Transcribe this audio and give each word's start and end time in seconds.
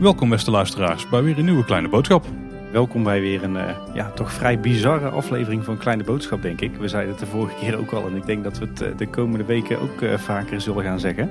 Welkom 0.00 0.28
beste 0.28 0.50
luisteraars 0.50 1.08
bij 1.08 1.22
weer 1.22 1.38
een 1.38 1.44
nieuwe 1.44 1.64
kleine 1.64 1.88
boodschap. 1.88 2.24
Welkom 2.72 3.02
bij 3.02 3.20
weer 3.20 3.42
een 3.42 3.54
uh, 3.54 3.70
ja, 3.94 4.10
toch 4.10 4.32
vrij 4.32 4.60
bizarre 4.60 5.08
aflevering 5.08 5.64
van 5.64 5.76
Kleine 5.76 6.04
Boodschap, 6.04 6.42
denk 6.42 6.60
ik. 6.60 6.76
We 6.76 6.88
zeiden 6.88 7.10
het 7.10 7.20
de 7.20 7.26
vorige 7.26 7.54
keer 7.60 7.78
ook 7.78 7.92
al 7.92 8.06
en 8.06 8.16
ik 8.16 8.26
denk 8.26 8.44
dat 8.44 8.58
we 8.58 8.66
het 8.66 8.82
uh, 8.82 8.88
de 8.96 9.08
komende 9.08 9.44
weken 9.44 9.80
ook 9.80 10.00
uh, 10.00 10.18
vaker 10.18 10.60
zullen 10.60 10.84
gaan 10.84 11.00
zeggen. 11.00 11.30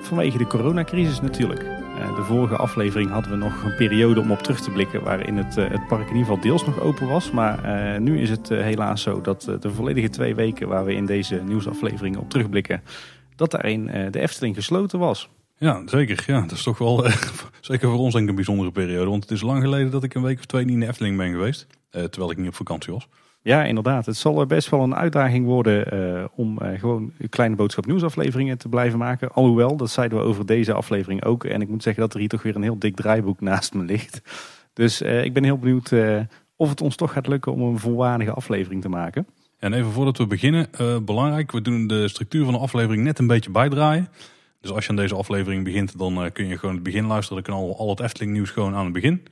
Vanwege 0.00 0.38
de 0.38 0.46
coronacrisis 0.46 1.20
natuurlijk. 1.20 1.85
De 1.96 2.22
vorige 2.24 2.56
aflevering 2.56 3.10
hadden 3.10 3.30
we 3.30 3.36
nog 3.36 3.62
een 3.62 3.76
periode 3.76 4.20
om 4.20 4.30
op 4.30 4.38
terug 4.38 4.60
te 4.60 4.70
blikken 4.70 5.02
waarin 5.02 5.36
het, 5.36 5.54
het 5.54 5.86
park 5.86 6.08
in 6.08 6.16
ieder 6.16 6.26
geval 6.26 6.40
deels 6.40 6.64
nog 6.64 6.80
open 6.80 7.08
was. 7.08 7.30
Maar 7.30 8.00
nu 8.00 8.20
is 8.20 8.30
het 8.30 8.48
helaas 8.48 9.02
zo 9.02 9.20
dat 9.20 9.42
de 9.60 9.70
volledige 9.70 10.08
twee 10.08 10.34
weken 10.34 10.68
waar 10.68 10.84
we 10.84 10.94
in 10.94 11.06
deze 11.06 11.42
nieuwsaflevering 11.44 12.16
op 12.16 12.30
terugblikken, 12.30 12.82
dat 13.36 13.50
daarin 13.50 14.10
de 14.10 14.20
Efteling 14.20 14.54
gesloten 14.54 14.98
was. 14.98 15.28
Ja, 15.58 15.82
zeker. 15.86 16.24
Ja, 16.26 16.40
dat 16.40 16.52
is 16.52 16.62
toch 16.62 16.78
wel, 16.78 17.04
eh, 17.04 17.16
zeker 17.60 17.88
voor 17.88 17.98
ons 17.98 18.14
een 18.14 18.34
bijzondere 18.34 18.70
periode. 18.70 19.10
Want 19.10 19.22
het 19.22 19.32
is 19.32 19.40
lang 19.40 19.62
geleden 19.62 19.90
dat 19.90 20.04
ik 20.04 20.14
een 20.14 20.22
week 20.22 20.38
of 20.38 20.44
twee 20.44 20.64
niet 20.64 20.74
in 20.74 20.80
de 20.80 20.86
Efteling 20.86 21.16
ben 21.16 21.30
geweest. 21.30 21.66
Eh, 21.90 22.04
terwijl 22.04 22.30
ik 22.30 22.36
niet 22.36 22.48
op 22.48 22.54
vakantie 22.54 22.92
was. 22.92 23.08
Ja, 23.46 23.64
inderdaad. 23.64 24.06
Het 24.06 24.16
zal 24.16 24.46
best 24.46 24.68
wel 24.68 24.82
een 24.82 24.94
uitdaging 24.94 25.46
worden 25.46 25.94
uh, 25.94 26.24
om 26.34 26.58
uh, 26.62 26.78
gewoon 26.78 27.12
kleine 27.30 27.56
boodschap 27.56 27.86
nieuwsafleveringen 27.86 28.58
te 28.58 28.68
blijven 28.68 28.98
maken. 28.98 29.32
Alhoewel, 29.32 29.76
dat 29.76 29.90
zeiden 29.90 30.18
we 30.18 30.24
over 30.24 30.46
deze 30.46 30.72
aflevering 30.72 31.24
ook. 31.24 31.44
En 31.44 31.60
ik 31.60 31.68
moet 31.68 31.82
zeggen 31.82 32.02
dat 32.02 32.14
er 32.14 32.20
hier 32.20 32.28
toch 32.28 32.42
weer 32.42 32.56
een 32.56 32.62
heel 32.62 32.78
dik 32.78 32.96
draaiboek 32.96 33.40
naast 33.40 33.74
me 33.74 33.84
ligt. 33.84 34.20
Dus 34.72 35.02
uh, 35.02 35.24
ik 35.24 35.32
ben 35.32 35.44
heel 35.44 35.58
benieuwd 35.58 35.92
of 36.56 36.68
het 36.68 36.80
ons 36.80 36.96
toch 36.96 37.12
gaat 37.12 37.26
lukken 37.26 37.52
om 37.52 37.60
een 37.60 37.78
volwaardige 37.78 38.32
aflevering 38.32 38.82
te 38.82 38.88
maken. 38.88 39.26
En 39.58 39.72
even 39.72 39.90
voordat 39.90 40.18
we 40.18 40.26
beginnen, 40.26 40.68
belangrijk, 41.04 41.52
we 41.52 41.60
doen 41.60 41.86
de 41.86 42.08
structuur 42.08 42.44
van 42.44 42.52
de 42.52 42.60
aflevering 42.60 43.04
net 43.04 43.18
een 43.18 43.26
beetje 43.26 43.50
bijdraaien. 43.50 44.08
Dus 44.60 44.70
als 44.70 44.84
je 44.84 44.90
aan 44.90 44.96
deze 44.96 45.14
aflevering 45.14 45.64
begint, 45.64 45.98
dan 45.98 46.30
kun 46.32 46.46
je 46.46 46.58
gewoon 46.58 46.74
het 46.74 46.84
begin 46.84 47.06
luisteren. 47.06 47.42
Dan 47.42 47.54
kan 47.54 47.62
al, 47.62 47.78
al 47.78 47.88
het 47.88 48.00
Efteling 48.00 48.32
nieuws 48.32 48.50
gewoon 48.50 48.74
aan 48.74 48.84
het 48.84 48.92
begin. 48.92 49.26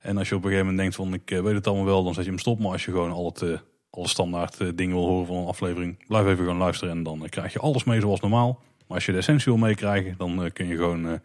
En 0.00 0.18
als 0.18 0.28
je 0.28 0.34
op 0.34 0.44
een 0.44 0.50
gegeven 0.50 0.70
moment 0.70 0.78
denkt 0.78 0.94
van 0.94 1.14
ik 1.14 1.30
uh, 1.30 1.40
weet 1.40 1.54
het 1.54 1.66
allemaal 1.66 1.84
wel, 1.84 2.04
dan 2.04 2.14
zet 2.14 2.24
je 2.24 2.30
hem 2.30 2.38
stop. 2.38 2.58
Maar 2.58 2.72
als 2.72 2.84
je 2.84 2.90
gewoon 2.90 3.10
al 3.10 3.26
het, 3.26 3.42
uh, 3.42 3.58
alle 3.90 4.08
standaard 4.08 4.76
dingen 4.76 4.96
wil 4.96 5.06
horen 5.06 5.26
van 5.26 5.36
een 5.36 5.46
aflevering, 5.46 6.06
blijf 6.06 6.26
even 6.26 6.38
gewoon 6.38 6.56
luisteren. 6.56 6.94
En 6.94 7.02
dan 7.02 7.26
krijg 7.28 7.52
je 7.52 7.58
alles 7.58 7.84
mee 7.84 8.00
zoals 8.00 8.20
normaal. 8.20 8.62
Maar 8.86 8.96
als 8.96 9.06
je 9.06 9.12
de 9.12 9.18
essentie 9.18 9.52
wil 9.52 9.62
meekrijgen, 9.62 10.14
dan 10.18 10.50
kun 10.52 10.66
je 10.66 10.76
gewoon 10.76 11.20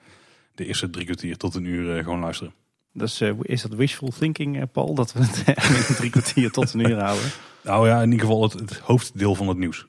de 0.55 0.65
eerste 0.65 0.89
drie 0.89 1.05
kwartier 1.05 1.37
tot 1.37 1.55
een 1.55 1.65
uur 1.65 2.03
gewoon 2.03 2.19
luisteren. 2.19 2.53
Dus 2.93 3.21
is 3.41 3.61
dat 3.61 3.73
wishful 3.73 4.09
thinking, 4.09 4.71
Paul, 4.71 4.93
dat 4.93 5.13
we 5.13 5.19
het 5.19 5.95
drie 5.97 6.09
kwartier 6.09 6.51
tot 6.51 6.73
een 6.73 6.89
uur 6.89 6.99
houden? 6.99 7.31
Nou 7.63 7.87
ja, 7.87 8.01
in 8.01 8.11
ieder 8.11 8.27
geval 8.27 8.43
het, 8.43 8.53
het 8.53 8.77
hoofddeel 8.77 9.35
van 9.35 9.47
het 9.47 9.57
nieuws. 9.57 9.87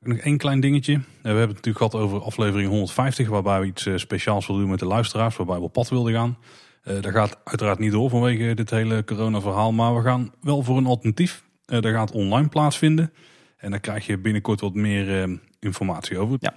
Nog 0.00 0.18
één 0.18 0.36
klein 0.36 0.60
dingetje. 0.60 0.92
We 0.96 1.02
hebben 1.28 1.40
het 1.40 1.48
natuurlijk 1.48 1.76
gehad 1.76 1.94
over 1.94 2.22
aflevering 2.22 2.68
150, 2.68 3.28
waarbij 3.28 3.60
we 3.60 3.66
iets 3.66 3.86
eh, 3.86 3.96
speciaals 3.96 4.46
wilden 4.46 4.64
doen 4.64 4.72
met 4.72 4.80
de 4.80 4.86
luisteraars, 4.86 5.36
waarbij 5.36 5.56
we 5.56 5.62
op 5.62 5.72
pad 5.72 5.88
wilden 5.88 6.12
gaan. 6.12 6.38
Uh, 6.84 7.00
dat 7.00 7.12
gaat 7.12 7.38
uiteraard 7.44 7.78
niet 7.78 7.92
door 7.92 8.10
vanwege 8.10 8.54
dit 8.54 8.70
hele 8.70 9.04
corona-verhaal, 9.04 9.72
maar 9.72 9.94
we 9.94 10.02
gaan 10.02 10.32
wel 10.40 10.62
voor 10.62 10.76
een 10.76 10.86
alternatief. 10.86 11.44
Uh, 11.66 11.80
dat 11.80 11.92
gaat 11.92 12.12
online 12.12 12.48
plaatsvinden. 12.48 13.12
En 13.56 13.70
daar 13.70 13.80
krijg 13.80 14.06
je 14.06 14.18
binnenkort 14.18 14.60
wat 14.60 14.74
meer 14.74 15.38
informatie 15.58 16.18
over. 16.18 16.36
Ja, 16.40 16.54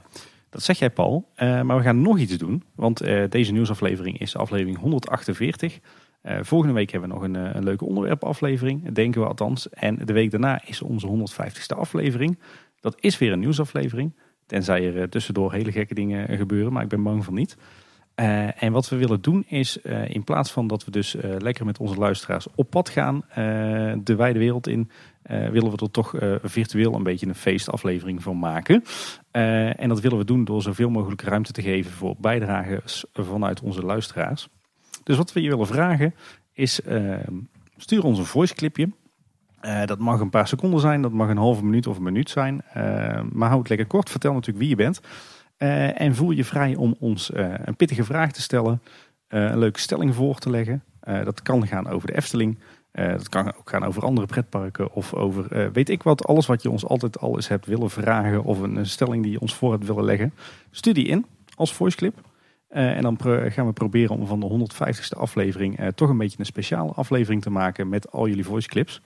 dat 0.49 0.63
zeg 0.63 0.79
jij 0.79 0.89
Paul. 0.89 1.29
maar 1.35 1.77
we 1.77 1.81
gaan 1.81 2.01
nog 2.01 2.17
iets 2.17 2.37
doen, 2.37 2.63
want 2.75 2.97
deze 3.29 3.51
nieuwsaflevering 3.51 4.19
is 4.19 4.35
aflevering 4.35 4.77
148. 4.77 5.79
volgende 6.41 6.73
week 6.73 6.91
hebben 6.91 7.09
we 7.09 7.15
nog 7.15 7.23
een, 7.23 7.55
een 7.57 7.63
leuke 7.63 7.85
onderwerpaflevering, 7.85 8.91
denken 8.91 9.21
we 9.21 9.27
althans. 9.27 9.69
En 9.69 9.99
de 10.05 10.13
week 10.13 10.31
daarna 10.31 10.61
is 10.65 10.81
onze 10.81 11.07
150ste 11.07 11.77
aflevering. 11.77 12.39
Dat 12.83 12.95
is 12.99 13.17
weer 13.17 13.31
een 13.31 13.39
nieuwsaflevering. 13.39 14.13
Tenzij 14.45 14.87
er 14.87 15.01
eh, 15.01 15.07
tussendoor 15.07 15.53
hele 15.53 15.71
gekke 15.71 15.93
dingen 15.93 16.37
gebeuren, 16.37 16.73
maar 16.73 16.83
ik 16.83 16.89
ben 16.89 17.03
bang 17.03 17.23
van 17.23 17.33
niet. 17.33 17.57
Uh, 18.15 18.63
en 18.63 18.71
wat 18.71 18.89
we 18.89 18.95
willen 18.95 19.21
doen 19.21 19.45
is, 19.47 19.77
uh, 19.83 20.09
in 20.09 20.23
plaats 20.23 20.51
van 20.51 20.67
dat 20.67 20.85
we 20.85 20.91
dus 20.91 21.15
uh, 21.15 21.21
lekker 21.37 21.65
met 21.65 21.79
onze 21.79 21.95
luisteraars 21.95 22.47
op 22.55 22.69
pad 22.69 22.89
gaan, 22.89 23.23
de 24.03 24.15
wijde 24.15 24.39
wereld 24.39 24.67
in, 24.67 24.89
willen 25.23 25.71
we 25.71 25.77
er 25.77 25.91
toch 25.91 26.13
virtueel 26.43 26.93
een 26.93 27.03
beetje 27.03 27.27
een 27.27 27.35
feestaflevering 27.35 28.23
van 28.23 28.39
maken. 28.39 28.83
en 29.31 29.89
dat 29.89 30.01
willen 30.01 30.17
we 30.17 30.25
doen 30.25 30.45
door 30.45 30.61
zoveel 30.61 30.89
mogelijk 30.89 31.21
ruimte 31.21 31.51
te 31.51 31.61
geven 31.61 31.91
voor 31.91 32.15
bijdragers 32.19 33.05
vanuit 33.13 33.61
onze 33.61 33.81
luisteraars. 33.81 34.47
Dus 35.03 35.17
wat 35.17 35.33
we 35.33 35.41
je 35.41 35.49
willen 35.49 35.67
vragen 35.67 36.15
is, 36.53 36.81
stuur 37.77 38.03
ons 38.03 38.19
een 38.19 38.25
voice 38.25 38.55
clipje 38.55 38.89
uh, 39.65 39.85
dat 39.85 39.99
mag 39.99 40.19
een 40.19 40.29
paar 40.29 40.47
seconden 40.47 40.79
zijn, 40.79 41.01
dat 41.01 41.11
mag 41.11 41.29
een 41.29 41.37
halve 41.37 41.63
minuut 41.63 41.87
of 41.87 41.97
een 41.97 42.03
minuut 42.03 42.29
zijn. 42.29 42.63
Maar 43.31 43.47
hou 43.47 43.59
het 43.59 43.69
lekker 43.69 43.87
kort. 43.87 44.09
Vertel 44.09 44.33
natuurlijk 44.33 44.59
wie 44.59 44.69
je 44.69 44.75
bent. 44.75 45.01
Uh, 45.63 46.01
en 46.01 46.15
voel 46.15 46.31
je 46.31 46.45
vrij 46.45 46.75
om 46.75 46.95
ons 46.99 47.31
een 47.33 47.75
pittige 47.75 48.03
vraag 48.03 48.31
te 48.31 48.41
stellen. 48.41 48.81
een 49.27 49.57
leuke 49.57 49.79
stelling 49.79 50.15
voor 50.15 50.39
te 50.39 50.49
leggen. 50.49 50.83
dat 51.01 51.41
kan 51.41 51.67
gaan 51.67 51.87
over 51.87 52.07
de 52.07 52.15
Efteling. 52.15 52.57
dat 52.91 53.29
kan 53.29 53.55
ook 53.55 53.69
gaan 53.69 53.83
over 53.83 54.03
andere 54.03 54.27
pretparken. 54.27 54.93
Of 54.93 55.13
over 55.13 55.71
weet 55.71 55.89
ik 55.89 56.03
wat. 56.03 56.25
Alles 56.25 56.45
wat 56.45 56.61
je 56.61 56.69
ons 56.69 56.85
altijd 56.85 57.19
al 57.19 57.35
eens 57.35 57.47
hebt 57.47 57.65
willen 57.65 57.89
vragen. 57.89 58.43
Of 58.43 58.59
een, 58.59 58.85
stelling 58.85 59.23
die 59.23 59.31
je 59.31 59.39
ons 59.39 59.55
voor 59.55 59.71
hebt 59.71 59.85
willen 59.85 60.03
leggen. 60.03 60.33
Stuur 60.71 60.93
die 60.93 61.07
in 61.07 61.25
als 61.55 61.73
voiceclip. 61.73 62.21
en 62.67 63.01
dan 63.01 63.17
gaan 63.47 63.65
we 63.65 63.73
proberen 63.73 64.15
om 64.15 64.27
van 64.27 64.39
de 64.39 64.67
150ste 64.73 65.17
aflevering 65.17 65.79
toch 65.95 66.09
een 66.09 66.17
beetje 66.17 66.39
een 66.39 66.45
speciale 66.45 66.91
aflevering 66.91 67.41
te 67.41 67.49
maken 67.49 67.89
met 67.89 68.11
al 68.11 68.27
jullie 68.27 68.45
voiceclips. 68.45 69.01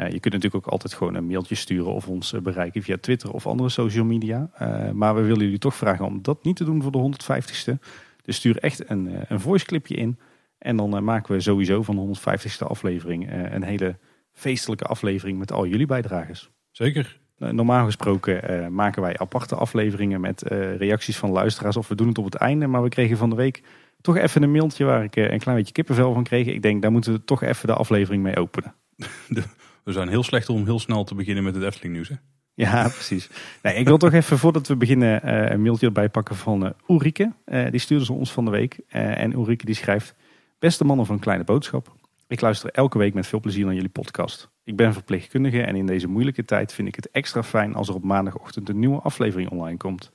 Uh, 0.00 0.10
je 0.10 0.20
kunt 0.20 0.34
natuurlijk 0.34 0.66
ook 0.66 0.72
altijd 0.72 0.94
gewoon 0.94 1.14
een 1.14 1.26
mailtje 1.26 1.54
sturen 1.54 1.92
of 1.92 2.08
ons 2.08 2.32
eh, 2.32 2.40
bereiken 2.40 2.82
via 2.82 2.96
Twitter 3.00 3.32
of 3.32 3.46
andere 3.46 3.68
social 3.68 4.04
media. 4.04 4.50
Uh, 4.62 4.90
maar 4.90 5.14
we 5.14 5.22
willen 5.22 5.42
jullie 5.44 5.58
toch 5.58 5.74
vragen 5.74 6.04
om 6.04 6.22
dat 6.22 6.44
niet 6.44 6.56
te 6.56 6.64
doen 6.64 6.82
voor 6.82 6.92
de 6.92 7.12
150ste. 7.12 7.78
Dus 8.22 8.36
stuur 8.36 8.58
echt 8.58 8.90
een, 8.90 9.24
een 9.28 9.40
voice 9.40 9.64
clipje 9.64 9.94
in. 9.94 10.18
En 10.58 10.76
dan 10.76 11.04
maken 11.04 11.34
we 11.34 11.40
sowieso 11.40 11.82
van 11.82 11.96
de 11.96 12.18
150ste 12.18 12.66
aflevering 12.66 13.32
een 13.32 13.62
hele 13.62 13.98
feestelijke 14.32 14.84
aflevering 14.84 15.38
met 15.38 15.52
al 15.52 15.66
jullie 15.66 15.86
bijdragers. 15.86 16.50
Zeker. 16.70 17.20
Normaal 17.36 17.84
gesproken 17.84 18.74
maken 18.74 19.02
wij 19.02 19.18
aparte 19.18 19.54
afleveringen 19.54 20.20
met 20.20 20.42
reacties 20.78 21.16
van 21.16 21.30
luisteraars 21.30 21.76
of 21.76 21.88
we 21.88 21.94
doen 21.94 22.08
het 22.08 22.18
op 22.18 22.24
het 22.24 22.34
einde. 22.34 22.66
Maar 22.66 22.82
we 22.82 22.88
kregen 22.88 23.16
van 23.16 23.30
de 23.30 23.36
week 23.36 23.62
toch 24.00 24.16
even 24.16 24.42
een 24.42 24.52
mailtje 24.52 24.84
waar 24.84 25.04
ik 25.04 25.16
een 25.16 25.38
klein 25.38 25.56
beetje 25.58 25.72
kippenvel 25.72 26.12
van 26.12 26.24
kreeg. 26.24 26.46
Ik 26.46 26.62
denk, 26.62 26.82
daar 26.82 26.92
moeten 26.92 27.12
we 27.12 27.24
toch 27.24 27.42
even 27.42 27.66
de 27.66 27.74
aflevering 27.74 28.22
mee 28.22 28.36
openen. 28.36 28.74
We 29.84 29.92
zijn 29.92 30.08
heel 30.08 30.22
slecht 30.22 30.48
om 30.48 30.64
heel 30.64 30.78
snel 30.78 31.04
te 31.04 31.14
beginnen 31.14 31.44
met 31.44 31.54
het 31.54 31.64
Efteling 31.64 31.94
nieuws. 31.94 32.08
Hè? 32.08 32.14
Ja, 32.54 32.82
precies. 32.98 33.30
Nee, 33.62 33.74
ik 33.74 33.86
wil 33.86 33.98
toch 33.98 34.12
even 34.12 34.38
voordat 34.38 34.68
we 34.68 34.76
beginnen 34.76 35.20
uh, 35.24 35.50
een 35.50 35.62
mailtje 35.62 35.86
erbij 35.86 36.08
pakken 36.08 36.36
van 36.36 36.64
uh, 36.64 36.70
Ulrike. 36.88 37.32
Uh, 37.46 37.70
die 37.70 37.80
stuurde 37.80 38.04
ze 38.04 38.12
ons 38.12 38.32
van 38.32 38.44
de 38.44 38.50
week. 38.50 38.78
en 38.88 39.32
Ulrike 39.32 39.64
die 39.64 39.74
schrijft... 39.74 40.14
Beste 40.58 40.84
mannen 40.84 41.06
van 41.06 41.18
Kleine 41.18 41.44
Boodschap. 41.44 41.94
Ik 42.26 42.40
luister 42.40 42.70
elke 42.70 42.98
week 42.98 43.14
met 43.14 43.26
veel 43.26 43.40
plezier 43.40 43.64
naar 43.64 43.74
jullie 43.74 43.88
podcast. 43.88 44.50
Ik 44.62 44.76
ben 44.76 44.92
verpleegkundige 44.92 45.62
en 45.62 45.76
in 45.76 45.86
deze 45.86 46.08
moeilijke 46.08 46.44
tijd 46.44 46.72
vind 46.72 46.88
ik 46.88 46.94
het 46.94 47.10
extra 47.10 47.42
fijn 47.42 47.74
als 47.74 47.88
er 47.88 47.94
op 47.94 48.04
maandagochtend 48.04 48.68
een 48.68 48.78
nieuwe 48.78 49.00
aflevering 49.00 49.50
online 49.50 49.76
komt. 49.76 50.10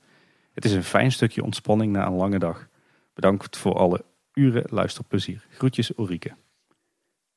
Het 0.52 0.64
is 0.64 0.72
een 0.72 0.84
fijn 0.84 1.12
stukje 1.12 1.44
ontspanning 1.44 1.92
na 1.92 2.06
een 2.06 2.12
lange 2.12 2.38
dag. 2.38 2.68
Bedankt 3.14 3.56
voor 3.56 3.74
alle 3.74 4.04
uren 4.34 4.64
luisterplezier. 4.66 5.46
Groetjes 5.50 5.98
Ulrike. 5.98 6.34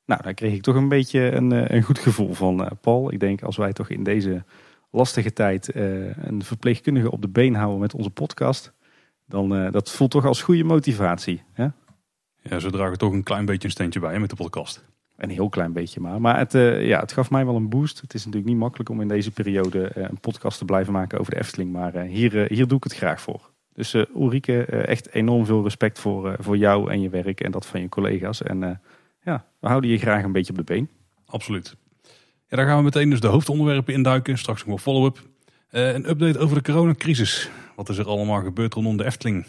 Nou, 0.06 0.22
daar 0.22 0.34
kreeg 0.34 0.54
ik 0.54 0.62
toch 0.62 0.74
een 0.74 0.88
beetje 0.88 1.20
een, 1.20 1.52
eh, 1.52 1.76
een 1.76 1.82
goed 1.82 1.98
gevoel 1.98 2.32
van, 2.32 2.60
uh, 2.60 2.66
Paul. 2.80 3.12
Ik 3.12 3.20
denk 3.20 3.42
als 3.42 3.56
wij 3.56 3.72
toch 3.72 3.88
in 3.88 4.02
deze 4.02 4.44
lastige 4.90 5.32
tijd 5.32 5.74
uh, 5.74 6.16
een 6.16 6.44
verpleegkundige 6.44 7.10
op 7.10 7.22
de 7.22 7.28
been 7.28 7.54
houden 7.54 7.80
met 7.80 7.94
onze 7.94 8.10
podcast, 8.10 8.72
dan 9.26 9.56
uh, 9.56 9.72
dat 9.72 9.90
voelt 9.90 10.10
toch 10.10 10.24
als 10.24 10.42
goede 10.42 10.64
motivatie. 10.64 11.42
Hè? 11.52 11.66
Ja, 12.42 12.58
ze 12.58 12.70
dragen 12.70 12.98
toch 12.98 13.12
een 13.12 13.22
klein 13.22 13.44
beetje 13.44 13.64
een 13.64 13.70
steentje 13.70 14.00
bij 14.00 14.20
met 14.20 14.30
de 14.30 14.36
podcast. 14.36 14.84
Een 15.16 15.30
heel 15.30 15.48
klein 15.48 15.72
beetje 15.72 16.00
maar. 16.00 16.20
Maar 16.20 16.38
het, 16.38 16.52
ja, 16.82 17.00
het 17.00 17.12
gaf 17.12 17.30
mij 17.30 17.44
wel 17.44 17.56
een 17.56 17.68
boost. 17.68 18.00
Het 18.00 18.14
is 18.14 18.24
natuurlijk 18.24 18.52
niet 18.52 18.60
makkelijk 18.60 18.90
om 18.90 19.00
in 19.00 19.08
deze 19.08 19.30
periode 19.30 19.90
een 19.94 20.20
podcast 20.20 20.58
te 20.58 20.64
blijven 20.64 20.92
maken 20.92 21.18
over 21.18 21.32
de 21.32 21.38
Efteling. 21.38 21.72
Maar 21.72 22.00
hier, 22.00 22.52
hier 22.52 22.66
doe 22.66 22.76
ik 22.76 22.84
het 22.84 22.94
graag 22.94 23.20
voor. 23.20 23.50
Dus 23.72 23.94
Ulrike, 23.94 24.64
echt 24.64 25.12
enorm 25.12 25.46
veel 25.46 25.62
respect 25.62 25.98
voor, 25.98 26.36
voor 26.38 26.56
jou 26.56 26.90
en 26.90 27.00
je 27.00 27.08
werk 27.08 27.40
en 27.40 27.50
dat 27.50 27.66
van 27.66 27.80
je 27.80 27.88
collega's. 27.88 28.42
En 28.42 28.80
ja, 29.24 29.46
we 29.60 29.68
houden 29.68 29.90
je 29.90 29.98
graag 29.98 30.24
een 30.24 30.32
beetje 30.32 30.52
op 30.52 30.58
de 30.58 30.64
been. 30.64 30.88
Absoluut. 31.26 31.76
Ja, 32.48 32.56
dan 32.56 32.66
gaan 32.66 32.76
we 32.76 32.82
meteen 32.82 33.10
dus 33.10 33.20
de 33.20 33.26
hoofdonderwerpen 33.26 33.94
induiken. 33.94 34.38
Straks 34.38 34.64
nog 34.64 34.74
een 34.74 34.82
follow-up. 34.82 35.22
Uh, 35.70 35.92
een 35.92 36.08
update 36.08 36.38
over 36.38 36.56
de 36.56 36.72
coronacrisis. 36.72 37.50
Wat 37.76 37.88
is 37.88 37.98
er 37.98 38.06
allemaal 38.06 38.42
gebeurd 38.42 38.74
rondom 38.74 38.96
de 38.96 39.04
Efteling? 39.04 39.46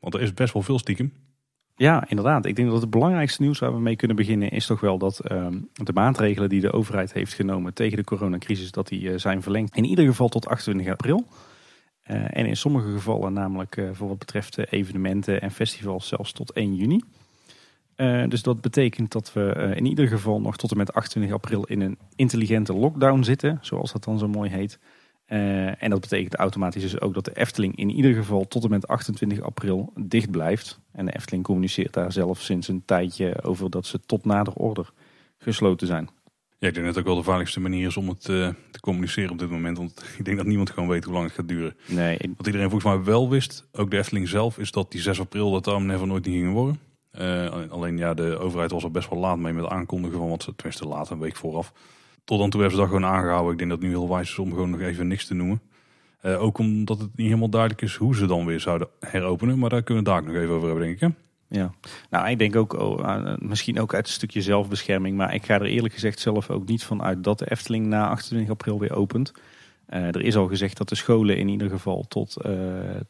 Want 0.00 0.14
er 0.14 0.20
is 0.20 0.34
best 0.34 0.52
wel 0.52 0.62
veel 0.62 0.78
stiekem. 0.78 1.12
Ja, 1.76 2.04
inderdaad. 2.08 2.46
Ik 2.46 2.56
denk 2.56 2.70
dat 2.70 2.80
het 2.80 2.90
belangrijkste 2.90 3.42
nieuws 3.42 3.58
waar 3.58 3.74
we 3.74 3.80
mee 3.80 3.96
kunnen 3.96 4.16
beginnen 4.16 4.50
is 4.50 4.66
toch 4.66 4.80
wel 4.80 4.98
dat 4.98 5.20
uh, 5.32 5.46
de 5.72 5.92
maatregelen 5.92 6.48
die 6.48 6.60
de 6.60 6.72
overheid 6.72 7.12
heeft 7.12 7.32
genomen 7.32 7.74
tegen 7.74 7.96
de 7.96 8.04
coronacrisis, 8.04 8.70
dat 8.70 8.88
die 8.88 9.00
uh, 9.00 9.18
zijn 9.18 9.42
verlengd. 9.42 9.76
In 9.76 9.84
ieder 9.84 10.04
geval 10.04 10.28
tot 10.28 10.46
28 10.46 10.92
april. 10.92 11.26
Uh, 12.06 12.36
en 12.36 12.46
in 12.46 12.56
sommige 12.56 12.92
gevallen 12.92 13.32
namelijk 13.32 13.82
voor 13.92 14.08
wat 14.08 14.18
betreft 14.18 14.72
evenementen 14.72 15.40
en 15.40 15.50
festivals 15.50 16.08
zelfs 16.08 16.32
tot 16.32 16.52
1 16.52 16.74
juni. 16.74 17.00
Uh, 17.96 18.28
dus 18.28 18.42
dat 18.42 18.60
betekent 18.60 19.12
dat 19.12 19.32
we 19.32 19.54
uh, 19.56 19.76
in 19.76 19.86
ieder 19.86 20.08
geval 20.08 20.40
nog 20.40 20.56
tot 20.56 20.70
en 20.70 20.76
met 20.76 20.92
28 20.92 21.32
april 21.32 21.64
in 21.64 21.80
een 21.80 21.98
intelligente 22.16 22.74
lockdown 22.74 23.22
zitten, 23.22 23.58
zoals 23.60 23.92
dat 23.92 24.04
dan 24.04 24.18
zo 24.18 24.28
mooi 24.28 24.50
heet. 24.50 24.78
Uh, 25.28 25.82
en 25.82 25.90
dat 25.90 26.00
betekent 26.00 26.34
automatisch 26.34 26.82
dus 26.82 27.00
ook 27.00 27.14
dat 27.14 27.24
de 27.24 27.36
Efteling 27.36 27.76
in 27.76 27.90
ieder 27.90 28.14
geval 28.14 28.48
tot 28.48 28.64
en 28.64 28.70
met 28.70 28.88
28 28.88 29.40
april 29.40 29.92
dicht 29.96 30.30
blijft. 30.30 30.80
En 30.92 31.06
de 31.06 31.14
Efteling 31.14 31.44
communiceert 31.44 31.92
daar 31.92 32.12
zelf 32.12 32.40
sinds 32.40 32.68
een 32.68 32.82
tijdje 32.84 33.42
over 33.42 33.70
dat 33.70 33.86
ze 33.86 34.00
tot 34.06 34.24
nader 34.24 34.52
order 34.52 34.92
gesloten 35.38 35.86
zijn. 35.86 36.08
Ja, 36.58 36.68
ik 36.68 36.74
denk 36.74 36.86
dat 36.86 36.94
het 36.94 37.04
ook 37.04 37.10
wel 37.10 37.20
de 37.22 37.28
veiligste 37.28 37.60
manier 37.60 37.86
is 37.86 37.96
om 37.96 38.08
het 38.08 38.20
te 38.20 38.80
communiceren 38.80 39.30
op 39.30 39.38
dit 39.38 39.50
moment. 39.50 39.78
Want 39.78 40.04
ik 40.18 40.24
denk 40.24 40.36
dat 40.36 40.46
niemand 40.46 40.70
gewoon 40.70 40.88
weet 40.88 41.04
hoe 41.04 41.12
lang 41.12 41.26
het 41.26 41.34
gaat 41.34 41.48
duren. 41.48 41.76
Nee. 41.86 42.18
Wat 42.36 42.46
iedereen 42.46 42.70
volgens 42.70 42.94
mij 42.94 43.04
wel 43.04 43.30
wist, 43.30 43.68
ook 43.72 43.90
de 43.90 43.98
Efteling 43.98 44.28
zelf, 44.28 44.58
is 44.58 44.70
dat 44.70 44.90
die 44.92 45.00
6 45.00 45.20
april 45.20 45.50
dat 45.50 45.64
daar 45.64 45.80
never 45.80 46.06
nooit 46.06 46.26
niet 46.26 46.34
ging 46.34 46.52
worden. 46.52 46.80
Uh, 47.20 47.70
alleen 47.70 47.98
ja, 47.98 48.14
de 48.14 48.38
overheid 48.38 48.70
was 48.70 48.84
er 48.84 48.90
best 48.90 49.10
wel 49.10 49.18
laat 49.18 49.38
mee 49.38 49.52
met 49.52 49.66
aankondigen 49.66 50.18
van 50.18 50.28
wat 50.28 50.42
ze 50.42 50.54
tenminste 50.54 50.86
laat 50.88 51.10
een 51.10 51.18
week 51.18 51.36
vooraf. 51.36 51.72
Tot 52.24 52.38
dan 52.38 52.50
toe 52.50 52.60
hebben 52.60 52.78
ze 52.78 52.84
dat 52.84 52.94
gewoon 52.94 53.10
aangehouden. 53.10 53.52
Ik 53.52 53.58
denk 53.58 53.70
dat 53.70 53.78
het 53.78 53.88
nu 53.88 53.94
heel 53.94 54.08
wijs 54.08 54.30
is 54.30 54.38
om 54.38 54.50
gewoon 54.50 54.70
nog 54.70 54.80
even 54.80 55.08
niks 55.08 55.26
te 55.26 55.34
noemen. 55.34 55.60
Uh, 56.22 56.42
ook 56.42 56.58
omdat 56.58 56.98
het 56.98 57.16
niet 57.16 57.26
helemaal 57.26 57.48
duidelijk 57.48 57.82
is 57.82 57.96
hoe 57.96 58.16
ze 58.16 58.26
dan 58.26 58.46
weer 58.46 58.60
zouden 58.60 58.88
heropenen. 59.00 59.58
Maar 59.58 59.70
daar 59.70 59.82
kunnen 59.82 60.04
we 60.04 60.10
daar 60.10 60.22
nog 60.22 60.34
even 60.34 60.54
over 60.54 60.68
hebben, 60.68 60.86
denk 60.86 61.00
ik. 61.00 61.18
Ja, 61.48 61.72
nou 62.10 62.28
ik 62.28 62.38
denk 62.38 62.56
ook, 62.56 62.72
oh, 62.72 63.34
misschien 63.38 63.80
ook 63.80 63.94
uit 63.94 64.06
een 64.06 64.12
stukje 64.12 64.42
zelfbescherming. 64.42 65.16
Maar 65.16 65.34
ik 65.34 65.44
ga 65.44 65.54
er 65.54 65.66
eerlijk 65.66 65.94
gezegd 65.94 66.18
zelf 66.20 66.50
ook 66.50 66.66
niet 66.66 66.84
van 66.84 67.02
uit 67.02 67.24
dat 67.24 67.38
de 67.38 67.50
Efteling 67.50 67.86
na 67.86 68.08
28 68.08 68.50
april 68.50 68.78
weer 68.78 68.94
opent. 68.94 69.32
Uh, 69.94 70.06
er 70.06 70.22
is 70.22 70.36
al 70.36 70.46
gezegd 70.46 70.76
dat 70.76 70.88
de 70.88 70.94
scholen 70.94 71.36
in 71.36 71.48
ieder 71.48 71.70
geval 71.70 72.04
tot, 72.08 72.36
uh, 72.46 72.52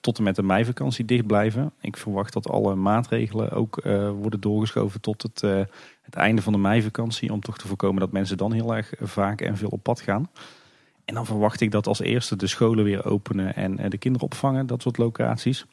tot 0.00 0.18
en 0.18 0.24
met 0.24 0.36
de 0.36 0.42
meivakantie 0.42 1.04
dicht 1.04 1.26
blijven. 1.26 1.72
Ik 1.80 1.96
verwacht 1.96 2.32
dat 2.32 2.48
alle 2.48 2.74
maatregelen 2.74 3.50
ook 3.50 3.80
uh, 3.84 4.10
worden 4.10 4.40
doorgeschoven 4.40 5.00
tot 5.00 5.22
het, 5.22 5.40
het 6.02 6.14
einde 6.14 6.42
van 6.42 6.52
de 6.52 6.58
meivakantie. 6.58 7.32
Om 7.32 7.40
toch 7.40 7.58
te 7.58 7.66
voorkomen 7.66 8.00
dat 8.00 8.12
mensen 8.12 8.36
dan 8.36 8.52
heel 8.52 8.76
erg 8.76 8.92
vaak 9.00 9.40
en 9.40 9.56
veel 9.56 9.68
op 9.68 9.82
pad 9.82 10.00
gaan. 10.00 10.30
En 11.04 11.14
dan 11.14 11.26
verwacht 11.26 11.60
ik 11.60 11.70
dat 11.70 11.86
als 11.86 12.00
eerste 12.00 12.36
de 12.36 12.46
scholen 12.46 12.84
weer 12.84 13.04
openen 13.04 13.54
en 13.54 13.90
de 13.90 13.98
kinderen 13.98 14.26
opvangen, 14.28 14.66
dat 14.66 14.82
soort 14.82 14.98
locaties. 14.98 15.66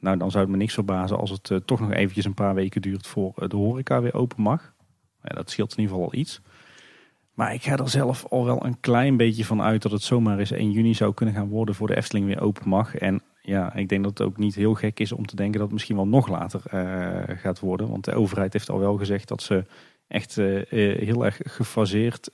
Nou, 0.00 0.16
dan 0.16 0.30
zou 0.30 0.42
het 0.42 0.52
me 0.52 0.58
niks 0.58 0.74
verbazen 0.74 1.18
als 1.18 1.30
het 1.30 1.66
toch 1.66 1.80
nog 1.80 1.92
eventjes 1.92 2.24
een 2.24 2.34
paar 2.34 2.54
weken 2.54 2.82
duurt 2.82 3.06
voor 3.06 3.48
de 3.48 3.56
horeca 3.56 4.00
weer 4.00 4.14
open 4.14 4.42
mag. 4.42 4.72
Ja, 5.22 5.34
dat 5.34 5.50
scheelt 5.50 5.70
in 5.70 5.80
ieder 5.80 5.94
geval 5.94 6.10
al 6.10 6.18
iets. 6.18 6.40
Maar 7.36 7.54
ik 7.54 7.62
ga 7.62 7.76
er 7.76 7.88
zelf 7.88 8.26
al 8.28 8.44
wel 8.44 8.64
een 8.64 8.80
klein 8.80 9.16
beetje 9.16 9.44
van 9.44 9.62
uit 9.62 9.82
dat 9.82 9.92
het 9.92 10.02
zomaar 10.02 10.38
eens 10.38 10.50
1 10.50 10.70
juni 10.70 10.94
zou 10.94 11.14
kunnen 11.14 11.34
gaan 11.34 11.48
worden 11.48 11.74
voor 11.74 11.86
de 11.86 11.96
Efteling 11.96 12.26
weer 12.26 12.40
open 12.40 12.68
mag. 12.68 12.94
En 12.94 13.22
ja, 13.42 13.74
ik 13.74 13.88
denk 13.88 14.02
dat 14.02 14.18
het 14.18 14.28
ook 14.28 14.36
niet 14.36 14.54
heel 14.54 14.74
gek 14.74 15.00
is 15.00 15.12
om 15.12 15.26
te 15.26 15.36
denken 15.36 15.54
dat 15.54 15.62
het 15.62 15.72
misschien 15.72 15.96
wel 15.96 16.06
nog 16.06 16.28
later 16.28 16.62
uh, 16.74 17.36
gaat 17.38 17.60
worden. 17.60 17.88
Want 17.88 18.04
de 18.04 18.14
overheid 18.14 18.52
heeft 18.52 18.70
al 18.70 18.78
wel 18.78 18.96
gezegd 18.96 19.28
dat 19.28 19.42
ze 19.42 19.64
echt 20.08 20.36
uh, 20.36 20.62
heel 20.98 21.24
erg 21.24 21.40
gefaseerd 21.42 22.30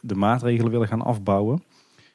de 0.00 0.14
maatregelen 0.14 0.70
willen 0.70 0.88
gaan 0.88 1.02
afbouwen. 1.02 1.62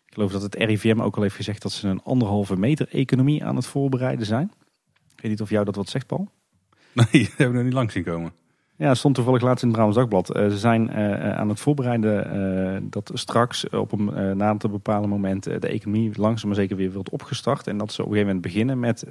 Ik 0.05 0.13
geloof 0.13 0.31
dat 0.31 0.41
het 0.41 0.55
RIVM 0.55 0.99
ook 0.99 1.15
al 1.15 1.21
heeft 1.21 1.35
gezegd 1.35 1.61
dat 1.61 1.71
ze 1.71 1.87
een 1.87 2.03
anderhalve 2.03 2.57
meter 2.57 2.87
economie 2.89 3.43
aan 3.43 3.55
het 3.55 3.65
voorbereiden 3.65 4.25
zijn. 4.25 4.51
Ik 5.15 5.21
weet 5.21 5.31
niet 5.31 5.41
of 5.41 5.49
jou 5.49 5.65
dat 5.65 5.75
wat 5.75 5.89
zegt, 5.89 6.07
Paul? 6.07 6.29
Nee, 6.93 7.05
dat 7.11 7.37
hebben 7.37 7.47
we 7.47 7.53
nog 7.53 7.63
niet 7.63 7.73
lang 7.73 7.91
zien 7.91 8.03
komen. 8.03 8.33
Ja, 8.79 8.93
stond 8.93 9.15
toevallig 9.15 9.41
laatst 9.41 9.63
in 9.63 9.69
het 9.69 9.77
Brabants 9.77 9.99
Dagblad. 9.99 10.37
Uh, 10.37 10.49
ze 10.49 10.57
zijn 10.57 10.89
uh, 10.89 11.37
aan 11.37 11.49
het 11.49 11.59
voorbereiden 11.59 12.37
uh, 12.37 12.77
dat 12.89 13.11
straks 13.13 13.69
op 13.69 13.91
een 13.91 14.37
na 14.37 14.57
te 14.57 14.69
bepalen 14.69 15.09
moment 15.09 15.43
de 15.43 15.67
economie 15.67 16.11
langzaam 16.19 16.47
maar 16.47 16.57
zeker 16.57 16.75
weer 16.75 16.91
wordt 16.91 17.09
opgestart. 17.09 17.67
En 17.67 17.77
dat 17.77 17.91
ze 17.91 18.01
op 18.01 18.07
een 18.07 18.13
gegeven 18.13 18.35
moment 18.35 18.53
beginnen 18.53 18.79
met 18.79 19.05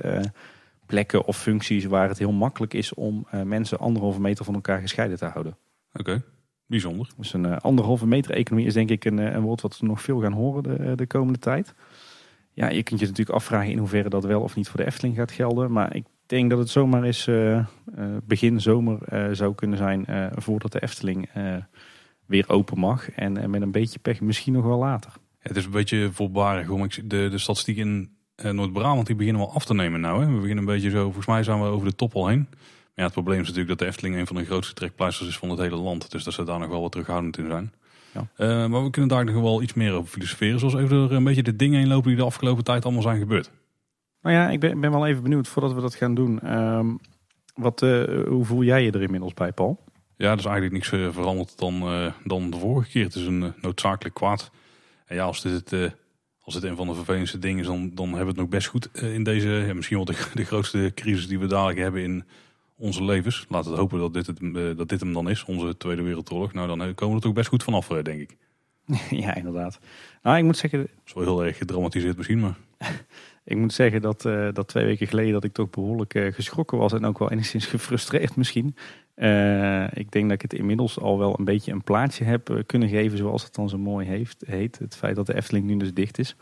plekken 0.86 1.24
of 1.24 1.36
functies 1.36 1.84
waar 1.84 2.08
het 2.08 2.18
heel 2.18 2.32
makkelijk 2.32 2.74
is 2.74 2.94
om 2.94 3.26
mensen 3.44 3.78
anderhalve 3.78 4.20
meter 4.20 4.44
van 4.44 4.54
elkaar 4.54 4.80
gescheiden 4.80 5.18
te 5.18 5.24
houden. 5.24 5.56
Oké, 5.92 6.22
bijzonder. 6.66 7.10
Dus 7.16 7.32
een 7.32 7.58
anderhalve 7.58 8.06
meter 8.06 8.30
economie 8.30 8.66
is 8.66 8.74
denk 8.74 8.90
ik 8.90 9.04
een, 9.04 9.18
een 9.18 9.42
woord 9.42 9.60
wat 9.60 9.78
we 9.78 9.86
nog 9.86 10.02
veel 10.02 10.20
gaan 10.20 10.32
horen 10.32 10.62
de, 10.62 10.92
de 10.94 11.06
komende 11.06 11.38
tijd. 11.38 11.74
Ja, 12.52 12.68
je 12.68 12.82
kunt 12.82 13.00
je 13.00 13.06
natuurlijk 13.06 13.36
afvragen 13.36 13.70
in 13.70 13.78
hoeverre 13.78 14.08
dat 14.08 14.24
wel 14.24 14.40
of 14.40 14.56
niet 14.56 14.68
voor 14.68 14.80
de 14.80 14.86
Efteling 14.86 15.16
gaat 15.16 15.32
gelden. 15.32 15.72
Maar 15.72 15.94
ik 15.96 16.04
denk 16.28 16.50
dat 16.50 16.58
het 16.58 16.68
zomaar 16.68 17.02
eens 17.02 17.26
uh, 17.26 17.64
begin 18.24 18.60
zomer 18.60 18.98
uh, 19.12 19.28
zou 19.32 19.54
kunnen 19.54 19.78
zijn 19.78 20.06
voordat 20.34 20.72
de 20.72 20.82
Efteling 20.82 21.28
weer 22.26 22.48
open 22.48 22.78
mag. 22.78 23.10
En 23.10 23.50
met 23.50 23.62
een 23.62 23.70
beetje 23.70 23.98
pech 23.98 24.20
misschien 24.20 24.52
nog 24.52 24.64
wel 24.64 24.78
later. 24.78 25.12
Het 25.38 25.56
is 25.56 25.64
een 25.64 25.70
beetje 25.70 26.10
voorbarig. 26.12 26.90
De, 26.90 27.28
de 27.28 27.38
statistiek 27.38 27.76
in 27.76 28.10
Noord-Brabant 28.42 29.06
die 29.06 29.16
beginnen 29.16 29.42
wel 29.42 29.54
af 29.54 29.64
te 29.64 29.74
nemen 29.74 30.00
nou. 30.00 30.20
Hè. 30.20 30.26
We 30.26 30.40
beginnen 30.40 30.58
een 30.58 30.64
beetje 30.64 30.90
zo, 30.90 31.02
volgens 31.04 31.26
mij 31.26 31.42
zijn 31.42 31.60
we 31.60 31.66
over 31.66 31.88
de 31.88 31.94
top 31.94 32.14
al 32.14 32.26
heen. 32.26 32.46
Maar 32.48 32.58
ja, 32.94 33.04
het 33.04 33.12
probleem 33.12 33.40
is 33.40 33.46
natuurlijk 33.46 33.68
dat 33.68 33.78
de 33.78 33.86
Efteling 33.86 34.16
een 34.16 34.26
van 34.26 34.36
de 34.36 34.44
grootste 34.44 34.74
trekpleisters 34.74 35.28
is 35.28 35.38
van 35.38 35.50
het 35.50 35.58
hele 35.58 35.76
land. 35.76 36.10
Dus 36.10 36.24
dat 36.24 36.34
ze 36.34 36.44
daar 36.44 36.58
nog 36.58 36.68
wel 36.68 36.80
wat 36.80 36.92
terughoudend 36.92 37.38
in 37.38 37.46
zijn. 37.46 37.72
Ja. 38.12 38.68
maar 38.68 38.84
we 38.84 38.90
kunnen 38.90 39.10
daar 39.10 39.24
nog 39.24 39.42
wel 39.42 39.62
iets 39.62 39.74
meer 39.74 39.92
over 39.92 40.10
filosoferen. 40.10 40.58
Zoals 40.58 40.74
even 40.74 40.96
er 40.96 41.12
een 41.12 41.24
beetje 41.24 41.42
de 41.42 41.56
dingen 41.56 41.78
heen 41.78 41.88
lopen 41.88 42.08
die 42.08 42.16
de 42.16 42.24
afgelopen 42.24 42.64
tijd 42.64 42.84
allemaal 42.84 43.02
zijn 43.02 43.18
gebeurd. 43.18 43.50
Nou 44.22 44.34
ja, 44.34 44.50
ik 44.50 44.60
ben, 44.60 44.80
ben 44.80 44.90
wel 44.90 45.06
even 45.06 45.22
benieuwd 45.22 45.48
voordat 45.48 45.72
we 45.72 45.80
dat 45.80 45.94
gaan 45.94 46.14
doen. 46.14 46.58
Um, 46.58 46.98
wat, 47.54 47.82
uh, 47.82 48.24
hoe 48.26 48.44
voel 48.44 48.62
jij 48.62 48.84
je 48.84 48.90
er 48.90 49.02
inmiddels 49.02 49.34
bij, 49.34 49.52
Paul? 49.52 49.84
Ja, 50.16 50.30
er 50.30 50.38
is 50.38 50.44
eigenlijk 50.44 50.74
niks 50.74 50.92
uh, 50.92 51.12
veranderd 51.12 51.58
dan, 51.58 51.74
uh, 51.74 52.12
dan 52.24 52.50
de 52.50 52.58
vorige 52.58 52.90
keer. 52.90 53.04
Het 53.04 53.14
is 53.14 53.26
een 53.26 53.54
noodzakelijk 53.60 54.14
kwaad. 54.14 54.50
En 55.06 55.16
ja, 55.16 55.24
als 55.24 55.42
dit, 55.42 55.72
als 56.40 56.54
dit 56.54 56.62
een 56.62 56.76
van 56.76 56.86
de 56.86 56.94
vervelendste 56.94 57.38
dingen 57.38 57.60
is, 57.60 57.66
dan, 57.66 57.90
dan 57.94 58.06
hebben 58.06 58.24
we 58.24 58.30
het 58.30 58.40
nog 58.40 58.48
best 58.48 58.66
goed 58.66 58.88
in 59.02 59.22
deze, 59.22 59.48
ja, 59.48 59.74
misschien 59.74 59.96
wel 59.96 60.06
de, 60.06 60.16
de, 60.34 60.44
grootste 60.44 60.92
crisis 60.94 61.28
die 61.28 61.38
we 61.38 61.46
dadelijk 61.46 61.78
hebben 61.78 62.02
in 62.02 62.24
onze 62.76 63.04
levens. 63.04 63.46
Laten 63.48 63.70
we 63.70 63.76
hopen 63.76 63.98
dat 63.98 64.14
dit, 64.14 64.26
het, 64.26 64.54
dat 64.78 64.88
dit 64.88 65.00
hem 65.00 65.12
dan 65.12 65.30
is, 65.30 65.44
onze 65.44 65.76
Tweede 65.76 66.02
Wereldoorlog. 66.02 66.52
Nou, 66.52 66.66
dan 66.66 66.94
komen 66.94 67.08
we 67.08 67.20
er 67.20 67.26
toch 67.26 67.32
best 67.32 67.48
goed 67.48 67.62
vanaf, 67.62 67.86
denk 67.86 68.20
ik. 68.20 68.36
ja, 69.24 69.34
inderdaad. 69.34 69.78
Nou, 70.22 70.38
ik 70.38 70.44
moet 70.44 70.56
zeggen... 70.56 70.80
Het 70.80 70.90
is 71.04 71.12
wel 71.12 71.24
heel 71.24 71.44
erg 71.44 71.56
gedramatiseerd 71.56 72.16
misschien, 72.16 72.40
maar... 72.40 72.56
Ik 73.44 73.56
moet 73.56 73.72
zeggen 73.72 74.02
dat, 74.02 74.24
uh, 74.24 74.48
dat 74.52 74.68
twee 74.68 74.84
weken 74.84 75.06
geleden 75.06 75.32
dat 75.32 75.44
ik 75.44 75.52
toch 75.52 75.70
behoorlijk 75.70 76.14
uh, 76.14 76.32
geschrokken 76.32 76.78
was 76.78 76.92
en 76.92 77.04
ook 77.04 77.18
wel 77.18 77.30
enigszins 77.30 77.66
gefrustreerd 77.76 78.36
misschien. 78.36 78.76
Uh, 79.16 79.84
ik 79.92 80.10
denk 80.10 80.24
dat 80.24 80.32
ik 80.32 80.42
het 80.42 80.52
inmiddels 80.52 81.00
al 81.00 81.18
wel 81.18 81.38
een 81.38 81.44
beetje 81.44 81.72
een 81.72 81.82
plaatje 81.82 82.24
heb 82.24 82.62
kunnen 82.66 82.88
geven 82.88 83.18
zoals 83.18 83.44
het 83.44 83.54
dan 83.54 83.68
zo 83.68 83.78
mooi 83.78 84.06
heeft, 84.06 84.44
heet. 84.46 84.78
Het 84.78 84.96
feit 84.96 85.16
dat 85.16 85.26
de 85.26 85.34
Efteling 85.34 85.66
nu 85.66 85.76
dus 85.76 85.94
dicht 85.94 86.18
is. 86.18 86.36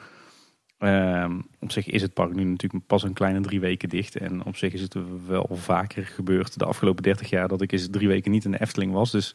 Ehm, 0.78 1.40
op 1.60 1.72
zich 1.72 1.86
is 1.86 2.02
het 2.02 2.14
park 2.14 2.34
nu 2.34 2.44
natuurlijk 2.44 2.86
pas 2.86 3.02
een 3.02 3.12
kleine 3.12 3.40
drie 3.40 3.60
weken 3.60 3.88
dicht. 3.88 4.16
En 4.16 4.44
op 4.44 4.56
zich 4.56 4.72
is 4.72 4.80
het 4.80 4.96
wel 5.26 5.48
vaker 5.52 6.06
gebeurd 6.06 6.58
de 6.58 6.64
afgelopen 6.64 7.02
dertig 7.02 7.30
jaar 7.30 7.48
dat 7.48 7.62
ik 7.62 7.72
eens 7.72 7.88
drie 7.90 8.08
weken 8.08 8.30
niet 8.30 8.44
in 8.44 8.50
de 8.50 8.60
Efteling 8.60 8.92
was. 8.92 9.10
Dus 9.10 9.34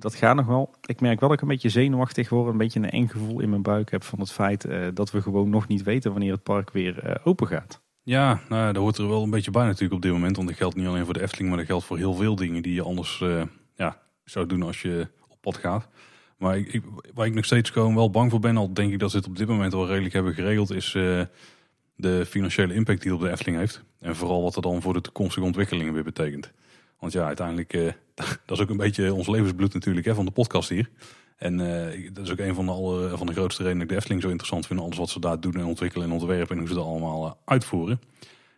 dat 0.00 0.14
gaat 0.14 0.36
nog 0.36 0.46
wel. 0.46 0.74
Ik 0.84 1.00
merk 1.00 1.20
wel 1.20 1.28
dat 1.28 1.38
ik 1.38 1.44
een 1.44 1.50
beetje 1.50 1.68
zenuwachtig 1.68 2.28
word. 2.28 2.52
Een 2.52 2.58
beetje 2.58 2.80
een 2.80 2.90
eng 2.90 3.08
gevoel 3.08 3.40
in 3.40 3.50
mijn 3.50 3.62
buik 3.62 3.90
heb 3.90 4.02
van 4.02 4.20
het 4.20 4.32
feit 4.32 4.64
uh, 4.64 4.86
dat 4.94 5.10
we 5.10 5.22
gewoon 5.22 5.50
nog 5.50 5.68
niet 5.68 5.82
weten 5.82 6.10
wanneer 6.10 6.32
het 6.32 6.42
park 6.42 6.70
weer 6.70 7.06
uh, 7.06 7.14
open 7.24 7.46
gaat. 7.46 7.80
Ja, 8.02 8.40
nou, 8.48 8.72
daar 8.72 8.82
hoort 8.82 8.98
er 8.98 9.08
wel 9.08 9.22
een 9.22 9.30
beetje 9.30 9.50
bij 9.50 9.64
natuurlijk 9.64 9.92
op 9.92 10.02
dit 10.02 10.12
moment. 10.12 10.36
Want 10.36 10.48
dat 10.48 10.56
geldt 10.56 10.76
niet 10.76 10.86
alleen 10.86 11.04
voor 11.04 11.14
de 11.14 11.22
Efteling, 11.22 11.48
maar 11.48 11.58
dat 11.58 11.66
geldt 11.66 11.84
voor 11.84 11.96
heel 11.96 12.14
veel 12.14 12.36
dingen 12.36 12.62
die 12.62 12.74
je 12.74 12.82
anders 12.82 13.20
uh, 13.20 13.42
ja, 13.74 14.00
zou 14.24 14.46
doen 14.46 14.62
als 14.62 14.82
je 14.82 15.08
op 15.28 15.40
pad 15.40 15.56
gaat. 15.56 15.88
Maar 16.36 16.58
ik, 16.58 16.72
ik, 16.72 16.82
waar 17.14 17.26
ik 17.26 17.34
nog 17.34 17.44
steeds 17.44 17.70
gewoon 17.70 17.94
wel 17.94 18.10
bang 18.10 18.30
voor 18.30 18.40
ben, 18.40 18.56
al 18.56 18.74
denk 18.74 18.92
ik 18.92 18.98
dat 18.98 19.10
ze 19.10 19.16
het 19.16 19.26
op 19.26 19.36
dit 19.36 19.48
moment 19.48 19.72
wel 19.72 19.86
redelijk 19.86 20.14
hebben 20.14 20.34
geregeld, 20.34 20.70
is 20.70 20.92
de 21.94 22.26
financiële 22.26 22.74
impact 22.74 23.02
die 23.02 23.14
op 23.14 23.20
de 23.20 23.30
Efteling 23.30 23.58
heeft. 23.58 23.84
En 23.98 24.16
vooral 24.16 24.42
wat 24.42 24.56
er 24.56 24.62
dan 24.62 24.82
voor 24.82 24.92
de 24.92 25.00
toekomstige 25.00 25.46
ontwikkelingen 25.46 25.92
weer 25.92 26.04
betekent. 26.04 26.52
Want 26.98 27.12
ja, 27.12 27.26
uiteindelijk, 27.26 27.72
dat 28.46 28.56
is 28.56 28.60
ook 28.60 28.70
een 28.70 28.76
beetje 28.76 29.14
ons 29.14 29.28
levensbloed 29.28 29.74
natuurlijk 29.74 30.06
hè, 30.06 30.14
van 30.14 30.24
de 30.24 30.30
podcast 30.30 30.68
hier. 30.68 30.90
En 31.36 31.58
uh, 31.58 32.10
dat 32.12 32.24
is 32.24 32.30
ook 32.30 32.38
een 32.38 32.54
van 32.54 32.66
de, 32.66 33.12
van 33.16 33.26
de 33.26 33.32
grootste 33.32 33.62
redenen 33.62 33.78
dat 33.78 33.82
ik 33.82 33.88
de 33.88 33.94
Efteling 33.94 34.22
zo 34.22 34.28
interessant 34.28 34.66
vind. 34.66 34.80
Alles 34.80 34.96
wat 34.96 35.08
ze 35.08 35.20
daar 35.20 35.40
doen 35.40 35.54
en 35.54 35.64
ontwikkelen 35.64 36.06
en 36.06 36.12
ontwerpen 36.12 36.50
en 36.50 36.58
hoe 36.58 36.68
ze 36.68 36.74
dat 36.74 36.84
allemaal 36.84 37.26
uh, 37.26 37.32
uitvoeren. 37.44 38.00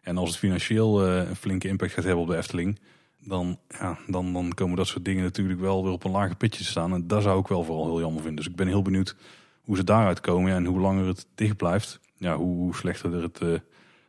En 0.03 0.17
als 0.17 0.29
het 0.29 0.39
financieel 0.39 1.07
een 1.07 1.37
flinke 1.37 1.69
impact 1.69 1.93
gaat 1.93 2.05
hebben 2.05 2.23
op 2.23 2.29
de 2.31 2.37
Efteling, 2.37 2.79
dan, 3.19 3.59
ja, 3.69 3.99
dan, 4.07 4.33
dan 4.33 4.53
komen 4.55 4.77
dat 4.77 4.87
soort 4.87 5.05
dingen 5.05 5.23
natuurlijk 5.23 5.61
wel 5.61 5.83
weer 5.83 5.93
op 5.93 6.05
een 6.05 6.11
lager 6.11 6.37
pitje 6.37 6.65
te 6.65 6.71
staan. 6.71 6.93
En 6.93 7.07
daar 7.07 7.23
zou 7.23 7.41
ik 7.41 7.47
wel 7.47 7.65
vooral 7.65 7.87
heel 7.87 8.01
jammer 8.01 8.23
vinden. 8.23 8.43
Dus 8.43 8.53
ik 8.53 8.57
ben 8.57 8.67
heel 8.67 8.83
benieuwd 8.83 9.17
hoe 9.61 9.77
ze 9.77 9.85
daaruit 9.85 10.21
komen 10.21 10.51
ja, 10.51 10.57
en 10.57 10.65
hoe 10.65 10.81
langer 10.81 11.07
het 11.07 11.27
dicht 11.35 11.57
blijft. 11.57 12.01
Ja, 12.17 12.37
hoe, 12.37 12.57
hoe 12.57 12.75
slechter 12.75 13.23
het 13.23 13.41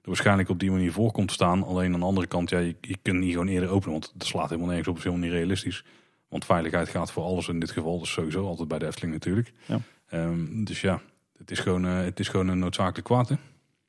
waarschijnlijk 0.03 0.49
op 0.49 0.59
die 0.59 0.71
manier 0.71 0.91
voor 0.91 1.11
komt 1.11 1.27
te 1.27 1.33
staan. 1.33 1.63
Alleen 1.63 1.93
aan 1.93 1.99
de 1.99 2.05
andere 2.05 2.27
kant, 2.27 2.49
ja, 2.49 2.59
je, 2.59 2.75
je 2.81 2.97
kunt 3.01 3.19
niet 3.19 3.31
gewoon 3.31 3.47
eerder 3.47 3.69
openen, 3.69 3.91
want 3.91 4.13
dat 4.15 4.27
slaat 4.27 4.49
helemaal 4.49 4.67
nergens 4.67 4.87
op, 4.87 4.97
is 4.97 5.03
helemaal 5.03 5.25
niet 5.25 5.35
realistisch. 5.35 5.85
Want 6.29 6.45
veiligheid 6.45 6.89
gaat 6.89 7.11
voor 7.11 7.23
alles 7.23 7.47
in 7.47 7.59
dit 7.59 7.71
geval, 7.71 7.99
dus 7.99 8.11
sowieso 8.11 8.45
altijd 8.45 8.67
bij 8.67 8.79
de 8.79 8.85
Efteling 8.85 9.13
natuurlijk. 9.13 9.53
Ja. 9.65 9.79
Um, 10.13 10.65
dus 10.65 10.81
ja, 10.81 11.01
het 11.37 11.51
is 11.51 11.59
gewoon, 11.59 11.85
uh, 11.85 11.97
het 12.03 12.19
is 12.19 12.27
gewoon 12.27 12.47
een 12.47 12.59
noodzakelijk 12.59 13.05
kwaad. 13.05 13.29
Hè? 13.29 13.35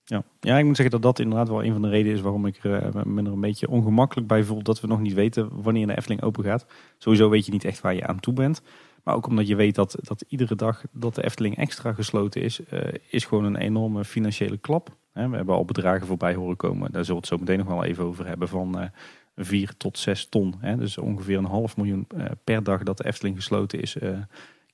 Ja. 0.04 0.24
ja, 0.40 0.58
ik 0.58 0.64
moet 0.64 0.76
zeggen 0.76 1.00
dat 1.00 1.02
dat 1.02 1.18
inderdaad 1.18 1.48
wel 1.48 1.64
een 1.64 1.72
van 1.72 1.82
de 1.82 1.88
redenen 1.88 2.16
is 2.16 2.20
waarom 2.20 2.46
ik 2.46 2.64
er, 2.64 2.96
uh, 2.96 3.02
me 3.02 3.22
er 3.22 3.32
een 3.32 3.40
beetje 3.40 3.68
ongemakkelijk 3.68 4.26
bij 4.26 4.44
voel. 4.44 4.62
Dat 4.62 4.80
we 4.80 4.86
nog 4.86 5.00
niet 5.00 5.12
weten 5.12 5.62
wanneer 5.62 5.86
de 5.86 5.96
Efteling 5.96 6.22
open 6.22 6.44
gaat. 6.44 6.66
Sowieso 6.98 7.28
weet 7.28 7.46
je 7.46 7.52
niet 7.52 7.64
echt 7.64 7.80
waar 7.80 7.94
je 7.94 8.06
aan 8.06 8.20
toe 8.20 8.32
bent. 8.32 8.62
Maar 9.02 9.14
ook 9.14 9.26
omdat 9.26 9.48
je 9.48 9.56
weet 9.56 9.74
dat, 9.74 9.96
dat 10.02 10.24
iedere 10.28 10.54
dag 10.54 10.84
dat 10.92 11.14
de 11.14 11.24
Efteling 11.24 11.56
extra 11.56 11.92
gesloten 11.92 12.42
is, 12.42 12.60
uh, 12.72 12.80
is 13.10 13.24
gewoon 13.24 13.44
een 13.44 13.56
enorme 13.56 14.04
financiële 14.04 14.56
klap. 14.56 14.96
We 15.14 15.36
hebben 15.36 15.54
al 15.54 15.64
bedragen 15.64 16.06
voorbij 16.06 16.34
horen 16.34 16.56
komen. 16.56 16.92
Daar 16.92 17.04
zullen 17.04 17.22
we 17.22 17.26
het 17.28 17.38
zo 17.38 17.38
meteen 17.38 17.58
nog 17.58 17.66
wel 17.66 17.84
even 17.84 18.04
over 18.04 18.26
hebben. 18.26 18.48
Van 18.48 18.90
4 19.36 19.76
tot 19.76 19.98
6 19.98 20.26
ton. 20.26 20.54
Dus 20.78 20.98
ongeveer 20.98 21.38
een 21.38 21.44
half 21.44 21.76
miljoen 21.76 22.06
per 22.44 22.62
dag 22.62 22.82
dat 22.82 22.96
de 22.96 23.06
Efteling 23.06 23.36
gesloten 23.36 23.80
is, 23.80 23.96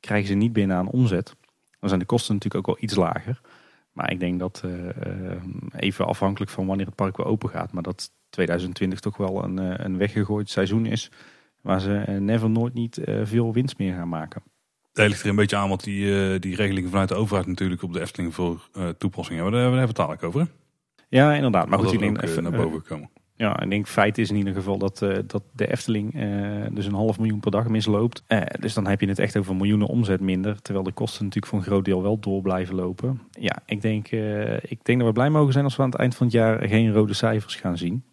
krijgen 0.00 0.28
ze 0.28 0.34
niet 0.34 0.52
binnen 0.52 0.76
aan 0.76 0.88
omzet. 0.88 1.36
Dan 1.78 1.88
zijn 1.88 2.00
de 2.00 2.06
kosten 2.06 2.34
natuurlijk 2.34 2.68
ook 2.68 2.74
wel 2.74 2.84
iets 2.84 2.96
lager. 2.96 3.40
Maar 3.92 4.10
ik 4.12 4.20
denk 4.20 4.38
dat 4.38 4.64
even 5.76 6.06
afhankelijk 6.06 6.50
van 6.50 6.66
wanneer 6.66 6.86
het 6.86 6.94
park 6.94 7.16
weer 7.16 7.26
open 7.26 7.48
gaat, 7.48 7.72
maar 7.72 7.82
dat 7.82 8.10
2020 8.30 9.00
toch 9.00 9.16
wel 9.16 9.44
een, 9.44 9.84
een 9.84 9.98
weggegooid 9.98 10.50
seizoen 10.50 10.86
is. 10.86 11.10
Waar 11.60 11.80
ze 11.80 12.16
never 12.18 12.50
nooit 12.50 12.74
niet 12.74 13.00
veel 13.22 13.52
winst 13.52 13.78
meer 13.78 13.94
gaan 13.94 14.08
maken. 14.08 14.42
Het 14.92 15.08
ligt 15.08 15.22
er 15.22 15.28
een 15.28 15.36
beetje 15.36 15.56
aan 15.56 15.68
wat 15.68 15.84
die, 15.84 16.38
die 16.38 16.56
regelingen 16.56 16.90
vanuit 16.90 17.08
de 17.08 17.14
overheid 17.14 17.46
natuurlijk 17.46 17.82
op 17.82 17.92
de 17.92 18.00
Efteling 18.00 18.34
voor 18.34 18.68
toepassing 18.98 19.36
hebben. 19.36 19.52
Daar 19.52 19.62
hebben 19.62 19.80
we 19.80 19.86
het 19.86 19.96
dadelijk 19.96 20.22
over. 20.22 20.48
Ja, 21.08 21.34
inderdaad. 21.34 21.68
Maar 21.68 21.78
goed, 21.78 21.92
ik 21.92 21.98
denk 21.98 22.22
even 22.22 22.42
naar 22.42 22.52
boven 22.52 22.82
komen. 22.82 23.10
Ja, 23.40 23.60
ik 23.60 23.70
denk 23.70 23.86
feit 23.86 24.18
is 24.18 24.30
in 24.30 24.36
ieder 24.36 24.54
geval 24.54 24.78
dat, 24.78 25.02
uh, 25.02 25.18
dat 25.26 25.42
de 25.52 25.70
Efteling 25.70 26.14
uh, 26.14 26.66
dus 26.70 26.86
een 26.86 26.94
half 26.94 27.18
miljoen 27.18 27.40
per 27.40 27.50
dag 27.50 27.68
misloopt. 27.68 28.22
Uh, 28.28 28.40
dus 28.58 28.74
dan 28.74 28.86
heb 28.86 29.00
je 29.00 29.08
het 29.08 29.18
echt 29.18 29.36
over 29.36 29.56
miljoenen 29.56 29.86
omzet 29.86 30.20
minder. 30.20 30.62
Terwijl 30.62 30.84
de 30.84 30.92
kosten 30.92 31.24
natuurlijk 31.24 31.52
voor 31.52 31.58
een 31.58 31.70
groot 31.70 31.84
deel 31.84 32.02
wel 32.02 32.18
door 32.18 32.42
blijven 32.42 32.74
lopen. 32.74 33.20
Ja, 33.30 33.58
ik 33.66 33.82
denk, 33.82 34.10
ik 34.62 34.84
denk 34.84 34.98
dat 34.98 35.06
we 35.06 35.12
blij 35.12 35.30
mogen 35.30 35.52
zijn 35.52 35.64
als 35.64 35.76
we 35.76 35.82
aan 35.82 35.90
het 35.90 35.98
eind 35.98 36.14
van 36.14 36.26
het 36.26 36.34
jaar 36.34 36.68
geen 36.68 36.92
rode 36.92 37.14
cijfers 37.14 37.54
gaan 37.56 37.78
zien. 37.78 38.04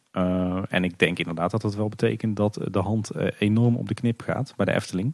en 0.70 0.84
ik 0.84 1.00
denk 1.00 1.20
inderdaad 1.20 1.52
dat 1.52 1.62
dat 1.62 1.76
wel 1.76 1.90
betekent 1.90 2.36
dat 2.36 2.68
de 2.72 2.80
hand 2.80 3.12
enorm 3.40 3.76
op 3.76 3.88
de 3.88 3.94
knip 3.94 4.22
gaat 4.22 4.54
bij 4.56 4.66
de 4.66 4.74
Efteling. 4.74 5.14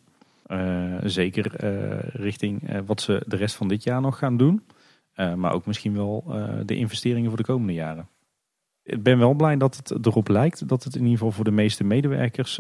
Zeker 1.03 1.65
richting 2.15 2.81
wat 2.85 3.01
ze 3.01 3.23
de 3.27 3.35
rest 3.35 3.55
van 3.55 3.67
dit 3.67 3.83
jaar 3.83 4.01
nog 4.01 4.17
gaan 4.17 4.37
doen. 4.37 4.63
maar 5.35 5.53
ook 5.53 5.65
misschien 5.65 5.93
wel 5.93 6.23
de 6.65 6.75
investeringen 6.75 7.29
voor 7.29 7.37
de 7.37 7.43
komende 7.43 7.73
jaren 7.73 8.07
ik 8.83 9.03
ben 9.03 9.17
wel 9.17 9.33
blij 9.33 9.57
dat 9.57 9.75
het 9.75 10.05
erop 10.05 10.27
lijkt 10.27 10.67
dat 10.67 10.83
het 10.83 10.95
in 10.95 11.01
ieder 11.01 11.17
geval 11.17 11.31
voor 11.31 11.43
de 11.43 11.51
meeste 11.51 11.83
medewerkers 11.83 12.59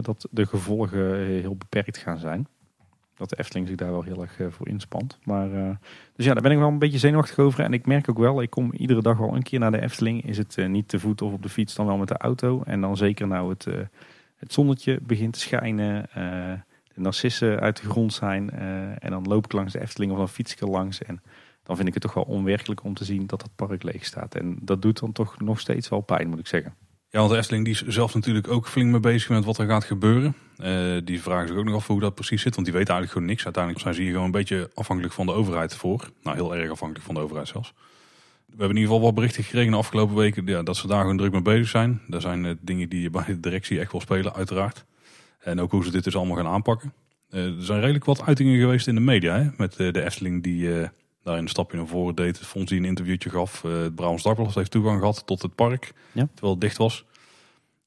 dat 0.00 0.28
de 0.30 0.46
gevolgen 0.46 1.16
heel 1.18 1.56
beperkt 1.56 1.96
gaan 1.96 2.18
zijn. 2.18 2.46
Dat 3.16 3.28
de 3.28 3.38
Efteling 3.38 3.68
zich 3.68 3.76
daar 3.76 3.90
wel 3.90 4.02
heel 4.02 4.20
erg 4.20 4.40
eh, 4.40 4.46
voor 4.50 4.68
inspant. 4.68 5.18
Maar, 5.24 5.48
dus 6.14 6.24
ja, 6.24 6.32
daar 6.32 6.42
ben 6.42 6.52
ik 6.52 6.58
wel 6.58 6.68
een 6.68 6.78
beetje 6.78 6.98
zenuwachtig 6.98 7.38
over. 7.38 7.64
En 7.64 7.72
ik 7.72 7.86
merk 7.86 8.10
ook 8.10 8.18
wel, 8.18 8.42
ik 8.42 8.50
kom 8.50 8.72
iedere 8.72 9.02
dag 9.02 9.18
wel 9.18 9.34
een 9.34 9.42
keer 9.42 9.58
naar 9.58 9.70
de 9.70 9.80
Efteling. 9.80 10.26
Is 10.26 10.38
het 10.38 10.56
niet 10.68 10.88
te 10.88 10.98
voet 10.98 11.22
of 11.22 11.32
op 11.32 11.42
de 11.42 11.48
fiets, 11.48 11.74
dan 11.74 11.86
wel 11.86 11.96
met 11.96 12.08
de 12.08 12.16
auto. 12.16 12.62
En 12.64 12.80
dan 12.80 12.96
zeker 12.96 13.26
nou 13.26 13.48
het, 13.48 13.64
het 14.36 14.52
zonnetje 14.52 14.98
begint 15.02 15.32
te 15.32 15.38
schijnen. 15.38 16.08
Narcissen 16.94 17.60
uit 17.60 17.82
de 17.82 17.88
grond 17.88 18.12
zijn. 18.12 18.50
en 18.98 19.10
dan 19.10 19.22
loop 19.22 19.44
ik 19.44 19.52
langs 19.52 19.72
de 19.72 19.80
Efteling 19.80 20.12
of 20.12 20.18
dan 20.18 20.28
fiets 20.28 20.52
ik 20.52 20.60
er 20.60 20.68
langs. 20.68 21.02
En 21.02 21.22
dan 21.62 21.76
vind 21.76 21.88
ik 21.88 21.94
het 21.94 22.02
toch 22.02 22.14
wel 22.14 22.24
onwerkelijk 22.24 22.84
om 22.84 22.94
te 22.94 23.04
zien 23.04 23.26
dat 23.26 23.42
het 23.42 23.56
park 23.56 23.82
leeg 23.82 24.04
staat. 24.04 24.34
En 24.34 24.56
dat 24.60 24.82
doet 24.82 25.00
dan 25.00 25.12
toch 25.12 25.40
nog 25.40 25.60
steeds 25.60 25.88
wel 25.88 26.00
pijn, 26.00 26.28
moet 26.28 26.38
ik 26.38 26.46
zeggen. 26.46 26.74
Ja, 27.14 27.20
want 27.20 27.32
de 27.32 27.38
Efteling 27.38 27.64
die 27.64 27.74
is 27.74 27.82
zelf 27.86 28.14
natuurlijk 28.14 28.48
ook 28.48 28.68
flink 28.68 28.90
mee 28.90 29.00
bezig 29.00 29.28
met 29.28 29.44
wat 29.44 29.58
er 29.58 29.66
gaat 29.66 29.84
gebeuren. 29.84 30.34
Uh, 30.58 30.96
die 31.04 31.22
vragen 31.22 31.48
zich 31.48 31.56
ook 31.56 31.64
nog 31.64 31.74
af 31.74 31.86
hoe 31.86 32.00
dat 32.00 32.14
precies 32.14 32.42
zit, 32.42 32.54
want 32.54 32.66
die 32.66 32.76
weten 32.76 32.94
eigenlijk 32.94 33.12
gewoon 33.12 33.28
niks. 33.28 33.44
Uiteindelijk 33.44 33.82
zijn 33.82 33.94
ze 33.94 34.02
hier 34.02 34.10
gewoon 34.10 34.26
een 34.26 34.32
beetje 34.32 34.70
afhankelijk 34.74 35.14
van 35.14 35.26
de 35.26 35.32
overheid 35.32 35.76
voor. 35.76 36.10
Nou, 36.22 36.36
heel 36.36 36.56
erg 36.56 36.70
afhankelijk 36.70 37.06
van 37.06 37.14
de 37.14 37.20
overheid 37.20 37.48
zelfs. 37.48 37.72
We 38.46 38.60
hebben 38.60 38.68
in 38.68 38.82
ieder 38.82 38.92
geval 38.92 39.06
wat 39.06 39.14
berichten 39.14 39.44
gekregen 39.44 39.70
de 39.70 39.76
afgelopen 39.76 40.16
weken 40.16 40.46
ja, 40.46 40.62
dat 40.62 40.76
ze 40.76 40.86
daar 40.86 41.00
gewoon 41.00 41.16
druk 41.16 41.32
mee 41.32 41.42
bezig 41.42 41.68
zijn. 41.68 42.00
Dat 42.06 42.22
zijn 42.22 42.44
uh, 42.44 42.52
dingen 42.60 42.88
die 42.88 43.02
je 43.02 43.10
bij 43.10 43.24
de 43.26 43.40
directie 43.40 43.80
echt 43.80 43.92
wel 43.92 44.00
spelen, 44.00 44.34
uiteraard. 44.34 44.84
En 45.44 45.60
ook 45.60 45.70
hoe 45.70 45.84
ze 45.84 45.90
dit 45.90 46.04
dus 46.04 46.16
allemaal 46.16 46.36
gaan 46.36 46.46
aanpakken. 46.46 46.92
Uh, 47.30 47.44
er 47.44 47.64
zijn 47.64 47.80
redelijk 47.80 48.04
wat 48.04 48.22
uitingen 48.22 48.60
geweest 48.60 48.86
in 48.86 48.94
de 48.94 49.00
media 49.00 49.36
hè, 49.36 49.48
met 49.56 49.72
de 49.76 50.02
Efteling 50.04 50.42
die 50.42 50.88
daar 51.22 51.38
een 51.38 51.48
stapje 51.48 51.76
naar 51.76 51.86
voren 51.86 52.14
deed. 52.14 52.38
Vond 52.38 52.68
hij 52.68 52.78
een 52.78 52.84
interviewtje 52.84 53.30
gaf. 53.30 53.62
Het 53.62 53.94
Brabants 53.94 54.22
Dagblad 54.22 54.54
heeft 54.54 54.70
toegang 54.70 54.98
gehad 54.98 55.26
tot 55.26 55.42
het 55.42 55.54
park. 55.54 55.92
Ja. 56.12 56.28
Terwijl 56.32 56.52
het 56.52 56.60
dicht 56.60 56.76
was. 56.76 57.04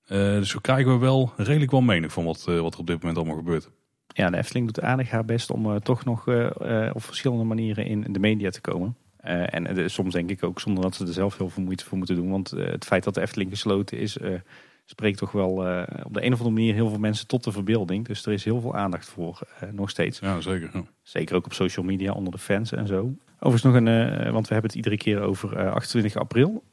Dus 0.07 0.49
zo 0.49 0.59
krijgen 0.61 0.91
we 0.91 0.97
wel 0.97 1.31
redelijk 1.37 1.71
wel 1.71 1.81
mening 1.81 2.11
van 2.11 2.23
wat, 2.23 2.43
wat 2.43 2.73
er 2.73 2.79
op 2.79 2.87
dit 2.87 2.99
moment 2.99 3.17
allemaal 3.17 3.35
gebeurt. 3.35 3.69
Ja, 4.07 4.29
de 4.29 4.37
Efteling 4.37 4.65
doet 4.65 4.81
aardig 4.81 5.09
haar 5.09 5.25
best 5.25 5.51
om 5.51 5.79
toch 5.79 6.05
nog 6.05 6.27
op 6.93 7.03
verschillende 7.03 7.43
manieren 7.43 7.85
in 7.85 8.13
de 8.13 8.19
media 8.19 8.49
te 8.49 8.61
komen. 8.61 8.95
en 9.17 9.89
soms 9.89 10.13
denk 10.13 10.29
ik 10.29 10.43
ook 10.43 10.59
zonder 10.59 10.83
dat 10.83 10.95
ze 10.95 11.05
er 11.05 11.13
zelf 11.13 11.37
heel 11.37 11.49
veel 11.49 11.63
moeite 11.63 11.85
voor 11.85 11.97
moeten 11.97 12.15
doen. 12.15 12.29
Want 12.29 12.49
het 12.49 12.85
feit 12.85 13.03
dat 13.03 13.13
de 13.13 13.21
Efteling 13.21 13.49
gesloten 13.49 13.97
is, 13.97 14.17
spreekt 14.89 15.17
toch 15.17 15.31
wel 15.31 15.51
op 16.03 16.13
de 16.13 16.25
een 16.25 16.33
of 16.33 16.39
andere 16.39 16.49
manier 16.49 16.73
heel 16.73 16.89
veel 16.89 16.99
mensen 16.99 17.27
tot 17.27 17.43
de 17.43 17.51
verbeelding. 17.51 18.05
Dus 18.05 18.25
er 18.25 18.33
is 18.33 18.43
heel 18.43 18.61
veel 18.61 18.75
aandacht 18.75 19.05
voor, 19.05 19.39
nog 19.71 19.89
steeds. 19.89 20.19
Ja, 20.19 20.41
zeker. 20.41 20.69
Zeker 21.03 21.35
ook 21.35 21.45
op 21.45 21.53
social 21.53 21.85
media 21.85 22.11
onder 22.11 22.33
de 22.33 22.39
fans 22.39 22.71
en 22.71 22.87
zo. 22.87 23.15
Overigens 23.39 23.63
nog 23.63 23.73
een, 23.73 23.87
uh, 23.87 24.31
want 24.31 24.47
we 24.47 24.53
hebben 24.53 24.71
het 24.71 24.75
iedere 24.75 24.97
keer 24.97 25.21
over 25.21 25.53
uh, 25.53 25.65
eh, 25.65 25.73
28 25.73 26.15
april 26.15 26.63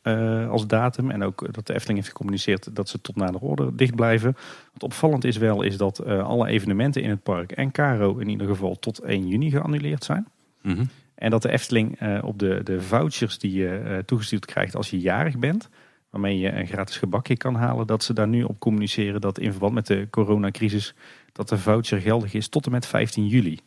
als 0.50 0.66
datum. 0.66 1.10
En 1.10 1.22
ook 1.22 1.54
dat 1.54 1.66
de 1.66 1.74
Efteling 1.74 1.98
heeft 1.98 2.10
gecommuniceerd 2.10 2.76
dat 2.76 2.88
ze 2.88 3.00
tot 3.00 3.16
na 3.16 3.26
de 3.26 3.40
orde 3.40 3.74
dicht 3.74 3.94
blijven. 3.94 4.36
Wat 4.72 4.82
opvallend 4.82 5.24
is 5.24 5.36
wel, 5.36 5.62
is 5.62 5.76
dat 5.76 6.06
alle 6.06 6.48
evenementen 6.48 7.02
in 7.02 7.10
het 7.10 7.22
park 7.22 7.52
en 7.52 7.70
Caro 7.70 8.16
in 8.16 8.28
ieder 8.28 8.46
geval 8.46 8.78
tot 8.78 8.98
1 8.98 9.28
juni 9.28 9.50
geannuleerd 9.50 10.04
zijn. 10.04 10.26
Mm 10.62 10.74
-hmm. 10.74 10.88
En 11.14 11.30
dat 11.30 11.42
de 11.42 11.50
Efteling 11.50 12.20
op 12.22 12.38
de, 12.38 12.60
de 12.62 12.80
vouchers 12.80 13.38
die 13.38 13.52
je 13.52 14.02
toegestuurd 14.06 14.44
krijgt 14.44 14.76
als 14.76 14.90
je 14.90 15.00
jarig 15.00 15.38
bent, 15.38 15.68
waarmee 16.14 16.38
je 16.38 16.52
een 16.52 16.66
gratis 16.66 16.96
gebakje 16.96 17.36
kan 17.36 17.54
halen, 17.54 17.86
dat 17.86 18.02
ze 18.02 18.12
daar 18.12 18.28
nu 18.28 18.42
op 18.42 18.58
communiceren 18.58 19.20
dat 19.20 19.38
in 19.38 19.50
verband 19.50 19.74
met 19.74 19.86
de 19.86 20.06
coronacrisis 20.10 20.94
dat 21.32 21.48
de 21.48 21.58
voucher 21.58 22.00
geldig 22.00 22.34
is 22.34 22.48
tot 22.48 22.66
en 22.66 22.72
met 22.72 22.86
15 22.86 23.26
juli. 23.26 23.58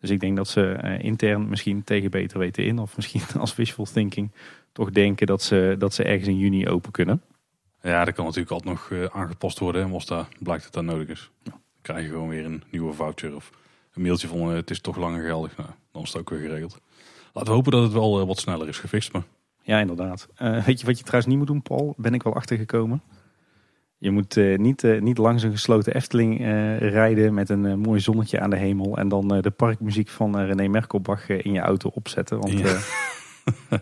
Dus 0.00 0.10
ik 0.10 0.20
denk 0.20 0.36
dat 0.36 0.48
ze 0.48 0.78
uh, 0.84 0.98
intern 1.04 1.48
misschien 1.48 1.84
tegen 1.84 2.10
beter 2.10 2.38
weten 2.38 2.64
in, 2.64 2.78
of 2.78 2.96
misschien 2.96 3.22
als 3.40 3.54
wishful 3.54 3.84
thinking, 3.84 4.32
toch 4.72 4.90
denken 4.90 5.26
dat 5.26 5.42
ze, 5.42 5.74
dat 5.78 5.94
ze 5.94 6.02
ergens 6.04 6.28
in 6.28 6.38
juni 6.38 6.68
open 6.68 6.92
kunnen. 6.92 7.22
Ja, 7.82 8.04
dat 8.04 8.14
kan 8.14 8.24
natuurlijk 8.24 8.52
altijd 8.52 8.74
nog 8.74 8.90
uh, 8.90 9.04
aangepast 9.04 9.58
worden, 9.58 9.92
als 9.92 10.06
daar 10.06 10.28
blijkt 10.38 10.64
het 10.64 10.72
dan 10.72 10.84
nodig 10.84 11.08
is. 11.08 11.30
Ja. 11.42 11.50
Dan 11.50 11.60
krijg 11.82 12.04
je 12.04 12.10
gewoon 12.10 12.28
weer 12.28 12.44
een 12.44 12.62
nieuwe 12.70 12.92
voucher 12.92 13.34
of 13.34 13.50
een 13.94 14.02
mailtje 14.02 14.28
van 14.28 14.50
uh, 14.50 14.54
het 14.54 14.70
is 14.70 14.80
toch 14.80 14.96
langer 14.96 15.26
geldig. 15.26 15.56
Nou, 15.56 15.70
dan 15.92 16.02
is 16.02 16.08
het 16.08 16.20
ook 16.20 16.30
weer 16.30 16.40
geregeld. 16.40 16.80
Laten 17.32 17.50
we 17.50 17.56
hopen 17.56 17.72
dat 17.72 17.82
het 17.82 17.92
wel 17.92 18.26
wat 18.26 18.38
sneller 18.38 18.68
is 18.68 18.78
gefixt. 18.78 19.12
Maar... 19.12 19.22
Ja, 19.66 19.78
inderdaad. 19.78 20.28
weet 20.66 20.80
je 20.80 20.86
wat 20.86 20.98
je 20.98 21.04
trouwens 21.04 21.26
niet 21.26 21.38
moet 21.38 21.46
doen, 21.46 21.62
Paul? 21.62 21.94
Ben 21.96 22.14
ik 22.14 22.22
wel 22.22 22.34
achtergekomen. 22.34 23.02
Je 23.98 24.10
moet 24.10 24.36
uh, 24.36 24.58
niet, 24.58 24.82
uh, 24.82 25.00
niet 25.00 25.18
langs 25.18 25.42
een 25.42 25.50
gesloten 25.50 25.94
Efteling 25.94 26.38
rijden 26.78 27.34
met 27.34 27.48
een 27.48 27.78
mooi 27.78 28.00
zonnetje 28.00 28.40
aan 28.40 28.50
de 28.50 28.56
hemel. 28.56 28.96
En 28.96 29.08
dan 29.08 29.28
de 29.28 29.50
parkmuziek 29.50 30.08
van 30.08 30.40
René 30.40 30.68
Merkelbach 30.68 31.28
in 31.28 31.52
je 31.52 31.60
auto 31.60 31.90
opzetten. 31.94 32.40
Want 32.40 32.58
ja. 32.58 32.78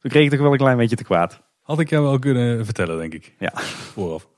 toen 0.00 0.10
kreeg 0.10 0.24
ik 0.24 0.30
toch 0.30 0.40
wel 0.40 0.52
een 0.52 0.58
klein 0.58 0.76
beetje 0.76 0.96
te 0.96 1.04
kwaad. 1.04 1.40
Had 1.62 1.80
ik 1.80 1.90
jou 1.90 2.02
wel 2.02 2.18
kunnen 2.18 2.64
vertellen, 2.64 2.98
denk 2.98 3.14
ik. 3.14 3.34
Ja. 3.38 3.52
Vooraf. 3.54 4.28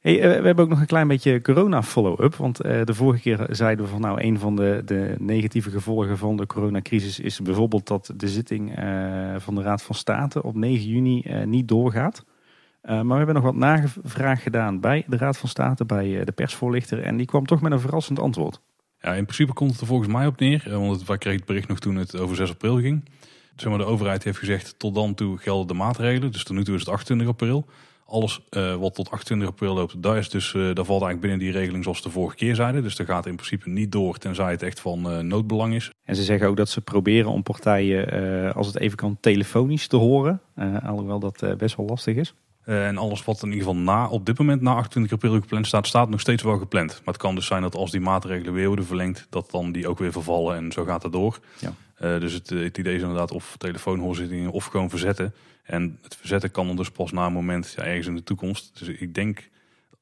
Hey, 0.00 0.16
we 0.16 0.46
hebben 0.46 0.58
ook 0.58 0.68
nog 0.68 0.80
een 0.80 0.86
klein 0.86 1.08
beetje 1.08 1.40
corona 1.40 1.82
follow-up. 1.82 2.34
Want 2.34 2.56
de 2.56 2.94
vorige 2.94 3.22
keer 3.22 3.46
zeiden 3.50 3.84
we 3.84 3.90
van 3.90 4.00
nou 4.00 4.22
een 4.22 4.38
van 4.38 4.56
de, 4.56 4.82
de 4.84 5.14
negatieve 5.18 5.70
gevolgen 5.70 6.18
van 6.18 6.36
de 6.36 6.46
coronacrisis 6.46 7.20
is 7.20 7.40
bijvoorbeeld 7.40 7.86
dat 7.86 8.12
de 8.16 8.28
zitting 8.28 8.72
van 9.36 9.54
de 9.54 9.62
Raad 9.62 9.82
van 9.82 9.94
State 9.94 10.42
op 10.42 10.54
9 10.54 10.88
juni 10.88 11.24
niet 11.44 11.68
doorgaat. 11.68 12.24
Maar 12.82 13.06
we 13.06 13.14
hebben 13.14 13.34
nog 13.34 13.44
wat 13.44 13.54
nagevraag 13.54 14.42
gedaan 14.42 14.80
bij 14.80 15.04
de 15.06 15.16
Raad 15.16 15.38
van 15.38 15.48
State, 15.48 15.84
bij 15.84 16.24
de 16.24 16.32
persvoorlichter. 16.32 17.02
En 17.02 17.16
die 17.16 17.26
kwam 17.26 17.46
toch 17.46 17.60
met 17.60 17.72
een 17.72 17.80
verrassend 17.80 18.18
antwoord. 18.18 18.60
Ja, 19.00 19.14
in 19.14 19.24
principe 19.24 19.52
komt 19.52 19.70
het 19.70 19.80
er 19.80 19.86
volgens 19.86 20.12
mij 20.12 20.26
op 20.26 20.40
neer. 20.40 20.62
Eh, 20.66 20.72
want 20.72 21.04
wij 21.04 21.18
kregen 21.18 21.38
het 21.38 21.48
bericht 21.48 21.68
nog 21.68 21.78
toen 21.78 21.96
het 21.96 22.16
over 22.16 22.36
6 22.36 22.50
april 22.50 22.80
ging. 22.80 23.04
De 23.56 23.84
overheid 23.84 24.24
heeft 24.24 24.38
gezegd, 24.38 24.78
tot 24.78 24.94
dan 24.94 25.14
toe 25.14 25.38
gelden 25.38 25.66
de 25.66 25.74
maatregelen. 25.74 26.32
Dus 26.32 26.44
tot 26.44 26.56
nu 26.56 26.64
toe 26.64 26.74
is 26.74 26.80
het 26.80 26.88
28 26.88 27.28
april. 27.28 27.66
Alles 28.10 28.40
uh, 28.50 28.74
wat 28.74 28.94
tot 28.94 29.10
28 29.10 29.48
april 29.48 29.74
loopt, 29.74 30.02
daar, 30.02 30.16
is 30.16 30.30
dus, 30.30 30.52
uh, 30.52 30.62
daar 30.62 30.84
valt 30.84 31.02
eigenlijk 31.02 31.20
binnen 31.20 31.38
die 31.38 31.50
regeling 31.50 31.84
zoals 31.84 32.02
de 32.02 32.10
vorige 32.10 32.36
keer 32.36 32.54
zeiden. 32.54 32.82
Dus 32.82 32.96
dat 32.96 33.06
gaat 33.06 33.26
in 33.26 33.34
principe 33.34 33.68
niet 33.68 33.92
door, 33.92 34.18
tenzij 34.18 34.50
het 34.50 34.62
echt 34.62 34.80
van 34.80 35.12
uh, 35.12 35.18
noodbelang 35.18 35.74
is. 35.74 35.90
En 36.04 36.16
ze 36.16 36.22
zeggen 36.22 36.48
ook 36.48 36.56
dat 36.56 36.68
ze 36.68 36.80
proberen 36.80 37.30
om 37.30 37.42
partijen, 37.42 38.54
als 38.54 38.66
het 38.66 38.78
even 38.78 38.96
kan, 38.96 39.16
telefonisch 39.20 39.86
te 39.86 39.96
horen. 39.96 40.40
alhoewel 40.84 41.18
dat 41.18 41.58
best 41.58 41.76
wel 41.76 41.86
lastig 41.86 42.16
is. 42.16 42.34
Eh, 42.68 42.86
en 42.86 42.98
alles 42.98 43.24
wat 43.24 43.42
in 43.42 43.52
ieder 43.52 43.66
geval 43.66 43.80
na, 43.80 44.08
op 44.08 44.26
dit 44.26 44.38
moment 44.38 44.60
na 44.60 44.74
28 44.74 45.12
april 45.12 45.40
gepland 45.40 45.66
staat, 45.66 45.86
staat 45.86 46.08
nog 46.08 46.20
steeds 46.20 46.42
wel 46.42 46.58
gepland. 46.58 46.88
Maar 46.88 47.14
het 47.14 47.22
kan 47.22 47.34
dus 47.34 47.46
zijn 47.46 47.62
dat 47.62 47.74
als 47.74 47.90
die 47.90 48.00
maatregelen 48.00 48.52
weer 48.52 48.66
worden 48.66 48.84
verlengd, 48.84 49.26
dat 49.30 49.50
dan 49.50 49.72
die 49.72 49.88
ook 49.88 49.98
weer 49.98 50.12
vervallen 50.12 50.56
en 50.56 50.72
zo 50.72 50.84
gaat 50.84 51.02
het 51.02 51.12
door. 51.12 51.38
Ja. 51.58 51.72
Uh, 52.00 52.20
dus 52.20 52.32
het, 52.32 52.50
het, 52.50 52.78
idee 52.78 52.94
is 52.94 53.00
inderdaad 53.00 53.32
of 53.32 53.54
telefoonhoorzittingen 53.58 54.50
of 54.50 54.64
gewoon 54.64 54.90
verzetten. 54.90 55.34
En 55.68 55.98
het 56.02 56.16
verzetten 56.16 56.50
kan 56.50 56.76
dus 56.76 56.90
pas 56.90 57.12
na 57.12 57.26
een 57.26 57.32
moment 57.32 57.74
ja, 57.76 57.82
ergens 57.84 58.06
in 58.06 58.14
de 58.14 58.22
toekomst. 58.22 58.78
Dus 58.78 58.88
ik 58.88 59.14
denk, 59.14 59.48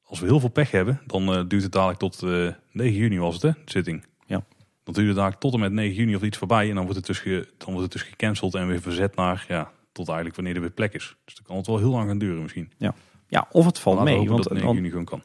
als 0.03 0.19
we 0.19 0.25
heel 0.25 0.39
veel 0.39 0.49
pech 0.49 0.71
hebben, 0.71 1.01
dan 1.05 1.33
uh, 1.33 1.43
duurt 1.47 1.63
het 1.63 1.71
dadelijk 1.71 1.99
tot 1.99 2.21
9 2.21 2.55
juni 2.93 3.19
was 3.19 3.33
het 3.33 3.41
hè, 3.41 3.49
de 3.49 3.71
zitting. 3.71 4.05
Ja. 4.25 4.43
Dan 4.83 4.93
duurt 4.93 5.07
het 5.07 5.15
dadelijk 5.15 5.41
tot 5.41 5.53
en 5.53 5.59
met 5.59 5.71
9 5.71 5.95
juni 5.95 6.15
of 6.15 6.23
iets 6.23 6.37
voorbij 6.37 6.69
en 6.69 6.75
dan 6.75 6.83
wordt 6.83 6.97
het 6.97 7.05
dus, 7.05 7.19
ge, 7.19 7.47
dan 7.57 7.73
wordt 7.73 7.81
het 7.81 7.91
dus 7.91 8.09
gecanceld 8.09 8.55
en 8.55 8.67
weer 8.67 8.81
verzet 8.81 9.15
naar 9.15 9.45
ja, 9.47 9.71
tot 9.91 10.07
eigenlijk 10.07 10.35
wanneer 10.35 10.55
er 10.55 10.61
weer 10.61 10.69
plek 10.69 10.93
is. 10.93 11.15
Dus 11.25 11.35
dan 11.35 11.43
kan 11.43 11.55
het 11.55 11.67
wel 11.67 11.77
heel 11.77 11.91
lang 11.91 12.07
gaan 12.07 12.17
duren 12.17 12.41
misschien. 12.41 12.71
Ja, 12.77 12.95
ja 13.27 13.47
of 13.51 13.65
het 13.65 13.79
valt 13.79 14.03
mee. 14.03 14.29
Want 14.29 14.49
het 14.49 14.59
juni 14.59 14.89
gewoon 14.89 15.05
kan. 15.05 15.21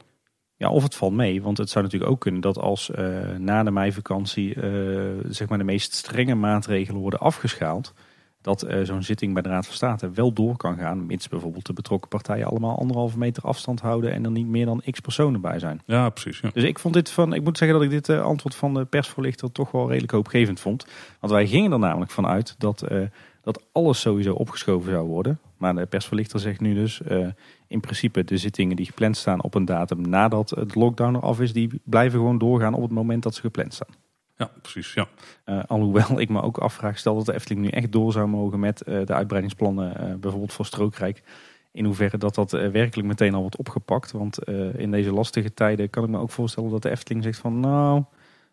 Ja, 0.57 0.71
of 0.71 0.83
het 0.83 0.95
valt 0.95 1.13
mee. 1.13 1.43
Want 1.43 1.59
het 1.59 1.71
zou 1.71 1.85
natuurlijk 1.85 2.11
ook 2.11 2.21
kunnen 2.21 2.41
dat 2.41 2.59
als 2.59 2.91
uh, 2.99 3.37
na 3.39 3.63
de 3.63 3.71
meivakantie 3.71 4.55
uh, 4.55 4.63
zeg 5.29 5.49
maar 5.49 5.59
de 5.59 5.65
meest 5.65 5.95
strenge 5.95 6.35
maatregelen 6.35 7.01
worden 7.01 7.21
afgeschaald. 7.21 7.95
Dat 8.43 8.65
uh, 8.65 8.83
zo'n 8.83 9.03
zitting 9.03 9.33
bij 9.33 9.43
de 9.43 9.49
Raad 9.49 9.67
van 9.67 9.75
State 9.75 10.11
wel 10.11 10.33
door 10.33 10.57
kan 10.57 10.77
gaan, 10.77 11.07
mits 11.07 11.29
bijvoorbeeld 11.29 11.67
de 11.67 11.73
betrokken 11.73 12.09
partijen 12.09 12.47
allemaal 12.47 12.79
anderhalve 12.79 13.19
meter 13.19 13.43
afstand 13.43 13.81
houden 13.81 14.13
en 14.13 14.25
er 14.25 14.31
niet 14.31 14.47
meer 14.47 14.67
dan 14.67 14.83
x 14.91 15.01
personen 15.01 15.41
bij 15.41 15.59
zijn. 15.59 15.83
Ja, 15.87 16.09
precies. 16.09 16.41
Ja. 16.41 16.51
Dus 16.53 16.65
ik 16.65 16.79
vond 16.79 16.95
dit 16.95 17.11
van, 17.11 17.33
ik 17.33 17.43
moet 17.43 17.59
zeggen 17.59 17.79
dat 17.79 17.87
ik 17.87 17.93
dit 17.93 18.09
uh, 18.09 18.23
antwoord 18.23 18.55
van 18.55 18.75
de 18.75 18.85
persvoorlichter 18.85 19.53
toch 19.53 19.71
wel 19.71 19.89
redelijk 19.89 20.13
hoopgevend 20.13 20.61
vond. 20.61 20.87
Want 21.21 21.33
wij 21.33 21.47
gingen 21.47 21.73
er 21.73 21.79
namelijk 21.79 22.11
vanuit 22.11 22.55
dat, 22.59 22.85
uh, 22.93 23.01
dat 23.43 23.65
alles 23.73 24.01
sowieso 24.01 24.35
opgeschoven 24.35 24.91
zou 24.91 25.07
worden. 25.07 25.39
Maar 25.57 25.75
de 25.75 25.87
persvoorlichter 25.87 26.41
zegt 26.41 26.61
nu 26.61 26.75
dus 26.75 27.01
in 27.67 27.81
principe 27.81 28.25
de 28.25 28.37
zittingen 28.37 28.77
die 28.77 28.87
gepland 28.87 29.17
staan 29.17 29.43
op 29.43 29.55
een 29.55 29.65
datum 29.65 30.09
nadat 30.09 30.51
het 30.51 30.75
lockdown 30.75 31.15
eraf 31.15 31.41
is, 31.41 31.53
die 31.53 31.81
blijven 31.85 32.19
gewoon 32.19 32.39
doorgaan 32.39 32.75
op 32.75 32.83
het 32.83 32.91
moment 32.91 33.23
dat 33.23 33.35
ze 33.35 33.41
gepland 33.41 33.75
staan. 33.75 33.95
Ja, 34.37 34.51
precies. 34.63 34.95
Ja. 34.95 35.07
Uh, 35.47 35.63
alhoewel 35.67 36.21
ik 36.21 36.29
me 36.29 36.43
ook 36.43 36.59
afvraag, 36.59 36.99
stel 36.99 37.15
dat 37.15 37.27
de 37.27 37.35
Efteling 37.35 37.65
nu 37.65 37.69
echt 37.69 37.93
door 37.93 38.13
zou 38.13 38.29
mogen 38.29 38.61
met 38.61 38.83
uh, 38.87 39.07
de 39.07 39.13
uitbreidingsplannen, 39.13 39.97
uh, 40.01 40.15
bijvoorbeeld 40.15 40.53
voor 40.53 40.67
Strookrijk. 40.67 41.23
In 41.73 41.85
hoeverre 41.85 42.19
dat 42.19 42.35
dat 42.35 42.51
werkelijk 42.51 43.09
meteen 43.09 43.35
al 43.35 43.41
wordt 43.41 43.57
opgepakt. 43.57 44.11
Want 44.11 44.49
in 44.77 44.91
deze 44.91 45.13
lastige 45.13 45.55
tijden 45.55 45.91
kan 45.91 46.05
ik 46.05 46.11
me 46.11 46.19
ook 46.19 46.31
voorstellen 46.31 46.71
dat 46.71 46.83
de 46.83 46.91
Efteling 46.91 47.25
zegt 47.25 47.39
van 47.39 47.61
nou, 47.61 48.05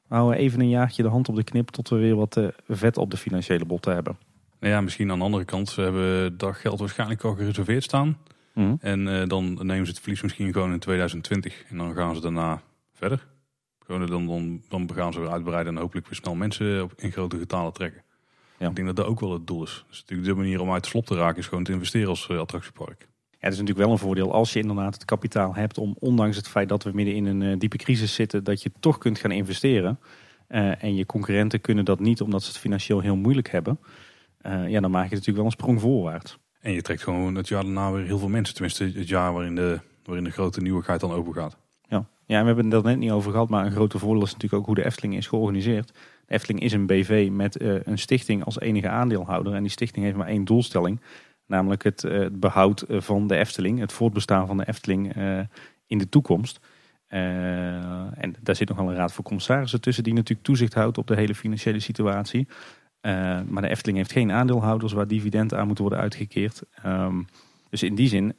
we 0.08 0.16
houden 0.16 0.40
even 0.40 0.60
een 0.60 0.70
jaartje 0.70 1.04
de 1.04 1.10
hand 1.10 1.30
op 1.30 1.36
de 1.36 1.44
knip 1.44 1.70
tot 1.70 1.90
we 1.90 1.96
weer 1.96 2.16
wat 2.16 2.40
vet 2.68 2.98
op 2.98 3.12
de 3.12 3.18
financiële 3.18 3.66
botten 3.66 3.94
hebben. 3.94 4.18
Nou 4.60 4.74
ja, 4.74 4.82
misschien 4.82 5.12
aan 5.12 5.18
de 5.18 5.24
andere 5.24 5.46
kant, 5.46 5.70
ze 5.70 5.82
hebben 5.82 6.38
dat 6.38 6.56
geld 6.56 6.80
waarschijnlijk 6.80 7.24
al 7.24 7.36
gereserveerd 7.36 7.84
staan. 7.84 8.18
Mm. 8.54 8.78
En 8.82 9.28
dan 9.28 9.54
nemen 9.54 9.86
ze 9.86 9.92
het 9.92 10.00
verlies 10.00 10.22
misschien 10.22 10.54
gewoon 10.54 10.72
in 10.72 10.80
2020 10.80 11.64
en 11.70 11.78
dan 11.78 11.96
gaan 11.96 12.16
ze 12.16 12.22
daarna 12.22 12.62
verder. 12.94 13.28
Gewoon 13.90 14.08
dan, 14.08 14.28
dan, 14.28 14.62
dan 14.88 14.96
gaan 14.96 15.14
ze 15.14 15.20
weer 15.20 15.30
uitbreiden 15.30 15.76
en 15.76 15.82
hopelijk 15.82 16.08
weer 16.08 16.16
snel 16.16 16.36
mensen 16.36 16.90
in 16.96 17.12
grote 17.12 17.38
getalen 17.38 17.74
trekken. 17.74 18.04
Ja. 18.58 18.70
Ik 18.70 18.76
denk 18.76 18.88
dat 18.88 18.96
dat 18.96 19.06
ook 19.06 19.20
wel 19.20 19.34
het 19.34 19.48
doel 19.48 19.64
is. 19.64 19.86
Dus 19.90 20.00
natuurlijk 20.00 20.30
de 20.30 20.36
manier 20.36 20.62
om 20.62 20.72
uit 20.72 20.84
de 20.84 20.90
slop 20.90 21.06
te 21.06 21.16
raken 21.16 21.38
is 21.38 21.48
gewoon 21.48 21.64
te 21.64 21.72
investeren 21.72 22.08
als 22.08 22.28
uh, 22.32 22.40
attractiepark. 22.40 23.00
Ja, 23.00 23.38
het 23.40 23.54
is 23.54 23.60
natuurlijk 23.60 23.86
wel 23.86 23.92
een 23.92 23.98
voordeel 23.98 24.34
als 24.34 24.54
je 24.54 24.60
inderdaad 24.60 24.94
het 24.94 25.06
kapitaal 25.06 25.56
hebt 25.56 25.78
om, 25.78 25.96
ondanks 26.00 26.36
het 26.36 26.48
feit 26.48 26.70
dat 26.70 26.84
we 26.84 26.92
midden 26.94 27.16
in 27.16 27.26
een 27.26 27.42
uh, 27.42 27.60
diepe 27.60 27.78
crisis 27.78 28.14
zitten, 28.14 28.44
dat 28.44 28.62
je 28.62 28.72
toch 28.80 28.98
kunt 28.98 29.20
gaan 29.20 29.32
investeren. 29.32 30.00
Uh, 30.50 30.84
en 30.84 30.96
je 30.96 31.06
concurrenten 31.06 31.62
kunnen 31.62 31.86
dat 31.86 32.00
niet 32.00 32.22
omdat 32.22 32.44
ze 32.44 32.48
het 32.48 32.58
financieel 32.58 33.00
heel 33.00 33.16
moeilijk 33.16 33.50
hebben. 33.50 33.80
ja, 34.68 34.80
dan 34.80 34.92
maak 34.92 35.10
je 35.10 35.16
natuurlijk 35.16 35.38
wel 35.38 35.46
een 35.46 35.52
sprong 35.52 35.82
voorwaarts. 35.82 36.38
En 36.60 36.72
je 36.72 36.82
trekt 36.82 37.04
gewoon 37.04 37.36
het 37.36 37.48
jaar 37.48 37.64
daarna 37.64 37.92
weer 37.92 38.06
heel 38.06 38.20
veel 38.20 38.30
mensen. 38.30 38.54
Tenminste, 38.56 39.00
het 39.00 39.08
jaar 39.08 39.34
waarin 39.34 39.56
de, 39.56 39.80
waarin 40.04 40.24
de 40.24 40.32
grote 40.32 40.62
nieuwigheid 40.62 41.00
dan 41.00 41.12
overgaat. 41.12 41.58
Ja, 42.30 42.40
we 42.40 42.46
hebben 42.46 42.72
het 42.72 42.84
net 42.84 42.98
niet 42.98 43.12
over 43.12 43.32
gehad, 43.32 43.50
maar 43.50 43.66
een 43.66 43.72
grote 43.72 44.00
voordeel 44.00 44.24
is 44.24 44.34
natuurlijk 44.34 44.62
ook 44.62 44.66
hoe 44.66 44.76
de 44.76 44.86
Efteling 44.86 45.16
is 45.16 45.28
georganiseerd. 45.28 45.88
De 46.26 46.34
Efteling 46.34 46.64
is 46.64 46.74
een 46.74 46.86
BV 46.86 47.30
met 47.32 47.62
uh, 47.62 47.76
een 47.84 47.98
stichting 47.98 48.44
als 48.44 48.60
enige 48.60 48.90
aandeelhouder. 48.90 49.54
En 49.54 49.62
die 49.62 49.72
stichting 49.72 50.06
heeft 50.06 50.18
maar 50.18 50.28
één 50.28 50.46
doelstelling, 50.46 51.02
namelijk 51.46 51.84
het, 51.84 52.02
het 52.02 52.40
behoud 52.40 52.82
eh, 52.82 53.02
van 53.02 53.28
de 53.28 53.36
Efteling, 53.36 53.80
het 53.80 53.92
voortbestaan 53.92 54.48
van 54.48 54.58
de 54.58 54.68
Efteling 54.68 55.16
in 55.88 55.98
de 55.98 56.10
toekomst. 56.10 56.60
en 57.08 58.36
daar 58.40 58.56
zit 58.56 58.70
nogal 58.70 58.90
een 58.90 58.96
raad 58.96 59.14
voor 59.14 59.24
commissarissen 59.24 59.82
tussen 59.82 60.04
die 60.04 60.14
natuurlijk 60.14 60.48
toezicht 60.48 60.74
houdt 60.74 60.98
op 60.98 61.08
de 61.08 61.16
hele 61.16 61.36
financiële 61.36 61.80
situatie. 61.80 62.48
maar 63.48 63.62
de 63.62 63.70
Efteling 63.70 63.98
heeft 63.98 64.12
geen 64.12 64.32
aandeelhouders 64.32 64.94
waar 64.94 65.08
dividend 65.08 65.54
aan 65.54 65.68
moet 65.68 65.80
worden 65.80 66.00
uitgekeerd. 66.00 66.64
Um, 66.86 67.28
dus 67.70 67.84
in 67.84 67.96
die 67.96 68.08
zin 68.08 68.36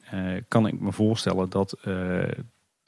kan 0.49 0.67
ik 0.67 0.81
me 0.81 0.93
voorstellen 0.93 1.51
dat 1.51 1.77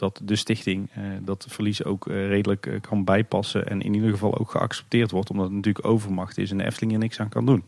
dat 0.03 0.21
de 0.25 0.37
stichting 0.37 0.91
uh, 0.99 1.05
dat 1.21 1.47
verlies 1.49 1.85
ook 1.85 2.07
uh, 2.07 2.29
redelijk 2.29 2.67
uh, 2.67 2.81
kan 2.81 3.05
bijpassen. 3.05 3.69
En 3.69 3.81
in 3.81 3.95
ieder 3.95 4.11
geval 4.11 4.39
ook 4.39 4.51
geaccepteerd 4.51 5.11
wordt. 5.11 5.31
Omdat 5.31 5.47
het 5.47 5.55
natuurlijk 5.55 5.87
overmacht 5.87 6.39
is 6.39 6.51
en 6.51 6.59
de 6.59 6.65
Efteling 6.65 6.93
er 6.93 6.99
niks 6.99 7.21
aan 7.21 7.29
kan 7.29 7.47
doen. 7.47 7.65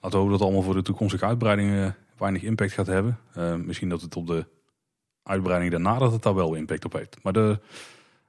Laten 0.00 0.10
we 0.10 0.16
hopen 0.16 0.30
dat 0.30 0.40
allemaal 0.40 0.62
voor 0.62 0.74
de 0.74 0.82
toekomstige 0.82 1.24
uitbreidingen 1.24 1.96
weinig 2.18 2.42
impact 2.42 2.72
gaat 2.72 2.86
hebben. 2.86 3.18
misschien 3.66 3.88
dat 3.88 4.00
het 4.00 4.16
op 4.16 4.26
de 4.26 4.46
uitbreiding 5.22 5.70
daarna 5.70 5.98
dat 5.98 6.12
het 6.12 6.22
daar 6.22 6.34
wel 6.34 6.54
impact 6.54 6.84
op 6.84 6.92
heeft. 6.92 7.16
Maar 7.22 7.32
de, 7.32 7.58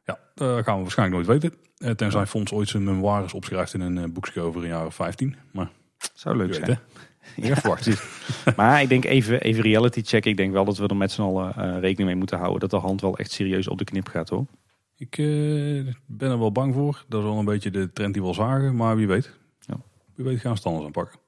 ja, 0.04 0.20
dat 0.36 0.64
gaan 0.64 0.76
we 0.76 0.82
waarschijnlijk 0.82 1.28
nooit 1.28 1.42
weten. 1.42 1.58
tenzij 1.96 2.20
ja. 2.20 2.28
Fonds 2.28 2.52
ooit 2.52 2.70
zijn 2.70 2.84
memoires 2.84 3.34
opschrijft 3.34 3.74
in 3.74 3.82
een 3.82 4.14
boekje 4.14 4.42
over 4.42 4.62
een 4.62 4.68
jaar 4.68 4.86
of 4.86 4.96
15. 4.96 5.36
Maar 5.52 5.70
zou 6.14 6.38
leuk 6.38 6.54
zijn. 6.54 6.80
Ja, 7.36 8.54
maar 8.56 8.82
ik 8.82 8.90
denk 8.90 9.06
even, 9.06 9.42
even 9.42 9.64
reality 9.64 10.02
check. 10.04 10.26
Ik 10.26 10.38
denk 10.38 10.52
wel 10.52 10.66
dat 10.66 10.78
we 10.78 10.88
er 10.88 10.96
met 10.96 11.12
z'n 11.12 11.22
allen 11.22 11.54
uh, 11.58 11.80
rekening 11.80 12.10
mee 12.10 12.16
moeten 12.16 12.38
houden. 12.38 12.60
Dat 12.60 12.70
de 12.70 12.88
hand 12.88 13.02
wel 13.02 13.18
echt 13.18 13.32
serieus 13.32 13.68
op 13.68 13.78
de 13.78 13.84
knip 13.84 14.08
gaat 14.08 14.30
hoor. 14.30 14.46
Ik 14.98 15.18
uh, 15.18 15.94
ben 16.06 16.32
er 16.32 16.40
wel 16.40 16.52
bang 16.52 16.74
voor. 16.74 17.06
Dat 17.08 17.22
is 17.22 17.28
wel 17.28 17.38
een 17.38 17.46
beetje 17.46 17.72
de 17.72 17.94
trend 17.94 18.14
die 18.14 18.22
we 18.22 18.28
al 18.28 18.34
zagen. 18.34 18.76
Maar 18.76 18.96
wie 18.96 19.08
weet. 19.08 19.34
Ja. 19.60 19.76
Wie 20.16 20.26
weet 20.26 20.40
gaan 20.40 20.52
we 20.52 20.58
het 20.58 20.66
anders 20.66 20.86
aanpakken. 20.86 21.20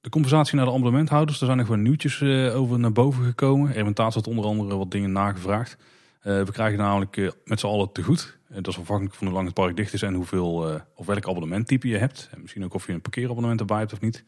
De 0.00 0.08
compensatie 0.08 0.56
naar 0.56 0.64
de 0.64 0.72
abonnementhouders. 0.72 1.40
Er 1.40 1.46
zijn 1.46 1.58
nog 1.58 1.66
wel 1.66 1.76
nieuwtjes 1.76 2.20
uh, 2.20 2.56
over 2.56 2.78
naar 2.78 2.92
boven 2.92 3.24
gekomen. 3.24 3.74
Ermentaat 3.74 4.14
had 4.14 4.26
onder 4.26 4.44
andere 4.44 4.76
wat 4.76 4.90
dingen 4.90 5.12
nagevraagd. 5.12 5.76
we 6.22 6.48
krijgen 6.52 6.78
namelijk 6.78 7.34
met 7.44 7.60
z'n 7.60 7.66
allen 7.66 7.92
te 7.92 8.02
goed. 8.02 8.38
dat 8.48 8.66
is 8.66 8.78
afhankelijk 8.78 9.14
van 9.14 9.26
hoe 9.26 9.36
lang 9.36 9.46
het 9.46 9.54
park 9.54 9.76
dicht 9.76 9.92
is 9.92 10.02
en 10.02 10.14
hoeveel, 10.14 10.80
of 10.94 11.06
welk 11.06 11.28
abonnementtype 11.28 11.88
je 11.88 11.98
hebt. 11.98 12.28
En 12.32 12.40
misschien 12.40 12.64
ook 12.64 12.74
of 12.74 12.86
je 12.86 12.92
een 12.92 13.00
parkeerabonnement 13.00 13.60
erbij 13.60 13.78
hebt 13.78 13.92
of 13.92 14.00
niet. 14.00 14.24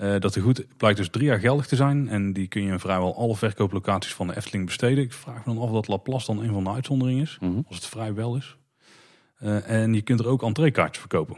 Uh, 0.00 0.20
dat 0.20 0.34
de 0.34 0.40
goed 0.40 0.64
blijkt 0.76 0.98
dus 0.98 1.08
drie 1.08 1.24
jaar 1.24 1.38
geldig 1.38 1.66
te 1.66 1.76
zijn. 1.76 2.08
En 2.08 2.32
die 2.32 2.48
kun 2.48 2.62
je 2.62 2.72
in 2.72 2.80
vrijwel 2.80 3.16
alle 3.16 3.36
verkooplocaties 3.36 4.14
van 4.14 4.26
de 4.26 4.36
Efteling 4.36 4.66
besteden. 4.66 5.04
Ik 5.04 5.12
vraag 5.12 5.44
me 5.46 5.54
dan 5.54 5.62
af 5.62 5.70
dat 5.70 5.88
Laplace 5.88 6.26
dan 6.26 6.42
een 6.42 6.52
van 6.52 6.64
de 6.64 6.70
uitzonderingen 6.70 7.22
is. 7.22 7.38
Mhm. 7.40 7.60
Als 7.66 7.76
het 7.76 7.86
vrij 7.86 8.14
wel 8.14 8.36
is. 8.36 8.56
Uh, 9.42 9.70
en 9.70 9.94
je 9.94 10.02
kunt 10.02 10.20
er 10.20 10.26
ook 10.26 10.42
entreekaartjes 10.42 10.98
verkopen. 10.98 11.36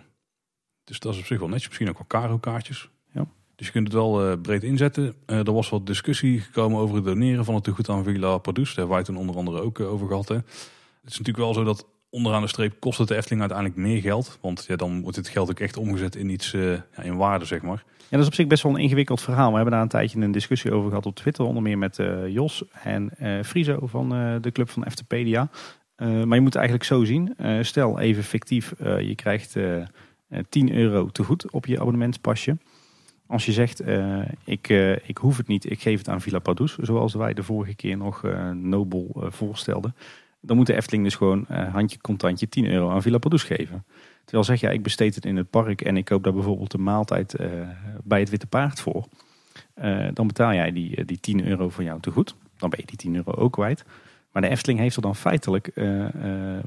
Dus 0.84 0.98
dat 0.98 1.12
is 1.12 1.18
op 1.18 1.26
zich 1.26 1.38
wel 1.38 1.48
netjes. 1.48 1.68
Misschien 1.68 1.88
ook 1.88 1.98
wel 1.98 2.20
caro-kaartjes. 2.20 2.90
Ja. 3.12 3.26
Dus 3.56 3.66
je 3.66 3.72
kunt 3.72 3.86
het 3.86 3.96
wel 3.96 4.30
uh, 4.30 4.40
breed 4.40 4.62
inzetten. 4.62 5.14
er 5.26 5.52
was 5.52 5.68
wat 5.68 5.86
discussie 5.86 6.40
gekomen 6.40 6.78
over 6.80 6.96
het 6.96 7.04
doneren 7.04 7.44
van 7.44 7.54
het 7.54 7.64
tegoed 7.64 7.88
aan 7.88 8.04
Villa 8.04 8.38
Padus. 8.38 8.68
Daar 8.68 8.76
hebben 8.76 8.94
wij 8.94 9.04
toen 9.04 9.16
onder 9.16 9.36
andere 9.36 9.60
ook 9.60 9.80
over 9.80 10.06
gehad. 10.06 10.28
Hè. 10.28 10.34
Het 10.34 11.10
is 11.10 11.18
natuurlijk 11.18 11.38
wel 11.38 11.54
zo 11.54 11.64
dat 11.64 11.86
onderaan 12.10 12.42
de 12.42 12.48
streep 12.48 12.80
kost 12.80 12.98
het 12.98 13.08
de 13.08 13.16
Efteling 13.16 13.40
uiteindelijk 13.40 13.80
meer 13.80 14.00
geld. 14.00 14.38
Want 14.40 14.64
ja, 14.68 14.76
dan 14.76 15.02
wordt 15.02 15.16
dit 15.16 15.28
geld 15.28 15.50
ook 15.50 15.60
echt 15.60 15.76
omgezet 15.76 16.16
in 16.16 16.28
iets 16.28 16.50
ja, 16.50 17.02
in 17.02 17.16
waarde, 17.16 17.44
zeg 17.44 17.62
maar. 17.62 17.84
Ja, 17.98 18.16
dat 18.16 18.20
is 18.20 18.26
op 18.26 18.34
zich 18.34 18.46
best 18.46 18.62
wel 18.62 18.72
een 18.74 18.80
ingewikkeld 18.80 19.20
verhaal. 19.20 19.48
We 19.48 19.54
hebben 19.54 19.72
daar 19.72 19.82
een 19.82 19.88
tijdje 19.88 20.20
een 20.20 20.32
discussie 20.32 20.72
over 20.72 20.88
gehad 20.88 21.06
op 21.06 21.14
Twitter. 21.14 21.44
Onder 21.44 21.62
meer 21.62 21.78
met 21.78 21.98
uh, 21.98 22.28
Jos 22.28 22.64
en 22.82 23.10
uh, 23.22 23.78
van 23.88 24.08
de 24.40 24.50
club 24.52 24.70
van 24.70 24.84
Eftepedia. 24.84 25.48
maar 25.96 26.34
je 26.34 26.40
moet 26.40 26.44
het 26.44 26.54
eigenlijk 26.54 26.84
zo 26.84 27.04
zien. 27.04 27.36
stel 27.60 27.98
even 27.98 28.24
fictief, 28.24 28.72
je 28.78 29.14
krijgt 29.14 29.56
10 30.48 30.72
euro 30.72 31.08
te 31.08 31.22
goed 31.22 31.50
op 31.50 31.66
je 31.66 31.80
abonnementspasje. 31.80 32.56
Als 33.26 33.46
je 33.46 33.52
zegt, 33.52 33.82
ik, 34.44 34.68
ik 35.06 35.16
hoef 35.16 35.36
het 35.36 35.46
niet, 35.46 35.70
ik 35.70 35.80
geef 35.80 35.98
het 35.98 36.08
aan 36.08 36.20
Villa 36.20 36.38
Padus. 36.38 36.76
Zoals 36.78 37.14
wij 37.14 37.34
de 37.34 37.42
vorige 37.42 37.74
keer 37.74 37.96
nog 37.96 38.22
nobel 38.54 39.26
voorstelden. 39.28 39.94
Dan 40.40 40.56
moet 40.56 40.66
de 40.66 40.74
Efteling 40.74 41.04
dus 41.04 41.14
gewoon 41.14 41.46
handje 41.72 42.00
contantje 42.00 42.48
10 42.48 42.66
euro 42.66 42.90
aan 42.90 43.02
Villa 43.02 43.18
Padus 43.18 43.42
geven. 43.42 43.84
Terwijl 44.30 44.50
zeg 44.50 44.60
je, 44.60 44.66
ja, 44.66 44.72
ik 44.72 44.82
besteed 44.82 45.14
het 45.14 45.24
in 45.24 45.36
het 45.36 45.50
park 45.50 45.80
en 45.80 45.96
ik 45.96 46.04
koop 46.04 46.24
daar 46.24 46.32
bijvoorbeeld 46.32 46.72
een 46.72 46.82
maaltijd 46.82 47.40
uh, 47.40 47.46
bij 48.04 48.20
het 48.20 48.30
Witte 48.30 48.46
Paard 48.46 48.80
voor. 48.80 49.06
Uh, 49.82 50.08
dan 50.12 50.26
betaal 50.26 50.52
jij 50.52 50.72
die, 50.72 50.96
eh, 50.96 51.06
die 51.06 51.20
10 51.20 51.46
euro 51.46 51.68
van 51.68 51.84
jou 51.84 52.00
te 52.00 52.10
goed. 52.10 52.34
Dan 52.56 52.70
ben 52.70 52.78
je 52.80 52.86
die 52.86 52.96
10 52.96 53.14
euro 53.14 53.32
ook 53.32 53.52
kwijt. 53.52 53.84
Maar 54.32 54.42
de 54.42 54.48
Efteling 54.48 54.78
heeft 54.78 54.96
er 54.96 55.02
dan 55.02 55.16
feitelijk 55.16 55.70
uh, 55.74 56.06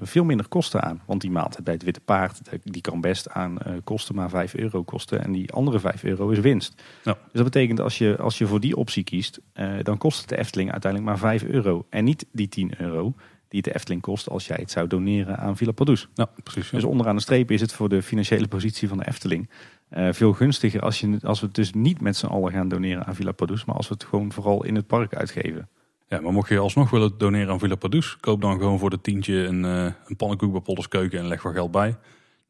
veel 0.02 0.24
minder 0.24 0.48
kosten 0.48 0.82
aan. 0.82 1.02
Want 1.06 1.22
die 1.22 1.32
maaltijd 1.32 1.64
bij 1.64 1.74
het 1.74 1.84
Witte 1.84 2.00
Paard, 2.00 2.42
die 2.64 2.82
kan 2.82 3.02
best 3.02 3.30
aan 3.30 3.58
kosten 3.84 4.16
maar 4.16 4.30
5 4.30 4.56
euro 4.56 4.84
kosten. 4.84 5.24
En 5.24 5.32
die 5.32 5.52
andere 5.52 5.80
5 5.80 6.04
euro 6.04 6.30
is 6.30 6.40
winst. 6.40 6.82
Ja. 7.04 7.14
Dus 7.14 7.32
dat 7.32 7.44
betekent 7.44 7.80
als 7.80 7.98
je, 7.98 8.18
als 8.18 8.38
je 8.38 8.48
voor 8.48 8.60
die 8.60 8.76
optie 8.76 9.04
kiest, 9.04 9.40
dan 9.82 9.98
kost 9.98 10.20
het 10.20 10.30
de 10.30 10.38
Efteling 10.38 10.72
uiteindelijk 10.72 11.12
maar 11.12 11.20
5 11.20 11.44
euro. 11.44 11.86
En 11.90 12.04
niet 12.04 12.26
die 12.32 12.48
10 12.48 12.74
euro 12.78 13.14
die 13.54 13.62
het 13.62 13.72
de 13.72 13.76
Efteling 13.76 14.02
kost 14.02 14.30
als 14.30 14.48
jij 14.48 14.58
het 14.60 14.72
zou 14.72 14.88
doneren 14.88 15.38
aan 15.38 15.58
Villa 15.58 15.72
Padus. 15.72 16.08
Ja, 16.14 16.30
precies. 16.44 16.70
Dus 16.70 16.84
onderaan 16.84 17.16
de 17.16 17.22
streep 17.22 17.52
is 17.52 17.62
het 17.62 17.74
voor 17.74 17.90
de 17.90 18.02
financiële 18.02 18.48
positie 18.48 18.88
van 18.88 18.98
de 18.98 19.08
Efteling 19.08 19.50
uh, 19.90 20.08
veel 20.12 20.34
gunstiger 20.34 20.82
als, 20.82 21.00
je, 21.00 21.18
als 21.24 21.40
we 21.40 21.46
het 21.46 21.56
dus 21.56 21.74
niet 21.74 22.02
met 22.02 22.18
z'n 22.18 22.26
allen 22.26 22.52
gaan 22.52 22.68
doneren 22.68 23.06
aan 23.06 23.16
Villa 23.16 23.32
Padus, 23.32 23.66
maar 23.66 23.76
als 23.76 23.88
we 23.88 23.94
het 23.94 24.04
gewoon 24.04 24.32
vooral 24.32 24.64
in 24.64 24.76
het 24.76 24.88
park 24.88 25.16
uitgeven. 25.16 25.70
Ja, 26.08 26.22
maar 26.22 26.34
mocht 26.34 26.50
je 26.50 26.58
alsnog 26.58 26.90
willen 26.90 27.18
doneren 27.18 27.50
aan 27.50 27.60
Villa 27.60 27.76
Padus, 27.76 28.18
koop 28.20 28.42
dan 28.42 28.58
gewoon 28.58 28.80
voor 28.80 28.90
de 28.90 29.02
tientje 29.02 29.34
een, 29.34 29.64
uh, 29.64 29.84
een 30.06 30.16
pannenkoek 30.16 30.52
bij 30.52 30.62
Polders 30.62 30.88
Keuken 30.88 31.20
en 31.20 31.28
leg 31.28 31.44
wat 31.44 31.54
geld 31.54 31.72
bij. 31.72 31.96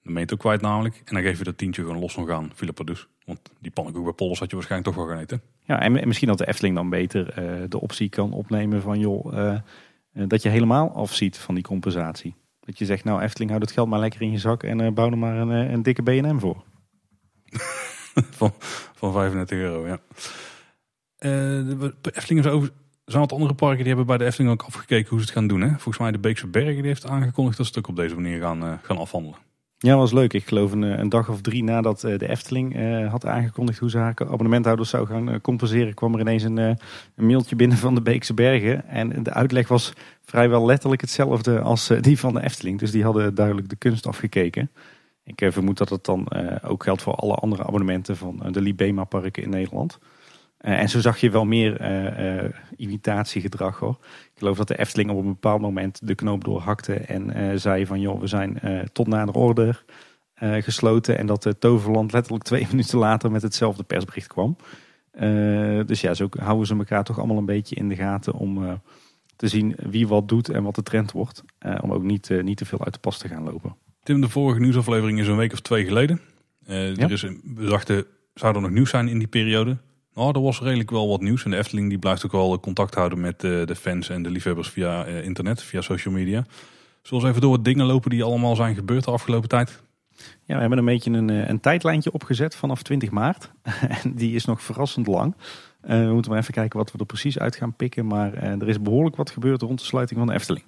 Dan 0.04 0.13
meet 0.13 0.34
ook 0.34 0.39
kwijt 0.39 0.62
namelijk. 0.62 1.02
En 1.06 1.13
dan 1.13 1.24
geef 1.24 1.38
je 1.38 1.44
dat 1.44 1.58
tientje 1.58 1.82
gewoon 1.82 2.00
los 2.00 2.16
nog 2.16 2.30
aan 2.30 2.52
Villa 2.54 2.72
Padus. 2.72 3.08
Want 3.26 3.39
die 3.60 3.72
pannenkoek 3.72 4.04
bij 4.04 4.13
Polders 4.13 4.39
had 4.39 4.50
je 4.50 4.56
waarschijnlijk 4.56 4.96
toch 4.96 5.06
wel 5.06 5.13
gaan 5.13 5.24
eten. 5.24 5.42
Ja, 5.63 5.82
en, 5.82 6.08
misschien 6.08 6.28
dat 6.28 6.38
de 6.38 6.48
Efteling 6.48 6.76
dan 6.76 6.89
beter 6.89 7.34
uh, 7.39 7.63
de 7.70 7.82
optie 7.82 8.10
kan 8.10 8.34
opnemen 8.34 8.82
van 8.82 9.00
joh 9.00 9.38
eh, 9.38 9.60
dat 10.13 10.41
je 10.41 10.49
helemaal 10.49 10.95
afziet 10.95 11.38
van 11.38 11.56
die 11.56 11.63
compensatie. 11.63 12.36
Dat 12.60 12.78
je 12.78 12.86
zegt, 12.86 13.04
nou 13.04 13.21
Efteling, 13.21 13.52
houd 13.52 13.63
het 13.63 13.71
geld 13.71 13.89
maar 13.89 13.99
lekker 13.99 14.21
in 14.21 14.32
je 14.32 14.38
zak 14.38 14.63
en 14.63 14.80
uh, 14.80 14.91
bouw 14.91 15.12
er 15.12 15.17
maar 15.17 15.38
een, 15.38 15.52
eh, 15.52 15.71
een 15.71 15.84
dikke 15.84 16.04
BNM 16.04 16.39
voor. 16.39 16.63
van, 18.38 18.54
van 18.95 19.12
35 19.12 19.58
euro, 19.58 19.88
ja. 19.88 19.99
de 21.17 21.93
Efteling 22.02 22.45
is 22.45 22.52
over, 22.52 22.69
zijn 23.06 23.21
wat 23.21 23.32
andere 23.32 23.54
parken 23.54 23.78
die 23.78 23.88
hebben 23.88 24.06
bij 24.06 24.17
de 24.17 24.26
Efteling 24.26 24.52
ook 24.52 24.63
afgekeken 24.63 25.10
hoe 25.10 25.19
ze 25.19 25.26
het 25.26 25.34
gaan 25.34 25.47
doen. 25.47 25.62
Hè? 25.62 25.69
Volgens 25.69 25.97
mij 25.97 26.12
de 26.12 26.19
Beekse 26.19 26.47
Bergen 26.47 26.76
die 26.76 26.86
heeft 26.86 27.06
aangekondigd 27.06 27.58
dat 27.58 27.65
ze 27.65 27.71
het 27.71 27.82
ook 27.82 27.89
op 27.89 27.95
deze 27.95 28.15
manier 28.15 28.39
gaan, 28.39 28.80
gaan 28.84 28.97
afhandelen. 28.97 29.39
Ja, 29.84 29.96
was 29.96 30.12
leuk. 30.12 30.34
Ik 30.34 30.48
geloof 30.48 30.72
een, 30.72 30.82
een 30.82 31.10
dag 31.10 31.30
of 31.30 31.41
drie 31.41 31.63
nadat 31.63 32.00
de 32.00 32.30
Efteling 32.30 32.76
had 33.10 33.26
aangekondigd 33.26 33.80
hoe 33.80 33.89
ze 33.89 33.98
abonnementhouders 33.98 34.89
zou 34.89 35.08
gaan 35.08 35.41
compenseren, 35.41 35.93
kwam 35.93 36.13
er 36.13 36.19
ineens 36.19 36.43
een, 36.43 36.58
een, 36.58 36.78
mailtje 37.15 37.56
binnen 37.56 37.78
van 37.78 37.96
de 37.96 38.02
Beekse 38.02 38.34
Bergen. 38.34 38.88
En 38.88 39.24
de 39.24 39.34
uitleg 39.34 39.67
was 39.67 39.93
vrijwel 40.26 40.65
letterlijk 40.65 41.02
hetzelfde 41.02 41.62
als 41.62 41.91
die 42.02 42.19
van 42.19 42.34
de 42.34 42.43
Efteling. 42.43 42.80
Dus 42.80 42.91
die 42.91 43.04
hadden 43.04 43.36
duidelijk 43.36 43.69
de 43.69 43.76
kunst 43.76 44.08
afgekeken. 44.08 44.72
Ik 45.24 45.48
vermoed 45.50 45.78
dat 45.78 45.89
het 45.89 46.06
dan 46.06 46.28
ook 46.63 46.84
geldt 46.84 47.02
voor 47.02 47.15
alle 47.15 47.36
andere 47.36 47.63
abonnementen 47.63 48.17
van 48.17 48.43
de 48.52 48.62
Libema 48.62 49.04
parken 49.04 49.43
in 49.43 49.50
Nederland. 49.50 50.00
Eh, 50.63 50.80
en 50.80 50.89
zo 50.89 50.99
zag 50.99 51.17
je 51.17 51.30
wel 51.30 51.45
meer 51.45 51.82
uh, 51.82 52.49
imitatiegedrag 52.76 53.80
hoor. 53.80 53.97
Ik 54.02 54.38
geloof 54.38 54.58
dat 54.58 54.67
de 54.67 54.80
Efteling 54.80 55.10
op 55.10 55.17
een 55.17 55.26
bepaald 55.26 55.62
moment 55.62 56.08
de 56.08 56.15
knoop 56.15 56.43
doorhakte 56.43 56.93
en 56.93 57.60
zei 57.60 57.86
van 57.86 57.99
joh, 57.99 58.19
we 58.19 58.28
zijn 58.28 58.60
tot 58.93 59.08
na 59.08 59.26
de 59.26 59.34
order 59.34 59.84
gesloten. 60.39 61.17
En 61.17 61.26
dat 61.26 61.43
de 61.43 61.58
Toverland 61.58 62.12
letterlijk 62.12 62.43
twee 62.43 62.67
minuten 62.71 62.97
later 62.97 63.32
met 63.32 63.41
hetzelfde 63.41 63.84
persbericht 63.84 64.28
kwam. 64.28 64.56
dus 65.86 66.02
ja, 66.02 66.13
zo 66.13 66.28
houden 66.39 66.67
ze 66.67 66.76
elkaar 66.76 67.04
toch 67.04 67.17
allemaal 67.17 67.38
een 67.38 67.45
beetje 67.45 67.76
in 67.76 67.89
de 67.89 67.95
gaten 67.95 68.34
om 68.34 68.82
te 69.36 69.47
zien 69.47 69.76
wie 69.89 70.08
wat 70.08 70.28
doet 70.28 70.49
en 70.49 70.63
wat 70.63 70.76
de 70.76 70.84
trend 70.84 71.12
wordt. 71.12 71.43
om 71.82 71.91
ook 71.91 72.04
niet, 72.04 72.30
niet 72.41 72.58
te 72.58 72.65
veel 72.65 72.84
uit 72.84 72.93
de 72.93 72.99
pas 72.99 73.17
te 73.17 73.28
gaan 73.28 73.43
lopen. 73.43 73.76
Tim, 74.04 74.21
de 74.21 74.30
vorige 74.30 74.60
nieuwsaflevering 74.60 75.19
is 75.19 75.28
een 75.28 75.38
week 75.38 75.54
of 75.54 75.60
twee 75.60 75.86
geleden. 75.86 76.19
er 76.65 77.12
is, 77.12 77.21
we 77.21 77.65
dachten, 77.65 78.06
zou 78.34 78.56
er 78.56 78.62
nog 78.62 78.71
nieuws 78.71 78.89
zijn 78.89 79.08
in 79.08 79.17
die 79.17 79.28
periode? 79.28 79.78
Nou, 80.15 80.34
er 80.34 80.41
was 80.41 80.62
redelijk 80.62 80.91
wel 80.91 81.08
wat 81.08 81.21
nieuws. 81.21 81.43
En 81.43 81.52
de 81.52 81.58
Efteling 81.58 81.89
die 81.89 81.97
blijft 81.97 82.26
ook 82.26 82.32
wel 82.32 82.60
contact 82.60 82.95
houden 82.95 83.19
met 83.19 83.43
uh, 83.43 83.65
de 83.65 83.76
fans 83.76 84.10
en 84.10 84.23
de 84.23 84.30
liefhebbers 84.30 84.69
via 84.69 85.08
uh, 85.08 85.26
internet, 85.26 85.63
via 85.63 85.82
social 85.82 86.13
media. 86.13 86.45
Zullen 87.02 87.23
we 87.23 87.30
even 87.30 87.41
door 87.41 87.52
wat 87.52 87.65
dingen 87.65 87.86
lopen 87.86 88.10
die 88.10 88.23
allemaal 88.23 88.56
zijn 88.56 88.76
gebeurd 88.76 89.04
de 89.04 89.12
afgelopen 89.12 89.49
tijd? 89.49 89.82
Ja, 90.43 90.54
we 90.56 90.60
hebben 90.60 90.78
een 90.78 90.86
beetje 90.86 91.12
een, 91.12 91.30
eh, 91.30 91.47
een 91.47 91.60
tijdlijntje 91.60 92.12
opgezet 92.12 92.56
vanaf 92.56 92.84
20 92.84 93.12
maart. 93.12 93.52
en 94.04 94.15
die 94.15 94.36
is 94.36 94.45
nog 94.45 94.62
verrassend 94.62 95.08
lang. 95.08 95.36
we 95.82 96.10
moeten 96.13 96.32
maar 96.32 96.39
even 96.39 96.54
kijken 96.54 96.80
wat 96.80 96.91
we 96.91 96.97
er 96.97 97.06
precies 97.06 97.39
uit 97.39 97.56
gaan 97.56 97.76
pikken. 97.76 98.08
Maar 98.08 98.34
er 98.34 98.67
is 98.67 98.82
behoorlijk 98.82 99.15
wat 99.15 99.30
gebeurd 99.30 99.62
rond 99.62 99.80
de 99.80 99.86
sluiting 99.86 100.19
van 100.19 100.28
de 100.28 100.34
Efteling. 100.34 100.65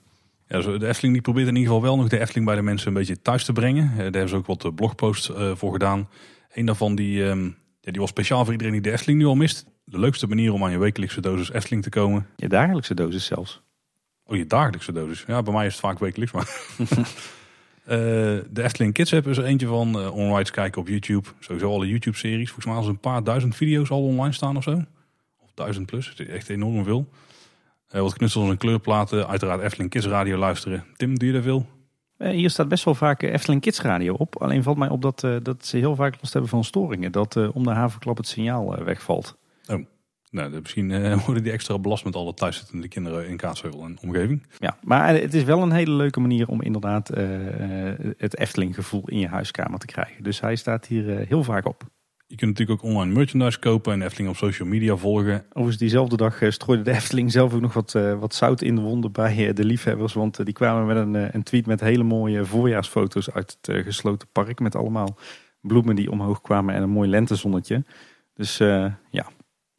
Ja, 0.48 0.60
de 0.60 0.88
Efteling 0.88 1.14
die 1.14 1.22
probeert 1.22 1.48
in 1.48 1.56
ieder 1.56 1.74
geval 1.74 1.88
wel 1.88 1.98
nog 1.98 2.08
de 2.08 2.20
Efteling 2.20 2.46
bij 2.46 2.56
de 2.56 2.62
mensen 2.62 2.88
een 2.88 2.94
beetje 2.94 3.22
thuis 3.22 3.46
te 3.46 3.54
brengen. 3.54 3.88
daar 3.96 4.04
hebben 4.04 4.30
ze 4.30 4.36
ook 4.36 4.46
wat 4.46 4.76
blogposts 4.76 5.32
voor 5.54 5.72
gedaan. 5.72 6.10
Een 6.54 6.66
daarvan 6.66 6.96
die, 6.96 7.30
ehm, 7.30 7.50
ja, 7.86 7.92
die 7.92 8.02
was 8.02 8.10
speciaal 8.10 8.44
voor 8.44 8.52
iedereen 8.52 8.74
die 8.74 8.82
de 8.82 8.92
Efteling 8.92 9.20
nu 9.20 9.26
al 9.26 9.36
mist. 9.36 9.66
De 9.84 10.00
leukste 10.00 10.28
manier 10.28 10.54
om 10.54 10.64
aan 10.64 10.72
je 10.72 10.78
wekelijkse 10.78 11.22
dosis 11.22 11.52
Efteling 11.52 11.84
te 11.84 11.90
komen. 11.90 12.28
Je 12.36 12.48
dagelijkse 12.48 12.94
dosis 12.94 13.26
zelfs. 13.26 13.62
Oh, 14.26 14.36
je 14.36 14.48
dagelijkse 14.48 14.92
dosis. 14.92 15.24
Ja, 15.28 15.42
bij 15.44 15.54
mij 15.54 15.66
is 15.66 15.72
het 15.72 15.82
vaak 15.82 16.00
wekelijks. 16.00 16.34
Maar 16.34 16.60
uh, 16.78 16.88
de 18.56 18.64
Efteling 18.64 18.94
Kids 18.94 19.14
app 19.14 19.28
is 19.28 19.38
er 19.38 19.44
eentje 19.44 19.68
van. 19.68 20.02
Uh, 20.02 20.16
onrides 20.16 20.52
kijken 20.52 20.82
op 20.82 20.88
YouTube. 20.88 21.30
Sowieso 21.40 21.72
alle 21.72 21.88
YouTube-series. 21.88 22.46
Volgens 22.52 22.66
mij 22.66 22.76
als 22.76 22.88
een 22.88 23.00
paar 23.00 23.24
duizend 23.24 23.56
video's 23.56 23.90
al 23.90 24.04
online 24.04 24.34
staan 24.34 24.58
of 24.58 24.64
zo. 24.64 24.84
Of 25.40 25.52
duizend 25.54 25.86
plus. 25.86 26.10
Het 26.10 26.20
is 26.20 26.28
echt 26.28 26.50
enorm 26.50 26.84
veel. 26.84 27.10
Uh, 27.96 28.02
wat 28.02 28.14
knutsels 28.14 28.50
en 28.50 28.58
kleurplaten. 28.58 29.28
Uiteraard 29.28 29.62
Efteling 29.62 29.90
Kids 29.90 30.06
radio 30.06 30.38
luisteren. 30.38 30.84
Tim, 30.96 31.20
doe 31.20 31.28
je 31.28 31.34
daar 31.34 31.44
veel? 31.44 31.68
Eh, 32.18 32.30
hier 32.30 32.50
staat 32.50 32.68
best 32.68 32.84
wel 32.84 32.96
vaak 32.96 33.24
eh, 33.24 33.34
Efteling 33.34 33.62
Kids 33.62 33.82
Radio 33.82 34.14
op. 34.14 34.42
Alleen 34.42 34.64
valt 34.64 34.78
mij 34.78 34.90
op 34.90 35.02
dat, 35.02 35.24
eh, 35.24 35.36
dat 35.44 35.66
ze 35.66 35.78
heel 35.78 35.96
vaak 35.96 36.16
last 36.22 36.34
hebben 36.34 36.52
van 36.52 36.64
storingen. 36.64 37.12
Dat 37.12 37.36
om 37.54 37.64
de 37.64 37.70
havenklap 37.70 38.18
het 38.18 38.28
signaal 38.28 38.84
wegvalt. 38.84 39.38
Oh. 39.68 39.86
Nou, 40.32 40.60
misschien 40.62 41.10
worden 41.26 41.44
die 41.44 41.52
extra 41.52 41.80
belast 41.80 42.06
met 42.06 42.16
alle 42.16 42.34
thuiszittende 42.34 42.88
kinderen 42.88 43.28
in 43.28 43.38
Kaatsheuvel 43.38 43.84
en 43.84 43.98
omgeving. 44.02 44.48
Ja, 44.60 44.78
maar 44.82 45.08
het 45.08 45.34
is 45.34 45.44
wel 45.44 45.62
een 45.62 45.72
hele 45.72 45.92
leuke 45.92 46.20
manier 46.20 46.48
om 46.48 46.62
inderdaad 46.62 47.08
het 48.18 48.38
Efteling 48.38 48.76
gevoel 48.76 49.04
in 49.06 49.20
je 49.20 49.28
huiskamer 49.28 49.80
te 49.80 49.86
krijgen. 49.86 50.24
Dus 50.24 50.40
hij 50.42 50.56
staat 50.56 50.86
hier 50.86 51.26
heel 51.28 51.44
vaak 51.44 51.68
op. 51.68 51.84
Je 52.28 52.36
kunt 52.36 52.52
natuurlijk 52.52 52.84
ook 52.84 52.90
online 52.92 53.14
merchandise 53.14 53.60
kopen 53.60 53.94
en 53.94 54.02
Efteling 54.02 54.30
op 54.30 54.36
social 54.38 54.68
media 54.68 54.96
volgen. 54.96 55.46
Overigens 55.50 55.78
diezelfde 55.78 56.18
dag 56.18 56.42
eh, 56.42 56.50
strooide 56.50 56.84
de 56.84 56.92
Efteling 56.92 57.32
zelf 57.32 57.54
ook 57.54 57.62
nog 57.62 57.74
wat, 57.74 57.94
uh, 57.94 58.20
wat 58.20 58.36
zout 58.36 58.62
in 58.62 58.76
de 58.76 58.82
wonden 58.82 59.12
bij 59.12 59.48
uh, 59.48 59.54
de 59.54 59.64
liefhebbers. 59.64 60.14
Want 60.14 60.46
die 60.46 60.54
kwamen 60.54 60.86
met 60.86 60.98
een, 60.98 61.36
een, 61.36 61.44
tweet 61.44 61.66
met 61.66 61.80
hele 61.80 62.04
mooie 62.04 62.46
voorjaarsfoto's 62.46 63.30
uit 63.30 63.58
het 63.62 63.86
gesloten 63.86 64.28
park. 64.32 64.60
Met 64.60 64.76
allemaal 64.76 65.18
bloemen 65.62 65.96
die 65.96 66.12
omhoog 66.12 66.42
kwamen 66.42 66.76
en 66.76 66.82
een 66.82 66.90
mooi 66.90 67.10
lentezonnetje. 67.10 67.84
Dus 68.34 68.58
ja, 68.58 69.32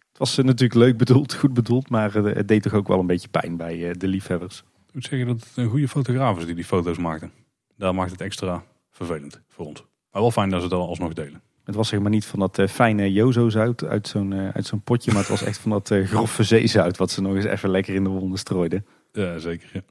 het 0.08 0.18
was 0.18 0.36
natuurlijk 0.36 0.74
leuk 0.74 0.96
bedoeld, 0.96 1.34
goed 1.34 1.54
bedoeld. 1.54 1.90
Maar 1.90 2.14
het 2.14 2.48
deed 2.48 2.62
toch 2.62 2.74
ook 2.74 2.88
wel 2.88 2.98
een 2.98 3.06
beetje 3.06 3.28
pijn 3.28 3.56
bij 3.56 3.94
de 3.98 4.08
liefhebbers. 4.08 4.58
Ik 4.86 4.94
moet 4.94 5.04
zeggen 5.04 5.28
dat 5.28 5.40
het 5.40 5.56
een 5.56 5.68
goede 5.68 5.88
fotograaf 5.88 6.38
is 6.38 6.46
die 6.46 6.54
die 6.54 6.64
foto's 6.64 6.98
maakte. 6.98 7.30
Daar 7.76 7.94
maakt 7.94 8.10
het 8.10 8.20
extra 8.20 8.64
vervelend 8.90 9.40
voor 9.48 9.66
ons. 9.66 9.84
Maar 10.10 10.22
wel 10.22 10.30
fijn 10.30 10.50
dat 10.50 10.60
ze 10.60 10.66
het 10.66 10.74
alsnog 10.74 11.12
delen. 11.12 11.42
Het 11.66 11.74
was 11.74 11.88
zeg 11.88 12.00
maar 12.00 12.10
niet 12.10 12.24
van 12.24 12.38
dat 12.38 12.58
uh, 12.58 12.66
fijne 12.66 13.12
Jozo-zout 13.12 13.84
uit 13.84 14.08
zo'n 14.08 14.32
uh, 14.32 14.48
uit 14.48 14.66
zo'n 14.66 14.80
potje. 14.80 15.10
Maar 15.12 15.20
het 15.20 15.30
was 15.30 15.42
echt 15.42 15.58
van 15.58 15.70
dat 15.70 15.90
uh, 15.90 16.06
grove 16.06 16.42
zeezout. 16.42 16.96
Wat 16.96 17.10
ze 17.10 17.22
nog 17.22 17.34
eens 17.34 17.44
even 17.44 17.70
lekker 17.70 17.94
in 17.94 18.04
de 18.04 18.10
wonden 18.10 18.38
strooiden. 18.38 18.86
Ja, 19.12 19.38
zeker. 19.38 19.82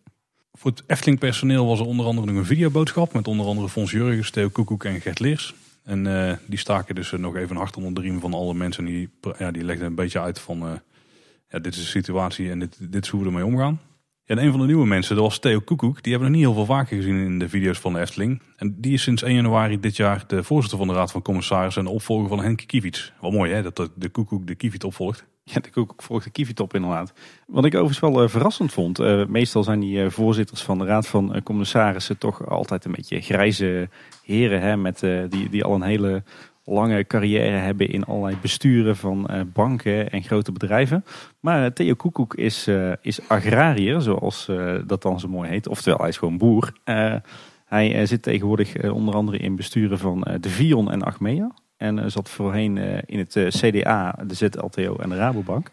Voor 0.54 0.72
het 0.72 0.84
Efteling 0.88 1.20
personeel 1.20 1.66
was 1.66 1.80
er 1.80 1.86
onder 1.86 2.06
andere 2.06 2.28
nog 2.28 2.36
een 2.36 2.46
videoboodschap. 2.46 3.14
Met 3.14 3.28
onder 3.28 3.46
andere 3.46 3.70
Fons 3.70 3.92
Jurgens, 3.92 4.30
Theo 4.30 4.50
Koekoek 4.50 4.84
en 4.84 5.02
Gert 5.02 5.20
Leers. 5.20 5.56
En 5.84 6.40
die 6.46 6.60
staken 6.60 6.96
dus 6.96 7.12
nog 7.12 7.36
even 7.36 7.56
hard 7.56 7.78
onder 7.78 7.94
de 7.94 8.02
riem 8.02 8.20
van 8.20 8.34
alle 8.34 8.54
mensen. 8.54 8.86
Die, 8.86 9.10
ja, 9.38 9.52
die 9.52 9.64
legden 9.64 9.88
een 9.88 9.96
beetje 9.96 10.20
uit 10.20 10.40
van... 10.40 10.82
ja, 11.50 11.60
dit 11.60 11.74
is 11.74 11.80
de 11.80 11.86
situatie 11.86 12.50
en 12.50 12.60
dit, 12.60 12.78
dit 12.92 13.04
is 13.04 13.10
hoe 13.10 13.22
we 13.22 13.28
ermee 13.28 13.46
omgaan. 13.46 13.80
En 14.26 14.44
een 14.44 14.52
van 14.52 14.60
de 14.60 14.66
nieuwe 14.66 14.88
mensen, 14.88 15.16
dat 15.16 15.24
was 15.24 15.40
Theo 15.40 15.60
Koekoek. 15.60 16.04
Die 16.04 16.12
hebben 16.12 16.32
we 16.32 16.38
nog 16.38 16.46
niet 16.46 16.56
heel 16.56 16.66
veel 16.66 16.76
vaker 16.76 16.96
gezien 16.96 17.26
in 17.26 17.40
de 17.40 17.50
video's 17.50 17.80
van 17.80 17.94
de 17.94 18.00
Efteling. 18.00 18.42
En 18.56 18.76
die 18.78 18.94
is 18.94 19.02
sinds 19.02 19.24
1 19.24 19.36
januari 19.36 19.80
dit 19.80 19.96
jaar 19.96 20.24
de 20.28 20.44
voorzitter 20.44 20.78
van 20.78 20.88
de 20.88 20.94
Raad 20.94 21.12
van 21.12 21.22
Commissarissen 21.22 21.82
en 21.82 21.88
de 21.88 21.94
opvolger 21.94 22.28
van 22.28 22.42
Henk 22.42 22.64
Kievits. 22.66 23.14
Wel 23.22 23.32
mooi 23.32 23.52
hè, 23.54 23.62
dat 23.62 23.90
de 23.96 24.10
Koekoek 24.10 24.48
de 24.48 24.56
Kievit 24.56 24.84
opvolgt. 24.84 25.26
Ja, 25.44 25.60
de 25.60 25.70
Koekoek 25.70 26.04
volgt 26.04 26.24
de 26.24 26.30
Kievit 26.30 26.60
op 26.60 26.74
inderdaad. 26.74 27.14
Wat 27.48 27.66
ik 27.66 27.74
overigens 27.74 28.00
wel 28.00 28.24
uh, 28.24 28.30
verrassend 28.30 28.74
vond. 28.74 29.00
Uh, 29.00 29.26
meestal 29.26 29.64
zijn 29.64 29.80
die 29.80 29.98
uh, 29.98 30.10
voorzitters 30.10 30.62
van 30.62 30.78
de 30.78 30.86
Raad 30.86 31.08
van 31.08 31.42
Commissarissen 31.44 32.18
toch 32.18 32.48
altijd 32.48 32.86
een 32.86 32.92
beetje 32.92 33.22
grijze 33.22 33.90
heren. 34.24 34.62
Hè, 34.62 34.78
met, 34.78 35.00
die, 35.30 35.50
die 35.50 35.64
al 35.64 35.76
een 35.76 35.82
hele 35.82 36.24
lange 36.66 37.08
carrière 37.08 37.58
hebben 37.58 37.90
in 37.90 38.06
allerlei 38.06 38.38
besturen 38.42 38.96
van 38.96 39.28
uh, 39.32 39.42
banken 39.54 40.10
en 40.10 40.24
grote 40.24 40.52
bedrijven. 40.52 41.06
Maar 41.40 41.64
uh, 41.64 41.70
Theo 41.70 41.94
Koekoek 41.94 42.36
is, 42.36 42.68
uh, 42.68 42.92
is 43.02 43.30
agrariër, 43.30 44.02
zoals 44.02 44.50
dat 44.86 45.02
dan 45.02 45.20
zo 45.20 45.28
mooi 45.28 45.50
heet. 45.50 45.68
Oftewel, 45.68 46.00
hij 46.00 46.10
is 46.10 46.18
gewoon 46.18 46.38
boer. 46.38 46.74
hij 47.66 48.06
zit 48.06 48.22
tegenwoordig 48.22 48.92
onder 48.92 49.16
andere 49.16 49.38
in 49.38 49.56
besturen 49.56 49.98
van 49.98 50.28
de 50.40 50.50
Vion 50.50 50.92
en 50.92 51.02
Achmea. 51.02 51.52
En 51.78 52.12
zat 52.12 52.30
voorheen 52.30 52.78
in 53.06 53.20
het 53.20 53.38
CDA, 53.50 54.16
de 54.28 54.34
ZLTO 54.34 54.96
en 54.96 55.10
de 55.10 55.16
Rabobank. 55.16 55.72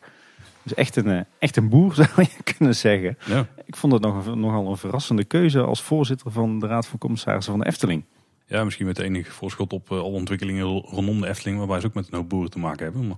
Dus 0.62 0.74
echt 0.74 0.96
een, 0.96 1.24
echt 1.38 1.57
een 1.57 1.68
boer 1.68 1.94
zou 2.05 2.09
je 2.16 2.52
kunnen 2.57 2.74
zeggen. 2.74 3.18
Ja. 3.26 3.46
Ik 3.64 3.76
vond 3.76 3.92
het 3.92 4.02
nog, 4.02 4.35
nogal 4.35 4.70
een 4.70 4.76
verrassende 4.76 5.24
keuze 5.24 5.61
als 5.61 5.83
voorzitter 5.83 6.33
van 6.33 6.59
de 6.59 6.66
Raad 6.66 6.87
van 6.87 6.98
Commissarissen 6.98 7.52
van 7.52 7.61
de 7.61 7.66
Efteling. 7.66 8.05
Ja, 8.52 8.64
misschien 8.64 8.86
met 8.86 8.98
enige 8.98 9.30
voorschot 9.30 9.72
op 9.72 9.90
uh, 9.90 9.98
alle 9.98 10.12
ontwikkelingen 10.12 10.64
rondom 10.64 11.20
de 11.20 11.28
Efteling, 11.28 11.58
waarbij 11.58 11.80
ze 11.80 11.86
ook 11.86 11.94
met 11.94 12.06
een 12.06 12.18
hoop 12.18 12.28
boeren 12.28 12.50
te 12.50 12.58
maken 12.58 12.84
hebben. 12.84 13.06
Maar 13.06 13.16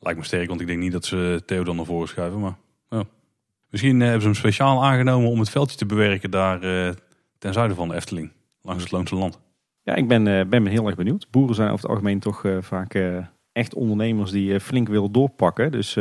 lijkt 0.00 0.18
me 0.18 0.24
sterk, 0.24 0.48
want 0.48 0.60
ik 0.60 0.66
denk 0.66 0.78
niet 0.78 0.92
dat 0.92 1.04
ze 1.04 1.42
Theo 1.46 1.64
dan 1.64 1.76
naar 1.76 1.84
voren 1.84 2.08
schuiven. 2.08 2.40
Maar 2.40 2.56
ja. 2.88 3.04
misschien 3.70 3.94
uh, 3.94 4.02
hebben 4.02 4.20
ze 4.20 4.26
hem 4.26 4.36
speciaal 4.36 4.84
aangenomen 4.84 5.30
om 5.30 5.38
het 5.38 5.50
veldje 5.50 5.76
te 5.76 5.86
bewerken 5.86 6.30
daar 6.30 6.64
uh, 6.64 6.92
ten 7.38 7.52
zuiden 7.52 7.76
van 7.76 7.88
de 7.88 7.94
Efteling, 7.94 8.32
langs 8.62 8.82
het 8.82 8.92
Loonse 8.92 9.14
Land. 9.14 9.40
Ja, 9.82 9.94
ik 9.94 10.08
ben, 10.08 10.48
ben 10.48 10.66
heel 10.66 10.86
erg 10.86 10.96
benieuwd. 10.96 11.30
Boeren 11.30 11.54
zijn 11.54 11.70
over 11.70 11.80
het 11.80 11.90
algemeen 11.90 12.20
toch 12.20 12.44
vaak 12.60 12.98
echt 13.52 13.74
ondernemers 13.74 14.30
die 14.30 14.60
flink 14.60 14.88
willen 14.88 15.12
doorpakken. 15.12 15.72
Dus 15.72 15.94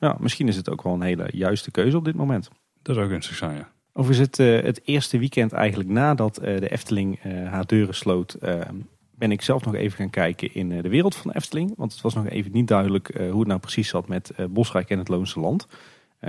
ja, 0.00 0.16
misschien 0.18 0.48
is 0.48 0.56
het 0.56 0.70
ook 0.70 0.82
wel 0.82 0.92
een 0.92 1.02
hele 1.02 1.28
juiste 1.32 1.70
keuze 1.70 1.96
op 1.96 2.04
dit 2.04 2.14
moment. 2.14 2.50
Dat 2.82 2.96
zou 2.96 3.08
gunstig 3.08 3.36
zijn, 3.36 3.56
ja. 3.56 3.70
Overigens 3.92 4.28
het, 4.28 4.38
uh, 4.38 4.62
het 4.62 4.80
eerste 4.84 5.18
weekend 5.18 5.52
eigenlijk 5.52 5.88
nadat 5.88 6.38
uh, 6.38 6.58
de 6.58 6.70
Efteling 6.70 7.24
uh, 7.24 7.48
haar 7.48 7.66
deuren 7.66 7.94
sloot, 7.94 8.36
ben 9.14 9.32
ik 9.32 9.42
zelf 9.42 9.64
nog 9.64 9.74
even 9.74 9.96
gaan 9.96 10.10
kijken 10.10 10.54
in 10.54 10.68
de 10.68 10.88
wereld 10.88 11.14
van 11.14 11.30
de 11.30 11.36
Efteling. 11.36 11.72
Want 11.76 11.92
het 11.92 12.00
was 12.00 12.14
nog 12.14 12.28
even 12.28 12.52
niet 12.52 12.68
duidelijk 12.68 13.10
hoe 13.30 13.38
het 13.38 13.48
nou 13.48 13.60
precies 13.60 13.88
zat 13.88 14.08
met 14.08 14.32
Bosrijk 14.50 14.90
en 14.90 14.98
het 14.98 15.08
Loonse 15.08 15.40
Land. 15.40 15.66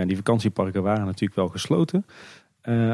die 0.06 0.16
vakantieparken 0.16 0.84
waren 0.84 1.06
natuurlijk 1.06 1.36
wel 1.36 1.48
gesloten. 1.48 2.06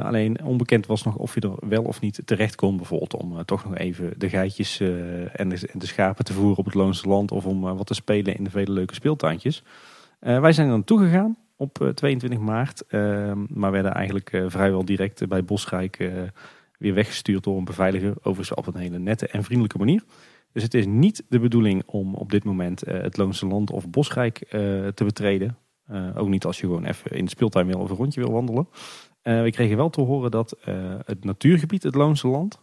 alleen 0.01 0.43
onbekend 0.43 0.85
was 0.85 1.03
nog 1.03 1.15
of 1.15 1.33
je 1.33 1.41
er 1.41 1.69
wel 1.69 1.83
of 1.83 2.01
niet 2.01 2.21
terecht 2.25 2.55
kon. 2.55 2.77
Bijvoorbeeld 2.77 3.15
om 3.15 3.45
toch 3.45 3.63
nog 3.63 3.77
even 3.77 4.13
de 4.17 4.29
geitjes 4.29 4.79
en 4.79 5.49
de, 5.49 5.67
en, 5.71 5.79
de, 5.79 5.87
schapen 5.87 6.25
te 6.25 6.33
voeren 6.33 6.57
op 6.57 6.65
het 6.65 6.73
Loonse 6.73 7.07
Land. 7.07 7.31
Of 7.31 7.45
om 7.45 7.61
wat 7.61 7.87
te 7.87 7.93
spelen 7.93 8.37
in 8.37 8.43
de 8.43 8.49
vele 8.49 8.71
leuke 8.71 8.93
speeltuintjes. 8.93 9.63
wij 10.19 10.51
zijn 10.51 10.67
er 10.67 10.73
naartoe 10.73 10.99
gegaan 10.99 11.37
op 11.57 11.91
22 11.93 12.39
eh, 12.39 12.45
maart. 12.45 12.85
Ehm, 12.87 13.45
maar 13.49 13.71
werden 13.71 13.93
eigenlijk 13.93 14.31
eh, 14.31 14.45
vrijwel 14.47 14.85
direct 14.85 15.21
eh, 15.21 15.27
bij 15.27 15.43
Bosrijk 15.43 16.11
weer 16.77 16.93
weggestuurd 16.93 17.43
door 17.43 17.57
een 17.57 17.65
beveiliger. 17.65 18.13
Overigens 18.17 18.53
op 18.53 18.67
een 18.67 18.81
hele 18.81 18.99
nette 18.99 19.27
en 19.27 19.43
vriendelijke 19.43 19.77
manier. 19.77 20.03
Dus 20.51 20.63
het 20.63 20.73
is 20.73 20.85
niet 20.85 21.23
de 21.29 21.39
bedoeling 21.39 21.83
om 21.85 22.15
op 22.15 22.31
dit 22.31 22.43
moment 22.43 22.79
het 22.85 23.17
Loonse 23.17 23.47
Land 23.47 23.71
of 23.71 23.89
Bosrijk 23.89 24.37
te 24.93 25.03
betreden. 25.03 25.57
ook 26.15 26.27
niet 26.27 26.45
als 26.45 26.59
je 26.59 26.65
gewoon 26.65 26.85
even 26.85 27.11
in 27.11 27.23
de 27.23 27.29
speeltuin 27.29 27.67
wil 27.67 27.79
of 27.79 27.89
een 27.89 27.95
rondje 27.95 28.21
wil 28.21 28.31
wandelen. 28.31 28.67
we 29.21 29.49
kregen 29.51 29.77
wel 29.77 29.89
te 29.89 30.01
horen 30.01 30.31
dat 30.31 30.57
het 31.05 31.23
natuurgebied, 31.23 31.83
het 31.83 31.95
Loonse 31.95 32.27
Land, 32.27 32.59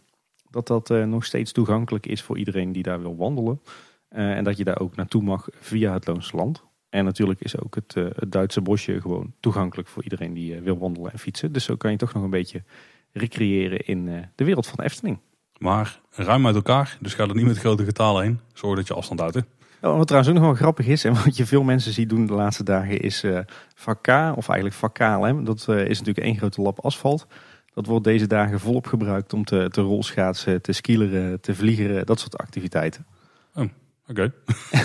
Dat 0.49 0.67
dat 0.67 0.89
nog 0.89 1.25
steeds 1.25 1.51
toegankelijk 1.51 2.05
is 2.05 2.21
voor 2.21 2.37
iedereen 2.37 2.71
die 2.71 2.83
daar 2.83 3.01
wil 3.01 3.15
wandelen. 3.15 3.61
en 4.09 4.43
dat 4.43 4.57
je 4.57 4.63
daar 4.63 4.79
ook 4.79 4.95
naartoe 4.95 5.21
mag 5.21 5.47
via 5.59 5.93
het 5.93 6.07
Loonse 6.07 6.35
Land. 6.35 6.63
En 6.95 7.05
natuurlijk 7.05 7.41
is 7.41 7.59
ook 7.59 7.75
het, 7.75 7.93
het 7.93 8.31
Duitse 8.31 8.61
bosje 8.61 9.01
gewoon 9.01 9.33
toegankelijk 9.39 9.87
voor 9.87 10.03
iedereen 10.03 10.33
die 10.33 10.59
wil 10.59 10.77
wandelen 10.77 11.11
en 11.11 11.19
fietsen. 11.19 11.51
Dus 11.51 11.63
zo 11.63 11.75
kan 11.75 11.91
je 11.91 11.97
toch 11.97 12.13
nog 12.13 12.23
een 12.23 12.29
beetje 12.29 12.63
recreëren 13.11 13.79
in 13.79 14.05
de 14.35 14.43
wereld 14.43 14.67
van 14.67 14.75
de 14.77 14.83
Efteling. 14.83 15.19
Maar 15.57 15.99
ruim 16.09 16.45
uit 16.45 16.55
elkaar, 16.55 16.97
dus 17.01 17.13
ga 17.13 17.27
er 17.27 17.35
niet 17.35 17.45
met 17.45 17.57
grote 17.57 17.85
getalen 17.85 18.23
heen. 18.23 18.39
Zorg 18.53 18.75
dat 18.75 18.87
je 18.87 18.93
afstand 18.93 19.19
houdt. 19.19 19.35
Hè? 19.35 19.41
wat 19.79 20.07
trouwens 20.07 20.33
ook 20.33 20.39
nog 20.39 20.49
wel 20.49 20.61
grappig 20.61 20.87
is, 20.87 21.03
en 21.03 21.13
wat 21.23 21.37
je 21.37 21.45
veel 21.45 21.63
mensen 21.63 21.93
ziet 21.93 22.09
doen 22.09 22.25
de 22.25 22.33
laatste 22.33 22.63
dagen, 22.63 22.99
is 22.99 23.23
uh, 23.23 23.39
vak 23.75 24.07
of 24.35 24.49
eigenlijk 24.49 24.73
vak 24.73 24.93
KLM. 24.93 25.43
Dat 25.43 25.59
is 25.67 25.99
natuurlijk 25.99 26.27
één 26.27 26.37
grote 26.37 26.61
lap 26.61 26.79
asfalt. 26.79 27.27
Dat 27.73 27.85
wordt 27.85 28.03
deze 28.03 28.27
dagen 28.27 28.59
volop 28.59 28.87
gebruikt 28.87 29.33
om 29.33 29.45
te, 29.45 29.67
te 29.69 29.81
rolschaatsen, 29.81 30.61
te 30.61 30.71
skileren, 30.71 31.41
te 31.41 31.55
vliegen, 31.55 32.05
dat 32.05 32.19
soort 32.19 32.37
activiteiten. 32.37 33.05
Oh, 33.55 33.65
oké. 34.07 34.33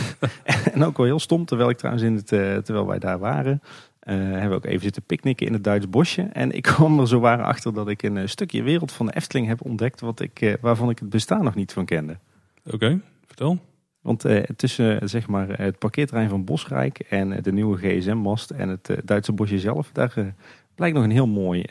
en 0.72 0.84
ook 0.84 0.96
wel 0.96 1.06
heel 1.06 1.20
stom, 1.20 1.44
terwijl 1.44 1.70
ik 1.70 1.76
trouwens 1.76 2.04
in 2.04 2.14
het, 2.14 2.32
uh, 2.32 2.56
terwijl 2.56 2.86
wij 2.86 2.98
daar 2.98 3.18
waren, 3.18 3.62
hebben 4.00 4.48
we 4.48 4.54
ook 4.54 4.64
even 4.64 4.82
zitten 4.82 5.02
picknicken 5.02 5.46
in 5.46 5.52
het 5.52 5.64
Duits 5.64 5.88
bosje. 5.88 6.22
En 6.22 6.52
ik 6.52 6.62
kwam 6.62 7.00
er 7.00 7.08
zo 7.08 7.20
waar 7.20 7.42
achter 7.42 7.74
dat 7.74 7.88
ik 7.88 8.02
een 8.02 8.28
stukje 8.28 8.62
wereld 8.62 8.92
van 8.92 9.06
de 9.06 9.14
Efteling 9.14 9.46
heb 9.46 9.64
ontdekt, 9.64 10.00
wat 10.00 10.20
ik, 10.20 10.58
waarvan 10.60 10.90
ik 10.90 10.98
het 10.98 11.10
bestaan 11.10 11.44
nog 11.44 11.54
niet 11.54 11.72
van 11.72 11.84
kende. 11.84 12.18
Oké, 12.64 13.00
vertel. 13.26 13.58
Want 14.00 14.24
eh, 14.24 14.42
tussen 14.42 15.08
zeg 15.08 15.28
maar, 15.28 15.58
het 15.58 15.78
parkeerterrein 15.78 16.28
van 16.28 16.44
Bosrijk 16.44 16.98
en 16.98 17.42
de 17.42 17.52
nieuwe 17.52 17.78
GSM-mast 17.78 18.50
en 18.50 18.68
het 18.68 18.96
Duitse 19.04 19.32
bosje 19.32 19.58
zelf, 19.58 19.90
daar 19.92 20.34
blijkt 20.74 20.96
nog 20.96 21.04
een 21.04 21.10
heel 21.10 21.26
mooi, 21.26 21.64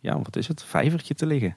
ja, 0.00 0.18
wat 0.18 0.36
is 0.36 0.48
het, 0.48 0.64
vijvertje 0.64 1.14
te 1.14 1.26
liggen. 1.26 1.56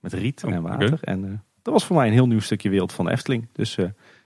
Met 0.00 0.12
riet 0.12 0.44
oh, 0.44 0.52
en 0.52 0.62
water. 0.62 0.98
En 1.02 1.42
dat 1.62 1.72
was 1.72 1.84
voor 1.84 1.96
mij 1.96 2.06
een 2.06 2.12
heel 2.12 2.26
nieuw 2.26 2.40
stukje 2.40 2.70
wereld 2.70 2.92
van 2.92 3.08
Efteling. 3.08 3.48
Dus 3.52 3.78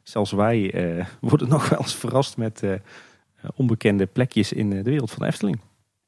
zelfs 0.09 0.33
wij 0.33 0.75
worden 1.21 1.49
nog 1.49 1.69
wel 1.69 1.79
eens 1.79 1.95
verrast 1.95 2.37
met 2.37 2.62
onbekende 3.55 4.07
plekjes 4.07 4.53
in 4.53 4.71
de 4.71 4.83
wereld 4.83 5.11
van 5.11 5.27
Efteling. 5.27 5.61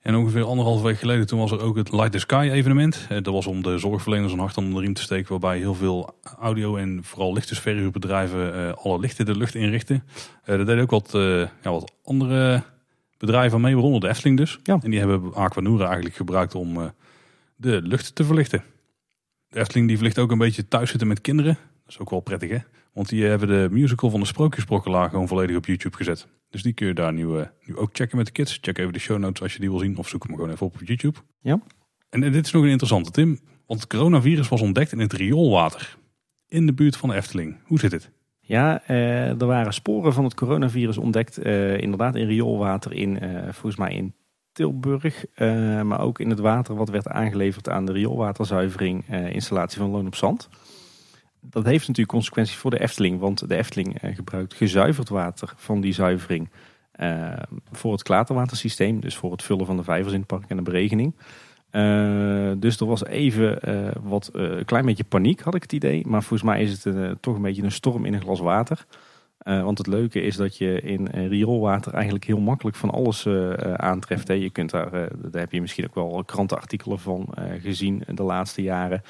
En 0.09 0.15
ongeveer 0.15 0.45
anderhalf 0.45 0.83
week 0.83 0.99
geleden 0.99 1.27
toen 1.27 1.39
was 1.39 1.51
er 1.51 1.61
ook 1.61 1.77
het 1.77 1.93
Light 1.93 2.13
the 2.13 2.19
Sky 2.19 2.49
evenement. 2.53 3.07
Eh, 3.09 3.23
dat 3.23 3.35
was 3.35 3.47
om 3.47 3.63
de 3.63 3.79
zorgverleners 3.79 4.33
een 4.33 4.39
hart 4.39 4.57
onder 4.57 4.75
de 4.75 4.81
riem 4.81 4.95
te 4.95 5.03
steken. 5.03 5.29
Waarbij 5.29 5.59
heel 5.59 5.75
veel 5.75 6.15
audio 6.39 6.77
en 6.77 7.01
vooral 7.03 7.33
lichtensverhuurbedrijven 7.33 8.77
alle 8.77 8.99
lichten 8.99 9.27
de 9.27 9.37
lucht 9.37 9.55
inrichten. 9.55 10.05
Daar 10.45 10.59
deden 10.59 10.81
ook 10.81 10.91
wat, 10.91 11.11
ja, 11.63 11.71
wat 11.71 11.93
andere 12.05 12.63
bedrijven 13.19 13.61
mee, 13.61 13.75
waaronder 13.75 14.01
de 14.01 14.09
Efteling 14.09 14.37
dus. 14.37 14.59
Ja. 14.63 14.79
En 14.83 14.91
die 14.91 14.99
hebben 14.99 15.35
Aquanura 15.35 15.85
eigenlijk 15.85 16.15
gebruikt 16.15 16.55
om 16.55 16.93
de 17.57 17.83
lucht 17.83 18.15
te 18.15 18.25
verlichten. 18.25 18.63
De 19.49 19.59
Efteling 19.59 19.87
die 19.87 19.97
verlicht 19.97 20.19
ook 20.19 20.31
een 20.31 20.39
beetje 20.39 20.69
thuis 20.69 20.91
zitten 20.91 21.09
met 21.09 21.21
kinderen. 21.21 21.59
Dat 21.89 21.97
is 21.97 22.03
ook 22.03 22.11
wel 22.11 22.21
prettig 22.21 22.51
hè. 22.51 22.59
Want 22.93 23.09
die 23.09 23.25
hebben 23.25 23.49
de 23.49 23.69
musical 23.71 24.11
van 24.11 24.21
de 24.21 24.27
Sprookjesbrokkelaar 24.27 25.11
gewoon 25.11 25.29
volledig 25.29 25.57
op 25.57 25.67
YouTube 25.67 25.97
gezet. 25.97 26.29
Dus 26.51 26.63
die 26.63 26.73
kun 26.73 26.87
je 26.87 26.95
daar 26.95 27.13
nu, 27.13 27.27
uh, 27.27 27.43
nu 27.65 27.77
ook 27.77 27.89
checken 27.93 28.17
met 28.17 28.27
de 28.27 28.33
kids. 28.33 28.59
Check 28.61 28.79
even 28.79 28.93
de 28.93 28.99
show 28.99 29.19
notes 29.19 29.43
als 29.43 29.53
je 29.53 29.61
die 29.61 29.71
wil 29.71 29.79
zien. 29.79 29.97
Of 29.97 30.09
zoek 30.09 30.27
hem 30.27 30.35
gewoon 30.35 30.51
even 30.51 30.67
op 30.67 30.75
op 30.75 30.81
YouTube. 30.85 31.19
Ja. 31.41 31.61
En, 32.11 32.21
dit 32.21 32.47
is 32.47 32.53
nog 32.53 32.63
een 32.63 32.69
interessante, 32.69 33.11
Tim. 33.11 33.39
Want 33.67 33.81
het 33.81 33.89
coronavirus 33.89 34.49
was 34.49 34.61
ontdekt 34.61 34.93
in 34.93 34.99
het 34.99 35.13
rioolwater. 35.13 35.97
In 36.49 36.67
de 36.67 36.73
buurt 36.73 36.97
van 36.97 37.09
de 37.09 37.15
Efteling. 37.15 37.57
Hoe 37.65 37.79
zit 37.79 37.93
het? 37.93 38.11
Ja, 38.41 38.83
uh, 38.91 39.41
er 39.41 39.47
waren 39.47 39.73
sporen 39.73 40.13
van 40.13 40.25
het 40.25 40.35
coronavirus 40.35 40.99
ontdekt. 40.99 41.47
Uh, 41.47 41.79
inderdaad 41.81 42.17
in 42.17 42.27
rioolwater 42.27 42.93
in, 42.93 43.19
volgens 43.45 43.77
mij 43.77 43.95
in 43.95 44.15
Tilburg. 44.53 45.25
maar 45.85 46.01
ook 46.01 46.21
in 46.21 46.31
het 46.31 46.39
water 46.39 46.75
wat 46.75 46.89
werd 46.89 47.09
aangeleverd 47.09 47.69
aan 47.69 47.87
de 47.87 47.93
rioolwaterzuivering 47.93 49.09
installatie 49.09 49.79
van 49.79 49.91
Loon 49.91 50.07
op 50.07 50.15
Zand 50.15 50.49
dat 51.41 51.65
heeft 51.65 51.87
natuurlijk 51.87 52.09
consequenties 52.09 52.57
voor 52.57 52.71
de 52.71 52.81
Efteling. 52.81 53.21
Want 53.21 53.49
de 53.49 53.57
Efteling 53.57 54.01
eh, 54.01 54.15
gebruikt 54.15 54.55
gezuiverd 54.55 55.09
water 55.09 55.53
van 55.57 55.81
die 55.81 55.93
zuivering 55.93 56.49
uh, 57.01 57.33
voor 57.73 57.93
het 57.93 58.03
klaterwatersysteem. 58.03 59.01
Dus 59.01 59.17
voor 59.17 59.33
het 59.33 59.43
vullen 59.43 59.67
van 59.67 59.77
de 59.77 59.85
vijvers 59.85 60.13
in 60.13 60.19
het 60.19 60.29
park 60.29 60.45
en 60.49 60.57
de 60.57 60.63
beregening. 60.63 61.15
Uh, 61.73 62.53
dus 62.57 62.81
er 62.81 62.87
was 62.87 63.05
even 63.05 63.59
wat 64.03 64.31
een 64.33 64.65
klein 64.65 64.85
beetje 64.85 65.05
paniek, 65.05 65.41
had 65.41 65.55
ik 65.55 65.63
het 65.63 65.73
idee. 65.73 66.07
Maar 66.07 66.23
volgens 66.23 66.51
mij 66.51 66.63
is 66.63 66.85
het 66.85 67.23
toch 67.23 67.37
een 67.37 67.43
beetje 67.43 67.63
een 67.63 67.73
storm 67.73 68.05
in 68.05 68.15
een 68.15 68.21
glas 68.21 68.41
water. 68.41 68.87
Uh, 69.49 69.63
want 69.63 69.79
het 69.79 69.87
leuke 69.87 70.21
is 70.21 70.37
dat 70.37 70.57
je 70.57 70.81
in 70.81 71.09
uh, 71.15 71.29
rioolwater 71.29 71.95
eigenlijk 71.95 72.25
heel 72.25 72.41
makkelijk 72.41 72.77
van 72.77 72.91
alles 72.91 73.25
uh, 73.25 73.53
aantreft. 73.75 74.29
Hè. 74.29 74.35
Je 74.35 74.51
kunt 74.51 74.71
daar, 74.71 74.91
daar 74.91 75.41
heb 75.41 75.53
je 75.53 75.61
misschien 75.61 75.85
ook 75.85 75.95
wel 75.95 76.25
krantenartikelen 76.25 76.99
van 76.99 77.29
gezien 77.63 78.03
de 78.15 78.23
laatste 78.23 78.63
jaren. 78.63 79.03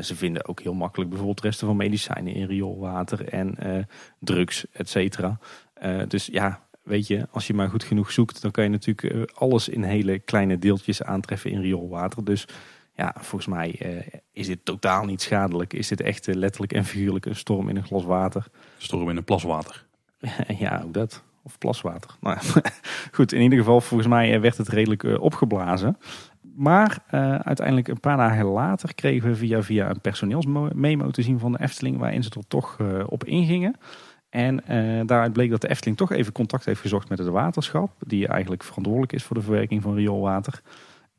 ze 0.00 0.16
vinden 0.16 0.48
ook 0.48 0.60
heel 0.60 0.74
makkelijk 0.74 1.10
bijvoorbeeld 1.10 1.40
resten 1.40 1.66
van 1.66 1.76
medicijnen 1.76 2.34
in 2.34 2.46
rioolwater 2.46 3.28
en 3.28 3.56
drugs, 4.18 4.66
et 4.72 4.88
cetera. 4.88 5.38
dus 6.08 6.26
ja, 6.26 6.60
weet 6.82 7.06
je, 7.06 7.26
als 7.30 7.46
je 7.46 7.54
maar 7.54 7.68
goed 7.68 7.84
genoeg 7.84 8.12
zoekt, 8.12 8.42
dan 8.42 8.50
kan 8.50 8.64
je 8.64 8.70
natuurlijk 8.70 9.30
alles 9.34 9.68
in 9.68 9.82
hele 9.82 10.18
kleine 10.18 10.58
deeltjes 10.58 11.02
aantreffen 11.02 11.50
in 11.50 11.60
rioolwater. 11.60 12.24
Dus 12.24 12.46
ja, 12.96 13.14
volgens 13.18 13.46
mij 13.46 13.80
is 14.32 14.46
dit 14.46 14.64
totaal 14.64 15.04
niet 15.04 15.22
schadelijk. 15.22 15.72
Is 15.72 15.88
dit 15.88 16.00
echt 16.00 16.26
letterlijk 16.26 16.72
en 16.72 16.84
figuurlijk 16.84 17.26
een 17.26 17.36
storm 17.36 17.68
in 17.68 17.76
een 17.76 17.84
glas 17.84 18.04
water. 18.04 18.46
Storm 18.78 19.10
in 19.10 19.16
een 19.16 19.24
plaswater. 19.24 19.86
ja, 20.58 20.82
ook 20.84 20.94
dat. 20.94 21.22
Of 21.42 21.58
plaswater. 21.58 22.10
Nou, 22.20 22.38
goed, 23.12 23.32
in 23.32 23.40
ieder 23.40 23.58
geval, 23.58 23.80
volgens 23.80 24.08
mij 24.08 24.34
eh, 24.34 24.40
werd 24.40 24.56
het 24.56 24.68
redelijk 24.68 25.02
uh, 25.02 25.20
opgeblazen. 25.20 25.98
Maar 26.54 26.98
uh, 27.10 27.34
uiteindelijk 27.34 27.88
een 27.88 28.00
paar 28.00 28.16
dagen 28.16 28.44
later 28.44 28.94
kregen 28.94 29.28
we 29.28 29.36
via, 29.36 29.62
via 29.62 29.90
een 29.90 30.00
personeelsmemo 30.00 31.10
te 31.10 31.22
zien 31.22 31.38
van 31.38 31.52
de 31.52 31.60
Efteling, 31.60 31.98
waarin 31.98 32.22
ze 32.22 32.30
er 32.30 32.46
toch 32.48 32.78
uh, 32.80 33.04
op 33.06 33.24
ingingen. 33.24 33.76
En 34.28 34.62
daaruit 35.06 35.32
bleek 35.32 35.50
dat 35.50 35.60
de 35.60 35.68
Efteling 35.68 35.96
toch 35.96 36.12
even 36.12 36.32
contact 36.32 36.64
heeft 36.64 36.80
gezocht 36.80 37.08
met 37.08 37.18
het 37.18 37.28
waterschap, 37.28 37.90
die 38.06 38.28
eigenlijk 38.28 38.64
verantwoordelijk 38.64 39.12
is 39.12 39.24
voor 39.24 39.36
de 39.36 39.42
verwerking 39.42 39.82
van 39.82 39.94
rioolwater. 39.94 40.60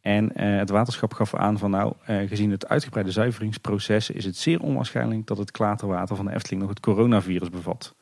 En 0.08 0.40
het 0.42 0.70
waterschap 0.70 1.14
gaf 1.14 1.36
aan 1.36 1.58
van 1.58 1.72
nou, 1.72 1.94
gezien 2.06 2.52
het 2.52 2.68
uitgebreide 2.68 3.12
zuiveringsproces 3.12 4.10
is 4.10 4.26
het 4.26 4.38
zeer 4.38 4.62
onwaarschijnlijk 4.62 5.28
dat 5.28 5.38
het 5.38 5.52
klaterwater 5.52 6.16
van 6.16 6.26
de 6.26 6.34
Efteling 6.34 6.62
nog 6.62 6.70
het 6.70 6.80
coronavirus 6.80 7.50
bevat. 7.50 7.96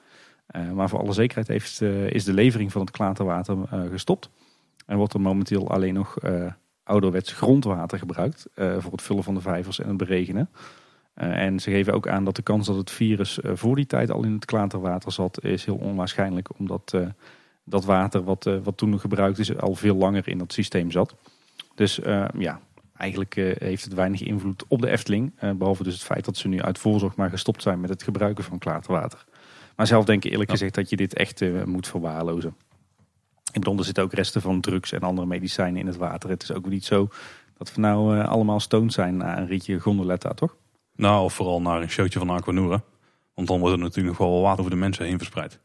Uh, 0.55 0.71
maar 0.71 0.89
voor 0.89 0.99
alle 0.99 1.13
zekerheid 1.13 1.47
heeft, 1.47 1.81
is 2.11 2.23
de 2.23 2.33
levering 2.33 2.71
van 2.71 2.81
het 2.81 2.91
klaterwater 2.91 3.57
gestopt. 3.91 4.29
En 4.85 4.97
wordt 4.97 5.13
er 5.13 5.21
momenteel 5.21 5.69
alleen 5.69 5.93
nog 5.93 6.17
ouderwets 6.83 7.31
grondwater 7.31 7.99
gebruikt 7.99 8.47
voor 8.55 8.91
het 8.91 9.01
vullen 9.01 9.23
van 9.23 9.33
de 9.33 9.41
vijvers 9.41 9.79
en 9.79 9.87
het 9.87 9.97
beregenen. 9.97 10.49
en 11.13 11.59
ze 11.59 11.71
geven 11.71 11.93
ook 11.93 12.07
aan 12.07 12.25
dat 12.25 12.35
de 12.35 12.41
kans 12.41 12.67
dat 12.67 12.75
het 12.75 12.91
virus 12.91 13.39
voor 13.43 13.75
die 13.75 13.85
tijd 13.85 14.11
al 14.11 14.23
in 14.23 14.33
het 14.33 14.45
klaterwater 14.45 15.11
zat, 15.11 15.43
is 15.43 15.65
heel 15.65 15.75
onwaarschijnlijk. 15.75 16.59
Omdat 16.59 16.97
dat 17.63 17.85
water 17.85 18.23
wat, 18.23 18.49
wat 18.63 18.77
toen 18.77 18.99
gebruikt 18.99 19.39
is 19.39 19.57
al 19.57 19.75
veel 19.75 19.95
langer 19.95 20.27
in 20.27 20.37
dat 20.37 20.53
systeem 20.53 20.91
zat. 20.91 21.15
Dus 21.75 21.99
ja, 22.37 22.59
eigenlijk 22.97 23.33
heeft 23.59 23.83
het 23.83 23.93
weinig 23.93 24.21
invloed 24.21 24.63
op 24.67 24.81
de 24.81 24.89
Efteling. 24.89 25.33
behalve 25.57 25.83
dus 25.83 25.93
het 25.93 26.03
feit 26.03 26.25
dat 26.25 26.37
ze 26.37 26.47
nu 26.47 26.61
uit 26.61 26.79
voorzorg 26.79 27.15
maar 27.15 27.29
gestopt 27.29 27.61
zijn 27.61 27.79
met 27.79 27.89
het 27.89 28.03
gebruiken 28.03 28.43
van 28.43 28.57
klaterwater. 28.57 29.25
Maar 29.75 29.87
zelf 29.87 30.05
denk 30.05 30.25
ik 30.25 30.31
eerlijk 30.31 30.49
gezegd 30.49 30.75
dat 30.75 30.89
je 30.89 30.95
dit 30.95 31.13
echt 31.13 31.41
uh, 31.41 31.63
moet 31.63 31.87
verwaarlozen. 31.87 32.55
Ik 33.51 33.61
bedoel, 33.61 33.77
er 33.77 33.85
zitten 33.85 34.03
ook 34.03 34.13
resten 34.13 34.41
van 34.41 34.61
drugs 34.61 34.91
en 34.91 35.01
andere 35.01 35.27
medicijnen 35.27 35.79
in 35.79 35.87
het 35.87 35.97
water. 35.97 36.29
Het 36.29 36.43
is 36.43 36.51
ook 36.51 36.69
niet 36.69 36.85
zo 36.85 37.07
dat 37.57 37.73
we 37.73 37.81
nou 37.81 38.17
uh, 38.17 38.27
allemaal 38.27 38.59
stoned 38.59 38.93
zijn 38.93 39.17
naar 39.17 39.37
een 39.37 39.47
rietje 39.47 39.79
gondoletta, 39.79 40.33
toch? 40.33 40.55
Nou, 40.95 41.23
of 41.23 41.33
vooral 41.33 41.61
naar 41.61 41.81
een 41.81 41.89
showtje 41.89 42.19
van 42.19 42.29
Aquanura. 42.29 42.83
Want 43.33 43.47
dan 43.47 43.59
wordt 43.59 43.75
er 43.75 43.81
natuurlijk 43.81 44.17
nog 44.17 44.29
wel 44.29 44.41
water 44.41 44.59
over 44.59 44.71
de 44.71 44.77
mensen 44.77 45.05
heen 45.05 45.17
verspreid. 45.17 45.59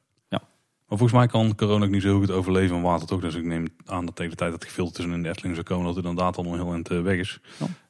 Maar 0.90 0.98
volgens 0.98 1.18
mij 1.18 1.28
kan 1.28 1.54
corona 1.54 1.84
ook 1.84 1.90
niet 1.90 2.02
zo 2.02 2.18
goed 2.18 2.30
overleven 2.30 2.76
in 2.76 2.82
water, 2.82 3.06
toch? 3.06 3.20
Dus 3.20 3.34
ik 3.34 3.44
neem 3.44 3.68
aan 3.86 4.04
dat 4.04 4.16
tegen 4.16 4.30
de 4.30 4.36
tijd 4.36 4.50
dat 4.50 4.64
gefilterd 4.64 4.94
tussen 4.94 5.14
in 5.14 5.22
de 5.22 5.28
Efteling 5.28 5.54
zou 5.54 5.66
komen, 5.66 5.86
dat 5.86 5.96
het 5.96 6.04
inderdaad 6.04 6.36
al 6.36 6.54
heel 6.54 6.72
eind 6.72 6.88
weg 6.88 7.18
is. 7.18 7.40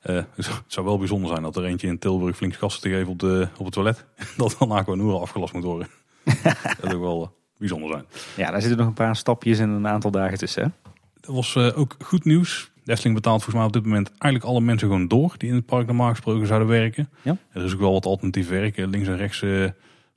Ja. 0.03 0.27
dus 0.37 0.47
het 0.55 0.63
zou 0.67 0.87
wel 0.87 0.99
bijzonder 0.99 1.29
zijn 1.31 1.43
dat 1.43 1.57
er 1.57 1.65
eentje 1.65 1.87
in 1.87 1.99
Tilburg 1.99 2.37
flink 2.37 2.55
gasten 2.55 2.83
te 2.83 2.97
geven 2.97 3.09
op, 3.09 3.19
de, 3.19 3.49
op 3.57 3.65
het 3.65 3.75
toilet. 3.75 4.05
dat 4.37 4.57
dan 4.59 4.71
Aquanura 4.71 5.17
afgelast 5.17 5.53
moet 5.53 5.63
worden. 5.63 5.89
dat 6.81 6.95
ook 6.95 7.01
wel 7.01 7.23
eh, 7.23 7.29
bijzonder 7.59 7.91
zijn. 7.91 8.05
Ja, 8.37 8.51
daar 8.51 8.61
zitten 8.61 8.79
nog 8.79 8.87
een 8.87 8.95
paar 8.95 9.17
stapjes 9.17 9.59
en 9.59 9.69
een 9.69 9.89
aantal 9.89 10.11
dagen 10.11 10.39
tussen. 10.39 10.63
Hè? 10.63 10.69
Dat 11.21 11.35
was 11.35 11.55
uh, 11.55 11.79
ook 11.79 11.97
goed 12.05 12.25
nieuws. 12.25 12.71
De 12.85 12.93
Efteling 12.93 13.15
betaalt 13.15 13.43
volgens 13.43 13.57
mij 13.57 13.67
op 13.67 13.73
dit 13.73 13.85
moment 13.85 14.09
eigenlijk 14.09 14.45
alle 14.45 14.61
mensen 14.61 14.89
gewoon 14.89 15.09
door 15.09 15.35
die 15.37 15.49
in 15.49 15.55
het 15.55 15.67
park 15.67 15.87
normaal 15.87 16.11
gesproken 16.11 16.47
zouden 16.47 16.69
werken. 16.69 17.09
Ja. 17.23 17.37
Er 17.53 17.65
is 17.65 17.73
ook 17.73 17.81
wel 17.81 17.93
wat 17.93 18.07
alternatief 18.07 18.49
werken, 18.49 18.91
links 18.91 19.09
en 19.09 19.17
rechts 19.17 19.43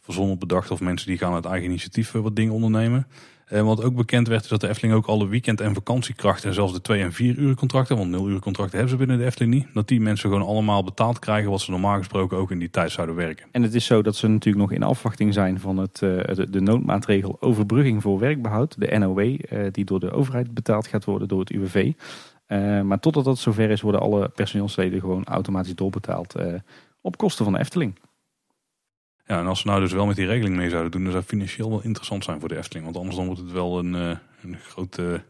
verzonnen 0.03 0.39
bedacht 0.39 0.71
of 0.71 0.79
mensen 0.79 1.07
die 1.07 1.17
gaan 1.17 1.33
uit 1.33 1.45
eigen 1.45 1.69
initiatief 1.69 2.11
wat 2.11 2.35
dingen 2.35 2.53
ondernemen. 2.53 3.07
En 3.45 3.59
eh, 3.59 3.65
wat 3.65 3.83
ook 3.83 3.95
bekend 3.95 4.27
werd 4.27 4.43
is 4.43 4.49
dat 4.49 4.61
de 4.61 4.67
Efteling 4.67 4.95
ook 4.95 5.05
alle 5.05 5.27
weekend- 5.27 5.61
en 5.61 5.73
vakantiekrachten... 5.73 6.49
en 6.49 6.55
zelfs 6.55 6.73
de 6.73 6.95
2- 6.95 6.99
en 6.99 7.13
4 7.13 7.37
uur 7.37 7.55
contracten, 7.55 7.97
want 7.97 8.09
0 8.09 8.29
uur 8.29 8.39
contracten 8.39 8.77
hebben 8.77 8.89
ze 8.89 8.97
binnen 8.97 9.17
de 9.17 9.25
Efteling 9.25 9.53
niet... 9.53 9.67
dat 9.73 9.87
die 9.87 10.01
mensen 10.01 10.29
gewoon 10.29 10.45
allemaal 10.45 10.83
betaald 10.83 11.19
krijgen 11.19 11.51
wat 11.51 11.61
ze 11.61 11.71
normaal 11.71 11.97
gesproken 11.97 12.37
ook 12.37 12.51
in 12.51 12.59
die 12.59 12.69
tijd 12.69 12.91
zouden 12.91 13.15
werken. 13.15 13.45
En 13.51 13.61
het 13.61 13.73
is 13.73 13.85
zo 13.85 14.01
dat 14.01 14.15
ze 14.15 14.27
natuurlijk 14.27 14.63
nog 14.63 14.71
in 14.71 14.83
afwachting 14.83 15.33
zijn 15.33 15.59
van 15.59 15.77
het, 15.77 16.01
uh, 16.03 16.19
de, 16.49 16.61
noodmaatregel 16.61 17.37
overbrugging 17.39 18.01
voor 18.01 18.19
werkbehoud. 18.19 18.75
De 18.79 18.97
NOW, 18.97 19.19
eh, 19.19 19.59
die 19.71 19.85
door 19.85 19.99
de 19.99 20.11
overheid 20.11 20.53
betaald 20.53 20.87
gaat 20.87 21.05
worden 21.05 21.27
door 21.27 21.39
het 21.39 21.49
UWV. 21.49 21.91
Maar 22.83 22.99
totdat 22.99 23.23
dat 23.23 23.37
zover 23.37 23.69
is 23.69 23.81
worden 23.81 24.01
alle 24.01 24.29
personeelsleden 24.29 24.99
gewoon 24.99 25.23
automatisch 25.23 25.75
doorbetaald 25.75 26.35
op 27.01 27.17
kosten 27.17 27.43
van 27.43 27.53
de 27.53 27.59
Efteling. 27.59 27.95
Ja, 29.27 29.39
en 29.39 29.47
als 29.47 29.59
ze 29.59 29.67
nou 29.67 29.79
dus 29.79 29.91
wel 29.91 30.05
met 30.05 30.15
die 30.15 30.25
regeling 30.25 30.55
mee 30.55 30.69
zouden 30.69 30.91
doen, 30.91 31.03
dan 31.03 31.11
zou 31.11 31.23
financieel 31.23 31.69
wel 31.69 31.83
interessant 31.83 32.23
zijn 32.23 32.39
voor 32.39 32.49
de 32.49 32.57
Efteling. 32.57 32.85
Want 32.85 32.97
anders 32.97 33.15
dan 33.15 33.25
wordt 33.25 33.41
het 33.41 33.51
wel 33.51 33.79
een, 33.79 33.95
eh, 33.95 34.17
een 34.43 34.55
grote, 34.59 35.21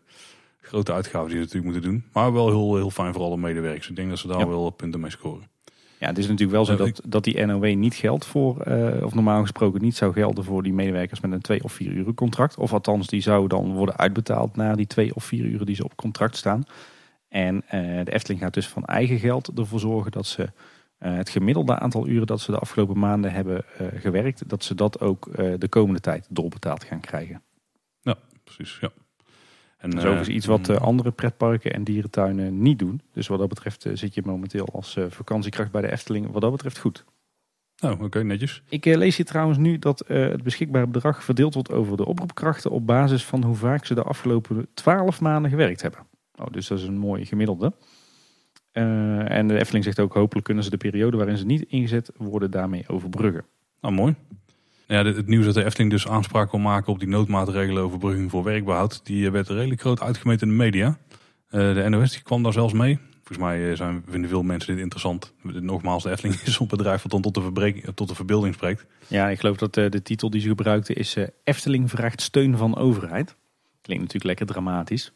grote 0.61 0.93
uitgave 0.93 1.25
die 1.27 1.35
ze 1.35 1.41
natuurlijk 1.41 1.73
moeten 1.73 1.91
doen. 1.91 2.03
Maar 2.13 2.33
wel 2.33 2.47
heel, 2.49 2.75
heel 2.75 2.89
fijn 2.91 3.13
voor 3.13 3.21
alle 3.23 3.37
medewerkers. 3.37 3.89
Ik 3.89 3.95
denk 3.95 4.09
dat 4.09 4.19
ze 4.19 4.27
daar 4.27 4.39
Ja. 4.39 4.47
wel 4.47 4.69
punten 4.69 4.99
mee 4.99 5.11
scoren. 5.11 5.51
Ja, 5.99 6.09
het 6.09 6.17
is 6.17 6.27
natuurlijk 6.27 6.51
wel 6.51 6.65
zo 6.65 6.75
dat, 6.75 7.01
dat 7.05 7.23
die 7.23 7.45
NOW 7.45 7.75
niet 7.75 7.95
geldt 7.95 8.25
voor, 8.25 8.61
eh, 8.61 9.03
of 9.05 9.13
normaal 9.13 9.41
gesproken 9.41 9.81
niet 9.81 9.95
zou 9.95 10.13
gelden 10.13 10.43
voor 10.43 10.63
die 10.63 10.73
medewerkers 10.73 11.19
met 11.19 11.31
een 11.31 11.41
twee 11.41 11.63
of 11.63 11.71
vier 11.73 11.91
uren 11.91 12.13
contract. 12.13 12.57
Of 12.57 12.73
althans, 12.73 13.07
die 13.07 13.21
zou 13.21 13.47
dan 13.47 13.73
worden 13.73 13.97
uitbetaald 13.97 14.55
naar 14.55 14.75
die 14.75 14.87
twee 14.87 15.15
of 15.15 15.23
vier 15.23 15.45
uren 15.45 15.65
die 15.65 15.75
ze 15.75 15.83
op 15.83 15.95
contract 15.95 16.37
staan. 16.37 16.63
En 17.29 17.63
eh, 17.67 17.79
de 18.05 18.11
Efteling 18.13 18.41
gaat 18.41 18.53
dus 18.53 18.67
van 18.67 18.85
eigen 18.85 19.19
geld 19.19 19.51
ervoor 19.57 19.79
zorgen 19.79 20.11
dat 20.11 20.25
ze 20.25 20.49
het 21.09 21.29
gemiddelde 21.29 21.79
aantal 21.79 22.07
uren 22.07 22.27
dat 22.27 22.41
ze 22.41 22.51
de 22.51 22.59
afgelopen 22.59 22.99
maanden 22.99 23.31
hebben 23.31 23.63
eh, 23.77 23.87
gewerkt, 24.01 24.49
dat 24.49 24.63
ze 24.63 24.75
dat 24.75 24.99
ook 24.99 25.27
eh, 25.27 25.53
de 25.57 25.67
komende 25.67 25.99
tijd 25.99 26.27
doorbetaald 26.29 26.83
gaan 26.83 26.99
krijgen. 26.99 27.41
Precies, 28.43 28.77
ja. 28.81 28.91
En, 29.77 29.89
Dat 29.89 29.99
is 29.99 30.05
eh, 30.05 30.09
overigens 30.09 30.35
iets 30.35 30.45
wat 30.45 30.69
eh, 30.69 30.77
andere 30.77 31.11
pretparken 31.11 31.73
en 31.73 31.83
dierentuinen 31.83 32.61
niet 32.61 32.79
doen. 32.79 33.01
Dus 33.11 33.27
wat 33.27 33.39
dat 33.39 33.47
betreft 33.47 33.85
eh, 33.85 33.95
zit 33.95 34.13
je 34.13 34.21
momenteel 34.25 34.65
als 34.73 34.95
eh, 34.95 35.05
vakantiekracht 35.09 35.71
bij 35.71 35.81
de 35.81 35.91
Efteling 35.91 36.31
wat 36.31 36.41
dat 36.41 36.51
betreft 36.51 36.77
goed. 36.77 37.05
Nou, 37.77 38.03
oké, 38.03 38.23
netjes. 38.23 38.63
Ik 38.69 38.85
eh, 38.85 38.97
lees 38.97 39.17
hier 39.17 39.25
trouwens 39.25 39.57
nu 39.57 39.79
dat 39.79 40.01
eh, 40.01 40.27
het 40.27 40.43
beschikbare 40.43 40.87
bedrag 40.87 41.23
verdeeld 41.23 41.53
wordt 41.53 41.71
over 41.71 41.97
de 41.97 42.05
oproepkrachten 42.05 42.71
op 42.71 42.85
basis 42.87 43.25
van 43.25 43.43
hoe 43.43 43.55
vaak 43.55 43.85
ze 43.85 43.93
de 43.93 44.03
afgelopen 44.03 44.67
12 44.73 45.21
maanden 45.21 45.51
gewerkt 45.51 45.81
hebben. 45.81 45.99
Oh, 46.35 46.45
dus 46.51 46.67
dat 46.67 46.79
is 46.79 46.85
een 46.85 46.97
mooie 46.97 47.25
gemiddelde. 47.25 47.73
Eh, 48.73 49.31
en 49.31 49.47
de 49.47 49.59
Efteling 49.59 49.83
zegt 49.83 49.99
ook 49.99 50.13
hopelijk 50.13 50.45
kunnen 50.45 50.63
ze 50.63 50.69
de 50.69 50.77
periode 50.77 51.17
waarin 51.17 51.37
ze 51.37 51.45
niet 51.45 51.61
ingezet 51.67 52.11
worden 52.17 52.51
daarmee 52.51 52.83
overbruggen. 52.87 53.45
Nou, 53.81 53.93
mooi. 53.93 54.15
Ja, 54.87 55.05
het 55.05 55.27
nieuws 55.27 55.45
dat 55.45 55.53
de 55.53 55.63
Efteling 55.63 55.91
dus 55.91 56.07
aanspraak 56.07 56.51
wil 56.51 56.59
maken 56.59 56.93
op 56.93 56.99
die 56.99 57.07
noodmaatregelen 57.07 57.83
overbrugging 57.83 58.31
voor 58.31 58.43
werkbehoud, 58.43 59.05
die 59.05 59.25
eh, 59.25 59.31
werd 59.31 59.47
redelijk 59.49 59.81
groot 59.81 60.01
uitgemeten 60.01 60.47
in 60.47 60.57
de 60.57 60.63
media. 60.63 60.97
Eh, 61.49 61.73
de 61.73 61.89
NOS 61.89 62.11
die 62.11 62.21
kwam 62.21 62.43
daar 62.43 62.53
zelfs 62.53 62.73
mee. 62.73 62.99
Volgens 63.23 63.37
mij 63.37 63.75
zijn, 63.75 64.03
vinden 64.09 64.29
veel 64.29 64.43
mensen 64.43 64.73
dit 64.73 64.83
interessant. 64.83 65.33
Nogmaals, 65.41 66.03
de 66.03 66.09
Efteling 66.09 66.39
is 66.45 66.59
een 66.59 66.67
bedrijf 66.67 67.01
wat 67.01 67.11
dan 67.11 67.21
tot 67.21 67.33
de, 67.33 67.41
verbrek- 67.41 67.91
tot 67.95 68.07
de 68.07 68.15
verbeelding 68.15 68.53
spreekt. 68.53 68.85
Ja, 69.07 69.29
ik 69.29 69.39
geloof 69.39 69.57
dat 69.57 69.73
de 69.73 70.01
titel 70.03 70.29
die 70.29 70.41
ze 70.41 70.47
gebruikten 70.47 70.95
is 70.95 71.17
Efteling 71.43 71.89
vraagt 71.89 72.21
steun 72.21 72.57
van 72.57 72.77
overheid. 72.77 73.35
Klinkt 73.81 74.03
natuurlijk 74.03 74.39
lekker 74.39 74.55
dramatisch. 74.55 75.13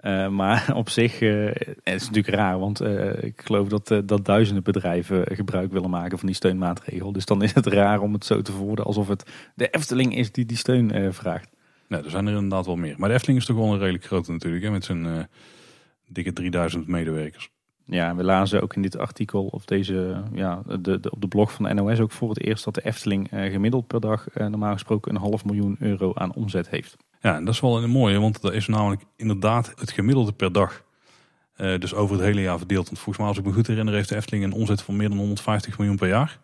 Eh, 0.00 0.28
maar 0.28 0.70
op 0.74 0.88
zich 0.88 1.20
eh, 1.20 1.44
het 1.82 1.94
is 1.94 2.06
natuurlijk 2.06 2.34
raar, 2.34 2.58
want 2.58 2.80
eh, 2.80 3.22
ik 3.22 3.40
geloof 3.44 3.68
dat, 3.68 4.08
dat 4.08 4.24
duizenden 4.24 4.62
bedrijven 4.62 5.36
gebruik 5.36 5.72
willen 5.72 5.90
maken 5.90 6.18
van 6.18 6.26
die 6.26 6.36
steunmaatregel. 6.36 7.12
Dus 7.12 7.24
dan 7.24 7.42
is 7.42 7.54
het 7.54 7.66
raar 7.66 8.00
om 8.00 8.12
het 8.12 8.24
zo 8.24 8.42
te 8.42 8.52
verwoorden 8.52 8.84
alsof 8.84 9.08
het 9.08 9.30
de 9.54 9.68
Efteling 9.68 10.16
is 10.16 10.32
die 10.32 10.46
die 10.46 10.56
steun 10.56 11.14
vraagt. 11.14 11.50
Nou, 11.88 12.04
er 12.04 12.10
zijn 12.10 12.26
er 12.26 12.34
inderdaad 12.34 12.66
wel 12.66 12.76
meer. 12.76 12.94
Maar 12.98 13.08
de 13.08 13.14
Efteling 13.14 13.38
is 13.38 13.46
toch 13.46 13.56
wel 13.56 13.72
een 13.72 13.78
redelijk 13.78 14.04
grote 14.04 14.32
natuurlijk, 14.32 14.64
hè, 14.64 14.70
met 14.70 14.84
zijn 14.84 15.28
dikke 16.08 16.32
3000 16.32 16.86
medewerkers. 16.86 17.50
Ja, 17.84 18.14
we 18.16 18.24
lazen 18.24 18.62
ook 18.62 18.74
in 18.74 18.82
dit 18.82 18.98
artikel 18.98 19.46
of 19.46 19.64
deze, 19.64 20.22
ja, 20.32 20.62
de, 20.66 21.00
de, 21.00 21.10
op 21.10 21.20
de 21.20 21.28
blog 21.28 21.52
van 21.52 21.64
de 21.64 21.74
NOS 21.74 22.00
ook 22.00 22.12
voor 22.12 22.28
het 22.28 22.40
eerst 22.40 22.64
dat 22.64 22.74
de 22.74 22.84
Efteling 22.84 23.28
gemiddeld 23.30 23.86
per 23.86 24.00
dag 24.00 24.26
normaal 24.34 24.72
gesproken 24.72 25.14
een 25.14 25.20
half 25.20 25.44
miljoen 25.44 25.76
euro 25.78 26.12
aan 26.14 26.34
omzet 26.34 26.70
heeft. 26.70 26.96
Ja, 27.20 27.36
en 27.36 27.44
dat 27.44 27.54
is 27.54 27.60
wel 27.60 27.82
een 27.82 27.90
mooie, 27.90 28.20
want 28.20 28.40
dat 28.40 28.52
is 28.52 28.66
namelijk 28.66 29.02
inderdaad 29.16 29.72
het 29.76 29.90
gemiddelde 29.90 30.32
per 30.32 30.52
dag. 30.52 30.84
Eh, 31.54 31.78
dus 31.78 31.94
over 31.94 32.16
het 32.16 32.24
hele 32.24 32.40
jaar 32.40 32.58
verdeeld. 32.58 32.86
Want 32.86 32.98
volgens 32.98 33.18
mij, 33.18 33.26
als 33.26 33.38
ik 33.38 33.44
me 33.44 33.52
goed 33.52 33.66
herinner, 33.66 33.94
heeft 33.94 34.08
de 34.08 34.16
Efteling 34.16 34.44
een 34.44 34.52
omzet 34.52 34.82
van 34.82 34.96
meer 34.96 35.08
dan 35.08 35.18
150 35.18 35.78
miljoen 35.78 35.96
per 35.96 36.08
jaar. 36.08 36.38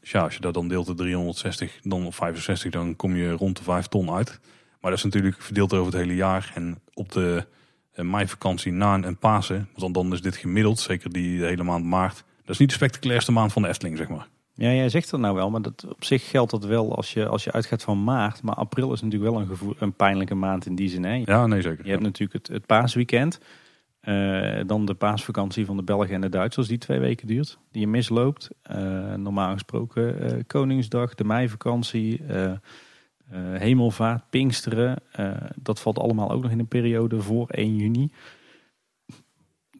Dus 0.00 0.10
ja, 0.10 0.22
als 0.22 0.34
je 0.34 0.40
dat 0.40 0.54
dan 0.54 0.68
deelt 0.68 0.86
door 0.86 0.94
360, 0.94 1.80
dan 1.82 2.06
op 2.06 2.14
65, 2.14 2.70
dan 2.70 2.96
kom 2.96 3.16
je 3.16 3.30
rond 3.30 3.56
de 3.56 3.62
5 3.62 3.86
ton 3.86 4.10
uit. 4.10 4.40
Maar 4.80 4.90
dat 4.90 4.98
is 4.98 5.04
natuurlijk 5.04 5.42
verdeeld 5.42 5.72
over 5.72 5.92
het 5.92 6.02
hele 6.02 6.14
jaar. 6.14 6.52
En 6.54 6.80
op 6.94 7.12
de 7.12 7.46
eh, 7.92 8.04
meivakantie 8.04 8.72
na 8.72 8.94
een 8.94 9.18
Pasen, 9.18 9.68
want 9.76 9.94
dan 9.94 10.12
is 10.12 10.22
dit 10.22 10.36
gemiddeld, 10.36 10.78
zeker 10.78 11.12
die 11.12 11.44
hele 11.44 11.62
maand 11.62 11.84
maart. 11.84 12.24
Dat 12.44 12.54
is 12.54 12.58
niet 12.58 12.68
de 12.68 12.74
spectaculairste 12.74 13.32
maand 13.32 13.52
van 13.52 13.62
de 13.62 13.68
Efteling, 13.68 13.96
zeg 13.96 14.08
maar. 14.08 14.28
Ja, 14.60 14.72
jij 14.72 14.88
zegt 14.88 15.10
dat 15.10 15.20
nou 15.20 15.34
wel, 15.34 15.50
maar 15.50 15.62
dat, 15.62 15.86
op 15.88 16.04
zich 16.04 16.28
geldt 16.30 16.50
dat 16.50 16.64
wel 16.64 16.96
als 16.96 17.12
je, 17.12 17.26
als 17.28 17.44
je 17.44 17.52
uitgaat 17.52 17.82
van 17.82 18.04
maart. 18.04 18.42
Maar 18.42 18.54
april 18.54 18.92
is 18.92 19.00
natuurlijk 19.00 19.30
wel 19.32 19.40
een, 19.40 19.46
gevoel, 19.46 19.74
een 19.78 19.92
pijnlijke 19.92 20.34
maand 20.34 20.66
in 20.66 20.74
die 20.74 20.88
zin. 20.88 21.04
Hè? 21.04 21.22
Ja, 21.24 21.46
nee, 21.46 21.60
zeker. 21.62 21.84
Je 21.84 21.90
hebt 21.90 22.02
natuurlijk 22.02 22.32
het, 22.32 22.56
het 22.56 22.66
paasweekend. 22.66 23.40
eh, 24.00 24.60
dan 24.66 24.84
de 24.84 24.94
paasvakantie 24.94 25.66
van 25.66 25.76
de 25.76 25.82
Belgen 25.82 26.14
en 26.14 26.20
de 26.20 26.28
Duitsers, 26.28 26.68
die 26.68 26.78
twee 26.78 26.98
weken 26.98 27.26
duurt. 27.26 27.58
Die 27.72 27.80
je 27.80 27.86
misloopt. 27.88 28.50
Eh, 28.62 29.14
normaal 29.14 29.52
gesproken 29.52 30.20
eh, 30.20 30.38
Koningsdag, 30.46 31.14
de 31.14 31.24
meivakantie, 31.24 32.22
Hemelvaart, 33.52 34.22
Pinksteren. 34.30 34.96
dat 35.56 35.80
valt 35.80 35.98
allemaal 35.98 36.30
ook 36.30 36.42
nog 36.42 36.50
in 36.50 36.58
een 36.58 36.68
periode 36.68 37.20
voor 37.20 37.48
1 37.48 37.76
juni. 37.76 38.10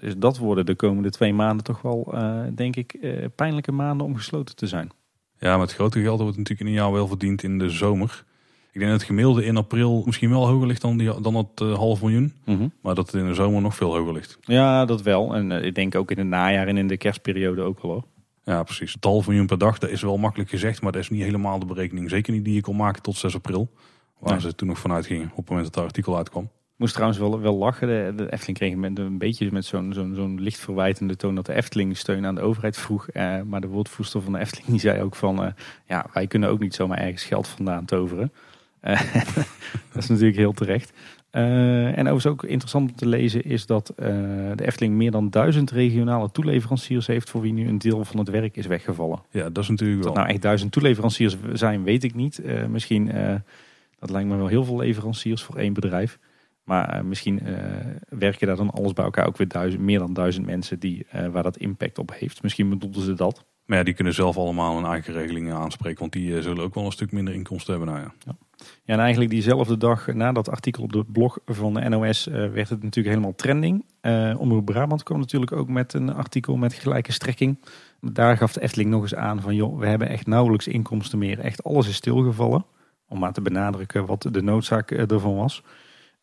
Dus 0.00 0.16
dat 0.16 0.38
worden 0.38 0.66
de 0.66 0.74
komende 0.74 1.10
twee 1.10 1.34
maanden 1.34 1.64
toch 1.64 1.82
wel, 1.82 2.10
eh, 2.14 2.40
denk 2.54 2.76
ik, 2.76 2.92
eh, 2.92 3.24
pijnlijke 3.34 3.72
maanden 3.72 4.06
om 4.06 4.16
gesloten 4.16 4.56
te 4.56 4.66
zijn. 4.66 4.90
Ja, 5.38 5.56
met 5.58 5.72
grote 5.74 6.00
geld 6.02 6.20
wordt 6.20 6.36
natuurlijk 6.36 6.60
in 6.60 6.66
een 6.76 6.82
jaar 6.82 6.92
wel 6.92 7.06
verdiend 7.08 7.42
in 7.42 7.58
de 7.58 7.70
zomer. 7.70 8.24
Ik 8.72 8.78
denk 8.78 8.90
dat 8.90 9.00
het 9.00 9.08
gemiddelde 9.08 9.44
in 9.44 9.56
april 9.56 10.02
misschien 10.06 10.30
wel 10.30 10.46
hoger 10.46 10.66
ligt 10.66 10.80
dan, 10.80 10.96
die, 10.96 11.20
dan 11.20 11.32
dat 11.32 11.46
eh, 11.54 11.74
half 11.74 12.00
miljoen. 12.02 12.32
Maar 12.82 12.94
dat 12.94 13.06
het 13.12 13.14
in 13.22 13.26
de 13.28 13.34
zomer 13.34 13.60
nog 13.62 13.74
veel 13.74 13.96
hoger 13.96 14.12
ligt. 14.12 14.38
Ja, 14.40 14.84
dat 14.84 15.02
wel. 15.02 15.34
En 15.34 15.50
ik 15.52 15.74
denk 15.74 15.94
ook 15.94 16.10
in 16.10 16.18
het 16.18 16.26
najaar 16.26 16.66
en 16.66 16.76
in 16.76 16.86
de 16.86 16.96
kerstperiode 16.96 17.62
ook 17.62 17.82
wel 17.82 17.90
hoor. 17.90 18.04
Ja, 18.44 18.62
precies. 18.62 18.92
Het 18.92 19.04
half 19.04 19.26
miljoen 19.26 19.46
per 19.46 19.58
dag, 19.58 19.78
dat 19.78 19.90
is 19.90 20.02
wel 20.02 20.16
makkelijk 20.16 20.50
gezegd. 20.50 20.82
Maar 20.82 20.92
dat 20.92 21.00
is 21.00 21.10
niet 21.10 21.22
helemaal 21.22 21.58
de 21.58 21.66
berekening. 21.66 22.10
Zeker 22.10 22.32
niet 22.32 22.44
die 22.44 22.54
je 22.54 22.60
kon 22.60 22.76
maken 22.76 23.02
tot 23.02 23.16
6 23.16 23.34
april. 23.34 23.70
Waar 24.18 24.32
Nee. 24.32 24.40
ze 24.40 24.54
toen 24.54 24.68
nog 24.68 24.78
vanuit 24.78 25.06
gingen 25.06 25.30
op 25.30 25.36
het 25.36 25.48
moment 25.48 25.66
dat 25.66 25.74
het 25.74 25.84
artikel 25.84 26.16
uitkwam. 26.16 26.50
Moest 26.80 26.92
trouwens 26.92 27.20
wel, 27.20 27.40
wel 27.40 27.56
lachen. 27.56 27.88
De, 27.88 28.12
de 28.16 28.32
Efteling 28.32 28.58
kreeg 28.58 28.74
met 28.74 28.98
een 28.98 29.18
beetje 29.18 29.48
met 29.52 29.64
zo'n 29.64 29.92
zo'n 29.92 30.14
zo'n 30.14 30.40
licht 30.40 30.58
verwijtende 30.58 31.16
toon 31.16 31.34
dat 31.34 31.46
de 31.46 31.54
Efteling 31.54 31.96
steun 31.96 32.26
aan 32.26 32.34
de 32.34 32.40
overheid 32.40 32.76
vroeg. 32.76 33.08
Eh, 33.08 33.40
maar 33.42 33.60
de 33.60 33.66
woordvoerster 33.66 34.22
van 34.22 34.32
de 34.32 34.38
Efteling 34.38 34.68
die 34.68 34.80
zei 34.80 35.02
ook 35.02 35.14
van, 35.14 35.44
eh, 35.44 35.52
ja, 35.86 36.06
wij 36.12 36.26
kunnen 36.26 36.48
ook 36.48 36.58
niet 36.60 36.74
zomaar 36.74 36.98
ergens 36.98 37.24
geld 37.24 37.48
vandaan 37.48 37.84
toveren. 37.84 38.32
Eh, 38.80 39.00
dat 39.92 40.02
is 40.02 40.08
natuurlijk 40.08 40.36
heel 40.36 40.52
terecht. 40.52 40.92
En 41.30 41.98
overigens 41.98 42.26
ook 42.26 42.44
interessant 42.44 42.90
om 42.90 42.96
te 42.96 43.08
lezen 43.08 43.44
is 43.44 43.66
dat 43.66 43.92
de 43.96 44.64
Efteling 44.64 44.94
meer 44.94 45.10
dan 45.10 45.30
duizend 45.30 45.70
regionale 45.70 46.30
toeleveranciers 46.30 47.06
heeft 47.06 47.30
voor 47.30 47.40
wie 47.40 47.52
nu 47.52 47.68
een 47.68 47.78
deel 47.78 48.04
van 48.04 48.18
het 48.18 48.28
werk 48.28 48.56
is 48.56 48.66
weggevallen. 48.66 49.22
Ja, 49.30 49.50
dat 49.50 49.62
is 49.62 49.68
natuurlijk 49.68 50.02
wel. 50.02 50.12
dat 50.12 50.22
nou 50.22 50.34
echt 50.34 50.42
duizend 50.42 50.72
toeleveranciers 50.72 51.36
zijn, 51.52 51.82
weet 51.82 52.04
ik 52.04 52.14
niet. 52.14 52.42
Misschien, 52.68 53.10
dat 53.98 54.10
lijkt 54.10 54.28
me 54.28 54.36
wel 54.36 54.46
heel 54.46 54.64
veel 54.64 54.76
leveranciers 54.76 55.42
voor 55.42 55.56
één 55.56 55.72
bedrijf. 55.72 56.18
Maar 56.70 56.88
eh, 56.88 57.02
misschien 57.02 57.40
eh, 57.46 57.54
werken 58.08 58.46
daar 58.46 58.56
dan 58.56 58.70
alles 58.70 58.92
bij 58.92 59.04
elkaar 59.04 59.26
ook 59.26 59.36
weer 59.36 59.48
duizend, 59.48 59.82
meer 59.82 59.98
dan 59.98 60.12
duizend 60.12 60.46
mensen 60.46 60.78
die, 60.78 61.06
eh, 61.10 61.26
waar 61.26 61.42
dat 61.42 61.56
impact 61.56 61.98
op 61.98 62.12
heeft. 62.14 62.42
Misschien 62.42 62.68
bedoelden 62.68 63.02
ze 63.02 63.14
dat. 63.14 63.44
Maar 63.66 63.78
ja, 63.78 63.84
die 63.84 63.94
kunnen 63.94 64.14
zelf 64.14 64.36
allemaal 64.36 64.76
hun 64.76 64.84
eigen 64.84 65.12
regelingen 65.12 65.56
aanspreken. 65.56 66.00
Want 66.00 66.12
die 66.12 66.42
zullen 66.42 66.64
ook 66.64 66.74
wel 66.74 66.84
een 66.84 66.92
stuk 66.92 67.12
minder 67.12 67.34
inkomsten 67.34 67.76
hebben. 67.76 67.94
Nou 67.94 68.04
ja. 68.06 68.34
Ja, 68.84 68.94
en 68.94 68.98
eigenlijk 68.98 69.30
diezelfde 69.30 69.76
dag 69.76 70.06
na 70.06 70.32
dat 70.32 70.50
artikel 70.50 70.82
op 70.82 70.92
de 70.92 71.04
blog 71.04 71.38
van 71.46 71.74
de 71.74 71.88
NOS 71.88 72.24
werd 72.24 72.68
het 72.68 72.82
natuurlijk 72.82 73.14
helemaal 73.14 73.34
trending. 73.34 73.84
Eh 74.00 74.34
Omroep 74.38 74.64
Brabant 74.64 75.02
kwam 75.02 75.18
natuurlijk 75.18 75.52
ook 75.52 75.68
met 75.68 75.92
een 75.92 76.14
artikel 76.14 76.56
met 76.56 76.72
gelijke 76.74 77.12
strekking. 77.12 77.58
Daar 78.00 78.36
gaf 78.36 78.52
de 78.52 78.60
Efteling 78.60 78.90
nog 78.90 79.02
eens 79.02 79.14
aan 79.14 79.40
van 79.40 79.54
joh, 79.54 79.78
we 79.78 79.86
hebben 79.86 80.08
echt 80.08 80.26
nauwelijks 80.26 80.68
inkomsten 80.68 81.18
meer. 81.18 81.38
Echt 81.38 81.64
alles 81.64 81.88
is 81.88 81.96
stilgevallen. 81.96 82.64
Om 83.08 83.18
maar 83.18 83.32
te 83.32 83.42
benadrukken 83.42 84.06
wat 84.06 84.28
de 84.30 84.42
noodzaak 84.42 84.90
ervan 84.90 85.36
was. 85.36 85.62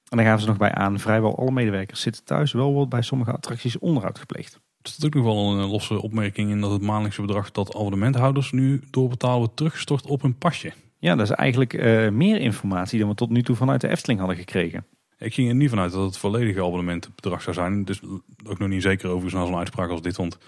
En 0.10 0.18
dan 0.18 0.26
gaven 0.26 0.42
ze 0.42 0.48
nog 0.48 0.58
bij 0.58 0.72
aan, 0.72 1.00
vrijwel 1.00 1.38
alle 1.38 1.52
medewerkers 1.52 2.02
zitten 2.02 2.24
thuis. 2.24 2.52
Wel 2.52 2.74
wordt 2.74 2.90
bij 2.90 3.02
sommige 3.02 3.32
attracties 3.32 3.80
onderhoud 3.80 4.20
gepleegd. 4.20 4.54
Er 4.54 4.90
staat 4.90 5.06
ook 5.06 5.14
nog 5.14 5.24
wel 5.24 5.52
een 5.52 5.70
losse 5.70 6.02
opmerking 6.02 6.50
in 6.50 6.62
dat 6.62 6.72
het 6.72 6.82
maandelijkse 6.82 7.22
bedrag 7.22 7.52
dat 7.52 7.76
abonnementhouders 7.76 8.52
nu 8.52 8.82
doorbetalen 8.90 9.38
wordt 9.38 9.56
teruggestort 9.56 10.06
op 10.06 10.22
hun 10.22 10.38
pasje. 10.38 10.74
Ja, 11.00 11.16
dat 11.16 11.30
is 11.30 11.36
eigenlijk 11.36 11.74
eh, 11.74 12.10
meer 12.10 12.40
informatie 12.40 13.00
dan 13.00 13.10
we 13.10 13.16
tot 13.16 13.30
nu 13.30 13.44
toe 13.44 13.56
vanuit 13.56 13.82
de 13.82 13.88
Efteling 13.88 14.20
hadden 14.20 14.38
gekregen. 14.38 14.86
Ik 15.18 15.34
ging 15.34 15.50
er 15.50 15.56
niet 15.56 15.70
vanuit 15.70 15.92
dat 15.92 16.06
het 16.06 16.18
volledige 16.18 16.60
abonnementbedrag 16.60 17.42
zou 17.42 17.56
zijn. 17.56 17.86
Dus 17.86 18.02
ook 18.46 18.58
nog 18.58 18.68
niet 18.68 18.82
zeker 18.82 19.10
over 19.10 19.30
zo'n 19.30 19.56
uitspraak 19.56 19.90
als 19.90 20.02
dit. 20.02 20.16
Want 20.16 20.34
ik 20.34 20.40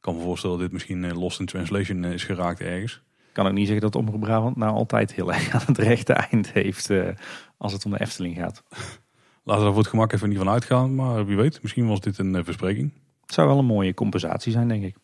kan 0.00 0.16
me 0.16 0.22
voorstellen 0.22 0.56
dat 0.56 0.64
dit 0.64 0.74
misschien 0.74 1.04
eh, 1.04 1.20
lost 1.20 1.40
in 1.40 1.46
translation 1.46 2.04
eh, 2.04 2.12
is 2.12 2.24
geraakt 2.24 2.60
ergens. 2.60 3.02
Ik 3.32 3.38
kan 3.38 3.46
ook 3.46 3.52
niet 3.52 3.66
zeggen 3.66 3.90
dat 3.90 3.96
Omroep 3.96 4.20
Brabant 4.20 4.56
nou 4.56 4.72
altijd 4.72 5.12
heel 5.12 5.32
erg 5.34 5.54
aan 5.54 5.62
het 5.66 5.78
rechte 5.78 6.12
eind 6.12 6.52
heeft 6.52 6.90
eh, 6.90 7.08
als 7.56 7.72
het 7.72 7.84
om 7.84 7.90
de 7.90 8.00
Efteling 8.00 8.36
gaat. 8.36 8.62
Laten 9.44 9.62
we 9.62 9.68
er 9.68 9.74
voor 9.74 9.82
het 9.82 9.90
gemak 9.90 10.12
even 10.12 10.28
niet 10.28 10.38
van 10.38 10.48
uitgaan. 10.48 10.94
Maar 10.94 11.26
wie 11.26 11.36
weet, 11.36 11.62
misschien 11.62 11.86
was 11.86 12.00
dit 12.00 12.18
een 12.18 12.34
eh, 12.34 12.44
verspreking. 12.44 12.92
Het 13.20 13.34
zou 13.34 13.48
wel 13.48 13.58
een 13.58 13.64
mooie 13.64 13.94
compensatie 13.94 14.52
zijn, 14.52 14.68
denk 14.68 14.84
ik. 14.84 14.96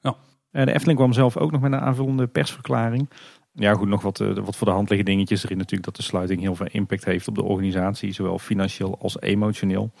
Ja. 0.00 0.16
Eh, 0.50 0.64
de 0.64 0.72
Efteling 0.72 0.98
kwam 0.98 1.12
zelf 1.12 1.36
ook 1.36 1.50
nog 1.50 1.60
met 1.60 1.72
een 1.72 1.80
aanvullende 1.80 2.26
persverklaring. 2.26 3.10
Ja, 3.52 3.74
goed, 3.74 3.88
nog 3.88 4.02
wat, 4.02 4.18
wat 4.18 4.56
voor 4.56 4.66
de 4.66 4.72
hand 4.72 4.88
liggende 4.88 5.12
dingetjes 5.12 5.44
erin 5.44 5.56
natuurlijk 5.56 5.84
dat 5.84 5.96
de 5.96 6.02
sluiting 6.02 6.40
heel 6.40 6.54
veel 6.54 6.68
impact 6.70 7.04
heeft 7.04 7.28
op 7.28 7.34
de 7.34 7.42
organisatie, 7.42 8.12
zowel 8.12 8.38
financieel 8.38 8.98
als 9.00 9.20
emotioneel. 9.20 9.92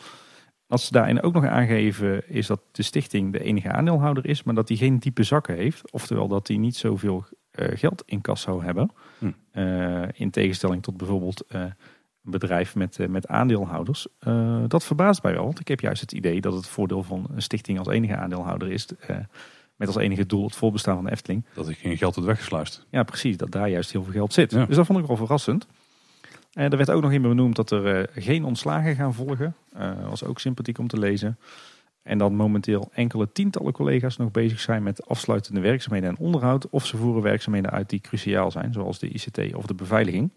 Wat 0.66 0.80
ze 0.80 0.92
daarin 0.92 1.22
ook 1.22 1.32
nog 1.32 1.44
aangeven 1.44 2.28
is 2.28 2.46
dat 2.46 2.60
de 2.72 2.82
stichting 2.82 3.32
de 3.32 3.42
enige 3.42 3.72
aandeelhouder 3.72 4.26
is, 4.26 4.42
maar 4.42 4.54
dat 4.54 4.66
die 4.66 4.76
geen 4.76 4.98
diepe 4.98 5.22
zakken 5.22 5.56
heeft. 5.56 5.92
Oftewel 5.92 6.28
dat 6.28 6.46
die 6.46 6.58
niet 6.58 6.76
zoveel 6.76 7.24
geld 7.52 8.02
in 8.06 8.20
kassa 8.20 8.58
hebben. 8.58 8.90
Hm. 9.18 9.30
in 10.14 10.30
tegenstelling 10.30 10.82
tot 10.82 10.96
bijvoorbeeld 10.96 11.44
een 11.48 11.74
bedrijf 12.20 12.74
met, 12.74 12.98
met 13.08 13.28
aandeelhouders. 13.28 14.06
dat 14.68 14.84
verbaast 14.84 15.22
mij 15.22 15.32
wel, 15.32 15.44
want 15.44 15.60
ik 15.60 15.68
heb 15.68 15.80
juist 15.80 16.00
het 16.00 16.12
idee 16.12 16.40
dat 16.40 16.54
het 16.54 16.66
voordeel 16.66 17.02
van 17.02 17.26
een 17.34 17.42
stichting 17.42 17.78
als 17.78 17.88
enige 17.88 18.16
aandeelhouder 18.16 18.70
is 18.70 18.86
met 19.82 19.94
als 19.94 19.96
enige 19.96 20.26
doel 20.26 20.44
het 20.44 20.54
voorbestaan 20.54 20.94
van 20.94 21.04
de 21.04 21.10
Efteling. 21.10 21.44
Dat 21.54 21.68
ik 21.68 21.78
geen 21.78 21.96
geld 21.96 22.14
wordt 22.14 22.28
weggesluist. 22.28 22.86
Ja, 22.90 23.02
precies. 23.02 23.36
Dat 23.36 23.50
daar 23.50 23.68
juist 23.68 23.92
heel 23.92 24.02
veel 24.02 24.12
geld 24.12 24.32
zit. 24.32 24.50
Ja. 24.50 24.66
Dus 24.66 24.76
dat 24.76 24.86
vond 24.86 24.98
ik 24.98 25.06
wel 25.06 25.16
verrassend. 25.16 25.66
En 26.52 26.70
er 26.70 26.76
werd 26.76 26.90
ook 26.90 27.02
nog 27.02 27.12
in 27.12 27.22
benoemd 27.22 27.56
dat 27.56 27.70
er 27.70 27.96
eh, 27.96 28.22
geen 28.24 28.44
ontslagen 28.44 28.94
gaan 28.94 29.14
volgen. 29.14 29.54
Was 30.08 30.24
ook 30.24 30.40
sympathiek 30.40 30.78
om 30.78 30.88
te 30.88 30.98
lezen. 30.98 31.38
En 32.02 32.18
dat 32.18 32.32
momenteel 32.32 32.90
enkele 32.92 33.32
tientallen 33.32 33.72
collega's 33.72 34.16
nog 34.16 34.30
bezig 34.30 34.60
zijn 34.60 34.82
met 34.82 35.06
afsluitende 35.06 35.60
werkzaamheden 35.60 36.08
en 36.08 36.18
onderhoud. 36.18 36.68
Of 36.68 36.86
ze 36.86 36.96
voeren 36.96 37.22
werkzaamheden 37.22 37.70
uit 37.70 37.90
die 37.90 38.00
cruciaal 38.00 38.50
zijn, 38.50 38.72
zoals 38.72 38.98
de 38.98 39.08
ICT 39.08 39.54
of 39.54 39.66
de 39.66 39.74
beveiliging. 39.74 40.30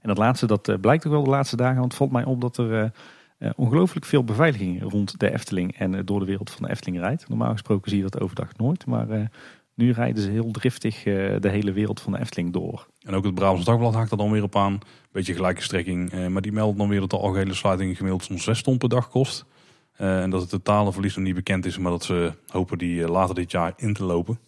En 0.00 0.08
dat 0.08 0.18
laatste, 0.18 0.46
dat 0.46 0.68
eh, 0.68 0.76
blijkt 0.80 1.06
ook 1.06 1.12
wel 1.12 1.24
de 1.24 1.30
laatste 1.30 1.56
dagen. 1.56 1.78
Want 1.78 1.86
het 1.86 1.96
valt 1.96 2.10
mij 2.10 2.24
op 2.24 2.40
dat 2.40 2.56
er 2.56 2.92
uh, 3.38 3.50
ongelooflijk 3.56 4.06
veel 4.06 4.24
beveiliging 4.24 4.82
rond 4.82 5.20
de 5.20 5.32
Efteling 5.32 5.76
en 5.76 6.04
door 6.04 6.20
de 6.20 6.26
wereld 6.26 6.50
van 6.50 6.62
de 6.62 6.70
Efteling 6.70 6.98
rijdt. 6.98 7.28
Normaal 7.28 7.52
gesproken 7.52 7.90
zie 7.90 8.02
je 8.02 8.08
dat 8.08 8.20
overdag 8.20 8.56
nooit. 8.56 8.86
Maar 8.86 9.30
nu 9.74 9.92
rijden 9.92 10.22
ze 10.22 10.30
heel 10.30 10.50
driftig 10.50 11.02
de 11.02 11.48
hele 11.48 11.72
wereld 11.72 12.00
van 12.00 12.12
de 12.12 12.18
Efteling 12.18 12.52
door. 12.52 12.86
En 13.00 13.14
ook 13.14 13.24
het 13.24 13.34
Brabants 13.34 13.64
Dagblad 13.64 13.94
haakt 13.94 14.10
er 14.10 14.16
dan 14.16 14.30
weer 14.30 14.42
op 14.42 14.56
aan. 14.56 14.78
Beetje 15.12 15.34
gelijke 15.34 15.62
strekking. 15.62 16.28
Maar 16.28 16.42
die 16.42 16.52
meldt 16.52 16.78
dan 16.78 16.88
weer 16.88 17.00
dat 17.00 17.10
de 17.10 17.18
algehele 17.18 17.54
sluiting 17.54 17.96
gemiddeld 17.96 18.24
zo'n 18.24 18.38
6 18.38 18.62
ton 18.62 18.78
per 18.78 18.88
dag 18.88 19.08
kost. 19.08 19.44
Eh, 19.98 20.22
en 20.22 20.30
dat 20.30 20.40
het 20.40 20.50
totale 20.50 20.92
verlies 20.92 21.16
nog 21.16 21.24
niet 21.24 21.34
bekend 21.34 21.66
is. 21.66 21.78
Maar 21.78 21.90
dat 21.90 22.04
ze 22.04 22.32
hopen 22.46 22.78
die 22.78 23.02
eh, 23.02 23.08
later 23.08 23.34
dit 23.34 23.50
jaar 23.50 23.72
in 23.76 23.94
te 23.94 24.04
lopen. 24.04 24.38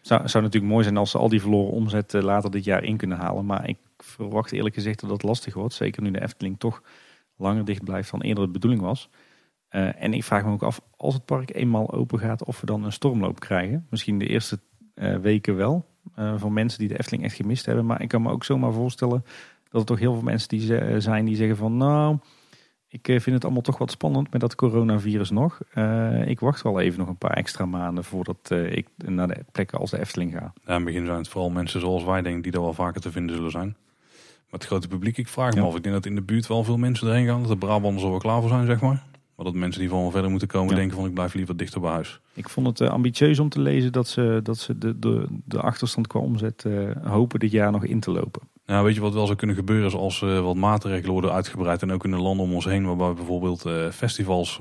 Zou, 0.00 0.28
zou 0.28 0.44
natuurlijk 0.44 0.72
mooi 0.72 0.84
zijn 0.84 0.96
als 0.96 1.10
ze 1.10 1.18
al 1.18 1.28
die 1.28 1.40
verloren 1.40 1.72
omzet 1.72 2.14
eh, 2.14 2.22
later 2.22 2.50
dit 2.50 2.64
jaar 2.64 2.84
in 2.84 2.96
kunnen 2.96 3.18
halen. 3.18 3.46
Maar 3.46 3.68
ik 3.68 3.76
verwacht 3.98 4.52
eerlijk 4.52 4.74
gezegd 4.74 5.00
dat 5.00 5.10
dat 5.10 5.22
lastig 5.22 5.54
wordt. 5.54 5.74
Zeker 5.74 6.02
nu 6.02 6.10
de 6.10 6.22
Efteling 6.22 6.58
toch 6.58 6.82
langer 7.36 7.64
dicht 7.64 7.84
blijft 7.84 8.10
dan 8.10 8.20
eerder 8.20 8.44
de 8.44 8.50
bedoeling 8.50 8.82
was. 8.82 9.10
En 9.68 10.14
ik 10.14 10.24
vraag 10.24 10.44
me 10.44 10.52
ook 10.52 10.62
af, 10.62 10.80
als 10.96 11.14
het 11.14 11.24
park 11.24 11.54
eenmaal 11.54 11.92
open 11.92 12.18
gaat, 12.18 12.44
of 12.44 12.60
we 12.60 12.66
dan 12.66 12.84
een 12.84 12.92
stormloop 12.92 13.40
krijgen. 13.40 13.86
Misschien 13.90 14.18
de 14.18 14.26
eerste 14.26 14.58
weken 15.20 15.56
wel. 15.56 15.86
eh, 16.14 16.34
van 16.36 16.52
mensen 16.52 16.78
die 16.78 16.88
de 16.88 16.98
Efteling 16.98 17.24
echt 17.24 17.36
gemist 17.36 17.66
hebben. 17.66 17.86
Maar 17.86 18.02
ik 18.02 18.08
kan 18.08 18.22
me 18.22 18.30
ook 18.30 18.44
zomaar 18.44 18.72
voorstellen 18.72 19.24
dat 19.70 19.80
er 19.80 19.86
toch 19.86 19.98
heel 19.98 20.12
veel 20.12 20.22
mensen 20.22 20.48
die 20.48 21.00
zijn 21.00 21.24
die 21.24 21.36
zeggen 21.36 21.56
van... 21.56 21.76
Nou, 21.76 22.18
ik 22.98 23.08
eh, 23.08 23.20
vind 23.20 23.34
het 23.36 23.44
allemaal 23.44 23.62
toch 23.62 23.78
wat 23.78 23.90
spannend 23.90 24.32
met 24.32 24.40
dat 24.40 24.54
coronavirus 24.54 25.30
nog. 25.30 25.60
Eh, 25.72 26.28
ik 26.28 26.40
wacht 26.40 26.62
wel 26.62 26.80
even 26.80 26.98
nog 26.98 27.08
een 27.08 27.16
paar 27.16 27.36
extra 27.36 27.66
maanden 27.66 28.04
voordat 28.04 28.36
eh, 28.42 28.72
ik 28.76 28.88
naar 29.04 29.28
de 29.28 29.44
plekken 29.52 29.78
als 29.78 29.90
de 29.90 29.98
Efteling 30.00 30.32
ga. 30.32 30.38
Ja, 30.40 30.52
in 30.66 30.74
het 30.74 30.84
begin 30.84 31.04
zijn 31.06 31.18
het 31.18 31.28
vooral 31.28 31.50
mensen 31.50 31.80
zoals 31.80 32.04
wij 32.04 32.22
denk 32.22 32.36
ik 32.36 32.42
die 32.42 32.52
daar 32.52 32.60
wel 32.62 32.72
vaker 32.72 33.00
te 33.00 33.10
vinden 33.10 33.36
zullen 33.36 33.50
zijn. 33.50 33.76
Maar 34.50 34.60
het 34.60 34.64
grote 34.64 34.88
publiek, 34.88 35.16
ik 35.16 35.28
vraag 35.28 35.54
me 35.54 35.60
Ja. 35.60 35.66
af. 35.66 35.76
Ik 35.76 35.82
denk 35.82 35.94
dat 35.94 36.06
in 36.06 36.14
de 36.14 36.22
buurt 36.22 36.46
wel 36.46 36.64
veel 36.64 36.76
mensen 36.76 37.08
erheen 37.08 37.26
gaan. 37.26 37.40
Dat 37.40 37.48
de 37.50 37.56
Brabanders 37.56 38.04
er 38.04 38.10
wel 38.10 38.18
klaar 38.18 38.40
voor 38.40 38.48
zijn, 38.48 38.66
zeg 38.66 38.80
maar. 38.80 39.04
Maar 39.36 39.44
dat 39.44 39.54
mensen 39.54 39.80
die 39.80 39.90
van 39.90 40.10
verder 40.10 40.30
moeten 40.30 40.48
komen 40.48 40.70
Ja. 40.70 40.76
denken 40.80 40.96
van 40.96 41.06
ik 41.06 41.14
blijf 41.14 41.34
liever 41.34 41.56
dichter 41.56 41.80
bij 41.80 41.90
huis. 41.90 42.20
Ik 42.34 42.48
vond 42.48 42.66
het 42.78 42.88
ambitieus 42.90 43.38
om 43.38 43.48
te 43.48 43.60
lezen 43.60 43.92
dat 43.92 44.08
ze, 44.08 44.40
dat 44.42 44.58
ze 44.58 44.78
de, 44.78 44.98
de, 44.98 45.26
de 45.44 45.60
achterstand 45.60 46.06
qua 46.06 46.20
omzet 46.20 46.64
hopen 47.02 47.38
dit 47.40 47.50
jaar 47.50 47.70
nog 47.72 47.84
in 47.84 48.00
te 48.00 48.10
lopen. 48.10 48.42
Nou, 48.66 48.84
weet 48.84 48.94
je 48.94 49.00
wat 49.00 49.14
wel 49.14 49.26
zou 49.26 49.38
kunnen 49.38 49.56
gebeuren 49.56 49.86
is 49.86 49.94
als 49.94 50.22
eh, 50.22 50.40
wat 50.40 50.56
maatregelen 50.56 51.12
worden 51.12 51.32
uitgebreid. 51.32 51.82
En 51.82 51.92
ook 51.92 52.04
in 52.04 52.10
de 52.10 52.16
landen 52.16 52.46
om 52.46 52.54
ons 52.54 52.64
heen 52.64 52.86
waarbij 52.86 53.12
bijvoorbeeld 53.12 53.64
eh, 53.64 53.90
festivals 53.90 54.60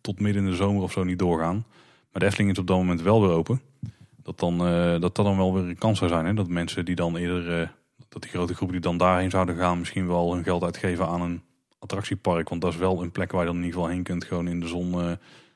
tot 0.00 0.20
midden 0.20 0.44
in 0.44 0.50
de 0.50 0.56
zomer 0.56 0.82
of 0.82 0.92
zo 0.92 1.04
niet 1.04 1.18
doorgaan. 1.18 1.64
Maar 2.12 2.20
de 2.20 2.26
Efteling 2.26 2.50
is 2.50 2.58
op 2.58 2.66
dat 2.66 2.76
moment 2.76 3.02
wel 3.02 3.20
weer 3.20 3.30
open. 3.30 3.60
Dat 4.22 4.38
dan, 4.38 4.66
eh, 4.66 4.90
dat, 4.90 5.00
dat 5.00 5.24
dan 5.24 5.36
wel 5.36 5.54
weer 5.54 5.64
een 5.64 5.78
kans 5.78 5.98
zou 5.98 6.10
zijn. 6.10 6.26
Hè? 6.26 6.34
Dat 6.34 6.48
mensen 6.48 6.84
die 6.84 6.94
dan 6.94 7.16
eerder, 7.16 7.74
dat 8.08 8.22
die 8.22 8.30
grote 8.30 8.54
groepen 8.54 8.76
die 8.76 8.84
dan 8.84 8.98
daarheen 8.98 9.30
zouden 9.30 9.56
gaan, 9.56 9.78
misschien 9.78 10.06
wel 10.06 10.34
hun 10.34 10.44
geld 10.44 10.62
uitgeven 10.62 11.06
aan 11.06 11.20
een 11.20 11.42
attractiepark. 11.78 12.48
Want 12.48 12.60
dat 12.60 12.72
is 12.72 12.78
wel 12.78 13.02
een 13.02 13.12
plek 13.12 13.32
waar 13.32 13.40
je 13.40 13.46
dan 13.46 13.56
in 13.56 13.64
ieder 13.64 13.78
geval 13.78 13.94
heen 13.94 14.02
kunt. 14.02 14.24
Gewoon 14.24 14.48
in 14.48 14.60
de 14.60 14.66
zon 14.66 14.90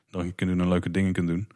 dan 0.09 0.35
kunt 0.35 0.49
doen 0.49 0.59
en 0.59 0.67
leuke 0.67 0.91
dingen 0.91 1.13
kunt 1.13 1.27
doen. 1.27 1.47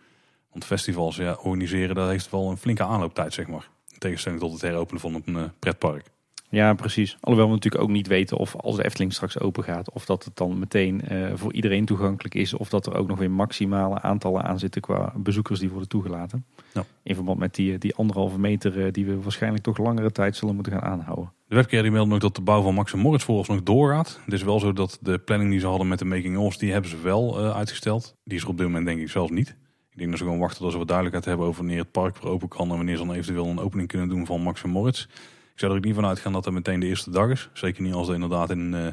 Want 0.51 0.65
festivals 0.65 1.15
ja, 1.15 1.37
organiseren, 1.41 1.95
dat 1.95 2.09
heeft 2.09 2.31
wel 2.31 2.49
een 2.49 2.57
flinke 2.57 2.83
aanlooptijd, 2.83 3.33
zeg 3.33 3.47
maar. 3.47 3.69
In 3.89 3.99
tegenstelling 3.99 4.41
tot 4.41 4.51
het 4.51 4.61
heropenen 4.61 5.01
van 5.01 5.21
een 5.25 5.51
pretpark. 5.59 6.11
Ja, 6.53 6.73
precies. 6.73 7.17
Alhoewel 7.19 7.47
we 7.47 7.53
natuurlijk 7.53 7.83
ook 7.83 7.89
niet 7.89 8.07
weten 8.07 8.37
of 8.37 8.55
als 8.55 8.75
de 8.75 8.85
Efteling 8.85 9.13
straks 9.13 9.39
open 9.39 9.63
gaat, 9.63 9.91
of 9.91 10.05
dat 10.05 10.23
het 10.23 10.37
dan 10.37 10.59
meteen 10.59 11.01
eh, 11.01 11.31
voor 11.33 11.53
iedereen 11.53 11.85
toegankelijk 11.85 12.35
is, 12.35 12.53
of 12.53 12.69
dat 12.69 12.85
er 12.85 12.95
ook 12.95 13.07
nog 13.07 13.19
weer 13.19 13.31
maximale 13.31 14.01
aantallen 14.01 14.43
aan 14.43 14.59
zitten 14.59 14.81
qua 14.81 15.13
bezoekers 15.15 15.59
die 15.59 15.69
worden 15.69 15.87
toegelaten. 15.87 16.45
Ja. 16.73 16.85
In 17.03 17.15
verband 17.15 17.39
met 17.39 17.55
die, 17.55 17.77
die 17.77 17.95
anderhalve 17.95 18.39
meter 18.39 18.85
eh, 18.85 18.91
die 18.91 19.05
we 19.05 19.21
waarschijnlijk 19.21 19.63
toch 19.63 19.77
langere 19.77 20.11
tijd 20.11 20.35
zullen 20.35 20.55
moeten 20.55 20.73
gaan 20.73 20.81
aanhouden. 20.81 21.31
De 21.47 21.55
webkeer 21.55 21.81
die 21.81 21.91
meldt 21.91 22.09
nog 22.09 22.19
dat 22.19 22.35
de 22.35 22.41
bouw 22.41 22.61
van 22.61 22.73
Max 22.73 22.93
en 22.93 22.99
Moritz 22.99 23.23
vooralsnog 23.23 23.63
doorgaat. 23.63 24.19
Het 24.25 24.33
is 24.33 24.43
wel 24.43 24.59
zo 24.59 24.73
dat 24.73 24.97
de 25.01 25.17
planning 25.17 25.51
die 25.51 25.59
ze 25.59 25.67
hadden 25.67 25.87
met 25.87 25.99
de 25.99 26.05
making-ofs, 26.05 26.57
die 26.57 26.71
hebben 26.71 26.89
ze 26.89 27.01
wel 27.01 27.39
eh, 27.39 27.55
uitgesteld. 27.55 28.15
Die 28.23 28.37
is 28.37 28.43
er 28.43 28.49
op 28.49 28.57
dit 28.57 28.65
moment 28.65 28.85
denk 28.85 28.99
ik 28.99 29.09
zelfs 29.09 29.31
niet. 29.31 29.55
Ik 29.91 29.97
denk 29.99 30.09
dat 30.09 30.19
ze 30.19 30.25
gewoon 30.25 30.39
wachten 30.39 30.61
tot 30.61 30.71
ze 30.71 30.77
wat 30.77 30.87
duidelijkheid 30.87 31.29
hebben 31.29 31.45
over 31.47 31.63
wanneer 31.63 31.81
het 31.81 31.91
park 31.91 32.17
weer 32.17 32.31
open 32.31 32.47
kan 32.47 32.69
en 32.69 32.75
wanneer 32.75 32.97
ze 32.97 33.05
dan 33.05 33.15
eventueel 33.15 33.47
een 33.47 33.59
opening 33.59 33.87
kunnen 33.87 34.09
doen 34.09 34.25
van 34.25 34.41
Max 34.41 34.63
en 34.63 34.69
Moritz. 34.69 35.07
Ik 35.53 35.59
zou 35.59 35.71
er 35.71 35.77
ook 35.77 35.83
niet 35.83 35.95
van 35.95 36.05
uitgaan 36.05 36.33
dat 36.33 36.43
dat 36.43 36.53
meteen 36.53 36.79
de 36.79 36.85
eerste 36.85 37.11
dag 37.11 37.29
is. 37.29 37.49
Zeker 37.53 37.83
niet 37.83 37.93
als 37.93 38.07
het 38.07 38.15
inderdaad 38.15 38.49
in 38.49 38.73
eh, 38.73 38.87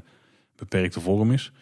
beperkte 0.57 1.01
vorm 1.01 1.33
is. 1.33 1.53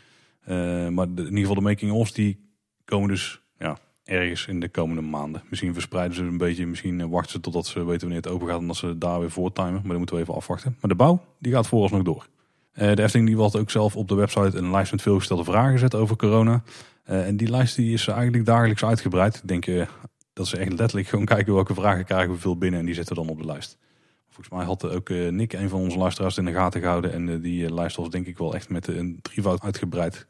Eh, 0.40 0.56
maar 0.88 1.06
in 1.06 1.16
ieder 1.16 1.38
geval 1.38 1.54
de 1.54 1.60
making-ofs 1.60 2.12
die 2.12 2.40
komen 2.84 3.08
dus 3.08 3.40
ja, 3.58 3.78
ergens 4.04 4.46
in 4.46 4.60
de 4.60 4.68
komende 4.68 5.02
maanden. 5.02 5.42
Misschien 5.48 5.72
verspreiden 5.72 6.16
ze 6.16 6.22
een 6.22 6.36
beetje. 6.36 6.66
Misschien 6.66 7.00
eh, 7.00 7.06
wachten 7.06 7.30
ze 7.30 7.40
totdat 7.40 7.66
ze 7.66 7.84
weten 7.84 8.00
wanneer 8.00 8.22
het 8.22 8.28
open 8.28 8.48
gaat 8.48 8.60
en 8.60 8.66
dat 8.66 8.76
ze 8.76 8.98
daar 8.98 9.20
weer 9.20 9.30
voortimen. 9.30 9.72
Maar 9.72 9.82
dan 9.82 9.96
moeten 9.96 10.16
we 10.16 10.22
even 10.22 10.34
afwachten. 10.34 10.76
Maar 10.80 10.90
de 10.90 10.96
bouw 10.96 11.24
die 11.38 11.52
gaat 11.52 11.66
vooralsnog 11.66 12.02
door. 12.02 12.26
De 12.72 13.02
Efteling 13.02 13.28
die 13.28 13.36
had 13.36 13.56
ook 13.56 13.70
zelf 13.70 13.96
op 13.96 14.08
de 14.08 14.14
website 14.14 14.56
een 14.56 14.70
lijst 14.70 14.90
met 14.90 15.02
veelgestelde 15.02 15.44
vragen 15.44 15.72
gezet 15.72 15.94
over 15.94 16.16
corona. 16.16 16.62
En 17.04 17.36
die 17.36 17.50
lijst 17.50 17.76
die 17.76 17.92
is 17.92 18.08
eigenlijk 18.08 18.44
dagelijks 18.44 18.84
uitgebreid. 18.84 19.36
Ik 19.36 19.48
denk 19.48 19.86
dat 20.32 20.46
ze 20.46 20.56
echt 20.56 20.72
letterlijk 20.72 21.08
gewoon 21.08 21.24
kijken 21.34 21.54
welke 21.54 21.74
vragen 21.74 22.04
krijgen 22.04 22.32
we 22.32 22.40
veel 22.40 22.58
binnen. 22.58 22.80
En 22.80 22.86
die 22.86 22.94
zetten 22.94 23.16
dan 23.16 23.28
op 23.28 23.38
de 23.38 23.44
lijst. 23.44 23.78
Volgens 24.38 24.56
mij 24.58 24.66
had 24.66 24.96
ook 24.96 25.10
eh, 25.10 25.28
Nick, 25.28 25.52
een 25.52 25.68
van 25.68 25.80
onze 25.80 25.98
luisteraars, 25.98 26.38
in 26.38 26.44
de 26.44 26.52
gaten 26.52 26.80
gehouden. 26.80 27.12
En 27.12 27.28
eh, 27.28 27.42
die 27.42 27.64
eh, 27.66 27.72
lijst 27.72 27.96
was 27.96 28.10
denk 28.10 28.26
ik 28.26 28.38
wel 28.38 28.54
echt 28.54 28.68
met 28.68 28.86
een 28.86 29.18
drievoud 29.22 29.62
uitgebreid 29.62 30.26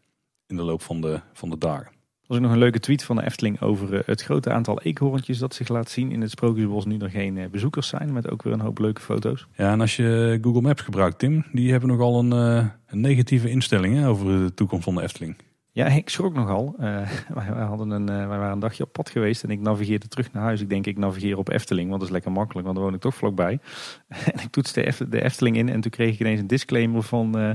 in 0.46 0.56
de 0.56 0.62
loop 0.62 0.82
van 0.82 1.00
de, 1.00 1.20
van 1.32 1.50
de 1.50 1.58
dagen. 1.58 1.98
Er 2.28 2.34
was 2.34 2.42
ook 2.42 2.48
nog 2.48 2.58
een 2.58 2.64
leuke 2.64 2.80
tweet 2.80 3.04
van 3.04 3.16
de 3.16 3.24
Efteling 3.24 3.60
over 3.60 3.94
eh, 3.94 4.00
het 4.06 4.22
grote 4.22 4.50
aantal 4.50 4.80
eekhoorntjes 4.80 5.38
dat 5.38 5.54
zich 5.54 5.68
laat 5.68 5.90
zien 5.90 6.12
in 6.12 6.20
het 6.20 6.30
Sprookjesbos 6.30 6.84
nu 6.84 6.98
er 6.98 7.10
geen 7.10 7.38
eh, 7.38 7.48
bezoekers 7.48 7.88
zijn, 7.88 8.12
met 8.12 8.30
ook 8.30 8.42
weer 8.42 8.52
een 8.52 8.60
hoop 8.60 8.78
leuke 8.78 9.00
foto's. 9.00 9.46
Ja, 9.56 9.72
en 9.72 9.80
als 9.80 9.96
je 9.96 10.38
Google 10.42 10.60
Maps 10.60 10.82
gebruikt, 10.82 11.18
Tim, 11.18 11.44
die 11.52 11.70
hebben 11.70 11.88
nogal 11.88 12.18
een, 12.18 12.32
eh, 12.32 12.66
een 12.86 13.00
negatieve 13.00 13.50
instelling 13.50 13.96
hè, 13.96 14.08
over 14.08 14.26
de 14.26 14.54
toekomst 14.54 14.84
van 14.84 14.94
de 14.94 15.02
Efteling. 15.02 15.36
Ja, 15.72 15.86
ik 15.86 16.08
schrok 16.08 16.34
nogal. 16.34 16.74
Eh, 16.78 17.10
wij, 17.34 17.44
hadden 17.44 17.90
een, 17.90 18.08
eh, 18.08 18.28
wij 18.28 18.38
waren 18.38 18.52
een 18.52 18.58
dagje 18.58 18.82
op 18.82 18.92
pad 18.92 19.10
geweest 19.10 19.42
en 19.42 19.50
ik 19.50 19.60
navigeerde 19.60 20.08
terug 20.08 20.32
naar 20.32 20.42
huis. 20.42 20.60
Ik 20.60 20.68
denk, 20.68 20.86
ik 20.86 20.98
navigeer 20.98 21.38
op 21.38 21.48
Efteling, 21.48 21.88
want 21.88 22.00
dat 22.00 22.08
is 22.08 22.14
lekker 22.14 22.32
makkelijk, 22.32 22.64
want 22.64 22.76
dan 22.76 22.86
woon 22.86 22.94
ik 22.96 23.00
toch 23.00 23.14
vlakbij. 23.14 23.58
en 24.08 24.42
ik 24.42 24.50
toetste 24.50 24.80
de, 24.80 24.86
Eft- 24.86 25.10
de 25.10 25.22
Efteling 25.22 25.56
in 25.56 25.68
en 25.68 25.80
toen 25.80 25.90
kreeg 25.90 26.12
ik 26.14 26.20
ineens 26.20 26.40
een 26.40 26.46
disclaimer 26.46 27.02
van, 27.02 27.38
eh, 27.38 27.50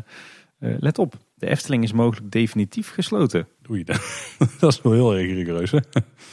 let 0.59 0.97
op, 0.97 1.16
de 1.43 1.49
Efteling 1.49 1.83
is 1.83 1.93
mogelijk 1.93 2.31
definitief 2.31 2.91
gesloten. 2.91 3.47
Doei. 3.61 3.83
dat 4.59 4.71
is 4.71 4.81
wel 4.81 4.93
heel 4.93 5.15
erg 5.15 5.31
rigoureus. 5.31 5.71
Hè? 5.71 5.79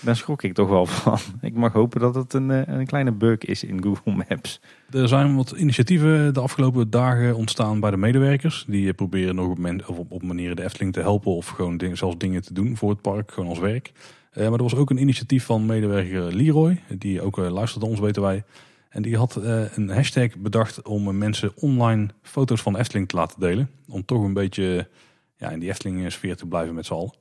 Daar 0.00 0.16
schrok 0.16 0.42
ik 0.42 0.54
toch 0.54 0.68
wel 0.68 0.86
van. 0.86 1.18
Ik 1.40 1.54
mag 1.54 1.72
hopen 1.72 2.00
dat 2.00 2.14
het 2.14 2.32
een, 2.32 2.50
eh, 2.50 2.74
een 2.78 2.86
kleine 2.86 3.12
bug 3.12 3.38
is 3.38 3.64
in 3.64 3.82
Google 3.82 4.24
Maps. 4.28 4.60
Er 4.90 5.08
zijn 5.08 5.36
wat 5.36 5.50
initiatieven 5.50 6.34
de 6.34 6.40
afgelopen 6.40 6.90
dagen 6.90 7.36
ontstaan 7.36 7.80
bij 7.80 7.90
de 7.90 7.96
medewerkers. 7.96 8.64
Die 8.68 8.88
eh, 8.88 8.94
proberen 8.94 9.34
nog 9.34 9.48
op, 9.48 9.58
men, 9.58 9.88
of 9.88 9.98
op, 9.98 10.12
op 10.12 10.22
manieren 10.22 10.56
de 10.56 10.64
Efteling 10.64 10.92
te 10.92 11.00
helpen 11.00 11.32
of 11.32 11.46
gewoon 11.46 11.80
zelfs 11.92 12.18
dingen 12.18 12.42
te 12.42 12.54
doen 12.54 12.76
voor 12.76 12.90
het 12.90 13.00
park, 13.00 13.32
gewoon 13.32 13.48
als 13.48 13.58
werk. 13.58 13.92
Eh, 14.30 14.42
maar 14.44 14.58
er 14.58 14.62
was 14.62 14.74
ook 14.74 14.90
een 14.90 15.00
initiatief 15.00 15.44
van 15.44 15.66
medewerker 15.66 16.34
Leroy, 16.34 16.80
die 16.98 17.22
ook 17.22 17.38
uh, 17.38 17.50
luistert 17.50 17.82
naar 17.82 17.90
ons, 17.90 18.00
weten 18.00 18.22
wij. 18.22 18.44
En 18.90 19.02
die 19.02 19.16
had 19.16 19.36
uh, 19.38 19.76
een 19.76 19.88
hashtag 19.88 20.36
bedacht 20.36 20.82
om 20.82 21.08
uh, 21.08 21.14
mensen 21.14 21.52
online 21.56 22.08
foto's 22.22 22.62
van 22.62 22.76
Efteling 22.76 23.08
te 23.08 23.16
laten 23.16 23.40
delen. 23.40 23.70
Om 23.88 24.04
toch 24.04 24.22
een 24.22 24.32
beetje 24.32 24.88
ja, 25.36 25.50
in 25.50 25.58
die 25.58 25.68
Efteling 25.68 26.12
sfeer 26.12 26.36
te 26.36 26.46
blijven 26.46 26.74
met 26.74 26.86
z'n 26.86 26.92
allen. 26.92 27.14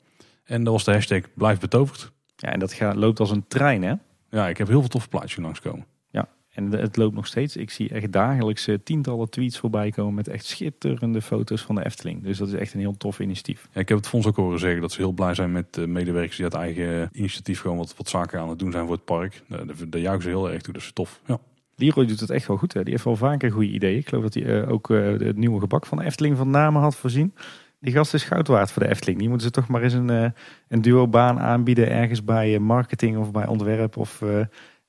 En 0.44 0.64
dat 0.64 0.74
was 0.74 0.84
de 0.84 0.92
hashtag 0.92 1.22
blijf 1.34 1.60
betoverd. 1.60 2.12
Ja, 2.36 2.52
en 2.52 2.60
dat 2.60 2.74
gaat, 2.74 2.96
loopt 2.96 3.20
als 3.20 3.32
een 3.32 3.48
trein 3.48 3.84
hè? 3.84 3.94
Ja, 4.30 4.48
ik 4.48 4.58
heb 4.58 4.68
heel 4.68 4.80
veel 4.80 4.90
toffe 4.90 5.10
plaatjes 5.10 5.44
langskomen. 5.44 5.86
Ja, 6.10 6.28
en 6.54 6.72
het 6.72 6.98
loopt 6.98 7.16
nog 7.16 7.28
steeds. 7.28 7.56
Ik 7.56 7.70
zie 7.70 7.90
echt 7.90 8.12
dagelijks 8.12 8.68
uh, 8.68 8.78
tientallen 8.84 9.30
tweets 9.30 9.58
voorbij 9.58 9.92
komen 9.92 10.14
met 10.14 10.28
echt 10.28 10.46
schitterende 10.46 11.22
foto's 11.22 11.62
van 11.62 11.76
de 11.76 11.86
Efteling. 11.86 12.24
Dus 12.24 12.38
dat 12.38 12.48
is 12.48 12.54
echt 12.54 12.74
een 12.74 12.80
heel 12.80 12.98
tof 12.98 13.20
initiatief. 13.20 13.68
Ja, 13.74 13.82
ik 13.82 13.90
heb 13.90 13.98
het 13.98 14.08
fonds 14.08 14.28
ook 14.28 14.36
horen 14.36 14.60
zeggen 14.60 14.82
dat 14.82 14.92
ze 14.92 15.02
heel 15.02 15.12
blij 15.12 15.34
zijn 15.34 15.52
met 15.52 15.78
uh, 15.78 15.86
medewerkers 15.86 16.36
die 16.36 16.46
uit 16.46 16.54
eigen 16.54 17.10
initiatief 17.12 17.60
gewoon 17.62 17.78
wat, 17.78 17.96
wat 17.98 18.10
zaken 18.10 18.40
aan 18.40 18.50
het 18.50 18.60
doen 18.60 18.72
zijn 18.72 18.86
voor 18.86 18.96
het 18.96 19.06
park. 19.06 19.42
Daar, 19.48 19.66
daar 19.90 20.02
juichen 20.02 20.24
ze 20.24 20.30
heel 20.30 20.52
erg 20.52 20.62
toe, 20.62 20.74
dat 20.74 20.82
is 20.82 20.92
tof. 20.94 21.22
Ja. 21.26 21.40
Leroy 21.80 22.06
doet 22.06 22.20
het 22.20 22.30
echt 22.30 22.48
wel 22.48 22.58
goed. 22.58 22.74
Hè? 22.74 22.84
Die 22.84 22.92
heeft 22.92 23.04
wel 23.04 23.16
vaker 23.16 23.52
goede 23.52 23.70
ideeën. 23.70 23.98
Ik 23.98 24.08
geloof 24.10 24.24
dat 24.24 24.34
hij 24.34 24.44
uh, 24.44 24.72
ook 24.72 24.88
het 24.88 25.38
nieuwe 25.38 25.60
gebak 25.60 25.86
van 25.86 25.98
de 25.98 26.04
Efteling 26.04 26.38
van 26.38 26.50
namen 26.50 26.82
had 26.82 26.96
voorzien. 26.96 27.34
Die 27.80 27.94
gast 27.94 28.14
is 28.14 28.24
goud 28.24 28.48
waard 28.48 28.72
voor 28.72 28.84
de 28.84 28.90
Efteling. 28.90 29.20
Die 29.20 29.30
moeten 29.30 29.48
ze 29.48 29.54
toch 29.54 29.68
maar 29.68 29.82
eens 29.82 29.94
een, 29.94 30.12
uh, 30.12 30.30
een 30.68 30.82
duo-baan 30.82 31.40
aanbieden. 31.40 31.90
Ergens 31.90 32.24
bij 32.24 32.60
marketing 32.60 33.18
of 33.18 33.32
bij 33.32 33.48
ontwerp 33.48 33.98
of 33.98 34.24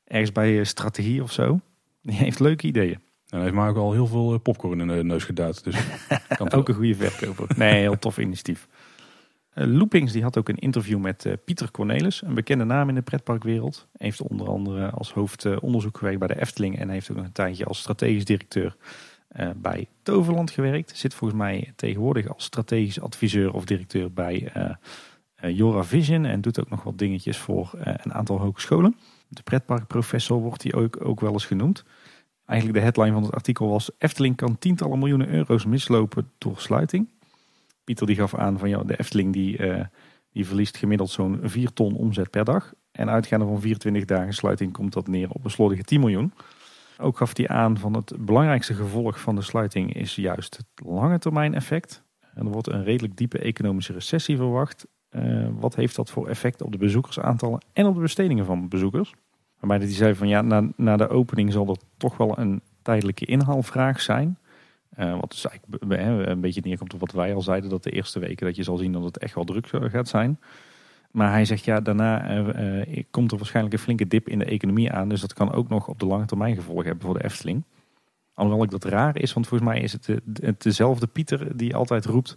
ergens 0.04 0.32
bij 0.32 0.64
strategie 0.64 1.22
of 1.22 1.32
zo. 1.32 1.60
Die 2.02 2.16
heeft 2.16 2.40
leuke 2.40 2.66
ideeën. 2.66 2.98
En 3.30 3.36
hij 3.36 3.40
heeft 3.40 3.54
mij 3.54 3.68
ook 3.68 3.76
al 3.76 3.92
heel 3.92 4.06
veel 4.06 4.32
eh, 4.32 4.40
popcorn 4.42 4.80
in 4.80 4.86
de 4.86 5.04
neus 5.04 5.24
geduid. 5.24 5.64
Dus 5.64 5.76
kan 6.36 6.52
Ook 6.52 6.68
een 6.68 6.74
goede 6.74 6.94
verkoper. 6.94 7.46
Nee, 7.56 7.80
heel 7.80 7.98
tof 7.98 8.18
initiatief. 8.18 8.68
Uh, 9.54 9.66
Loopings 9.66 10.12
die 10.12 10.22
had 10.22 10.38
ook 10.38 10.48
een 10.48 10.58
interview 10.58 10.98
met 10.98 11.24
uh, 11.24 11.32
Pieter 11.44 11.70
Cornelis, 11.70 12.22
een 12.22 12.34
bekende 12.34 12.64
naam 12.64 12.88
in 12.88 12.94
de 12.94 13.02
pretparkwereld. 13.02 13.88
Heeft 13.96 14.22
onder 14.22 14.48
andere 14.48 14.90
als 14.90 15.12
hoofdonderzoek 15.12 15.98
gewerkt 15.98 16.18
bij 16.18 16.28
de 16.28 16.40
Efteling 16.40 16.78
en 16.78 16.88
heeft 16.88 17.10
ook 17.10 17.16
een 17.16 17.32
tijdje 17.32 17.64
als 17.64 17.78
strategisch 17.78 18.24
directeur 18.24 18.76
uh, 19.36 19.50
bij 19.56 19.88
Toverland 20.02 20.50
gewerkt. 20.50 20.96
Zit 20.96 21.14
volgens 21.14 21.40
mij 21.40 21.72
tegenwoordig 21.76 22.28
als 22.28 22.44
strategisch 22.44 23.00
adviseur 23.00 23.52
of 23.52 23.64
directeur 23.64 24.12
bij 24.12 24.52
Jora 25.42 25.84
Vision 25.84 26.24
en 26.24 26.40
doet 26.40 26.60
ook 26.60 26.70
nog 26.70 26.82
wat 26.82 26.98
dingetjes 26.98 27.38
voor 27.38 27.70
een 27.74 28.12
aantal 28.12 28.38
hogescholen. 28.38 28.96
De 29.28 29.42
pretparkprofessor 29.42 30.40
wordt 30.40 30.62
hij 30.62 30.74
ook, 30.74 31.04
ook 31.04 31.20
wel 31.20 31.32
eens 31.32 31.46
genoemd. 31.46 31.84
Eigenlijk 32.46 32.78
de 32.78 32.84
headline 32.84 33.12
van 33.12 33.22
het 33.22 33.32
artikel 33.32 33.68
was 33.68 33.90
Efteling 33.98 34.36
kan 34.36 34.58
tientallen 34.58 34.98
miljoenen 34.98 35.28
euro's 35.28 35.64
mislopen 35.64 36.30
door 36.38 36.58
sluiting. 36.58 37.08
Pieter 37.90 38.08
die 38.08 38.16
gaf 38.16 38.34
aan 38.34 38.58
van 38.58 38.68
ja, 38.68 38.82
de 38.82 38.98
Efteling 38.98 39.32
die, 39.32 39.58
uh, 39.58 39.84
die 40.32 40.46
verliest 40.46 40.76
gemiddeld 40.76 41.10
zo'n 41.10 41.40
4 41.42 41.72
ton 41.72 41.94
omzet 41.96 42.30
per 42.30 42.44
dag. 42.44 42.72
En 42.92 43.10
uitgaande 43.10 43.46
van 43.46 43.60
24 43.60 44.04
dagen 44.04 44.32
sluiting 44.32 44.72
komt 44.72 44.92
dat 44.92 45.08
neer 45.08 45.30
op 45.30 45.44
een 45.44 45.50
slordige 45.50 45.82
10 45.82 46.00
miljoen. 46.00 46.32
Ook 46.98 47.16
gaf 47.16 47.36
hij 47.36 47.48
aan 47.48 47.78
van 47.78 47.94
het 47.94 48.12
belangrijkste 48.18 48.74
gevolg 48.74 49.20
van 49.20 49.34
de 49.34 49.42
sluiting 49.42 49.94
is 49.94 50.14
juist 50.14 50.56
het 50.56 50.86
lange 50.86 51.18
termijn 51.18 51.54
effect. 51.54 52.02
En 52.34 52.46
er 52.46 52.52
wordt 52.52 52.68
een 52.68 52.84
redelijk 52.84 53.16
diepe 53.16 53.38
economische 53.38 53.92
recessie 53.92 54.36
verwacht. 54.36 54.86
Uh, 55.10 55.48
wat 55.58 55.74
heeft 55.74 55.96
dat 55.96 56.10
voor 56.10 56.28
effect 56.28 56.62
op 56.62 56.72
de 56.72 56.78
bezoekersaantallen 56.78 57.64
en 57.72 57.86
op 57.86 57.94
de 57.94 58.00
bestedingen 58.00 58.44
van 58.44 58.68
bezoekers? 58.68 59.14
Waarbij 59.60 59.86
hij 59.86 59.94
zei 59.94 60.14
van 60.14 60.28
ja, 60.28 60.42
na, 60.42 60.68
na 60.76 60.96
de 60.96 61.08
opening 61.08 61.52
zal 61.52 61.68
er 61.68 61.76
toch 61.96 62.16
wel 62.16 62.38
een 62.38 62.62
tijdelijke 62.82 63.24
inhaalvraag 63.24 64.00
zijn. 64.00 64.38
Uh, 64.98 65.20
wat 65.20 65.30
dus 65.30 65.46
eigenlijk 65.46 66.28
een 66.28 66.40
beetje 66.40 66.60
neerkomt 66.64 66.94
op 66.94 67.00
wat 67.00 67.12
wij 67.12 67.34
al 67.34 67.42
zeiden, 67.42 67.70
dat 67.70 67.82
de 67.82 67.90
eerste 67.90 68.18
weken 68.18 68.46
dat 68.46 68.56
je 68.56 68.62
zal 68.62 68.76
zien 68.76 68.92
dat 68.92 69.04
het 69.04 69.18
echt 69.18 69.34
wel 69.34 69.44
druk 69.44 69.66
gaat 69.66 70.08
zijn. 70.08 70.38
Maar 71.10 71.30
hij 71.30 71.44
zegt 71.44 71.64
ja, 71.64 71.80
daarna 71.80 72.30
uh, 72.30 72.86
uh, 72.86 73.02
komt 73.10 73.30
er 73.30 73.36
waarschijnlijk 73.36 73.74
een 73.74 73.80
flinke 73.80 74.06
dip 74.06 74.28
in 74.28 74.38
de 74.38 74.44
economie 74.44 74.92
aan. 74.92 75.08
Dus 75.08 75.20
dat 75.20 75.32
kan 75.32 75.52
ook 75.52 75.68
nog 75.68 75.88
op 75.88 75.98
de 75.98 76.06
lange 76.06 76.24
termijn 76.24 76.54
gevolgen 76.54 76.86
hebben 76.86 77.04
voor 77.04 77.18
de 77.18 77.24
Efteling. 77.24 77.64
Alhoewel 78.34 78.64
ik 78.64 78.70
dat 78.70 78.84
raar 78.84 79.18
is, 79.18 79.32
want 79.32 79.46
volgens 79.46 79.70
mij 79.70 79.80
is 79.80 79.92
het, 79.92 80.04
de, 80.24 80.54
dezelfde 80.58 81.06
Pieter 81.06 81.56
die 81.56 81.76
altijd 81.76 82.04
roept 82.04 82.36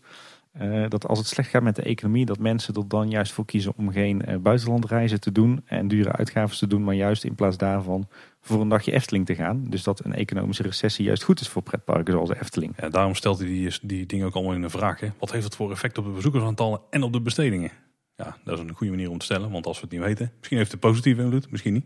uh, 0.62 0.86
dat 0.90 1.08
als 1.08 1.20
het 1.20 1.28
slecht 1.28 1.50
gaat 1.50 1.64
met 1.64 1.76
de 1.76 1.82
economie, 1.82 2.26
dat 2.26 2.40
mensen 2.40 2.74
er 2.74 2.88
dan 2.88 3.10
juist 3.10 3.32
voor 3.32 3.46
kiezen 3.46 3.74
om 3.76 3.92
geen 3.92 4.22
uh, 4.28 4.38
buitenlandreizen 4.38 5.20
te 5.20 5.32
doen 5.32 5.62
en 5.66 5.88
dure 5.88 6.12
uitgaven 6.12 6.58
te 6.58 6.68
doen, 6.68 6.84
maar 6.84 6.96
juist 6.96 7.24
in 7.24 7.36
plaats 7.36 7.58
daarvan 7.58 8.08
voor 8.42 8.62
een 8.62 8.70
dagje 8.70 8.92
Efteling 8.92 9.26
te 9.26 9.36
gaan. 9.36 9.66
Dus 9.70 9.84
dat 9.84 10.06
een 10.06 10.14
economische 10.14 10.64
recessie 10.64 11.06
juist 11.06 11.24
goed 11.24 11.40
is 11.40 11.48
voor 11.48 11.62
pretparken 11.62 12.14
zoals 12.14 12.30
de 12.30 12.40
Efteling. 12.42 12.76
Daarom 12.76 13.16
stelt 13.16 13.40
hij 13.40 13.48
die, 13.48 13.78
die 13.82 14.06
dingen 14.06 14.26
ook 14.26 14.34
allemaal 14.34 14.54
in 14.54 14.62
de 14.62 14.70
vraag. 14.70 15.00
Wat 15.20 15.32
heeft 15.32 15.44
het 15.44 15.56
voor 15.56 15.72
effect 15.72 15.98
op 15.98 16.06
de 16.06 16.12
bezoekersaantallen 16.12 16.82
en 16.90 17.04
op 17.04 17.14
de 17.14 17.22
bestedingen? 17.22 17.72
Ja, 18.16 18.38
dat 18.44 18.58
is 18.58 18.64
een 18.64 18.76
goede 18.76 18.94
manier 18.94 19.10
om 19.10 19.18
te 19.18 19.26
stellen, 19.26 19.52
want 19.52 19.66
als 19.66 19.76
we 19.80 19.84
het 19.84 19.92
niet 19.92 20.02
weten, 20.02 20.32
misschien 20.38 20.58
heeft 20.58 20.72
het 20.72 20.80
positieve 20.80 21.22
invloed, 21.22 21.52
misschien 21.52 21.74
niet. 21.74 21.86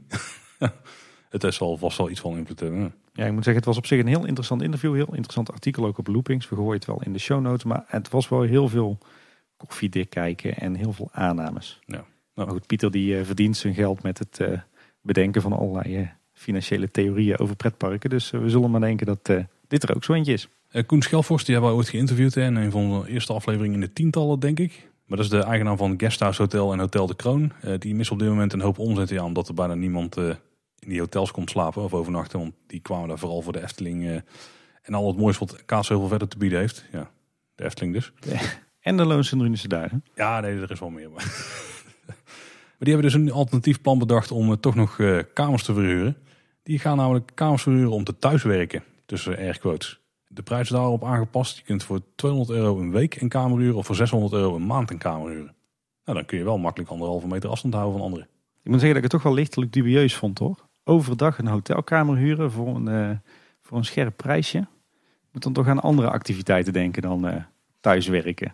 het 1.30 1.43
is 1.43 1.59
al 1.59 1.78
vast 1.78 1.97
wel 1.97 2.09
iets 2.09 2.19
van 2.19 2.38
invloed 2.38 2.59
hebben. 2.59 2.93
Ja, 3.13 3.25
ik 3.25 3.32
moet 3.32 3.43
zeggen, 3.43 3.55
het 3.55 3.65
was 3.65 3.78
op 3.78 3.86
zich 3.86 3.99
een 3.99 4.07
heel 4.07 4.25
interessant 4.25 4.61
interview. 4.61 4.95
Heel 4.95 5.05
interessant 5.05 5.51
artikel 5.51 5.86
ook 5.86 5.97
op 5.97 6.07
Loopings. 6.07 6.49
We 6.49 6.55
gooien 6.55 6.73
het 6.73 6.86
wel 6.86 7.01
in 7.03 7.13
de 7.13 7.19
show 7.19 7.41
notes. 7.41 7.63
Maar 7.63 7.84
het 7.88 8.09
was 8.09 8.30
wel 8.30 8.41
heel 8.41 8.67
veel 8.69 8.97
koffiedik 9.57 10.09
kijken 10.09 10.55
en 10.55 10.75
heel 10.75 10.93
veel 10.93 11.09
aannames. 11.11 11.80
Ja. 11.86 11.93
Nou. 11.95 12.05
Maar 12.34 12.47
goed, 12.47 12.67
Pieter 12.67 12.91
die 12.91 13.17
uh, 13.17 13.25
verdient 13.25 13.57
zijn 13.57 13.73
geld 13.73 14.03
met 14.03 14.19
het 14.19 14.39
uh, 14.41 14.59
bedenken 15.01 15.41
van 15.41 15.53
allerlei 15.53 15.99
uh, 15.99 16.07
financiële 16.34 16.91
theorieën 16.91 17.39
over 17.39 17.55
pretparken. 17.55 18.09
Dus 18.09 18.30
we 18.30 18.49
zullen 18.49 18.71
maar 18.71 18.80
denken 18.80 19.05
dat 19.05 19.32
dit 19.67 19.84
er 19.84 19.95
ook 19.95 20.03
zo 20.03 20.13
eentje 20.13 20.34
is. 20.34 20.47
Koen 20.86 21.01
Schelfors, 21.01 21.43
die 21.43 21.53
hebben 21.53 21.71
we 21.71 21.78
ooit 21.78 21.89
geïnterviewd 21.89 22.36
in 22.36 22.55
een 22.55 22.71
van 22.71 23.01
de 23.01 23.09
eerste 23.09 23.34
afleveringen 23.34 23.73
in 23.73 23.82
de 23.82 23.93
tientallen, 23.93 24.39
denk 24.39 24.59
ik. 24.59 24.89
Maar 25.05 25.17
dat 25.17 25.25
is 25.25 25.32
de 25.32 25.43
eigenaar 25.43 25.78
van 25.78 25.99
Guesthouse 25.99 26.41
Hotel 26.41 26.73
en 26.73 26.80
Hotel 26.80 27.07
de 27.07 27.15
Kroon. 27.15 27.51
die 27.80 27.95
mist 27.95 28.11
op 28.11 28.19
dit 28.19 28.28
moment 28.28 28.53
een 28.53 28.61
hoop 28.61 28.80
omzet, 28.80 29.09
ja, 29.09 29.23
omdat 29.23 29.47
er 29.47 29.53
bijna 29.53 29.73
niemand 29.73 30.17
in 30.80 30.89
die 30.89 30.99
hotels 30.99 31.32
komt 31.32 31.49
slapen 31.49 31.84
of 31.84 31.93
overnachten. 31.93 32.39
Want 32.39 32.53
die 32.67 32.80
kwamen 32.80 33.07
daar 33.07 33.19
vooral 33.19 33.41
voor 33.41 33.53
de 33.53 33.63
Efteling. 33.63 34.03
Uh, 34.03 34.19
en 34.82 34.93
al 34.93 35.07
het 35.07 35.17
moois 35.17 35.38
wat 35.38 35.65
Kaatsheuvel 35.65 36.07
verder 36.07 36.28
te 36.28 36.38
bieden 36.38 36.59
heeft. 36.59 36.86
Ja, 36.91 37.09
de 37.55 37.63
Efteling 37.63 37.93
dus. 37.93 38.11
En 38.80 38.97
de 38.97 39.05
Loonsendrunische 39.05 39.67
Duinen. 39.67 40.03
Ja, 40.15 40.39
nee, 40.39 40.61
er 40.61 40.71
is 40.71 40.80
wel 40.80 40.89
meer. 40.89 41.09
Maar. 41.09 41.23
maar 42.05 42.15
die 42.80 42.93
hebben 42.93 43.11
dus 43.11 43.13
een 43.13 43.32
alternatief 43.32 43.82
plan 43.82 43.99
bedacht 43.99 44.32
om 44.32 44.49
uh, 44.49 44.55
toch 44.55 44.75
nog 44.75 44.97
uh, 44.97 45.19
kamers 45.34 45.63
te 45.63 45.73
verhuren. 45.73 46.17
Die 46.63 46.80
gaan 46.80 46.97
namelijk 46.97 47.32
kamers 47.34 47.61
verhuren 47.61 47.91
om 47.91 48.03
te 48.03 48.19
thuiswerken. 48.19 48.84
Tussen 49.05 49.38
airquotes. 49.38 49.99
De 50.28 50.43
prijs 50.43 50.61
is 50.61 50.69
daarop 50.69 51.03
aangepast. 51.03 51.57
Je 51.57 51.63
kunt 51.63 51.84
voor 51.84 52.01
200 52.15 52.57
euro 52.57 52.80
een 52.80 52.91
week 52.91 53.21
een 53.21 53.30
kamer 53.30 53.59
huren 53.59 53.75
of 53.75 53.86
voor 53.86 53.95
600 53.95 54.34
euro 54.34 54.55
een 54.55 54.65
maand 54.65 54.91
een 54.91 54.97
kamer 54.97 55.30
huren. 55.30 55.55
Nou, 56.05 56.17
dan 56.17 56.28
kun 56.28 56.38
je 56.38 56.43
wel 56.43 56.57
makkelijk 56.57 56.91
anderhalve 56.91 57.28
meter 57.28 57.49
afstand 57.49 57.73
houden 57.73 57.95
van 57.95 58.05
anderen. 58.05 58.28
Ik 58.63 58.71
moet 58.71 58.80
zeggen 58.80 58.88
dat 58.88 58.97
ik 58.97 59.11
het 59.11 59.11
toch 59.11 59.23
wel 59.23 59.34
lichtelijk 59.34 59.73
dubieus 59.73 60.15
vond 60.15 60.39
hoor 60.39 60.66
overdag 60.88 61.38
een 61.38 61.47
hotelkamer 61.47 62.15
huren 62.15 62.51
voor 62.51 62.75
een, 62.75 62.88
uh, 62.88 63.17
voor 63.61 63.77
een 63.77 63.85
scherp 63.85 64.17
prijsje. 64.17 64.67
Moet 65.31 65.43
dan 65.43 65.53
toch 65.53 65.67
aan 65.67 65.79
andere 65.79 66.09
activiteiten 66.09 66.73
denken 66.73 67.01
dan 67.01 67.27
uh, 67.27 67.35
thuiswerken. 67.79 68.53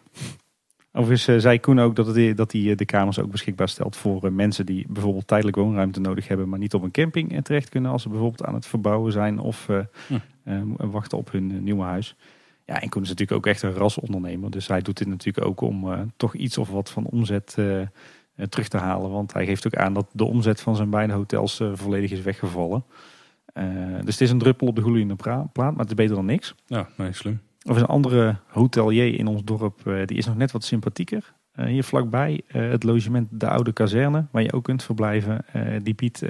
Overigens 0.91 1.27
uh, 1.27 1.37
zei 1.37 1.59
Koen 1.59 1.79
ook 1.79 1.95
dat 1.95 2.15
hij 2.15 2.33
dat 2.33 2.51
die, 2.51 2.75
de 2.75 2.85
kamers 2.85 3.19
ook 3.19 3.31
beschikbaar 3.31 3.69
stelt 3.69 3.95
voor 3.95 4.33
mensen 4.33 4.65
die 4.65 4.85
bijvoorbeeld 4.89 5.27
tijdelijk 5.27 5.57
woonruimte 5.57 5.99
nodig 5.99 6.27
hebben, 6.27 6.49
maar 6.49 6.59
niet 6.59 6.73
op 6.73 6.83
een 6.83 6.91
camping 6.91 7.43
terecht 7.43 7.69
kunnen 7.69 7.91
als 7.91 8.01
ze 8.01 8.09
bijvoorbeeld 8.09 8.43
aan 8.43 8.53
het 8.53 8.65
verbouwen 8.65 9.11
zijn 9.11 9.39
of 9.39 9.67
hm. 10.07 10.63
wachten 10.77 11.17
op 11.17 11.31
hun 11.31 11.63
nieuwe 11.63 11.83
huis. 11.83 12.15
Ja, 12.65 12.81
en 12.81 12.89
Koen 12.89 13.01
is 13.01 13.09
natuurlijk 13.09 13.37
ook 13.37 13.47
echt 13.47 13.61
een 13.61 13.73
rasondernemer, 13.73 14.51
dus 14.51 14.67
hij 14.67 14.81
doet 14.81 14.97
dit 14.97 15.07
natuurlijk 15.07 15.45
ook 15.45 15.61
om 15.61 16.11
toch 16.17 16.35
iets 16.35 16.57
of 16.57 16.69
wat 16.69 16.89
van 16.89 17.05
omzet 17.05 17.55
eh, 17.57 17.81
terug 18.49 18.67
te 18.67 18.77
halen. 18.77 19.11
Want 19.11 19.33
hij 19.33 19.45
geeft 19.45 19.65
ook 19.67 19.75
aan 19.75 19.93
dat 19.93 20.07
de 20.11 20.23
omzet 20.23 20.61
van 20.61 20.75
zijn 20.75 20.89
beide 20.89 21.13
hotels 21.13 21.59
eh, 21.59 21.71
volledig 21.73 22.11
is 22.11 22.21
weggevallen. 22.21 22.83
Eh, 23.45 23.65
dus 24.03 24.13
het 24.13 24.21
is 24.21 24.31
een 24.31 24.37
druppel 24.37 24.67
op 24.67 24.75
de 24.75 24.81
gloeiende 24.81 25.15
plaat, 25.15 25.55
maar 25.55 25.73
het 25.77 25.89
is 25.89 25.93
beter 25.93 26.15
dan 26.15 26.25
niks. 26.25 26.55
Ja, 26.65 26.87
nee, 26.97 27.13
slim. 27.13 27.41
Of 27.63 27.77
een 27.77 27.85
andere 27.85 28.35
hotelier 28.47 29.19
in 29.19 29.27
ons 29.27 29.43
dorp, 29.43 29.81
die 30.05 30.17
is 30.17 30.25
nog 30.25 30.37
net 30.37 30.51
wat 30.51 30.63
sympathieker. 30.63 31.33
hier 31.55 31.83
vlakbij 31.83 32.41
het 32.47 32.83
logement 32.83 33.27
De 33.31 33.49
Oude 33.49 33.73
Kazerne, 33.73 34.25
waar 34.31 34.41
je 34.41 34.53
ook 34.53 34.63
kunt 34.63 34.83
verblijven. 34.83 35.45
die 35.83 35.95
biedt 35.95 36.23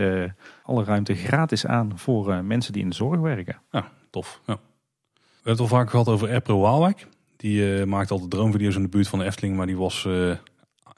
alle 0.64 0.84
ruimte 0.84 1.16
gratis 1.16 1.66
aan 1.66 1.92
voor 1.96 2.44
mensen 2.44 2.74
die 2.74 2.82
in 2.82 2.90
de 2.90 2.96
zorg 2.96 3.20
werken. 3.20 3.62
Ja, 3.72 3.92
tof. 4.10 4.42
Ja. 4.46 4.54
We 4.54 5.20
hebben 5.36 5.52
het 5.52 5.60
al 5.60 5.78
vaak 5.78 5.90
gehad 5.90 6.08
over 6.08 6.30
Erpro 6.30 6.60
Waalwijk. 6.60 7.08
Die 7.38 7.86
maakt 7.86 8.12
altijd 8.12 8.30
droomvideo's 8.30 8.76
in 8.76 8.82
de 8.82 8.90
buurt 8.90 9.08
van 9.08 9.20
de 9.20 9.26
Efteling, 9.26 9.56
maar 9.56 9.68
die 9.68 9.78
was 9.78 10.08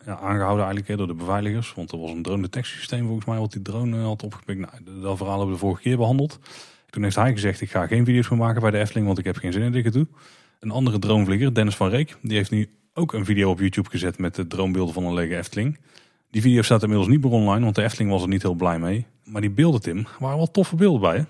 ja, 0.06 0.18
aangehouden 0.18 0.66
eigenlijk 0.66 0.98
door 0.98 1.08
de 1.08 1.14
beveiligers. 1.14 1.74
Want 1.74 1.92
er 1.92 2.00
was 2.00 2.12
een 2.12 2.22
drone 2.22 2.42
detectiesysteem 2.42 3.06
volgens 3.06 3.26
mij 3.26 3.38
wat 3.38 3.52
die 3.52 3.62
drone 3.62 3.98
had 3.98 4.24
opgepikt. 4.24 4.60
Nou, 4.60 5.02
dat 5.02 5.18
verhaal 5.18 5.38
hebben 5.38 5.56
we 5.56 5.62
de 5.62 5.66
vorige 5.66 5.82
keer 5.82 5.98
behandeld. 5.98 6.40
Toen 6.90 7.04
heeft 7.04 7.16
hij 7.16 7.32
gezegd 7.32 7.62
ik 7.62 7.72
ga 7.72 7.88
geen 7.88 8.06
video's 8.06 8.30
meer 8.30 8.40
maken 8.40 8.62
bij 8.62 8.72
de 8.72 8.78
Efteling 8.78 9.06
want 9.06 9.20
ik 9.20 9.26
heb 9.26 9.36
geen 9.36 9.54
zin 9.54 9.62
in 9.62 9.72
dit 9.72 9.92
toe. 9.92 10.08
Een 10.60 10.72
andere 10.72 11.00
dronevlieger, 11.00 11.54
Dennis 11.54 11.76
van 11.76 11.90
Reek, 11.90 12.18
die 12.22 12.38
heeft 12.38 12.52
nu 12.52 12.70
ook 12.94 13.14
een 13.14 13.26
video 13.26 13.50
op 13.50 13.60
YouTube 13.60 13.90
gezet 13.90 14.18
met 14.18 14.36
de 14.36 14.48
droombeelden 14.48 14.94
van 14.94 15.04
een 15.04 15.14
lege 15.14 15.38
Efteling. 15.38 15.80
Die 16.30 16.42
video 16.42 16.62
staat 16.62 16.82
inmiddels 16.82 17.10
niet 17.10 17.24
meer 17.24 17.32
online, 17.32 17.64
want 17.64 17.76
de 17.76 17.84
Efteling 17.84 18.12
was 18.12 18.22
er 18.22 18.28
niet 18.28 18.42
heel 18.42 18.54
blij 18.54 18.80
mee. 18.80 19.06
Maar 19.24 19.42
die 19.42 19.52
beelden, 19.52 19.82
Tim, 19.82 20.08
waren 20.20 20.38
wel 20.38 20.52
toffe 20.52 20.76
beelden 20.76 21.02
bij 21.02 21.18
hè? 21.18 21.24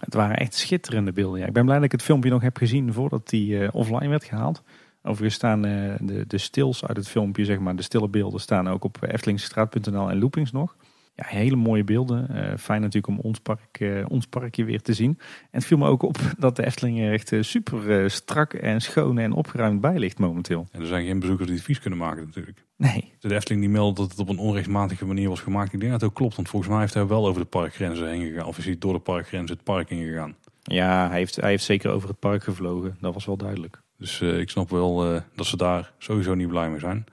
Het 0.00 0.14
waren 0.14 0.36
echt 0.36 0.54
schitterende 0.54 1.12
beelden. 1.12 1.40
Ja. 1.40 1.46
Ik 1.46 1.52
ben 1.52 1.64
blij 1.64 1.76
dat 1.76 1.84
ik 1.84 1.92
het 1.92 2.02
filmpje 2.02 2.30
nog 2.30 2.42
heb 2.42 2.56
gezien 2.56 2.92
voordat 2.92 3.28
die 3.28 3.54
uh, 3.54 3.68
offline 3.72 4.08
werd 4.08 4.24
gehaald. 4.24 4.62
Overigens 5.02 5.34
staan 5.34 5.66
uh, 5.66 5.94
de, 6.00 6.24
de 6.26 6.38
stils 6.38 6.84
uit 6.84 6.96
het 6.96 7.08
filmpje, 7.08 7.44
zeg 7.44 7.58
maar, 7.58 7.76
de 7.76 7.82
stille 7.82 8.08
beelden 8.08 8.40
staan 8.40 8.68
ook 8.68 8.84
op 8.84 9.02
eftelingstraat.nl 9.02 10.10
en 10.10 10.18
Loopings 10.18 10.52
nog. 10.52 10.76
Ja, 11.14 11.24
hele 11.26 11.56
mooie 11.56 11.84
beelden. 11.84 12.28
Uh, 12.30 12.56
fijn 12.58 12.80
natuurlijk 12.80 13.06
om 13.06 13.18
ons, 13.18 13.40
park, 13.40 13.80
uh, 13.80 14.04
ons 14.08 14.26
parkje 14.26 14.64
weer 14.64 14.82
te 14.82 14.92
zien. 14.92 15.18
En 15.18 15.48
het 15.50 15.64
viel 15.64 15.78
me 15.78 15.88
ook 15.88 16.02
op 16.02 16.18
dat 16.38 16.56
de 16.56 16.66
Efteling 16.66 17.00
er 17.00 17.12
echt 17.12 17.32
super 17.40 18.10
strak 18.10 18.52
en 18.52 18.80
schoon 18.80 19.18
en 19.18 19.32
opgeruimd 19.32 19.80
bij 19.80 19.98
ligt 19.98 20.18
momenteel. 20.18 20.66
En 20.70 20.80
er 20.80 20.86
zijn 20.86 21.06
geen 21.06 21.18
bezoekers 21.18 21.46
die 21.46 21.56
het 21.56 21.66
vies 21.66 21.78
kunnen 21.80 21.98
maken 21.98 22.24
natuurlijk. 22.24 22.64
Nee. 22.76 23.12
De 23.18 23.34
Efteling 23.34 23.62
die 23.62 23.70
meldt 23.70 23.96
dat 23.96 24.10
het 24.10 24.18
op 24.18 24.28
een 24.28 24.38
onrechtmatige 24.38 25.06
manier 25.06 25.28
was 25.28 25.40
gemaakt. 25.40 25.72
Ik 25.72 25.80
denk 25.80 25.92
dat 25.92 26.00
het 26.00 26.10
ook 26.10 26.16
klopt, 26.16 26.36
want 26.36 26.48
volgens 26.48 26.70
mij 26.70 26.80
heeft 26.80 26.94
hij 26.94 27.06
wel 27.06 27.26
over 27.26 27.40
de 27.40 27.48
parkgrenzen 27.48 28.08
heen 28.08 28.26
gegaan. 28.26 28.46
Of 28.46 28.58
is 28.58 28.64
hij 28.64 28.78
door 28.78 28.92
de 28.92 28.98
parkgrenzen 28.98 29.56
het 29.56 29.64
park 29.64 29.90
ingegaan. 29.90 30.36
Ja, 30.62 31.08
hij 31.08 31.18
heeft, 31.18 31.36
hij 31.36 31.50
heeft 31.50 31.64
zeker 31.64 31.90
over 31.90 32.08
het 32.08 32.18
park 32.18 32.44
gevlogen. 32.44 32.96
Dat 33.00 33.14
was 33.14 33.26
wel 33.26 33.36
duidelijk. 33.36 33.82
Dus 34.02 34.20
uh, 34.20 34.38
ik 34.38 34.50
snap 34.50 34.70
wel 34.70 35.14
uh, 35.14 35.20
dat 35.34 35.46
ze 35.46 35.56
daar 35.56 35.92
sowieso 35.98 36.34
niet 36.34 36.48
blij 36.48 36.70
mee 36.70 36.78
zijn. 36.78 37.04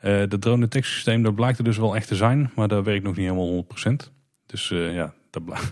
Uh, 0.00 0.22
de 0.28 0.38
drone 0.38 0.60
detectiesysteem, 0.60 1.22
dat 1.22 1.34
blijkt 1.34 1.58
er 1.58 1.64
dus 1.64 1.76
wel 1.76 1.96
echt 1.96 2.08
te 2.08 2.14
zijn, 2.14 2.50
maar 2.54 2.68
dat 2.68 2.84
werkt 2.84 3.04
nog 3.04 3.16
niet 3.16 3.30
helemaal 3.30 3.66
100%. 3.88 4.12
Dus 4.46 4.68
ja, 4.68 5.12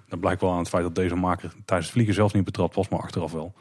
dat, 0.09 0.21
blijkt, 0.21 0.41
wel 0.41 0.51
aan 0.51 0.59
het 0.59 0.69
feit 0.69 0.83
dat 0.83 0.95
deze 0.95 1.15
maker 1.15 1.53
tijdens 1.65 1.87
het 1.87 1.91
vliegen 1.91 2.15
zelf 2.15 2.35
niet 2.35 2.45
betrapt 2.45 2.75
was, 2.75 2.89
maar 2.89 3.01
achteraf 3.01 3.33
wel. 3.33 3.55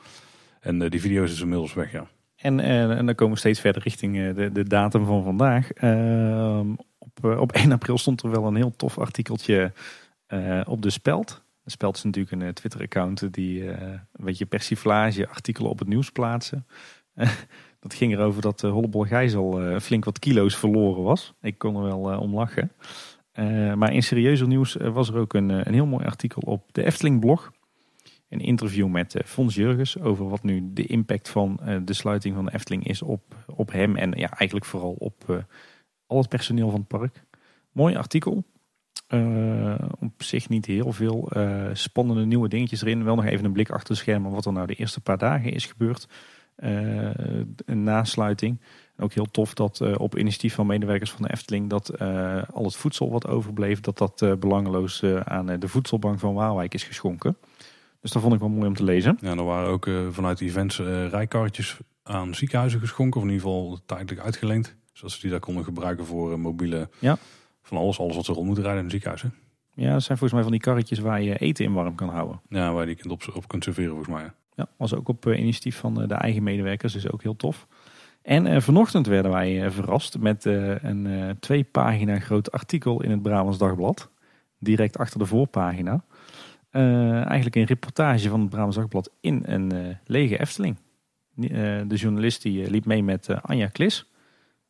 En 0.60 0.90
die 0.90 1.02
video 1.02 1.24
is 1.24 1.42
inmiddels 1.42 1.74
weg, 1.74 1.92
ja. 1.92 2.08
En, 2.36 2.60
en 2.60 3.06
dan 3.06 3.16
komen 3.16 3.34
we 3.34 3.40
steeds 3.40 3.60
verder 3.60 3.82
richting 3.82 4.34
de, 4.34 4.52
de 4.52 4.64
datum 4.64 5.06
van 5.06 5.24
vandaag. 5.24 5.72
Ehm, 5.72 6.70
op, 6.98 7.24
op 7.24 7.52
1 7.62 7.72
april 7.72 7.98
stond 7.98 8.24
er 8.24 8.32
wel 8.32 8.46
een 8.46 8.56
heel 8.56 8.76
tof 8.76 9.00
artikeltje 9.00 9.72
op 10.66 10.82
de 10.82 10.90
Speld. 10.90 11.44
Dat 11.64 11.74
spelt 11.74 11.96
is 11.96 12.04
natuurlijk 12.04 12.42
een 12.42 12.54
Twitter-account 12.54 13.34
die 13.34 13.68
een 13.68 14.00
beetje 14.12 14.46
persiflage 14.46 15.28
artikelen 15.28 15.70
op 15.70 15.80
het 15.80 15.88
nieuws 15.88 16.10
plaatsen. 16.10 16.66
dat 17.84 17.94
ging 17.94 18.14
erover 18.14 18.42
dat 18.42 18.64
uh, 18.64 18.72
Hollebol 18.72 19.04
Gijzel 19.04 19.80
flink 19.80 20.06
wat 20.06 20.20
kilo's 20.20 20.56
verloren 20.56 21.04
was. 21.04 21.34
Ik 21.42 21.58
kon 21.58 21.76
er 21.76 21.82
wel 21.82 22.20
om 22.20 22.34
lachen. 22.34 22.72
maar 23.78 23.94
in 23.94 24.04
serieuzer 24.04 24.48
nieuws 24.48 24.76
was 24.76 25.10
er 25.10 25.18
ook 25.18 25.34
een, 25.34 25.50
een 25.50 25.74
heel 25.74 25.86
mooi 25.86 26.06
artikel 26.06 26.42
op 26.46 26.74
de 26.74 26.84
Efteling 26.84 27.20
blog 27.20 27.52
een 28.30 28.40
interview 28.40 28.88
met 28.88 29.16
Fons 29.26 29.56
Jurgens 29.56 30.00
over 30.00 30.30
wat 30.30 30.44
nu 30.44 30.70
de 30.74 30.86
impact 30.86 31.30
van 31.30 31.60
de 31.84 31.94
sluiting 31.94 32.36
van 32.36 32.46
de 32.46 32.54
Efteling 32.54 32.88
is 32.88 33.02
op, 33.02 33.36
op 33.56 33.72
hem 33.72 33.96
en 33.96 34.12
ja, 34.12 34.30
eigenlijk 34.30 34.66
vooral 34.66 34.96
op 34.98 35.46
al 36.08 36.18
het 36.18 36.30
personeel 36.30 36.70
van 36.70 36.80
het 36.80 36.88
park. 36.88 37.24
Mooi 37.72 37.96
artikel. 37.96 38.44
Uh, 39.10 39.76
op 40.00 40.24
zich 40.24 40.50
niet 40.50 40.66
heel 40.66 40.92
veel 40.92 41.30
uh, 41.38 41.70
spannende 41.74 42.26
nieuwe 42.26 42.48
dingetjes 42.50 42.82
erin. 42.82 43.04
Wel 43.04 43.16
nog 43.16 43.26
even 43.26 43.46
een 43.46 43.52
blik 43.52 43.70
achter 43.70 43.94
de 43.94 44.00
schermen 44.00 44.32
wat 44.32 44.46
er 44.46 44.54
nou 44.54 44.68
de 44.68 44.76
eerste 44.76 45.02
paar 45.02 45.18
dagen 45.18 45.52
is 45.52 45.66
gebeurd. 45.66 46.08
Uh, 46.58 47.10
een 47.66 47.84
nasluiting. 47.84 48.62
ook 48.98 49.14
heel 49.14 49.32
tof 49.32 49.54
dat 49.54 49.98
op 49.98 50.18
initiatief 50.18 50.54
van 50.54 50.68
medewerkers 50.68 51.12
van 51.12 51.22
de 51.22 51.32
Efteling 51.32 51.70
dat 51.70 52.00
al 52.54 52.64
het 52.64 52.76
voedsel 52.76 53.12
wat 53.12 53.28
overbleef, 53.28 53.80
dat 53.80 53.98
dat 53.98 54.40
belangeloos 54.40 55.04
aan 55.24 55.46
de 55.60 55.68
voedselbank 55.68 56.20
van 56.20 56.34
Waalwijk 56.34 56.74
is 56.74 56.84
geschonken. 56.84 57.38
Dus 58.02 58.12
dat 58.12 58.22
vond 58.22 58.34
ik 58.34 58.40
wel 58.40 58.50
mooi 58.50 58.68
om 58.68 58.76
te 58.76 58.84
lezen. 58.84 59.18
Ja, 59.22 59.32
er 59.32 59.44
waren 59.44 59.70
ook 59.70 59.90
vanuit 60.12 60.42
events 60.42 60.80
rijkarretjes 61.10 61.78
aan 62.04 62.36
ziekenhuizen 62.36 62.80
geschonken, 62.80 63.22
of 63.22 63.28
in 63.28 63.34
ieder 63.34 63.48
geval 63.48 63.80
tijdelijk 63.86 64.22
uitgeleend. 64.22 64.76
Zodat 64.94 65.12
ze 65.12 65.22
die 65.22 65.30
daar 65.30 65.40
konden 65.40 65.64
gebruiken 65.64 66.06
voor 66.06 66.40
mobiele 66.40 66.90
ja 67.00 67.18
van 67.62 67.78
alles, 67.78 68.00
alles 68.00 68.16
wat 68.16 68.26
ze 68.26 68.34
rond 68.34 68.46
moeten 68.46 68.64
rijden 68.64 68.84
in 68.84 68.90
het 68.90 69.02
ziekenhuis. 69.02 69.34
Ja, 69.74 69.92
dat 69.92 70.04
zijn 70.04 70.18
volgens 70.18 70.32
mij 70.32 70.42
van 70.42 70.52
die 70.52 70.62
karretjes 70.62 71.00
waar 71.00 71.22
je 71.22 71.38
eten 71.38 71.66
in 71.66 71.74
warm 71.74 71.96
kan 71.96 72.10
houden. 72.10 72.42
Ja, 72.50 72.74
waar 72.74 72.88
je 72.88 72.96
die 72.96 73.12
op, 73.12 73.32
op 73.34 73.48
kunt 73.48 73.64
serveren 73.64 73.90
volgens 73.90 74.14
mij. 74.14 74.32
Ja, 74.56 74.68
was 74.78 74.94
ook 74.94 75.08
op 75.08 75.26
uh, 75.26 75.40
initiatief 75.40 75.78
van 75.78 76.02
uh, 76.02 76.08
de 76.08 76.14
eigen 76.14 76.44
medewerkers, 76.44 76.94
dus 76.94 77.12
ook 77.12 77.24
heel 77.24 77.36
tof. 77.36 77.68
En 78.22 78.46
uh, 78.46 78.60
vanochtend 78.60 79.08
werden 79.08 79.32
wij 79.32 79.72
verrast 79.72 80.20
met 80.20 80.46
een 80.46 81.36
twee 81.40 81.64
pagina 81.64 82.20
groot 82.20 82.52
artikel 82.52 83.04
in 83.04 83.12
het 83.12 83.22
Brabants 83.22 83.58
Dagblad. 83.58 84.10
Direct 84.60 84.98
achter 84.98 85.20
de 85.20 85.26
voorpagina. 85.26 86.04
eigenlijk 86.72 87.56
een 87.56 87.66
reportage 87.66 88.30
van 88.30 88.40
het 88.40 88.50
Brabants 88.50 88.76
Dagblad 88.76 89.12
in 89.20 89.44
een 89.46 89.98
lege 90.06 90.40
Efteling. 90.40 90.78
de 91.36 91.96
journalist 91.96 92.42
die 92.42 92.70
liep 92.70 92.86
mee 92.86 93.04
met 93.04 93.42
Anja 93.42 93.68
Klis 93.68 94.12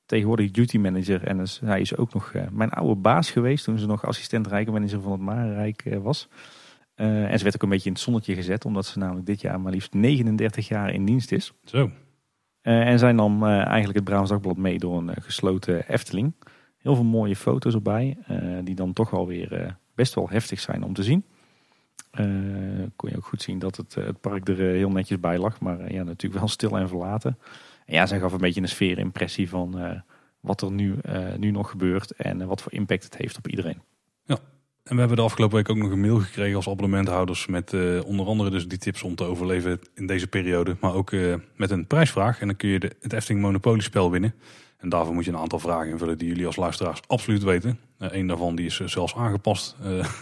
tegenwoordig 0.06 0.52
duty 0.52 0.78
manager. 0.78 1.24
En 1.24 1.38
dus 1.38 1.60
hij 1.66 1.82
is 1.82 1.98
ook 1.98 2.14
nog 2.14 2.34
mijn 2.52 2.70
oude 2.70 2.96
baas 2.96 3.32
geweest 3.32 3.64
toen 3.64 3.80
ze 3.80 3.86
nog 3.86 4.06
assistent 4.06 4.48
rijkenmanager 4.48 5.02
van 5.02 5.12
het 5.12 5.22
Marenrijk 5.22 5.84
was. 6.02 6.30
Uh, 6.96 7.32
en 7.32 7.38
ze 7.38 7.43
werd 7.43 7.56
ook 7.56 7.64
een 7.64 7.70
beetje 7.70 7.88
in 7.88 7.93
het 7.93 8.02
zonnetje 8.02 8.36
gezet, 8.36 8.66
omdat 8.66 8.86
ze 8.86 9.00
namelijk 9.00 9.26
dit 9.26 9.41
jaar 9.41 9.60
maar 9.60 9.72
liefst 9.72 9.93
39 9.93 10.68
jaar 10.68 10.93
in 10.93 11.06
dienst 11.06 11.32
is. 11.32 11.54
Zo. 11.64 11.91
en 12.62 13.00
zij 13.00 13.12
nam 13.12 13.43
eigenlijk 13.43 13.96
het 13.96 14.04
Brabants 14.04 14.32
Dagblad 14.32 14.58
mee 14.58 14.80
door 14.80 14.98
een 14.98 15.22
gesloten 15.22 15.88
Efteling. 15.88 16.34
Heel 16.78 16.96
veel 16.96 17.04
mooie 17.04 17.36
foto's 17.36 17.74
erbij, 17.74 18.18
die 18.64 18.76
dan 18.76 18.93
toch 18.93 19.10
wel 19.10 19.28
weer 19.28 19.78
best 19.96 20.14
wel 20.14 20.30
heftig 20.30 20.60
zijn 20.60 20.84
om 20.84 20.93
te 20.93 21.04
zien. 21.04 21.26
kon 22.96 23.10
je 23.10 23.16
ook 23.16 23.26
goed 23.26 23.41
zien 23.41 23.60
dat 23.60 23.78
het, 23.78 23.96
het 23.96 24.22
park 24.22 24.48
er 24.50 24.58
heel 24.58 24.89
netjes 24.89 25.20
bij 25.20 25.38
lag, 25.38 25.60
maar 25.60 25.93
ja, 25.93 26.04
natuurlijk 26.04 26.39
wel 26.39 26.50
stil 26.50 26.78
en 26.78 26.88
verlaten 26.88 27.38
ja, 27.86 28.06
zij 28.06 28.20
gaf 28.20 28.32
een 28.32 28.38
beetje 28.38 28.62
een 28.62 28.68
sfeerimpressie 28.68 29.50
van 29.50 30.02
wat 30.39 30.62
er 30.62 30.72
nu, 30.72 30.98
nu 31.38 31.52
nog 31.52 31.70
gebeurt 31.70 32.12
en 32.12 32.48
wat 32.48 32.62
voor 32.62 32.74
impact 32.74 33.04
het 33.04 33.18
heeft 33.18 33.38
op 33.38 33.48
iedereen. 33.48 33.82
Ja, 34.24 34.38
en 34.86 34.94
we 34.94 35.00
hebben 35.00 35.18
de 35.18 35.24
afgelopen 35.24 35.58
week 35.58 35.70
ook 35.70 35.78
nog 35.78 35.92
een 35.92 36.00
mail 36.00 36.20
gekregen 36.20 36.56
als 36.56 36.68
abonnementhouders 36.68 37.48
met 37.48 37.74
onder 38.04 38.26
andere 38.26 38.50
dus 38.50 38.68
die 38.68 38.78
tips 38.78 39.04
om 39.04 39.16
te 39.16 39.24
overleven 39.24 39.80
in 39.94 40.08
deze 40.08 40.28
periode, 40.28 40.78
maar 40.80 40.94
ook 40.94 41.12
met 41.56 41.72
een 41.72 41.88
prijsvraag. 41.88 42.40
En 42.40 42.48
dan 42.48 42.56
kun 42.56 42.70
je 42.70 42.80
de, 42.80 42.92
het 43.02 43.14
Efteling 43.14 43.42
Monopoly 43.42 43.82
spel 43.82 44.12
winnen. 44.12 44.34
En 44.78 44.90
daarvoor 44.90 45.14
moet 45.14 45.26
je 45.26 45.32
een 45.32 45.38
aantal 45.38 45.60
vragen 45.60 45.92
invullen 45.92 46.18
die 46.18 46.28
jullie 46.28 46.46
als 46.46 46.56
luisteraars 46.56 47.00
absoluut 47.08 47.44
weten. 47.44 47.80
een 47.98 48.28
daarvan 48.28 48.56
die 48.56 48.66
is 48.66 48.80
zelfs 48.86 49.16
aangepast. 49.16 49.76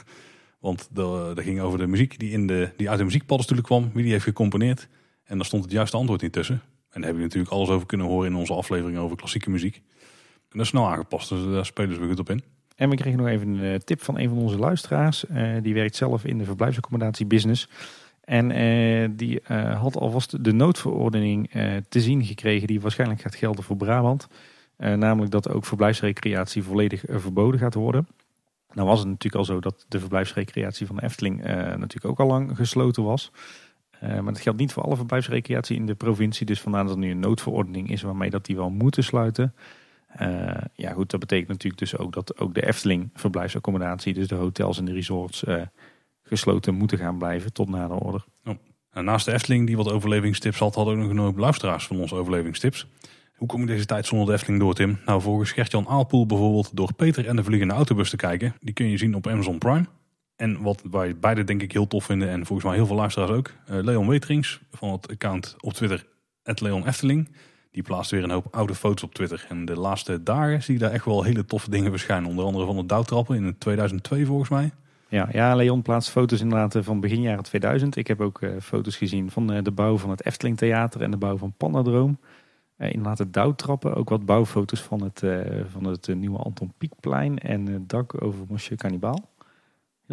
want 0.60 0.90
dat 0.92 1.40
ging 1.40 1.62
over 1.62 1.80
de 1.80 1.88
muziek 1.88 2.20
die, 2.20 2.32
in 2.32 2.48
de, 2.48 2.72
die 2.78 2.90
uit 2.90 2.98
de 2.98 3.04
muziekpaddenstoelen 3.04 3.66
kwam. 3.66 3.92
Wie 3.94 4.04
die 4.04 4.12
heeft 4.12 4.24
gecomponeerd. 4.24 4.88
En 5.24 5.38
daar 5.38 5.46
stond 5.46 5.64
het 5.64 5.72
juiste 5.72 5.98
antwoord 5.98 6.22
niet 6.22 6.34
tussen. 6.34 6.62
En 6.90 7.02
daar 7.02 7.10
heb 7.10 7.20
je 7.20 7.24
natuurlijk 7.24 7.54
alles 7.54 7.70
over 7.70 7.88
kunnen 7.88 8.08
horen 8.08 8.30
in 8.30 8.36
onze 8.36 8.54
aflevering 8.54 8.98
over 8.98 9.18
klassieke 9.18 9.50
muziek. 9.50 9.76
En 9.76 10.60
dat 10.60 10.62
is 10.62 10.68
snel 10.68 10.88
aangepast, 10.88 11.30
dus 11.30 11.44
daar 11.44 11.66
spelen 11.66 12.00
we 12.00 12.08
goed 12.08 12.20
op 12.20 12.30
in. 12.30 12.44
En 12.76 12.90
we 12.90 12.96
kregen 12.96 13.20
nog 13.20 13.28
even 13.28 13.48
een 13.48 13.74
eh, 13.74 13.80
tip 13.80 14.02
van 14.02 14.20
een 14.20 14.30
van 14.30 14.38
onze 14.38 14.58
luisteraars. 14.58 15.26
Uh, 15.32 15.54
die 15.62 15.74
werkt 15.74 15.96
zelf 15.96 16.26
in 16.26 16.38
de 16.38 16.46
verblijfsaccommodatie 16.46 17.26
business. 17.26 17.70
En 18.24 18.50
uh, 18.50 19.10
die 19.12 19.42
had 19.76 19.98
alvast 19.98 20.44
de 20.44 20.54
noodverordening 20.54 21.50
te 21.90 22.02
zien 22.02 22.26
gekregen 22.26 22.68
die 22.68 22.82
waarschijnlijk 22.82 23.22
gaat 23.22 23.36
gelden 23.36 23.64
voor 23.64 23.78
Brabant. 23.78 24.28
namelijk 24.78 25.32
dat 25.32 25.50
ook 25.50 25.66
verblijfsrecreatie 25.66 26.64
volledig 26.64 27.04
verboden 27.08 27.60
gaat 27.60 27.74
worden. 27.74 28.08
Nou 28.74 28.88
was 28.88 29.00
het 29.00 29.08
natuurlijk 29.08 29.36
al 29.36 29.46
zo 29.46 29.60
dat 29.60 29.86
de 29.88 30.00
verblijfsrecreatie 30.00 30.88
van 30.88 30.96
de 30.96 31.04
Efteling 31.04 31.44
natuurlijk 31.44 32.06
ook 32.06 32.20
al 32.20 32.28
lang 32.28 32.56
gesloten 32.56 33.04
was. 33.04 33.32
Eh, 34.04 34.20
maar 34.20 34.34
dat 34.34 34.42
geldt 34.42 34.60
niet 34.60 34.72
voor 34.72 34.84
alle 34.84 34.96
verblijfsrecreatie 34.96 35.76
in 35.76 35.86
de 35.86 35.96
provincie. 35.96 36.46
Dus 36.46 36.62
vandaar 36.62 36.84
dat 36.84 36.94
er 36.94 37.00
nu 37.00 37.12
een 37.12 37.20
noodverordening 37.20 37.90
is 37.90 38.02
waarmee 38.02 38.30
dat 38.30 38.46
die 38.46 38.56
wel 38.56 38.70
moeten 38.70 39.04
sluiten. 39.04 39.54
Uh, 40.22 40.62
ja 40.74 40.92
goed, 40.92 41.10
dat 41.10 41.20
betekent 41.20 41.48
natuurlijk 41.48 41.80
dus 41.80 41.98
ook 41.98 42.14
dat 42.14 42.40
ook 42.40 42.54
de 42.54 42.68
Efteling 42.68 43.10
verblijfsaccommodatie, 43.14 44.14
dus 44.14 44.28
de 44.28 44.36
hotels 44.36 44.78
en 44.78 44.86
de 44.86 44.94
resorts, 44.94 45.44
uh, 45.44 45.62
gesloten 46.24 46.76
moeten 46.76 46.98
gaan 46.98 47.18
blijven 47.18 47.54
tot 47.54 47.70
na 47.70 47.88
de 47.88 47.94
order. 47.94 48.26
Oh. 48.46 48.56
Naast 49.04 49.26
de 49.26 49.34
Efteling 49.34 49.68
die 49.68 49.78
wat 49.78 49.92
overlevingstips 49.92 50.60
had, 50.60 50.76
hadden 50.76 50.94
we 50.94 51.02
nog 51.02 51.10
een 51.10 51.18
hoop 51.18 51.38
luisteraars 51.38 51.88
van 51.88 52.00
onze 52.00 52.16
overlevingstips. 52.16 52.88
Hoe 53.36 53.48
kom 53.48 53.62
je 53.62 53.68
deze 53.68 53.86
tijd 53.86 54.06
zonder 54.06 54.28
de 54.28 54.34
Efteling 54.34 54.60
door, 54.60 54.74
Tim? 54.74 55.00
Nou, 55.06 55.22
volgens 55.22 55.52
Gertjan 55.52 55.88
Aalpoel 55.88 56.26
bijvoorbeeld 56.26 56.76
door 56.76 56.94
Peter 56.94 57.28
en 57.28 57.36
de 57.36 57.44
Vliegende 57.44 57.74
Autobus 57.74 58.10
te 58.10 58.16
kijken. 58.16 58.56
Die 58.60 58.74
kun 58.74 58.90
je 58.90 58.98
zien 58.98 59.16
op 59.16 59.28
Amazon 59.28 59.58
Prime. 59.58 59.86
En 60.36 60.62
wat 60.62 60.84
wij 60.92 61.18
beide 61.18 61.44
denk 61.44 61.62
ik 61.62 61.72
heel 61.72 61.88
tof 61.88 62.06
vinden 62.06 62.30
en 62.30 62.46
volgens 62.46 62.68
mij 62.68 62.78
heel 62.78 62.86
veel 62.86 62.96
luisteraars 62.96 63.32
ook. 63.32 63.52
Uh, 63.70 63.84
Leon 63.84 64.08
Weterings 64.08 64.62
van 64.72 64.92
het 64.92 65.10
account 65.10 65.56
op 65.60 65.74
Twitter, 65.74 66.06
Leon 66.44 66.88
Efteling. 66.88 67.36
Die 67.74 67.84
plaatst 67.84 68.12
weer 68.12 68.24
een 68.24 68.32
hoop 68.32 68.48
oude 68.52 68.76
foto's 68.76 69.04
op 69.04 69.14
Twitter. 69.14 69.46
En 69.50 69.66
de 69.66 69.80
laatste 69.80 70.24
dagen 70.24 70.64
zie 70.64 70.74
je 70.74 70.80
daar 70.80 70.92
echt 70.92 71.06
wel 71.06 71.24
hele 71.24 71.46
toffe 71.46 71.70
dingen 71.70 71.92
verschijnen. 71.92 72.30
Onder 72.30 72.46
andere 72.46 72.66
van 72.66 72.76
de 72.76 72.86
douwtrappen 72.86 73.36
in 73.36 73.58
2002 73.58 74.26
volgens 74.26 74.50
mij. 74.50 74.72
Ja, 75.08 75.30
ja, 75.32 75.56
Leon 75.56 75.82
plaatst 75.82 76.10
foto's 76.10 76.42
inderdaad 76.42 76.76
eh, 76.76 76.84
van 76.84 77.00
begin 77.00 77.22
jaren 77.22 77.44
2000. 77.44 77.96
Ik 77.96 78.08
heb 78.08 78.22
ook 78.22 78.42
uh, 78.42 78.52
foto's 78.62 78.98
gezien 78.98 79.32
van 79.32 79.54
uh, 79.54 79.64
de 79.64 79.72
bouw 79.72 79.98
van 79.98 80.10
het 80.10 80.26
Efteling 80.26 80.58
Theater 80.58 81.02
en 81.02 81.12
de 81.12 81.18
bouw 81.18 81.38
van 81.38 81.54
Panadroom. 81.58 82.20
Uh, 82.78 82.88
inderdaad 82.88 83.18
de 83.18 83.30
douwtrappen, 83.30 83.96
ook 83.96 84.10
wat 84.10 84.26
bouwfoto's 84.26 84.82
van 84.82 85.04
het, 85.04 85.24
van 85.72 85.84
het 85.84 86.16
nieuwe 86.16 86.38
Anton 86.38 86.74
Pieckplein 86.78 87.40
en 87.40 87.66
het 87.66 87.90
dak 87.90 88.24
over 88.24 88.40
Monsieur 88.50 88.78
Cannibaal. 88.78 89.30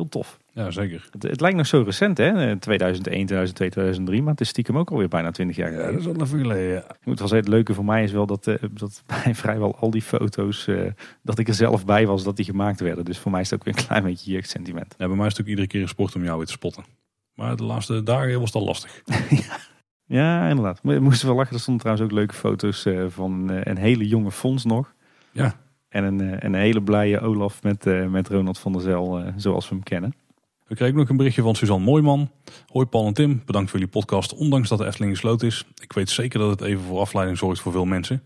Heel 0.01 0.09
tof. 0.09 0.39
Ja, 0.53 0.71
zeker. 0.71 1.09
Het, 1.11 1.23
het, 1.23 1.41
lijkt 1.41 1.57
nog 1.57 1.67
zo 1.67 1.83
recent, 1.83 2.19
hè? 2.19 2.57
2001, 2.57 3.27
2002, 3.27 3.71
2003. 3.71 4.23
Maar 4.23 4.31
het 4.31 4.41
is 4.41 4.49
stiekem 4.49 4.79
ook 4.79 4.91
alweer 4.91 5.09
bijna 5.09 5.31
20 5.31 5.57
jaar 5.57 5.71
geleden. 5.71 5.93
Ja, 5.93 5.99
dat 5.99 6.17
is 6.17 6.23
even 6.23 6.39
geleden, 6.39 6.73
ja. 6.73 6.79
Ik 6.79 7.05
moet 7.05 7.19
wel 7.19 7.29
zeggen, 7.29 7.47
het 7.47 7.49
leuke 7.49 7.75
voor 7.75 7.85
mij 7.85 8.03
is 8.03 8.13
wel 8.13 8.27
dat, 8.27 8.47
uh, 8.47 8.55
dat 8.71 9.03
bij 9.25 9.35
vrijwel 9.35 9.77
al 9.77 9.91
die 9.91 10.03
foto's... 10.03 10.67
Uh, 10.67 10.91
dat 11.23 11.39
ik 11.39 11.49
er 11.49 11.55
zelf 11.55 11.85
bij 11.85 12.07
was 12.07 12.25
dat 12.25 12.37
die 12.37 12.45
gemaakt 12.45 12.81
werden. 12.81 13.05
Dus 13.05 13.19
voor 13.19 13.31
mij 13.31 13.41
is 13.41 13.51
het 13.51 13.59
ook 13.59 13.65
weer 13.65 13.79
een 13.79 13.87
klein 13.87 14.03
beetje 14.03 14.33
jeugdsentiment. 14.33 14.95
Ja, 14.99 15.07
bij 15.07 15.17
mij 15.17 15.27
is 15.27 15.33
het 15.33 15.41
ook 15.41 15.49
iedere 15.49 15.67
keer 15.67 15.83
een 15.83 15.89
sport 15.89 16.15
om 16.15 16.25
jou 16.25 16.37
weer 16.37 16.47
te 16.47 16.53
spotten. 16.53 16.85
Maar 17.35 17.57
de 17.57 17.65
laatste 17.65 18.03
dagen 18.03 18.41
was 18.41 18.53
al 18.53 18.65
lastig. 18.65 19.03
ja. 19.31 19.59
ja, 20.07 20.49
inderdaad. 20.49 20.81
We 20.83 20.99
moesten 20.99 21.27
wel 21.27 21.37
lachen. 21.37 21.55
Er 21.55 21.61
stonden 21.61 21.83
trouwens 21.83 22.11
ook 22.11 22.19
leuke 22.19 22.35
foto's 22.35 22.85
uh, 22.85 23.05
van 23.09 23.51
een 23.51 23.79
hele 23.79 24.09
jonge 24.09 24.31
Fons 24.31 24.65
nog. 24.65 24.95
Ja. 25.33 25.55
En 25.91 26.05
een, 26.05 26.21
eh, 26.21 26.37
een 26.39 26.55
hele 26.55 26.83
blije 26.83 27.21
Olaf 27.21 27.63
met, 27.63 27.87
eh, 27.87 28.07
met 28.07 28.29
Ronald 28.29 28.59
van 28.59 28.73
der 28.73 28.81
Zel, 28.81 29.19
eh, 29.19 29.33
zoals 29.37 29.69
we 29.69 29.75
hem 29.75 29.85
kennen. 29.85 30.15
We 30.67 30.75
kregen 30.75 30.97
nog 30.97 31.09
een 31.09 31.17
berichtje 31.17 31.43
van 31.43 31.55
Suzanne 31.55 31.85
Mooiman. 31.85 32.31
Hoi 32.67 32.87
Paul 32.87 33.07
en 33.07 33.15
Tim, 33.15 33.43
bedankt 33.47 33.71
voor 33.71 33.79
jullie 33.79 33.95
podcast, 33.95 34.35
ondanks 34.35 34.69
dat 34.69 34.79
de 34.79 34.87
Efteling 34.87 35.13
gesloten 35.13 35.47
is. 35.47 35.67
Ik 35.83 35.93
weet 35.93 36.11
zeker 36.11 36.39
dat 36.39 36.51
het 36.51 36.61
even 36.61 36.85
voor 36.85 37.01
afleiding 37.01 37.39
zorgt 37.39 37.61
voor 37.61 37.73
veel 37.73 37.85
mensen. 37.85 38.23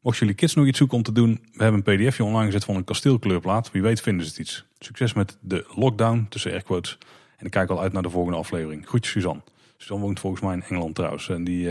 Mochten 0.00 0.20
jullie 0.20 0.40
kids 0.40 0.54
nog 0.54 0.66
iets 0.66 0.78
zoeken 0.78 0.96
om 0.96 1.02
te 1.02 1.12
doen, 1.12 1.40
we 1.52 1.62
hebben 1.62 1.82
een 1.84 1.96
pdfje 1.96 2.24
online 2.24 2.44
gezet 2.44 2.64
van 2.64 2.76
een 2.76 2.84
kasteelkleurplaat. 2.84 3.70
Wie 3.70 3.82
weet 3.82 4.00
vinden 4.00 4.26
ze 4.26 4.30
het 4.30 4.40
iets. 4.40 4.64
Succes 4.78 5.12
met 5.12 5.38
de 5.40 5.66
lockdown, 5.74 6.26
tussen 6.28 6.52
airquotes. 6.52 6.98
En 7.36 7.46
ik 7.46 7.50
kijk 7.50 7.70
al 7.70 7.80
uit 7.80 7.92
naar 7.92 8.02
de 8.02 8.10
volgende 8.10 8.38
aflevering. 8.38 8.86
Groetjes 8.86 9.12
Suzanne. 9.12 9.40
Suzanne 9.76 10.04
woont 10.04 10.20
volgens 10.20 10.42
mij 10.42 10.54
in 10.54 10.62
Engeland 10.62 10.94
trouwens. 10.94 11.28
En 11.28 11.44
die, 11.44 11.68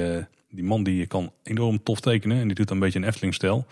die 0.49 0.63
man 0.63 0.83
die 0.83 1.05
kan 1.05 1.31
enorm 1.43 1.83
tof 1.83 1.99
tekenen 1.99 2.37
en 2.37 2.47
die 2.47 2.55
doet 2.55 2.69
een 2.69 2.79
beetje 2.79 2.99
een 2.99 3.05
Efteling-stijl. 3.05 3.65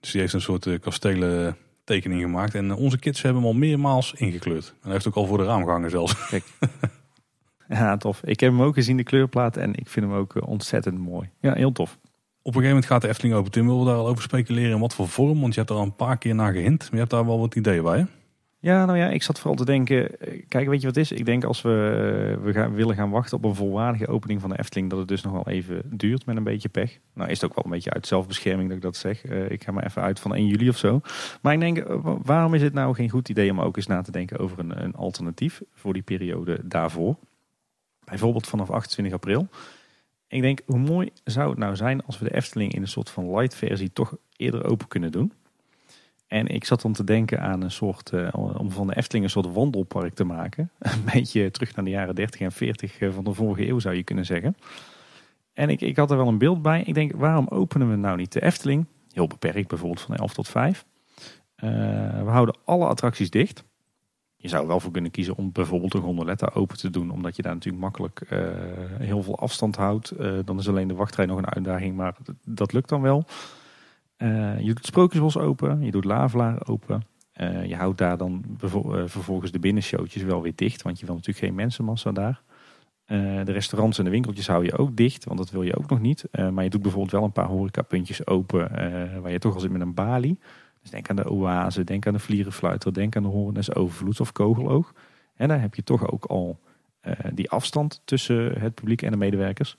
Dus 0.00 0.10
die 0.10 0.20
heeft 0.20 0.32
een 0.32 0.40
soort 0.40 0.66
uh, 0.66 0.80
kastelen 0.80 1.56
tekening 1.84 2.20
gemaakt. 2.20 2.54
En 2.54 2.74
onze 2.74 2.98
kids 2.98 3.22
hebben 3.22 3.42
hem 3.42 3.50
al 3.50 3.58
meermaals 3.58 4.12
ingekleurd. 4.16 4.68
En 4.68 4.78
hij 4.82 4.92
heeft 4.92 5.06
ook 5.06 5.14
al 5.14 5.26
voor 5.26 5.38
de 5.38 5.44
raam 5.44 5.64
gehangen 5.64 5.90
zelfs. 5.90 6.26
Kijk. 6.28 6.44
Ja, 7.68 7.96
tof. 7.96 8.20
Ik 8.24 8.40
heb 8.40 8.50
hem 8.50 8.62
ook 8.62 8.74
gezien, 8.74 8.96
de 8.96 9.02
kleurplaat. 9.02 9.56
En 9.56 9.74
ik 9.74 9.88
vind 9.88 10.06
hem 10.06 10.14
ook 10.14 10.36
eh, 10.36 10.48
ontzettend 10.48 10.98
mooi. 10.98 11.28
Ja, 11.40 11.54
heel 11.54 11.72
tof. 11.72 11.98
Op 12.42 12.54
een 12.54 12.62
gegeven 12.62 12.68
moment 12.68 12.86
gaat 12.86 13.02
de 13.02 13.08
Efteling 13.08 13.34
open. 13.34 13.50
Tim, 13.50 13.66
willen 13.66 13.80
we 13.80 13.86
daar 13.86 13.96
al 13.96 14.08
over 14.08 14.22
speculeren 14.22 14.70
in 14.70 14.80
wat 14.80 14.94
voor 14.94 15.08
vorm? 15.08 15.40
Want 15.40 15.54
je 15.54 15.58
hebt 15.58 15.72
er 15.72 15.78
al 15.78 15.82
een 15.82 15.96
paar 15.96 16.18
keer 16.18 16.34
naar 16.34 16.52
gehind. 16.52 16.78
Maar 16.78 16.90
je 16.90 16.98
hebt 16.98 17.10
daar 17.10 17.26
wel 17.26 17.38
wat 17.38 17.54
ideeën 17.54 17.82
bij, 17.82 17.98
hè? 17.98 18.04
Ja, 18.62 18.84
nou 18.84 18.98
ja, 18.98 19.08
ik 19.08 19.22
zat 19.22 19.38
vooral 19.38 19.56
te 19.56 19.64
denken, 19.64 20.20
eh, 20.20 20.42
kijk, 20.48 20.68
weet 20.68 20.80
je 20.80 20.86
wat 20.86 20.96
is? 20.96 21.12
Ik 21.12 21.24
denk 21.24 21.44
als 21.44 21.62
we, 21.62 21.68
eh, 21.68 22.44
we 22.44 22.52
gaan, 22.52 22.74
willen 22.74 22.94
gaan 22.94 23.10
wachten 23.10 23.36
op 23.36 23.44
een 23.44 23.54
volwaardige 23.54 24.06
opening 24.06 24.40
van 24.40 24.50
de 24.50 24.58
Efteling, 24.58 24.90
dat 24.90 24.98
het 24.98 25.08
dus 25.08 25.22
nog 25.22 25.32
wel 25.32 25.48
even 25.48 25.82
duurt 25.84 26.26
met 26.26 26.36
een 26.36 26.44
beetje 26.44 26.68
pech. 26.68 26.98
Nou 27.14 27.30
is 27.30 27.40
het 27.40 27.50
ook 27.50 27.56
wel 27.56 27.64
een 27.64 27.70
beetje 27.70 27.92
uit 27.92 28.06
zelfbescherming 28.06 28.68
dat 28.68 28.76
ik 28.76 28.82
dat 28.82 28.96
zeg. 28.96 29.24
Eh, 29.24 29.50
ik 29.50 29.64
ga 29.64 29.72
maar 29.72 29.84
even 29.84 30.02
uit 30.02 30.20
van 30.20 30.34
1 30.34 30.46
juli 30.46 30.68
of 30.68 30.76
zo. 30.78 31.00
Maar 31.40 31.52
ik 31.52 31.60
denk, 31.60 31.84
waarom 32.24 32.54
is 32.54 32.62
het 32.62 32.72
nou 32.72 32.94
geen 32.94 33.10
goed 33.10 33.28
idee 33.28 33.50
om 33.50 33.60
ook 33.60 33.76
eens 33.76 33.86
na 33.86 34.02
te 34.02 34.10
denken 34.10 34.38
over 34.38 34.58
een, 34.58 34.82
een 34.82 34.94
alternatief 34.94 35.62
voor 35.74 35.92
die 35.92 36.02
periode 36.02 36.60
daarvoor? 36.62 37.16
Bijvoorbeeld 38.04 38.46
vanaf 38.46 38.70
28 38.70 39.14
april. 39.14 39.48
Ik 40.28 40.42
denk, 40.42 40.60
hoe 40.66 40.78
mooi 40.78 41.10
zou 41.24 41.50
het 41.50 41.58
nou 41.58 41.76
zijn 41.76 42.04
als 42.04 42.18
we 42.18 42.24
de 42.24 42.34
Efteling 42.34 42.74
in 42.74 42.82
een 42.82 42.88
soort 42.88 43.10
van 43.10 43.34
light 43.34 43.54
versie 43.54 43.92
toch 43.92 44.16
eerder 44.36 44.64
open 44.64 44.88
kunnen 44.88 45.12
doen? 45.12 45.32
En 46.30 46.46
ik 46.46 46.64
zat 46.64 46.82
dan 46.82 46.92
te 46.92 47.04
denken 47.04 47.40
aan 47.40 47.62
een 47.62 47.70
soort, 47.70 48.12
uh, 48.12 48.28
om 48.32 48.70
van 48.70 48.86
de 48.86 48.96
Efteling 48.96 49.24
een 49.24 49.30
soort 49.30 49.52
wandelpark 49.52 50.14
te 50.14 50.24
maken. 50.24 50.70
Een 50.78 51.04
beetje 51.12 51.50
terug 51.50 51.74
naar 51.76 51.84
de 51.84 51.90
jaren 51.90 52.14
30 52.14 52.40
en 52.40 52.52
40 52.52 52.98
eh, 52.98 53.10
van 53.12 53.24
de 53.24 53.34
vorige 53.34 53.68
eeuw 53.68 53.78
zou 53.78 53.94
je 53.94 54.02
kunnen 54.02 54.24
zeggen. 54.24 54.56
En 55.52 55.68
ik, 55.68 55.80
ik 55.80 55.96
had 55.96 56.10
er 56.10 56.16
wel 56.16 56.28
een 56.28 56.38
beeld 56.38 56.62
bij. 56.62 56.82
Ik 56.82 56.94
denk, 56.94 57.12
waarom 57.12 57.46
openen 57.48 57.90
we 57.90 57.96
nou 57.96 58.16
niet 58.16 58.32
de 58.32 58.42
Efteling? 58.42 58.86
Heel 59.12 59.26
beperkt, 59.26 59.68
bijvoorbeeld 59.68 60.00
van 60.00 60.16
11 60.16 60.34
tot 60.34 60.48
5. 60.48 60.84
Uh, 61.64 62.06
eh, 62.06 62.24
we 62.24 62.30
houden 62.30 62.56
alle 62.64 62.86
attracties 62.86 63.30
dicht. 63.30 63.64
Je 64.36 64.48
zou 64.48 64.62
er 64.62 64.68
wel 64.68 64.80
voor 64.80 64.92
kunnen 64.92 65.10
kiezen 65.10 65.36
om 65.36 65.52
bijvoorbeeld 65.52 65.94
een 65.94 66.00
gondoletta 66.00 66.50
open 66.54 66.76
te 66.78 66.90
doen. 66.90 67.10
Omdat 67.10 67.36
je 67.36 67.42
daar 67.42 67.54
natuurlijk 67.54 67.82
makkelijk 67.82 68.22
heel 68.98 69.22
veel 69.22 69.38
afstand 69.38 69.76
houdt. 69.76 70.12
Dan 70.44 70.58
is 70.58 70.68
alleen 70.68 70.88
de 70.88 70.94
wachtrij 70.94 71.26
nog 71.26 71.38
een 71.38 71.54
uitdaging, 71.54 71.96
maar 71.96 72.16
dat 72.44 72.72
lukt 72.72 72.88
dan 72.88 73.00
wel. 73.00 73.26
Uh, 74.22 74.60
je 74.60 74.66
doet 74.66 74.86
Sprookjesbos 74.86 75.36
open, 75.36 75.82
je 75.82 75.90
doet 75.90 76.04
Lavelaar 76.04 76.68
open. 76.68 77.02
Uh, 77.40 77.64
je 77.64 77.76
houdt 77.76 77.98
daar 77.98 78.16
dan 78.16 78.44
uh, 78.64 79.02
vervolgens 79.06 79.52
de 79.52 79.58
binnenshowtjes 79.58 80.22
wel 80.22 80.42
weer 80.42 80.52
dicht, 80.54 80.82
want 80.82 81.00
je 81.00 81.06
wil 81.06 81.14
natuurlijk 81.14 81.44
geen 81.44 81.54
mensenmassa 81.54 82.12
daar. 82.12 82.42
de 83.44 83.52
restaurants 83.52 83.98
en 83.98 84.04
de 84.04 84.10
winkeltjes 84.10 84.46
hou 84.46 84.64
je 84.64 84.78
ook 84.78 84.96
dicht, 84.96 85.24
want 85.24 85.38
dat 85.38 85.50
wil 85.50 85.62
je 85.62 85.76
ook 85.76 85.90
nog 85.90 86.00
niet. 86.00 86.24
maar 86.52 86.64
je 86.64 86.70
doet 86.70 86.82
bijvoorbeeld 86.82 87.12
wel 87.12 87.24
een 87.24 87.32
paar 87.32 87.46
horecapuntjes 87.46 88.26
open, 88.26 88.70
waar 89.22 89.32
je 89.32 89.38
toch 89.38 89.54
al 89.54 89.60
zit 89.60 89.70
met 89.70 89.80
een 89.80 89.94
balie. 89.94 90.38
Dus 90.82 90.90
denk 90.90 91.10
aan 91.10 91.16
de 91.16 91.30
oase, 91.30 91.84
denk 91.84 92.06
aan 92.06 92.12
de 92.12 92.18
vlierenfluiter, 92.18 92.94
denk 92.94 93.16
aan 93.16 93.22
de 93.22 93.28
Hornes 93.28 93.74
Overvloed 93.74 94.20
of 94.20 94.32
Kogeloog. 94.32 94.94
En 95.34 95.48
daar 95.48 95.60
heb 95.60 95.74
je 95.74 95.82
toch 95.82 96.10
ook 96.10 96.24
al 96.24 96.60
die 97.32 97.50
afstand 97.50 98.02
tussen 98.04 98.60
het 98.60 98.74
publiek 98.74 99.02
en 99.02 99.10
de 99.10 99.16
medewerkers. 99.16 99.76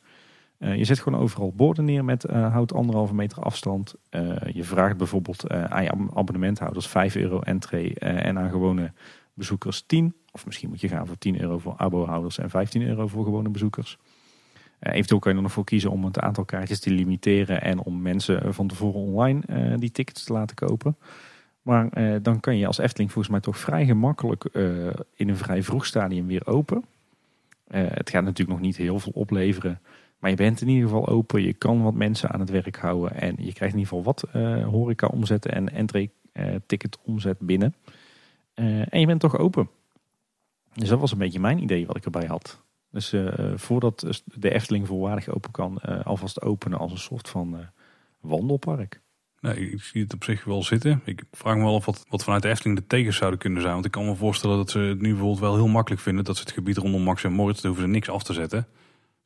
Uh, 0.62 0.76
je 0.76 0.84
zet 0.84 0.99
gewoon 0.99 1.20
overal 1.20 1.53
borden 1.55 1.86
neer 1.86 2.05
met 2.05 2.30
uh, 2.30 2.51
houd 2.51 2.74
anderhalve 2.74 3.14
meter 3.14 3.43
afstand. 3.43 3.95
Uh, 4.12 4.36
je 4.53 4.64
vraagt 4.64 4.97
bijvoorbeeld 4.97 5.49
aan 5.49 5.84
je 5.84 5.91
abonnementhouders 6.14 6.88
5 6.88 7.16
euro 7.16 7.39
entree 7.39 7.93
en 7.99 8.39
aan 8.39 8.49
gewone 8.49 8.91
bezoekers 9.34 9.84
10. 9.86 10.16
Of 10.32 10.45
misschien 10.45 10.70
moet 10.70 10.82
je 10.82 10.88
gaan 10.88 11.07
voor 11.07 11.18
10 11.18 11.41
euro 11.41 11.57
voor 11.57 11.74
abohouders 11.78 12.38
en 12.38 12.49
15 12.49 12.82
euro 12.82 13.07
voor 13.07 13.24
gewone 13.24 13.49
bezoekers. 13.49 13.97
eventueel 14.80 15.20
kan 15.20 15.32
je 15.32 15.38
er 15.38 15.43
nog 15.43 15.51
voor 15.51 15.64
kiezen 15.64 15.91
om 15.91 16.05
het 16.05 16.20
aantal 16.20 16.45
kaartjes 16.45 16.80
te 16.80 16.91
limiteren 16.91 17.62
en 17.62 17.80
om 17.80 18.01
mensen 18.01 18.53
van 18.53 18.68
tevoren 18.68 19.01
online 19.01 19.78
die 19.78 19.91
tickets 19.91 20.24
te 20.24 20.34
laten 20.34 20.55
kopen. 20.55 20.97
Maar 21.62 21.89
dan 22.22 22.39
kan 22.39 22.57
je 22.57 22.68
als 22.68 22.78
Efteling 22.78 23.12
volgens 23.12 23.34
mij 23.34 23.41
toch 23.41 23.57
vrij 23.57 23.86
gemakkelijk 23.86 24.43
in 25.16 25.30
een 25.30 25.38
vrij 25.38 25.64
vroeg 25.64 25.86
stadium 25.86 26.28
weer 26.28 26.47
open. 26.47 26.84
het 27.72 28.09
gaat 28.09 28.24
natuurlijk 28.24 28.49
nog 28.49 28.68
niet 28.68 28.78
heel 28.78 28.99
veel 28.99 29.14
opleveren. 29.16 29.80
Maar 30.22 30.30
je 30.30 30.36
bent 30.36 30.61
in 30.61 30.67
ieder 30.67 30.89
geval 30.89 31.07
open, 31.07 31.41
je 31.41 31.53
kan 31.53 31.84
wat 31.84 31.93
mensen 31.93 32.30
aan 32.30 32.39
het 32.39 32.49
werk 32.49 32.76
houden 32.76 33.13
en 33.13 33.36
je 33.38 33.53
krijgt 33.53 33.74
in 33.74 33.80
ieder 33.80 33.93
geval 33.93 34.03
wat 34.03 34.28
uh, 34.36 34.67
horeca 34.67 35.07
omzetten 35.07 35.51
en 35.51 35.72
entree 35.72 36.11
uh, 36.34 36.55
ticket 36.65 36.97
omzet 37.03 37.39
binnen. 37.39 37.76
Uh, 38.55 38.93
en 38.93 38.99
je 38.99 39.05
bent 39.05 39.19
toch 39.19 39.38
open. 39.38 39.69
Dus 40.74 40.89
dat 40.89 40.99
was 40.99 41.11
een 41.11 41.17
beetje 41.17 41.39
mijn 41.39 41.63
idee 41.63 41.86
wat 41.86 41.97
ik 41.97 42.05
erbij 42.05 42.26
had. 42.26 42.63
Dus 42.91 43.15
voordat 43.55 44.22
de 44.26 44.53
Efteling 44.53 44.88
volwaardig 44.88 45.30
open 45.30 45.51
kan, 45.51 45.82
alvast 46.03 46.41
openen 46.41 46.80
als 46.80 46.91
een 46.91 46.97
soort 46.97 47.30
van 47.30 47.57
wandelpark. 48.19 49.01
Nee, 49.39 49.72
ik 49.72 49.82
zie 49.82 50.01
het 50.01 50.13
op 50.13 50.24
zich 50.24 50.43
wel 50.43 50.63
zitten. 50.63 51.01
Ik 51.05 51.24
vraag 51.32 51.55
me 51.55 51.63
wel 51.63 51.74
of 51.74 51.86
wat, 51.86 52.24
vanuit 52.24 52.41
de 52.41 52.49
Efteling 52.49 52.80
de 52.80 52.88
tegen 52.88 53.13
zouden 53.13 53.39
kunnen 53.39 53.61
zijn. 53.61 53.74
Want 53.74 53.86
ik 53.86 53.91
kan 53.91 54.05
me 54.05 54.15
voorstellen 54.15 54.57
dat 54.57 54.69
ze 54.69 54.80
het 54.80 55.01
nu 55.01 55.09
bijvoorbeeld 55.09 55.39
wel 55.39 55.55
heel 55.55 55.67
makkelijk 55.67 56.01
vinden 56.01 56.24
dat 56.24 56.36
ze 56.38 56.43
het 56.43 56.51
gebied 56.51 56.78
rondom 56.78 57.01
Max 57.01 57.24
en 57.24 57.32
Moritz, 57.32 57.61
daar 57.61 57.72
hoeven 57.72 57.88
ze 57.88 57.93
niks 57.93 58.09
af 58.09 58.24
te 58.24 58.34
zetten 58.34 58.67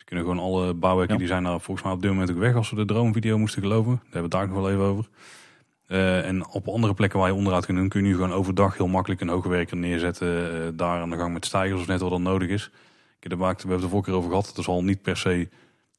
kunnen 0.05 0.25
gewoon 0.25 0.43
alle 0.43 0.73
bouwwerken, 0.73 1.17
die 1.17 1.27
zijn 1.27 1.43
daar 1.43 1.59
volgens 1.61 1.85
mij 1.85 1.95
op 1.95 2.01
dit 2.01 2.11
moment 2.11 2.31
ook 2.31 2.37
weg 2.37 2.55
als 2.55 2.69
we 2.69 2.75
de 2.75 2.85
droomvideo 2.85 3.37
moesten 3.37 3.61
geloven. 3.61 3.91
Daar 3.91 4.01
hebben 4.01 4.11
we 4.11 4.21
het 4.21 4.31
daar 4.31 4.47
nog 4.47 4.57
wel 4.57 4.69
even 4.69 4.83
over. 4.83 5.05
Uh, 5.87 6.27
en 6.27 6.47
op 6.47 6.67
andere 6.67 6.93
plekken 6.93 7.19
waar 7.19 7.27
je 7.27 7.35
onderhoud 7.35 7.65
kunt 7.65 7.77
doen, 7.77 7.89
kun 7.89 8.01
je 8.01 8.07
nu 8.07 8.13
gewoon 8.13 8.31
overdag 8.31 8.77
heel 8.77 8.87
makkelijk 8.87 9.21
een 9.21 9.29
hoogwerker 9.29 9.77
neerzetten. 9.77 10.27
Uh, 10.27 10.67
daar 10.73 11.01
aan 11.01 11.09
de 11.09 11.17
gang 11.17 11.33
met 11.33 11.45
stijgers 11.45 11.81
of 11.81 11.87
net 11.87 12.01
wat 12.01 12.09
dan 12.09 12.21
nodig 12.21 12.49
is. 12.49 12.71
Ik 13.19 13.31
heb 13.31 13.39
we 13.39 13.45
hebben 13.45 13.71
het 13.71 13.81
de 13.81 13.89
vorige 13.89 14.09
keer 14.09 14.17
over 14.17 14.29
gehad. 14.29 14.57
Er 14.57 14.63
zal 14.63 14.83
niet 14.83 15.01
per 15.01 15.17
se 15.17 15.47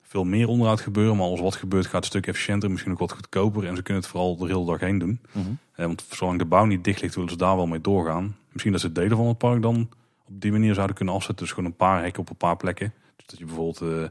veel 0.02 0.24
meer 0.24 0.48
onderhoud 0.48 0.80
gebeuren. 0.80 1.16
Maar 1.16 1.26
als 1.26 1.40
wat 1.40 1.57
gebeurt 1.57 1.84
gaat 1.84 1.94
het 1.94 2.02
een 2.04 2.20
stuk 2.20 2.26
efficiënter, 2.26 2.70
misschien 2.70 2.92
ook 2.92 2.98
wat 2.98 3.12
goedkoper. 3.12 3.66
En 3.66 3.76
ze 3.76 3.82
kunnen 3.82 4.02
het 4.02 4.11
vooral 4.11 4.36
de 4.36 4.46
hele 4.46 4.64
dag 4.64 4.80
heen 4.80 4.98
doen. 4.98 5.20
Uh, 5.34 5.86
want 5.86 6.07
zolang 6.11 6.38
de 6.38 6.44
bouw 6.44 6.64
niet 6.64 6.84
dicht 6.84 7.02
ligt, 7.02 7.14
willen 7.14 7.30
ze 7.30 7.36
daar 7.36 7.57
wel 7.57 7.66
mee 7.66 7.80
doorgaan. 7.80 8.36
Misschien 8.52 8.72
dat 8.72 8.80
ze 8.80 8.92
delen 8.92 9.16
van 9.16 9.26
het 9.26 9.38
park 9.38 9.62
dan 9.62 9.88
op 10.28 10.40
die 10.40 10.52
manier 10.52 10.74
zouden 10.74 10.96
kunnen 10.96 11.14
afzetten. 11.14 11.44
Dus 11.44 11.54
gewoon 11.54 11.70
een 11.70 11.76
paar 11.76 12.02
hekken 12.02 12.20
op 12.20 12.30
een 12.30 12.36
paar 12.36 12.57
plekken. 12.57 12.92
Dat 13.26 13.38
je 13.38 13.44
bijvoorbeeld 13.44 14.10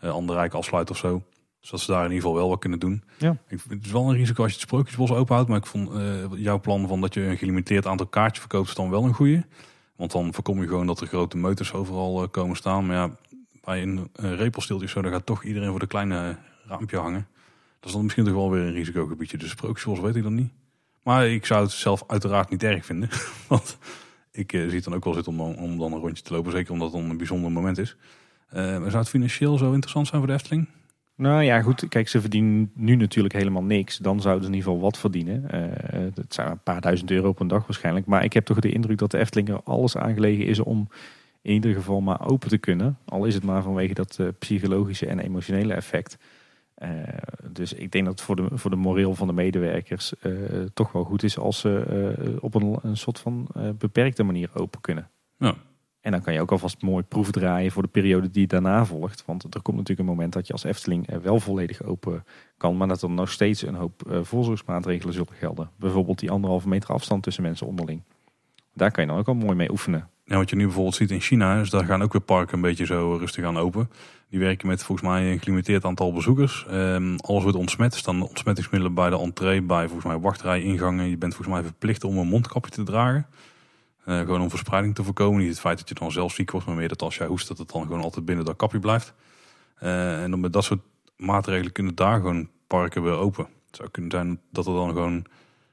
uh, 0.00 0.10
andere 0.10 0.38
rijk 0.38 0.54
afsluit 0.54 0.90
of 0.90 0.96
zo. 0.96 1.22
Dus 1.60 1.70
dat 1.70 1.80
ze 1.80 1.90
daar 1.90 2.04
in 2.04 2.10
ieder 2.10 2.22
geval 2.22 2.36
wel 2.36 2.48
wat 2.48 2.58
kunnen 2.58 2.78
doen. 2.78 3.02
Ja. 3.18 3.36
Ik, 3.48 3.60
het 3.68 3.84
is 3.84 3.92
wel 3.92 4.08
een 4.08 4.16
risico 4.16 4.42
als 4.42 4.52
je 4.52 4.58
het 4.58 4.68
sprookjesbos 4.68 5.10
openhoudt. 5.10 5.48
Maar 5.48 5.58
ik 5.58 5.66
vond 5.66 5.92
uh, 5.92 6.24
jouw 6.34 6.60
plan 6.60 6.88
van 6.88 7.00
dat 7.00 7.14
je 7.14 7.20
een 7.20 7.36
gelimiteerd 7.36 7.86
aantal 7.86 8.06
kaartjes 8.06 8.40
verkoopt 8.40 8.68
is 8.68 8.74
dan 8.74 8.90
wel 8.90 9.04
een 9.04 9.14
goede. 9.14 9.44
Want 9.96 10.12
dan 10.12 10.34
voorkom 10.34 10.60
je 10.60 10.68
gewoon 10.68 10.86
dat 10.86 11.00
er 11.00 11.06
grote 11.06 11.36
meuters 11.36 11.72
overal 11.72 12.28
komen 12.28 12.56
staan. 12.56 12.86
Maar 12.86 12.96
ja, 12.96 13.16
bij 13.64 13.82
een 13.82 14.08
repelstiltje 14.12 14.88
zo, 14.88 15.02
dan 15.02 15.12
gaat 15.12 15.26
toch 15.26 15.44
iedereen 15.44 15.70
voor 15.70 15.78
de 15.78 15.86
kleine 15.86 16.36
raampje 16.66 16.96
hangen. 16.98 17.26
Dat 17.80 17.88
is 17.88 17.92
dan 17.92 18.02
misschien 18.02 18.24
toch 18.24 18.34
wel 18.34 18.50
weer 18.50 18.62
een 18.62 18.72
risicogebiedje. 18.72 19.38
Dus 19.38 19.50
sprookjesbos 19.50 20.00
weet 20.00 20.16
ik 20.16 20.22
dan 20.22 20.34
niet. 20.34 20.52
Maar 21.02 21.28
ik 21.28 21.46
zou 21.46 21.62
het 21.62 21.72
zelf 21.72 22.04
uiteraard 22.06 22.50
niet 22.50 22.62
erg 22.62 22.84
vinden. 22.84 23.08
Want 23.48 23.78
ik 24.32 24.50
zie 24.50 24.70
het 24.70 24.84
dan 24.84 24.94
ook 24.94 25.04
wel 25.04 25.14
zitten 25.14 25.32
om, 25.32 25.54
om 25.54 25.78
dan 25.78 25.92
een 25.92 26.00
rondje 26.00 26.22
te 26.22 26.32
lopen. 26.32 26.52
Zeker 26.52 26.72
omdat 26.72 26.92
het 26.92 27.00
dan 27.00 27.10
een 27.10 27.16
bijzonder 27.16 27.52
moment 27.52 27.78
is. 27.78 27.96
Uh, 28.54 28.62
zou 28.62 28.96
het 28.96 29.08
financieel 29.08 29.58
zo 29.58 29.72
interessant 29.72 30.06
zijn 30.06 30.20
voor 30.20 30.30
de 30.30 30.36
Efteling? 30.36 30.68
Nou 31.16 31.42
ja, 31.42 31.62
goed. 31.62 31.88
Kijk, 31.88 32.08
ze 32.08 32.20
verdienen 32.20 32.70
nu 32.74 32.96
natuurlijk 32.96 33.34
helemaal 33.34 33.62
niks. 33.62 33.98
Dan 33.98 34.20
zouden 34.20 34.44
ze 34.44 34.50
in 34.50 34.54
ieder 34.56 34.70
geval 34.70 34.84
wat 34.84 34.98
verdienen. 34.98 35.44
Uh, 35.54 35.60
het 36.14 36.34
zijn 36.34 36.50
een 36.50 36.62
paar 36.62 36.80
duizend 36.80 37.10
euro 37.10 37.28
op 37.28 37.40
een 37.40 37.48
dag 37.48 37.66
waarschijnlijk. 37.66 38.06
Maar 38.06 38.24
ik 38.24 38.32
heb 38.32 38.44
toch 38.44 38.60
de 38.60 38.72
indruk 38.72 38.98
dat 38.98 39.10
de 39.10 39.18
Efteling 39.18 39.48
er 39.48 39.62
alles 39.62 39.96
aangelegen 39.96 40.46
is 40.46 40.58
om 40.58 40.88
in 41.42 41.52
ieder 41.52 41.74
geval 41.74 42.00
maar 42.00 42.28
open 42.28 42.48
te 42.48 42.58
kunnen. 42.58 42.98
Al 43.04 43.24
is 43.24 43.34
het 43.34 43.44
maar 43.44 43.62
vanwege 43.62 43.94
dat 43.94 44.18
uh, 44.20 44.28
psychologische 44.38 45.06
en 45.06 45.18
emotionele 45.18 45.74
effect. 45.74 46.18
Uh, 46.78 46.88
dus 47.52 47.72
ik 47.72 47.92
denk 47.92 48.04
dat 48.04 48.14
het 48.14 48.22
voor 48.22 48.36
de, 48.36 48.48
voor 48.52 48.70
de 48.70 48.76
moreel 48.76 49.14
van 49.14 49.26
de 49.26 49.32
medewerkers 49.32 50.12
toch 50.74 50.92
wel 50.92 51.04
goed 51.04 51.22
is 51.22 51.38
als 51.38 51.60
ze 51.60 52.38
op 52.40 52.54
een, 52.54 52.78
een 52.82 52.96
soort 52.96 53.18
van 53.18 53.48
beperkte 53.78 54.22
manier 54.22 54.50
open 54.54 54.80
kunnen. 54.80 55.10
Ja. 55.36 55.54
En 56.02 56.10
dan 56.10 56.22
kan 56.22 56.32
je 56.32 56.40
ook 56.40 56.50
alvast 56.50 56.82
mooi 56.82 57.02
proefdraaien 57.02 57.72
voor 57.72 57.82
de 57.82 57.88
periode 57.88 58.30
die 58.30 58.46
daarna 58.46 58.84
volgt. 58.84 59.22
Want 59.26 59.54
er 59.54 59.62
komt 59.62 59.76
natuurlijk 59.76 60.08
een 60.08 60.14
moment 60.14 60.32
dat 60.32 60.46
je 60.46 60.52
als 60.52 60.64
Efteling 60.64 61.22
wel 61.22 61.40
volledig 61.40 61.82
open 61.82 62.24
kan. 62.56 62.76
Maar 62.76 62.88
dat 62.88 63.02
er 63.02 63.10
nog 63.10 63.30
steeds 63.30 63.62
een 63.62 63.74
hoop 63.74 64.02
uh, 64.08 64.18
voorzorgsmaatregelen 64.22 65.14
zullen 65.14 65.28
gelden. 65.32 65.70
Bijvoorbeeld 65.76 66.18
die 66.18 66.30
anderhalve 66.30 66.68
meter 66.68 66.92
afstand 66.92 67.22
tussen 67.22 67.42
mensen 67.42 67.66
onderling. 67.66 68.02
Daar 68.74 68.90
kan 68.90 69.04
je 69.04 69.10
dan 69.10 69.18
ook 69.18 69.28
al 69.28 69.34
mooi 69.34 69.54
mee 69.54 69.70
oefenen. 69.70 70.08
Ja, 70.24 70.36
wat 70.36 70.50
je 70.50 70.56
nu 70.56 70.64
bijvoorbeeld 70.64 70.94
ziet 70.94 71.10
in 71.10 71.20
China, 71.20 71.60
is 71.60 71.70
daar 71.70 71.84
gaan 71.84 72.02
ook 72.02 72.12
weer 72.12 72.22
parken 72.22 72.54
een 72.54 72.60
beetje 72.60 72.86
zo 72.86 73.16
rustig 73.16 73.44
aan 73.44 73.56
open. 73.56 73.90
Die 74.28 74.40
werken 74.40 74.68
met 74.68 74.84
volgens 74.84 75.08
mij 75.08 75.32
een 75.32 75.38
gelimiteerd 75.38 75.84
aantal 75.84 76.12
bezoekers. 76.12 76.66
Um, 76.70 77.16
alles 77.16 77.42
wordt 77.42 77.58
ontsmet. 77.58 77.94
Staan 77.94 78.22
ontsmettingsmiddelen 78.22 78.94
bij 78.94 79.10
de 79.10 79.18
entree, 79.18 79.62
bij 79.62 79.84
volgens 79.84 80.06
mij 80.06 80.18
wachtrij-ingangen. 80.18 81.08
Je 81.08 81.16
bent 81.16 81.34
volgens 81.34 81.56
mij 81.56 81.64
verplicht 81.64 82.04
om 82.04 82.18
een 82.18 82.28
mondkapje 82.28 82.70
te 82.70 82.82
dragen. 82.82 83.26
Uh, 84.06 84.18
gewoon 84.18 84.40
om 84.40 84.50
verspreiding 84.50 84.94
te 84.94 85.04
voorkomen. 85.04 85.40
Niet 85.40 85.48
het 85.48 85.60
feit 85.60 85.78
dat 85.78 85.88
je 85.88 85.94
dan 85.94 86.12
zelf 86.12 86.32
ziek 86.32 86.50
wordt, 86.50 86.66
maar 86.66 86.76
meer 86.76 86.88
dat 86.88 87.02
als 87.02 87.16
jij 87.16 87.26
hoest, 87.26 87.48
dat 87.48 87.58
het 87.58 87.72
dan 87.72 87.82
gewoon 87.82 88.02
altijd 88.02 88.24
binnen 88.24 88.44
dat 88.44 88.56
kapje 88.56 88.78
blijft. 88.78 89.14
Uh, 89.82 90.22
en 90.22 90.30
dan 90.30 90.40
met 90.40 90.52
dat 90.52 90.64
soort 90.64 90.80
maatregelen 91.16 91.72
kunnen 91.72 91.94
daar 91.94 92.20
gewoon 92.20 92.48
parken 92.66 93.02
weer 93.02 93.12
open. 93.12 93.44
Het 93.66 93.76
zou 93.76 93.90
kunnen 93.90 94.10
zijn 94.10 94.40
dat 94.50 94.66
er 94.66 94.74
dan 94.74 94.88
gewoon 94.88 95.26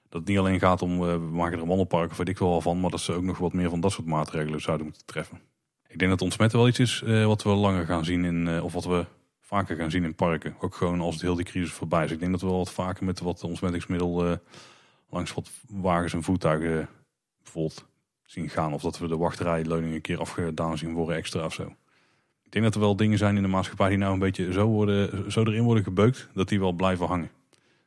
dat 0.10 0.20
het 0.20 0.30
niet 0.30 0.38
alleen 0.38 0.60
gaat 0.60 0.82
om 0.82 0.92
uh, 0.92 1.00
we 1.00 1.18
maken 1.18 1.54
er 1.54 1.62
een 1.62 1.68
wandelpark 1.68 2.12
of 2.12 2.18
weet 2.18 2.28
ik 2.30 2.38
wel 2.38 2.62
van, 2.62 2.80
maar 2.80 2.90
dat 2.90 3.00
ze 3.00 3.14
ook 3.14 3.24
nog 3.24 3.38
wat 3.38 3.54
meer 3.54 3.70
van 3.70 3.80
dat 3.80 3.92
soort 3.92 4.08
maatregelen 4.08 4.62
zouden 4.62 4.86
moeten 4.86 5.06
treffen. 5.06 5.40
Ik 5.88 6.00
denk 6.00 6.12
dat 6.12 6.22
ontsmetten 6.22 6.60
wel 6.60 6.68
iets 6.68 6.80
is 6.80 7.04
wat 7.26 7.44
we 7.44 7.50
langer 7.50 7.86
gaan 7.86 8.06
zien 8.06 8.26
in, 8.26 8.62
of 8.62 8.74
wat 8.74 8.86
we 8.86 9.06
vaker 9.42 9.76
gaan 9.76 9.92
zien 9.92 10.04
in 10.04 10.16
parken. 10.16 10.56
Ook 10.60 10.76
gewoon 10.76 11.02
als 11.02 11.14
het 11.14 11.24
heel 11.24 11.36
die 11.36 11.46
crisis 11.46 11.72
voorbij 11.72 12.06
is. 12.06 12.12
Ik 12.12 12.20
denk 12.20 12.32
dat 12.32 12.42
we 12.42 12.48
wel 12.48 12.58
wat 12.58 12.72
vaker 12.72 13.06
met 13.06 13.20
wat 13.20 13.44
ontsmettingsmiddel 13.44 14.40
langs 15.10 15.34
wat 15.34 15.50
wagens 15.68 16.14
en 16.14 16.24
voertuigen 16.24 16.90
bijvoorbeeld 17.44 17.89
zien 18.30 18.50
gaan. 18.50 18.74
Of 18.74 18.82
dat 18.82 19.00
we 19.00 19.08
de 19.08 19.18
wachtrijleuning 19.18 19.94
een 19.94 20.02
keer 20.02 20.20
afgedaan 20.20 20.78
zien 20.78 20.94
worden 20.94 21.16
extra 21.16 21.46
of 21.46 21.54
zo. 21.54 21.64
Ik 22.44 22.52
denk 22.52 22.66
dat 22.66 22.76
er 22.76 22.80
wel 22.80 22.96
dingen 22.96 23.18
zijn 23.18 23.36
in 23.36 23.42
de 23.42 23.48
maatschappij 23.48 23.90
die 23.90 23.98
nou 23.98 24.14
een 24.14 24.20
beetje 24.20 24.52
zo, 24.52 24.68
worden, 24.68 25.32
zo 25.32 25.44
erin 25.44 25.64
worden 25.64 25.84
gebeukt, 25.84 26.30
dat 26.34 26.50
die 26.50 26.60
wel 26.60 26.72
blijven 26.72 27.08
hangen. 27.08 27.30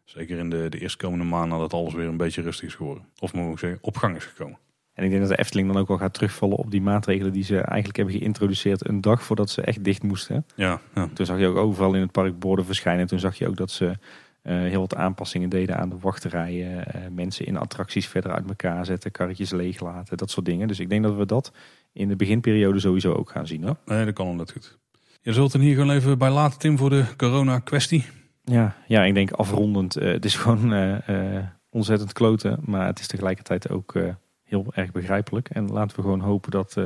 Zeker 0.04 0.38
in 0.38 0.50
de, 0.50 0.66
de 0.68 0.80
eerstkomende 0.80 1.24
maanden 1.24 1.48
nadat 1.48 1.72
alles 1.72 1.94
weer 1.94 2.08
een 2.08 2.16
beetje 2.16 2.42
rustig 2.42 2.68
is 2.68 2.74
geworden. 2.74 3.04
Of 3.18 3.32
moet 3.32 3.52
ik 3.52 3.58
zeggen, 3.58 3.78
op 3.82 3.96
gang 3.96 4.16
is 4.16 4.24
gekomen. 4.24 4.58
En 4.94 5.04
ik 5.04 5.10
denk 5.10 5.22
dat 5.22 5.30
de 5.30 5.38
Efteling 5.38 5.72
dan 5.72 5.76
ook 5.80 5.88
wel 5.88 5.98
gaat 5.98 6.14
terugvallen 6.14 6.56
op 6.56 6.70
die 6.70 6.82
maatregelen 6.82 7.32
die 7.32 7.44
ze 7.44 7.56
eigenlijk 7.56 7.96
hebben 7.96 8.14
geïntroduceerd 8.14 8.88
een 8.88 9.00
dag 9.00 9.22
voordat 9.22 9.50
ze 9.50 9.62
echt 9.62 9.84
dicht 9.84 10.02
moesten. 10.02 10.46
Ja, 10.54 10.80
ja. 10.94 11.08
Toen 11.14 11.26
zag 11.26 11.38
je 11.38 11.46
ook 11.46 11.56
overal 11.56 11.94
in 11.94 12.00
het 12.00 12.12
park 12.12 12.38
borden 12.38 12.64
verschijnen. 12.64 13.06
Toen 13.06 13.18
zag 13.18 13.38
je 13.38 13.48
ook 13.48 13.56
dat 13.56 13.70
ze 13.70 13.98
heel 14.42 14.80
wat 14.80 14.94
aanpassingen 14.94 15.48
deden 15.48 15.76
aan 15.78 15.88
de 15.88 15.98
wachterijen. 16.00 16.86
eh, 16.86 17.00
mensen 17.10 17.46
in 17.46 17.56
attracties 17.56 18.06
verder 18.08 18.32
uit 18.32 18.48
elkaar 18.48 18.84
zetten, 18.84 19.10
karretjes 19.10 19.50
leeglaten, 19.50 20.16
dat 20.16 20.30
soort 20.30 20.46
dingen. 20.46 20.68
Dus 20.68 20.80
ik 20.80 20.88
denk 20.88 21.02
dat 21.02 21.16
we 21.16 21.26
dat 21.26 21.52
in 21.92 22.08
de 22.08 22.16
beginperiode 22.16 22.80
sowieso 22.80 23.12
ook 23.12 23.30
gaan 23.30 23.46
zien. 23.46 23.62
Hoor. 23.64 23.76
Nee, 23.86 24.04
dat 24.04 24.14
kan 24.14 24.26
inderdaad 24.26 24.54
goed. 24.54 24.78
Je 25.20 25.32
zult 25.32 25.52
er 25.52 25.60
hier 25.60 25.74
gewoon 25.74 25.90
even 25.90 26.18
bij 26.18 26.30
laten, 26.30 26.58
Tim, 26.58 26.78
voor 26.78 26.90
de 26.90 27.04
corona-kwestie. 27.16 28.04
Ja, 28.44 28.76
ja, 28.86 29.04
ik 29.04 29.14
denk 29.14 29.30
afrondend. 29.30 29.96
eh, 29.96 30.12
het 30.12 30.24
is 30.24 30.34
gewoon 30.36 30.72
eh, 30.72 31.36
eh, 31.36 31.44
ontzettend 31.70 32.12
kloten. 32.12 32.58
Maar 32.64 32.86
het 32.86 32.98
is 33.00 33.06
tegelijkertijd 33.06 33.70
ook 33.70 33.94
eh, 33.94 34.14
heel 34.44 34.66
erg 34.74 34.92
begrijpelijk. 34.92 35.48
En 35.48 35.70
laten 35.72 35.96
we 35.96 36.02
gewoon 36.02 36.20
hopen 36.20 36.50
dat, 36.50 36.76
eh, 36.76 36.84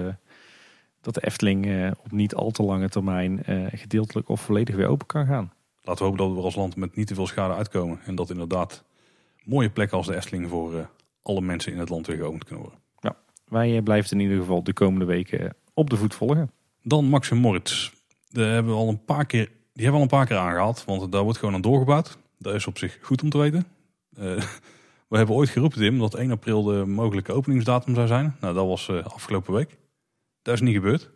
dat 1.01 1.15
de 1.15 1.27
Efteling 1.27 1.67
eh, 1.67 1.91
op 2.05 2.11
niet 2.13 2.35
al 2.35 2.51
te 2.51 2.63
lange 2.63 2.89
termijn 2.89 3.45
eh, 3.45 3.65
gedeeltelijk 3.73 4.29
of 4.29 4.41
volledig 4.41 4.75
weer 4.75 4.87
open 4.89 5.07
kan 5.07 5.27
gaan. 5.27 5.53
Laten 5.87 6.05
we 6.05 6.11
hopen 6.11 6.19
dat 6.19 6.31
we 6.31 6.39
er 6.39 6.45
als 6.45 6.55
land 6.55 6.77
met 6.77 6.97
niet 6.97 7.07
te 7.07 7.15
veel 7.15 7.27
schade 7.27 7.55
uitkomen. 7.55 8.01
En 8.05 8.15
dat 8.15 8.31
inderdaad 8.31 8.85
mooie 9.45 9.71
plekken 9.71 9.97
als 9.97 10.07
de 10.07 10.17
Efteling 10.17 10.49
voor 10.49 10.79
eh, 10.79 10.87
alle 11.23 11.41
mensen 11.41 11.73
in 11.73 11.79
het 11.79 11.89
land 11.89 12.07
weer 12.07 12.17
geopend 12.17 12.45
kunnen 12.45 12.65
worden. 12.65 12.85
Wij 13.49 13.77
eh, 13.77 13.83
blijven 13.83 14.11
in 14.11 14.21
ieder 14.21 14.39
geval 14.39 14.63
de 14.63 14.73
komende 14.73 15.05
weken 15.05 15.57
op 15.75 15.91
de 15.91 15.97
voet 15.97 16.15
volgen. 16.15 16.51
Dan 16.83 17.05
Max 17.05 17.31
en 17.31 17.37
Moritz. 17.37 17.93
Daar 18.29 18.53
hebben 18.53 18.73
we 18.73 18.79
al 18.79 18.89
een 18.89 19.05
paar 19.05 19.27
keer, 19.27 19.45
die 19.45 19.85
hebben 19.85 19.93
we 19.93 19.97
al 19.97 20.03
een 20.03 20.09
paar 20.09 20.27
keer 20.27 20.37
aangehaald. 20.37 20.85
Want 20.85 21.13
daar 21.13 21.23
wordt 21.23 21.39
gewoon 21.39 21.55
aan 21.55 21.61
doorgebouwd. 21.61 22.19
Dat 22.39 22.55
is 22.55 22.67
op 22.67 22.79
zich 22.79 22.99
goed 23.03 23.23
om 23.23 23.31
te 23.31 23.39
weten. 23.39 23.67
Eh, 24.17 24.25
we 25.09 25.17
hebben 25.17 25.35
ooit 25.35 25.49
geroepen, 25.49 25.79
Tim, 25.79 25.99
dat 25.99 26.15
1 26.15 26.31
april 26.31 26.63
de 26.63 26.85
mogelijke 26.87 27.33
openingsdatum 27.33 27.95
zou 27.95 28.07
zijn. 28.07 28.37
Nou, 28.41 28.55
dat 28.55 28.67
was 28.67 28.89
eh, 28.89 29.05
afgelopen 29.05 29.55
week. 29.55 29.79
Dat 30.43 30.55
is 30.55 30.61
niet 30.61 30.75
gebeurd. 30.75 31.11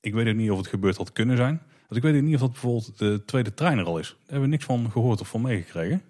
Ik 0.00 0.14
weet 0.14 0.28
ook 0.28 0.34
niet 0.34 0.50
of 0.50 0.58
het 0.58 0.66
gebeurd 0.66 0.96
had 0.96 1.12
kunnen 1.12 1.36
zijn. 1.36 1.62
Want 1.88 1.96
ik 1.96 2.02
weet 2.02 2.16
ook 2.16 2.26
niet 2.26 2.34
of 2.34 2.40
dat 2.40 2.52
bijvoorbeeld 2.52 2.98
de 2.98 3.22
tweede 3.26 3.54
trein 3.54 3.78
er 3.78 3.84
al 3.84 3.98
is. 3.98 4.08
Daar 4.08 4.18
hebben 4.20 4.40
we 4.40 4.54
niks 4.54 4.64
van 4.64 4.90
gehoord 4.90 5.20
of 5.20 5.28
van 5.28 5.40
meegekregen. 5.40 6.02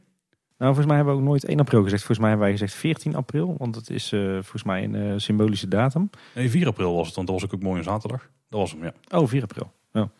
Nou, 0.58 0.74
volgens 0.74 0.86
mij 0.86 0.96
hebben 0.96 1.14
we 1.14 1.20
ook 1.20 1.26
nooit 1.26 1.44
1 1.44 1.60
april 1.60 1.82
gezegd. 1.82 2.02
Volgens 2.02 2.18
mij 2.18 2.28
hebben 2.28 2.48
wij 2.48 2.56
gezegd 2.58 2.74
14 2.74 3.14
april. 3.14 3.54
Want 3.58 3.74
het 3.74 3.90
is 3.90 4.12
eh, 4.12 4.20
volgens 4.32 4.62
mij 4.62 4.84
een 4.84 4.94
eh, 4.94 5.12
symbolische 5.16 5.68
datum. 5.68 6.10
Nee, 6.34 6.50
4 6.50 6.66
april 6.66 6.94
was 6.94 7.06
het, 7.06 7.16
want 7.16 7.28
dat 7.28 7.40
was 7.40 7.44
ook 7.44 7.52
een 7.52 7.66
mooie 7.66 7.82
zaterdag. 7.82 8.30
Dat 8.48 8.60
was 8.60 8.70
hem, 8.70 8.84
ja. 8.84 8.92
Oh, 9.08 9.28
4 9.28 9.42
april. 9.42 9.72
Ja. 9.92 10.10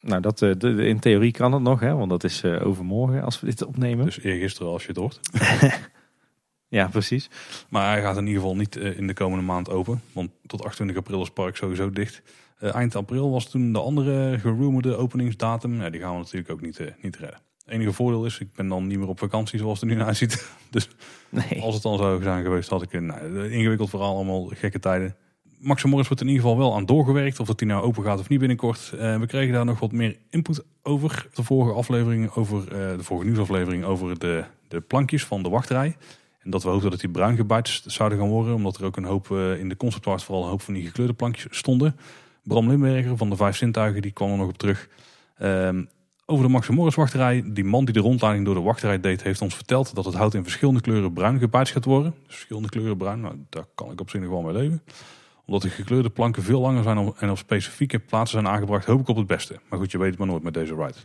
Nou, 0.00 0.20
dat, 0.20 0.42
eh, 0.42 0.50
de, 0.58 0.86
in 0.86 0.98
theorie 0.98 1.32
kan 1.32 1.52
het 1.52 1.62
nog, 1.62 1.80
hè, 1.80 1.94
want 1.94 2.10
dat 2.10 2.24
is 2.24 2.44
overmorgen 2.44 3.22
als 3.22 3.40
we 3.40 3.46
dit 3.46 3.64
opnemen. 3.64 4.04
Dus 4.04 4.20
eergisteren 4.20 4.72
als 4.72 4.82
je 4.82 4.88
het 4.88 4.96
hoort. 4.96 5.20
Ja, 6.68 6.88
precies. 6.88 7.30
Maar 7.68 7.92
hij 7.92 8.02
gaat 8.02 8.16
in 8.16 8.26
ieder 8.26 8.40
geval 8.40 8.56
niet 8.56 8.76
in 8.76 9.06
de 9.06 9.14
komende 9.14 9.44
maand 9.44 9.70
open. 9.70 10.02
Want 10.12 10.30
tot 10.46 10.64
28 10.64 10.96
april 10.96 11.20
is 11.20 11.24
het 11.24 11.34
park 11.34 11.56
sowieso 11.56 11.90
dicht. 11.90 12.22
Eh, 12.62 12.74
eind 12.74 12.96
april 12.96 13.30
was 13.30 13.50
toen 13.50 13.72
de 13.72 13.80
andere 13.80 14.38
gerumoerde 14.38 14.96
openingsdatum. 14.96 15.80
Ja, 15.80 15.90
die 15.90 16.00
gaan 16.00 16.12
we 16.12 16.18
natuurlijk 16.18 16.50
ook 16.50 16.60
niet, 16.60 16.78
eh, 16.78 16.86
niet 17.02 17.16
redden. 17.16 17.40
Het 17.64 17.74
enige 17.74 17.92
voordeel 17.92 18.24
is, 18.24 18.38
ik 18.38 18.52
ben 18.52 18.68
dan 18.68 18.86
niet 18.86 18.98
meer 18.98 19.08
op 19.08 19.18
vakantie 19.18 19.58
zoals 19.58 19.80
het 19.80 19.82
er 19.82 19.94
nu 19.94 19.98
naar 19.98 20.06
uitziet. 20.06 20.50
Dus 20.70 20.88
Nee. 21.28 21.62
als 21.62 21.74
het 21.74 21.82
dan 21.82 21.98
zou 21.98 22.22
zijn 22.22 22.42
geweest, 22.42 22.68
had 22.68 22.82
ik 22.82 22.92
een 22.92 23.06
nou, 23.06 23.50
ingewikkeld 23.50 23.90
verhaal, 23.90 24.14
allemaal 24.14 24.44
gekke 24.54 24.78
tijden. 24.78 25.16
Max 25.58 25.84
Morris 25.84 26.06
wordt 26.06 26.22
in 26.22 26.28
ieder 26.28 26.42
geval 26.42 26.58
wel 26.58 26.74
aan 26.74 26.86
doorgewerkt. 26.86 27.40
Of 27.40 27.46
dat 27.46 27.58
die 27.58 27.68
nou 27.68 27.82
open 27.82 28.04
gaat 28.04 28.18
of 28.18 28.28
niet 28.28 28.38
binnenkort. 28.38 28.92
Eh, 28.98 29.18
we 29.18 29.26
kregen 29.26 29.52
daar 29.52 29.64
nog 29.64 29.80
wat 29.80 29.92
meer 29.92 30.16
input 30.30 30.64
over. 30.82 31.26
De 31.34 31.42
vorige 31.42 31.72
aflevering, 31.72 32.30
over 32.30 32.68
de 32.68 33.02
vorige 33.02 33.26
nieuwsaflevering, 33.26 33.84
over 33.84 34.18
de, 34.18 34.44
de 34.68 34.80
plankjes 34.80 35.24
van 35.24 35.42
de 35.42 35.48
wachtrij. 35.48 35.96
En 36.38 36.50
dat 36.50 36.62
we 36.62 36.68
hoopten 36.68 36.90
dat 36.90 37.00
die 37.00 37.10
bruin 37.10 37.36
gebouwd 37.36 37.82
zouden 37.86 38.18
gaan 38.18 38.28
worden. 38.28 38.54
Omdat 38.54 38.76
er 38.76 38.84
ook 38.84 38.96
een 38.96 39.04
hoop 39.04 39.30
in 39.58 39.68
de 39.68 39.76
conceptart 39.76 40.22
vooral 40.22 40.44
een 40.44 40.50
hoop 40.50 40.62
van 40.62 40.74
die 40.74 40.86
gekleurde 40.86 41.12
plankjes 41.12 41.58
stonden. 41.58 41.96
Bram 42.42 42.68
Limberger 42.68 43.16
van 43.16 43.30
de 43.30 43.36
Vijf 43.36 43.56
Zintuigen, 43.56 44.02
die 44.02 44.12
kwam 44.12 44.30
er 44.30 44.36
nog 44.36 44.48
op 44.48 44.58
terug. 44.58 44.88
Ehm, 45.36 45.84
over 46.26 46.44
de 46.44 46.50
Max 46.50 46.68
Morris 46.68 46.94
wachterij. 46.94 47.42
Die 47.46 47.64
man 47.64 47.84
die 47.84 47.94
de 47.94 48.00
rondleiding 48.00 48.44
door 48.44 48.54
de 48.54 48.60
wachterij 48.60 49.00
deed, 49.00 49.22
heeft 49.22 49.40
ons 49.40 49.54
verteld 49.54 49.94
dat 49.94 50.04
het 50.04 50.14
hout 50.14 50.34
in 50.34 50.42
verschillende 50.42 50.80
kleuren 50.80 51.12
bruin 51.12 51.38
gebouwd 51.38 51.68
gaat 51.68 51.84
worden. 51.84 52.14
Dus 52.26 52.34
verschillende 52.34 52.68
kleuren 52.68 52.96
bruin, 52.96 53.20
nou, 53.20 53.34
daar 53.48 53.64
kan 53.74 53.90
ik 53.90 54.00
op 54.00 54.10
zich 54.10 54.20
nog 54.20 54.30
wel 54.30 54.42
mee 54.42 54.52
leven. 54.52 54.82
Omdat 55.46 55.62
de 55.62 55.68
gekleurde 55.68 56.10
planken 56.10 56.42
veel 56.42 56.60
langer 56.60 56.82
zijn 56.82 57.12
en 57.18 57.30
op 57.30 57.38
specifieke 57.38 57.98
plaatsen 57.98 58.40
zijn 58.40 58.54
aangebracht, 58.54 58.86
hoop 58.86 59.00
ik 59.00 59.08
op 59.08 59.16
het 59.16 59.26
beste. 59.26 59.60
Maar 59.68 59.78
goed, 59.78 59.90
je 59.90 59.98
weet 59.98 60.10
het 60.10 60.18
maar 60.18 60.26
nooit 60.26 60.42
met 60.42 60.54
deze 60.54 60.74
ride. 60.74 60.98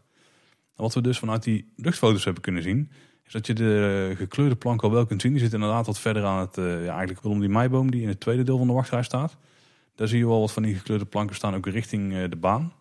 Wat 0.75 0.93
we 0.93 1.01
dus 1.01 1.19
vanuit 1.19 1.43
die 1.43 1.73
luchtfoto's 1.75 2.23
hebben 2.23 2.43
kunnen 2.43 2.63
zien, 2.63 2.91
is 3.25 3.31
dat 3.33 3.47
je 3.47 3.53
de 3.53 4.13
gekleurde 4.15 4.55
plank 4.55 4.81
al 4.83 4.91
wel 4.91 5.05
kunt 5.05 5.21
zien. 5.21 5.31
Die 5.31 5.41
zit 5.41 5.53
inderdaad 5.53 5.85
wat 5.85 5.99
verder 5.99 6.23
aan 6.23 6.39
het, 6.39 6.57
eh, 6.57 6.85
ja, 6.85 6.89
eigenlijk 6.89 7.21
rondom 7.21 7.41
die 7.41 7.49
meiboom 7.49 7.91
die 7.91 8.01
in 8.01 8.07
het 8.07 8.19
tweede 8.19 8.43
deel 8.43 8.57
van 8.57 8.67
de 8.67 8.73
wachtrij 8.73 9.03
staat. 9.03 9.37
Daar 9.97 10.07
zie 10.07 10.17
je 10.17 10.27
wel 10.27 10.39
wat 10.39 10.51
van 10.51 10.63
die 10.63 10.75
gekleurde 10.75 11.05
planken 11.05 11.35
staan, 11.35 11.55
ook 11.55 11.67
richting 11.67 12.13
eh, 12.13 12.29
de 12.29 12.35
baan. 12.35 12.73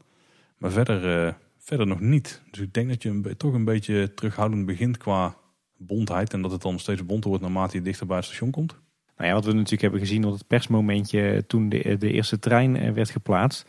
Maar 0.58 0.70
verder, 0.70 1.26
eh, 1.26 1.32
verder 1.58 1.86
nog 1.86 2.00
niet. 2.00 2.42
Dus 2.50 2.60
ik 2.60 2.74
denk 2.74 2.88
dat 2.88 3.02
je 3.02 3.34
toch 3.36 3.52
een 3.52 3.64
beetje 3.64 4.14
terughoudend 4.14 4.66
begint 4.66 4.96
qua 4.96 5.36
bontheid. 5.76 6.32
En 6.32 6.42
dat 6.42 6.50
het 6.50 6.62
dan 6.62 6.78
steeds 6.78 7.06
bonter 7.06 7.28
wordt 7.28 7.44
naarmate 7.44 7.76
je 7.76 7.82
dichter 7.82 8.06
bij 8.06 8.16
het 8.16 8.24
station 8.24 8.50
komt. 8.50 8.76
Nou 9.16 9.28
ja, 9.28 9.34
wat 9.34 9.44
we 9.44 9.52
natuurlijk 9.52 9.82
hebben 9.82 10.00
gezien 10.00 10.24
op 10.24 10.32
het 10.32 10.46
persmomentje 10.46 11.44
toen 11.46 11.68
de, 11.68 11.96
de 11.98 12.12
eerste 12.12 12.38
trein 12.38 12.76
eh, 12.76 12.92
werd 12.92 13.10
geplaatst, 13.10 13.66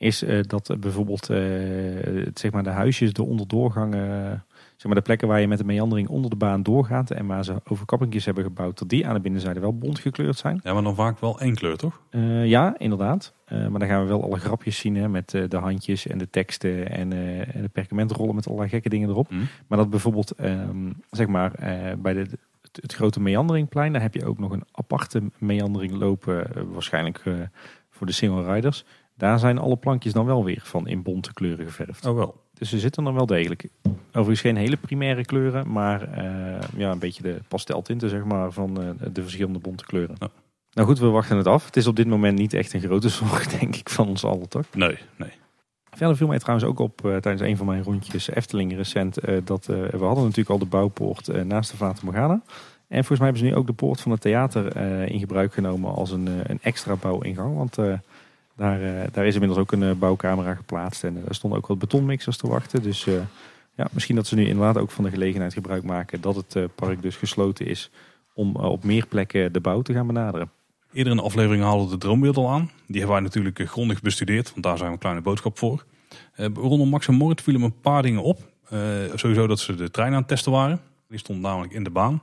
is 0.00 0.22
eh, 0.22 0.40
dat 0.42 0.70
eh, 0.70 0.76
bijvoorbeeld 0.76 1.30
eh, 1.30 2.26
zeg 2.34 2.50
maar 2.50 2.62
de 2.62 2.70
huisjes, 2.70 3.12
de 3.12 3.24
onderdoorgangen, 3.24 4.44
zeg 4.80 4.88
maar 4.88 5.00
de 5.00 5.06
plekken 5.06 5.28
waar 5.28 5.40
je 5.40 5.48
met 5.48 5.58
de 5.58 5.64
meandering 5.64 6.08
onder 6.08 6.30
de 6.30 6.36
baan 6.36 6.62
doorgaat 6.62 7.10
en 7.10 7.26
waar 7.26 7.44
ze 7.44 7.60
overkappingjes 7.64 8.24
hebben 8.24 8.44
gebouwd, 8.44 8.78
dat 8.78 8.88
die 8.88 9.06
aan 9.06 9.14
de 9.14 9.20
binnenzijde 9.20 9.60
wel 9.60 9.78
bont 9.78 9.98
gekleurd 9.98 10.38
zijn. 10.38 10.60
Ja, 10.62 10.72
maar 10.72 10.82
dan 10.82 10.94
vaak 10.94 11.18
wel 11.18 11.40
één 11.40 11.54
kleur, 11.54 11.76
toch? 11.76 12.00
Eh, 12.10 12.46
ja, 12.46 12.74
inderdaad. 12.78 13.32
Eh, 13.44 13.66
maar 13.66 13.78
dan 13.80 13.88
gaan 13.88 14.02
we 14.02 14.08
wel 14.08 14.22
alle 14.22 14.38
grapjes 14.38 14.78
zien 14.78 14.96
hè, 14.96 15.08
met 15.08 15.34
eh, 15.34 15.42
de 15.48 15.56
handjes 15.56 16.06
en 16.06 16.18
de 16.18 16.30
teksten 16.30 16.90
en, 16.90 17.12
en 17.52 17.62
de 17.62 17.68
perkamentrollen 17.72 18.34
met 18.34 18.46
allerlei 18.46 18.70
gekke 18.70 18.88
dingen 18.88 19.08
erop. 19.08 19.28
Hm. 19.28 19.36
Maar 19.66 19.78
dat 19.78 19.90
bijvoorbeeld, 19.90 20.30
ehm, 20.30 20.90
zeg 21.10 21.26
maar, 21.26 21.52
bij 21.98 22.12
de, 22.12 22.26
het, 22.62 22.78
het 22.80 22.94
grote 22.94 23.20
meanderingplein, 23.20 23.92
daar 23.92 24.02
heb 24.02 24.14
je 24.14 24.26
ook 24.26 24.38
nog 24.38 24.52
een 24.52 24.64
aparte 24.72 25.22
meandering 25.38 25.92
lopen, 25.92 26.46
waarschijnlijk 26.72 27.22
voor 27.90 28.06
de 28.06 28.12
single 28.12 28.52
riders. 28.52 28.84
Daar 29.16 29.38
zijn 29.38 29.58
alle 29.58 29.76
plankjes 29.76 30.12
dan 30.12 30.26
wel 30.26 30.44
weer 30.44 30.60
van 30.62 30.88
in 30.88 31.02
bonte 31.02 31.32
kleuren 31.32 31.64
geverfd. 31.64 32.06
Oh 32.06 32.14
wel. 32.14 32.48
Dus 32.60 32.68
ze 32.68 32.78
zitten 32.78 33.04
dan 33.04 33.14
wel 33.14 33.26
degelijk. 33.26 33.68
Overigens 34.08 34.40
geen 34.40 34.56
hele 34.56 34.76
primaire 34.76 35.24
kleuren, 35.24 35.72
maar 35.72 36.02
eh, 36.02 36.68
ja, 36.76 36.90
een 36.90 36.98
beetje 36.98 37.22
de 37.22 37.40
pasteltinten 37.48 38.08
zeg 38.08 38.24
maar, 38.24 38.52
van 38.52 38.82
eh, 38.82 38.88
de 39.12 39.22
verschillende 39.22 39.58
bonte 39.58 39.84
kleuren. 39.84 40.16
Ja. 40.18 40.28
Nou 40.72 40.88
goed, 40.88 40.98
we 40.98 41.06
wachten 41.06 41.36
het 41.36 41.46
af. 41.46 41.64
Het 41.64 41.76
is 41.76 41.86
op 41.86 41.96
dit 41.96 42.06
moment 42.06 42.38
niet 42.38 42.54
echt 42.54 42.72
een 42.72 42.80
grote 42.80 43.08
zorg, 43.18 43.46
denk 43.46 43.76
ik, 43.76 43.88
van 43.88 44.08
ons 44.08 44.24
allen 44.24 44.48
toch? 44.48 44.66
Nee, 44.74 44.98
nee. 45.16 45.32
Verder 45.90 46.16
viel 46.16 46.26
mij 46.26 46.38
trouwens 46.38 46.68
ook 46.68 46.78
op 46.78 47.04
eh, 47.04 47.16
tijdens 47.16 47.42
een 47.42 47.56
van 47.56 47.66
mijn 47.66 47.82
rondjes 47.82 48.30
Efteling 48.30 48.76
recent 48.76 49.18
dat 49.44 49.66
we 49.66 49.98
hadden 50.00 50.24
natuurlijk 50.24 50.50
al 50.50 50.58
de 50.58 50.64
bouwpoort 50.64 51.44
naast 51.44 51.70
de 51.70 51.76
Fata 51.76 52.00
Morgana. 52.04 52.42
En 52.88 53.04
volgens 53.04 53.18
mij 53.18 53.28
hebben 53.28 53.38
ze 53.38 53.44
nu 53.44 53.54
ook 53.54 53.66
de 53.66 53.72
poort 53.72 54.00
van 54.00 54.12
het 54.12 54.20
theater 54.20 54.76
in 55.10 55.18
gebruik 55.18 55.52
genomen 55.52 55.94
als 55.94 56.10
een, 56.10 56.28
een 56.46 56.58
extra 56.62 56.96
bouwingang. 56.96 57.56
Want 57.56 57.76
daar, 58.60 58.82
eh, 58.82 59.12
daar 59.12 59.26
is 59.26 59.34
inmiddels 59.34 59.60
ook 59.60 59.72
een 59.72 59.82
eh, 59.82 59.94
bouwcamera 59.94 60.54
geplaatst 60.54 61.04
en 61.04 61.16
eh, 61.16 61.28
er 61.28 61.34
stonden 61.34 61.58
ook 61.58 61.66
wat 61.66 61.78
betonmixers 61.78 62.36
te 62.36 62.48
wachten. 62.48 62.82
Dus 62.82 63.06
eh, 63.06 63.14
ja, 63.76 63.88
misschien 63.92 64.16
dat 64.16 64.26
ze 64.26 64.34
nu 64.34 64.46
inderdaad 64.46 64.78
ook 64.78 64.90
van 64.90 65.04
de 65.04 65.10
gelegenheid 65.10 65.52
gebruik 65.52 65.82
maken 65.82 66.20
dat 66.20 66.36
het 66.36 66.56
eh, 66.56 66.64
park 66.74 67.02
dus 67.02 67.16
gesloten 67.16 67.66
is 67.66 67.90
om 68.34 68.56
eh, 68.56 68.64
op 68.64 68.84
meer 68.84 69.06
plekken 69.06 69.52
de 69.52 69.60
bouw 69.60 69.82
te 69.82 69.92
gaan 69.92 70.06
benaderen. 70.06 70.50
Eerder 70.92 71.12
in 71.12 71.18
de 71.18 71.24
aflevering 71.24 71.62
haalden 71.62 71.86
we 71.86 71.92
de 71.92 71.98
droombeeld 71.98 72.36
al 72.36 72.50
aan. 72.50 72.70
Die 72.86 72.96
hebben 72.96 73.14
wij 73.14 73.20
natuurlijk 73.20 73.58
eh, 73.58 73.66
grondig 73.66 74.00
bestudeerd, 74.00 74.50
want 74.50 74.62
daar 74.62 74.76
zijn 74.76 74.88
we 74.88 74.94
een 74.94 75.00
kleine 75.00 75.20
boodschap 75.20 75.58
voor. 75.58 75.84
Eh, 76.32 76.46
rondom 76.54 76.88
Max 76.88 77.08
en 77.08 77.14
Moritz 77.14 77.42
vielen 77.42 77.60
me 77.60 77.66
een 77.66 77.80
paar 77.80 78.02
dingen 78.02 78.22
op. 78.22 78.38
Eh, 78.68 78.80
sowieso 79.14 79.46
dat 79.46 79.60
ze 79.60 79.74
de 79.74 79.90
trein 79.90 80.12
aan 80.12 80.18
het 80.18 80.28
testen 80.28 80.52
waren. 80.52 80.80
Die 81.08 81.18
stond 81.18 81.40
namelijk 81.40 81.72
in 81.72 81.84
de 81.84 81.90
baan. 81.90 82.22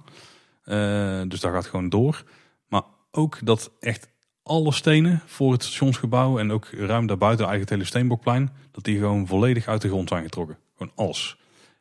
Eh, 0.64 1.22
dus 1.28 1.40
daar 1.40 1.54
gaat 1.54 1.66
gewoon 1.66 1.90
door. 1.90 2.24
Maar 2.68 2.84
ook 3.12 3.38
dat 3.44 3.72
echt 3.80 4.10
alle 4.48 4.72
stenen 4.72 5.22
voor 5.26 5.52
het 5.52 5.64
stationsgebouw 5.64 6.40
en 6.40 6.52
ook 6.52 6.66
ruim 6.66 7.08
daarbuiten 7.08 7.46
eigenlijk 7.46 7.60
het 7.60 7.70
hele 7.70 7.84
Steenbokplein, 7.84 8.50
dat 8.72 8.84
die 8.84 8.98
gewoon 8.98 9.28
volledig 9.28 9.68
uit 9.68 9.82
de 9.82 9.88
grond 9.88 10.10
zijn 10.10 10.24
getrokken. 10.24 10.58
Gewoon 10.76 10.92
alles. 10.96 11.38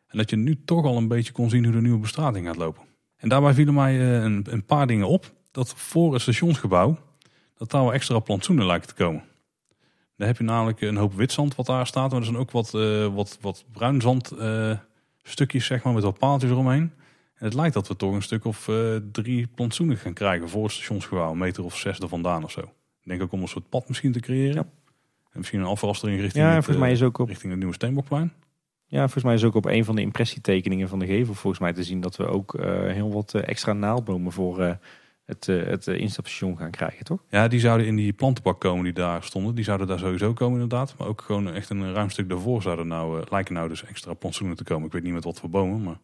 En 0.06 0.18
dat 0.18 0.30
je 0.30 0.36
nu 0.36 0.62
toch 0.64 0.84
al 0.84 0.96
een 0.96 1.08
beetje 1.08 1.32
kon 1.32 1.50
zien 1.50 1.64
hoe 1.64 1.72
de 1.72 1.80
nieuwe 1.80 1.98
bestrating 1.98 2.46
gaat 2.46 2.56
lopen. 2.56 2.82
En 3.16 3.28
daarbij 3.28 3.54
vielen 3.54 3.74
mij 3.74 4.00
eh, 4.00 4.22
een, 4.22 4.46
een 4.50 4.64
paar 4.64 4.86
dingen 4.86 5.08
op. 5.08 5.32
Dat 5.50 5.74
voor 5.76 6.12
het 6.12 6.22
stationsgebouw, 6.22 6.98
dat 7.56 7.70
daar 7.70 7.82
wel 7.82 7.92
extra 7.92 8.18
plantsoenen 8.18 8.66
lijken 8.66 8.88
te 8.88 8.94
komen. 8.94 9.22
Daar 10.16 10.26
heb 10.26 10.36
je 10.36 10.44
namelijk 10.44 10.80
een 10.80 10.96
hoop 10.96 11.14
witzand 11.14 11.54
wat 11.54 11.66
daar 11.66 11.86
staat. 11.86 12.10
Maar 12.10 12.18
er 12.18 12.26
zijn 12.26 12.38
ook 12.38 12.50
wat, 12.50 12.74
eh, 12.74 13.14
wat, 13.14 13.38
wat 13.40 13.64
eh, 14.38 14.78
zeg 15.48 15.82
maar, 15.82 15.92
met 15.92 16.02
wat 16.02 16.18
paaltjes 16.18 16.50
eromheen. 16.50 16.92
En 17.36 17.44
het 17.44 17.54
lijkt 17.54 17.74
dat 17.74 17.88
we 17.88 17.96
toch 17.96 18.14
een 18.14 18.22
stuk 18.22 18.44
of 18.44 18.68
eh, 18.68 18.96
drie 19.12 19.46
plantsoenen 19.54 19.96
gaan 19.96 20.12
krijgen 20.12 20.48
voor 20.48 20.62
het 20.62 20.72
stationsgebouw. 20.72 21.30
Een 21.30 21.38
meter 21.38 21.64
of 21.64 21.76
zes 21.76 21.98
er 21.98 22.08
vandaan 22.08 22.44
of 22.44 22.50
zo. 22.50 22.60
Ik 22.60 23.08
denk 23.08 23.22
ook 23.22 23.32
om 23.32 23.42
een 23.42 23.48
soort 23.48 23.68
pad 23.68 23.88
misschien 23.88 24.12
te 24.12 24.20
creëren. 24.20 24.54
Ja. 24.54 24.68
En 25.30 25.38
misschien 25.38 25.60
een 25.60 25.66
afrastering 25.66 26.20
richting, 26.20 26.44
Ja, 26.44 26.50
het, 26.54 26.64
volgens 26.64 26.84
mij 26.84 26.88
eh, 26.88 27.00
is 27.00 27.02
ook 27.02 27.18
op 27.18 27.28
richting 27.28 27.50
het 27.50 27.58
nieuwe 27.58 27.74
Steenbokplein. 27.74 28.32
Ja, 28.86 29.00
volgens 29.00 29.24
mij 29.24 29.34
is 29.34 29.44
ook 29.44 29.54
op 29.54 29.64
een 29.64 29.84
van 29.84 29.94
de 29.94 30.00
impressietekeningen 30.00 30.88
van 30.88 30.98
de 30.98 31.06
gevel 31.06 31.34
volgens 31.34 31.62
mij 31.62 31.72
te 31.72 31.84
zien 31.84 32.00
dat 32.00 32.16
we 32.16 32.26
ook 32.26 32.54
eh, 32.54 32.68
heel 32.92 33.12
wat 33.12 33.34
extra 33.34 33.72
naaldbomen 33.72 34.32
voor 34.32 34.78
het, 35.24 35.46
uh, 35.48 35.66
het 35.66 35.86
instapstation 35.86 36.56
gaan 36.56 36.70
krijgen, 36.70 37.04
toch? 37.04 37.22
Ja, 37.30 37.48
die 37.48 37.60
zouden 37.60 37.86
in 37.86 37.96
die 37.96 38.12
plantenbak 38.12 38.60
komen 38.60 38.84
die 38.84 38.92
daar 38.92 39.22
stonden. 39.22 39.54
Die 39.54 39.64
zouden 39.64 39.86
daar 39.86 39.98
sowieso 39.98 40.32
komen 40.32 40.60
inderdaad. 40.60 40.94
Maar 40.98 41.08
ook 41.08 41.20
gewoon 41.20 41.52
echt 41.52 41.70
een 41.70 41.92
ruim 41.92 42.10
stuk 42.10 42.28
daarvoor 42.28 42.62
zouden 42.62 42.86
nou, 42.86 43.24
lijken 43.30 43.54
nou 43.54 43.68
dus 43.68 43.84
extra 43.84 44.14
plantsoenen 44.14 44.56
te 44.56 44.64
komen. 44.64 44.86
Ik 44.86 44.92
weet 44.92 45.02
niet 45.02 45.12
met 45.12 45.24
wat 45.24 45.40
voor 45.40 45.50
bomen, 45.50 45.82
maar... 45.82 45.98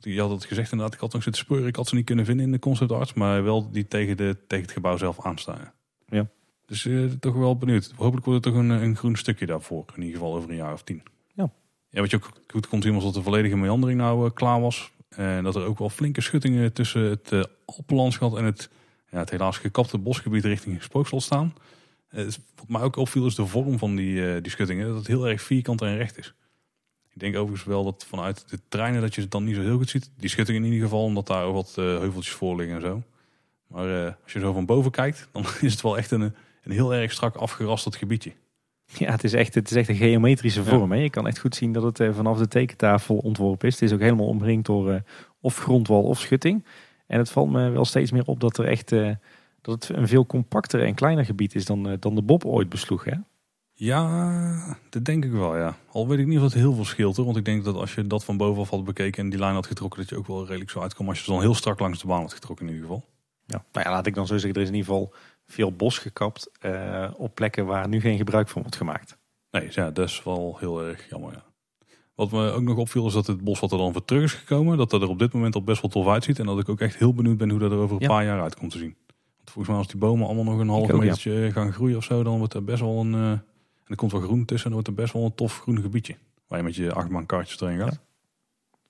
Je 0.00 0.20
had 0.20 0.30
het 0.30 0.44
gezegd 0.44 0.72
inderdaad, 0.72 0.94
ik 0.94 1.00
had 1.00 1.12
nog 1.12 1.22
zitten 1.22 1.42
speuren. 1.42 1.68
Ik 1.68 1.76
had 1.76 1.88
ze 1.88 1.94
niet 1.94 2.04
kunnen 2.04 2.24
vinden 2.24 2.46
in 2.46 2.52
de 2.52 2.58
concept 2.58 2.92
arts, 2.92 3.12
maar 3.12 3.44
wel 3.44 3.70
die 3.70 3.88
tegen, 3.88 4.16
de, 4.16 4.36
tegen 4.46 4.64
het 4.64 4.74
gebouw 4.74 4.96
zelf 4.96 5.24
aanstaan. 5.24 5.72
Ja. 6.08 6.28
Dus 6.66 6.84
uh, 6.84 7.10
toch 7.12 7.34
wel 7.34 7.56
benieuwd. 7.56 7.92
Hopelijk 7.96 8.26
wordt 8.26 8.44
het 8.44 8.54
toch 8.54 8.62
een, 8.62 8.70
een 8.70 8.96
groen 8.96 9.16
stukje 9.16 9.46
daarvoor. 9.46 9.84
In 9.96 10.02
ieder 10.02 10.18
geval 10.18 10.34
over 10.34 10.50
een 10.50 10.56
jaar 10.56 10.72
of 10.72 10.82
tien. 10.82 11.02
Ja. 11.34 11.50
Ja, 11.88 12.00
wat 12.00 12.10
je 12.10 12.16
ook 12.16 12.30
goed 12.46 12.68
kon 12.68 12.82
zien 12.82 12.94
was 12.94 13.04
dat 13.04 13.14
de 13.14 13.22
volledige 13.22 13.56
meandering 13.56 13.98
nou 13.98 14.24
uh, 14.24 14.30
klaar 14.34 14.60
was. 14.60 14.92
En 15.08 15.44
dat 15.44 15.56
er 15.56 15.64
ook 15.64 15.78
wel 15.78 15.90
flinke 15.90 16.20
schuttingen 16.20 16.72
tussen 16.72 17.02
het 17.02 17.32
uh, 17.32 17.42
Alpenlandschap 17.64 18.36
en 18.36 18.44
het, 18.44 18.70
ja, 19.10 19.18
het 19.18 19.30
helaas 19.30 19.58
gekapte 19.58 19.98
bosgebied 19.98 20.44
richting 20.44 20.82
Spookslot 20.82 21.22
staan. 21.22 21.54
wat 22.10 22.68
mij 22.68 22.82
ook 22.82 22.96
opviel 22.96 23.26
is 23.26 23.34
de 23.34 23.46
vorm 23.46 23.78
van 23.78 23.96
die, 23.96 24.40
die 24.40 24.50
schuttingen. 24.50 24.86
Dat 24.86 24.96
het 24.96 25.06
heel 25.06 25.28
erg 25.28 25.42
vierkant 25.42 25.82
en 25.82 25.96
recht 25.96 26.18
is. 26.18 26.34
Ik 27.20 27.32
denk 27.32 27.36
overigens 27.42 27.68
wel 27.68 27.84
dat 27.84 28.04
vanuit 28.08 28.48
de 28.48 28.58
treinen 28.68 29.00
dat 29.00 29.14
je 29.14 29.20
het 29.20 29.30
dan 29.30 29.44
niet 29.44 29.54
zo 29.54 29.62
heel 29.62 29.76
goed 29.76 29.90
ziet. 29.90 30.10
Die 30.16 30.28
schutting 30.28 30.58
in 30.58 30.64
ieder 30.64 30.80
geval, 30.80 31.04
omdat 31.04 31.26
daar 31.26 31.44
ook 31.44 31.54
wat 31.54 31.72
heuveltjes 31.74 32.34
voor 32.34 32.56
liggen 32.56 32.76
en 32.76 32.82
zo. 32.82 33.02
Maar 33.66 34.16
als 34.22 34.32
je 34.32 34.38
zo 34.38 34.52
van 34.52 34.66
boven 34.66 34.90
kijkt, 34.90 35.28
dan 35.32 35.42
is 35.60 35.72
het 35.72 35.80
wel 35.80 35.98
echt 35.98 36.10
een 36.10 36.34
een 36.62 36.72
heel 36.72 36.94
erg 36.94 37.12
strak 37.12 37.36
afgerasterd 37.36 37.96
gebiedje. 37.96 38.32
Ja, 38.86 39.10
het 39.10 39.24
is 39.24 39.32
echt, 39.32 39.54
het 39.54 39.70
is 39.70 39.76
echt 39.76 39.88
een 39.88 39.94
geometrische 39.96 40.64
vorm. 40.64 40.92
Hè? 40.92 40.98
Je 40.98 41.10
kan 41.10 41.26
echt 41.26 41.38
goed 41.38 41.54
zien 41.54 41.72
dat 41.72 41.82
het 41.82 42.00
eh, 42.00 42.14
vanaf 42.14 42.38
de 42.38 42.48
tekentafel 42.48 43.16
ontworpen 43.16 43.68
is. 43.68 43.74
Het 43.74 43.82
is 43.82 43.92
ook 43.92 44.00
helemaal 44.00 44.26
omringd 44.26 44.66
door 44.66 45.02
of 45.40 45.58
grondwal 45.58 46.02
of 46.02 46.20
schutting. 46.20 46.64
En 47.06 47.18
het 47.18 47.30
valt 47.30 47.50
me 47.50 47.70
wel 47.70 47.84
steeds 47.84 48.10
meer 48.10 48.26
op 48.26 48.40
dat, 48.40 48.58
er 48.58 48.64
echt, 48.64 48.88
dat 49.60 49.74
het 49.74 49.88
een 49.88 50.08
veel 50.08 50.26
compacter 50.26 50.84
en 50.84 50.94
kleiner 50.94 51.24
gebied 51.24 51.54
is 51.54 51.64
dan, 51.64 51.96
dan 52.00 52.14
de 52.14 52.22
Bob 52.22 52.44
ooit 52.44 52.68
besloeg. 52.68 53.04
Hè? 53.04 53.14
Ja, 53.82 54.78
dat 54.88 55.04
denk 55.04 55.24
ik 55.24 55.32
wel, 55.32 55.56
ja. 55.56 55.76
Al 55.92 56.08
weet 56.08 56.18
ik 56.18 56.26
niet 56.26 56.38
of 56.38 56.44
het 56.44 56.54
heel 56.54 56.74
veel 56.74 56.84
scheelt. 56.84 57.16
Hoor. 57.16 57.24
Want 57.24 57.36
ik 57.36 57.44
denk 57.44 57.64
dat 57.64 57.74
als 57.74 57.94
je 57.94 58.06
dat 58.06 58.24
van 58.24 58.36
bovenaf 58.36 58.70
had 58.70 58.84
bekeken 58.84 59.22
en 59.22 59.30
die 59.30 59.38
lijn 59.38 59.54
had 59.54 59.66
getrokken... 59.66 60.00
dat 60.00 60.08
je 60.08 60.16
ook 60.16 60.26
wel 60.26 60.46
redelijk 60.46 60.70
zo 60.70 60.80
uitkomt 60.80 61.08
als 61.08 61.24
je 61.24 61.30
dan 61.30 61.40
heel 61.40 61.54
strak 61.54 61.80
langs 61.80 62.00
de 62.00 62.06
baan 62.06 62.20
had 62.20 62.32
getrokken 62.32 62.66
in 62.66 62.72
ieder 62.72 62.88
geval. 62.88 63.04
Ja, 63.46 63.64
nou 63.72 63.86
ja, 63.86 63.92
laat 63.92 64.06
ik 64.06 64.14
dan 64.14 64.26
zo 64.26 64.38
zeggen. 64.38 64.54
Er 64.54 64.60
is 64.60 64.68
in 64.68 64.74
ieder 64.74 64.90
geval 64.90 65.14
veel 65.46 65.72
bos 65.72 65.98
gekapt 65.98 66.50
uh, 66.64 67.10
op 67.16 67.34
plekken 67.34 67.66
waar 67.66 67.88
nu 67.88 68.00
geen 68.00 68.16
gebruik 68.16 68.48
van 68.48 68.62
wordt 68.62 68.76
gemaakt. 68.76 69.18
Nee, 69.50 69.68
ja, 69.70 69.90
dat 69.90 70.08
is 70.08 70.22
wel 70.22 70.56
heel 70.58 70.82
erg 70.82 71.08
jammer. 71.08 71.32
Ja. 71.32 71.44
Wat 72.14 72.30
me 72.30 72.50
ook 72.50 72.62
nog 72.62 72.76
opviel 72.76 73.06
is 73.06 73.12
dat 73.12 73.26
het 73.26 73.44
bos 73.44 73.60
wat 73.60 73.72
er 73.72 73.78
dan 73.78 73.92
voor 73.92 74.04
terug 74.04 74.22
is 74.22 74.32
gekomen, 74.32 74.76
dat 74.78 74.90
dat 74.90 75.02
er 75.02 75.08
op 75.08 75.18
dit 75.18 75.32
moment 75.32 75.54
al 75.54 75.62
best 75.62 75.82
wel 75.82 75.90
tof 75.90 76.08
uitziet. 76.08 76.38
En 76.38 76.46
dat 76.46 76.58
ik 76.58 76.68
ook 76.68 76.80
echt 76.80 76.96
heel 76.96 77.14
benieuwd 77.14 77.36
ben 77.36 77.50
hoe 77.50 77.58
dat 77.58 77.70
er 77.70 77.78
over 77.78 77.96
een 78.00 78.08
paar 78.08 78.24
jaar 78.24 78.42
uit 78.42 78.56
komt 78.56 78.70
te 78.70 78.78
zien. 78.78 78.96
Want 79.36 79.50
volgens 79.50 79.68
mij 79.68 79.76
als 79.76 79.86
die 79.86 80.00
bomen 80.00 80.26
allemaal 80.26 80.44
nog 80.44 80.58
een 80.58 80.68
half 80.68 80.92
metertje 80.92 81.50
gaan 81.52 81.72
groeien 81.72 81.96
of 81.96 82.04
zo, 82.04 82.22
dan 82.22 82.38
wordt 82.38 82.54
er 82.54 82.64
best 82.64 82.80
wel 82.80 83.00
een... 83.00 83.12
Uh, 83.12 83.30
en 83.30 83.42
er 83.90 83.96
komt 83.96 84.12
wel 84.12 84.20
groen 84.20 84.44
tussen 84.44 84.70
en 84.70 84.76
dan 84.76 84.82
wordt 84.82 84.88
er 84.88 85.04
best 85.04 85.12
wel 85.12 85.24
een 85.24 85.34
tof 85.34 85.60
groen 85.60 85.80
gebiedje. 85.80 86.16
Waar 86.46 86.58
je 86.58 86.64
met 86.64 86.76
je 86.76 86.92
achtbaan 86.92 87.26
kaartjes 87.26 87.60
erin 87.60 87.78
gaat. 87.78 88.00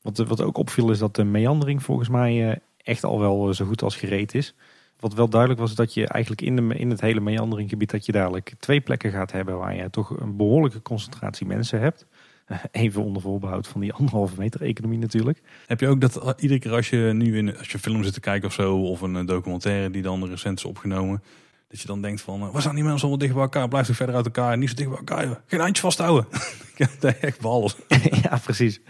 Wat, 0.02 0.18
wat 0.18 0.42
ook 0.42 0.56
opviel 0.56 0.90
is 0.90 0.98
dat 0.98 1.14
de 1.14 1.24
meandering 1.24 1.82
volgens 1.82 2.08
mij 2.08 2.48
uh, 2.48 2.56
echt 2.76 3.04
al 3.04 3.20
wel 3.20 3.54
zo 3.54 3.64
goed 3.64 3.82
als 3.82 3.96
gereed 3.96 4.34
is. 4.34 4.54
Wat 4.98 5.14
wel 5.14 5.28
duidelijk 5.28 5.60
was 5.60 5.74
dat 5.74 5.94
je 5.94 6.06
eigenlijk 6.06 6.42
in, 6.42 6.56
de, 6.56 6.74
in 6.74 6.90
het 6.90 7.00
hele 7.00 7.20
meanderinggebied 7.20 7.90
dat 7.90 8.06
je 8.06 8.12
dadelijk 8.12 8.54
twee 8.58 8.80
plekken 8.80 9.10
gaat 9.10 9.32
hebben 9.32 9.58
waar 9.58 9.76
je 9.76 9.90
toch 9.90 10.20
een 10.20 10.36
behoorlijke 10.36 10.82
concentratie 10.82 11.46
mensen 11.46 11.80
hebt. 11.80 12.06
Even 12.70 13.04
onder 13.04 13.22
voorbehoud 13.22 13.68
van 13.68 13.80
die 13.80 13.92
anderhalve 13.92 14.34
meter 14.38 14.62
economie 14.62 14.98
natuurlijk. 14.98 15.42
Heb 15.66 15.80
je 15.80 15.88
ook 15.88 16.00
dat 16.00 16.22
eh, 16.22 16.30
iedere 16.36 16.60
keer 16.60 16.72
als 16.72 16.90
je 16.90 17.10
nu 17.14 17.36
in 17.36 17.58
als 17.58 17.68
je 17.68 17.78
film 17.78 18.04
zit 18.04 18.12
te 18.12 18.20
kijken 18.20 18.48
of 18.48 18.54
zo, 18.54 18.76
of 18.76 19.00
een 19.00 19.16
eh, 19.16 19.26
documentaire 19.26 19.90
die 19.90 20.02
dan 20.02 20.26
recent 20.26 20.58
is 20.58 20.64
opgenomen, 20.64 21.22
dat 21.70 21.80
je 21.80 21.86
dan 21.86 22.02
denkt 22.02 22.20
van, 22.20 22.42
uh, 22.42 22.50
waar 22.52 22.62
zijn 22.62 22.74
die 22.74 22.84
mensen 22.84 23.00
allemaal 23.00 23.18
dicht 23.18 23.34
bij 23.34 23.42
elkaar? 23.42 23.68
Blijf 23.68 23.86
toch 23.86 23.96
verder 23.96 24.14
uit 24.14 24.24
elkaar, 24.24 24.58
niet 24.58 24.68
zo 24.68 24.74
dicht 24.74 24.88
bij 24.88 24.98
elkaar. 24.98 25.42
Geen 25.46 25.60
eindje 25.60 25.82
vasthouden. 25.82 26.26
is 26.76 27.18
echt 27.20 27.40
ballen. 27.40 27.72
ja, 28.22 28.38
precies. 28.44 28.80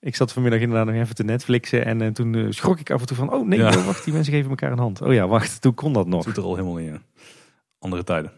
Ik 0.00 0.16
zat 0.16 0.32
vanmiddag 0.32 0.60
inderdaad 0.60 0.86
nog 0.86 0.94
even 0.94 1.14
te 1.14 1.24
Netflixen 1.24 1.84
en, 1.84 2.02
eh, 2.02 2.08
toen 2.08 2.34
uh, 2.34 2.50
schrok 2.50 2.78
ik 2.78 2.90
af 2.90 3.00
en 3.00 3.06
toe 3.06 3.16
van, 3.16 3.32
oh 3.32 3.46
nee, 3.46 3.62
wacht, 3.62 4.04
die 4.04 4.12
mensen 4.12 4.32
geven 4.32 4.50
elkaar 4.50 4.72
een 4.72 4.78
hand. 4.78 5.00
Oh 5.00 5.12
ja, 5.12 5.26
wacht, 5.26 5.60
toen 5.60 5.74
kon 5.74 5.92
dat 5.92 6.06
nog. 6.06 6.24
Het 6.24 6.36
er 6.36 6.42
al 6.42 6.54
helemaal 6.54 6.78
in. 6.78 7.02
Andere 7.78 8.04
tijden. 8.04 8.32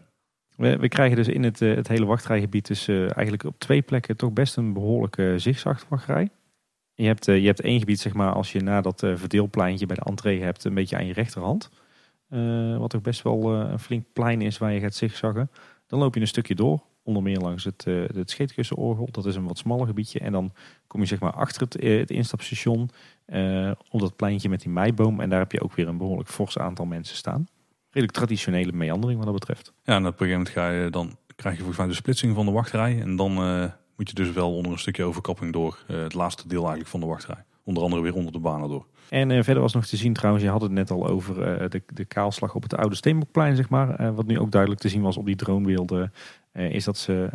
We, 0.55 0.77
we, 0.77 0.87
krijgen 0.87 1.15
dus 1.15 1.27
in 1.27 1.43
het, 1.43 1.61
uh, 1.61 1.75
het 1.75 1.87
hele 1.87 2.05
wachtrijgebied 2.05 2.67
dus 2.67 2.87
eigenlijk 2.87 3.43
op 3.43 3.59
twee 3.59 3.81
plekken 3.81 4.17
toch 4.17 4.31
best 4.31 4.57
een 4.57 4.73
behoorlijke 4.73 5.33
zigzagwachtrij. 5.37 6.29
Je 6.93 7.05
hebt, 7.05 7.25
je 7.25 7.45
hebt 7.45 7.61
één 7.61 7.79
gebied, 7.79 7.99
zeg 7.99 8.13
maar, 8.13 8.31
als 8.31 8.51
je 8.51 8.61
na 8.61 8.81
dat 8.81 8.99
verdeelpleintje 8.99 9.85
bij 9.85 9.95
de 9.95 10.05
entree 10.05 10.41
hebt, 10.41 10.63
een 10.63 10.73
beetje 10.73 10.95
aan 10.95 11.05
je 11.05 11.13
rechterhand. 11.13 11.69
Wat 12.77 12.89
toch 12.89 13.01
best 13.01 13.21
wel 13.21 13.53
een 13.53 13.79
flink 13.79 14.05
plein 14.13 14.41
is 14.41 14.57
waar 14.57 14.73
je 14.73 14.79
gaat 14.79 14.95
zigzaggen. 14.95 15.51
Dan 15.87 15.99
loop 15.99 16.13
je 16.13 16.21
een 16.21 16.27
stukje 16.27 16.55
door 16.55 16.83
Onder 17.05 17.23
meer 17.23 17.39
langs 17.39 17.63
het, 17.63 17.85
uh, 17.87 18.07
het 18.07 18.29
Scheetkussenorgel. 18.29 19.07
Dat 19.11 19.25
is 19.25 19.35
een 19.35 19.47
wat 19.47 19.57
smaller 19.57 19.87
gebiedje. 19.87 20.19
En 20.19 20.31
dan 20.31 20.53
kom 20.87 20.99
je 20.99 21.05
zeg 21.05 21.19
maar 21.19 21.33
achter 21.33 21.61
het, 21.61 21.73
het 21.73 22.11
instapstation. 22.11 22.89
Op 23.89 23.99
dat 23.99 24.15
pleintje 24.15 24.49
met 24.49 24.61
die 24.61 24.71
meiboom. 24.71 25.19
En 25.19 25.29
daar 25.29 25.39
heb 25.39 25.51
je 25.51 25.61
ook 25.61 25.73
weer 25.73 25.87
een 25.87 25.97
behoorlijk 25.97 26.29
fors 26.29 26.57
aantal 26.57 26.85
mensen 26.85 27.15
staan. 27.15 27.47
Redelijk 27.89 28.17
traditionele 28.17 28.71
meandering 28.71 29.17
wat 29.17 29.27
dat 29.27 29.39
betreft. 29.39 29.73
Ja, 29.83 29.95
en 29.95 30.05
op 30.05 30.21
een 30.21 30.27
gegeven 30.27 30.37
moment 30.37 30.49
ga 30.49 30.69
je, 30.69 30.89
dan 30.89 31.17
krijg 31.35 31.57
je 31.57 31.63
volgens 31.63 31.87
de 31.87 31.93
splitsing 31.93 32.35
van 32.35 32.45
de 32.45 32.51
wachtrij. 32.51 33.01
En 33.01 33.15
dan 33.15 33.33
moet 33.95 34.09
je 34.09 34.15
dus 34.15 34.31
wel 34.31 34.55
onder 34.55 34.71
een 34.71 34.79
stukje 34.79 35.03
overkapping 35.03 35.53
door. 35.53 35.83
het 35.87 36.13
laatste 36.13 36.47
deel 36.47 36.59
eigenlijk 36.59 36.89
van 36.89 36.99
de 36.99 37.05
wachtrij. 37.05 37.43
Onder 37.65 37.83
andere 37.83 38.01
weer 38.01 38.15
onder 38.15 38.31
de 38.31 38.39
banen 38.39 38.69
door. 38.69 38.85
En 39.09 39.43
verder 39.43 39.61
was 39.61 39.73
nog 39.73 39.85
te 39.85 39.97
zien 39.97 40.13
trouwens, 40.13 40.43
je 40.43 40.51
had 40.51 40.61
het 40.61 40.71
net 40.71 40.91
al 40.91 41.07
over 41.07 41.35
de, 41.69 41.81
de 41.93 42.05
kaalslag 42.05 42.55
op 42.55 42.63
het 42.63 42.75
oude 42.75 42.95
Steenbokplein, 42.95 43.55
zeg 43.55 43.69
maar. 43.69 44.13
wat 44.13 44.25
nu 44.25 44.39
ook 44.39 44.51
duidelijk 44.51 44.81
te 44.81 44.89
zien 44.89 45.01
was 45.01 45.17
op 45.17 45.25
die 45.25 45.35
dronebeelden. 45.35 46.13
Eh, 46.51 46.71
is 46.71 46.83
dat 46.83 46.97
ze 46.97 47.29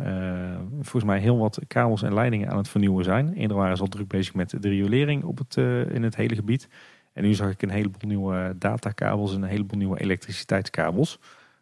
volgens 0.73 1.03
mij 1.03 1.19
heel 1.19 1.37
wat 1.37 1.59
kabels 1.67 2.01
en 2.01 2.13
leidingen 2.13 2.49
aan 2.49 2.57
het 2.57 2.67
vernieuwen 2.67 3.03
zijn. 3.03 3.33
Eerder 3.33 3.57
waren 3.57 3.75
ze 3.77 3.83
al 3.83 3.89
druk 3.89 4.07
bezig 4.07 4.33
met 4.33 4.49
de 4.49 4.69
riolering 4.69 5.23
op 5.23 5.37
het, 5.37 5.57
in 5.93 6.03
het 6.03 6.15
hele 6.15 6.35
gebied. 6.35 6.67
En 7.13 7.23
nu 7.23 7.33
zag 7.33 7.49
ik 7.49 7.61
een 7.61 7.69
heleboel 7.69 8.09
nieuwe 8.09 8.55
datakabels 8.57 9.35
en 9.35 9.41
een 9.41 9.49
heleboel 9.49 9.77
nieuwe 9.77 9.99
elektriciteitskabels. 9.99 11.19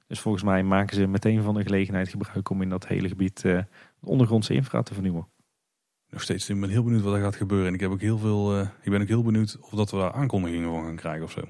Dus 0.08 0.20
volgens 0.20 0.44
mij 0.44 0.64
maken 0.64 0.96
ze 0.96 1.08
meteen 1.08 1.42
van 1.42 1.54
de 1.54 1.64
gelegenheid 1.64 2.10
gebruik 2.10 2.50
om 2.50 2.62
in 2.62 2.70
dat 2.70 2.88
hele 2.88 3.08
gebied 3.08 3.42
de 3.42 3.66
ondergrondse 4.04 4.54
infra 4.54 4.82
te 4.82 4.94
vernieuwen. 4.94 5.28
Nog 6.10 6.22
steeds, 6.22 6.50
ik 6.50 6.60
ben 6.60 6.70
heel 6.70 6.84
benieuwd 6.84 7.02
wat 7.02 7.14
er 7.14 7.22
gaat 7.22 7.36
gebeuren. 7.36 7.68
En 7.68 7.74
ik, 7.74 7.80
heb 7.80 7.92
ook 7.92 8.02
heel 8.02 8.18
veel, 8.18 8.62
ik 8.62 8.92
ben 8.92 9.02
ook 9.02 9.08
heel 9.08 9.24
benieuwd 9.24 9.58
of 9.62 9.70
dat 9.70 9.92
we 9.92 9.98
daar 9.98 10.12
aankondigingen 10.12 10.70
van 10.70 10.84
gaan 10.84 10.96
krijgen 10.96 11.24
of 11.24 11.32
zo. 11.32 11.42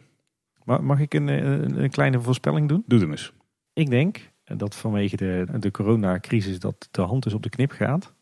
Mag 0.82 1.00
ik 1.00 1.14
een, 1.14 1.28
een, 1.28 1.84
een 1.84 1.90
kleine 1.90 2.22
voorspelling 2.22 2.68
doen? 2.68 2.84
Doe 2.88 3.00
hem 3.00 3.12
eens. 3.12 3.34
Ik 3.74 3.90
denk 3.90 4.32
dat 4.44 4.76
vanwege 4.76 5.16
de, 5.16 5.46
de 5.60 5.72
coronacrisis 5.72 6.60
dat 6.60 6.88
de 6.92 7.02
hand 7.02 7.24
dus 7.24 7.34
op 7.34 7.44
de 7.44 7.50
knip 7.50 7.72
gaat. 7.72 8.14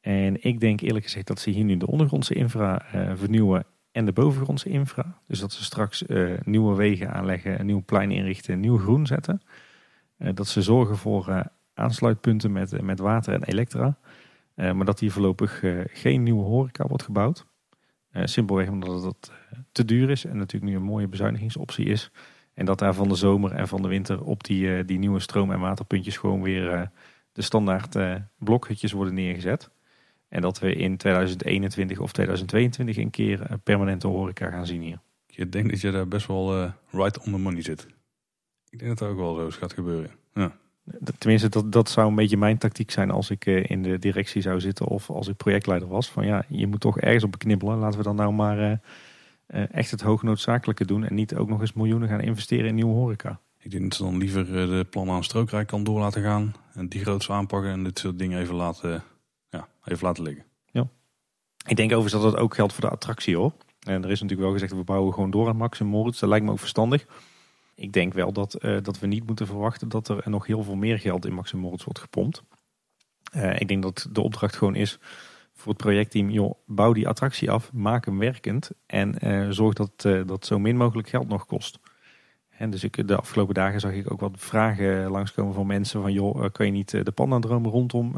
En 0.00 0.44
ik 0.44 0.60
denk 0.60 0.80
eerlijk 0.80 1.04
gezegd 1.04 1.26
dat 1.26 1.40
ze 1.40 1.50
hier 1.50 1.64
nu 1.64 1.76
de 1.76 1.86
ondergrondse 1.86 2.34
infra 2.34 2.94
uh, 2.94 3.12
vernieuwen 3.14 3.64
en 3.92 4.04
de 4.04 4.12
bovengrondse 4.12 4.68
infra. 4.68 5.18
Dus 5.26 5.40
dat 5.40 5.52
ze 5.52 5.64
straks 5.64 6.02
uh, 6.06 6.32
nieuwe 6.44 6.76
wegen 6.76 7.12
aanleggen, 7.12 7.60
een 7.60 7.66
nieuw 7.66 7.82
plein 7.84 8.10
inrichten, 8.10 8.60
nieuw 8.60 8.78
groen 8.78 9.06
zetten. 9.06 9.42
Uh, 10.18 10.28
dat 10.34 10.46
ze 10.46 10.62
zorgen 10.62 10.96
voor 10.96 11.50
aansluitpunten 11.74 12.52
met, 12.52 12.82
met 12.82 12.98
water 12.98 13.34
en 13.34 13.44
elektra. 13.44 13.98
Maar 14.54 14.84
dat 14.84 15.00
hier 15.00 15.10
voorlopig 15.10 15.62
geen 15.86 16.22
nieuwe 16.22 16.44
horeca 16.44 16.86
wordt 16.86 17.02
gebouwd. 17.02 17.46
simpelweg 18.12 18.68
omdat 18.68 19.02
het 19.02 19.32
te 19.72 19.84
duur 19.84 20.10
is 20.10 20.24
en 20.24 20.36
natuurlijk 20.36 20.72
nu 20.72 20.78
een 20.78 20.86
mooie 20.86 21.08
bezuinigingsoptie 21.08 21.86
is. 21.86 22.10
En 22.54 22.64
dat 22.64 22.78
daar 22.78 22.94
van 22.94 23.08
de 23.08 23.14
zomer 23.14 23.52
en 23.52 23.68
van 23.68 23.82
de 23.82 23.88
winter 23.88 24.24
op 24.24 24.44
die, 24.44 24.84
die 24.84 24.98
nieuwe 24.98 25.20
stroom- 25.20 25.52
en 25.52 25.60
waterpuntjes 25.60 26.16
gewoon 26.16 26.42
weer 26.42 26.90
de 27.32 27.42
standaard 27.42 27.96
blokhutjes 28.38 28.92
worden 28.92 29.14
neergezet. 29.14 29.70
En 30.28 30.40
dat 30.40 30.58
we 30.58 30.74
in 30.74 30.96
2021 30.96 31.98
of 31.98 32.12
2022 32.12 32.96
een 32.96 33.10
keer 33.10 33.50
een 33.50 33.60
permanente 33.60 34.06
horeca 34.06 34.50
gaan 34.50 34.66
zien 34.66 34.82
hier. 34.82 35.00
Je 35.26 35.48
denkt 35.48 35.70
dat 35.70 35.80
je 35.80 35.90
daar 35.90 36.08
best 36.08 36.26
wel 36.26 36.72
right 36.90 37.18
on 37.18 37.32
the 37.32 37.38
money 37.38 37.62
zit. 37.62 37.86
Ik 38.68 38.78
denk 38.78 38.90
dat 38.90 38.98
dat 38.98 39.08
ook 39.08 39.16
wel 39.16 39.50
zo 39.50 39.58
gaat 39.58 39.72
gebeuren. 39.72 40.10
Ja. 40.32 40.56
Tenminste, 41.18 41.48
dat, 41.48 41.72
dat 41.72 41.88
zou 41.90 42.08
een 42.08 42.14
beetje 42.14 42.36
mijn 42.36 42.58
tactiek 42.58 42.90
zijn 42.90 43.10
als 43.10 43.30
ik 43.30 43.46
in 43.46 43.82
de 43.82 43.98
directie 43.98 44.42
zou 44.42 44.60
zitten 44.60 44.86
of 44.86 45.10
als 45.10 45.28
ik 45.28 45.36
projectleider 45.36 45.88
was. 45.88 46.10
Van 46.10 46.26
ja, 46.26 46.44
je 46.48 46.66
moet 46.66 46.80
toch 46.80 46.98
ergens 46.98 47.24
op 47.24 47.30
beknibbelen. 47.30 47.78
Laten 47.78 47.98
we 47.98 48.04
dan 48.04 48.16
nou 48.16 48.32
maar 48.32 48.80
uh, 49.48 49.74
echt 49.74 49.90
het 49.90 50.00
hoognoodzakelijke 50.00 50.84
doen. 50.84 51.04
En 51.04 51.14
niet 51.14 51.34
ook 51.34 51.48
nog 51.48 51.60
eens 51.60 51.72
miljoenen 51.72 52.08
gaan 52.08 52.20
investeren 52.20 52.66
in 52.66 52.74
nieuwe 52.74 52.94
horeca. 52.94 53.40
Ik 53.58 53.70
denk 53.70 53.82
dat 53.82 53.94
ze 53.94 54.02
dan 54.02 54.18
liever 54.18 54.60
eh, 54.60 54.68
de 54.68 54.86
plannen 54.90 55.14
aan 55.14 55.24
strookrijk 55.24 55.66
kan 55.66 55.84
door 55.84 56.00
laten 56.00 56.22
gaan. 56.22 56.54
En 56.74 56.88
die 56.88 57.00
groots 57.00 57.30
aanpakken 57.30 57.70
en 57.70 57.84
dit 57.84 57.98
soort 57.98 58.18
dingen 58.18 58.40
even 58.40 58.54
laten, 58.54 59.02
ja, 59.48 59.68
even 59.84 60.06
laten 60.06 60.22
liggen. 60.22 60.44
Ja. 60.70 60.88
Ik 61.66 61.76
denk 61.76 61.92
overigens 61.92 62.22
dat 62.22 62.32
dat 62.32 62.40
ook 62.40 62.54
geldt 62.54 62.72
voor 62.72 62.84
de 62.84 62.90
attractie 62.90 63.36
hoor. 63.36 63.52
En 63.80 64.04
er 64.04 64.10
is 64.10 64.20
natuurlijk 64.20 64.40
wel 64.40 64.52
gezegd, 64.52 64.72
we 64.72 64.84
bouwen 64.84 65.12
gewoon 65.14 65.30
door 65.30 65.48
aan 65.48 65.56
Max 65.56 65.80
en 65.80 65.86
Moritz. 65.86 66.20
Dat 66.20 66.28
lijkt 66.28 66.44
me 66.44 66.50
ook 66.50 66.58
verstandig. 66.58 67.06
Ik 67.74 67.92
denk 67.92 68.12
wel 68.12 68.32
dat, 68.32 68.64
uh, 68.64 68.78
dat 68.82 68.98
we 68.98 69.06
niet 69.06 69.26
moeten 69.26 69.46
verwachten 69.46 69.88
dat 69.88 70.08
er 70.08 70.22
nog 70.24 70.46
heel 70.46 70.62
veel 70.62 70.74
meer 70.74 70.98
geld 70.98 71.26
in 71.26 71.32
Max 71.32 71.52
wordt 71.52 71.98
gepompt. 71.98 72.42
Uh, 73.36 73.60
ik 73.60 73.68
denk 73.68 73.82
dat 73.82 74.08
de 74.12 74.20
opdracht 74.20 74.56
gewoon 74.56 74.74
is 74.74 74.98
voor 75.52 75.72
het 75.72 75.82
projectteam, 75.82 76.30
joh, 76.30 76.54
bouw 76.66 76.92
die 76.92 77.08
attractie 77.08 77.50
af, 77.50 77.72
maak 77.72 78.04
hem 78.04 78.18
werkend 78.18 78.70
en 78.86 79.26
uh, 79.26 79.50
zorg 79.50 79.74
dat 79.74 80.26
dat 80.26 80.46
zo 80.46 80.58
min 80.58 80.76
mogelijk 80.76 81.08
geld 81.08 81.28
nog 81.28 81.46
kost. 81.46 81.78
En 82.48 82.70
dus 82.70 82.84
ik, 82.84 83.08
de 83.08 83.16
afgelopen 83.16 83.54
dagen 83.54 83.80
zag 83.80 83.92
ik 83.92 84.12
ook 84.12 84.20
wat 84.20 84.32
vragen 84.36 85.10
langskomen 85.10 85.54
van 85.54 85.66
mensen 85.66 86.00
van 86.00 86.12
joh, 86.12 86.50
kan 86.52 86.66
je 86.66 86.72
niet 86.72 86.90
de 86.90 87.12
pandadroom 87.14 87.66
rondom 87.66 88.16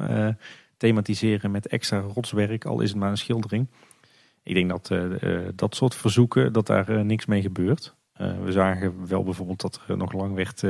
thematiseren 0.77 1.51
met 1.51 1.67
extra 1.67 1.99
rotswerk, 1.99 2.65
al 2.65 2.81
is 2.81 2.89
het 2.89 2.99
maar 2.99 3.11
een 3.11 3.17
schildering. 3.17 3.67
Ik 4.43 4.55
denk 4.55 4.69
dat 4.71 4.91
dat 5.55 5.75
soort 5.75 5.95
verzoeken, 5.95 6.53
dat 6.53 6.67
daar 6.67 7.05
niks 7.05 7.27
mee 7.27 7.43
gebeurt. 7.43 7.95
We 8.17 8.53
zagen 8.53 9.09
wel 9.09 9.23
bijvoorbeeld 9.23 9.61
dat 9.61 9.81
er 9.89 9.97
nog 9.97 10.13
lang 10.13 10.35
werd 10.35 10.63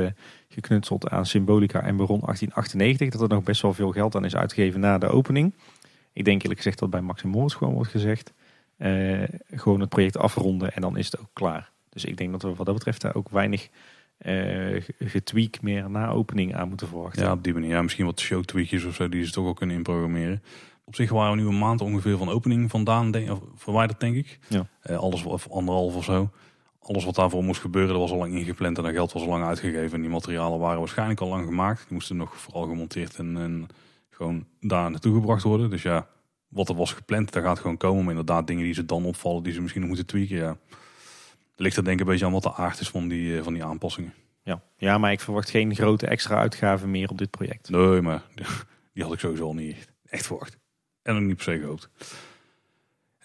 geknutseld 0.49 1.09
aan 1.09 1.25
Symbolica 1.25 1.81
en 1.81 1.97
Baron 1.97 2.19
1898. 2.19 3.09
Dat 3.09 3.21
er 3.21 3.35
nog 3.35 3.43
best 3.43 3.61
wel 3.61 3.73
veel 3.73 3.91
geld 3.91 4.15
aan 4.15 4.25
is 4.25 4.35
uitgegeven 4.35 4.79
na 4.79 4.97
de 4.97 5.07
opening. 5.07 5.53
Ik 6.13 6.25
denk 6.25 6.41
eerlijk 6.41 6.59
gezegd 6.59 6.79
dat 6.79 6.89
bij 6.89 7.01
Max 7.01 7.23
Moritz 7.23 7.55
gewoon 7.55 7.73
wordt 7.73 7.91
gezegd. 7.91 8.33
Uh, 8.77 9.23
gewoon 9.51 9.79
het 9.79 9.89
project 9.89 10.17
afronden 10.17 10.73
en 10.73 10.81
dan 10.81 10.97
is 10.97 11.05
het 11.05 11.19
ook 11.19 11.29
klaar. 11.33 11.71
Dus 11.89 12.05
ik 12.05 12.17
denk 12.17 12.31
dat 12.31 12.41
we 12.41 12.53
wat 12.53 12.65
dat 12.65 12.75
betreft 12.75 13.01
daar 13.01 13.15
ook 13.15 13.29
weinig 13.29 13.69
uh, 14.21 14.81
getweak 14.99 15.61
meer 15.61 15.89
na 15.89 16.09
opening 16.09 16.55
aan 16.55 16.67
moeten 16.69 16.87
verwachten. 16.87 17.23
Ja, 17.23 17.31
op 17.31 17.43
die 17.43 17.53
manier. 17.53 17.69
Ja, 17.69 17.81
misschien 17.81 18.05
wat 18.05 18.19
show 18.19 18.43
tweakjes 18.43 18.83
of 18.83 18.95
zo 18.95 19.09
die 19.09 19.25
ze 19.25 19.31
toch 19.31 19.47
ook 19.47 19.57
kunnen 19.57 19.75
inprogrammeren. 19.75 20.43
Op 20.83 20.95
zich 20.95 21.09
waren 21.09 21.35
we 21.35 21.41
nu 21.41 21.47
een 21.47 21.57
maand 21.57 21.81
ongeveer 21.81 22.17
van 22.17 22.29
opening 22.29 22.69
vandaan 22.69 23.11
denk, 23.11 23.39
verwijderd, 23.55 23.99
denk 23.99 24.15
ik. 24.15 24.39
Ja. 24.47 24.67
Uh, 24.89 24.97
alles 24.97 25.23
of 25.23 25.49
anderhalf 25.49 25.95
of 25.95 26.03
zo. 26.03 26.29
Alles 26.87 27.05
wat 27.05 27.15
daarvoor 27.15 27.43
moest 27.43 27.61
gebeuren, 27.61 27.91
dat 27.91 28.01
was 28.01 28.11
al 28.11 28.17
lang 28.17 28.33
ingepland 28.33 28.77
en 28.77 28.83
dat 28.83 28.93
geld 28.93 29.11
was 29.11 29.21
al 29.21 29.27
lang 29.27 29.43
uitgegeven. 29.43 29.95
En 29.95 30.01
die 30.01 30.09
materialen 30.09 30.59
waren 30.59 30.79
waarschijnlijk 30.79 31.19
al 31.19 31.27
lang 31.27 31.45
gemaakt. 31.45 31.79
Die 31.79 31.93
moesten 31.93 32.17
nog 32.17 32.35
vooral 32.35 32.67
gemonteerd 32.67 33.15
en, 33.15 33.37
en 33.37 33.67
gewoon 34.09 34.45
daar 34.59 34.91
naartoe 34.91 35.13
gebracht 35.13 35.43
worden. 35.43 35.69
Dus 35.69 35.81
ja, 35.81 36.07
wat 36.47 36.69
er 36.69 36.75
was 36.75 36.93
gepland, 36.93 37.33
daar 37.33 37.43
gaat 37.43 37.59
gewoon 37.59 37.77
komen. 37.77 38.03
Maar 38.03 38.09
inderdaad, 38.09 38.47
dingen 38.47 38.63
die 38.63 38.73
ze 38.73 38.85
dan 38.85 39.05
opvallen, 39.05 39.43
die 39.43 39.53
ze 39.53 39.61
misschien 39.61 39.81
nog 39.81 39.89
moeten 39.89 40.07
tweaken. 40.07 40.35
Ja. 40.35 40.57
Ligt 41.55 41.77
er 41.77 41.83
denk 41.83 41.99
ik 41.99 42.05
een 42.05 42.11
beetje 42.11 42.25
aan 42.25 42.31
wat 42.31 42.43
de 42.43 42.53
aard 42.53 42.79
is 42.79 42.89
van 42.89 43.07
die, 43.07 43.37
eh, 43.37 43.43
van 43.43 43.53
die 43.53 43.63
aanpassingen. 43.63 44.13
Ja. 44.43 44.61
ja, 44.77 44.97
maar 44.97 45.11
ik 45.11 45.19
verwacht 45.19 45.49
geen 45.49 45.75
grote 45.75 46.07
extra 46.07 46.37
uitgaven 46.37 46.91
meer 46.91 47.09
op 47.09 47.17
dit 47.17 47.29
project. 47.29 47.69
Nee, 47.69 48.01
maar 48.01 48.23
die 48.93 49.03
had 49.03 49.13
ik 49.13 49.19
sowieso 49.19 49.45
al 49.45 49.53
niet 49.53 49.87
echt 50.05 50.25
verwacht. 50.25 50.57
En 51.01 51.15
ook 51.15 51.21
niet 51.21 51.35
per 51.35 51.43
se 51.43 51.59
gehoopt. 51.59 51.89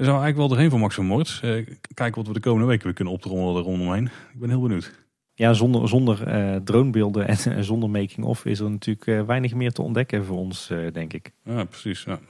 Zou 0.04 0.14
eigenlijk 0.22 0.36
wel 0.36 0.48
doorheen 0.48 0.70
voor 0.70 0.78
Max 0.78 0.98
Moritz. 0.98 1.42
Eh, 1.42 1.66
kijken 1.94 2.14
wat 2.14 2.26
we 2.26 2.32
de 2.32 2.40
komende 2.40 2.66
weken 2.66 2.84
weer 2.84 2.94
kunnen 2.94 3.12
optrommelen 3.12 3.56
er 3.56 3.62
rondomheen. 3.62 4.04
Ik 4.04 4.40
ben 4.40 4.48
heel 4.48 4.60
benieuwd. 4.60 5.00
Ja, 5.34 5.52
zonder, 5.52 5.88
zonder 5.88 6.28
uh, 6.28 6.56
dronebeelden 6.56 7.28
en 7.28 7.64
zonder 7.64 7.90
making-of 7.90 8.44
is 8.44 8.60
er 8.60 8.70
natuurlijk 8.70 9.06
uh, 9.06 9.22
weinig 9.22 9.54
meer 9.54 9.72
te 9.72 9.82
ontdekken 9.82 10.24
voor 10.24 10.36
ons, 10.36 10.72
denk 10.92 11.12
ik. 11.12 11.30
Ja, 11.44 11.64
precies. 11.64 12.02
Ja. 12.02 12.20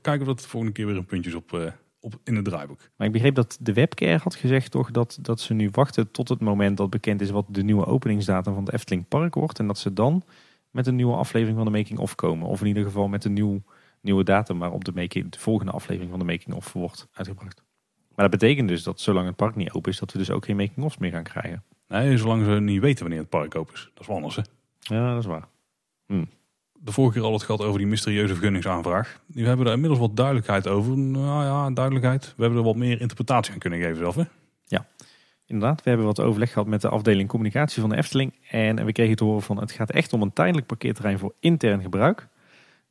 kijken 0.00 0.20
of 0.20 0.26
dat 0.26 0.40
de 0.40 0.48
volgende 0.48 0.74
keer 0.74 0.86
weer 0.86 0.96
een 0.96 1.04
puntjes 1.04 1.34
op, 1.34 1.72
op 2.00 2.14
in 2.24 2.36
het 2.36 2.44
draaiboek. 2.44 2.80
Maar 2.96 3.06
ik 3.06 3.12
begreep 3.12 3.34
dat 3.34 3.58
de 3.60 3.72
webcare 3.72 4.18
had 4.22 4.34
gezegd 4.34 4.70
toch 4.70 4.90
dat, 4.90 5.18
dat 5.22 5.40
ze 5.40 5.54
nu 5.54 5.68
wachten 5.72 6.10
tot 6.10 6.28
het 6.28 6.40
moment 6.40 6.76
dat 6.76 6.90
bekend 6.90 7.20
is 7.20 7.30
wat 7.30 7.46
de 7.48 7.62
nieuwe 7.62 7.86
openingsdatum 7.86 8.54
van 8.54 8.64
de 8.64 8.72
Efteling 8.72 9.08
Park 9.08 9.34
wordt. 9.34 9.58
En 9.58 9.66
dat 9.66 9.78
ze 9.78 9.92
dan 9.92 10.24
met 10.70 10.86
een 10.86 10.96
nieuwe 10.96 11.16
aflevering 11.16 11.56
van 11.56 11.66
de 11.66 11.78
making-of 11.78 12.14
komen. 12.14 12.48
Of 12.48 12.60
in 12.60 12.66
ieder 12.66 12.84
geval 12.84 13.08
met 13.08 13.24
een 13.24 13.32
nieuw, 13.32 13.62
nieuwe 14.06 14.24
datum 14.24 14.58
waarop 14.58 14.84
de, 14.84 14.92
making, 14.94 15.30
de 15.30 15.38
volgende 15.38 15.72
aflevering 15.72 16.10
van 16.10 16.18
de 16.18 16.24
making-of 16.24 16.72
wordt 16.72 17.08
uitgebracht. 17.12 17.62
Maar 18.14 18.28
dat 18.28 18.40
betekent 18.40 18.68
dus 18.68 18.82
dat 18.82 19.00
zolang 19.00 19.26
het 19.26 19.36
park 19.36 19.56
niet 19.56 19.72
open 19.72 19.92
is, 19.92 19.98
dat 19.98 20.12
we 20.12 20.18
dus 20.18 20.30
ook 20.30 20.44
geen 20.44 20.56
making-ofs 20.56 20.98
meer 20.98 21.10
gaan 21.10 21.22
krijgen. 21.22 21.62
Nee, 21.88 22.18
zolang 22.18 22.44
ze 22.44 22.50
niet 22.50 22.80
weten 22.80 23.00
wanneer 23.00 23.20
het 23.20 23.28
park 23.28 23.54
open 23.54 23.74
is. 23.74 23.90
Dat 23.94 24.00
is 24.00 24.06
wel 24.06 24.16
anders, 24.16 24.36
hè? 24.36 24.42
Ja, 24.78 25.10
dat 25.10 25.18
is 25.18 25.26
waar. 25.26 25.48
Hm. 26.06 26.24
De 26.72 26.92
vorige 26.92 27.18
keer 27.18 27.26
al 27.26 27.32
het 27.32 27.42
gehad 27.42 27.62
over 27.62 27.78
die 27.78 27.86
mysterieuze 27.88 28.32
vergunningsaanvraag. 28.32 29.20
Nu 29.26 29.40
hebben 29.40 29.58
we 29.58 29.64
daar 29.64 29.74
inmiddels 29.74 30.00
wat 30.00 30.16
duidelijkheid 30.16 30.68
over. 30.68 30.98
Nou 30.98 31.44
ja, 31.44 31.70
duidelijkheid. 31.70 32.34
We 32.36 32.42
hebben 32.42 32.58
er 32.58 32.64
wat 32.64 32.76
meer 32.76 33.00
interpretatie 33.00 33.52
aan 33.52 33.58
kunnen 33.58 33.80
geven 33.80 33.96
zelf, 33.96 34.14
hè? 34.14 34.22
Ja, 34.64 34.86
inderdaad. 35.46 35.82
We 35.82 35.88
hebben 35.88 36.06
wat 36.06 36.20
overleg 36.20 36.52
gehad 36.52 36.68
met 36.68 36.80
de 36.80 36.88
afdeling 36.88 37.28
communicatie 37.28 37.80
van 37.80 37.90
de 37.90 37.96
Efteling. 37.96 38.34
En 38.50 38.84
we 38.84 38.92
kregen 38.92 39.16
te 39.16 39.24
horen 39.24 39.42
van 39.42 39.60
het 39.60 39.72
gaat 39.72 39.90
echt 39.90 40.12
om 40.12 40.22
een 40.22 40.32
tijdelijk 40.32 40.66
parkeerterrein 40.66 41.18
voor 41.18 41.34
intern 41.40 41.82
gebruik. 41.82 42.28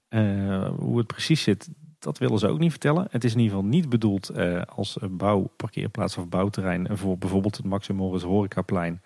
Uh, 0.10 0.68
hoe 0.78 0.98
het 0.98 1.08
precies 1.08 1.44
zit, 1.44 1.70
dat 2.00 2.18
willen 2.18 2.40
ze 2.40 2.48
ook 2.48 2.60
niet 2.60 2.72
vertellen. 2.72 3.08
Het 3.10 3.24
is 3.24 3.34
in 3.34 3.40
ieder 3.40 3.56
geval 3.56 3.70
niet 3.70 3.90
bedoeld 3.90 4.32
uh, 4.38 4.62
als 4.62 4.98
bouwparkeerplaats 5.10 6.18
of 6.18 6.30
bouwterrein 6.30 6.98
voor 6.98 7.18
bijvoorbeeld 7.18 7.58
het 7.58 7.66
Maximus 7.66 8.22
Horecaplein 8.22 9.02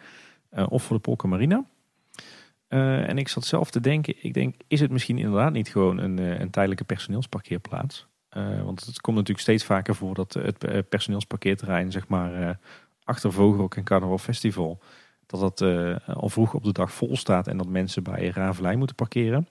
uh, 0.54 0.66
of 0.70 0.84
voor 0.84 0.96
de 0.96 1.02
Polka 1.02 1.28
Marina. 1.28 1.66
En 2.68 3.18
ik 3.18 3.28
zat 3.28 3.46
zelf 3.46 3.72
te 3.72 3.80
denken, 3.80 4.14
ik 4.22 4.34
denk, 4.34 4.56
is 4.68 4.80
het 4.80 4.92
misschien 4.92 5.18
inderdaad 5.18 5.52
niet 5.52 5.70
gewoon 5.70 5.98
een, 5.98 6.18
een 6.42 6.50
tijdelijke 6.50 6.84
personeelsparkeerplaats? 6.84 8.08
want 8.64 8.86
het 8.86 9.02
komt 9.02 9.16
natuurlijk 9.16 9.46
steeds 9.46 9.64
vaker 9.64 9.96
voor 9.96 10.16
dat 10.16 10.34
het 10.34 10.90
personeelsparkeerterrein, 10.90 11.92
zeg 11.92 12.08
maar, 12.08 12.60
achter 13.04 13.32
Vogelrok 13.32 13.76
en 13.76 13.84
Carnaval 13.84 14.18
Festival, 14.18 14.80
dat 15.26 15.40
dat 15.40 15.62
al 16.06 16.30
vroeg 16.30 16.54
op 16.54 16.64
de 16.64 16.72
dag 16.72 16.92
vol 16.92 17.18
staat 17.18 17.48
en 17.48 17.58
dat 17.58 17.68
mensen 17.68 18.04
bij 18.04 18.28
Ravelijn 18.28 18.78
moeten 18.78 18.96
parkeren. 18.96 19.48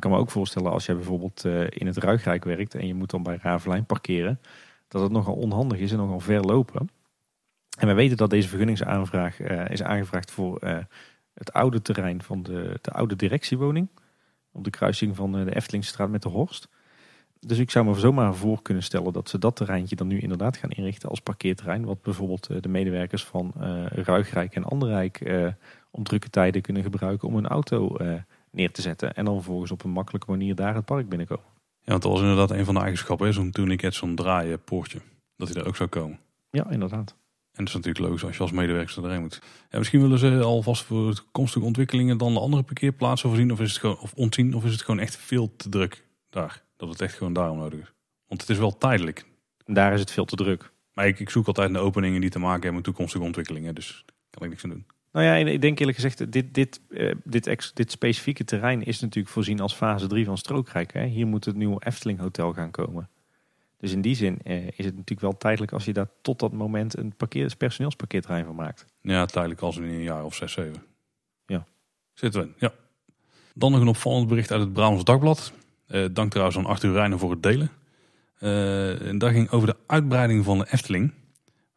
Ik 0.00 0.08
kan 0.08 0.14
me 0.14 0.22
ook 0.22 0.30
voorstellen 0.30 0.70
als 0.70 0.86
jij 0.86 0.94
bijvoorbeeld 0.94 1.44
eh, 1.44 1.60
in 1.68 1.86
het 1.86 1.96
Ruigrijk 1.96 2.44
werkt 2.44 2.74
en 2.74 2.86
je 2.86 2.94
moet 2.94 3.10
dan 3.10 3.22
bij 3.22 3.38
Ravelijn 3.42 3.84
parkeren, 3.84 4.40
dat 4.88 5.02
het 5.02 5.12
nogal 5.12 5.34
onhandig 5.34 5.78
is 5.78 5.92
en 5.92 5.98
nogal 5.98 6.20
ver 6.20 6.40
lopen. 6.40 6.90
En 7.78 7.86
we 7.86 7.94
weten 7.94 8.16
dat 8.16 8.30
deze 8.30 8.48
vergunningsaanvraag 8.48 9.40
uh, 9.40 9.68
is 9.68 9.82
aangevraagd 9.82 10.30
voor 10.30 10.58
uh, 10.64 10.78
het 11.34 11.52
oude 11.52 11.82
terrein 11.82 12.22
van 12.22 12.42
de, 12.42 12.78
de 12.80 12.90
oude 12.90 13.16
directiewoning. 13.16 13.88
Op 14.52 14.64
de 14.64 14.70
kruising 14.70 15.16
van 15.16 15.32
de 15.32 15.54
Eftelingstraat 15.54 16.10
met 16.10 16.22
de 16.22 16.28
Horst. 16.28 16.68
Dus 17.40 17.58
ik 17.58 17.70
zou 17.70 17.86
me 17.86 17.94
zomaar 17.94 18.34
voor 18.34 18.62
kunnen 18.62 18.82
stellen 18.82 19.12
dat 19.12 19.28
ze 19.28 19.38
dat 19.38 19.56
terreintje 19.56 19.96
dan 19.96 20.06
nu 20.06 20.18
inderdaad 20.18 20.56
gaan 20.56 20.70
inrichten 20.70 21.08
als 21.08 21.20
parkeerterrein. 21.20 21.84
Wat 21.84 22.02
bijvoorbeeld 22.02 22.62
de 22.62 22.68
medewerkers 22.68 23.24
van 23.24 23.52
Ruigrijk 23.88 24.54
en 24.54 24.64
Anderrijk 24.64 25.32
om 25.90 26.04
drukke 26.04 26.30
tijden 26.30 26.62
kunnen 26.62 26.82
gebruiken 26.82 27.28
om 27.28 27.36
een 27.36 27.46
auto 27.46 27.96
neer 28.50 28.72
te 28.72 28.82
zetten. 28.82 29.14
En 29.14 29.24
dan 29.24 29.34
vervolgens 29.34 29.70
op 29.70 29.84
een 29.84 29.90
makkelijke 29.90 30.30
manier 30.30 30.54
daar 30.54 30.74
het 30.74 30.84
park 30.84 31.08
binnenkomen. 31.08 31.44
Ja, 31.80 31.90
want 31.90 32.02
dat 32.02 32.12
was 32.12 32.20
inderdaad 32.20 32.50
een 32.50 32.64
van 32.64 32.74
de 32.74 32.80
eigenschappen. 32.80 33.32
Zo'n 33.32 33.50
tourniquet, 33.50 33.94
zo'n 33.94 34.14
draaien 34.14 34.64
poortje. 34.64 35.00
Dat 35.36 35.48
hij 35.48 35.62
er 35.62 35.68
ook 35.68 35.76
zou 35.76 35.88
komen. 35.88 36.18
Ja, 36.50 36.70
inderdaad. 36.70 37.14
En 37.52 37.64
dat 37.64 37.68
is 37.68 37.74
natuurlijk 37.74 38.04
logisch 38.04 38.24
als 38.24 38.36
je 38.36 38.42
als 38.42 38.52
medewerker 38.52 39.04
erheen 39.04 39.20
moet. 39.20 39.42
Ja, 39.70 39.78
misschien 39.78 40.00
willen 40.00 40.18
ze 40.18 40.42
alvast 40.42 40.82
voor 40.82 41.14
toekomstige 41.14 41.64
ontwikkelingen 41.64 42.18
dan 42.18 42.34
de 42.34 42.40
andere 42.40 42.62
parkeerplaatsen 42.62 43.28
voorzien. 43.28 43.52
Of 43.52 43.60
is 43.60 43.70
het 43.70 43.80
gewoon 43.80 43.98
of 43.98 44.12
ontzien. 44.14 44.54
Of 44.54 44.64
is 44.64 44.72
het 44.72 44.82
gewoon 44.82 45.00
echt 45.00 45.16
veel 45.16 45.56
te 45.56 45.68
druk 45.68 46.04
daar. 46.30 46.62
Dat 46.76 46.88
het 46.88 47.00
echt 47.00 47.14
gewoon 47.14 47.32
daarom 47.32 47.58
nodig 47.58 47.80
is. 47.80 47.92
Want 48.26 48.40
het 48.40 48.50
is 48.50 48.58
wel 48.58 48.78
tijdelijk. 48.78 49.26
Daar 49.64 49.92
is 49.92 50.00
het 50.00 50.10
veel 50.10 50.24
te 50.24 50.36
druk. 50.36 50.72
Maar 50.94 51.06
ik, 51.06 51.20
ik 51.20 51.30
zoek 51.30 51.46
altijd 51.46 51.70
naar 51.70 51.82
openingen 51.82 52.20
die 52.20 52.30
te 52.30 52.38
maken 52.38 52.62
hebben 52.62 52.74
met 52.74 52.84
toekomstige 52.84 53.24
ontwikkelingen. 53.24 53.74
Dus 53.74 54.02
daar 54.06 54.14
kan 54.30 54.42
ik 54.42 54.48
niks 54.48 54.64
aan 54.64 54.70
doen. 54.70 54.86
Nou 55.12 55.26
ja, 55.26 55.34
ik 55.34 55.60
denk 55.60 55.78
eerlijk 55.78 55.98
gezegd, 55.98 56.32
dit, 56.32 56.54
dit, 56.54 56.80
uh, 56.88 57.14
dit, 57.24 57.70
dit 57.74 57.90
specifieke 57.90 58.44
terrein 58.44 58.84
is 58.84 59.00
natuurlijk 59.00 59.34
voorzien 59.34 59.60
als 59.60 59.74
fase 59.74 60.06
3 60.06 60.24
van 60.24 60.38
Strookrijk. 60.38 60.92
Hè? 60.92 61.06
Hier 61.06 61.26
moet 61.26 61.44
het 61.44 61.56
nieuwe 61.56 61.84
Efteling 61.84 62.18
Hotel 62.18 62.52
gaan 62.52 62.70
komen. 62.70 63.08
Dus 63.78 63.92
in 63.92 64.00
die 64.00 64.14
zin 64.14 64.38
uh, 64.44 64.66
is 64.66 64.84
het 64.84 64.96
natuurlijk 64.96 65.20
wel 65.20 65.36
tijdelijk 65.36 65.72
als 65.72 65.84
je 65.84 65.92
daar 65.92 66.08
tot 66.22 66.38
dat 66.38 66.52
moment 66.52 66.96
een 66.96 67.14
parkeer, 67.16 67.56
personeelsparkeerterrein 67.56 68.44
van 68.44 68.54
maakt. 68.54 68.84
Ja, 69.00 69.26
tijdelijk 69.26 69.60
als 69.60 69.76
in 69.76 69.82
een 69.82 70.02
jaar 70.02 70.24
of 70.24 70.34
zes, 70.34 70.52
zeven. 70.52 70.82
Ja. 71.46 71.66
Zitten 72.14 72.40
we 72.40 72.48
ja. 72.58 72.72
Dan 73.54 73.72
nog 73.72 73.80
een 73.80 73.88
opvallend 73.88 74.28
bericht 74.28 74.50
uit 74.50 74.60
het 74.60 74.72
Brabants 74.72 75.04
Dagblad. 75.04 75.52
Uh, 75.88 76.06
dank 76.12 76.30
trouwens 76.30 76.58
aan 76.58 76.66
Arthur 76.66 76.92
Reijnen 76.92 77.18
voor 77.18 77.30
het 77.30 77.42
delen. 77.42 77.70
en 79.08 79.18
dat 79.18 79.30
ging 79.30 79.50
over 79.50 79.68
de 79.68 79.76
uitbreiding 79.86 80.44
van 80.44 80.58
de 80.58 80.66
Efteling. 80.70 81.12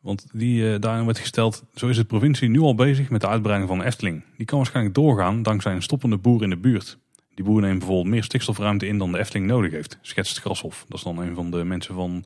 Want 0.04 0.26
die, 0.32 0.62
uh, 0.64 0.80
daarin 0.80 1.06
werd 1.06 1.20
gesteld, 1.20 1.64
zo 1.76 1.88
is 1.88 1.96
de 1.96 2.04
provincie 2.04 2.50
nu 2.50 2.60
al 2.60 2.76
bezig 2.76 3.10
met 3.10 3.22
de 3.22 3.28
uitbreiding 3.28 3.70
van 3.70 3.80
de 3.80 3.86
Efteling. 3.86 4.24
Die 4.38 4.46
kan 4.46 4.58
waarschijnlijk 4.58 4.96
doorgaan 4.96 5.44
dankzij 5.44 5.74
een 5.74 5.82
stoppende 5.82 6.18
boer 6.18 6.44
in 6.44 6.50
de 6.50 6.58
buurt. 6.58 6.98
Die 7.34 7.46
boer 7.46 7.62
neemt 7.62 7.78
bijvoorbeeld 7.78 8.08
meer 8.08 8.24
stikstofruimte 8.24 8.88
in 8.88 8.98
dan 8.98 9.12
de 9.12 9.20
Efteling 9.20 9.48
nodig 9.48 9.72
heeft, 9.72 9.98
schetst 10.02 10.40
Grashof. 10.40 10.86
Dat 10.88 10.98
is 10.98 11.04
dan 11.04 11.18
een 11.18 11.36
van 11.36 11.52
de 11.52 11.64
mensen 11.64 11.96
van 11.96 12.26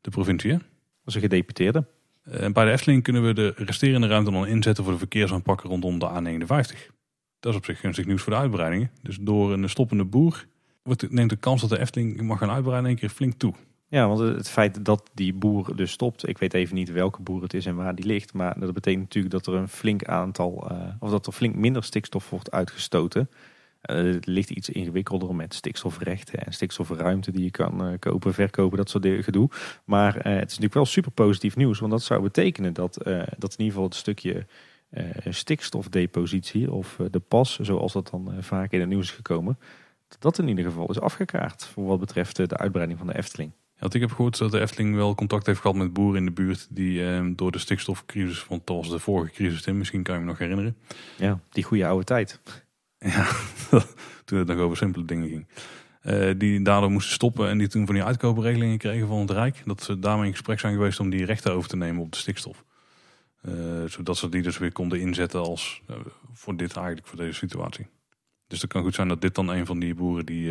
de 0.00 0.10
provincie. 0.10 0.52
Dat 0.52 0.60
is 1.04 1.14
een 1.14 1.20
gedeputeerde. 1.20 1.84
Uh, 2.28 2.46
bij 2.52 2.64
de 2.64 2.70
Efteling 2.70 3.02
kunnen 3.02 3.26
we 3.26 3.34
de 3.34 3.52
resterende 3.56 4.06
ruimte 4.06 4.30
dan 4.30 4.46
inzetten 4.46 4.84
voor 4.84 4.92
de 4.92 4.98
verkeersaanpakken 4.98 5.70
rondom 5.70 5.98
de 5.98 6.08
A59. 6.08 6.46
Dat 7.40 7.52
is 7.52 7.58
op 7.58 7.64
zich 7.64 7.80
gunstig 7.80 8.06
nieuws 8.06 8.22
voor 8.22 8.32
de 8.32 8.38
uitbreidingen. 8.38 8.90
Dus 9.02 9.18
door 9.20 9.52
een 9.52 9.68
stoppende 9.68 10.04
boer 10.04 10.46
wordt, 10.82 11.10
neemt 11.10 11.30
de 11.30 11.36
kans 11.36 11.60
dat 11.60 11.70
de 11.70 11.78
Efteling 11.78 12.20
mag 12.20 12.38
gaan 12.38 12.50
uitbreiden 12.50 12.90
een 12.90 12.96
keer 12.96 13.08
flink 13.08 13.32
toe. 13.32 13.54
Ja, 13.90 14.08
want 14.08 14.18
het 14.18 14.48
feit 14.48 14.84
dat 14.84 15.10
die 15.14 15.34
boer 15.34 15.76
dus 15.76 15.90
stopt, 15.90 16.28
ik 16.28 16.38
weet 16.38 16.54
even 16.54 16.74
niet 16.74 16.90
welke 16.90 17.22
boer 17.22 17.42
het 17.42 17.54
is 17.54 17.66
en 17.66 17.76
waar 17.76 17.94
die 17.94 18.06
ligt, 18.06 18.32
maar 18.32 18.60
dat 18.60 18.72
betekent 18.72 19.02
natuurlijk 19.02 19.34
dat 19.34 19.46
er 19.46 19.54
een 19.54 19.68
flink 19.68 20.04
aantal, 20.04 20.68
uh, 20.72 20.88
of 20.98 21.10
dat 21.10 21.26
er 21.26 21.32
flink 21.32 21.54
minder 21.54 21.84
stikstof 21.84 22.30
wordt 22.30 22.50
uitgestoten. 22.50 23.30
Uh, 23.90 23.96
het 24.14 24.26
ligt 24.26 24.50
iets 24.50 24.68
ingewikkelder 24.68 25.34
met 25.34 25.54
stikstofrechten 25.54 26.44
en 26.44 26.52
stikstofruimte 26.52 27.30
die 27.30 27.42
je 27.42 27.50
kan 27.50 27.86
uh, 27.86 27.98
kopen, 27.98 28.34
verkopen, 28.34 28.76
dat 28.76 28.90
soort 28.90 29.06
gedoe. 29.06 29.50
Maar 29.84 30.14
het 30.14 30.24
is 30.24 30.40
natuurlijk 30.40 30.74
wel 30.74 30.86
super 30.86 31.10
positief 31.10 31.56
nieuws, 31.56 31.78
want 31.78 31.92
dat 31.92 32.02
zou 32.02 32.22
betekenen 32.22 32.72
dat, 32.72 32.94
dat 33.38 33.52
in 33.52 33.64
ieder 33.64 33.66
geval 33.66 33.84
het 33.84 33.94
stukje 33.94 34.46
stikstofdepositie 35.28 36.72
of 36.72 37.00
de 37.10 37.20
pas, 37.20 37.58
zoals 37.58 37.92
dat 37.92 38.10
dan 38.10 38.32
vaak 38.40 38.72
in 38.72 38.80
het 38.80 38.88
nieuws 38.88 39.08
is 39.08 39.16
gekomen, 39.16 39.58
dat 40.18 40.38
in 40.38 40.48
ieder 40.48 40.64
geval 40.64 40.90
is 40.90 41.00
afgekaart 41.00 41.64
voor 41.64 41.86
wat 41.86 42.00
betreft 42.00 42.36
de 42.36 42.56
uitbreiding 42.56 42.98
van 42.98 43.08
de 43.08 43.16
Efteling. 43.16 43.52
Want 43.78 43.94
ik 43.94 44.00
heb 44.00 44.10
gehoord 44.10 44.38
dat 44.38 44.50
de 44.50 44.60
Efteling 44.60 44.94
wel 44.94 45.14
contact 45.14 45.46
heeft 45.46 45.60
gehad 45.60 45.76
met 45.76 45.92
boeren 45.92 46.18
in 46.18 46.24
de 46.24 46.32
buurt 46.32 46.66
die 46.70 47.06
eh, 47.06 47.26
door 47.36 47.52
de 47.52 47.58
stikstofcrisis, 47.58 48.46
want 48.46 48.66
dat 48.66 48.76
was 48.76 48.90
de 48.90 48.98
vorige 48.98 49.32
crisis, 49.32 49.62
Tim, 49.62 49.78
misschien 49.78 50.02
kan 50.02 50.14
je 50.14 50.20
me 50.20 50.26
nog 50.26 50.38
herinneren. 50.38 50.76
Ja, 51.16 51.40
die 51.50 51.64
goede 51.64 51.86
oude 51.86 52.04
tijd. 52.04 52.40
Ja, 52.98 53.26
toen 54.24 54.38
het 54.38 54.48
nog 54.48 54.58
over 54.58 54.76
simpele 54.76 55.04
dingen 55.04 55.28
ging. 55.28 55.46
Eh, 56.00 56.30
die 56.36 56.62
daardoor 56.62 56.90
moesten 56.90 57.12
stoppen 57.12 57.48
en 57.48 57.58
die 57.58 57.68
toen 57.68 57.86
van 57.86 57.94
die 57.94 58.04
uitkoopregelingen 58.04 58.78
kregen 58.78 59.08
van 59.08 59.18
het 59.18 59.30
Rijk. 59.30 59.62
Dat 59.64 59.82
ze 59.82 59.98
daarmee 59.98 60.26
in 60.26 60.32
gesprek 60.32 60.60
zijn 60.60 60.74
geweest 60.74 61.00
om 61.00 61.10
die 61.10 61.24
rechten 61.24 61.52
over 61.52 61.68
te 61.68 61.76
nemen 61.76 62.02
op 62.02 62.12
de 62.12 62.18
stikstof. 62.18 62.64
Eh, 63.40 63.52
zodat 63.86 64.16
ze 64.16 64.28
die 64.28 64.42
dus 64.42 64.58
weer 64.58 64.72
konden 64.72 65.00
inzetten 65.00 65.40
als 65.40 65.82
eh, 65.86 65.96
voor 66.32 66.56
dit 66.56 66.76
eigenlijk, 66.76 67.06
voor 67.06 67.18
deze 67.18 67.38
situatie. 67.38 67.86
Dus 68.46 68.62
het 68.62 68.70
kan 68.70 68.82
goed 68.82 68.94
zijn 68.94 69.08
dat 69.08 69.20
dit 69.20 69.34
dan 69.34 69.48
een 69.48 69.66
van 69.66 69.78
die 69.78 69.94
boeren 69.94 70.26
die, 70.26 70.50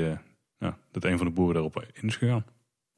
ja, 0.58 0.78
dat 0.92 1.04
een 1.04 1.18
van 1.18 1.28
de 1.28 1.34
boeren 1.34 1.54
daarop 1.54 1.86
in 1.94 2.08
is 2.08 2.16
gegaan. 2.16 2.46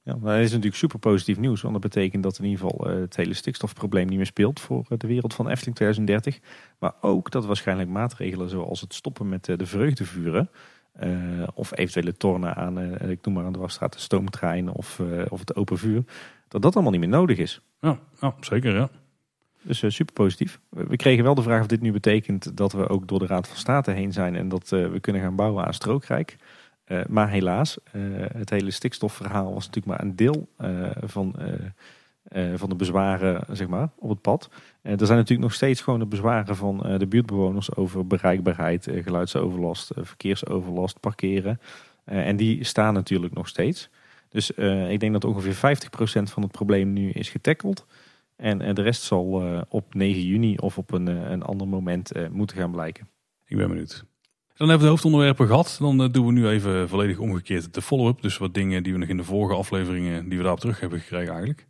Ja, 0.10 0.15
dat 0.15 0.40
is 0.40 0.49
natuurlijk 0.49 0.76
super 0.76 0.99
positief 0.99 1.38
nieuws. 1.38 1.61
Want 1.61 1.73
dat 1.73 1.81
betekent 1.81 2.23
dat 2.23 2.38
in 2.40 2.45
ieder 2.45 2.60
geval 2.60 2.90
eh, 2.90 2.99
het 2.99 3.15
hele 3.15 3.34
stikstofprobleem 3.34 4.07
niet 4.07 4.18
meer 4.18 4.26
speelt 4.26 4.60
voor 4.60 4.86
eh, 4.90 4.98
de 4.98 5.07
wereld 5.07 5.34
van 5.34 5.49
Efteling 5.49 5.76
2030. 5.76 6.40
Maar 6.80 6.94
ook 7.02 7.31
dat 7.31 7.45
waarschijnlijk 7.45 7.90
maatregelen 7.90 8.49
zoals 8.49 8.81
het 8.81 8.94
stoppen 8.94 9.30
met 9.30 9.49
eh, 9.49 9.57
de 9.57 9.65
vreugdevuren. 9.65 10.49
of 11.53 11.77
eventuele 11.77 12.18
tornen 12.18 12.56
aan, 12.56 13.02
ik 13.10 13.26
noem 13.26 13.34
maar 13.34 13.45
aan 13.45 13.53
de 13.53 13.60
wasstraat, 13.60 13.94
de 13.94 13.99
stoomtrein 13.99 14.69
of, 14.69 15.02
of 15.30 15.40
het 15.40 15.56
open 15.56 15.77
vuur. 15.77 16.03
Dat 16.48 16.61
dat 16.61 16.73
allemaal 16.73 16.91
niet 16.91 17.02
meer 17.02 17.10
nodig 17.10 17.38
is. 17.38 17.61
Ja, 17.81 17.99
ja 18.22 18.36
zeker 18.40 18.76
ja. 18.76 18.90
Dus 19.61 19.84
super 19.88 20.14
positief. 20.14 20.60
We 20.69 20.95
kregen 20.95 21.23
wel 21.23 21.36
de 21.36 21.41
vraag 21.41 21.61
of 21.61 21.68
dit 21.68 21.81
nu 21.81 21.91
betekent 21.91 22.57
dat 22.57 22.72
we 22.72 22.90
ook 22.90 23.07
door 23.07 23.19
de 23.19 23.26
Raad 23.26 23.48
van 23.48 23.57
State 23.57 23.91
heen 23.91 24.14
zijn 24.14 24.36
en 24.36 24.49
dat 24.49 24.69
we 24.69 24.99
kunnen 25.02 25.22
gaan 25.22 25.36
bouwen 25.36 25.65
aan 25.65 25.73
strookrijk. 25.73 26.38
Eh, 26.90 27.02
maar 27.07 27.30
helaas, 27.30 27.78
eh, 27.84 28.02
het 28.34 28.49
hele 28.49 28.72
stikstofverhaal 28.72 29.53
was 29.53 29.66
natuurlijk 29.66 29.86
maar 29.86 30.02
een 30.07 30.16
deel 30.16 30.48
eh, 30.57 30.90
van, 31.02 31.36
van 32.56 32.70
de 32.70 32.76
bezwaren 32.76 33.44
zeg 33.52 33.68
maar, 33.68 33.90
op 33.95 34.10
het 34.10 34.22
pad. 34.22 34.49
Er 34.82 35.06
zijn 35.06 35.18
natuurlijk 35.18 35.40
nog 35.40 35.53
steeds 35.53 35.82
gewoon 35.82 35.99
de 35.99 36.06
bezwaren 36.06 36.56
van 36.56 36.78
de 36.98 37.07
buurtbewoners 37.07 37.76
over 37.76 38.07
bereikbaarheid, 38.07 38.88
geluidsoverlast, 38.91 39.91
verkeersoverlast, 39.95 40.99
parkeren. 40.99 41.60
En 42.03 42.36
die 42.36 42.64
staan 42.64 42.94
natuurlijk 42.94 43.34
nog 43.34 43.48
steeds. 43.48 43.90
Dus 44.30 44.52
ik 44.90 44.99
denk 44.99 45.14
dat 45.14 45.26
ongeveer 45.26 45.56
50% 45.56 46.32
van 46.32 46.44
het 46.44 46.52
probleem 46.52 46.94
nu 46.94 47.10
is 47.10 47.30
getackeld. 47.30 47.86
En 48.36 48.76
de 48.76 48.82
rest 48.82 49.02
zal 49.02 49.44
op 49.70 49.94
9 49.94 50.22
juni 50.22 50.57
of 50.57 50.78
op 50.78 50.91
een, 50.91 51.07
een 51.07 51.44
ander 51.44 51.68
moment 51.68 52.11
moeten 52.32 52.57
gaan 52.57 52.72
blijken. 52.72 53.07
Ik 53.45 53.57
ben 53.57 53.68
benieuwd. 53.68 54.06
Dan 54.60 54.69
hebben 54.69 54.88
we 54.88 54.94
de 54.94 54.99
hoofdonderwerpen 54.99 55.48
gehad. 55.48 55.77
Dan 55.80 56.03
eh, 56.03 56.10
doen 56.11 56.26
we 56.26 56.31
nu 56.31 56.48
even 56.48 56.90
volledig 56.90 57.18
omgekeerd 57.18 57.73
de 57.73 57.81
follow-up. 57.81 58.22
Dus 58.22 58.38
wat 58.38 58.53
dingen 58.53 58.84
die 58.84 58.94
we 58.94 58.99
nog 58.99 59.10
in 59.10 59.18
de 59.18 59.23
vorige 59.23 59.56
afleveringen, 59.56 60.30
die 60.30 60.38
we 60.38 60.44
daarop 60.44 60.60
terug 60.60 60.80
hebben 60.80 60.99
gekregen 60.99 61.30
eigenlijk. 61.30 61.68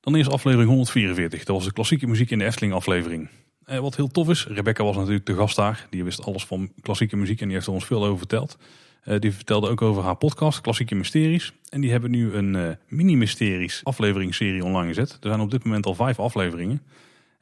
Dan 0.00 0.14
eerst 0.14 0.30
aflevering 0.30 0.68
144. 0.68 1.44
Dat 1.44 1.56
was 1.56 1.64
de 1.64 1.72
klassieke 1.72 2.06
muziek 2.06 2.30
in 2.30 2.38
de 2.38 2.44
Efteling 2.44 2.72
aflevering. 2.72 3.28
Eh, 3.64 3.78
wat 3.78 3.96
heel 3.96 4.08
tof 4.08 4.28
is, 4.28 4.46
Rebecca 4.46 4.84
was 4.84 4.96
natuurlijk 4.96 5.26
de 5.26 5.34
gast 5.34 5.56
daar. 5.56 5.86
Die 5.90 6.04
wist 6.04 6.24
alles 6.24 6.44
van 6.44 6.72
klassieke 6.80 7.16
muziek 7.16 7.40
en 7.40 7.46
die 7.46 7.54
heeft 7.54 7.66
er 7.66 7.72
ons 7.72 7.84
veel 7.84 8.04
over 8.04 8.18
verteld. 8.18 8.58
Eh, 9.02 9.18
die 9.18 9.32
vertelde 9.32 9.68
ook 9.68 9.82
over 9.82 10.02
haar 10.02 10.16
podcast, 10.16 10.60
Klassieke 10.60 10.94
Mysteries. 10.94 11.52
En 11.68 11.80
die 11.80 11.90
hebben 11.90 12.10
nu 12.10 12.34
een 12.34 12.76
mini-mysteries 12.88 13.80
afleveringsserie 13.84 14.64
online 14.64 14.88
gezet. 14.88 15.10
Er 15.10 15.28
zijn 15.28 15.40
op 15.40 15.50
dit 15.50 15.64
moment 15.64 15.86
al 15.86 15.94
vijf 15.94 16.18
afleveringen. 16.18 16.82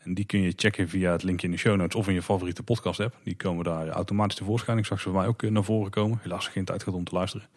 En 0.02 0.14
die 0.14 0.24
kun 0.24 0.40
je 0.40 0.52
checken 0.56 0.88
via 0.88 1.12
het 1.12 1.22
linkje 1.22 1.46
in 1.46 1.52
de 1.52 1.58
show 1.58 1.76
notes 1.76 1.94
of 1.94 2.08
in 2.08 2.14
je 2.14 2.22
favoriete 2.22 2.62
podcast 2.62 3.00
app. 3.00 3.16
Die 3.24 3.36
komen 3.36 3.64
daar 3.64 3.88
automatisch 3.88 4.36
tevoorschijn. 4.36 4.78
Ik 4.78 4.86
zag 4.86 5.00
ze 5.00 5.10
bij 5.10 5.18
mij 5.18 5.28
ook 5.28 5.42
eh, 5.42 5.50
naar 5.50 5.64
voren 5.64 5.90
komen. 5.90 6.18
Helaas 6.22 6.48
geen 6.48 6.64
tijd 6.64 6.82
gehad 6.82 6.98
om 6.98 7.04
te 7.04 7.14
luisteren. 7.14 7.48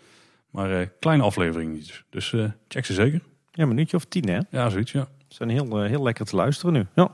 Maar 0.50 0.80
eh, 0.80 0.88
kleine 1.00 1.24
afleveringen. 1.24 1.82
Dus 2.10 2.34
eh, 2.34 2.52
check 2.68 2.86
ze 2.86 2.94
zeker. 2.94 3.22
Ja, 3.52 3.64
een 3.64 3.68
minuutje 3.68 3.98
of 3.98 4.06
tien 4.06 4.28
hè. 4.30 4.40
Ja, 4.50 4.70
zoiets 4.70 4.92
ja. 4.92 5.08
Ze 5.28 5.36
zijn 5.36 5.50
heel, 5.50 5.82
heel 5.82 6.04
lekker 6.04 6.26
te 6.26 6.36
luisteren 6.36 6.74
nu. 6.74 6.86
Ja. 6.96 7.06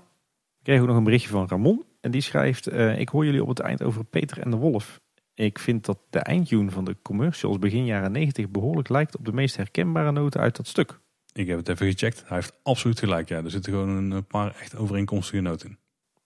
Ik 0.57 0.65
kreeg 0.65 0.81
ook 0.81 0.88
nog 0.88 0.97
een 0.97 1.03
berichtje 1.03 1.30
van 1.30 1.47
Ramon. 1.47 1.84
En 2.01 2.11
die 2.11 2.22
schrijft, 2.22 2.72
ik 2.73 3.10
hoor 3.10 3.26
jullie 3.26 3.41
op 3.41 3.47
het 3.47 3.60
eind 3.60 3.84
over 3.84 4.06
Peter 4.06 4.39
en 4.39 4.51
de 4.51 4.57
Wolf. 4.57 4.99
Ik 5.34 5.60
vind 5.60 5.85
dat 5.85 5.99
de 6.10 6.19
eindtune 6.19 6.72
van 6.72 6.85
de 6.85 6.95
commercials 7.01 7.60
begin 7.60 7.85
jaren 7.85 8.11
90 8.11 8.49
behoorlijk 8.49 8.89
lijkt 8.89 9.18
op 9.18 9.26
de 9.26 9.34
meest 9.34 9.56
herkenbare 9.56 10.11
noten 10.11 10.39
uit 10.39 10.56
dat 10.56 10.68
stuk. 10.68 10.99
Ik 11.34 11.47
heb 11.47 11.57
het 11.57 11.69
even 11.69 11.91
gecheckt. 11.91 12.23
Hij 12.26 12.38
heeft 12.38 12.53
absoluut 12.64 12.99
gelijk. 12.99 13.30
Ja, 13.30 13.43
er 13.43 13.51
zitten 13.51 13.72
gewoon 13.72 14.11
een 14.11 14.26
paar 14.26 14.56
echt 14.56 14.76
overeenkomstige 14.76 15.41
noten 15.41 15.69
in. 15.69 15.77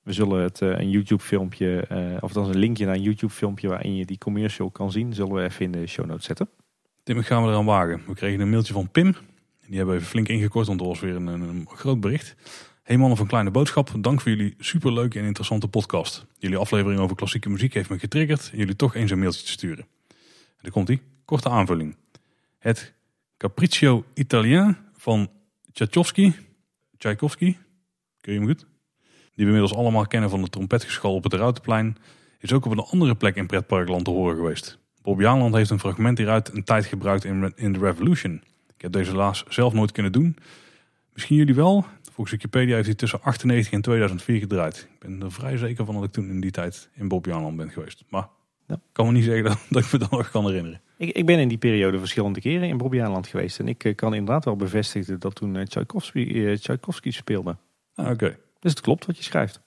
We 0.03 0.13
zullen 0.13 0.41
het 0.43 0.61
eh, 0.61 0.69
een 0.69 0.89
YouTube 0.89 1.23
filmpje, 1.23 1.85
eh, 1.88 2.17
of 2.19 2.34
dan 2.34 2.49
een 2.49 2.57
linkje 2.57 2.85
naar 2.85 2.95
een 2.95 3.01
YouTube 3.01 3.34
filmpje 3.34 3.67
waarin 3.67 3.95
je 3.95 4.05
die 4.05 4.17
commercial 4.17 4.69
kan 4.69 4.91
zien, 4.91 5.13
zullen 5.13 5.34
we 5.34 5.43
even 5.43 5.65
in 5.65 5.71
de 5.71 5.88
show 5.88 6.05
notes 6.05 6.25
zetten. 6.25 6.49
Tim, 7.03 7.17
ik 7.17 7.25
gaan 7.25 7.43
we 7.43 7.49
eraan 7.49 7.65
wagen. 7.65 8.01
We 8.07 8.13
kregen 8.13 8.39
een 8.39 8.49
mailtje 8.49 8.73
van 8.73 8.91
Pim. 8.91 9.15
Die 9.67 9.77
hebben 9.77 9.95
we 9.95 9.99
even 9.99 10.11
flink 10.11 10.27
ingekort, 10.27 10.67
want 10.67 10.80
dat 10.80 10.88
was 10.88 10.99
weer 10.99 11.15
een, 11.15 11.27
een, 11.27 11.41
een 11.41 11.67
groot 11.69 11.99
bericht. 11.99 12.35
Hey 12.84 12.97
mannen 12.97 13.17
van 13.17 13.27
Kleine 13.27 13.51
Boodschap, 13.51 13.91
dank 13.99 14.21
voor 14.21 14.31
jullie 14.31 14.55
superleuke 14.57 15.19
en 15.19 15.25
interessante 15.25 15.67
podcast. 15.67 16.25
Jullie 16.38 16.57
aflevering 16.57 17.01
over 17.01 17.15
klassieke 17.15 17.49
muziek 17.49 17.73
heeft 17.73 17.89
me 17.89 17.99
getriggerd 17.99 18.51
jullie 18.53 18.75
toch 18.75 18.95
eens 18.95 19.11
een 19.11 19.19
mailtje 19.19 19.43
te 19.43 19.51
sturen. 19.51 19.85
En 20.07 20.59
daar 20.61 20.71
komt 20.71 20.89
ie. 20.89 21.01
Korte 21.25 21.49
aanvulling. 21.49 21.95
Het 22.57 22.93
Capriccio 23.38 24.05
Italien 24.13 24.77
van 25.03 25.30
Tchaikovsky, 25.71 26.31
Tchaikovsky, 26.97 27.57
kun 28.21 28.34
je 28.34 28.39
hem 28.39 28.47
goed? 28.47 28.59
Die 28.99 29.45
we 29.45 29.51
inmiddels 29.51 29.73
allemaal 29.73 30.07
kennen 30.07 30.30
van 30.30 30.41
de 30.41 30.49
trompetgeschal 30.49 31.15
op 31.15 31.23
het 31.23 31.34
Routenplein, 31.34 31.97
is 32.39 32.53
ook 32.53 32.65
op 32.65 32.71
een 32.71 32.80
andere 32.80 33.15
plek 33.15 33.35
in 33.35 33.47
pretparkland 33.47 34.05
te 34.05 34.11
horen 34.11 34.35
geweest. 34.35 34.80
Bob 35.01 35.19
Jaanland 35.19 35.55
heeft 35.55 35.69
een 35.69 35.80
fragment 35.80 36.17
hieruit 36.17 36.53
een 36.53 36.63
tijd 36.63 36.85
gebruikt 36.85 37.23
in, 37.23 37.53
in 37.55 37.73
The 37.73 37.80
Revolution. 37.80 38.41
Ik 38.75 38.81
heb 38.81 38.91
deze 38.91 39.11
helaas 39.11 39.43
zelf 39.49 39.73
nooit 39.73 39.91
kunnen 39.91 40.11
doen. 40.11 40.38
Misschien 41.13 41.35
jullie 41.35 41.55
wel. 41.55 41.85
Volgens 42.01 42.31
Wikipedia 42.31 42.75
heeft 42.75 42.88
hij 42.88 42.95
tussen 42.95 43.21
98 43.21 43.73
en 43.73 43.81
2004 43.81 44.39
gedraaid. 44.39 44.88
Ik 44.93 44.99
ben 44.99 45.21
er 45.21 45.31
vrij 45.31 45.57
zeker 45.57 45.85
van 45.85 45.95
dat 45.95 46.03
ik 46.03 46.11
toen 46.11 46.30
in 46.30 46.41
die 46.41 46.51
tijd 46.51 46.89
in 46.93 47.07
Bob 47.07 47.25
Jaanland 47.25 47.57
ben 47.57 47.69
geweest. 47.69 48.03
Maar 48.09 48.27
Ja. 48.68 48.76
ik 48.76 48.81
kan 48.91 49.06
me 49.06 49.11
niet 49.11 49.23
zeggen 49.23 49.44
dat, 49.44 49.60
dat 49.69 49.84
ik 49.84 49.91
me 49.91 49.99
dat 49.99 50.11
nog 50.11 50.31
kan 50.31 50.45
herinneren. 50.45 50.81
Ik, 50.98 51.15
ik 51.15 51.26
ben 51.26 51.40
in 51.40 51.48
die 51.48 51.57
periode 51.57 51.99
verschillende 51.99 52.41
keren 52.41 52.68
in 52.68 52.77
Bobbejaanland 52.77 53.27
geweest. 53.27 53.60
En 53.60 53.68
ik 53.68 53.84
eh, 53.84 53.95
kan 53.95 54.14
inderdaad 54.14 54.45
wel 54.45 54.56
bevestigen 54.56 55.19
dat 55.19 55.35
toen 55.35 55.56
eh, 55.56 55.65
Tchaikovsky, 55.65 56.19
eh, 56.19 56.56
Tchaikovsky 56.56 57.11
speelde. 57.11 57.57
Ah, 57.95 58.10
Oké. 58.10 58.38
Dus 58.60 58.72
het 58.72 58.81
klopt 58.81 59.06
wat 59.06 59.18
je 59.18 59.23
schrijft. 59.23 59.61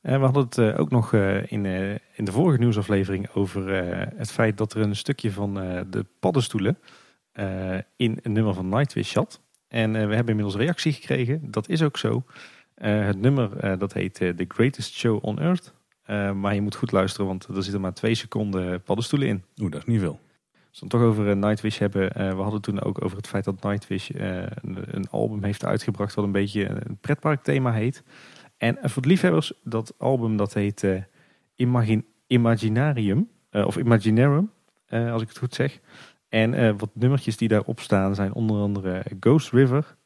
En 0.00 0.18
we 0.18 0.24
hadden 0.24 0.42
het 0.42 0.78
ook 0.78 0.90
nog 0.90 1.12
in, 1.46 1.66
in 2.14 2.24
de 2.24 2.32
vorige 2.32 2.58
nieuwsaflevering 2.58 3.28
over 3.30 3.68
het 4.16 4.30
feit 4.30 4.58
dat 4.58 4.74
er 4.74 4.80
een 4.80 4.96
stukje 4.96 5.32
van 5.32 5.54
de 5.90 6.06
paddenstoelen 6.20 6.78
in 7.96 8.18
een 8.22 8.32
nummer 8.32 8.54
van 8.54 8.68
Nightwish 8.68 9.10
zat. 9.10 9.40
En 9.68 9.92
we 9.92 9.98
hebben 9.98 10.28
inmiddels 10.28 10.56
reactie 10.56 10.92
gekregen. 10.92 11.50
Dat 11.50 11.68
is 11.68 11.82
ook 11.82 11.96
zo. 11.96 12.24
Het 12.74 13.20
nummer 13.20 13.78
dat 13.78 13.92
heet 13.92 14.14
The 14.14 14.44
Greatest 14.48 14.94
Show 14.94 15.24
on 15.24 15.38
Earth. 15.38 15.74
Eh, 16.06 16.32
maar 16.32 16.54
je 16.54 16.60
moet 16.60 16.74
goed 16.74 16.92
luisteren, 16.92 17.26
want 17.26 17.46
er 17.46 17.62
zitten 17.62 17.80
maar 17.80 17.94
twee 17.94 18.14
seconden 18.14 18.82
paddenstoelen 18.82 19.28
in. 19.28 19.44
Oeh, 19.60 19.70
dat 19.70 19.80
is 19.80 19.86
niet 19.86 20.00
veel. 20.00 20.20
Als 20.52 20.80
we 20.80 20.86
het 20.86 20.90
toch 20.90 21.10
over 21.10 21.30
eh, 21.30 21.36
Nightwish 21.36 21.78
hebben. 21.78 22.12
eh, 22.12 22.30
we 22.30 22.42
hadden 22.42 22.60
toen 22.60 22.82
ook 22.82 23.04
over 23.04 23.16
het 23.16 23.26
feit 23.26 23.44
dat 23.44 23.62
Nightwish 23.62 24.10
een, 24.14 24.78
een 24.90 25.08
album 25.10 25.44
heeft 25.44 25.64
uitgebracht 25.64 26.14
wat 26.14 26.24
een 26.24 26.32
beetje 26.32 26.68
een 26.68 26.98
pretparkthema 27.00 27.72
heet. 27.72 28.02
En 28.56 28.78
voor 28.82 29.02
de 29.02 29.08
liefhebbers, 29.08 29.52
dat 29.64 29.94
album 29.98 30.36
dat 30.36 30.54
heet 30.54 30.86
Imagin 31.54 32.04
Imaginarium. 32.26 33.28
of 33.50 33.76
Imaginarium, 33.76 34.50
eh, 34.86 35.12
als 35.12 35.22
ik 35.22 35.28
het 35.28 35.38
goed 35.38 35.54
zeg. 35.54 35.80
En 36.28 36.76
wat 36.76 36.90
nummertjes 36.92 37.36
die 37.36 37.48
daarop 37.48 37.80
staan 37.80 38.14
zijn 38.14 38.32
onder 38.34 38.60
andere 38.60 39.04
Ghost 39.20 39.52
River, 39.52 39.96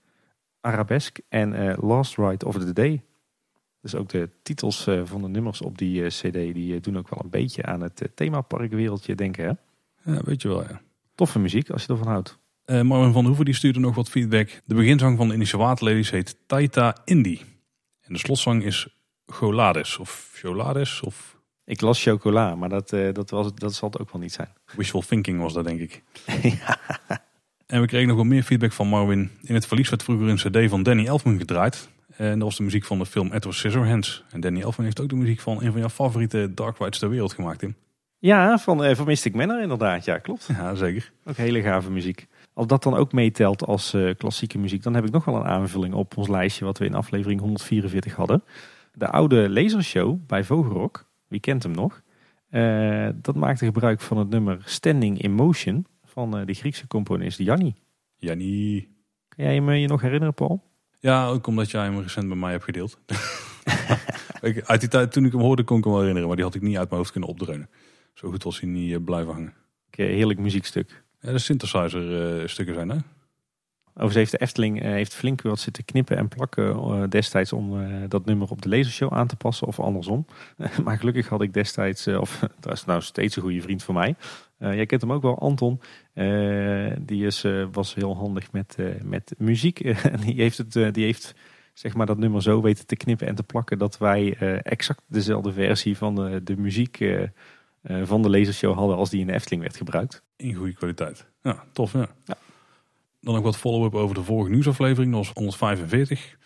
Arabesque 0.60 1.22
en 1.28 1.76
Last 1.80 2.16
Ride 2.16 2.46
of 2.46 2.58
the 2.58 2.72
Day. 2.72 3.02
Dus 3.80 3.94
ook 3.94 4.08
de 4.08 4.28
titels 4.42 4.86
eh, 4.86 5.00
van 5.04 5.22
de 5.22 5.28
nummers 5.28 5.60
op 5.60 5.78
die 5.78 6.04
eh, 6.04 6.08
cd 6.08 6.32
die 6.32 6.74
eh, 6.74 6.82
doen 6.82 6.98
ook 6.98 7.08
wel 7.08 7.20
een 7.22 7.30
beetje 7.30 7.62
aan 7.62 7.80
het 7.80 8.10
themaparkwereldje 8.14 9.14
denken. 9.14 9.44
Hè? 9.44 10.12
Ja, 10.12 10.20
weet 10.24 10.42
je 10.42 10.48
wel, 10.48 10.62
ja. 10.62 10.80
Toffe 11.14 11.38
muziek 11.38 11.70
als 11.70 11.84
je 11.84 11.88
ervan 11.88 12.06
houdt. 12.06 12.38
Eh 12.64 12.82
Marvin 12.82 13.12
van 13.12 13.20
der 13.20 13.24
Hoeven 13.26 13.44
die 13.44 13.54
stuurde 13.54 13.78
nog 13.78 13.94
wat 13.94 14.08
feedback. 14.08 14.60
De 14.64 14.74
beginzang 14.74 15.16
van 15.16 15.26
de 15.26 15.32
Indische 15.32 15.56
Waterlelies 15.56 16.10
heet 16.10 16.36
Taita 16.46 16.96
Indi. 17.04 17.40
En 18.00 18.12
de 18.12 18.18
slotzang 18.18 18.64
is 18.64 18.88
Golades 19.26 19.98
of 19.98 20.30
Cholades 20.34 21.00
of 21.00 21.38
Ik 21.64 21.80
las 21.80 22.02
chocola, 22.02 22.54
maar 22.54 22.68
dat, 22.68 22.88
dat, 22.88 23.30
was, 23.30 23.54
dat 23.54 23.74
zal 23.74 23.90
het 23.90 24.00
ook 24.00 24.12
wel 24.12 24.20
niet 24.20 24.32
zijn. 24.32 24.48
Wishful 24.76 25.00
Thinking 25.00 25.40
was 25.40 25.52
dat 25.52 25.64
denk 25.64 25.80
ik. 25.80 26.02
En 27.66 27.80
we 27.80 27.86
kregen 27.86 28.08
nog 28.08 28.16
wat 28.16 28.26
meer 28.26 28.42
feedback 28.42 28.72
van 28.72 28.88
Marvin. 28.88 29.30
In 29.42 29.54
het 29.54 29.66
verlies 29.66 29.88
werd 29.88 30.02
vroeger 30.02 30.28
een 30.28 30.36
cd 30.66 30.70
van 30.70 30.82
Danny 30.82 31.06
Elfman 31.06 31.38
gedraaid. 31.38 31.88
En 32.16 32.38
dat 32.38 32.48
was 32.48 32.56
de 32.56 32.62
muziek 32.62 32.84
van 32.84 32.98
de 32.98 33.06
film 33.06 33.32
Edward 33.32 33.56
Scissorhands. 33.56 34.24
En 34.30 34.40
Danny 34.40 34.60
Elfman 34.60 34.84
heeft 34.84 35.00
ook 35.00 35.08
de 35.08 35.16
muziek 35.16 35.40
van 35.40 35.62
een 35.62 35.70
van 35.70 35.80
jouw 35.80 35.88
favoriete 35.88 36.54
dark 36.54 36.78
rides 36.78 36.98
ter 36.98 37.08
wereld 37.08 37.32
gemaakt, 37.32 37.58
Tim. 37.58 37.74
Ja, 38.18 38.58
van, 38.58 38.84
eh, 38.84 38.96
van 38.96 39.06
Mystic 39.06 39.34
Manor 39.34 39.62
inderdaad. 39.62 40.04
Ja, 40.04 40.18
klopt. 40.18 40.46
Ja, 40.46 40.74
zeker. 40.74 41.12
Ook 41.24 41.36
hele 41.36 41.62
gave 41.62 41.90
muziek. 41.90 42.26
Als 42.52 42.66
dat 42.66 42.82
dan 42.82 42.94
ook 42.94 43.12
meetelt 43.12 43.64
als 43.66 43.94
eh, 43.94 44.14
klassieke 44.16 44.58
muziek, 44.58 44.82
dan 44.82 44.94
heb 44.94 45.04
ik 45.04 45.10
nog 45.10 45.24
wel 45.24 45.36
een 45.36 45.44
aanvulling 45.44 45.94
op 45.94 46.16
ons 46.16 46.28
lijstje 46.28 46.64
wat 46.64 46.78
we 46.78 46.84
in 46.84 46.94
aflevering 46.94 47.40
144 47.40 48.14
hadden. 48.14 48.42
De 48.94 49.08
oude 49.08 49.50
lasershow 49.50 50.18
bij 50.26 50.44
Vogelrok, 50.44 51.06
wie 51.28 51.40
kent 51.40 51.62
hem 51.62 51.72
nog? 51.72 52.02
Eh, 52.48 53.08
dat 53.14 53.34
maakte 53.34 53.64
gebruik 53.64 54.00
van 54.00 54.16
het 54.18 54.28
nummer 54.28 54.60
Standing 54.64 55.22
in 55.22 55.32
Motion 55.32 55.86
van 56.04 56.30
de 56.30 56.54
Griekse 56.54 56.86
componist 56.86 57.38
Janni. 57.38 57.74
Jannie. 58.16 58.88
jij 59.36 59.54
je 59.54 59.60
me 59.60 59.74
je 59.74 59.86
nog 59.86 60.00
herinneren, 60.00 60.34
Paul? 60.34 60.69
Ja, 61.00 61.26
ook 61.26 61.46
omdat 61.46 61.70
jij 61.70 61.82
hem 61.82 62.00
recent 62.00 62.28
bij 62.28 62.36
mij 62.36 62.50
hebt 62.50 62.64
gedeeld. 62.64 62.98
ik, 64.40 64.64
uit 64.64 64.80
die 64.80 64.88
tijd 64.88 65.12
toen 65.12 65.24
ik 65.24 65.32
hem 65.32 65.40
hoorde 65.40 65.62
kon 65.62 65.78
ik 65.78 65.84
hem 65.84 65.92
wel 65.92 66.00
herinneren, 66.00 66.28
maar 66.28 66.36
die 66.36 66.46
had 66.46 66.54
ik 66.54 66.62
niet 66.62 66.76
uit 66.76 66.88
mijn 66.88 67.00
hoofd 67.00 67.12
kunnen 67.12 67.30
opdreunen. 67.30 67.68
Zo 68.14 68.30
goed 68.30 68.42
was 68.42 68.60
hij 68.60 68.68
niet 68.68 68.90
uh, 68.90 69.04
blijven 69.04 69.32
hangen. 69.32 69.54
Okay, 69.86 70.06
heerlijk 70.06 70.38
muziekstuk. 70.38 71.02
Ja, 71.20 71.32
de 71.32 71.38
synthesizer 71.38 72.40
uh, 72.40 72.46
stukken 72.48 72.74
zijn 72.74 72.88
hè? 72.88 72.96
Overigens 73.94 74.14
heeft 74.14 74.30
de 74.30 74.40
Efteling 74.40 74.82
heeft 74.82 75.14
flink 75.14 75.42
wat 75.42 75.58
zitten 75.58 75.84
knippen 75.84 76.16
en 76.16 76.28
plakken 76.28 77.10
destijds 77.10 77.52
om 77.52 77.78
dat 78.08 78.24
nummer 78.24 78.50
op 78.50 78.62
de 78.62 78.68
lasershow 78.68 79.12
aan 79.12 79.26
te 79.26 79.36
passen 79.36 79.66
of 79.66 79.80
andersom. 79.80 80.26
maar 80.84 80.98
gelukkig 80.98 81.28
had 81.28 81.42
ik 81.42 81.52
destijds, 81.52 82.06
of 82.06 82.40
dat 82.60 82.72
is 82.72 82.84
nou 82.84 83.02
steeds 83.02 83.36
een 83.36 83.42
goede 83.42 83.60
vriend 83.60 83.82
van 83.82 83.94
mij. 83.94 84.16
Jij 84.60 84.86
kent 84.86 85.00
hem 85.00 85.12
ook 85.12 85.22
wel, 85.22 85.38
Anton. 85.38 85.80
die 87.00 87.26
is, 87.26 87.46
was 87.72 87.94
heel 87.94 88.16
handig 88.16 88.52
met, 88.52 88.76
met 89.02 89.34
muziek. 89.38 89.80
en 90.12 90.20
die 90.20 90.34
heeft, 90.34 90.58
het, 90.58 90.94
die 90.94 91.04
heeft 91.04 91.34
zeg 91.72 91.94
maar, 91.94 92.06
dat 92.06 92.18
nummer 92.18 92.42
zo 92.42 92.62
weten 92.62 92.86
te 92.86 92.96
knippen 92.96 93.26
en 93.26 93.34
te 93.34 93.42
plakken 93.42 93.78
dat 93.78 93.98
wij 93.98 94.36
exact 94.62 95.02
dezelfde 95.06 95.52
versie 95.52 95.96
van 95.96 96.14
de, 96.14 96.42
de 96.42 96.56
muziek 96.56 96.98
van 97.82 98.22
de 98.22 98.30
lasershow 98.30 98.74
hadden 98.74 98.96
als 98.96 99.10
die 99.10 99.20
in 99.20 99.26
de 99.26 99.32
Efteling 99.32 99.62
werd 99.62 99.76
gebruikt. 99.76 100.22
In 100.36 100.54
goede 100.54 100.74
kwaliteit. 100.74 101.26
Ja, 101.42 101.64
tof 101.72 101.92
ja. 101.92 102.08
ja. 102.24 102.36
Dan 103.20 103.36
ook 103.36 103.44
wat 103.44 103.56
follow-up 103.56 103.94
over 103.94 104.14
de 104.14 104.22
vorige 104.22 104.50
nieuwsaflevering, 104.50 105.12
dat 105.12 105.24
was 105.24 105.34
145. 105.34 106.38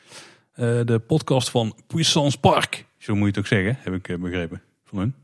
Uh, 0.56 0.84
de 0.84 0.98
podcast 1.06 1.50
van 1.50 1.74
Puissance 1.86 2.40
Park, 2.40 2.86
zo 2.98 3.14
moet 3.14 3.22
je 3.22 3.28
het 3.28 3.38
ook 3.38 3.46
zeggen, 3.46 3.76
heb 3.80 3.94
ik 3.94 4.20
begrepen 4.20 4.62
van 4.84 4.98
hun. 4.98 5.23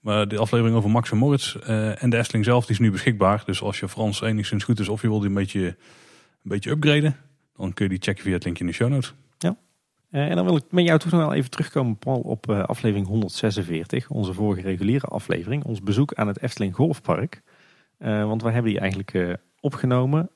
Maar 0.00 0.28
de 0.28 0.38
aflevering 0.38 0.76
over 0.76 0.90
Max 0.90 1.10
en 1.10 1.16
Moritz 1.16 1.54
uh, 1.54 2.02
en 2.02 2.10
de 2.10 2.16
Efteling 2.16 2.44
zelf 2.44 2.64
die 2.64 2.72
is 2.72 2.78
nu 2.78 2.90
beschikbaar. 2.90 3.42
Dus 3.46 3.62
als 3.62 3.80
je 3.80 3.88
Frans 3.88 4.20
enigszins 4.20 4.64
goed 4.64 4.80
is 4.80 4.88
of 4.88 5.02
je 5.02 5.08
wil 5.08 5.18
die 5.18 5.28
een 5.28 5.34
beetje, 5.34 5.66
een 5.66 5.76
beetje 6.42 6.70
upgraden, 6.70 7.16
dan 7.56 7.72
kun 7.72 7.84
je 7.84 7.90
die 7.90 8.02
checken 8.02 8.22
via 8.22 8.32
het 8.32 8.44
linkje 8.44 8.64
in 8.64 8.70
de 8.70 8.76
show 8.76 8.88
notes. 8.88 9.14
Ja. 9.38 9.56
Uh, 10.10 10.28
en 10.28 10.36
dan 10.36 10.44
wil 10.44 10.56
ik 10.56 10.64
met 10.70 10.84
jou 10.84 10.98
toch 10.98 11.10
nog 11.10 11.20
wel 11.20 11.34
even 11.34 11.50
terugkomen, 11.50 11.96
Paul, 11.96 12.20
op 12.20 12.50
aflevering 12.50 13.06
146, 13.06 14.10
onze 14.10 14.32
vorige 14.32 14.62
reguliere 14.62 15.06
aflevering. 15.06 15.64
Ons 15.64 15.82
bezoek 15.82 16.14
aan 16.14 16.26
het 16.26 16.42
Efteling 16.42 16.74
Golfpark. 16.74 17.42
want 17.98 18.42
wij 18.42 18.52
hebben 18.52 18.70
die 18.70 18.80
eigenlijk 18.80 19.38
opgenomen 19.60 20.30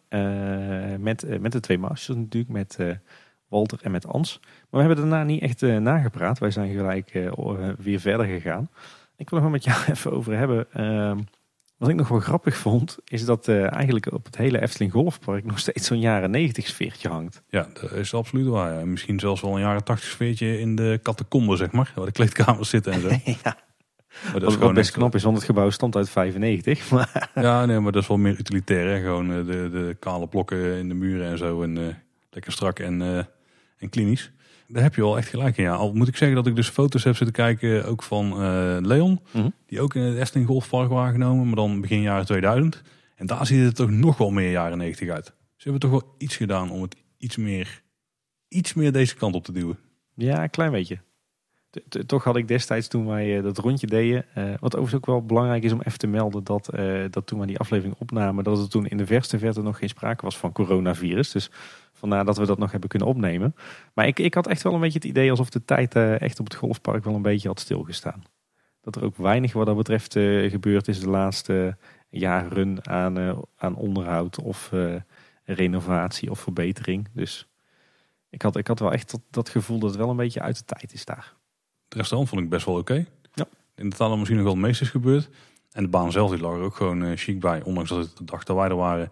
met, 0.99 1.41
met 1.41 1.53
de 1.53 1.61
twee 1.61 1.79
masters 1.79 2.17
natuurlijk, 2.17 2.53
met 2.53 2.79
Walter 3.49 3.79
en 3.83 3.91
met 3.91 4.07
Ans. 4.07 4.41
Maar 4.43 4.81
we 4.81 4.87
hebben 4.87 4.97
daarna 4.97 5.25
niet 5.25 5.43
echt 5.43 5.61
nagepraat. 5.61 6.39
Wij 6.39 6.51
zijn 6.51 6.75
gelijk 6.75 7.13
weer 7.79 8.01
verder 8.01 8.27
gegaan. 8.27 8.69
Ik 9.17 9.31
wil 9.31 9.41
nog 9.41 9.49
wel 9.49 9.51
met 9.51 9.65
jou 9.65 9.79
even 9.93 10.13
over 10.13 10.37
hebben. 10.37 10.67
Ehm, 10.73 11.19
wat 11.77 11.89
ik 11.89 11.95
nog 11.95 12.09
wel 12.09 12.21
grappig 12.21 12.57
vond, 12.57 12.99
is 13.05 13.25
dat 13.25 13.49
uh, 13.49 13.73
eigenlijk 13.73 14.13
op 14.13 14.25
het 14.25 14.37
hele 14.37 14.63
Efteling 14.63 14.93
Golfpark 14.93 15.45
nog 15.45 15.59
steeds 15.59 15.87
zo'n 15.87 16.01
jaren 16.01 16.31
90 16.31 16.67
sfeertje 16.67 17.09
hangt. 17.09 17.43
Ja, 17.49 17.69
dat 17.81 17.93
is 17.93 18.15
absoluut 18.15 18.47
waar. 18.47 18.79
Ja. 18.79 18.85
Misschien 18.85 19.21
zelfs 19.21 19.41
wel 19.41 19.55
een 19.55 19.61
jaren 19.61 19.85
80 19.85 20.09
sfeertje 20.09 20.61
in 20.61 20.75
de 20.75 21.01
catacombe, 21.03 21.57
zeg 21.57 21.73
maar. 21.73 21.93
Waar 21.95 22.07
de 22.07 22.13
kleedkamers 22.13 22.69
zitten 22.69 22.93
en 22.93 23.01
zo. 23.01 23.09
ja. 23.45 23.57
Maar 24.31 24.41
dat 24.41 24.51
is 24.51 24.57
gewoon 24.57 24.75
best 24.75 24.91
knap 24.91 25.15
is, 25.15 25.23
want 25.23 25.37
het 25.37 25.45
gebouw 25.45 25.71
stond 25.71 25.97
uit 25.97 26.11
95. 26.11 26.91
Maar... 26.91 27.31
Ja, 27.35 27.67
nee, 27.67 27.81
maar 27.81 27.93
dat 27.93 28.03
is 28.03 28.09
wel 28.09 28.17
meer 28.17 28.39
utilitair. 28.39 28.89
Hè? 28.89 29.01
Gewoon 29.01 29.31
uh, 29.31 29.47
de, 29.47 29.71
de 29.71 29.97
kale 29.99 30.29
blokken 30.29 30.79
in 30.79 30.89
de 30.89 30.95
muren 30.95 31.29
en 31.29 31.39
zo. 31.39 31.63
En 31.63 31.77
uh, 31.77 31.87
lekker 32.31 32.53
strak 32.53 32.79
en, 32.79 33.27
en 33.79 33.89
klinisch. 33.89 34.33
Daar 34.75 34.83
heb 34.83 34.95
je 34.95 35.01
wel 35.01 35.17
echt 35.17 35.29
gelijk 35.29 35.57
in. 35.57 35.65
Ja. 35.65 35.75
Al 35.75 35.93
moet 35.93 36.09
ik 36.09 36.17
zeggen 36.17 36.37
dat 36.37 36.47
ik 36.47 36.57
dus 36.57 36.69
foto's 36.69 37.05
heb 37.05 37.17
zitten 37.17 37.35
kijken, 37.35 37.85
ook 37.87 38.03
van 38.03 38.27
uh, 38.43 38.77
Leon. 38.81 39.21
Mhm. 39.31 39.49
Die 39.67 39.81
ook 39.81 39.95
in 39.95 40.03
het 40.03 40.19
Efteling 40.19 40.47
Golfpark 40.49 40.89
waren 40.89 41.13
genomen, 41.13 41.47
maar 41.47 41.55
dan 41.55 41.81
begin 41.81 42.01
jaren 42.01 42.27
2000. 42.27 42.83
En 43.17 43.27
daar 43.27 43.47
ziet 43.47 43.65
het 43.65 43.75
toch 43.75 43.91
nog 43.91 44.19
wel 44.19 44.31
meer 44.31 44.51
jaren 44.51 44.79
90 44.79 45.09
uit. 45.09 45.27
Ze 45.27 45.71
hebben 45.71 45.81
toch 45.81 45.91
wel 45.91 46.15
iets 46.19 46.37
gedaan 46.37 46.71
om 46.71 46.83
het 46.83 46.97
iets 47.19 47.37
meer, 47.37 47.83
iets 48.49 48.75
meer 48.75 48.93
deze 48.93 49.15
kant 49.15 49.35
op 49.35 49.45
te 49.45 49.53
duwen. 49.53 49.79
Ja, 50.15 50.43
een 50.43 50.51
klein 50.51 50.71
beetje. 50.71 50.99
Toch 52.07 52.25
had 52.25 52.37
ik 52.37 52.49
destijds 52.49 52.89
toen 52.89 53.07
wij 53.07 53.37
eh, 53.37 53.43
dat 53.43 53.59
rondje 53.59 53.87
deden, 53.87 54.25
uh, 54.39 54.45
wat 54.45 54.77
overigens 54.77 54.95
ook 54.95 55.07
wel 55.07 55.25
belangrijk 55.25 55.63
is 55.63 55.73
om 55.73 55.81
even 55.81 55.99
te 55.99 56.07
melden, 56.07 56.45
dat, 56.45 56.71
uh, 56.75 57.05
dat 57.11 57.27
toen 57.27 57.39
wij 57.39 57.47
die 57.47 57.59
aflevering 57.59 57.97
opnamen, 57.99 58.45
dat 58.45 58.59
er 58.59 58.69
toen 58.69 58.87
in 58.87 58.97
de 58.97 59.07
verste 59.07 59.39
verte 59.39 59.63
nog 59.63 59.79
geen 59.79 59.89
sprake 59.89 60.25
was 60.25 60.39
van 60.39 60.53
coronavirus. 60.53 61.31
Dus 61.31 61.51
Vandaar 61.93 62.25
dat 62.25 62.39
we 62.39 62.47
dat 62.47 62.59
nog 62.59 62.71
hebben 62.71 62.89
kunnen 62.89 63.09
opnemen. 63.09 63.55
Maar 63.95 64.07
ik, 64.07 64.19
ik 64.19 64.35
had 64.35 64.47
echt 64.47 64.63
wel 64.63 64.75
een 64.75 64.81
beetje 64.81 64.99
het 64.99 65.09
idee 65.09 65.31
alsof 65.31 65.51
de 65.51 65.65
tijd 65.65 65.95
echt 65.95 66.41
op 66.41 66.45
het 66.45 66.55
golfpark 66.55 67.05
wel 67.05 67.15
een 67.15 67.23
beetje 67.23 67.49
had 67.49 67.61
stilgestaan. 67.61 68.23
Dat 68.81 68.97
er 68.97 69.05
ook 69.05 69.17
weinig 69.17 69.53
wat 69.53 69.67
dat 69.67 69.77
betreft 69.77 70.13
gebeurd 70.51 70.89
is 70.89 71.01
de 71.01 71.09
laatste 71.09 71.77
jaren 72.09 72.87
aan, 72.89 73.43
aan 73.57 73.77
onderhoud 73.77 74.39
of 74.39 74.73
renovatie 75.45 76.31
of 76.31 76.41
verbetering. 76.41 77.09
Dus 77.13 77.49
ik 78.35 78.43
had, 78.43 78.57
ik 78.57 78.67
had 78.67 78.79
wel 78.79 78.93
echt 78.93 79.19
dat, 79.31 79.49
gevoel 79.49 79.79
dat 79.79 79.91
het 79.91 79.99
wel 79.99 80.11
een 80.11 80.17
beetje 80.17 80.41
uit 80.41 80.59
de 80.59 80.65
tijd 80.65 80.93
is 80.93 81.05
daar. 81.05 81.35
Restaurant 81.95 82.29
vond 82.29 82.43
ik 82.43 82.49
best 82.49 82.67
wel 82.67 82.75
oké. 82.75 82.93
Okay. 82.93 83.07
Ja. 83.35 83.47
In 83.75 83.91
de 83.91 83.97
taal 83.97 84.17
misschien 84.17 84.37
nog 84.37 84.47
wel 84.47 84.55
het 84.55 84.65
meest 84.65 84.81
is 84.81 84.91
gebeurd. 84.91 85.29
En 85.73 85.83
de 85.83 85.89
baan 85.89 86.13
zelf 86.13 86.31
die 86.31 86.41
lag 86.41 86.53
er 86.53 86.61
ook 86.61 86.77
gewoon 86.77 87.17
chic 87.17 87.41
bij. 87.41 87.63
Ondanks 87.63 87.91
dat 87.91 87.99
het 87.99 88.17
de 88.17 88.25
dag 88.25 88.45
dat 88.45 88.57
wij 88.57 88.69
er 88.69 88.77
waren 88.77 89.11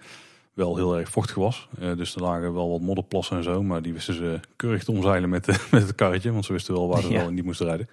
wel 0.53 0.77
heel 0.77 0.99
erg 0.99 1.11
vochtig 1.11 1.35
was. 1.35 1.69
Uh, 1.79 1.97
dus 1.97 2.15
er 2.15 2.23
lagen 2.23 2.55
wel 2.55 2.71
wat 2.71 2.81
modderplassen 2.81 3.37
en 3.37 3.43
zo. 3.43 3.63
Maar 3.63 3.83
die 3.83 3.93
wisten 3.93 4.15
ze 4.15 4.41
keurig 4.57 4.85
te 4.85 4.93
omzeilen 4.93 5.29
met, 5.29 5.47
met 5.71 5.83
het 5.83 5.95
karretje. 5.95 6.33
Want 6.33 6.45
ze 6.45 6.53
wisten 6.53 6.75
wel 6.75 6.89
waar 6.89 7.03
ze 7.03 7.11
ja. 7.11 7.19
wel 7.19 7.29
in 7.29 7.35
die 7.35 7.45
moesten 7.45 7.67
rijden. 7.67 7.89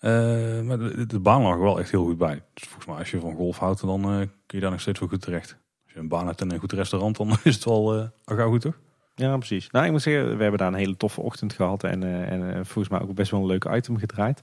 Uh, 0.00 0.66
maar 0.66 0.78
de, 0.78 1.06
de, 1.06 1.18
baan 1.18 1.42
lag 1.42 1.52
er 1.52 1.60
wel 1.60 1.78
echt 1.78 1.90
heel 1.90 2.04
goed 2.04 2.18
bij. 2.18 2.42
Dus 2.54 2.64
volgens 2.64 2.86
mij 2.86 2.96
als 2.96 3.10
je 3.10 3.20
van 3.20 3.34
golf 3.34 3.58
houdt, 3.58 3.80
dan 3.80 4.02
kun 4.02 4.30
je 4.46 4.60
daar 4.60 4.70
nog 4.70 4.80
steeds 4.80 4.98
wel 5.00 5.08
goed 5.08 5.22
terecht. 5.22 5.56
Als 5.84 5.92
je 5.92 5.98
een 5.98 6.08
baan 6.08 6.26
hebt 6.26 6.40
en 6.40 6.52
een 6.52 6.58
goed 6.58 6.72
restaurant, 6.72 7.16
dan 7.16 7.30
is 7.42 7.54
het 7.54 7.64
wel 7.64 7.98
uh, 7.98 8.04
al 8.24 8.36
gauw 8.36 8.50
goed 8.50 8.60
toch? 8.60 8.78
Ja, 9.14 9.36
precies. 9.36 9.70
Nou, 9.70 9.84
ik 9.84 9.90
moet 9.90 10.02
zeggen, 10.02 10.36
we 10.36 10.42
hebben 10.42 10.58
daar 10.58 10.68
een 10.68 10.74
hele 10.74 10.96
toffe 10.96 11.20
ochtend 11.20 11.52
gehad. 11.52 11.84
En, 11.84 12.02
en 12.02 12.66
volgens 12.66 12.88
mij 12.88 13.00
ook 13.00 13.14
best 13.14 13.30
wel 13.30 13.40
een 13.40 13.46
leuk 13.46 13.64
item 13.64 13.96
gedraaid. 13.96 14.40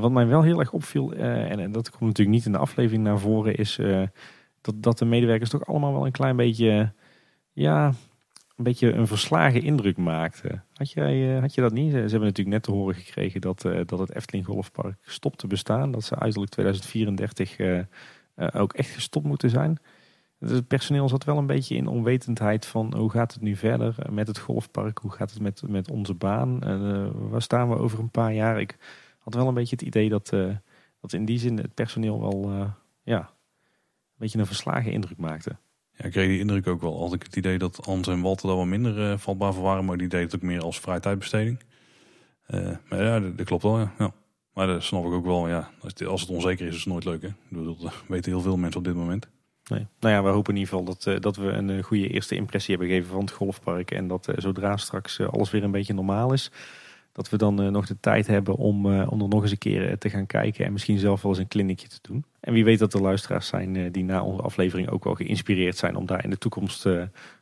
wat 0.00 0.10
mij 0.10 0.26
wel 0.26 0.42
heel 0.42 0.60
erg 0.60 0.72
opviel, 0.72 1.12
en, 1.12 1.58
en, 1.58 1.72
dat 1.72 1.90
komt 1.90 2.00
natuurlijk 2.00 2.36
niet 2.36 2.46
in 2.46 2.52
de 2.52 2.58
aflevering 2.58 3.04
naar 3.04 3.18
voren, 3.18 3.56
is 3.56 3.78
dat, 4.60 4.82
dat 4.82 4.98
de 4.98 5.04
medewerkers 5.04 5.50
toch 5.50 5.66
allemaal 5.66 5.92
wel 5.92 6.06
een 6.06 6.12
klein 6.12 6.36
beetje, 6.36 6.92
ja, 7.52 7.92
een 8.56 8.64
beetje 8.64 8.92
een 8.92 9.06
verslagen 9.06 9.62
indruk 9.62 9.96
maakten. 9.96 10.64
Had, 10.72 10.90
jij, 10.90 11.34
eh, 11.34 11.40
had 11.40 11.54
je 11.54 11.60
dat 11.60 11.72
niet? 11.72 11.90
Ze 11.90 11.98
hebben 11.98 12.20
natuurlijk 12.20 12.48
net 12.48 12.62
te 12.62 12.70
horen 12.70 12.94
gekregen 12.94 13.40
dat, 13.40 13.60
dat 13.86 13.98
het 13.98 14.14
Efteling 14.14 14.46
Golfpark 14.46 14.96
stopt 15.02 15.38
te 15.38 15.46
bestaan. 15.46 15.90
Dat 15.90 16.04
ze 16.04 16.18
uiterlijk 16.18 16.52
2034 16.52 17.58
uh, 17.58 17.80
ook 18.52 18.72
echt 18.72 18.90
gestopt 18.90 19.26
moeten 19.26 19.50
zijn. 19.50 19.78
Het 20.38 20.66
personeel 20.66 21.08
zat 21.08 21.24
wel 21.24 21.38
een 21.38 21.46
beetje 21.46 21.76
in 21.76 21.86
onwetendheid 21.86 22.66
van 22.66 22.96
hoe 22.96 23.10
gaat 23.10 23.32
het 23.32 23.42
nu 23.42 23.56
verder 23.56 23.96
met 24.10 24.26
het 24.26 24.38
golfpark? 24.38 24.98
Hoe 24.98 25.12
gaat 25.12 25.30
het 25.30 25.40
met, 25.40 25.62
met 25.68 25.90
onze 25.90 26.14
baan? 26.14 26.58
waar 27.30 27.42
staan 27.42 27.68
we 27.68 27.78
over 27.78 27.98
een 27.98 28.10
paar 28.10 28.32
jaar? 28.32 28.60
Ik 28.60 28.76
had 29.18 29.34
wel 29.34 29.48
een 29.48 29.54
beetje 29.54 29.76
het 29.76 29.84
idee 29.84 30.08
dat, 30.08 30.28
dat 31.00 31.12
in 31.12 31.24
die 31.24 31.38
zin 31.38 31.56
het 31.56 31.74
personeel 31.74 32.20
wel 32.20 32.68
ja, 33.02 33.36
beetje 34.16 34.38
een 34.38 34.46
verslagen 34.46 34.92
indruk 34.92 35.18
maakte. 35.18 35.56
Ja, 35.92 36.04
ik 36.04 36.10
kreeg 36.10 36.28
die 36.28 36.38
indruk 36.38 36.66
ook 36.66 36.80
wel. 36.80 37.00
Had 37.00 37.12
ik 37.12 37.22
het 37.22 37.36
idee 37.36 37.58
dat 37.58 37.80
Hans 37.84 38.08
en 38.08 38.20
Walter 38.20 38.46
daar 38.46 38.56
wel 38.56 38.66
minder 38.66 39.18
vatbaar 39.18 39.54
voor 39.54 39.62
waren. 39.62 39.84
Maar 39.84 39.96
die 39.96 40.08
deed 40.08 40.22
het 40.22 40.34
ook 40.34 40.42
meer 40.42 40.62
als 40.62 40.80
vrije 40.80 41.00
tijdbesteding. 41.00 41.60
Maar 42.88 43.02
ja, 43.02 43.20
dat, 43.20 43.46
klopt 43.46 43.62
wel. 43.62 43.78
Ja. 43.78 44.12
Maar 44.52 44.66
dat 44.66 44.82
snap 44.82 45.04
ik 45.04 45.12
ook 45.12 45.24
wel. 45.24 45.48
Ja, 45.48 45.70
als, 45.80 45.92
het, 45.92 46.06
als 46.06 46.20
het 46.20 46.30
onzeker 46.30 46.66
is, 46.66 46.74
is 46.74 46.80
het 46.80 46.92
nooit 46.92 47.04
leuk. 47.04 47.22
Hè? 47.22 47.28
Ik 47.28 47.34
bedoel, 47.48 47.76
dat 47.76 47.94
weten 48.08 48.32
heel 48.32 48.40
veel 48.40 48.56
mensen 48.56 48.78
op 48.78 48.86
dit 48.86 48.94
moment. 48.94 49.28
Nou 49.68 50.14
ja, 50.14 50.22
we 50.22 50.28
hopen 50.28 50.54
in 50.54 50.60
ieder 50.60 50.74
geval 50.74 50.94
dat, 50.94 51.06
uh, 51.06 51.20
dat 51.20 51.36
we 51.36 51.46
een 51.46 51.82
goede 51.82 52.08
eerste 52.08 52.34
impressie 52.34 52.74
hebben 52.74 52.92
gegeven 52.92 53.12
van 53.12 53.24
het 53.24 53.30
golfpark. 53.30 53.90
En 53.90 54.08
dat 54.08 54.32
zodra 54.36 54.76
straks 54.76 55.20
alles 55.20 55.50
weer 55.50 55.64
een 55.64 55.70
beetje 55.70 55.94
normaal 55.94 56.32
is 56.32 56.50
dat 57.12 57.28
we 57.28 57.36
dan 57.36 57.72
nog 57.72 57.86
de 57.86 58.00
tijd 58.00 58.26
hebben 58.26 58.54
om, 58.54 58.86
er 58.86 59.16
nog 59.16 59.42
eens 59.42 59.50
een 59.50 59.58
keer 59.58 59.88
eh, 59.88 59.96
te 59.96 60.10
gaan 60.10 60.26
kijken. 60.26 60.64
En 60.64 60.72
misschien 60.72 60.98
zelf 60.98 61.22
wel 61.22 61.32
eens 61.32 61.40
een 61.40 61.48
kliniekje 61.48 61.88
te 61.88 61.98
doen. 62.02 62.24
En 62.40 62.52
wie 62.52 62.64
weet 62.64 62.78
dat 62.78 62.94
er 62.94 63.00
luisteraars 63.00 63.46
zijn 63.46 63.92
die 63.92 64.04
na 64.04 64.22
onze 64.22 64.42
aflevering 64.42 64.90
ook 64.90 65.04
wel 65.04 65.14
geïnspireerd 65.14 65.76
zijn 65.76 65.96
om 65.96 66.06
daar 66.06 66.24
in 66.24 66.30
de 66.30 66.38
toekomst 66.38 66.88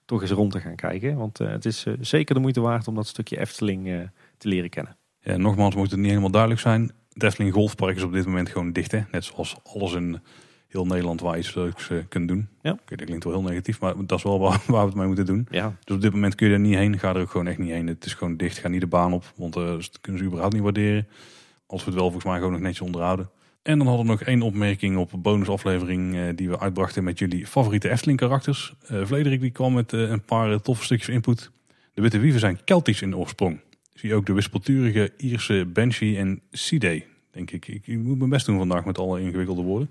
toch 0.05 0.23
eens 0.23 0.31
rond 0.31 0.53
te 0.53 0.61
gaan 0.61 0.75
kijken. 0.75 1.17
Want 1.17 1.39
het 1.39 1.65
is 1.65 1.87
zeker 2.01 2.35
de 2.35 2.41
moeite 2.41 2.61
waard 2.61 2.89
om 2.89 2.95
dat 2.95 3.07
stukje 3.07 3.41
Efteling 3.41 4.11
te 4.39 4.49
leren 4.49 4.71
kennen. 4.71 4.97
Nogmaals 5.23 5.75
moet 5.75 5.91
het 5.91 6.01
niet 6.01 6.09
helemaal 6.09 6.31
duidelijk 6.31 6.61
zijn. 6.61 6.93
Het 7.13 7.23
Efteling 7.23 7.53
Golfpark 7.53 7.97
is 7.97 8.03
op 8.03 8.13
dit 8.13 8.27
moment 8.27 8.49
gewoon 8.49 8.73
dicht. 8.73 8.93
Hè? 8.93 9.01
Net 9.11 9.25
zoals 9.25 9.57
alles 9.63 9.93
in 9.93 10.21
heel 10.75 10.87
Nederland 10.87 11.21
waar 11.21 11.33
je 11.33 11.39
iets 11.39 11.55
leuks 11.55 11.89
uh, 11.89 11.99
kunt 12.09 12.29
doen. 12.29 12.49
Ja. 12.63 12.73
Okay, 12.73 12.97
dat 12.97 13.07
klinkt 13.07 13.25
wel 13.25 13.33
heel 13.33 13.43
negatief, 13.43 13.81
maar 13.81 13.95
dat 14.07 14.19
is 14.19 14.25
wel 14.25 14.39
waar, 14.39 14.63
waar, 14.67 14.81
we 14.81 14.87
het 14.87 14.95
mee 14.95 15.07
moeten 15.07 15.27
doen. 15.27 15.47
Ja. 15.51 15.77
Dus 15.85 15.95
op 15.97 16.03
dit 16.03 16.13
moment 16.13 16.35
kun 16.35 16.49
je 16.49 16.53
er 16.53 16.61
niet 16.61 16.75
heen. 16.75 16.99
Ga 16.99 17.15
er 17.15 17.21
ook 17.21 17.31
gewoon 17.31 17.47
echt 17.47 17.59
niet 17.59 17.71
heen. 17.71 17.87
Het 17.87 18.05
is 18.05 18.15
gewoon 18.15 18.37
dicht. 18.37 18.59
Ga 18.59 18.69
niet 18.69 18.81
de 18.81 18.87
baan 18.87 19.13
op, 19.13 19.33
want 19.37 19.57
uh, 19.57 19.65
dat 19.65 19.99
kunnen 20.01 20.21
ze 20.21 20.27
überhaupt 20.27 20.55
niet 20.55 20.63
waarderen. 20.63 21.07
Als 21.67 21.85
we 21.85 21.91
het 21.91 21.99
wel 22.01 22.11
volgens 22.11 22.25
mij 22.25 22.37
gewoon 22.37 22.53
nog 22.53 22.61
netjes 22.61 22.81
onderhouden. 22.81 23.31
En 23.63 23.79
dan 23.79 23.87
hadden 23.87 24.07
we 24.07 24.13
nog 24.13 24.23
één 24.23 24.43
opmerking 24.43 24.97
op 24.97 25.13
een 25.13 25.23
bonusaflevering 25.23 26.15
uh, 26.15 26.29
die 26.35 26.49
we 26.49 26.59
uitbrachten 26.59 27.05
met 27.05 27.19
jullie 27.19 27.47
favoriete 27.47 27.91
Efteling 27.91 28.19
karakters. 28.19 28.75
Vlederik 28.83 29.41
die 29.41 29.51
kwam 29.51 29.73
met 29.73 29.93
een 29.93 30.23
paar 30.23 30.61
toffe 30.61 30.85
stukjes 30.85 31.09
input. 31.09 31.51
De 31.95 32.03
witte 32.03 32.19
wieven 32.19 32.41
zijn 32.41 32.65
Keltisch 32.65 33.03
in 33.03 33.17
oorsprong. 33.17 33.61
Zie 33.95 34.15
ook 34.15 34.27
de 34.27 34.33
wispelturige 34.33 35.13
Ierse 35.17 35.67
Banshee 35.73 36.17
en 36.17 36.41
Sidé, 36.51 37.05
denk 37.31 37.51
ik. 37.51 37.69
ik. 37.69 37.87
Ik 37.87 37.99
moet 37.99 38.19
mijn 38.19 38.31
best 38.31 38.47
doen 38.47 38.59
vandaag 38.59 38.85
met 38.85 38.99
alle 38.99 39.21
ingewikkelde 39.21 39.63
woorden. 39.63 39.91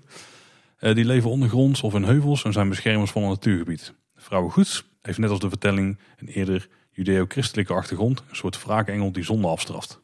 Uh, 0.80 0.94
die 0.94 1.04
leven 1.04 1.30
ondergronds 1.30 1.82
of 1.82 1.94
in 1.94 2.02
heuvels 2.02 2.44
en 2.44 2.52
zijn 2.52 2.68
beschermers 2.68 3.10
van 3.10 3.22
een 3.22 3.28
natuurgebied. 3.28 3.94
Vrouwen 4.16 4.52
Goeds 4.52 4.84
heeft 5.02 5.18
net 5.18 5.30
als 5.30 5.40
de 5.40 5.48
vertelling 5.48 5.98
een 6.18 6.28
eerder 6.28 6.68
judeo-christelijke 6.90 7.72
achtergrond. 7.72 8.22
Een 8.30 8.36
soort 8.36 8.64
wraakengel 8.64 9.12
die 9.12 9.24
zonde 9.24 9.48
afstraft. 9.48 10.02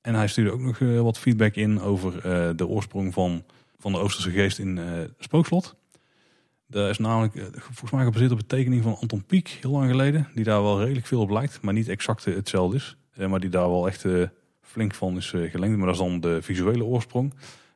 En 0.00 0.14
hij 0.14 0.28
stuurde 0.28 0.50
ook 0.50 0.60
nog 0.60 0.80
eh, 0.80 1.00
wat 1.00 1.18
feedback 1.18 1.54
in 1.54 1.80
over 1.80 2.16
eh, 2.16 2.50
de 2.56 2.66
oorsprong 2.66 3.12
van, 3.12 3.44
van 3.78 3.92
de 3.92 3.98
Oosterse 3.98 4.30
geest 4.30 4.58
in 4.58 4.80
Spookslot. 5.18 5.74
Dat 6.66 6.90
is 6.90 6.98
namelijk 6.98 7.48
volgens 7.60 7.90
mij 7.90 8.04
gebaseerd 8.04 8.32
op 8.32 8.38
een 8.38 8.46
tekening 8.46 8.82
van 8.82 8.96
Anton 9.00 9.24
Pieck 9.24 9.48
heel 9.48 9.70
lang 9.70 9.90
geleden. 9.90 10.28
Die 10.34 10.44
daar 10.44 10.62
wel 10.62 10.80
redelijk 10.80 11.06
veel 11.06 11.20
op 11.20 11.30
lijkt, 11.30 11.60
maar 11.60 11.74
niet 11.74 11.88
exact 11.88 12.24
hetzelfde 12.24 12.76
is. 12.76 12.96
maar 13.28 13.40
die 13.40 13.50
daar 13.50 13.70
wel 13.70 13.86
echt 13.86 14.04
flink 14.60 14.94
van 14.94 15.16
is 15.16 15.30
gelengd. 15.30 15.76
Maar 15.76 15.86
dat 15.86 15.94
is 15.94 16.00
dan 16.00 16.20
de 16.20 16.42
visuele 16.42 16.84
oorsprong. 16.84 17.34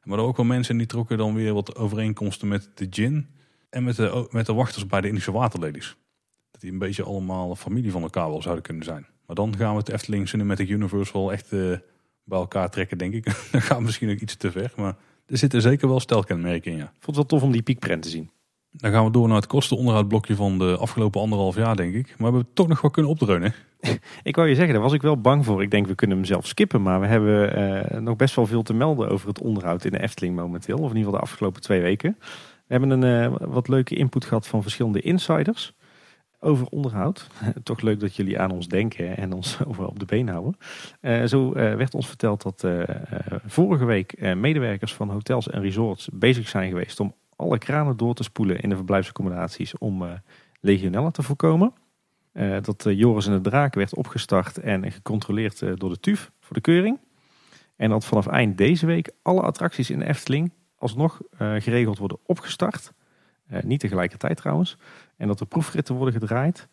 Maar 0.09 0.19
er 0.19 0.25
ook 0.25 0.37
wel 0.37 0.47
mensen 0.47 0.77
die 0.77 0.87
trokken 0.87 1.19
dan 1.19 1.35
weer 1.35 1.55
wat 1.55 1.77
overeenkomsten 1.77 2.49
met 2.49 2.71
de 2.75 2.87
gin. 2.91 3.27
En 3.71 3.85
met 3.85 3.97
de, 3.97 4.29
met 4.31 4.47
de 4.47 4.53
wachters 4.53 4.87
bij 4.87 5.01
de 5.01 5.09
Indische 5.09 5.33
waterlelies. 5.33 5.97
Dat 6.51 6.61
die 6.61 6.73
een 6.73 6.79
beetje 6.79 7.03
allemaal 7.03 7.57
familie 7.57 7.91
van 7.91 8.03
elkaar 8.03 8.29
wel 8.29 8.43
zouden 8.43 8.65
kunnen 8.65 8.85
zijn. 8.85 9.07
Maar 9.27 9.37
dan 9.37 9.57
gaan 9.57 9.73
we 9.73 9.79
het 9.79 9.89
Efteling 9.89 10.29
Cinematic 10.29 10.69
Universe 10.69 11.13
wel 11.13 11.33
echt 11.33 11.51
bij 11.51 12.39
elkaar 12.39 12.71
trekken, 12.71 12.99
denk 12.99 13.15
ik. 13.15 13.25
dan 13.53 13.63
gaan 13.63 13.77
we 13.77 13.85
misschien 13.85 14.11
ook 14.11 14.19
iets 14.19 14.37
te 14.37 14.51
ver. 14.51 14.73
Maar 14.77 14.97
er 15.27 15.39
zitten 15.39 15.63
zeker 15.63 15.89
wel 15.89 16.01
stelkenmerken 16.01 16.73
in, 16.73 16.79
ja. 16.79 16.93
Vond 16.99 17.05
het 17.05 17.17
wel 17.17 17.25
tof 17.25 17.43
om 17.43 17.53
die 17.53 17.63
piekprent 17.63 18.03
te 18.03 18.09
zien. 18.09 18.31
Dan 18.71 18.93
gaan 18.93 19.05
we 19.05 19.11
door 19.11 19.27
naar 19.27 19.37
het 19.37 19.47
kostenonderhoudblokje 19.47 20.35
van 20.35 20.59
de 20.59 20.77
afgelopen 20.77 21.21
anderhalf 21.21 21.57
jaar, 21.57 21.77
denk 21.77 21.95
ik. 21.95 22.07
Maar 22.07 22.31
we 22.31 22.37
hebben 22.37 22.55
toch 22.55 22.69
nog 22.69 22.81
wel 22.81 22.91
kunnen 22.91 23.11
opdreunen. 23.11 23.55
ik 24.23 24.37
wou 24.37 24.49
je 24.49 24.55
zeggen, 24.55 24.75
daar 24.75 24.83
was 24.83 24.93
ik 24.93 25.03
wel 25.03 25.21
bang 25.21 25.45
voor. 25.45 25.63
Ik 25.63 25.71
denk, 25.71 25.87
we 25.87 25.95
kunnen 25.95 26.17
hem 26.17 26.27
zelf 26.27 26.47
skippen. 26.47 26.83
Maar 26.83 27.01
we 27.01 27.07
hebben 27.07 27.59
uh, 27.59 28.01
nog 28.01 28.17
best 28.17 28.35
wel 28.35 28.47
veel 28.47 28.63
te 28.63 28.75
melden 28.75 29.09
over 29.09 29.29
het 29.29 29.41
onderhoud 29.41 29.85
in 29.85 29.91
de 29.91 30.03
Efteling 30.03 30.37
momenteel. 30.37 30.79
Of 30.79 30.91
in 30.91 30.97
ieder 30.97 31.05
geval 31.05 31.19
de 31.19 31.27
afgelopen 31.27 31.63
twee 31.63 31.81
weken. 31.81 32.17
We 32.67 32.75
hebben 32.75 32.91
een 32.91 33.33
uh, 33.33 33.37
wat 33.41 33.69
leuke 33.69 33.95
input 33.95 34.25
gehad 34.25 34.47
van 34.47 34.63
verschillende 34.63 35.01
insiders 35.01 35.77
over 36.41 36.67
onderhoud. 36.67 37.27
Toch 37.63 37.81
leuk 37.81 38.01
dat 38.01 38.17
jullie 38.17 38.41
aan 38.41 38.51
ons 38.51 38.69
denken 38.69 39.17
en 39.17 39.33
ons 39.33 39.59
op 39.79 39.99
de 39.99 40.05
been 40.05 40.29
houden. 40.29 40.57
Uh, 41.01 41.25
zo 41.25 41.53
werd 41.53 41.95
ons 41.95 42.07
verteld 42.07 42.43
dat 42.43 42.67
vorige 43.47 43.85
week 43.85 44.35
medewerkers 44.35 44.95
van 44.95 45.11
hotels 45.11 45.51
en 45.51 45.61
resorts 45.61 46.09
bezig 46.13 46.49
zijn 46.49 46.69
geweest 46.69 47.01
om 47.01 47.15
alle 47.37 47.59
kranen 47.59 47.97
door 47.97 48.15
te 48.15 48.23
spoelen 48.23 48.61
in 48.61 48.69
de 48.69 48.77
verblijfsaccommodaties 48.77 49.79
om 49.79 50.05
legionella 50.61 51.11
te 51.11 51.23
voorkomen. 51.23 51.73
Dat 52.61 52.85
Joris 52.89 53.27
en 53.27 53.33
de 53.33 53.51
Draak 53.51 53.75
werd 53.75 53.95
opgestart 53.95 54.59
en 54.59 54.93
gecontroleerd 54.93 55.59
door 55.59 55.91
de 55.91 56.01
TUF 56.01 56.33
voor 56.41 56.55
de 56.55 56.63
keuring. 56.63 56.99
En 57.77 57.91
dat 57.91 58.05
vanaf 58.05 58.27
eind 58.27 58.59
deze 58.59 58.87
week 58.87 59.11
alle 59.23 59.41
attracties 59.41 59.91
in 59.91 59.99
de 59.99 60.07
Efteling 60.07 60.53
alsnog 60.77 61.21
geregeld 61.39 61.99
worden 61.99 62.19
opgestart. 62.27 62.93
niet 63.63 63.81
tegelijkertijd 63.81 64.37
trouwens. 64.37 64.77
En 65.17 65.27
dat 65.27 65.41
er 65.41 65.47
proefritten 65.47 65.95
worden 65.95 66.15
gedraaid. 66.21 66.69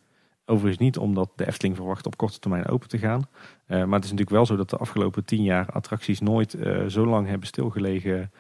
Overigens 0.45 0.81
niet 0.81 0.97
omdat 0.97 1.31
de 1.35 1.47
Efteling 1.47 1.75
verwacht 1.75 2.05
op 2.05 2.17
korte 2.17 2.39
termijn 2.39 2.67
open 2.67 2.87
te 2.87 2.97
gaan. 2.97 3.27
Maar 3.67 3.77
het 3.77 4.03
is 4.03 4.11
natuurlijk 4.11 4.29
wel 4.29 4.45
zo 4.45 4.55
dat 4.55 4.69
de 4.69 4.77
afgelopen 4.77 5.25
tien 5.25 5.43
jaar 5.43 5.69
attracties 5.69 6.19
nooit 6.19 6.57
zo 6.87 7.05
lang 7.05 7.27
hebben 7.27 7.47
stilgelegen 7.47 8.31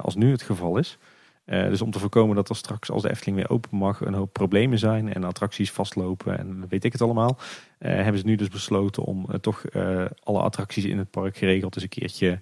als 0.00 0.14
nu 0.14 0.30
het 0.30 0.42
geval 0.42 0.78
is. 0.78 0.98
Dus 1.50 1.82
om 1.82 1.90
te 1.90 1.98
voorkomen 1.98 2.36
dat 2.36 2.48
er 2.48 2.56
straks 2.56 2.90
als 2.90 3.02
de 3.02 3.10
Efteling 3.10 3.36
weer 3.36 3.50
open 3.50 3.78
mag 3.78 4.00
een 4.00 4.14
hoop 4.14 4.32
problemen 4.32 4.78
zijn 4.78 5.12
en 5.12 5.24
attracties 5.24 5.72
vastlopen 5.72 6.38
en 6.38 6.68
weet 6.68 6.84
ik 6.84 6.92
het 6.92 7.02
allemaal. 7.02 7.38
hebben 7.78 8.18
ze 8.18 8.26
nu 8.26 8.36
dus 8.36 8.48
besloten 8.48 9.02
om 9.02 9.26
toch 9.40 9.64
alle 10.22 10.40
attracties 10.40 10.84
in 10.84 10.98
het 10.98 11.10
park 11.10 11.36
geregeld 11.36 11.74
eens 11.74 11.84
een 11.84 11.90
keertje 11.90 12.40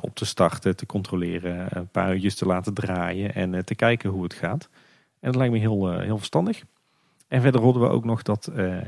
op 0.00 0.14
te 0.14 0.24
starten, 0.24 0.76
te 0.76 0.86
controleren, 0.86 1.66
een 1.70 1.88
paar 1.88 2.12
uurtjes 2.12 2.34
te 2.34 2.46
laten 2.46 2.74
draaien 2.74 3.34
en 3.34 3.64
te 3.64 3.74
kijken 3.74 4.10
hoe 4.10 4.22
het 4.22 4.34
gaat. 4.34 4.68
En 5.20 5.32
dat 5.32 5.40
lijkt 5.40 5.52
me 5.52 5.58
heel, 5.58 5.92
eh, 5.92 6.04
heel 6.04 6.16
verstandig. 6.16 6.64
En 7.28 7.40
verder 7.40 7.60
hoorden 7.60 7.82
we 7.82 7.88
ook 7.88 8.04
nog 8.04 8.22
dat 8.22 8.46
eh, 8.46 8.78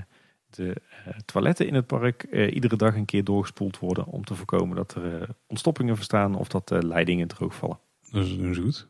de 0.50 0.74
eh, 1.04 1.14
toiletten 1.24 1.66
in 1.66 1.74
het 1.74 1.86
park 1.86 2.22
iedere 2.52 2.76
dag 2.76 2.94
een 2.94 3.04
keer 3.04 3.24
doorgespoeld 3.24 3.78
worden. 3.78 4.06
Om 4.06 4.24
te 4.24 4.34
voorkomen 4.34 4.76
dat 4.76 4.94
er 4.94 5.28
ontstoppingen 5.46 5.96
verstaan 5.96 6.34
of 6.34 6.48
dat 6.48 6.70
leidingen 6.70 7.28
droogvallen. 7.28 7.78
Dat 8.10 8.24
is, 8.24 8.38
dat 8.38 8.56
goed. 8.56 8.88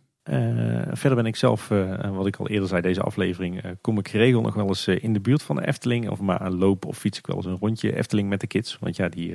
Verder 0.93 1.15
ben 1.15 1.27
ik 1.27 1.37
zelf, 1.37 1.69
wat 2.13 2.27
ik 2.27 2.37
al 2.37 2.49
eerder 2.49 2.69
zei, 2.69 2.81
deze 2.81 3.03
aflevering, 3.03 3.63
kom 3.81 3.99
ik 3.99 4.09
geregeld 4.09 4.45
nog 4.45 4.55
wel 4.55 4.69
eens 4.69 4.89
in 4.89 5.13
de 5.13 5.21
buurt 5.21 5.43
van 5.43 5.57
de 5.57 5.67
Efteling. 5.67 6.09
Of 6.09 6.21
maar 6.21 6.51
lopen 6.51 6.89
of 6.89 6.99
fiets 6.99 7.19
ik 7.19 7.27
wel 7.27 7.37
eens 7.37 7.47
een 7.47 7.59
rondje 7.61 7.97
Efteling 7.97 8.29
met 8.29 8.41
de 8.41 8.47
kids. 8.47 8.79
Want 8.81 8.97
ja, 8.97 9.09
die, 9.09 9.33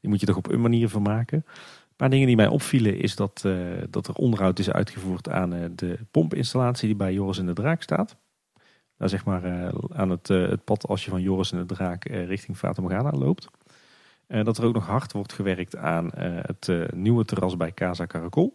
die 0.00 0.10
moet 0.10 0.20
je 0.20 0.26
toch 0.26 0.36
op 0.36 0.50
een 0.50 0.60
manier 0.60 0.88
vermaken 0.88 1.44
paar 1.98 2.10
dingen 2.10 2.26
die 2.26 2.36
mij 2.36 2.46
opvielen 2.46 2.98
is 2.98 3.16
dat, 3.16 3.44
dat 3.90 4.06
er 4.06 4.14
onderhoud 4.14 4.58
is 4.58 4.70
uitgevoerd 4.70 5.28
aan 5.28 5.72
de 5.74 5.98
pompinstallatie 6.10 6.86
die 6.86 6.96
bij 6.96 7.12
Joris 7.12 7.38
en 7.38 7.46
de 7.46 7.52
Draak 7.52 7.82
staat. 7.82 8.16
Daar 8.96 9.08
zeg 9.08 9.24
maar 9.24 9.72
aan 9.92 10.10
het, 10.10 10.28
het 10.28 10.64
pad 10.64 10.86
als 10.86 11.04
je 11.04 11.10
van 11.10 11.22
Joris 11.22 11.52
en 11.52 11.58
de 11.58 11.74
Draak 11.74 12.04
richting 12.04 12.56
Fata 12.56 12.82
Morgana 12.82 13.10
loopt. 13.10 13.48
dat 14.26 14.58
er 14.58 14.64
ook 14.64 14.74
nog 14.74 14.86
hard 14.86 15.12
wordt 15.12 15.32
gewerkt 15.32 15.76
aan 15.76 16.10
het 16.14 16.70
nieuwe 16.94 17.24
terras 17.24 17.56
bij 17.56 17.72
Casa 17.72 18.06
Caracol. 18.06 18.54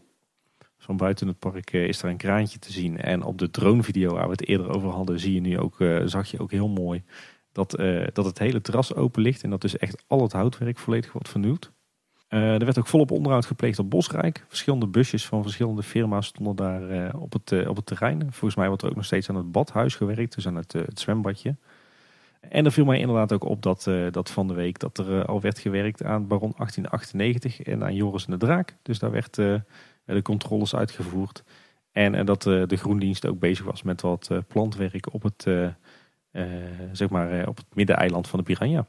Van 0.83 0.97
buiten 0.97 1.27
het 1.27 1.39
park 1.39 1.71
is 1.71 2.01
er 2.01 2.09
een 2.09 2.17
kraantje 2.17 2.59
te 2.59 2.71
zien. 2.71 2.97
En 2.97 3.23
op 3.23 3.37
de 3.37 3.51
dronevideo 3.51 4.13
waar 4.13 4.25
we 4.25 4.31
het 4.31 4.47
eerder 4.47 4.69
over 4.69 4.89
hadden, 4.89 5.19
zie 5.19 5.33
je 5.33 5.41
nu 5.41 5.59
ook, 5.59 5.77
zag 6.05 6.31
je 6.31 6.39
ook 6.39 6.51
heel 6.51 6.67
mooi 6.67 7.03
dat, 7.51 7.71
dat 8.13 8.25
het 8.25 8.39
hele 8.39 8.61
terras 8.61 8.93
open 8.93 9.21
ligt. 9.21 9.43
En 9.43 9.49
dat 9.49 9.61
dus 9.61 9.77
echt 9.77 10.03
al 10.07 10.21
het 10.21 10.31
houtwerk 10.31 10.77
volledig 10.77 11.11
wordt 11.11 11.29
vernieuwd. 11.29 11.71
Er 12.27 12.65
werd 12.65 12.79
ook 12.79 12.87
volop 12.87 13.11
onderhoud 13.11 13.45
gepleegd 13.45 13.79
op 13.79 13.89
Bosrijk. 13.89 14.45
Verschillende 14.47 14.87
busjes 14.87 15.25
van 15.25 15.41
verschillende 15.41 15.83
firma's 15.83 16.25
stonden 16.25 16.55
daar 16.55 17.13
op, 17.15 17.33
het, 17.33 17.67
op 17.67 17.75
het 17.75 17.85
terrein. 17.85 18.19
Volgens 18.19 18.55
mij 18.55 18.67
wordt 18.67 18.81
er 18.81 18.89
ook 18.89 18.95
nog 18.95 19.05
steeds 19.05 19.29
aan 19.29 19.35
het 19.35 19.51
badhuis 19.51 19.95
gewerkt, 19.95 20.35
dus 20.35 20.47
aan 20.47 20.55
het, 20.55 20.73
het 20.73 20.99
zwembadje. 20.99 21.55
En 22.49 22.65
er 22.65 22.71
viel 22.71 22.85
mij 22.85 22.99
inderdaad 22.99 23.33
ook 23.33 23.43
op 23.43 23.61
dat, 23.61 23.89
dat 24.11 24.31
van 24.31 24.47
de 24.47 24.53
week 24.53 24.79
dat 24.79 24.97
er 24.97 25.25
al 25.25 25.41
werd 25.41 25.59
gewerkt 25.59 26.03
aan 26.03 26.27
Baron 26.27 26.53
1898 26.57 27.61
en 27.61 27.83
aan 27.83 27.95
Joris 27.95 28.25
en 28.25 28.31
de 28.31 28.37
Draak. 28.37 28.75
Dus 28.81 28.99
daar 28.99 29.11
werd 29.11 29.37
de 30.05 30.21
controles 30.21 30.75
uitgevoerd. 30.75 31.43
En 31.91 32.25
dat 32.25 32.41
de 32.41 32.75
groendienst 32.75 33.27
ook 33.27 33.39
bezig 33.39 33.65
was 33.65 33.83
met 33.83 34.01
wat 34.01 34.29
plantwerk 34.47 35.13
op 35.13 35.23
het, 35.23 35.47
zeg 36.91 37.09
maar, 37.09 37.47
op 37.47 37.57
het 37.57 37.65
middeneiland 37.73 38.27
van 38.27 38.39
de 38.39 38.45
Piranha. 38.45 38.87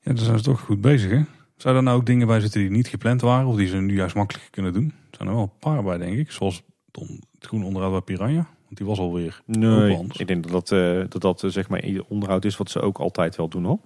Ja, 0.00 0.12
daar 0.12 0.24
zijn 0.24 0.38
ze 0.38 0.44
toch 0.44 0.60
goed 0.60 0.80
bezig 0.80 1.10
hè? 1.10 1.22
Zou 1.56 1.76
er 1.76 1.82
nou 1.82 1.98
ook 1.98 2.06
dingen 2.06 2.26
bij 2.26 2.40
zitten 2.40 2.60
die 2.60 2.70
niet 2.70 2.88
gepland 2.88 3.20
waren 3.20 3.46
of 3.46 3.56
die 3.56 3.66
ze 3.66 3.76
nu 3.76 3.94
juist 3.94 4.14
makkelijk 4.14 4.48
kunnen 4.50 4.72
doen? 4.72 4.84
Er 4.84 5.16
zijn 5.16 5.28
er 5.28 5.34
wel 5.34 5.42
een 5.42 5.58
paar 5.58 5.82
bij, 5.82 5.98
denk 5.98 6.18
ik. 6.18 6.30
Zoals 6.30 6.62
het 7.32 7.46
groen 7.46 7.64
onderhoud 7.64 7.92
bij 7.92 8.00
Piranha. 8.00 8.48
Want 8.64 8.76
die 8.76 8.86
was 8.86 8.98
alweer 8.98 9.42
nee, 9.44 10.06
Ik 10.12 10.26
denk 10.26 10.48
dat 10.48 10.68
dat, 10.68 11.10
dat, 11.10 11.40
dat 11.40 11.52
zeg 11.52 11.68
maar 11.68 11.84
onderhoud 12.08 12.44
is 12.44 12.56
wat 12.56 12.70
ze 12.70 12.80
ook 12.80 12.98
altijd 12.98 13.36
wel 13.36 13.48
doen 13.48 13.64
hoor. 13.64 13.78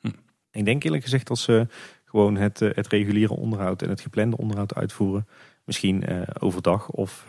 Hm. 0.00 0.10
Ik 0.50 0.64
denk 0.64 0.84
eerlijk 0.84 1.02
gezegd 1.02 1.26
dat 1.26 1.38
ze 1.38 1.66
gewoon 2.04 2.36
het, 2.36 2.58
het 2.58 2.86
reguliere 2.86 3.36
onderhoud 3.36 3.82
en 3.82 3.88
het 3.88 4.00
geplande 4.00 4.36
onderhoud 4.36 4.74
uitvoeren. 4.74 5.26
Misschien 5.64 6.04
overdag 6.40 6.90
of 6.90 7.26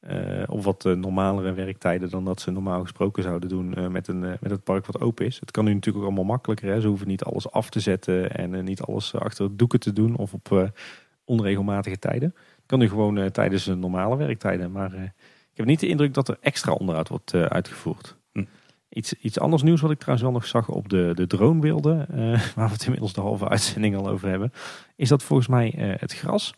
uh, 0.00 0.42
op 0.46 0.62
wat 0.62 0.84
normalere 0.84 1.52
werktijden 1.52 2.10
dan 2.10 2.24
dat 2.24 2.40
ze 2.40 2.50
normaal 2.50 2.80
gesproken 2.80 3.22
zouden 3.22 3.48
doen 3.48 3.92
met, 3.92 4.08
een, 4.08 4.20
met 4.20 4.50
het 4.50 4.64
park 4.64 4.86
wat 4.86 5.00
open 5.00 5.26
is. 5.26 5.40
Het 5.40 5.50
kan 5.50 5.64
nu 5.64 5.74
natuurlijk 5.74 6.04
ook 6.04 6.10
allemaal 6.10 6.30
makkelijker. 6.30 6.68
Hè? 6.68 6.80
Ze 6.80 6.86
hoeven 6.86 7.06
niet 7.08 7.22
alles 7.22 7.50
af 7.50 7.70
te 7.70 7.80
zetten 7.80 8.34
en 8.34 8.64
niet 8.64 8.80
alles 8.80 9.14
achter 9.14 9.56
doeken 9.56 9.80
te 9.80 9.92
doen 9.92 10.16
of 10.16 10.32
op 10.32 10.72
onregelmatige 11.24 11.98
tijden. 11.98 12.34
Het 12.34 12.66
kan 12.66 12.78
nu 12.78 12.88
gewoon 12.88 13.30
tijdens 13.30 13.64
de 13.64 13.74
normale 13.74 14.16
werktijden. 14.16 14.72
Maar 14.72 14.94
ik 15.50 15.56
heb 15.56 15.66
niet 15.66 15.80
de 15.80 15.88
indruk 15.88 16.14
dat 16.14 16.28
er 16.28 16.38
extra 16.40 16.72
onderhoud 16.72 17.08
wordt 17.08 17.34
uitgevoerd. 17.34 18.16
Hm. 18.32 18.44
Iets, 18.88 19.14
iets 19.14 19.38
anders 19.38 19.62
nieuws 19.62 19.80
wat 19.80 19.90
ik 19.90 19.98
trouwens 19.98 20.28
wel 20.28 20.34
nog 20.34 20.46
zag 20.46 20.68
op 20.68 20.88
de, 20.88 21.12
de 21.14 21.26
dronebeelden, 21.26 21.96
waar 22.56 22.66
we 22.66 22.72
het 22.72 22.84
inmiddels 22.84 23.12
de 23.12 23.20
halve 23.20 23.48
uitzending 23.48 23.96
al 23.96 24.08
over 24.08 24.28
hebben, 24.28 24.52
is 24.96 25.08
dat 25.08 25.22
volgens 25.22 25.48
mij 25.48 25.96
het 25.98 26.12
gras 26.12 26.54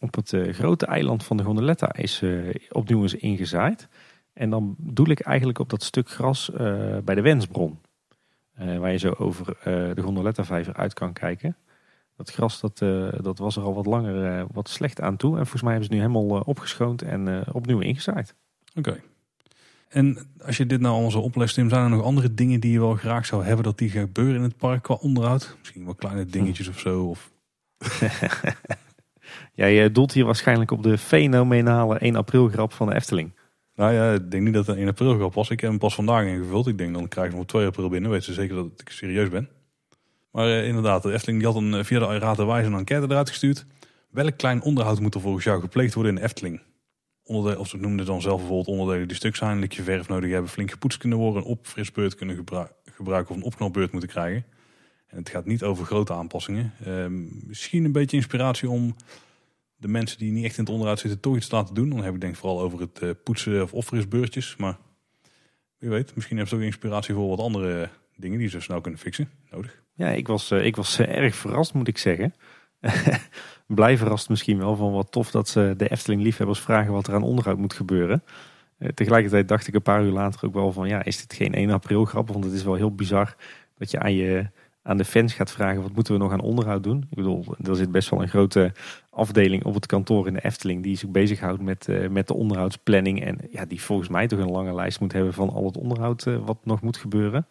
op 0.00 0.14
het 0.14 0.32
uh, 0.32 0.52
grote 0.52 0.86
eiland 0.86 1.24
van 1.24 1.36
de 1.36 1.42
Gondoletta 1.42 1.94
is 1.94 2.22
uh, 2.22 2.54
opnieuw 2.70 3.02
eens 3.02 3.14
ingezaaid. 3.14 3.88
En 4.32 4.50
dan 4.50 4.74
doel 4.78 5.08
ik 5.08 5.20
eigenlijk 5.20 5.58
op 5.58 5.70
dat 5.70 5.82
stuk 5.82 6.08
gras 6.08 6.50
uh, 6.50 6.58
bij 7.04 7.14
de 7.14 7.20
Wensbron. 7.20 7.78
waar 8.54 8.92
je 8.92 8.98
zo 8.98 9.14
over 9.18 9.56
de 9.94 10.02
Gondoletta-vijver 10.02 10.74
uit 10.74 10.94
kan 10.94 11.12
kijken. 11.12 11.56
Dat 12.16 12.30
gras 12.30 12.60
dat, 12.60 12.78
dat 13.22 13.38
was 13.38 13.56
er 13.56 13.62
al 13.62 13.74
wat 13.74 13.86
langer 13.86 14.46
wat 14.52 14.68
slecht 14.68 15.00
aan 15.00 15.16
toe. 15.16 15.30
En 15.30 15.40
volgens 15.40 15.62
mij 15.62 15.72
hebben 15.72 15.88
ze 15.90 15.94
nu 15.94 16.00
helemaal 16.06 16.40
opgeschoond 16.40 17.02
en 17.02 17.52
opnieuw 17.52 17.80
ingezaaid. 17.80 18.34
Oké. 18.74 19.00
En 19.90 20.18
als 20.44 20.56
je 20.56 20.66
dit 20.66 20.80
nou 20.80 20.92
allemaal 20.92 21.10
zo 21.10 21.20
oplest, 21.20 21.54
Tim, 21.54 21.68
zijn 21.68 21.82
er 21.82 21.90
nog 21.90 22.04
andere 22.04 22.34
dingen 22.34 22.60
die 22.60 22.72
je 22.72 22.80
wel 22.80 22.94
graag 22.94 23.26
zou 23.26 23.44
hebben 23.44 23.64
dat 23.64 23.78
die 23.78 23.90
gebeuren 23.90 24.34
in 24.34 24.42
het 24.42 24.56
park 24.56 24.82
qua 24.82 24.94
onderhoud? 24.94 25.56
Misschien 25.58 25.84
wel 25.84 25.94
kleine 25.94 26.26
dingetjes 26.26 26.68
of 26.68 26.78
zo? 26.78 27.04
Of... 27.04 27.30
Jij 29.52 29.84
eh, 29.84 29.92
doelt 29.92 30.12
hier 30.12 30.24
waarschijnlijk 30.24 30.70
op 30.70 30.82
de 30.82 30.98
fenomenale 30.98 31.98
1 31.98 32.16
april 32.16 32.48
grap 32.48 32.72
van 32.72 32.88
de 32.88 32.94
Efteling. 32.94 33.32
Nou 33.74 33.92
ja, 33.92 34.12
ik 34.12 34.30
denk 34.30 34.44
niet 34.44 34.54
dat 34.54 34.66
het 34.66 34.74
een 34.74 34.82
1 34.82 34.90
april 34.90 35.14
grap 35.14 35.34
was. 35.34 35.50
Ik 35.50 35.60
heb 35.60 35.70
hem 35.70 35.78
pas 35.78 35.94
vandaag 35.94 36.24
ingevuld. 36.24 36.66
Ik 36.66 36.78
denk 36.78 36.94
dan 36.94 37.08
krijg 37.08 37.26
ik 37.26 37.32
hem 37.32 37.40
op 37.40 37.48
2 37.48 37.66
april 37.66 37.88
binnen. 37.88 38.10
Weet 38.10 38.24
ze 38.24 38.32
zeker 38.32 38.54
dat 38.54 38.66
ik 38.76 38.88
serieus 38.88 39.28
ben. 39.28 39.48
Maar 40.30 40.46
uh, 40.46 40.66
inderdaad, 40.66 41.02
de 41.02 41.12
Efteling 41.12 41.38
die 41.38 41.52
had 41.52 41.62
een, 41.62 41.74
eh, 41.74 41.84
via 41.84 41.98
de 41.98 42.18
Raad 42.18 42.36
Wijze 42.36 42.66
een 42.66 42.74
enquête 42.74 43.06
eruit 43.06 43.28
gestuurd. 43.28 43.66
Welk 44.10 44.36
klein 44.36 44.62
onderhoud 44.62 45.00
moet 45.00 45.14
er 45.14 45.20
volgens 45.20 45.44
jou 45.44 45.60
gepleegd 45.60 45.94
worden 45.94 46.12
in 46.12 46.18
de 46.18 46.24
Efteling? 46.24 46.60
Onderdelen, 47.24 47.58
of 47.60 47.68
ze 47.68 47.76
noemden 47.76 48.06
dan 48.06 48.20
zelf 48.20 48.38
bijvoorbeeld 48.38 48.78
onderdelen 48.78 49.08
die 49.08 49.16
stuk 49.16 49.36
zijn, 49.36 49.58
likje 49.58 49.82
verf 49.82 50.08
nodig 50.08 50.30
hebben, 50.30 50.50
flink 50.50 50.70
gepoetst 50.70 50.98
kunnen 50.98 51.18
worden, 51.18 51.42
een 51.42 51.48
opfrisbeurt 51.48 52.14
kunnen 52.14 52.36
gebruiker 52.84 53.30
of 53.30 53.36
een 53.36 53.42
opknopbeurt 53.42 53.92
moeten 53.92 54.10
krijgen. 54.10 54.44
En 55.06 55.18
het 55.18 55.28
gaat 55.28 55.46
niet 55.46 55.62
over 55.62 55.84
grote 55.84 56.12
aanpassingen. 56.12 56.72
Ehm, 56.84 57.46
misschien 57.46 57.84
een 57.84 57.92
beetje 57.92 58.16
inspiratie 58.16 58.70
om 58.70 58.94
de 59.80 59.88
mensen 59.88 60.18
die 60.18 60.32
niet 60.32 60.44
echt 60.44 60.56
in 60.56 60.62
het 60.64 60.72
onderhoud 60.72 60.98
zitten 60.98 61.20
toch 61.20 61.36
iets 61.36 61.48
te 61.48 61.54
laten 61.54 61.74
doen. 61.74 61.88
Dan 61.88 62.04
heb 62.04 62.14
ik 62.14 62.20
denk 62.20 62.36
vooral 62.36 62.60
over 62.60 62.80
het 62.80 62.98
eh, 62.98 63.10
poetsen 63.24 63.62
of 63.62 63.72
opfrisbeurtjes. 63.72 64.56
Maar 64.56 64.78
wie 65.78 65.90
weet, 65.90 66.14
misschien 66.14 66.36
heeft 66.36 66.50
het 66.50 66.60
ook 66.60 66.66
inspiratie 66.66 67.14
voor 67.14 67.28
wat 67.28 67.38
andere 67.38 67.88
dingen 68.16 68.38
die 68.38 68.48
ze 68.48 68.60
snel 68.60 68.80
kunnen 68.80 69.00
fixen. 69.00 69.30
Nodig. 69.50 69.82
Ja, 69.94 70.08
ik 70.08 70.26
was, 70.26 70.50
ik 70.50 70.76
was 70.76 70.98
erg 70.98 71.34
verrast 71.34 71.74
moet 71.74 71.88
ik 71.88 71.98
zeggen. 71.98 72.34
Blij 73.66 73.98
verrast 73.98 74.28
misschien 74.28 74.58
wel 74.58 74.76
van 74.76 74.92
wat 74.92 75.12
tof 75.12 75.30
dat 75.30 75.48
ze 75.48 75.74
de 75.76 75.90
Efteling 75.90 76.22
liefhebbers 76.22 76.60
vragen 76.60 76.92
wat 76.92 77.06
er 77.06 77.14
aan 77.14 77.22
onderhoud 77.22 77.58
moet 77.58 77.72
gebeuren. 77.72 78.22
tegelijkertijd 78.94 79.48
dacht 79.48 79.66
ik 79.66 79.74
een 79.74 79.82
paar 79.82 80.04
uur 80.04 80.12
later 80.12 80.46
ook 80.46 80.54
wel 80.54 80.72
van 80.72 80.88
ja, 80.88 81.04
is 81.04 81.20
dit 81.20 81.32
geen 81.32 81.54
1 81.54 81.70
april 81.70 82.04
grap? 82.04 82.28
Want 82.28 82.44
het 82.44 82.52
is 82.52 82.64
wel 82.64 82.74
heel 82.74 82.94
bizar 82.94 83.36
dat 83.78 83.90
je 83.90 83.98
aan 83.98 84.14
je 84.14 84.50
aan 84.82 84.96
de 84.96 85.04
fans 85.04 85.34
gaat 85.34 85.52
vragen 85.52 85.82
wat 85.82 85.94
moeten 85.94 86.12
we 86.12 86.18
nog 86.18 86.32
aan 86.32 86.40
onderhoud 86.40 86.82
doen. 86.82 87.06
Ik 87.10 87.16
bedoel, 87.16 87.44
er 87.64 87.76
zit 87.76 87.92
best 87.92 88.08
wel 88.08 88.22
een 88.22 88.28
grote 88.28 88.72
afdeling 89.10 89.64
op 89.64 89.74
het 89.74 89.86
kantoor 89.86 90.26
in 90.26 90.32
de 90.32 90.44
Efteling 90.44 90.82
die 90.82 90.96
zich 90.96 91.08
bezighoudt 91.08 91.62
met, 91.62 91.86
uh, 91.88 92.08
met 92.08 92.26
de 92.26 92.34
onderhoudsplanning. 92.34 93.24
En 93.24 93.38
ja, 93.50 93.64
die 93.64 93.80
volgens 93.80 94.08
mij 94.08 94.26
toch 94.26 94.38
een 94.38 94.50
lange 94.50 94.74
lijst 94.74 95.00
moet 95.00 95.12
hebben 95.12 95.32
van 95.32 95.50
al 95.50 95.64
het 95.64 95.76
onderhoud 95.76 96.26
uh, 96.26 96.36
wat 96.44 96.58
nog 96.64 96.80
moet 96.80 96.96
gebeuren. 96.96 97.46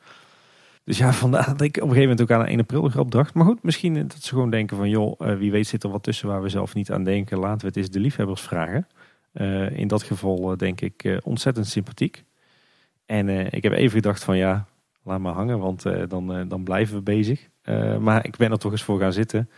Dus 0.83 0.97
ja, 0.97 1.13
vandaar 1.23 1.45
dat 1.45 1.61
ik 1.61 1.75
op 1.75 1.81
een 1.81 1.89
gegeven 1.89 2.01
moment 2.01 2.21
ook 2.21 2.31
aan 2.31 2.39
een 2.39 2.47
1 2.47 2.59
april 2.59 2.89
grap 2.89 3.11
dacht. 3.11 3.33
Maar 3.33 3.45
goed, 3.45 3.63
misschien 3.63 3.93
dat 3.93 4.23
ze 4.23 4.29
gewoon 4.29 4.49
denken 4.49 4.77
van 4.77 4.89
joh, 4.89 5.19
uh, 5.19 5.35
wie 5.35 5.51
weet 5.51 5.67
zit 5.67 5.83
er 5.83 5.89
wat 5.89 6.03
tussen 6.03 6.27
waar 6.27 6.41
we 6.41 6.49
zelf 6.49 6.73
niet 6.73 6.91
aan 6.91 7.03
denken. 7.03 7.39
Laten 7.39 7.61
we 7.61 7.67
het 7.67 7.77
eens 7.77 7.89
de 7.89 7.99
liefhebbers 7.99 8.41
vragen. 8.41 8.87
in 9.71 9.87
dat 9.87 10.03
geval 10.03 10.57
denk 10.57 10.81
ik 10.81 11.19
ontzettend 11.23 11.67
sympathiek. 11.67 12.23
En 13.05 13.29
ik 13.29 13.63
heb 13.63 13.73
even 13.73 13.91
gedacht 13.91 14.23
van 14.23 14.37
ja, 14.37 14.67
laat 15.03 15.19
maar 15.19 15.33
hangen, 15.33 15.59
want 15.59 15.85
uh, 15.85 16.03
dan, 16.07 16.39
uh, 16.39 16.43
dan 16.47 16.63
blijven 16.63 16.95
we 16.95 17.01
bezig. 17.01 17.47
Uh, 17.63 17.97
maar 17.97 18.25
ik 18.25 18.37
ben 18.37 18.51
er 18.51 18.57
toch 18.57 18.71
eens 18.71 18.83
voor 18.83 18.99
gaan 18.99 19.13
zitten. 19.13 19.49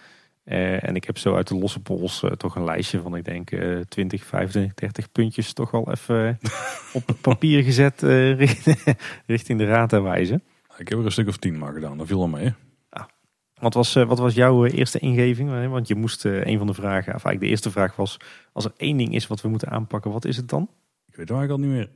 en 0.43 0.95
ik 0.95 1.03
heb 1.03 1.17
zo 1.17 1.35
uit 1.35 1.47
de 1.47 1.55
losse 1.55 1.79
pols 1.79 2.23
toch 2.37 2.55
een 2.55 2.63
lijstje 2.63 3.01
van, 3.01 3.15
ik 3.15 3.25
denk, 3.25 3.49
20, 3.87 4.25
25, 4.25 4.73
30 4.73 5.11
puntjes 5.11 5.53
toch 5.53 5.71
wel 5.71 5.91
even 5.91 6.39
op 6.93 7.03
papier 7.21 7.63
gezet 7.63 8.01
richting 9.25 9.59
de 9.59 9.65
raad 9.65 9.93
en 9.93 10.03
wijzen. 10.03 10.43
Ik 10.77 10.89
heb 10.89 10.99
er 10.99 11.05
een 11.05 11.11
stuk 11.11 11.27
of 11.27 11.37
tien 11.37 11.57
maar 11.57 11.73
gedaan, 11.73 11.97
dat 11.97 12.07
viel 12.07 12.21
al 12.21 12.27
mee. 12.27 12.53
Ah. 12.89 13.03
Wat, 13.59 13.73
was, 13.73 13.93
wat 13.93 14.19
was 14.19 14.33
jouw 14.33 14.65
eerste 14.65 14.99
ingeving? 14.99 15.69
Want 15.69 15.87
je 15.87 15.95
moest 15.95 16.25
een 16.25 16.57
van 16.57 16.67
de 16.67 16.73
vragen, 16.73 17.15
of 17.15 17.25
eigenlijk 17.25 17.39
de 17.39 17.47
eerste 17.47 17.71
vraag 17.71 17.95
was, 17.95 18.17
als 18.53 18.65
er 18.65 18.73
één 18.77 18.97
ding 18.97 19.13
is 19.13 19.27
wat 19.27 19.41
we 19.41 19.49
moeten 19.49 19.69
aanpakken, 19.69 20.11
wat 20.11 20.25
is 20.25 20.37
het 20.37 20.49
dan? 20.49 20.69
Ik 21.07 21.15
weet 21.15 21.29
het 21.29 21.37
eigenlijk 21.37 21.51
al 21.51 21.69
niet 21.69 21.77
meer. 21.77 21.89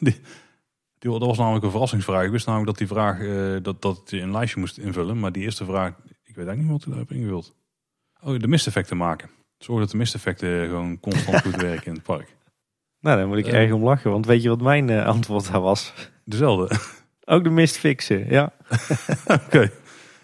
Die, 0.98 1.10
dat 1.10 1.28
was 1.28 1.38
namelijk 1.38 1.64
een 1.64 1.70
verrassingsvraag. 1.70 2.24
Ik 2.24 2.30
wist 2.30 2.46
namelijk 2.46 2.70
dat 2.70 2.78
die 2.78 2.96
vraag 2.96 3.18
uh, 3.18 3.56
dat, 3.62 3.82
dat 3.82 4.02
je 4.06 4.20
een 4.20 4.32
lijstje 4.32 4.60
moest 4.60 4.78
invullen. 4.78 5.18
Maar 5.18 5.32
die 5.32 5.42
eerste 5.42 5.64
vraag, 5.64 5.88
ik 6.24 6.34
weet 6.34 6.46
eigenlijk 6.46 6.58
niet 6.58 6.70
wat 6.70 6.82
ik 6.82 6.88
daar 6.88 6.98
heb 6.98 7.10
ingevuld. 7.10 7.54
Oh, 8.20 8.38
de 8.38 8.48
misteffecten 8.48 8.96
maken. 8.96 9.30
Zorg 9.58 9.80
dat 9.80 9.90
de 9.90 9.96
misteffecten 9.96 10.66
gewoon 10.66 11.00
constant 11.00 11.42
goed 11.42 11.56
werken 11.70 11.86
in 11.86 11.94
het 11.94 12.02
park. 12.02 12.36
Nou, 13.00 13.16
daar 13.16 13.28
moet 13.28 13.38
ik 13.38 13.46
uh, 13.46 13.54
erg 13.54 13.72
om 13.72 13.82
lachen. 13.82 14.10
Want 14.10 14.26
weet 14.26 14.42
je 14.42 14.48
wat 14.48 14.60
mijn 14.60 14.88
uh, 14.88 15.06
antwoord 15.06 15.52
daar 15.52 15.60
was? 15.60 15.92
Dezelfde. 16.24 16.76
Ook 17.24 17.44
de 17.44 17.50
mist 17.50 17.76
fixen, 17.76 18.30
ja. 18.30 18.52
Oké, 19.44 19.70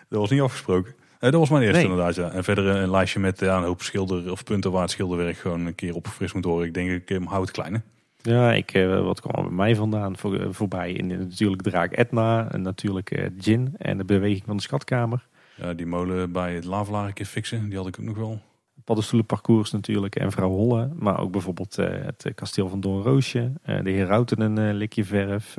dat 0.09 0.21
was 0.21 0.31
niet 0.31 0.41
afgesproken. 0.41 0.95
dat 1.19 1.35
was 1.35 1.51
mijn 1.51 1.63
eerste 1.63 1.79
nee. 1.81 1.91
inderdaad, 1.91 2.15
ja. 2.15 2.31
En 2.31 2.45
verder 2.45 2.67
een 2.67 2.91
lijstje 2.91 3.21
met 3.21 3.41
ja, 3.41 3.57
een 3.57 3.65
hoop 3.65 3.83
schilder 3.83 4.31
of 4.31 4.45
punten 4.45 4.71
waar 4.73 4.83
het 4.83 4.91
schilderwerk 4.91 5.37
gewoon 5.37 5.67
een 5.67 5.75
keer 5.75 5.95
opgefrist 5.95 6.35
moet 6.35 6.45
worden. 6.45 6.67
Ik 6.67 6.75
denk, 6.75 7.09
ik 7.09 7.23
hou 7.25 7.41
het 7.43 7.51
kleine. 7.51 7.83
Ja, 8.23 8.53
ik, 8.53 8.73
eh, 8.73 9.03
wat 9.03 9.21
kwam 9.21 9.35
er 9.35 9.43
bij 9.43 9.57
mij 9.57 9.77
vandaan 9.77 10.17
voor, 10.17 10.41
eh, 10.41 10.47
voorbij? 10.51 10.93
In, 10.93 11.07
natuurlijk 11.07 11.63
draak 11.63 11.93
Etna, 11.93 12.51
en 12.51 12.63
natuurlijk 12.63 13.31
Gin 13.39 13.75
en 13.79 13.99
de 13.99 14.05
beweging 14.05 14.43
van 14.47 14.57
de 14.57 14.63
schatkamer. 14.63 15.27
Ja, 15.57 15.75
die 15.75 15.87
molen 15.87 16.33
bij 16.33 16.55
het 16.55 16.65
Lavelaar 16.65 17.07
een 17.07 17.13
keer 17.13 17.27
fixen, 17.27 17.69
die 17.69 17.79
had 17.79 17.87
ik 17.87 17.99
ook 18.01 18.07
nog 18.07 18.17
wel. 18.17 18.41
Paddenstoelenparcours 18.85 19.71
natuurlijk 19.71 20.17
en 20.17 20.33
Vrouw 20.33 20.51
Holle. 20.51 20.91
Maar 20.95 21.21
ook 21.21 21.33
bijvoorbeeld 21.33 21.77
het 21.77 22.33
kasteel 22.35 22.69
van 22.69 22.81
Doornroosje. 22.81 23.53
Uh, 23.67 23.83
de 23.83 23.91
Herauten 23.91 24.41
een 24.41 24.75
likje 24.75 25.05
verf. 25.05 25.57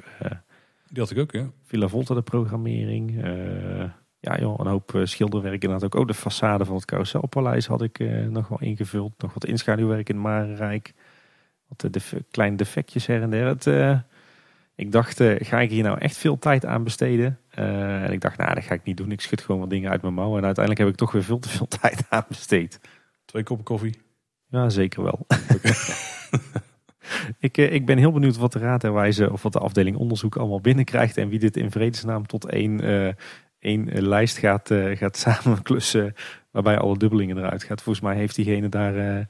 die 0.88 1.02
had 1.02 1.12
ik 1.12 1.18
ook, 1.18 1.32
ja. 1.32 1.50
Villa 1.64 1.88
Volta 1.88 2.14
de 2.14 2.22
programmering. 2.22 3.22
ja 4.20 4.40
joh, 4.40 4.60
een 4.60 4.68
hoop 4.68 5.00
schilderwerk 5.04 5.64
inderdaad 5.64 5.96
ook. 5.96 6.02
Oh, 6.02 6.08
de 6.08 6.16
façade 6.16 6.66
van 6.66 6.76
het 6.76 6.86
Carouselpaleis 6.86 7.68
had 7.68 7.82
ik 7.82 8.00
nog 8.30 8.48
wel 8.48 8.60
ingevuld. 8.62 9.14
Nog 9.18 9.34
wat 9.34 9.46
inschaduwwerk 9.46 10.10
in 10.10 10.22
Marenrijk 10.22 10.94
de 11.78 12.02
kleine 12.32 12.56
defectjes 12.56 13.06
her 13.06 13.22
en 13.22 13.30
der. 13.30 13.48
Het, 13.48 13.66
uh, 13.66 14.00
ik 14.76 14.92
dacht, 14.92 15.20
uh, 15.20 15.36
ga 15.40 15.60
ik 15.60 15.70
hier 15.70 15.84
nou 15.84 16.00
echt 16.00 16.18
veel 16.18 16.40
tijd 16.40 16.66
aan 16.66 16.84
besteden? 16.84 17.40
En 17.50 18.12
ik 18.12 18.22
dacht, 18.22 18.38
nou, 18.38 18.54
dat 18.54 18.64
ga 18.64 18.74
ik 18.74 18.84
niet 18.84 18.98
doen. 18.98 19.12
Ik 19.12 19.22
schud 19.22 19.42
gewoon 19.42 19.62
wat 19.62 19.70
dingen 19.70 19.92
uit 19.92 20.02
mijn 20.02 20.14
mouw. 20.14 20.38
En 20.38 20.46
uiteindelijk 20.46 20.86
heb 20.86 20.88
ik 20.88 20.96
toch 20.96 21.12
weer 21.12 21.24
veel 21.24 21.40
te 21.40 21.50
veel 21.50 21.68
tijd 21.82 22.06
aan 22.10 22.26
besteed. 22.28 22.80
Twee 23.26 23.44
koppen 23.44 23.66
koffie? 23.66 24.02
Ja, 24.50 24.70
zeker 24.70 25.04
wel. 25.04 25.26
ik, 27.40 27.58
ik 27.58 27.86
ben 27.86 27.98
heel 27.98 28.12
benieuwd 28.12 28.38
wat 28.38 28.52
de 28.52 28.60
raad 28.60 28.84
en 28.84 28.94
wijze 28.94 29.32
of 29.32 29.44
wat 29.44 29.54
de 29.54 29.60
afdeling 29.60 29.98
onderzoek 29.98 30.36
allemaal 30.36 30.62
binnenkrijgt. 30.62 31.18
En 31.18 31.30
wie 31.30 31.40
dit 31.40 31.58
in 31.58 31.72
vredesnaam 31.72 32.28
tot 32.28 32.46
één, 32.46 32.82
één 33.60 34.08
lijst 34.08 34.38
gaat, 34.38 34.70
gaat 34.94 35.18
samenklussen. 35.18 36.14
Waarbij 36.54 36.78
alle 36.78 36.98
dubbelingen 36.98 37.38
eruit 37.38 37.64
gaat. 37.64 37.82
Volgens 37.82 38.06
mij 38.06 38.16
heeft 38.16 38.36
diegene 38.36 38.70
daar 38.70 38.96
eh, 38.96 39.26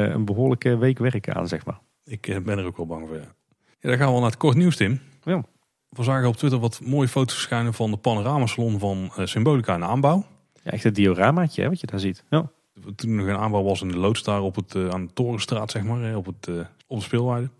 een 0.00 0.24
behoorlijke 0.24 0.76
week 0.76 0.98
werk 0.98 1.28
aan, 1.28 1.48
zeg 1.48 1.64
maar. 1.64 1.80
Ik 2.04 2.26
eh, 2.26 2.38
ben 2.38 2.58
er 2.58 2.64
ook 2.64 2.76
wel 2.76 2.86
bang 2.86 3.06
voor, 3.06 3.16
ja. 3.16 3.34
ja 3.80 3.88
dan 3.88 3.98
gaan 3.98 4.12
we 4.12 4.20
naar 4.20 4.30
het 4.30 4.36
kort 4.36 4.56
nieuws, 4.56 4.76
Tim. 4.76 5.00
Ja. 5.22 5.44
We 5.88 6.02
zagen 6.02 6.28
op 6.28 6.36
Twitter 6.36 6.60
wat 6.60 6.80
mooie 6.84 7.08
foto's 7.08 7.34
verschijnen 7.34 7.74
van 7.74 7.90
de 7.90 7.96
panoramasalon 7.96 8.78
van 8.78 9.12
uh, 9.18 9.26
Symbolica 9.26 9.74
in 9.74 9.84
aanbouw. 9.84 10.24
Ja, 10.62 10.70
echt 10.70 10.82
het 10.82 10.94
dioramaatje 10.94 11.62
hè, 11.62 11.68
wat 11.68 11.80
je 11.80 11.86
daar 11.86 12.00
ziet. 12.00 12.24
Ja. 12.30 12.50
Toen 12.96 13.14
nog 13.14 13.26
een 13.26 13.36
aanbouw 13.36 13.62
was 13.62 13.82
in 13.82 13.88
de 13.88 13.96
Loodstar 13.96 14.40
op 14.40 14.56
het, 14.56 14.74
uh, 14.74 14.88
aan 14.88 15.06
de 15.06 15.12
Torenstraat, 15.12 15.70
zeg 15.70 15.82
maar, 15.82 16.16
op, 16.16 16.26
het, 16.26 16.46
uh, 16.48 16.60
op 16.86 16.98
de 16.98 17.04
speelwaarde. 17.04 17.50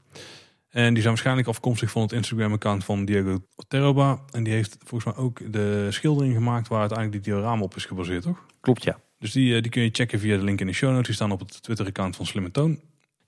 En 0.69 0.89
die 0.89 1.03
zijn 1.03 1.09
waarschijnlijk 1.09 1.49
afkomstig 1.49 1.91
van 1.91 2.03
het 2.03 2.13
Instagram-account 2.13 2.85
van 2.85 3.05
Diego 3.05 3.39
Teroba. 3.69 4.21
En 4.31 4.45
die 4.45 4.53
heeft 4.53 4.77
volgens 4.85 5.15
mij 5.15 5.25
ook 5.25 5.53
de 5.53 5.87
schildering 5.91 6.35
gemaakt 6.35 6.69
waar 6.69 6.81
uiteindelijk 6.81 7.25
die 7.25 7.35
diorama 7.35 7.63
op 7.63 7.77
is 7.77 7.85
gebaseerd, 7.85 8.23
toch? 8.23 8.45
Klopt, 8.61 8.83
ja. 8.83 8.99
Dus 9.23 9.33
die, 9.33 9.61
die 9.61 9.71
kun 9.71 9.83
je 9.83 9.89
checken 9.93 10.19
via 10.19 10.37
de 10.37 10.45
link 10.45 10.61
in 10.61 10.67
de 10.67 10.73
show 10.73 10.91
notes. 10.91 11.07
Die 11.07 11.15
staan 11.15 11.33
op 11.33 11.41
het 11.41 11.63
Twitter-account 11.63 12.17
van 12.17 12.27
Slimme 12.27 12.51
Toon. 12.51 12.81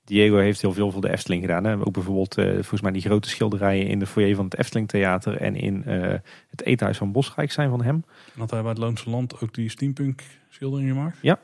Diego 0.04 0.36
heeft 0.36 0.60
heel 0.60 0.72
veel 0.72 0.90
voor 0.90 1.00
de 1.00 1.10
Efteling 1.10 1.42
gedaan. 1.42 1.64
Hè. 1.64 1.78
Ook 1.78 1.92
bijvoorbeeld 1.92 2.38
uh, 2.38 2.52
volgens 2.52 2.80
mij 2.80 2.92
die 2.92 3.02
grote 3.02 3.28
schilderijen 3.28 3.86
in 3.86 3.98
de 3.98 4.06
foyer 4.06 4.36
van 4.36 4.44
het 4.44 4.58
Efteling 4.58 4.88
Theater 4.88 5.36
en 5.36 5.56
in 5.56 5.84
uh, 5.86 6.14
het 6.48 6.62
eethuis 6.62 6.96
van 6.96 7.12
Bosrijk 7.12 7.52
zijn 7.52 7.70
van 7.70 7.82
hem. 7.82 8.04
En 8.34 8.40
had 8.40 8.50
hij 8.50 8.60
bij 8.60 8.70
het 8.70 8.78
Loonse 8.78 9.10
Land 9.10 9.40
ook 9.40 9.54
die 9.54 9.68
steampunk 9.68 10.22
schildering 10.48 10.88
gemaakt? 10.88 11.18
Ja, 11.22 11.40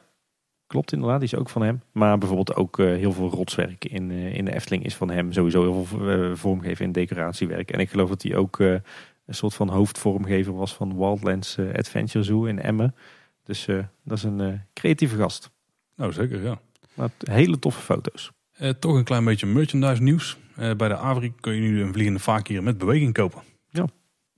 klopt 0.66 0.92
inderdaad. 0.92 1.20
Die 1.20 1.28
is 1.32 1.38
ook 1.38 1.50
van 1.50 1.62
hem. 1.62 1.82
Maar 1.92 2.18
bijvoorbeeld 2.18 2.54
ook 2.54 2.78
uh, 2.78 2.86
heel 2.86 3.12
veel 3.12 3.28
rotswerk 3.28 3.84
in, 3.84 4.10
in 4.10 4.44
de 4.44 4.54
Efteling 4.54 4.84
is 4.84 4.94
van 4.94 5.10
hem. 5.10 5.32
Sowieso 5.32 5.62
heel 5.62 5.84
veel 5.84 6.36
vormgeven 6.36 6.84
in 6.84 6.92
decoratiewerk. 6.92 7.70
En 7.70 7.80
ik 7.80 7.90
geloof 7.90 8.08
dat 8.08 8.22
hij 8.22 8.36
ook 8.36 8.58
een 8.58 8.82
soort 9.28 9.54
van 9.54 9.68
hoofdvormgever 9.68 10.54
was 10.54 10.74
van 10.74 10.96
Wildlands 10.96 11.58
Adventure 11.58 12.24
Zoo 12.24 12.44
in 12.44 12.60
Emmen. 12.60 12.94
Dus 13.50 13.66
uh, 13.66 13.84
dat 14.04 14.16
is 14.16 14.22
een 14.22 14.40
uh, 14.40 14.52
creatieve 14.74 15.16
gast. 15.16 15.50
Nou, 15.96 16.12
zeker, 16.12 16.42
ja. 16.42 16.60
Maar 16.94 17.10
hele 17.18 17.58
toffe 17.58 17.80
foto's. 17.80 18.30
Uh, 18.60 18.70
toch 18.70 18.94
een 18.94 19.04
klein 19.04 19.24
beetje 19.24 19.46
merchandise 19.46 20.02
nieuws. 20.02 20.36
bij 20.54 20.88
de 20.88 20.96
Avri 20.96 21.32
kun 21.40 21.54
je 21.54 21.60
nu 21.60 21.82
een 21.82 21.92
vliegende 21.92 22.18
vakier 22.18 22.62
met 22.62 22.78
beweging 22.78 23.12
kopen. 23.12 23.42
Ja. 23.68 23.86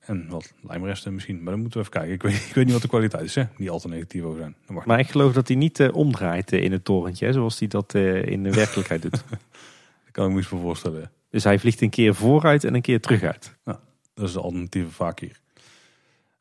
En 0.00 0.28
wat 0.28 0.52
lijmresten 0.62 1.14
misschien. 1.14 1.42
Maar 1.42 1.52
dan 1.52 1.60
moeten 1.60 1.80
we 1.80 1.86
even 1.86 2.00
kijken. 2.00 2.14
Ik 2.14 2.22
weet, 2.22 2.46
ik 2.48 2.54
weet 2.54 2.64
niet 2.64 2.72
wat 2.72 2.82
de 2.82 2.88
kwaliteit 2.88 3.24
is, 3.24 3.34
hè? 3.34 3.44
Die 3.56 3.70
al 3.70 3.78
te 3.78 3.88
negatief 3.88 4.22
over 4.22 4.38
zijn. 4.38 4.56
Maar, 4.66 4.82
maar 4.86 4.98
ik 4.98 5.10
geloof 5.10 5.32
dat 5.32 5.48
hij 5.48 5.56
niet 5.56 5.90
omdraait 5.90 6.52
in 6.52 6.72
het 6.72 6.84
torentje, 6.84 7.26
hè, 7.26 7.32
zoals 7.32 7.58
hij 7.58 7.68
dat 7.68 7.94
in 8.24 8.42
de 8.42 8.50
werkelijkheid 8.50 9.02
doet. 9.02 9.24
dat 10.04 10.10
kan 10.10 10.24
ik 10.24 10.30
me 10.30 10.36
eens 10.36 10.46
voor 10.46 10.60
voorstellen. 10.60 11.10
Dus 11.30 11.44
hij 11.44 11.58
vliegt 11.58 11.80
een 11.80 11.90
keer 11.90 12.14
vooruit 12.14 12.64
en 12.64 12.74
een 12.74 12.82
keer 12.82 13.00
teruguit. 13.00 13.56
Nou, 13.64 13.78
dat 14.14 14.26
is 14.26 14.32
de 14.32 14.40
alternatieve 14.40 14.90
vakier. 14.90 15.40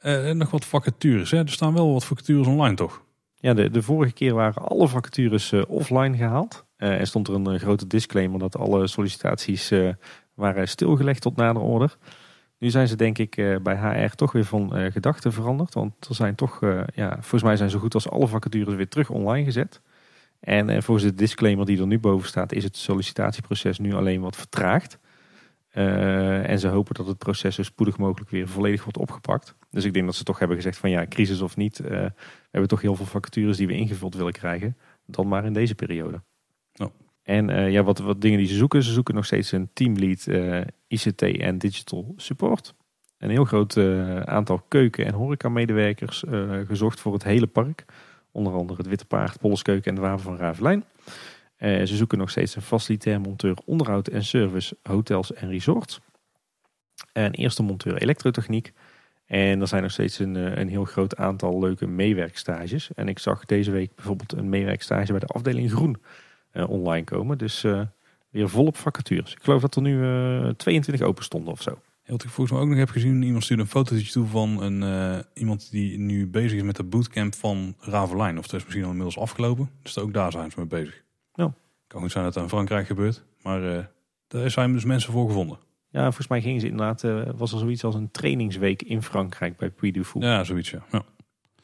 En 0.01 0.37
nog 0.37 0.51
wat 0.51 0.65
vacatures. 0.65 1.31
Hè? 1.31 1.37
Er 1.37 1.49
staan 1.49 1.73
wel 1.73 1.93
wat 1.93 2.05
vacatures 2.05 2.47
online, 2.47 2.75
toch? 2.75 3.03
Ja, 3.35 3.53
de, 3.53 3.69
de 3.69 3.81
vorige 3.81 4.13
keer 4.13 4.33
waren 4.33 4.61
alle 4.67 4.87
vacatures 4.87 5.51
uh, 5.51 5.61
offline 5.67 6.17
gehaald. 6.17 6.65
Er 6.77 7.07
stond 7.07 7.27
er 7.27 7.33
een 7.33 7.59
grote 7.59 7.87
disclaimer 7.87 8.39
dat 8.39 8.57
alle 8.57 8.87
sollicitaties 8.87 9.73
waren 10.33 10.67
stilgelegd 10.67 11.21
tot 11.21 11.35
nader 11.35 11.61
order. 11.61 11.97
Nu 12.57 12.69
zijn 12.69 12.87
ze 12.87 12.95
denk 12.95 13.17
ik 13.17 13.59
bij 13.63 13.75
HR 13.75 14.15
toch 14.15 14.31
weer 14.31 14.45
van 14.45 14.91
gedachten 14.91 15.33
veranderd. 15.33 15.73
Want 15.73 16.07
er 16.09 16.15
zijn 16.15 16.35
toch, 16.35 16.59
ja, 16.95 17.11
volgens 17.11 17.43
mij 17.43 17.55
zijn 17.55 17.69
zo 17.69 17.79
goed 17.79 17.93
als 17.93 18.09
alle 18.09 18.27
vacatures 18.27 18.75
weer 18.75 18.87
terug 18.87 19.09
online 19.09 19.43
gezet. 19.43 19.81
En 20.39 20.83
volgens 20.83 21.05
de 21.05 21.15
disclaimer 21.15 21.65
die 21.65 21.79
er 21.79 21.87
nu 21.87 21.99
boven 21.99 22.27
staat, 22.27 22.51
is 22.53 22.63
het 22.63 22.77
sollicitatieproces 22.77 23.79
nu 23.79 23.93
alleen 23.93 24.21
wat 24.21 24.35
vertraagd. 24.35 24.97
Uh, 25.73 26.49
en 26.49 26.59
ze 26.59 26.67
hopen 26.67 26.93
dat 26.95 27.07
het 27.07 27.17
proces 27.17 27.55
zo 27.55 27.63
spoedig 27.63 27.97
mogelijk 27.97 28.29
weer 28.29 28.47
volledig 28.47 28.83
wordt 28.83 28.97
opgepakt. 28.97 29.55
Dus 29.69 29.83
ik 29.83 29.93
denk 29.93 30.05
dat 30.05 30.15
ze 30.15 30.23
toch 30.23 30.39
hebben 30.39 30.57
gezegd 30.57 30.77
van 30.77 30.89
ja, 30.89 31.05
crisis 31.07 31.41
of 31.41 31.55
niet. 31.55 31.79
Uh, 31.79 31.89
we 31.89 32.13
hebben 32.51 32.69
toch 32.69 32.81
heel 32.81 32.95
veel 32.95 33.05
vacatures 33.05 33.57
die 33.57 33.67
we 33.67 33.73
ingevuld 33.73 34.15
willen 34.15 34.33
krijgen. 34.33 34.77
Dan 35.05 35.27
maar 35.27 35.45
in 35.45 35.53
deze 35.53 35.75
periode. 35.75 36.21
Oh. 36.77 36.87
En 37.23 37.49
uh, 37.49 37.71
ja, 37.71 37.83
wat, 37.83 37.99
wat 37.99 38.21
dingen 38.21 38.37
die 38.37 38.47
ze 38.47 38.55
zoeken. 38.55 38.83
Ze 38.83 38.91
zoeken 38.91 39.15
nog 39.15 39.25
steeds 39.25 39.51
een 39.51 39.69
teamlead 39.73 40.27
ICT 40.87 41.21
en 41.21 41.57
digital 41.57 42.13
support. 42.17 42.73
Een 43.17 43.29
heel 43.29 43.45
groot 43.45 43.77
aantal 44.25 44.61
keuken- 44.67 45.05
en 45.05 45.13
horecamedewerkers 45.13 46.23
gezocht 46.67 46.99
voor 46.99 47.13
het 47.13 47.23
hele 47.23 47.47
park. 47.47 47.85
Onder 48.31 48.53
andere 48.53 48.77
het 48.77 48.87
Witte 48.87 49.05
Paard, 49.05 49.39
Polleskeuken 49.39 49.89
en 49.89 49.95
de 49.95 50.01
Wapen 50.01 50.23
van 50.23 50.37
Ravelijn. 50.37 50.83
Ze 51.61 51.95
zoeken 51.95 52.17
nog 52.17 52.29
steeds 52.29 52.55
een 52.55 52.61
facilitair 52.61 53.21
monteur 53.21 53.57
onderhoud 53.65 54.07
en 54.07 54.23
service, 54.23 54.77
hotels 54.83 55.33
en 55.33 55.49
resorts. 55.49 55.99
Een 57.13 57.31
eerste 57.31 57.63
monteur 57.63 58.01
elektrotechniek. 58.01 58.71
En 59.25 59.61
er 59.61 59.67
zijn 59.67 59.81
nog 59.81 59.91
steeds 59.91 60.19
een, 60.19 60.35
een 60.59 60.69
heel 60.69 60.85
groot 60.85 61.15
aantal 61.15 61.59
leuke 61.59 61.87
meewerkstages. 61.87 62.89
En 62.93 63.07
ik 63.07 63.19
zag 63.19 63.45
deze 63.45 63.71
week 63.71 63.95
bijvoorbeeld 63.95 64.33
een 64.33 64.49
meewerkstage 64.49 65.11
bij 65.11 65.19
de 65.19 65.25
afdeling 65.25 65.71
Groen 65.71 66.01
online 66.53 67.03
komen. 67.03 67.37
Dus 67.37 67.65
weer 68.29 68.49
volop 68.49 68.77
vacatures. 68.77 69.31
Ik 69.31 69.43
geloof 69.43 69.61
dat 69.61 69.75
er 69.75 69.81
nu 69.81 70.55
22 70.55 71.01
open 71.05 71.23
stonden 71.23 71.53
of 71.53 71.61
zo. 71.61 71.79
Wat 72.11 72.23
ik 72.23 72.29
volgens 72.29 72.51
mij 72.51 72.61
ook 72.61 72.69
nog 72.69 72.77
heb 72.77 72.89
gezien, 72.89 73.21
iemand 73.21 73.43
stuurde 73.43 73.63
een 73.63 73.69
fotootje 73.69 74.11
toe 74.11 74.27
van 74.27 74.61
een, 74.61 74.81
uh, 74.81 75.19
iemand 75.33 75.71
die 75.71 75.99
nu 75.99 76.27
bezig 76.27 76.57
is 76.57 76.63
met 76.63 76.75
de 76.75 76.83
bootcamp 76.83 77.35
van 77.35 77.75
Ravelijn. 77.79 78.37
Of 78.37 78.47
dat 78.47 78.59
is 78.59 78.63
misschien 78.63 78.83
al 78.83 78.89
inmiddels 78.89 79.17
afgelopen. 79.17 79.69
Dus 79.81 79.97
ook 79.97 80.13
daar 80.13 80.31
zijn 80.31 80.51
ze 80.51 80.59
mee 80.59 80.67
bezig. 80.67 81.03
Kan 81.91 82.01
goed 82.01 82.11
zijn 82.11 82.23
dat 82.23 82.33
het 82.33 82.43
in 82.43 82.49
Frankrijk 82.49 82.87
gebeurt. 82.87 83.23
Maar 83.41 83.63
uh, 83.63 83.77
daar 84.27 84.49
zijn 84.49 84.73
dus 84.73 84.85
mensen 84.85 85.11
voor 85.11 85.27
gevonden. 85.27 85.57
Ja, 85.89 86.03
volgens 86.03 86.27
mij 86.27 86.41
gingen 86.41 86.59
ze 86.61 86.67
inderdaad, 86.67 87.03
uh, 87.03 87.29
was 87.35 87.51
er 87.51 87.59
zoiets 87.59 87.83
als 87.83 87.95
een 87.95 88.11
trainingsweek 88.11 88.81
in 88.81 89.03
Frankrijk 89.03 89.57
bij 89.57 89.69
Puy 89.69 89.91
du 89.91 90.03
Fou. 90.03 90.25
Ja, 90.25 90.43
zoiets 90.43 90.69
ja. 90.69 91.03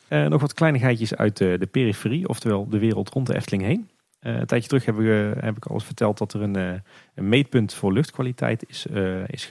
ja. 0.09 0.27
nog 0.27 0.41
wat 0.41 0.53
kleinigheidjes 0.53 1.15
uit 1.15 1.37
de 1.37 1.67
periferie, 1.71 2.27
oftewel 2.27 2.69
de 2.69 2.79
wereld 2.79 3.09
rond 3.09 3.27
de 3.27 3.35
Efteling 3.35 3.63
heen. 3.63 3.89
Een 4.19 4.45
tijdje 4.45 4.67
terug 4.67 4.85
heb 4.85 4.95
ik, 4.95 5.05
uh, 5.05 5.31
heb 5.39 5.57
ik 5.57 5.65
al 5.65 5.73
eens 5.73 5.85
verteld 5.85 6.17
dat 6.17 6.33
er 6.33 6.41
een, 6.41 6.55
een 7.15 7.29
meetpunt 7.29 7.73
voor 7.73 7.93
luchtkwaliteit 7.93 8.69
is, 8.69 8.85
is 9.27 9.49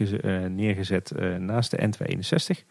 neergezet 0.48 1.12
naast 1.38 1.70
de 1.70 1.88
N261. 1.88 2.66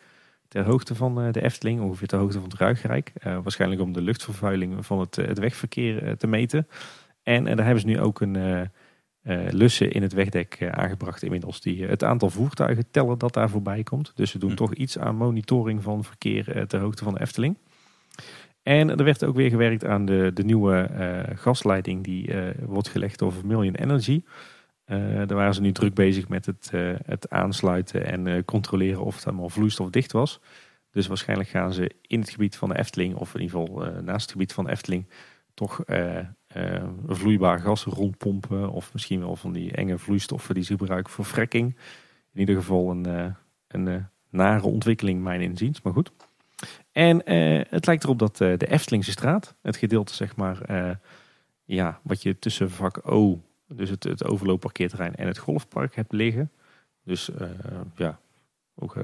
Ter 0.48 0.64
hoogte 0.64 0.95
van 0.95 1.32
de 1.32 1.41
Efteling, 1.41 1.82
ongeveer 1.82 2.07
ter 2.07 2.19
hoogte 2.19 2.40
van 2.40 2.49
het 2.49 2.60
Ruigrijk. 2.60 3.14
waarschijnlijk 3.22 3.82
om 3.82 3.94
de 3.94 4.02
luchtvervuiling 4.02 4.86
van 4.86 4.99
het, 4.99 5.15
het 5.15 5.40
wegverkeer 5.40 6.18
te 6.18 6.27
meten. 6.27 6.68
En 7.26 7.43
daar 7.43 7.65
hebben 7.65 7.80
ze 7.80 7.88
nu 7.88 7.99
ook 7.99 8.22
een 8.22 8.69
lussen 9.49 9.91
in 9.91 10.02
het 10.02 10.14
wegdek 10.14 10.69
aangebracht 10.72 11.23
inmiddels. 11.23 11.61
Die 11.61 11.85
het 11.85 12.03
aantal 12.03 12.30
voertuigen 12.30 12.91
tellen 12.91 13.18
dat 13.18 13.34
daar 13.34 13.49
voorbij 13.49 13.84
komt. 13.84 14.11
Dus 14.15 14.31
ze 14.31 14.38
doen 14.38 14.49
hm. 14.49 14.56
toch 14.56 14.73
iets 14.73 14.99
aan 14.99 15.15
monitoring 15.15 15.84
van 15.84 16.03
verkeer 16.03 16.68
ter 16.68 16.80
hoogte 16.80 17.03
van 17.03 17.14
de 17.14 17.22
Efteling. 17.22 17.57
En 18.64 18.89
er 18.89 19.03
werd 19.03 19.23
ook 19.23 19.35
weer 19.35 19.49
gewerkt 19.49 19.85
aan 19.85 20.06
de, 20.06 20.31
de 20.34 20.43
nieuwe 20.43 20.89
uh, 20.91 21.38
gasleiding 21.38 22.03
die 22.03 22.27
uh, 22.27 22.49
wordt 22.65 22.88
gelegd 22.88 23.22
over 23.22 23.45
Million 23.45 23.76
Energy. 23.76 24.23
Uh, 24.85 24.97
daar 25.15 25.35
waren 25.38 25.53
ze 25.53 25.61
nu 25.61 25.72
druk 25.72 25.93
bezig 25.93 26.27
met 26.27 26.45
het, 26.45 26.72
het 27.06 27.30
aansluiten 27.30 28.06
en 28.06 28.45
controleren 28.45 29.03
of 29.03 29.15
het 29.15 29.26
allemaal 29.26 29.49
vloeistofdicht 29.49 30.11
was. 30.11 30.41
Dus 30.91 31.07
waarschijnlijk 31.07 31.49
gaan 31.49 31.73
ze 31.73 31.91
in 32.02 32.19
het 32.19 32.30
gebied 32.30 32.57
van 32.57 32.69
de 32.69 32.77
Efteling, 32.77 33.15
of 33.15 33.35
in 33.35 33.41
ieder 33.41 33.60
geval 33.60 34.02
naast 34.02 34.22
het 34.22 34.31
gebied 34.31 34.53
van 34.53 34.65
de 34.65 34.72
Efteling, 34.72 35.07
toch 35.53 35.84
vloeibaar 37.07 37.60
gas 37.60 37.84
rondpompen. 37.84 38.72
Of 38.72 38.94
misschien 38.94 39.19
wel 39.19 39.36
van 39.36 39.53
die 39.53 39.72
enge 39.72 39.98
vloeistoffen 39.98 40.56
die 40.56 40.64
ze 40.64 40.77
gebruiken 40.77 41.14
voor 41.14 41.26
fracking. 41.26 41.76
In 42.34 42.40
ieder 42.40 42.56
geval 42.56 42.91
een, 42.91 43.36
een 43.68 44.07
nare 44.30 44.68
ontwikkeling, 44.68 45.23
mijn 45.23 45.41
inziens. 45.41 45.82
Maar 45.82 45.94
goed. 45.94 46.11
En 46.91 47.34
uh, 47.34 47.61
het 47.69 47.86
lijkt 47.86 48.03
erop 48.03 48.19
dat 48.19 48.40
uh, 48.40 48.57
de 48.57 48.68
Eftelingse 48.68 49.11
straat, 49.11 49.56
het 49.61 49.77
gedeelte 49.77 50.14
zeg 50.14 50.36
maar, 50.36 50.69
uh, 50.72 50.95
ja, 51.64 51.99
wat 52.03 52.22
je 52.23 52.40
tussen 52.40 52.72
vak 52.72 53.11
O, 53.11 53.41
dus 53.68 53.90
het, 53.90 54.03
het 54.03 54.26
overloopparkeerterrein 54.26 55.15
en 55.15 55.27
het 55.27 55.38
golfpark 55.38 55.95
hebt 55.95 56.11
liggen. 56.11 56.52
Dus 57.03 57.30
ja, 57.95 58.19
ook, 58.76 58.98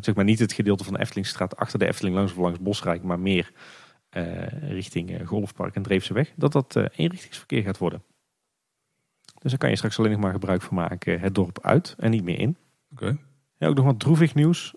zeg 0.00 0.14
maar 0.14 0.24
niet 0.24 0.38
het 0.38 0.52
gedeelte 0.52 0.84
van 0.84 0.92
de 0.92 1.00
Eftelingstraat 1.00 1.56
achter 1.56 1.78
de 1.78 1.86
Efteling 1.86 2.16
langs 2.16 2.32
of 2.32 2.38
langs 2.38 2.58
Bosrijk, 2.58 3.02
maar 3.02 3.20
meer 3.20 3.52
richting 4.60 5.26
golfpark 5.26 5.74
en 5.74 5.82
Dreefseweg, 5.82 6.32
dat 6.36 6.52
dat 6.52 6.76
eenrichtingsverkeer 6.76 7.62
gaat 7.62 7.78
worden. 7.78 8.02
Dus 9.38 9.50
daar 9.50 9.58
kan 9.58 9.70
je 9.70 9.76
straks 9.76 9.98
alleen 9.98 10.10
nog 10.10 10.20
maar 10.20 10.32
gebruik 10.32 10.62
van 10.62 10.76
maken 10.76 11.20
het 11.20 11.34
dorp 11.34 11.58
uit 11.62 11.94
en 11.98 12.10
niet 12.10 12.24
meer 12.24 12.38
in. 12.38 12.56
Oké. 12.92 13.16
Ja, 13.56 13.66
ook 13.66 13.76
nog 13.76 13.84
wat 13.84 14.00
droevig 14.00 14.34
nieuws. 14.34 14.74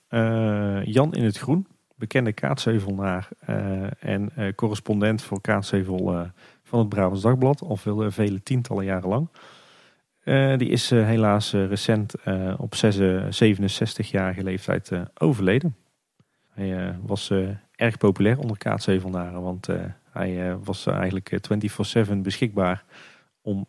Jan 0.84 1.14
in 1.14 1.24
het 1.24 1.38
groen, 1.38 1.68
bekende 1.96 2.34
kaatsheuvelnaar 2.34 3.30
uh, 3.50 4.04
en 4.04 4.32
uh, 4.38 4.54
correspondent 4.56 5.22
voor 5.22 5.42
kaatsheuvel 5.42 6.28
van 6.64 6.80
het 6.80 6.90
Brabants 6.90 7.22
Dagblad, 7.22 7.62
al 7.62 7.76
veel, 7.76 8.12
vele 8.12 8.44
tientallen 8.44 8.86
jaren 8.86 9.10
lang. 9.10 9.30
die 10.60 10.70
is 10.70 10.90
helaas 10.90 11.54
recent 11.54 12.16
op 12.58 12.76
67-jarige 12.76 14.44
leeftijd 14.44 14.92
overleden. 15.18 15.76
Hij 16.50 16.98
was 17.02 17.34
erg 17.82 17.98
populair 17.98 18.40
onder 18.40 18.58
kaatsheuvelnaren, 18.58 19.42
want 19.42 19.68
hij 20.12 20.58
was 20.64 20.86
eigenlijk 20.86 21.40
24-7 22.10 22.16
beschikbaar 22.18 22.84
om 23.42 23.68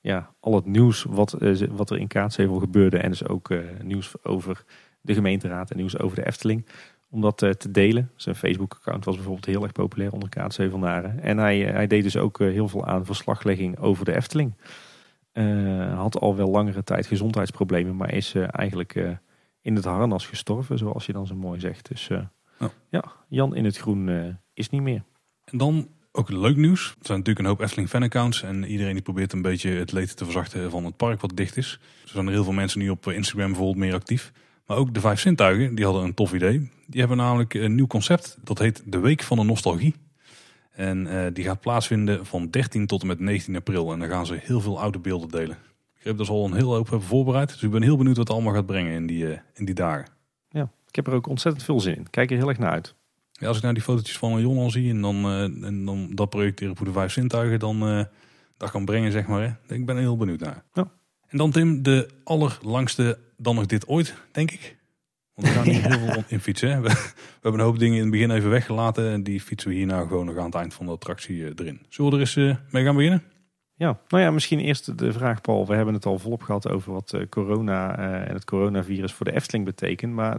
ja, 0.00 0.30
al 0.40 0.54
het 0.54 0.66
nieuws 0.66 1.02
wat, 1.02 1.36
wat 1.70 1.90
er 1.90 1.98
in 1.98 2.06
Kaatsheuvel 2.06 2.58
gebeurde 2.58 2.98
en 2.98 3.10
dus 3.10 3.28
ook 3.28 3.54
nieuws 3.82 4.24
over 4.24 4.64
de 5.00 5.14
gemeenteraad 5.14 5.70
en 5.70 5.76
nieuws 5.76 5.98
over 5.98 6.16
de 6.16 6.26
Efteling 6.26 6.66
om 7.10 7.20
dat 7.20 7.42
eh, 7.42 7.50
te 7.50 7.70
delen. 7.70 8.10
Zijn 8.16 8.34
Facebook-account 8.34 9.04
was 9.04 9.14
bijvoorbeeld 9.14 9.46
heel 9.46 9.62
erg 9.62 9.72
populair 9.72 10.12
onder 10.12 10.28
Kaatsheuvelnaren. 10.28 11.22
En 11.22 11.38
hij, 11.38 11.66
eh, 11.66 11.72
hij 11.72 11.86
deed 11.86 12.02
dus 12.02 12.16
ook 12.16 12.40
eh, 12.40 12.48
heel 12.48 12.68
veel 12.68 12.86
aan 12.86 13.04
verslaglegging 13.04 13.78
over 13.78 14.04
de 14.04 14.16
Efteling. 14.16 14.54
Had 15.94 16.20
al 16.20 16.36
wel 16.36 16.48
langere 16.48 16.84
tijd 16.84 17.06
gezondheidsproblemen, 17.06 17.96
maar 17.96 18.14
is 18.14 18.34
eigenlijk 18.34 19.18
in 19.60 19.74
het 19.74 19.84
harnas 19.84 20.26
gestorven, 20.26 20.78
zoals 20.78 21.06
je 21.06 21.12
dan 21.12 21.26
zo 21.26 21.34
mooi 21.34 21.60
zegt. 21.60 21.88
Dus 21.88 22.10
oh. 22.60 22.68
ja, 22.90 23.04
Jan 23.28 23.54
in 23.54 23.64
het 23.64 23.76
groen 23.76 24.38
is 24.54 24.70
niet 24.70 24.82
meer. 24.82 25.02
En 25.44 25.58
dan 25.58 25.88
ook 26.12 26.30
leuk 26.30 26.56
nieuws. 26.56 26.86
Er 26.88 27.06
zijn 27.06 27.18
natuurlijk 27.18 27.38
een 27.38 27.52
hoop 27.52 27.60
Efteling 27.60 27.88
fanaccounts 27.88 28.42
en 28.42 28.64
iedereen 28.64 28.92
die 28.92 29.02
probeert 29.02 29.32
een 29.32 29.42
beetje 29.42 29.70
het 29.70 29.92
leed 29.92 30.16
te 30.16 30.24
verzachten 30.24 30.70
van 30.70 30.84
het 30.84 30.96
park 30.96 31.20
wat 31.20 31.36
dicht 31.36 31.56
is. 31.56 31.80
Er 32.02 32.08
zijn 32.08 32.26
er 32.26 32.32
heel 32.32 32.44
veel 32.44 32.52
mensen 32.52 32.80
nu 32.80 32.88
op 32.88 33.06
Instagram 33.06 33.46
bijvoorbeeld 33.46 33.78
meer 33.78 33.94
actief. 33.94 34.32
Maar 34.66 34.76
ook 34.76 34.94
de 34.94 35.00
Vijf 35.00 35.20
Zintuigen, 35.20 35.74
die 35.74 35.84
hadden 35.84 36.04
een 36.04 36.14
tof 36.14 36.32
idee. 36.32 36.70
Die 36.86 37.00
hebben 37.00 37.16
namelijk 37.16 37.54
een 37.54 37.74
nieuw 37.74 37.86
concept. 37.86 38.38
Dat 38.44 38.58
heet 38.58 38.82
de 38.84 38.98
Week 38.98 39.22
van 39.22 39.36
de 39.36 39.44
Nostalgie. 39.44 39.94
En 40.70 41.06
uh, 41.06 41.26
die 41.32 41.44
gaat 41.44 41.60
plaatsvinden 41.60 42.26
van 42.26 42.50
13 42.50 42.86
tot 42.86 43.00
en 43.00 43.06
met 43.06 43.20
19 43.20 43.56
april. 43.56 43.92
En 43.92 43.98
dan 43.98 44.08
gaan 44.08 44.26
ze 44.26 44.38
heel 44.42 44.60
veel 44.60 44.80
oude 44.80 44.98
beelden 44.98 45.28
delen. 45.28 45.56
Ik 45.98 46.04
heb 46.04 46.16
dus 46.16 46.28
al 46.28 46.44
een 46.44 46.54
heel 46.54 46.74
hoop 46.74 47.02
voorbereid. 47.02 47.48
Dus 47.48 47.62
ik 47.62 47.70
ben 47.70 47.82
heel 47.82 47.96
benieuwd 47.96 48.16
wat 48.16 48.26
het 48.26 48.36
allemaal 48.36 48.54
gaat 48.54 48.66
brengen 48.66 48.92
in 48.92 49.06
die, 49.06 49.24
uh, 49.24 49.38
in 49.54 49.64
die 49.64 49.74
dagen. 49.74 50.08
Ja, 50.48 50.70
heb 50.98 51.06
er 51.06 51.12
ook 51.12 51.26
ontzettend 51.26 51.64
veel 51.64 51.80
zin 51.80 51.96
in. 51.96 52.10
Kijk 52.10 52.30
er 52.30 52.36
heel 52.36 52.48
erg 52.48 52.58
naar 52.58 52.70
uit. 52.70 52.94
Ja, 53.32 53.46
als 53.46 53.56
ik 53.56 53.62
nou 53.62 53.74
die 53.74 53.82
fotootjes 53.82 54.18
van 54.18 54.40
Jon 54.40 54.58
al 54.58 54.70
zie 54.70 54.90
en 54.90 55.00
dan, 55.00 55.26
uh, 55.26 55.42
en 55.42 55.84
dan 55.84 56.10
dat 56.14 56.30
projecteren 56.30 56.76
voor 56.76 56.86
de 56.86 56.92
Vijf 56.92 57.12
Zintuigen, 57.12 57.58
dan 57.58 58.06
dat 58.56 58.70
kan 58.70 58.84
brengen, 58.84 59.12
zeg 59.12 59.26
maar. 59.26 59.42
Hè. 59.42 59.74
Ik 59.74 59.86
ben 59.86 59.96
heel 59.96 60.16
benieuwd 60.16 60.40
naar. 60.40 60.64
Ja. 60.72 60.90
En 61.28 61.38
dan 61.38 61.50
Tim, 61.50 61.82
de 61.82 62.08
allerlangste 62.24 63.18
dan 63.36 63.54
nog 63.54 63.66
dit 63.66 63.86
ooit, 63.86 64.14
denk 64.32 64.50
ik. 64.50 64.76
Want 65.34 65.48
we 65.48 65.54
gaan 65.54 65.66
niet 65.66 65.86
heel 65.86 66.12
veel 66.12 66.22
in 66.28 66.40
fietsen. 66.40 66.82
We, 66.82 66.88
we, 66.88 67.12
hebben 67.40 67.60
een 67.60 67.66
hoop 67.66 67.78
dingen 67.78 67.96
in 67.96 68.02
het 68.02 68.10
begin 68.10 68.30
even 68.30 68.50
weggelaten. 68.50 69.10
En 69.10 69.22
die 69.22 69.40
fietsen 69.40 69.70
we 69.70 69.76
hier 69.76 69.86
nou 69.86 70.08
gewoon 70.08 70.26
nog 70.26 70.36
aan 70.36 70.44
het 70.44 70.54
eind 70.54 70.74
van 70.74 70.86
de 70.86 70.92
attractie 70.92 71.44
eh, 71.44 71.52
erin. 71.56 71.80
Zullen 71.88 72.10
we 72.10 72.16
er 72.16 72.22
eens 72.22 72.36
uh, 72.36 72.56
mee 72.70 72.84
gaan 72.84 72.94
beginnen? 72.94 73.22
Ja, 73.74 73.98
nou 74.08 74.22
ja, 74.22 74.30
misschien 74.30 74.60
eerst 74.60 74.98
de 74.98 75.12
vraag, 75.12 75.40
Paul. 75.40 75.66
We 75.66 75.74
hebben 75.74 75.94
het 75.94 76.06
al 76.06 76.18
volop 76.18 76.42
gehad 76.42 76.68
over 76.68 76.92
wat 76.92 77.12
uh, 77.14 77.22
corona 77.28 77.98
en 77.98 78.34
het 78.34 78.44
coronavirus 78.44 79.12
voor 79.12 79.26
de 79.26 79.34
Efteling 79.34 79.64
betekent. 79.64 80.12
Maar 80.12 80.38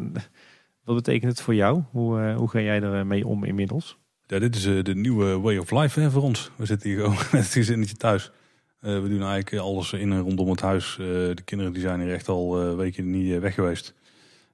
wat 0.93 1.03
betekent 1.03 1.31
het 1.31 1.41
voor 1.41 1.55
jou? 1.55 1.81
Hoe, 1.91 2.33
hoe 2.33 2.49
ga 2.49 2.59
jij 2.59 2.81
ermee 2.81 3.27
om 3.27 3.43
inmiddels? 3.43 3.97
Ja, 4.27 4.39
dit 4.39 4.55
is 4.55 4.63
de 4.63 4.95
nieuwe 4.95 5.39
way 5.39 5.57
of 5.57 5.71
life 5.71 5.99
hè, 5.99 6.11
voor 6.11 6.21
ons. 6.21 6.51
We 6.55 6.65
zitten 6.65 6.89
hier 6.89 6.99
gewoon 7.03 7.15
met 7.15 7.31
het 7.31 7.51
gezinnetje 7.51 7.95
thuis. 7.95 8.31
we 8.79 9.05
doen 9.09 9.21
eigenlijk 9.23 9.57
alles 9.63 9.93
in 9.93 10.11
en 10.11 10.21
rondom 10.21 10.49
het 10.49 10.61
huis. 10.61 10.95
de 10.97 11.41
kinderen 11.45 11.73
die 11.73 11.81
zijn 11.81 12.01
hier 12.01 12.13
echt 12.13 12.27
al 12.27 12.75
weken 12.75 13.09
niet 13.09 13.39
weg 13.39 13.53
geweest. 13.53 13.93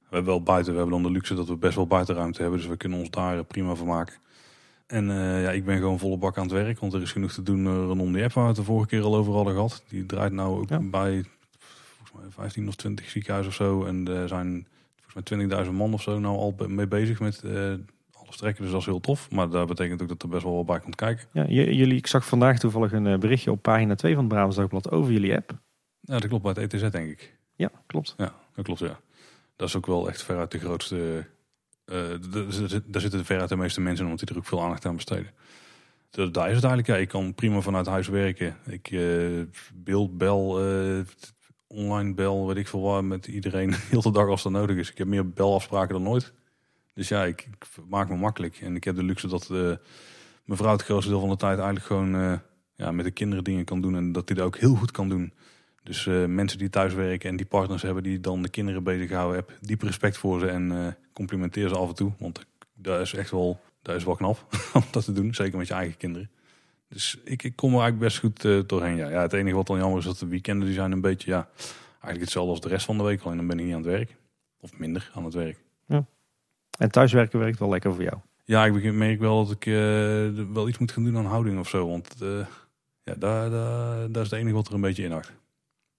We 0.10 0.16
hebben 0.16 0.34
wel 0.34 0.44
buiten, 0.44 0.72
we 0.74 0.80
hebben 0.80 1.02
dan 1.02 1.12
de 1.12 1.18
luxe 1.18 1.36
dat 1.36 1.48
we 1.48 1.56
best 1.56 1.76
wel 1.76 1.88
buitenruimte 1.88 2.41
hebben. 2.41 2.60
Dus 2.60 2.68
we 2.68 2.78
kunnen 2.78 2.99
ons 2.99 3.10
daar 3.10 3.44
prima 3.44 3.76
van 3.76 3.88
maken. 3.88 4.16
En 4.88 5.10
uh, 5.10 5.44
ja, 5.44 5.52
ik 5.52 5.66
ben 5.66 5.78
gewoon 5.78 5.99
volle 5.99 6.18
bak 6.18 6.38
aan 6.38 6.44
het 6.44 6.52
werk. 6.52 6.80
Want 6.80 6.94
er 6.94 7.02
is 7.02 7.12
genoeg 7.12 7.32
te 7.32 7.44
doen 7.44 7.66
uh, 7.66 7.72
rondom 7.74 8.14
die 8.14 8.24
app 8.24 8.34
waar 8.34 8.44
we 8.44 8.49
het 8.49 8.60
de 8.60 8.66
vorige 8.66 8.88
keer 8.88 9.02
al 9.02 9.16
over 9.16 9.34
hadden 9.34 9.53
gehad. 9.53 9.84
Die 9.88 10.06
draait 10.06 10.32
nou 10.32 10.60
ook 10.60 10.91
bij 10.91 11.24
volgens 12.03 12.12
mij 12.14 12.30
15 12.30 12.68
of 12.68 12.76
20 12.76 13.10
ziekenhuizen 13.10 13.52
of 13.52 13.57
zo. 13.57 13.86
En 13.86 14.07
er 14.07 14.28
zijn 14.28 14.68
volgens 15.24 15.50
mij 15.50 15.66
20.000 15.66 15.72
man 15.72 15.94
of 15.94 16.02
zo 16.02 16.20
nou 16.20 16.38
al 16.38 16.56
mee 16.68 16.88
bezig 16.88 17.20
met 17.20 17.42
uh, 17.46 17.74
alles 18.12 18.38
trekken. 18.38 18.64
Dus 18.64 18.72
dat 18.72 18.82
is 18.82 18.88
heel 18.88 19.00
tof. 19.00 19.32
Maar 19.32 19.50
dat 19.50 19.68
betekent 19.68 20.02
ook 20.02 20.08
dat 20.08 20.24
er 20.24 20.30
best 20.30 20.44
wel 20.44 20.56
wat 20.56 20.66
bij 20.66 20.80
komt 20.80 20.96
kijken. 20.96 21.28
Ja, 21.32 21.46
jullie, 21.46 21.98
ik 21.98 22.08
zag 22.08 22.26
vandaag 22.26 22.60
toevallig 22.60 22.92
een 22.92 23.20
berichtje 23.20 23.52
op 23.52 23.62
pagina 23.62 23.96
2 23.96 24.14
van 24.14 24.24
het 24.24 24.34
Brabants 24.34 24.58
Dagblad 24.58 24.92
over 24.92 25.12
jullie 25.12 25.36
app. 25.36 25.52
Ja, 26.02 26.20
dat 26.20 26.28
klopt 26.28 26.44
bij 26.44 26.52
het 26.52 26.74
ETZ 26.74 26.90
denk 26.90 27.12
ik. 27.12 27.38
Ja, 27.56 27.72
klopt. 27.88 28.14
Ja, 28.18 28.34
dat 28.56 28.66
klopt 28.66 28.80
ja. 28.80 29.00
Dat 29.56 29.68
is 29.68 29.76
ook 29.76 29.86
wel 29.86 30.08
echt 30.08 30.24
veruit 30.24 30.52
de 30.52 30.60
grootste. 30.60 31.28
Uh, 31.86 31.98
daar 32.86 33.02
zitten 33.02 33.26
veruit 33.26 33.50
de 33.50 33.56
meeste 33.56 33.82
mensen 33.82 34.06
omdat 34.06 34.20
die 34.20 34.30
er 34.30 34.38
ook 34.38 34.46
veel 34.46 34.62
aandacht 34.62 34.86
aan 34.86 34.96
besteden. 34.96 35.32
daar 36.10 36.50
is 36.50 36.56
het 36.56 36.64
eigenlijk. 36.64 36.88
Ja, 36.88 36.96
ik 36.96 37.08
kan 37.08 37.34
prima 37.34 37.62
vanuit 37.62 37.86
huis 37.86 38.08
werken. 38.08 38.58
Ik 38.66 38.92
uh, 38.92 39.44
beeld, 39.74 40.18
bel, 40.18 40.68
uh, 40.70 41.00
online 41.68 42.14
bel, 42.14 42.48
weet 42.48 42.58
ik 42.58 42.68
veel 42.68 42.82
waar, 42.82 43.04
met 43.04 43.28
iedereen 43.28 43.74
heel 43.74 44.02
de 44.12 44.12
dag 44.12 44.28
als 44.28 44.44
dat 44.44 44.52
nodig 44.52 44.78
is. 44.78 44.92
Ik 44.92 44.98
heb 44.98 45.08
meer 45.08 45.30
belafspraken 45.30 45.94
dan 45.94 46.04
nooit. 46.04 46.34
Dus 46.94 47.08
ja, 47.08 47.24
ik, 47.24 47.48
maak 47.88 48.10
me 48.10 48.16
makkelijk. 48.16 48.60
En 48.62 48.76
ik 48.76 48.84
heb 48.84 48.96
de 48.96 49.04
luxe 49.04 49.28
dat 49.28 49.50
uh, 49.52 49.58
mijn 50.46 50.58
vrouw 50.60 50.72
het 50.72 50.82
grootste 50.84 51.10
deel 51.10 51.20
van 51.20 51.30
de 51.30 51.36
tijd 51.36 51.58
eigenlijk 51.58 51.86
gewoon 51.86 52.16
uh, 52.16 52.38
ja, 52.76 52.92
met 52.92 53.06
de 53.06 53.12
kinderen 53.12 53.44
dingen 53.44 53.66
kan 53.66 53.82
doen. 53.82 53.96
En 53.96 54.12
dat 54.12 54.28
die 54.28 54.36
dat 54.36 54.46
ook 54.46 54.58
heel 54.58 54.76
goed 54.76 54.92
kan 54.92 55.10
doen. 55.10 55.34
Dus 55.84 56.06
uh, 56.06 56.26
mensen 56.26 56.58
die 56.58 56.70
thuis 56.70 56.94
werken 56.94 57.30
en 57.30 57.36
die 57.36 57.46
partners 57.46 57.82
hebben 57.82 58.04
die 58.04 58.20
dan 58.20 58.42
de 58.42 58.50
kinderen 58.50 58.84
bezighouden, 58.84 59.36
heb 59.36 59.58
diep 59.62 59.82
respect 59.82 60.18
voor 60.18 60.40
ze 60.40 60.48
en 60.48 60.98
complimenteer 61.14 61.70
ze 61.70 61.76
af 61.76 61.90
en 61.90 61.96
toe. 61.96 62.12
Want 62.20 62.46
dat 62.74 63.02
is 63.02 63.14
echt 63.14 63.32
wel, 63.32 63.60
dat 63.82 63.96
is 63.96 64.04
wel 64.04 64.16
knap 64.16 64.46
om 64.74 64.84
dat 64.92 65.06
te 65.06 65.12
doen. 65.12 65.34
Zeker 65.34 65.58
met 65.58 65.68
je 65.68 65.74
eigen 65.74 65.98
kinderen. 65.98 66.30
Dus 66.96 67.18
ik, 67.24 67.44
ik 67.44 67.56
kom 67.56 67.74
er 67.74 67.80
eigenlijk 67.80 68.04
best 68.04 68.20
goed 68.20 68.44
uh, 68.44 68.62
doorheen. 68.66 68.96
Ja. 68.96 69.10
ja, 69.10 69.22
het 69.22 69.34
enige 69.34 69.56
wat 69.56 69.68
dan 69.68 69.78
jammer 69.78 70.00
is 70.00 70.06
dat 70.06 70.20
de 70.20 70.28
weekenden 70.28 70.66
die 70.66 70.76
zijn 70.76 70.92
een 70.92 71.02
beetje, 71.02 71.32
ja, 71.32 71.48
eigenlijk 71.90 72.20
hetzelfde 72.20 72.52
als 72.52 72.62
de 72.62 72.68
rest 72.68 72.86
van 72.86 72.98
de 72.98 73.04
week. 73.04 73.22
Alleen 73.22 73.38
dan 73.38 73.48
ben 73.48 73.60
ik 73.60 73.66
niet 73.66 73.74
aan 73.74 73.82
het 73.82 73.92
werk. 73.92 74.16
Of 74.60 74.78
minder 74.78 75.12
aan 75.14 75.24
het 75.24 75.34
werk. 75.34 75.58
Ja. 75.88 76.06
En 76.78 76.92
thuiswerken 76.92 77.40
werkt 77.40 77.60
wel 77.60 77.70
lekker 77.70 77.94
voor 77.94 78.04
jou? 78.04 78.18
Ja, 78.44 78.66
ik 78.66 78.94
merk 78.94 79.20
wel 79.20 79.46
dat 79.46 79.56
ik 79.56 79.66
uh, 79.66 79.76
wel 80.54 80.68
iets 80.68 80.78
moet 80.78 80.92
gaan 80.92 81.04
doen 81.04 81.18
aan 81.18 81.26
houding 81.26 81.60
of 81.60 81.70
zo. 81.70 81.90
Want 81.90 82.16
uh, 82.24 82.46
ja, 83.04 83.14
daar, 83.14 83.50
daar, 83.50 84.12
daar 84.12 84.24
is 84.24 84.30
het 84.30 84.40
enige 84.40 84.56
wat 84.56 84.68
er 84.68 84.74
een 84.74 84.82
beetje 84.82 85.04
in 85.04 85.14
acht. 85.14 85.32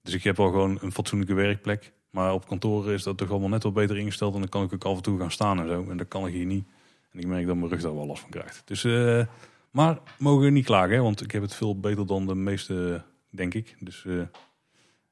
Dus 0.02 0.14
ik 0.14 0.23
heb 0.23 0.36
wel 0.36 0.51
gewoon 0.51 0.78
een 0.81 0.93
fatsoenlijke 0.93 1.35
werkplek. 1.35 1.93
Maar 2.10 2.32
op 2.32 2.47
kantoor 2.47 2.93
is 2.93 3.02
dat 3.02 3.16
toch 3.16 3.31
allemaal 3.31 3.48
net 3.48 3.62
wat 3.62 3.74
beter 3.74 3.98
ingesteld. 3.98 4.35
En 4.35 4.40
dan 4.40 4.48
kan 4.48 4.62
ik 4.62 4.73
ook 4.73 4.85
af 4.85 4.97
en 4.97 5.02
toe 5.02 5.18
gaan 5.18 5.31
staan 5.31 5.60
en 5.60 5.68
zo. 5.68 5.86
En 5.90 5.97
dat 5.97 6.09
kan 6.09 6.27
ik 6.27 6.32
hier 6.32 6.47
niet. 6.47 6.66
En 7.10 7.18
ik 7.18 7.27
merk 7.27 7.47
dat 7.47 7.56
mijn 7.56 7.68
rug 7.68 7.82
daar 7.82 7.94
wel 7.94 8.06
last 8.06 8.20
van 8.20 8.31
krijgt. 8.31 8.62
Dus 8.64 8.85
maar 9.77 9.98
mogen 10.19 10.44
we 10.44 10.51
niet 10.51 10.65
klagen, 10.65 11.03
want 11.03 11.23
ik 11.23 11.31
heb 11.31 11.43
het 11.43 11.55
veel 11.55 11.81
beter 11.81 12.07
dan 12.07 12.27
de 12.27 12.35
meeste, 12.35 13.03
denk 13.31 13.55
ik. 13.55 13.77
Dus 13.81 14.05
uh, 14.07 14.23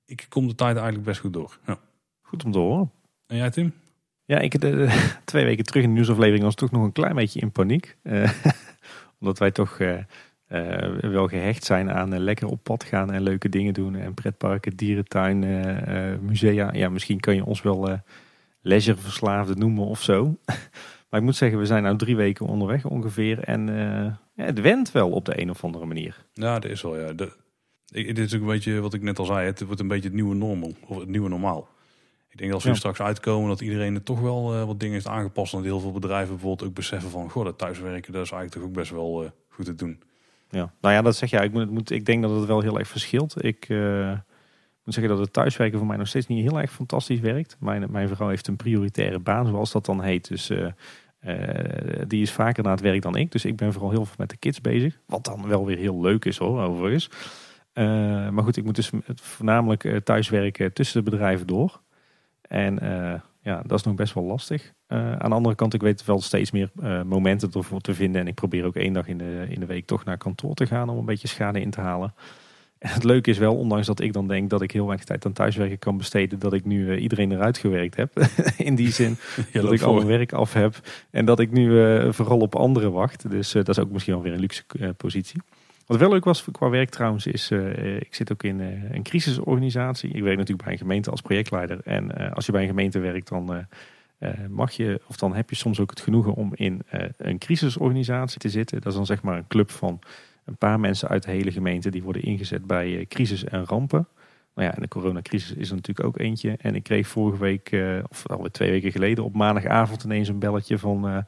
ik 0.07 0.27
kom 0.29 0.49
de 0.49 0.55
tijd 0.55 0.77
eigenlijk 0.77 1.07
best 1.07 1.21
goed 1.21 1.33
door. 1.33 1.59
Ja. 1.67 1.79
Goed 2.23 2.45
om 2.45 2.53
te 2.53 2.59
horen. 2.59 2.91
En 3.27 3.37
jij 3.37 3.51
Tim? 3.51 3.73
Ja, 4.25 4.39
ik 4.39 4.57
twee 5.25 5.45
weken 5.45 5.65
terug 5.65 5.83
in 5.83 5.89
de 5.89 5.95
nieuwsaflevering 5.95 6.45
was 6.45 6.55
toch 6.55 6.71
nog 6.71 6.83
een 6.83 6.93
klein 6.93 7.15
beetje 7.15 7.41
in 7.41 7.53
paniek. 7.53 7.97
Uh, 8.03 8.31
omdat 9.21 9.39
wij 9.39 9.51
toch 9.51 9.79
uh, 9.79 9.99
wel 11.01 11.29
gehecht 11.29 11.65
zijn 11.65 11.91
aan 11.91 12.19
lekker 12.19 12.49
op 12.49 12.63
pad 12.63 12.85
gaan 12.85 13.13
en 13.13 13.23
leuke 13.23 13.49
dingen 13.49 13.75
doen. 13.75 13.95
En 13.95 14.15
pretparken, 14.15 14.77
dierentuin, 14.77 15.39
musea. 16.25 16.73
Ja, 16.73 16.89
misschien 16.89 17.21
kan 17.21 17.35
je 17.35 17.45
ons 17.45 17.63
wel 17.63 18.01
leisureverslaafden 18.61 19.59
noemen 19.59 19.85
of 19.85 20.03
zo. 20.03 20.39
maar 21.09 21.21
ik 21.21 21.27
moet 21.27 21.37
zeggen, 21.37 21.59
we 21.59 21.67
zijn 21.67 21.83
nu 21.83 21.97
drie 21.97 22.17
weken 22.17 22.47
onderweg 22.47 22.85
ongeveer. 22.85 23.39
En 23.39 23.69
ja, 24.35 24.45
het 24.45 24.61
went 24.61 24.93
wel 24.93 25.11
op 25.11 25.25
de 25.25 25.41
een 25.41 25.51
of 25.51 25.65
andere 25.65 25.87
manier. 25.87 26.25
Ja, 26.33 26.59
dat 26.59 26.71
is 26.71 26.83
wel. 26.83 26.99
Ja. 26.99 27.13
De, 27.13 27.33
dit 27.85 28.19
is 28.19 28.35
ook 28.35 28.41
een 28.41 28.47
beetje 28.47 28.81
wat 28.81 28.95
ik 28.95 29.03
net 29.03 29.19
al 29.19 29.25
zei. 29.25 29.47
Het 29.47 29.65
wordt 29.65 29.81
een 29.81 29.89
beetje 29.89 30.05
het 30.05 30.15
nieuwe 30.15 30.35
normal. 30.35 30.73
Of 30.87 30.99
het 30.99 31.09
nieuwe 31.09 31.29
normaal. 31.29 31.69
Ik 32.29 32.41
denk 32.41 32.53
dat 32.53 32.61
als 32.61 32.71
we 32.71 32.79
straks 32.79 33.01
uitkomen 33.01 33.49
dat 33.49 33.61
iedereen 33.61 33.95
er 33.95 34.03
toch 34.03 34.21
wel 34.21 34.55
uh, 34.55 34.65
wat 34.65 34.81
dingen 34.81 34.95
heeft 34.95 35.07
aangepast. 35.07 35.53
En 35.53 35.59
dat 35.59 35.67
heel 35.67 35.81
veel 35.81 35.93
bedrijven 35.93 36.35
bijvoorbeeld 36.35 36.69
ook 36.69 36.75
beseffen 36.75 37.11
van... 37.11 37.31
Goh, 37.31 37.45
dat 37.45 37.59
thuiswerken, 37.59 38.13
dat 38.13 38.25
is 38.25 38.31
eigenlijk 38.31 38.53
toch 38.53 38.63
ook 38.63 38.73
best 38.73 38.91
wel 38.91 39.23
uh, 39.23 39.29
goed 39.49 39.65
te 39.65 39.75
doen. 39.75 40.03
Ja, 40.51 40.73
nou 40.81 40.95
ja, 40.95 41.03
dat 41.03 41.17
zeg 41.17 41.31
je. 41.31 41.37
Ik, 41.37 41.53
moet, 41.53 41.71
moet, 41.71 41.91
ik 41.91 42.07
denk 42.07 42.23
dat 42.23 42.31
het 42.31 42.47
wel 42.47 42.61
heel 42.61 42.79
erg 42.79 42.89
verschilt. 42.89 43.45
Ik 43.45 43.69
uh, 43.69 44.11
moet 44.85 44.95
zeggen 44.95 45.15
dat 45.15 45.23
het 45.23 45.33
thuiswerken 45.33 45.79
voor 45.79 45.87
mij 45.87 45.97
nog 45.97 46.09
steeds 46.09 46.27
niet 46.27 46.51
heel 46.51 46.61
erg 46.61 46.73
fantastisch 46.73 47.21
werkt. 47.21 47.57
Mijn, 47.61 47.91
mijn 47.91 48.09
vrouw 48.09 48.29
heeft 48.29 48.47
een 48.47 48.57
prioritaire 48.57 49.19
baan, 49.19 49.47
zoals 49.47 49.73
dat 49.73 49.87
dan 49.87 50.03
heet. 50.03 50.29
Dus 50.29 50.51
die 52.07 52.23
is 52.23 52.33
vaker 52.33 52.63
naar 52.63 52.73
het 52.73 52.81
werk 52.81 53.03
dan 53.03 53.17
ik. 53.17 53.33
Dus 53.33 53.45
ik 53.45 53.57
ben 53.57 53.73
vooral 53.73 53.91
heel 53.91 54.05
veel 54.05 54.15
met 54.19 54.31
de 54.31 54.37
kids 54.37 54.61
bezig. 54.61 54.99
Wat 55.07 55.25
dan 55.25 55.49
wel 55.49 55.67
weer 55.67 55.77
heel 55.77 56.01
leuk 56.01 56.25
is 56.25 56.37
hoor, 56.37 56.61
overigens. 56.61 57.11
Uh, 57.75 57.85
maar 58.29 58.45
goed, 58.45 58.57
ik 58.57 58.65
moet 58.65 58.75
dus 58.75 58.91
voornamelijk 59.15 59.85
uh, 59.85 59.97
thuiswerken 59.97 60.73
tussen 60.73 61.05
de 61.05 61.11
bedrijven 61.11 61.47
door. 61.47 61.81
En 62.49 62.79
ja, 63.43 63.63
dat 63.67 63.79
is 63.79 63.85
nog 63.85 63.95
best 63.95 64.15
wel 64.15 64.25
lastig. 64.25 64.73
aan 64.87 65.31
de 65.31 65.37
andere 65.37 65.55
kant, 65.55 65.75
ik 65.75 65.81
weet 65.81 66.05
wel 66.05 66.21
steeds 66.21 66.51
meer 66.51 66.71
momenten 67.07 67.51
ervoor 67.53 67.81
te 67.81 67.95
vinden. 67.95 68.21
En 68.21 68.27
ik 68.27 68.35
probeer 68.35 68.65
ook 68.65 68.77
één 68.77 68.93
dag 68.93 69.07
in 69.07 69.19
de, 69.19 69.47
in 69.49 69.61
de 69.61 69.67
week 69.67 69.87
toch 69.87 70.05
naar 70.05 70.19
kantoor 70.19 70.55
te 70.55 70.67
gaan 70.67 70.89
om 70.89 70.99
een 70.99 71.05
beetje 71.05 71.29
schade 71.29 71.61
in 71.61 71.71
te 71.71 71.81
halen 71.81 72.15
het 72.97 73.05
leuke 73.05 73.31
is 73.31 73.39
wel, 73.39 73.57
ondanks 73.57 73.87
dat 73.87 74.01
ik 74.01 74.13
dan 74.13 74.29
denk 74.29 74.51
dat 74.51 74.63
ik 74.63 74.71
heel 74.71 74.87
weinig 74.87 75.07
tijd 75.07 75.27
aan 75.27 75.33
thuiswerken 75.33 75.79
kan 75.79 75.97
besteden, 75.97 76.39
dat 76.39 76.53
ik 76.53 76.65
nu 76.65 76.87
uh, 76.87 77.03
iedereen 77.03 77.33
eruit 77.33 77.59
gewerkt 77.59 77.97
heb. 77.97 78.27
In 78.57 78.75
die 78.75 78.93
zin 78.93 79.17
dat 79.53 79.73
ik 79.73 79.83
al 79.83 79.95
mijn 79.95 80.07
werk 80.07 80.33
af 80.33 80.53
heb 80.53 80.81
en 81.11 81.25
dat 81.25 81.41
ik 81.41 81.51
nu 81.51 81.71
uh, 81.71 82.13
vooral 82.13 82.39
op 82.39 82.55
anderen 82.55 82.93
wacht. 82.93 83.31
Dus 83.31 83.55
uh, 83.55 83.65
dat 83.65 83.77
is 83.77 83.83
ook 83.83 83.91
misschien 83.91 84.15
wel 84.15 84.23
weer 84.23 84.33
een 84.33 84.41
luxe 84.41 84.65
positie. 84.97 85.43
Wat 85.87 85.99
wel 85.99 86.11
leuk 86.11 86.25
was 86.25 86.45
qua 86.53 86.69
werk 86.69 86.91
trouwens 86.91 87.27
is, 87.27 87.51
ik 87.99 88.15
zit 88.15 88.33
ook 88.33 88.43
in 88.43 88.61
een 88.93 89.03
crisisorganisatie. 89.03 90.11
Ik 90.11 90.23
werk 90.23 90.37
natuurlijk 90.37 90.63
bij 90.63 90.73
een 90.73 90.79
gemeente 90.79 91.11
als 91.11 91.21
projectleider. 91.21 91.81
En 91.85 92.35
als 92.35 92.47
je 92.47 92.53
bij 92.53 92.63
een 92.63 92.69
gemeente 92.69 92.99
werkt, 92.99 93.29
dan 93.29 93.67
mag 94.49 94.73
je, 94.73 95.01
of 95.07 95.17
dan 95.17 95.35
heb 95.35 95.51
je 95.51 95.57
soms 95.57 95.81
ook 95.81 95.91
het 95.91 96.01
genoegen 96.01 96.35
om 96.35 96.53
in 96.55 96.83
een 97.17 97.39
crisisorganisatie 97.39 98.39
te 98.39 98.49
zitten. 98.49 98.81
Dat 98.81 98.87
is 98.87 98.95
dan 98.95 99.07
zeg 99.07 99.23
maar 99.23 99.37
een 99.37 99.47
club 99.47 99.71
van 99.71 100.01
een 100.45 100.57
paar 100.57 100.81
mensen 100.81 101.09
uit 101.09 101.23
de 101.23 101.31
hele 101.31 101.53
gemeente 101.53 101.91
die 101.91 102.03
worden 102.03 102.23
ingezet 102.23 102.67
bij 102.67 102.91
uh, 102.91 103.07
crisis 103.07 103.45
en 103.45 103.65
rampen. 103.67 104.09
Nou 104.55 104.69
ja, 104.69 104.75
en 104.75 104.83
de 104.83 104.89
coronacrisis 104.89 105.57
is 105.57 105.69
er 105.69 105.75
natuurlijk 105.75 106.07
ook 106.07 106.19
eentje. 106.19 106.57
En 106.59 106.75
ik 106.75 106.83
kreeg 106.83 107.07
vorige 107.07 107.39
week, 107.39 107.73
uh, 107.73 107.99
of 108.11 108.27
alweer 108.27 108.51
twee 108.51 108.71
weken 108.71 108.93
geleden, 108.93 109.25
op 109.25 109.35
maandagavond 109.35 110.05
ineens 110.05 110.29
een 110.29 110.39
belletje 110.39 110.79
van... 110.79 111.09
Uh, 111.09 111.19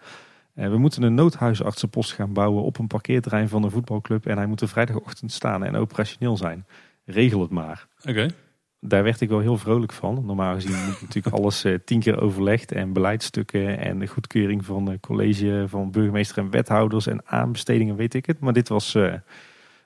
we 0.55 0.78
moeten 0.78 1.02
een 1.02 1.14
noodhuisartsenpost 1.14 2.12
gaan 2.12 2.32
bouwen 2.32 2.62
op 2.62 2.78
een 2.78 2.86
parkeerterrein 2.86 3.48
van 3.48 3.62
een 3.62 3.70
voetbalclub. 3.70 4.26
En 4.26 4.36
hij 4.36 4.47
moet 4.47 4.60
er 4.60 4.68
vrijdagochtend 4.68 5.32
staan 5.32 5.64
en 5.64 5.76
operationeel 5.76 6.36
zijn. 6.36 6.66
Regel 7.05 7.40
het 7.40 7.51
maar. 7.51 7.86
Oké 8.09 8.28
daar 8.89 9.03
werd 9.03 9.21
ik 9.21 9.29
wel 9.29 9.39
heel 9.39 9.57
vrolijk 9.57 9.93
van. 9.93 10.23
Normaal 10.25 10.55
gezien 10.55 10.85
moet 10.85 11.01
natuurlijk 11.01 11.37
alles 11.39 11.65
uh, 11.65 11.79
tien 11.85 12.01
keer 12.01 12.21
overlegd 12.21 12.73
en 12.73 12.93
beleidstukken 12.93 13.79
en 13.79 13.99
de 13.99 14.07
goedkeuring 14.07 14.65
van 14.65 14.91
uh, 14.91 14.97
college 15.01 15.65
van 15.69 15.91
burgemeester 15.91 16.39
en 16.39 16.51
wethouders 16.51 17.07
en 17.07 17.23
aanbestedingen, 17.25 17.97
weet 17.97 18.15
ik 18.15 18.27
het. 18.27 18.41
Maar 18.41 18.53
dit 18.53 18.69
was 18.69 18.95
uh, 18.95 19.15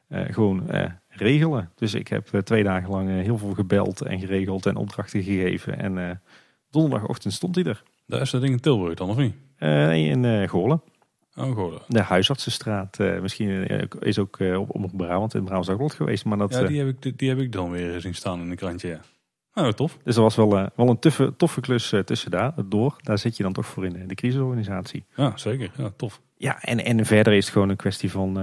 gewoon 0.09 0.71
regelen. 1.09 1.71
Dus 1.75 1.95
ik 1.95 2.09
heb 2.09 2.27
twee 2.27 2.63
dagen 2.63 2.91
lang 2.91 3.09
heel 3.09 3.39
veel 3.39 3.55
gebeld 3.55 4.01
en 4.01 4.19
geregeld 4.19 4.67
en 4.67 4.77
opdrachten 4.77 5.23
gegeven. 5.23 5.79
En 5.79 6.23
donderdagochtend 6.71 7.33
stond 7.33 7.55
hij 7.55 7.65
er. 7.65 7.83
Daar 8.07 8.21
is 8.21 8.31
dat 8.31 8.41
ding 8.41 8.53
in 8.53 8.61
Tilburg 8.61 8.95
dan, 8.95 9.09
of 9.09 9.17
niet? 9.17 9.35
in 9.95 10.49
Goorlen. 10.49 10.83
De 11.89 12.03
Huisartsenstraat. 12.03 12.99
Uh, 13.01 13.21
misschien 13.21 13.67
is 14.01 14.19
ook 14.19 14.39
uh, 14.39 14.61
op, 14.61 14.75
op 14.75 14.91
Brabant 14.97 15.35
in 15.35 15.45
Brabant 15.45 15.71
ook 15.71 15.93
geweest. 15.93 16.25
Maar 16.25 16.39
dat, 16.39 16.53
ja, 16.53 16.62
die 16.62 16.79
heb, 16.79 17.05
ik, 17.05 17.19
die 17.19 17.29
heb 17.29 17.39
ik 17.39 17.53
dan 17.53 17.71
weer 17.71 18.01
zien 18.01 18.15
staan 18.15 18.41
in 18.41 18.51
een 18.51 18.57
krantje. 18.57 18.89
Ja. 18.89 19.01
Nou, 19.55 19.73
tof. 19.73 19.99
Dus 20.05 20.17
er 20.17 20.23
was 20.23 20.37
wel, 20.37 20.51
wel 20.51 20.89
een 20.89 20.99
tuffe, 20.99 21.37
toffe 21.37 21.61
klus 21.61 21.95
tussen 22.05 22.31
daar, 22.31 22.53
door. 22.65 22.97
Daar 23.03 23.19
zit 23.19 23.37
je 23.37 23.43
dan 23.43 23.53
toch 23.53 23.67
voor 23.67 23.85
in 23.85 24.09
de 24.09 24.15
crisisorganisatie. 24.15 25.05
Ja, 25.17 25.33
zeker. 25.37 25.71
Ja, 25.77 25.91
tof. 25.97 26.21
Ja, 26.37 26.62
en, 26.62 26.85
en 26.85 27.07
verder 27.07 27.33
is 27.33 27.45
het 27.45 27.53
gewoon 27.53 27.69
een 27.69 27.77
kwestie 27.77 28.11
van 28.11 28.35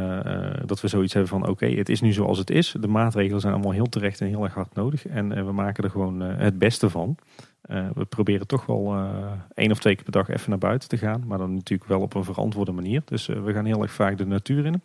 dat 0.66 0.82
we 0.82 0.88
zoiets 0.88 1.14
hebben 1.14 1.32
van 1.32 1.48
oké, 1.48 1.66
het 1.66 1.90
is 1.90 2.02
nu 2.02 2.14
zoals 2.14 2.38
het 2.38 2.50
is. 2.50 2.76
De 2.80 2.88
maatregelen 2.88 3.42
zijn 3.42 3.54
allemaal 3.54 3.72
heel 3.72 3.90
terecht 3.90 4.22
en 4.22 4.28
heel 4.28 4.44
erg 4.44 4.54
hard 4.54 4.74
nodig. 4.74 5.08
En 5.08 5.46
we 5.46 5.52
maken 5.52 5.84
er 5.84 5.90
gewoon 5.90 6.20
het 6.20 6.60
beste 6.60 6.90
van. 6.90 7.18
Uh, 7.72 7.88
we 7.94 8.06
proberen 8.06 8.48
toch 8.48 8.66
wel 8.66 8.96
uh, 8.96 9.32
één 9.54 9.72
of 9.72 9.80
twee 9.80 9.96
keer 9.96 10.04
per 10.04 10.12
dag 10.12 10.30
even 10.30 10.50
naar 10.50 10.60
buiten 10.60 10.90
te 10.90 10.98
gaan. 10.98 11.24
Maar 11.26 11.38
dan 11.38 11.54
natuurlijk 11.54 11.90
wel 11.90 12.02
op 12.02 12.14
een 12.14 12.24
verantwoorde 12.24 12.72
manier. 12.72 13.02
Dus 13.06 13.28
uh, 13.28 13.44
we 13.44 13.54
gaan 13.54 13.66
heel 13.66 13.82
erg 13.82 13.92
vaak 13.92 14.18
de 14.18 14.26
natuur 14.26 14.66
in. 14.66 14.82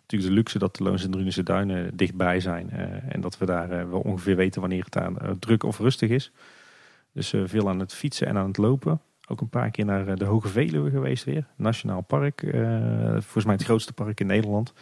Natuurlijk 0.00 0.30
de 0.30 0.36
luxe 0.36 0.58
dat 0.58 0.76
de 0.76 0.82
Loons 0.82 1.04
en 1.04 1.10
Drunense 1.10 1.42
duinen 1.42 1.96
dichtbij 1.96 2.40
zijn. 2.40 2.70
en 3.08 3.20
dat 3.20 3.38
we 3.38 3.46
daar 3.46 3.90
wel 3.90 4.00
ongeveer 4.00 4.36
weten 4.36 4.60
wanneer 4.60 4.84
het 4.84 4.96
aan 4.96 5.16
druk 5.38 5.62
of 5.62 5.78
rustig 5.78 6.10
is. 6.10 6.32
Dus 7.12 7.34
veel 7.44 7.68
aan 7.68 7.78
het 7.78 7.94
fietsen 7.94 8.26
en 8.26 8.36
aan 8.36 8.46
het 8.46 8.56
lopen. 8.56 9.00
Ook 9.28 9.40
een 9.40 9.48
paar 9.48 9.70
keer 9.70 9.84
naar 9.84 10.16
de 10.16 10.24
Hoge 10.24 10.48
Veluwe 10.48 10.90
geweest 10.90 11.24
weer. 11.24 11.46
Nationaal 11.56 12.00
park. 12.00 12.40
volgens 13.12 13.44
mij 13.44 13.54
het 13.54 13.64
grootste 13.64 13.92
park 13.92 14.20
in 14.20 14.26
Nederland. 14.26 14.72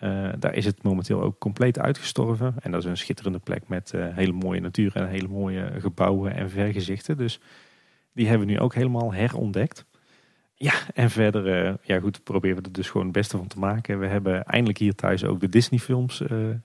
Uh, 0.00 0.28
daar 0.38 0.54
is 0.54 0.64
het 0.64 0.82
momenteel 0.82 1.22
ook 1.22 1.38
compleet 1.38 1.78
uitgestorven. 1.78 2.54
En 2.60 2.70
dat 2.70 2.84
is 2.84 2.90
een 2.90 2.96
schitterende 2.96 3.38
plek 3.38 3.68
met 3.68 3.92
uh, 3.94 4.06
hele 4.16 4.32
mooie 4.32 4.60
natuur 4.60 4.96
en 4.96 5.08
hele 5.08 5.28
mooie 5.28 5.70
gebouwen 5.78 6.34
en 6.34 6.50
vergezichten. 6.50 7.16
Dus 7.16 7.40
die 8.12 8.28
hebben 8.28 8.46
we 8.46 8.52
nu 8.52 8.58
ook 8.60 8.74
helemaal 8.74 9.12
herontdekt. 9.12 9.84
Ja, 10.54 10.72
en 10.94 11.10
verder, 11.10 11.66
uh, 11.66 11.74
ja 11.82 12.00
goed, 12.00 12.24
proberen 12.24 12.56
we 12.56 12.62
er 12.62 12.72
dus 12.72 12.90
gewoon 12.90 13.06
het 13.06 13.16
beste 13.16 13.36
van 13.36 13.46
te 13.46 13.58
maken. 13.58 13.98
We 13.98 14.06
hebben 14.06 14.44
eindelijk 14.44 14.78
hier 14.78 14.94
thuis 14.94 15.24
ook 15.24 15.40
de 15.40 15.48
Disney 15.48 15.80
films 15.80 16.22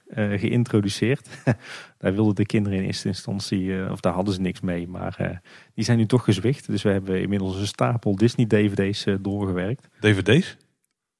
geïntroduceerd. 0.09 1.29
daar 1.97 2.13
wilden 2.13 2.35
de 2.35 2.45
kinderen 2.45 2.79
in 2.79 2.85
eerste 2.85 3.07
instantie, 3.07 3.89
of 3.89 3.99
daar 3.99 4.13
hadden 4.13 4.33
ze 4.33 4.41
niks 4.41 4.61
mee. 4.61 4.87
Maar 4.87 5.41
die 5.73 5.83
zijn 5.83 5.97
nu 5.97 6.05
toch 6.05 6.23
gezwicht. 6.23 6.67
Dus 6.67 6.83
we 6.83 6.89
hebben 6.89 7.21
inmiddels 7.21 7.59
een 7.59 7.67
stapel 7.67 8.15
Disney 8.15 8.45
DVD's 8.45 9.05
doorgewerkt. 9.21 9.87
DVD's? 9.99 10.57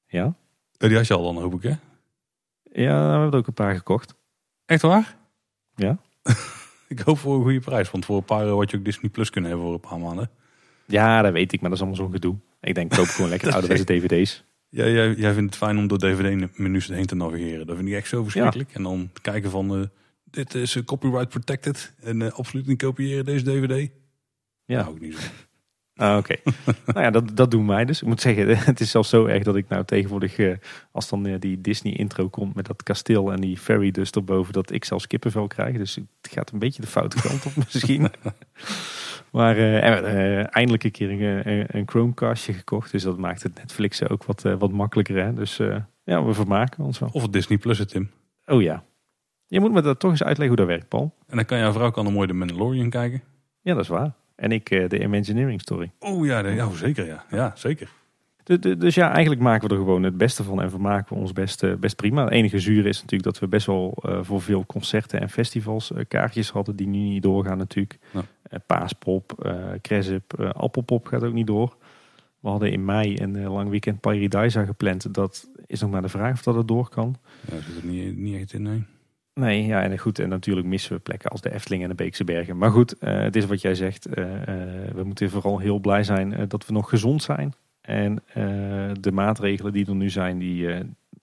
Ja. 0.06 0.34
Die 0.76 0.96
had 0.96 1.06
je 1.06 1.14
al 1.14 1.22
dan, 1.22 1.42
hoop 1.42 1.54
ik 1.54 1.62
hè? 1.62 1.74
Ja, 2.82 3.04
we 3.04 3.10
hebben 3.10 3.30
er 3.30 3.38
ook 3.38 3.46
een 3.46 3.52
paar 3.54 3.74
gekocht. 3.74 4.14
Echt 4.64 4.82
waar? 4.82 5.16
Ja. 5.74 5.98
ik 6.88 6.98
hoop 6.98 7.18
voor 7.18 7.34
een 7.34 7.42
goede 7.42 7.60
prijs, 7.60 7.90
want 7.90 8.04
voor 8.04 8.16
een 8.16 8.24
paar 8.24 8.42
euro 8.42 8.58
had 8.58 8.70
je 8.70 8.76
ook 8.76 8.84
Disney 8.84 9.10
Plus 9.10 9.30
kunnen 9.30 9.50
hebben 9.50 9.66
voor 9.68 9.76
een 9.76 9.88
paar 9.88 9.98
maanden. 9.98 10.30
Ja, 10.86 11.22
dat 11.22 11.32
weet 11.32 11.52
ik, 11.52 11.60
maar 11.60 11.70
dat 11.70 11.78
is 11.78 11.84
allemaal 11.84 12.04
zo'n 12.04 12.14
gedoe. 12.14 12.36
Ik 12.60 12.74
denk, 12.74 12.90
koop 12.90 13.06
gewoon 13.06 13.30
lekker 13.30 13.52
ouderwetse 13.52 13.84
dvd's. 13.84 14.44
Ja, 14.68 14.86
jij, 14.86 15.14
jij 15.14 15.32
vindt 15.32 15.54
het 15.54 15.64
fijn 15.64 15.78
om 15.78 15.86
door 15.86 15.98
dvd-menus 15.98 16.88
heen 16.88 17.06
te 17.06 17.14
navigeren. 17.14 17.66
Dat 17.66 17.76
vind 17.76 17.88
ik 17.88 17.94
echt 17.94 18.08
zo 18.08 18.22
verschrikkelijk. 18.22 18.74
En 18.74 18.82
dan 18.82 19.10
kijken 19.22 19.50
van, 19.50 19.80
uh, 19.80 19.86
dit 20.24 20.54
is 20.54 20.84
copyright 20.84 21.28
protected 21.28 21.94
en 22.02 22.32
absoluut 22.32 22.66
niet 22.66 22.82
kopiëren 22.82 23.24
deze 23.24 23.44
DVD. 23.44 23.90
Ja. 24.64 24.80
Nou, 24.80 24.88
ook 24.90 25.00
niet 25.00 25.16
zo. 25.16 25.28
Ah, 25.96 26.16
oké. 26.16 26.36
nou 26.86 27.00
ja, 27.00 27.10
dat, 27.10 27.36
dat 27.36 27.50
doen 27.50 27.66
wij 27.66 27.84
dus. 27.84 28.02
Ik 28.02 28.08
moet 28.08 28.20
zeggen, 28.20 28.58
het 28.58 28.80
is 28.80 28.90
zelfs 28.90 29.08
zo 29.08 29.26
erg 29.26 29.42
dat 29.42 29.56
ik 29.56 29.68
nou 29.68 29.84
tegenwoordig, 29.84 30.38
eh, 30.38 30.56
als 30.92 31.08
dan 31.08 31.26
eh, 31.26 31.40
die 31.40 31.60
Disney 31.60 31.92
intro 31.92 32.28
komt 32.28 32.54
met 32.54 32.66
dat 32.66 32.82
kasteel 32.82 33.32
en 33.32 33.40
die 33.40 33.58
ferry 33.58 33.90
dus 33.90 34.10
erboven, 34.10 34.52
dat 34.52 34.72
ik 34.72 34.84
zelfs 34.84 35.06
kippenvel 35.06 35.46
krijg. 35.46 35.76
Dus 35.76 35.94
het 35.94 36.32
gaat 36.32 36.50
een 36.50 36.58
beetje 36.58 36.80
de 36.80 36.88
foute 36.88 37.20
kant 37.20 37.46
op 37.46 37.56
misschien. 37.64 38.08
maar 39.30 39.58
uh, 39.58 40.54
eindelijk 40.54 40.84
een 40.84 40.90
keer 40.90 41.10
een, 41.10 41.66
een 41.76 41.88
Chromecastje 41.88 42.52
gekocht. 42.52 42.92
Dus 42.92 43.02
dat 43.02 43.18
maakt 43.18 43.42
het 43.42 43.54
Netflixen 43.54 44.08
ook 44.08 44.24
wat, 44.24 44.42
wat 44.42 44.72
makkelijker. 44.72 45.24
Hè? 45.24 45.32
Dus 45.32 45.56
ja, 46.04 46.24
we 46.24 46.34
vermaken 46.34 46.84
ons 46.84 46.98
wel. 46.98 47.08
Of 47.12 47.22
het 47.22 47.32
Disney 47.32 47.58
Plus, 47.58 47.78
het 47.78 47.88
Tim. 47.88 48.10
Oh 48.46 48.62
ja. 48.62 48.84
Je 49.46 49.60
moet 49.60 49.72
me 49.72 49.82
dat 49.82 49.98
toch 49.98 50.10
eens 50.10 50.22
uitleggen 50.22 50.56
hoe 50.56 50.66
dat 50.66 50.76
werkt, 50.76 50.88
Paul. 50.88 51.14
En 51.26 51.36
dan 51.36 51.44
kan 51.44 51.58
jouw 51.58 51.72
vrouw 51.72 51.90
kan 51.90 52.04
dan 52.04 52.12
mooi 52.12 52.26
de 52.26 52.32
Mandalorian 52.32 52.90
kijken. 52.90 53.22
Ja, 53.60 53.74
dat 53.74 53.82
is 53.82 53.88
waar. 53.88 54.14
En 54.36 54.52
ik 54.52 54.70
uh, 54.70 54.88
de 54.88 55.02
Imagineering 55.02 55.60
Story. 55.60 55.92
Oh 55.98 56.26
ja, 56.26 56.46
ja 56.46 56.70
zeker 56.70 57.06
ja. 57.06 57.24
Ja, 57.30 57.52
zeker. 57.54 57.88
dus 58.78 58.94
ja, 58.94 59.12
eigenlijk 59.12 59.42
maken 59.42 59.68
we 59.68 59.74
er 59.74 59.80
gewoon 59.80 60.02
het 60.02 60.16
beste 60.16 60.44
van 60.44 60.62
en 60.62 60.70
vermaken 60.70 61.14
we 61.14 61.20
ons 61.20 61.32
best, 61.32 61.62
uh, 61.62 61.74
best 61.74 61.96
prima. 61.96 62.24
Het 62.24 62.32
enige 62.32 62.58
zure 62.58 62.88
is 62.88 62.96
natuurlijk 62.96 63.24
dat 63.24 63.38
we 63.38 63.48
best 63.48 63.66
wel 63.66 64.02
uh, 64.06 64.18
voor 64.22 64.42
veel 64.42 64.66
concerten 64.66 65.20
en 65.20 65.30
festivals 65.30 65.92
kaartjes 66.08 66.50
hadden 66.50 66.76
die 66.76 66.86
nu 66.86 66.98
niet 66.98 67.22
doorgaan 67.22 67.58
natuurlijk. 67.58 67.98
Ja. 68.10 68.22
Paaspop, 68.66 69.54
Cresip, 69.82 70.40
Appelpop 70.52 71.06
gaat 71.06 71.24
ook 71.24 71.32
niet 71.32 71.46
door. 71.46 71.76
We 72.40 72.48
hadden 72.48 72.72
in 72.72 72.84
mei 72.84 73.16
een 73.20 73.46
lang 73.46 73.70
weekend 73.70 74.00
Paradise 74.00 74.64
gepland. 74.64 75.14
Dat 75.14 75.48
is 75.66 75.80
nog 75.80 75.90
maar 75.90 76.02
de 76.02 76.08
vraag 76.08 76.32
of 76.32 76.42
dat 76.42 76.54
het 76.54 76.68
door 76.68 76.88
kan. 76.88 77.16
Ja, 77.50 77.60
zit 77.60 77.82
er 77.82 77.88
niet, 77.88 78.16
niet 78.16 78.40
echt 78.40 78.52
in, 78.52 78.62
nee. 78.62 78.84
Nee, 79.40 79.66
ja, 79.66 79.82
en 79.82 79.98
goed. 79.98 80.18
En 80.18 80.28
natuurlijk 80.28 80.66
missen 80.66 80.92
we 80.92 80.98
plekken 80.98 81.30
als 81.30 81.40
de 81.40 81.52
Efteling 81.52 81.82
en 81.82 81.88
de 81.88 81.94
Beekse 81.94 82.24
Bergen. 82.24 82.58
Maar 82.58 82.70
goed, 82.70 82.94
uh, 83.00 83.20
het 83.20 83.36
is 83.36 83.46
wat 83.46 83.60
jij 83.60 83.74
zegt. 83.74 84.18
Uh, 84.18 84.24
uh, 84.24 84.34
we 84.94 85.02
moeten 85.04 85.30
vooral 85.30 85.58
heel 85.58 85.78
blij 85.78 86.02
zijn 86.02 86.48
dat 86.48 86.66
we 86.66 86.72
nog 86.72 86.88
gezond 86.88 87.22
zijn. 87.22 87.54
En 87.80 88.22
de 89.00 89.12
maatregelen 89.12 89.72
die 89.72 89.86
er 89.86 89.94
nu 89.94 90.10
zijn, 90.10 90.38
die 90.38 90.68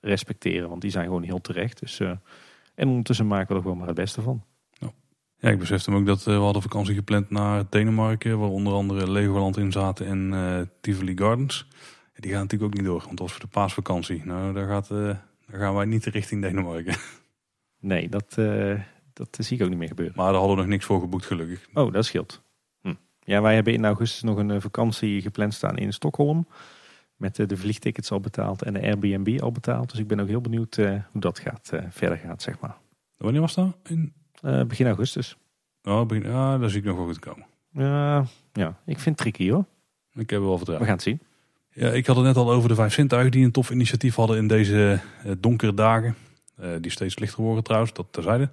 respecteren. 0.01 0.69
Want 0.69 0.81
die 0.81 0.91
zijn 0.91 1.05
gewoon 1.05 1.23
heel 1.23 1.41
terecht. 1.41 1.79
Dus, 1.79 1.99
en 2.75 2.87
ondertussen 2.87 3.27
maken 3.27 3.47
we 3.47 3.55
er 3.55 3.61
gewoon 3.61 3.77
maar 3.77 3.87
het 3.87 3.95
beste 3.95 4.21
van. 4.21 4.43
Ja, 5.37 5.49
ik 5.49 5.59
besefte 5.59 5.91
hem 5.91 5.99
ook 5.99 6.05
dat 6.05 6.23
we 6.23 6.31
hadden 6.31 6.61
vakantie 6.61 6.95
gepland 6.95 7.29
naar 7.29 7.63
Denemarken. 7.69 8.39
Waar 8.39 8.49
onder 8.49 8.73
andere 8.73 9.11
Legoland 9.11 9.57
in 9.57 9.71
zaten 9.71 10.05
en 10.05 10.69
Tivoli 10.81 11.17
Gardens. 11.17 11.67
Die 12.15 12.31
gaan 12.31 12.41
natuurlijk 12.41 12.71
ook 12.71 12.77
niet 12.77 12.87
door, 12.87 13.03
want 13.05 13.09
dat 13.09 13.19
was 13.19 13.31
voor 13.31 13.41
de 13.41 13.47
paasvakantie. 13.47 14.21
Nou, 14.25 14.53
daar, 14.53 14.67
gaat, 14.67 14.87
daar 14.87 15.19
gaan 15.47 15.75
wij 15.75 15.85
niet 15.85 16.05
richting 16.05 16.41
Denemarken. 16.41 16.95
Nee, 17.83 18.09
dat, 18.09 18.35
uh, 18.39 18.79
dat 19.13 19.37
zie 19.39 19.57
ik 19.57 19.63
ook 19.63 19.69
niet 19.69 19.77
meer 19.77 19.87
gebeuren. 19.87 20.15
Maar 20.15 20.31
daar 20.31 20.35
hadden 20.35 20.55
we 20.55 20.61
nog 20.61 20.71
niks 20.71 20.85
voor 20.85 20.99
geboekt, 20.99 21.25
gelukkig. 21.25 21.67
Oh, 21.73 21.93
dat 21.93 22.05
scheelt. 22.05 22.41
Hm. 22.81 22.93
Ja, 23.19 23.41
wij 23.41 23.55
hebben 23.55 23.73
in 23.73 23.85
augustus 23.85 24.21
nog 24.21 24.37
een 24.37 24.51
eh, 24.51 24.61
vakantie 24.61 25.21
gepland 25.21 25.53
staan 25.53 25.77
in 25.77 25.93
Stockholm. 25.93 26.47
Met 27.15 27.35
de 27.35 27.57
vliegtickets 27.57 28.11
al 28.11 28.19
betaald 28.19 28.61
en 28.61 28.73
de 28.73 28.81
Airbnb 28.81 29.39
al 29.41 29.51
betaald. 29.51 29.91
Dus 29.91 29.99
ik 29.99 30.07
ben 30.07 30.19
ook 30.19 30.27
heel 30.27 30.41
benieuwd 30.41 30.77
uh, 30.77 30.99
hoe 31.11 31.21
dat 31.21 31.39
gaat, 31.39 31.71
verder 31.89 32.17
gaat, 32.17 32.41
zeg 32.41 32.59
maar. 32.59 32.75
Wanneer 33.17 33.41
was 33.41 33.53
dat? 33.53 33.77
In... 33.83 34.13
begin 34.67 34.85
augustus. 34.85 35.37
Oh, 35.83 36.05
begin, 36.05 36.25
ah, 36.25 36.59
daar 36.59 36.69
zie 36.69 36.79
ik 36.79 36.85
nog 36.85 36.97
wel 36.97 37.05
goed 37.05 37.19
komen. 37.19 37.45
Ja, 37.71 38.25
ja, 38.53 38.79
ik 38.85 38.99
vind 38.99 39.05
het 39.05 39.17
tricky 39.17 39.51
hoor. 39.51 39.65
Ik 40.13 40.29
heb 40.29 40.41
wel 40.41 40.57
vertrouwen. 40.57 40.87
We 40.87 40.93
gaan 40.93 40.95
het 40.95 41.03
zien. 41.03 41.19
Ja, 41.69 41.91
ik 41.91 42.05
had 42.05 42.15
het 42.15 42.25
net 42.25 42.35
al 42.35 42.51
over 42.51 42.69
de 42.69 42.75
vijf 42.75 42.93
zintuigen 42.93 43.31
die 43.31 43.45
een 43.45 43.51
tof 43.51 43.69
initiatief 43.69 44.15
hadden 44.15 44.37
in 44.37 44.47
deze 44.47 44.99
donkere 45.39 45.73
dagen. 45.73 46.15
Uh, 46.59 46.69
die 46.81 46.91
steeds 46.91 47.19
lichter 47.19 47.43
worden 47.43 47.63
trouwens, 47.63 47.93
dat 47.93 48.07
terzijde. 48.11 48.49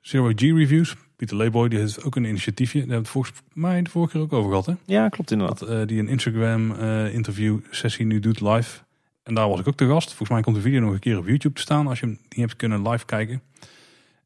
Zero 0.00 0.32
G 0.34 0.40
Reviews. 0.40 0.96
Pieter 1.16 1.36
Leeboy 1.36 1.68
die 1.68 1.78
heeft 1.78 2.04
ook 2.04 2.16
een 2.16 2.24
initiatiefje. 2.24 2.78
Daar 2.78 2.88
hebben 2.88 2.96
we 2.96 3.02
het 3.02 3.12
volgens 3.12 3.42
mij 3.52 3.82
de 3.82 3.90
vorige 3.90 4.12
keer 4.12 4.20
ook 4.20 4.32
over 4.32 4.50
gehad. 4.50 4.66
Hè? 4.66 4.74
Ja, 4.84 5.08
klopt 5.08 5.30
inderdaad. 5.30 5.58
Dat, 5.58 5.70
uh, 5.70 5.86
die 5.86 5.98
een 5.98 6.08
Instagram 6.08 6.70
uh, 6.70 7.14
interview 7.14 7.58
sessie 7.70 8.06
nu 8.06 8.20
doet 8.20 8.40
live. 8.40 8.80
En 9.22 9.34
daar 9.34 9.48
was 9.48 9.60
ik 9.60 9.68
ook 9.68 9.76
te 9.76 9.86
gast. 9.86 10.06
Volgens 10.06 10.28
mij 10.28 10.40
komt 10.40 10.56
de 10.56 10.62
video 10.62 10.80
nog 10.80 10.92
een 10.92 10.98
keer 10.98 11.18
op 11.18 11.26
YouTube 11.26 11.54
te 11.54 11.60
staan 11.60 11.86
als 11.86 12.00
je 12.00 12.06
hem 12.06 12.18
niet 12.28 12.40
hebt 12.40 12.56
kunnen 12.56 12.88
live 12.88 13.04
kijken. 13.04 13.42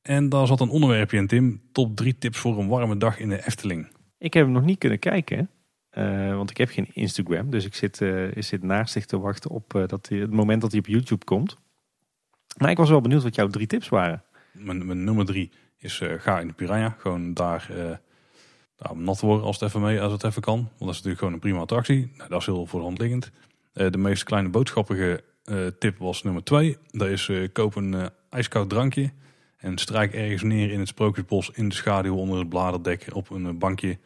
En 0.02 0.28
daar 0.28 0.46
zat 0.46 0.60
een 0.60 0.68
onderwerpje 0.68 1.16
in, 1.16 1.26
Tim. 1.26 1.60
Top 1.72 1.96
3 1.96 2.18
tips 2.18 2.38
voor 2.38 2.58
een 2.58 2.68
warme 2.68 2.96
dag 2.96 3.18
in 3.18 3.28
de 3.28 3.46
Efteling. 3.46 3.88
Ik 4.18 4.34
heb 4.34 4.44
hem 4.44 4.52
nog 4.52 4.64
niet 4.64 4.78
kunnen 4.78 4.98
kijken. 4.98 5.50
Uh, 5.98 6.36
want 6.36 6.50
ik 6.50 6.56
heb 6.56 6.68
geen 6.68 6.88
Instagram. 6.92 7.50
Dus 7.50 7.64
ik 7.64 7.74
zit, 7.74 8.00
ik 8.34 8.44
zit 8.44 8.62
naast 8.62 8.92
zich 8.92 9.06
te 9.06 9.18
wachten 9.18 9.50
op 9.50 9.84
dat 9.86 10.08
het 10.08 10.30
moment 10.30 10.60
dat 10.60 10.70
hij 10.70 10.80
op 10.80 10.86
YouTube 10.86 11.24
komt. 11.24 11.56
Maar 12.56 12.70
ik 12.70 12.76
was 12.76 12.88
wel 12.88 13.00
benieuwd 13.00 13.22
wat 13.22 13.34
jouw 13.34 13.48
drie 13.48 13.66
tips 13.66 13.88
waren. 13.88 14.22
Mijn, 14.52 15.04
nummer 15.04 15.24
drie 15.24 15.50
is 15.78 16.00
uh, 16.00 16.12
ga 16.18 16.40
in 16.40 16.46
de 16.46 16.52
Piranha. 16.52 16.96
Gewoon 16.98 17.34
daar, 17.34 17.68
uh, 17.72 18.90
nat 18.92 19.20
worden 19.20 19.46
als 19.46 19.60
het 19.60 19.68
even 19.68 19.80
mee, 19.80 20.00
als 20.00 20.12
het 20.12 20.24
even 20.24 20.42
kan. 20.42 20.56
Want 20.56 20.78
dat 20.78 20.88
is 20.88 20.94
natuurlijk 20.94 21.18
gewoon 21.18 21.34
een 21.34 21.40
prima 21.40 21.58
attractie. 21.58 22.12
Nou, 22.16 22.28
dat 22.28 22.40
is 22.40 22.46
heel 22.46 22.66
voor 22.66 22.78
de 22.78 22.86
hand 22.86 22.98
liggend. 22.98 23.30
Uh, 23.74 23.90
de 23.90 23.98
meest 23.98 24.24
kleine 24.24 24.48
boodschappige 24.48 25.24
tip 25.78 25.98
was 25.98 26.22
nummer 26.22 26.44
twee. 26.44 26.76
Dat 26.90 27.08
is 27.08 27.30
koop 27.52 27.74
een 27.74 28.10
ijskoud 28.30 28.68
drankje. 28.70 29.12
En 29.56 29.78
strijk 29.78 30.14
ergens 30.14 30.42
neer 30.42 30.70
in 30.70 30.78
het 30.78 30.88
sprookjesbos 30.88 31.50
in 31.50 31.68
de 31.68 31.74
schaduw 31.74 32.16
onder 32.16 32.38
het 32.38 32.48
bladerdek 32.48 33.06
op 33.12 33.30
een 33.30 33.58
bankje 33.58 33.98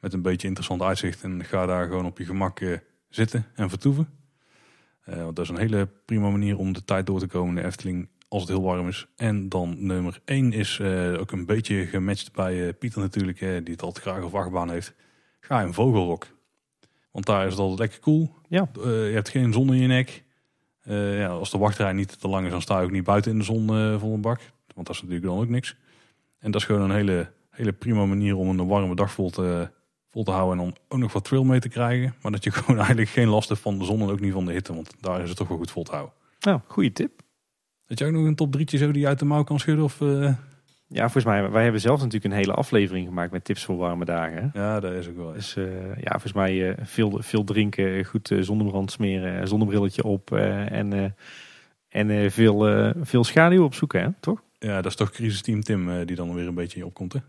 met 0.00 0.12
een 0.12 0.22
beetje 0.22 0.46
interessant 0.46 0.82
uitzicht. 0.82 1.22
En 1.22 1.44
ga 1.44 1.66
daar 1.66 1.86
gewoon 1.86 2.06
op 2.06 2.18
je 2.18 2.24
gemak 2.24 2.80
zitten 3.08 3.46
en 3.54 3.68
vertoeven. 3.68 4.17
Uh, 5.08 5.22
want 5.22 5.36
dat 5.36 5.44
is 5.44 5.50
een 5.50 5.58
hele 5.58 5.88
prima 6.04 6.30
manier 6.30 6.58
om 6.58 6.72
de 6.72 6.84
tijd 6.84 7.06
door 7.06 7.18
te 7.18 7.26
komen 7.26 7.48
in 7.48 7.54
de 7.54 7.66
Efteling 7.68 8.08
als 8.28 8.42
het 8.42 8.50
heel 8.50 8.62
warm 8.62 8.88
is. 8.88 9.06
En 9.16 9.48
dan 9.48 9.86
nummer 9.86 10.20
1 10.24 10.52
is 10.52 10.78
uh, 10.78 11.20
ook 11.20 11.32
een 11.32 11.46
beetje 11.46 11.86
gematcht 11.86 12.32
bij 12.32 12.54
uh, 12.54 12.72
Pieter 12.78 13.00
natuurlijk, 13.00 13.38
die 13.38 13.74
het 13.74 13.82
altijd 13.82 14.04
graag 14.06 14.22
op 14.22 14.34
achtbaan 14.34 14.70
heeft. 14.70 14.94
Ga 15.40 15.60
in 15.62 15.72
Vogelrok. 15.74 16.26
Want 17.10 17.26
daar 17.26 17.46
is 17.46 17.50
het 17.50 17.60
altijd 17.60 17.78
lekker 17.78 18.00
koel. 18.00 18.34
Ja. 18.48 18.68
je 18.82 19.10
hebt 19.14 19.28
geen 19.28 19.52
zon 19.52 19.74
in 19.74 19.80
je 19.80 19.86
nek. 19.86 20.24
ja, 20.84 21.26
als 21.26 21.50
de 21.50 21.58
wachtrij 21.58 21.92
niet 21.92 22.20
te 22.20 22.28
lang 22.28 22.44
is, 22.44 22.50
dan 22.50 22.62
sta 22.62 22.78
je 22.78 22.84
ook 22.84 22.90
niet 22.90 23.04
buiten 23.04 23.32
in 23.32 23.38
de 23.38 23.44
zon 23.44 23.66
vol 23.98 24.14
een 24.14 24.20
bak. 24.20 24.40
Want 24.74 24.86
dat 24.86 24.96
is 24.96 25.02
natuurlijk 25.02 25.28
dan 25.28 25.38
ook 25.38 25.48
niks. 25.48 25.76
En 26.38 26.50
dat 26.50 26.60
is 26.60 26.66
gewoon 26.66 26.90
een 26.90 26.96
hele, 26.96 27.32
hele 27.50 27.72
prima 27.72 28.04
manier 28.04 28.36
om 28.36 28.48
een 28.48 28.66
warme 28.66 28.94
dag 28.94 29.12
vol 29.12 29.30
te, 29.30 29.70
vol 30.10 30.24
te 30.24 30.30
houden 30.30 30.58
en 30.58 30.64
dan 30.64 30.76
ook 30.88 30.98
nog 30.98 31.12
wat 31.12 31.24
trail 31.24 31.44
mee 31.44 31.60
te 31.60 31.68
krijgen. 31.68 32.14
Maar 32.22 32.32
dat 32.32 32.44
je 32.44 32.50
gewoon 32.58 32.76
eigenlijk 32.76 33.08
geen 33.08 33.28
last 33.28 33.48
hebt 33.48 33.60
van 33.60 33.78
de 33.78 33.84
zon 33.84 34.00
en 34.00 34.10
ook 34.10 34.20
niet 34.20 34.32
van 34.32 34.44
de 34.44 34.52
hitte, 34.52 34.74
want 34.74 34.94
daar 35.00 35.22
is 35.22 35.28
het 35.28 35.38
toch 35.38 35.48
wel 35.48 35.58
goed 35.58 35.70
vol 35.70 35.82
te 35.82 35.92
houden. 35.92 36.14
Nou, 36.40 36.60
goede 36.66 36.92
tip. 36.92 37.20
Dat 37.86 37.98
je 37.98 38.04
ook 38.04 38.12
nog 38.12 38.26
een 38.26 38.34
top 38.34 38.52
drietje 38.52 38.78
zo 38.78 38.90
die 38.90 39.06
uit 39.06 39.18
de 39.18 39.24
mouw 39.24 39.44
kan 39.44 39.58
schudden? 39.58 39.84
Of, 39.84 40.00
uh... 40.00 40.34
Ja, 40.90 41.02
volgens 41.02 41.24
mij, 41.24 41.50
wij 41.50 41.62
hebben 41.62 41.80
zelf 41.80 41.98
natuurlijk 41.98 42.24
een 42.24 42.38
hele 42.38 42.52
aflevering 42.52 43.06
gemaakt 43.06 43.32
met 43.32 43.44
tips 43.44 43.64
voor 43.64 43.76
warme 43.76 44.04
dagen. 44.04 44.50
Ja, 44.54 44.80
dat 44.80 44.92
is 44.92 45.08
ook 45.08 45.16
wel. 45.16 45.32
Dus 45.32 45.56
uh, 45.56 45.96
ja, 45.96 46.10
volgens 46.10 46.32
mij 46.32 46.54
uh, 46.54 46.74
veel, 46.82 47.18
veel 47.22 47.44
drinken, 47.44 48.04
goed 48.04 48.32
zonnebrand 48.40 48.90
smeren, 48.90 49.48
zonnebrilletje 49.48 50.04
op 50.04 50.32
en, 50.32 51.14
en 51.88 52.30
veel, 52.30 52.92
veel 53.02 53.24
schaduw 53.24 53.64
opzoeken, 53.64 54.02
hè? 54.02 54.08
toch? 54.20 54.42
Ja, 54.58 54.76
dat 54.76 54.86
is 54.90 54.96
toch 54.96 55.10
crisisteam 55.10 55.60
Tim 55.60 56.04
die 56.04 56.16
dan 56.16 56.34
weer 56.34 56.46
een 56.46 56.54
beetje 56.54 56.86
opkomt, 56.86 57.12
hè? 57.12 57.20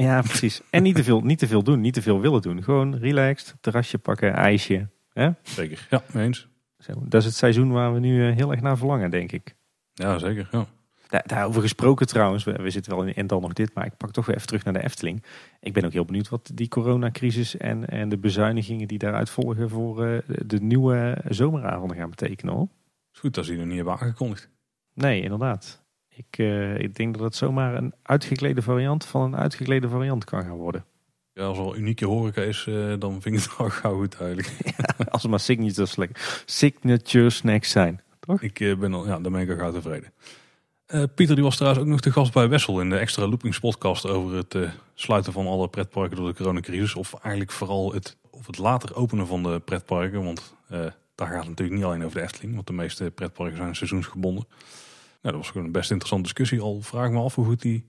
Ja, 0.00 0.22
precies. 0.22 0.60
En 0.70 0.82
niet 0.82 0.94
te 0.94 1.04
veel, 1.04 1.20
niet 1.20 1.38
te 1.38 1.46
veel 1.46 1.62
doen, 1.62 1.80
niet 1.80 1.94
te 1.94 2.02
veel 2.02 2.20
willen 2.20 2.42
doen. 2.42 2.62
Gewoon 2.62 2.96
relaxed, 2.96 3.54
terrasje 3.60 3.98
pakken, 3.98 4.32
ijsje. 4.32 4.88
Hè? 5.12 5.30
Zeker, 5.42 5.86
ja, 5.90 6.02
eens. 6.14 6.48
Zo, 6.78 6.92
dat 7.04 7.20
is 7.20 7.26
het 7.26 7.36
seizoen 7.36 7.72
waar 7.72 7.94
we 7.94 8.00
nu 8.00 8.30
heel 8.30 8.50
erg 8.50 8.60
naar 8.60 8.78
verlangen, 8.78 9.10
denk 9.10 9.32
ik. 9.32 9.54
Ja, 9.92 10.18
zeker. 10.18 10.48
Ja. 10.50 10.66
Daar, 11.08 11.22
daarover 11.26 11.62
gesproken 11.62 12.06
trouwens, 12.06 12.44
we, 12.44 12.52
we, 12.52 12.70
zitten 12.70 12.96
wel 12.96 13.04
in 13.04 13.14
en 13.14 13.26
dan 13.26 13.40
nog 13.40 13.52
dit, 13.52 13.74
maar 13.74 13.86
ik 13.86 13.96
pak 13.96 14.10
toch 14.10 14.26
weer 14.26 14.34
even 14.34 14.46
terug 14.46 14.64
naar 14.64 14.72
de 14.72 14.82
Efteling. 14.82 15.22
Ik 15.60 15.72
ben 15.72 15.84
ook 15.84 15.92
heel 15.92 16.04
benieuwd 16.04 16.28
wat 16.28 16.50
die 16.54 16.68
coronacrisis 16.68 17.56
en, 17.56 17.88
en 17.88 18.08
de 18.08 18.18
bezuinigingen 18.18 18.88
die 18.88 18.98
daaruit 18.98 19.30
volgen 19.30 19.68
voor 19.68 20.06
uh, 20.06 20.18
de 20.46 20.60
nieuwe 20.60 21.18
zomeravonden 21.28 21.96
gaan 21.96 22.10
betekenen 22.10 22.54
hoor. 22.54 22.68
Is 23.12 23.18
goed 23.18 23.34
dat 23.34 23.44
ze 23.44 23.50
die 23.50 23.58
nog 23.58 23.68
niet 23.68 23.76
hebben 23.76 23.94
aangekondigd. 23.94 24.48
Nee, 24.94 25.22
inderdaad. 25.22 25.85
Ik, 26.16 26.38
uh, 26.38 26.78
ik 26.78 26.94
denk 26.94 27.14
dat 27.14 27.22
het 27.22 27.36
zomaar 27.36 27.74
een 27.74 27.94
uitgeklede 28.02 28.62
variant 28.62 29.04
van 29.04 29.22
een 29.22 29.36
uitgeklede 29.36 29.88
variant 29.88 30.24
kan 30.24 30.42
gaan 30.42 30.56
worden. 30.56 30.84
Ja, 31.32 31.44
als 31.44 31.58
er 31.58 31.64
al 31.64 31.76
unieke 31.76 32.06
horeca 32.06 32.42
is, 32.42 32.66
uh, 32.68 32.94
dan 32.98 33.22
vind 33.22 33.36
ik 33.36 33.42
het 33.42 33.58
al 33.58 33.70
gauw 33.70 33.96
goed 33.96 34.20
eigenlijk. 34.20 34.52
Ja, 34.76 35.04
als 35.08 35.22
het 35.22 35.30
maar 35.30 35.40
signature, 35.40 36.08
signature 36.44 37.30
snacks 37.30 37.70
zijn, 37.70 38.00
toch? 38.20 38.42
Ik 38.42 38.60
uh, 38.60 38.76
ben 38.76 38.94
al, 38.94 39.06
ja, 39.06 39.18
daar 39.18 39.32
ben 39.32 39.40
ik 39.40 39.50
al 39.50 39.56
gauw 39.56 39.72
tevreden. 39.72 40.12
Pieter 41.14 41.34
die 41.34 41.44
was 41.44 41.56
trouwens 41.56 41.82
ook 41.82 41.88
nog 41.88 42.00
te 42.00 42.12
gast 42.12 42.32
bij 42.32 42.48
Wessel 42.48 42.80
in 42.80 42.90
de 42.90 42.96
extra 42.96 43.26
Loopings 43.26 43.60
podcast 43.60 44.06
over 44.06 44.36
het 44.36 44.56
sluiten 44.94 45.32
van 45.32 45.46
alle 45.46 45.68
pretparken 45.68 46.16
door 46.16 46.28
de 46.28 46.34
coronacrisis. 46.34 46.94
Of 46.94 47.14
eigenlijk 47.14 47.52
vooral 47.52 47.92
het, 47.92 48.16
of 48.30 48.46
het 48.46 48.58
later 48.58 48.96
openen 48.96 49.26
van 49.26 49.42
de 49.42 49.60
pretparken. 49.64 50.24
Want 50.24 50.54
daar 51.14 51.28
gaat 51.28 51.38
het 51.38 51.48
natuurlijk 51.48 51.76
niet 51.76 51.86
alleen 51.86 52.04
over 52.04 52.18
de 52.18 52.24
Efteling, 52.24 52.54
want 52.54 52.66
de 52.66 52.72
meeste 52.72 53.10
pretparken 53.10 53.56
zijn 53.56 53.76
seizoensgebonden. 53.76 54.46
Nou, 55.26 55.38
dat 55.38 55.46
was 55.46 55.54
gewoon 55.54 55.66
een 55.66 55.80
best 55.80 55.90
interessante 55.90 56.24
discussie. 56.24 56.60
Al 56.60 56.80
vraag 56.80 57.10
me 57.10 57.20
af 57.20 57.34
hoe 57.34 57.44
goed 57.44 57.62
die 57.62 57.86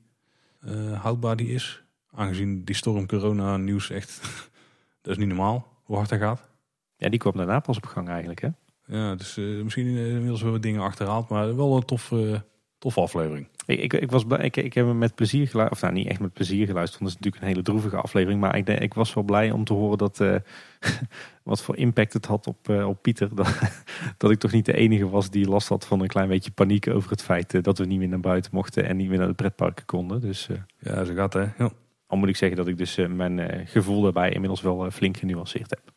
uh, 0.66 1.02
houdbaar 1.02 1.36
die 1.36 1.48
is. 1.48 1.84
Aangezien 2.12 2.64
die 2.64 2.76
storm 2.76 3.08
corona 3.08 3.58
nieuws 3.58 3.90
echt, 3.90 4.22
dat 5.02 5.12
is 5.12 5.18
niet 5.18 5.28
normaal 5.28 5.68
hoe 5.84 5.96
hard 5.96 6.10
dat 6.10 6.20
gaat. 6.20 6.50
Ja, 6.96 7.10
die 7.10 7.20
kwam 7.20 7.34
daarna 7.38 7.60
pas 7.60 7.78
op 7.78 7.86
gang 7.86 8.10
eigenlijk 8.10 8.42
hè? 8.42 8.50
Ja, 8.86 9.16
dus 9.16 9.38
uh, 9.38 9.64
misschien 9.64 9.88
inmiddels 9.88 10.42
wel 10.42 10.52
wat 10.52 10.62
dingen 10.62 10.82
achterhaald. 10.82 11.30
Maar 11.30 11.56
wel 11.56 11.76
een 11.76 11.86
tof, 11.86 12.12
uh, 12.12 12.40
toffe 12.78 13.02
aflevering. 13.02 13.48
Ik, 13.68 13.80
ik, 13.80 13.94
ik 13.94 14.12
was 14.12 14.26
blij, 14.26 14.40
ik, 14.46 14.58
ik 14.58 14.74
heb 14.74 14.86
hem 14.86 14.98
met 14.98 15.16
plezier 15.16 15.48
geluisterd. 15.48 15.72
Of 15.84 15.90
nou, 15.90 15.94
niet 15.94 16.08
echt 16.12 16.20
met 16.20 16.34
plezier 16.34 16.66
geluisterd. 16.68 17.00
Want 17.02 17.12
het 17.14 17.20
is 17.20 17.26
natuurlijk 17.26 17.44
een 17.44 17.48
hele 17.50 17.62
droevige 17.80 18.02
aflevering. 18.04 18.42
Maar 18.42 18.58
ik, 18.58 18.66
denk- 18.66 18.80
ik 18.80 18.94
was 18.94 19.14
wel 19.14 19.24
blij 19.24 19.52
om 19.52 19.64
te 19.64 19.74
horen 19.74 19.98
dat. 19.98 20.20
eh, 20.20 20.36
wat 21.44 21.62
voor 21.62 21.76
impact 21.78 22.14
het 22.14 22.26
had 22.26 22.48
op, 22.48 22.70
eh, 22.70 22.88
op 22.88 23.02
Pieter. 23.02 23.36
Dat, 23.36 23.60
dat 24.18 24.32
ik 24.32 24.40
toch 24.40 24.52
niet 24.52 24.66
de 24.66 24.74
enige 24.74 25.10
was 25.10 25.30
die 25.30 25.48
last 25.50 25.68
had 25.68 25.86
van 25.88 26.02
een 26.02 26.08
klein 26.08 26.28
beetje 26.28 26.52
paniek 26.52 26.88
over 26.90 27.10
het 27.10 27.22
feit 27.24 27.54
eh, 27.54 27.62
dat 27.62 27.78
we 27.78 27.86
niet 27.86 28.00
meer 28.00 28.08
naar 28.08 28.20
buiten 28.20 28.52
mochten. 28.54 28.86
En 28.86 28.98
niet 28.98 29.10
meer 29.10 29.18
naar 29.18 29.28
de 29.28 29.34
pretparken 29.34 29.86
konden. 29.86 30.22
Dus. 30.22 30.48
Ja, 30.80 31.04
zo 31.04 31.14
gaat 31.14 31.34
het. 31.34 31.50
hè. 31.58 31.64
Ja. 31.64 31.72
al 32.08 32.18
moet 32.18 32.30
ik 32.30 32.36
zeggen 32.36 32.58
dat 32.58 32.68
ik 32.68 32.78
dus 32.78 32.96
mijn 33.10 33.68
gevoel 33.68 34.02
daarbij 34.02 34.30
inmiddels 34.32 34.62
wel 34.62 34.92
flink 34.92 35.18
genuanceerd 35.18 35.70
heb. 35.70 35.97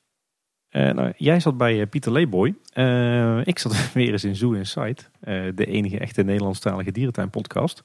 Eh, 0.70 0.90
nou, 0.90 1.12
jij 1.16 1.40
zat 1.40 1.56
bij 1.56 1.80
eh, 1.80 1.88
Pieter 1.88 2.12
Leeboy. 2.12 2.54
Eh, 2.72 3.46
ik 3.46 3.58
zat 3.58 3.92
weer 3.92 4.12
eens 4.12 4.24
in 4.24 4.36
Zoo 4.36 4.52
Insight. 4.52 5.10
eh 5.20 5.42
de 5.54 5.66
enige 5.66 5.98
echte 5.98 6.22
Nederlandstalige 6.22 6.92
dierentuin 6.92 7.30
podcast. 7.30 7.82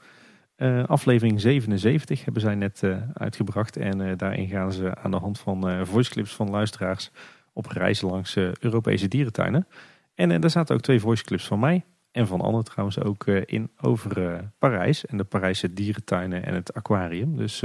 Eh, 0.56 0.84
aflevering 0.84 1.42
77 1.42 2.24
hebben 2.24 2.42
zij 2.42 2.56
net 2.56 2.84
uitgebracht. 3.14 3.78
En 3.78 4.18
daarin 4.18 4.48
gaan 4.48 4.72
ze 4.72 4.96
aan 4.96 5.12
de 5.12 5.18
hand 5.18 5.40
van 5.40 5.86
voiceclips 5.86 6.36
van 6.36 6.50
luisteraars 6.50 7.12
op 7.54 7.66
reis 7.66 8.02
langs 8.02 8.36
Europese 8.60 9.08
dierentuinen. 9.08 9.68
En 10.16 10.42
daar 10.42 10.50
zaten 10.50 10.76
ook 10.76 10.82
twee 10.82 11.00
voiceclips 11.00 11.48
van 11.48 11.60
mij. 11.60 11.84
En 12.12 12.28
van 12.28 12.42
Anne 12.42 12.64
trouwens 12.64 13.00
ook 13.00 13.28
in 13.28 13.72
over 13.82 14.40
Parijs. 14.60 15.06
En 15.06 15.18
de 15.18 15.24
Parijse 15.24 15.74
dierentuinen 15.74 16.46
en 16.46 16.54
het 16.54 16.74
aquarium. 16.74 17.38
Dus 17.38 17.64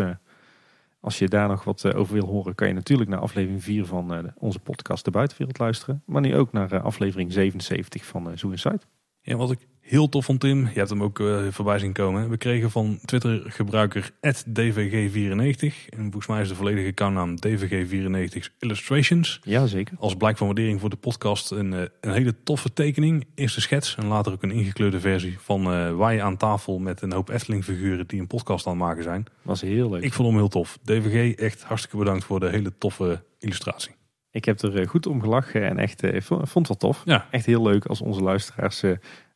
als 1.00 1.18
je 1.18 1.28
daar 1.28 1.48
nog 1.48 1.64
wat 1.64 1.84
eh, 1.84 1.98
over 1.98 2.14
wil 2.14 2.26
horen, 2.26 2.54
kan 2.54 2.68
je 2.68 2.74
natuurlijk 2.74 3.10
naar 3.10 3.18
aflevering 3.18 3.62
4 3.62 3.86
van 3.86 4.14
eh, 4.14 4.24
onze 4.36 4.58
podcast 4.58 5.04
De 5.04 5.10
Buitenwereld 5.10 5.58
luisteren. 5.58 6.02
Maar 6.06 6.20
nu 6.20 6.36
ook 6.36 6.52
naar 6.52 6.72
eh, 6.72 6.84
aflevering 6.84 7.32
77 7.32 8.04
van 8.04 8.38
Zoo 8.38 8.50
Insight. 8.50 8.86
Ja, 9.20 9.36
wat 9.36 9.50
ik 9.50 9.66
heel 9.80 10.08
tof 10.08 10.24
vond, 10.24 10.40
Tim, 10.40 10.60
je 10.60 10.78
hebt 10.78 10.90
hem 10.90 11.02
ook 11.02 11.20
eh, 11.20 11.46
voorbij 11.50 11.78
zien 11.78 11.92
komen. 11.92 12.30
We 12.30 12.36
kregen 12.36 12.70
van 12.70 12.98
Twitter-gebruiker 13.04 14.10
DVG94. 14.48 15.88
En 15.88 16.00
volgens 16.00 16.26
mij 16.26 16.40
is 16.40 16.48
de 16.48 16.54
volledige 16.54 16.88
accountnaam 16.88 17.34
DVG94 17.46 18.56
Illustrations. 18.58 19.40
Ja, 19.42 19.66
zeker. 19.66 19.96
Als 19.98 20.14
blijk 20.14 20.36
van 20.36 20.46
waardering 20.46 20.80
voor 20.80 20.90
de 20.90 20.96
podcast 20.96 21.50
een, 21.50 21.72
eh, 21.72 21.82
een 22.00 22.12
hele 22.12 22.34
toffe 22.42 22.72
tekening. 22.72 23.26
Eerst 23.34 23.54
de 23.54 23.60
schets 23.60 23.96
en 23.96 24.06
later 24.06 24.32
ook 24.32 24.42
een 24.42 24.50
ingekleurde 24.50 25.00
versie 25.00 25.38
van 25.38 25.72
eh 25.72 25.96
wij 25.96 26.22
aan 26.22 26.36
tafel 26.36 26.78
met 26.78 27.02
een 27.02 27.12
hoop 27.12 27.28
Efteling 27.28 27.64
figuren 27.64 28.06
die 28.06 28.20
een 28.20 28.26
podcast 28.26 28.66
aan 28.66 28.72
het 28.72 28.82
maken 28.82 29.02
zijn. 29.02 29.24
Was 29.42 29.60
heel 29.60 29.90
leuk. 29.90 30.02
Ik 30.02 30.12
vond 30.12 30.28
hem 30.28 30.36
heel 30.36 30.48
tof. 30.48 30.78
DVG, 30.84 31.34
echt 31.34 31.62
hartstikke 31.62 31.96
bedankt 31.96 32.24
voor 32.24 32.40
de 32.40 32.48
hele 32.48 32.72
toffe 32.78 33.22
illustratie. 33.38 33.94
Ik 34.30 34.44
heb 34.44 34.60
er 34.60 34.88
goed 34.88 35.06
om 35.06 35.20
gelachen 35.20 35.68
en 35.68 35.78
echt 35.78 36.02
vond, 36.18 36.54
het 36.54 36.68
wel 36.68 36.76
tof. 36.76 37.02
Ja. 37.04 37.26
Echt 37.30 37.46
heel 37.46 37.62
leuk 37.62 37.86
als 37.86 38.00
onze 38.00 38.22
luisteraars 38.22 38.82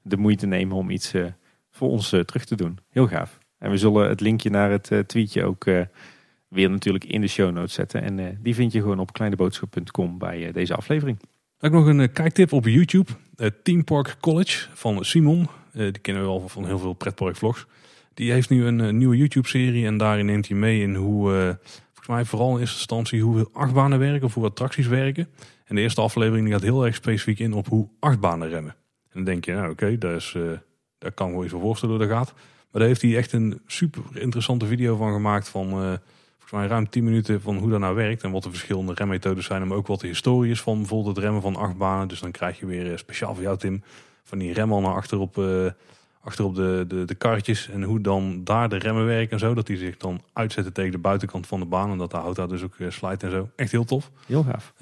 de 0.05 0.17
moeite 0.17 0.47
nemen 0.47 0.77
om 0.77 0.91
iets 0.91 1.15
eh, 1.15 1.25
voor 1.71 1.89
ons 1.89 2.13
eh, 2.13 2.21
terug 2.21 2.45
te 2.45 2.57
doen. 2.57 2.79
Heel 2.91 3.07
gaaf. 3.07 3.39
En 3.59 3.71
we 3.71 3.77
zullen 3.77 4.09
het 4.09 4.21
linkje 4.21 4.51
naar 4.51 4.71
het 4.71 4.91
eh, 4.91 4.99
tweetje 4.99 5.45
ook 5.45 5.65
weer 6.49 6.71
natuurlijk 6.71 7.05
in 7.05 7.21
de 7.21 7.27
show 7.27 7.53
notes 7.53 7.73
zetten. 7.73 8.03
En 8.03 8.39
die 8.43 8.55
vind 8.55 8.73
je 8.73 8.81
gewoon 8.81 8.99
op 8.99 9.13
kleineboodschap.com 9.13 10.19
bij 10.19 10.53
deze 10.53 10.75
aflevering. 10.75 11.19
Ook 11.61 11.73
nog 11.73 11.87
een 11.87 12.13
kijktip 12.13 12.53
op 12.53 12.65
YouTube. 12.65 13.11
Team 13.63 13.85
Park 13.85 14.17
College 14.21 14.69
van 14.73 15.05
Simon. 15.05 15.49
Die 15.73 15.99
kennen 15.99 16.23
we 16.23 16.29
al 16.29 16.49
van 16.49 16.67
heel 16.67 16.79
veel 16.79 16.93
pretparkvlogs. 16.93 17.67
Die 18.15 18.33
heeft 18.33 18.51
nu 18.51 18.65
een 18.67 18.99
nieuwe 18.99 19.17
YouTube-serie 19.17 19.87
en 19.87 19.97
daarin 19.97 20.27
neemt 20.27 20.49
hij 20.49 20.57
mee 20.57 20.81
in 20.81 20.95
hoe, 20.95 21.29
volgens 21.93 22.09
mij 22.09 22.25
vooral 22.25 22.55
in 22.55 22.61
eerste 22.61 22.77
instantie, 22.77 23.23
hoe 23.23 23.49
achtbanen 23.53 23.99
werken 23.99 24.27
of 24.27 24.35
hoe 24.35 24.45
attracties 24.45 24.87
werken. 24.87 25.29
En 25.65 25.75
de 25.75 25.81
eerste 25.81 26.01
aflevering 26.01 26.45
die 26.45 26.55
gaat 26.55 26.63
heel 26.63 26.87
erg 26.87 26.95
specifiek 26.95 27.39
in 27.39 27.53
op 27.53 27.69
hoe 27.69 27.89
achtbanen 28.01 28.49
remmen. 28.49 28.75
En 29.15 29.25
dan 29.25 29.33
denk 29.33 29.45
je, 29.45 29.53
nou 29.53 29.71
oké, 29.71 29.99
daar, 29.99 30.15
is, 30.15 30.35
eh, 30.37 30.43
daar 30.99 31.13
kan 31.13 31.33
wel 31.33 31.43
iets 31.43 31.53
voor 31.53 31.61
voorstellen 31.61 31.97
hoe 31.97 32.07
dat 32.07 32.17
gaat. 32.17 32.33
Maar 32.35 32.81
daar 32.81 32.91
heeft 32.91 33.03
hij 33.03 33.17
echt 33.17 33.33
een 33.33 33.61
super 33.67 34.03
interessante 34.13 34.67
video 34.67 34.97
van 34.97 35.13
gemaakt 35.13 35.49
van 35.49 35.67
eh, 35.67 35.93
volgens 36.31 36.51
mij 36.51 36.67
ruim 36.67 36.89
10 36.89 37.05
minuten 37.05 37.41
van 37.41 37.57
hoe 37.57 37.71
dat 37.71 37.81
nou 37.81 37.95
werkt 37.95 38.23
en 38.23 38.31
wat 38.31 38.43
de 38.43 38.51
verschillende 38.51 38.95
remmethodes 38.95 39.45
zijn. 39.45 39.69
Maar 39.69 39.77
ook 39.77 39.87
wat 39.87 40.01
de 40.01 40.07
historie 40.07 40.51
is 40.51 40.61
van 40.61 40.79
bijvoorbeeld 40.79 41.17
het 41.17 41.25
remmen 41.25 41.43
van 41.43 41.57
achtbanen. 41.57 42.09
Dus 42.09 42.21
dan 42.21 42.31
krijg 42.31 42.59
je 42.59 42.67
weer 42.67 42.91
eh, 42.91 42.97
speciaal 42.97 43.35
voor 43.35 43.43
jou 43.43 43.59
Tim 43.59 43.83
van 44.25 44.39
die 44.39 44.53
remmen 44.53 44.83
naar 44.83 44.95
achter 44.95 45.19
op, 45.19 45.41
achter 46.21 46.45
op 46.45 46.55
de, 46.55 46.85
de, 46.89 47.05
de 47.05 47.15
karretjes. 47.15 47.69
En 47.69 47.83
hoe 47.83 48.01
dan 48.01 48.45
daar 48.45 48.69
de 48.69 48.79
remmen 48.79 49.07
werken 49.07 49.31
en 49.31 49.39
zo. 49.39 49.55
Dat 49.55 49.67
die 49.67 49.77
zich 49.77 49.97
dan 49.97 50.21
uitzetten 50.33 50.73
tegen 50.73 50.93
de 50.93 50.99
buitenkant 50.99 51.47
van 51.47 51.61
de 51.61 51.67
baan. 51.67 51.91
En 51.91 51.99
dat 51.99 52.11
de 52.11 52.17
hout 52.17 52.37
daar 52.37 52.49
dus 52.49 52.63
ook 52.63 52.75
slijt 52.89 53.23
en 53.23 53.31
zo. 53.31 53.49
Echt 53.57 53.71
heel 53.71 53.85
tof. 53.85 54.11
Heel 54.27 54.43
gaaf. 54.43 54.73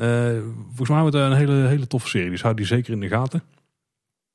Volgens 0.67 0.89
mij 0.89 1.01
wordt 1.01 1.17
het 1.17 1.25
een 1.25 1.37
hele, 1.37 1.67
hele 1.67 1.87
toffe 1.87 2.09
serie. 2.09 2.31
Dus 2.31 2.43
houd 2.43 2.57
die 2.57 2.67
zeker 2.67 2.93
in 2.93 3.01
de 3.01 3.09
gaten. 3.09 3.43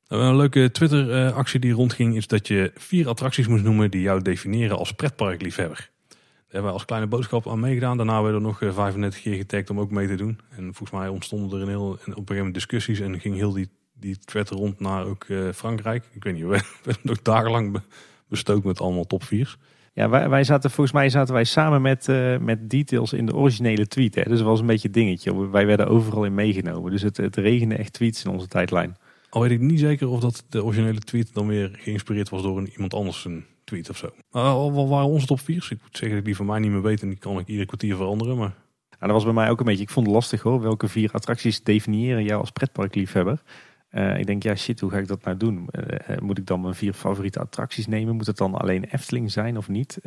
Nou, 0.09 0.23
Een 0.23 0.35
leuke 0.35 0.71
Twitter-actie 0.71 1.59
die 1.59 1.73
rondging 1.73 2.15
is 2.15 2.27
dat 2.27 2.47
je 2.47 2.71
vier 2.75 3.07
attracties 3.07 3.47
moest 3.47 3.63
noemen 3.63 3.91
die 3.91 4.01
jou 4.01 4.21
definiëren 4.21 4.77
als 4.77 4.91
pretparkliefhebber. 4.93 5.89
Daar 6.07 6.17
hebben 6.43 6.63
wij 6.63 6.71
als 6.71 6.85
kleine 6.85 7.07
boodschap 7.07 7.47
aan 7.47 7.59
meegedaan. 7.59 7.97
Daarna 7.97 8.21
werden 8.21 8.41
er 8.41 8.47
nog 8.47 8.61
eh, 8.61 8.73
35 8.73 9.21
keer 9.21 9.35
getagd 9.35 9.69
om 9.69 9.79
ook 9.79 9.91
mee 9.91 10.07
te 10.07 10.15
doen. 10.15 10.39
En 10.49 10.63
volgens 10.63 10.91
mij 10.91 11.07
ontstonden 11.07 11.57
er 11.57 11.63
een 11.63 11.69
heel, 11.69 11.89
op 11.89 11.97
een 12.05 12.13
gegeven 12.13 12.35
moment 12.35 12.53
discussies 12.53 12.99
en 12.99 13.19
ging 13.19 13.35
heel 13.35 13.51
die, 13.51 13.69
die 13.93 14.17
thread 14.17 14.49
rond 14.49 14.79
naar 14.79 15.05
ook 15.05 15.23
eh, 15.23 15.37
Frankrijk. 15.55 16.03
Ik 16.13 16.23
weet 16.23 16.33
niet, 16.33 16.43
we 16.45 16.61
hebben 16.83 17.01
nog 17.03 17.21
dagenlang 17.21 17.71
be- 17.71 17.81
bestookt 18.27 18.65
met 18.65 18.79
allemaal 18.81 19.05
top 19.07 19.23
4's. 19.23 19.57
Ja, 19.93 20.09
wij, 20.09 20.29
wij 20.29 20.43
zaten, 20.43 20.69
volgens 20.71 20.95
mij 20.95 21.09
zaten 21.09 21.33
wij 21.33 21.43
samen 21.43 21.81
met, 21.81 22.09
eh, 22.09 22.37
met 22.37 22.69
details 22.69 23.13
in 23.13 23.25
de 23.25 23.35
originele 23.35 23.87
tweet. 23.87 24.15
Hè. 24.15 24.23
Dus 24.23 24.37
dat 24.37 24.47
was 24.47 24.59
een 24.59 24.65
beetje 24.65 24.89
dingetje. 24.89 25.49
Wij 25.49 25.65
werden 25.65 25.87
overal 25.87 26.25
in 26.25 26.33
meegenomen. 26.33 26.91
Dus 26.91 27.01
het, 27.01 27.17
het 27.17 27.35
regende 27.35 27.75
echt 27.75 27.93
tweets 27.93 28.23
in 28.23 28.31
onze 28.31 28.47
tijdlijn. 28.47 28.97
Al 29.29 29.41
weet 29.41 29.51
ik 29.51 29.59
niet 29.59 29.79
zeker 29.79 30.07
of 30.07 30.19
dat 30.19 30.45
de 30.49 30.63
originele 30.63 30.99
tweet 30.99 31.33
dan 31.33 31.47
weer 31.47 31.77
geïnspireerd 31.79 32.29
was 32.29 32.41
door 32.41 32.57
een, 32.57 32.69
iemand 32.69 32.93
anders 32.93 33.25
een 33.25 33.45
tweet 33.63 33.89
of 33.89 33.97
zo. 33.97 34.09
Maar 34.31 34.71
wat 34.71 34.87
waren 34.87 35.07
onze 35.07 35.25
top 35.25 35.39
4's? 35.39 35.45
Ik 35.45 35.81
moet 35.81 35.97
zeggen 35.97 36.09
dat 36.09 36.17
ik 36.17 36.25
die 36.25 36.35
van 36.35 36.45
mij 36.45 36.59
niet 36.59 36.71
meer 36.71 36.81
weet 36.81 37.01
en 37.01 37.09
die 37.09 37.17
kan 37.17 37.39
ik 37.39 37.47
ieder 37.47 37.65
kwartier 37.65 37.95
veranderen. 37.95 38.37
Maar 38.37 38.55
dat 38.99 39.09
was 39.09 39.23
bij 39.23 39.33
mij 39.33 39.49
ook 39.49 39.59
een 39.59 39.65
beetje. 39.65 39.83
Ik 39.83 39.89
vond 39.89 40.05
het 40.05 40.15
lastig 40.15 40.41
hoor. 40.41 40.61
Welke 40.61 40.87
vier 40.87 41.09
attracties 41.11 41.63
definiëren 41.63 42.23
jou 42.23 42.39
als 42.39 42.51
pretparkliefhebber? 42.51 43.41
Eh 43.89 44.19
ik 44.19 44.25
denk, 44.25 44.43
ja 44.43 44.55
shit, 44.55 44.79
hoe 44.79 44.89
ga 44.89 44.97
ik 44.97 45.07
dat 45.07 45.23
nou 45.23 45.37
doen? 45.37 45.67
Eh, 45.71 46.15
eh, 46.15 46.21
moet 46.21 46.37
ik 46.37 46.45
dan 46.45 46.61
mijn 46.61 46.75
vier 46.75 46.93
favoriete 46.93 47.39
attracties 47.39 47.87
nemen? 47.87 48.15
Moet 48.15 48.27
het 48.27 48.37
dan 48.37 48.55
alleen 48.55 48.83
Efteling 48.83 49.31
zijn 49.31 49.57
of 49.57 49.67
niet? 49.67 49.99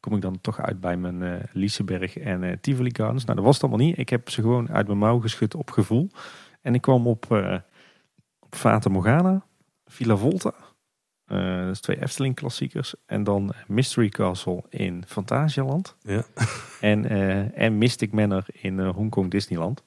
Kom 0.00 0.14
ik 0.14 0.22
dan 0.22 0.40
toch 0.40 0.60
uit 0.60 0.80
bij 0.80 0.96
mijn 0.96 1.48
Liseberg 1.52 2.18
en 2.18 2.58
Tivoli 2.60 2.90
Gardens? 2.92 3.24
Nou, 3.24 3.36
dat 3.36 3.44
was 3.44 3.54
het 3.54 3.64
allemaal 3.64 3.86
niet. 3.86 3.98
Ik 3.98 4.08
heb 4.08 4.30
ze 4.30 4.40
gewoon 4.40 4.70
uit 4.70 4.86
mijn 4.86 4.98
mouw 4.98 5.18
geschud 5.18 5.54
op 5.54 5.70
gevoel. 5.70 6.10
En 6.62 6.74
ik 6.74 6.80
kwam 6.80 7.06
op 7.06 7.26
Fata 8.54 8.88
Morgana, 8.88 9.46
Villa 9.86 10.16
Volta. 10.16 10.54
Eh, 11.24 11.64
dat 11.64 11.70
is 11.70 11.80
twee 11.80 12.02
Efteling 12.02 12.34
klassiekers. 12.34 12.94
En 13.06 13.24
dan 13.24 13.52
Mystery 13.66 14.08
Castle 14.08 14.62
in 14.68 15.04
Fantasialand. 15.06 15.96
ja, 16.00 16.24
En, 16.80 17.08
eh, 17.08 17.58
en 17.58 17.78
Mystic 17.78 18.12
Manor 18.12 18.44
in 18.52 18.80
eh, 18.80 18.88
Hongkong 18.88 19.30
Disneyland. 19.30 19.82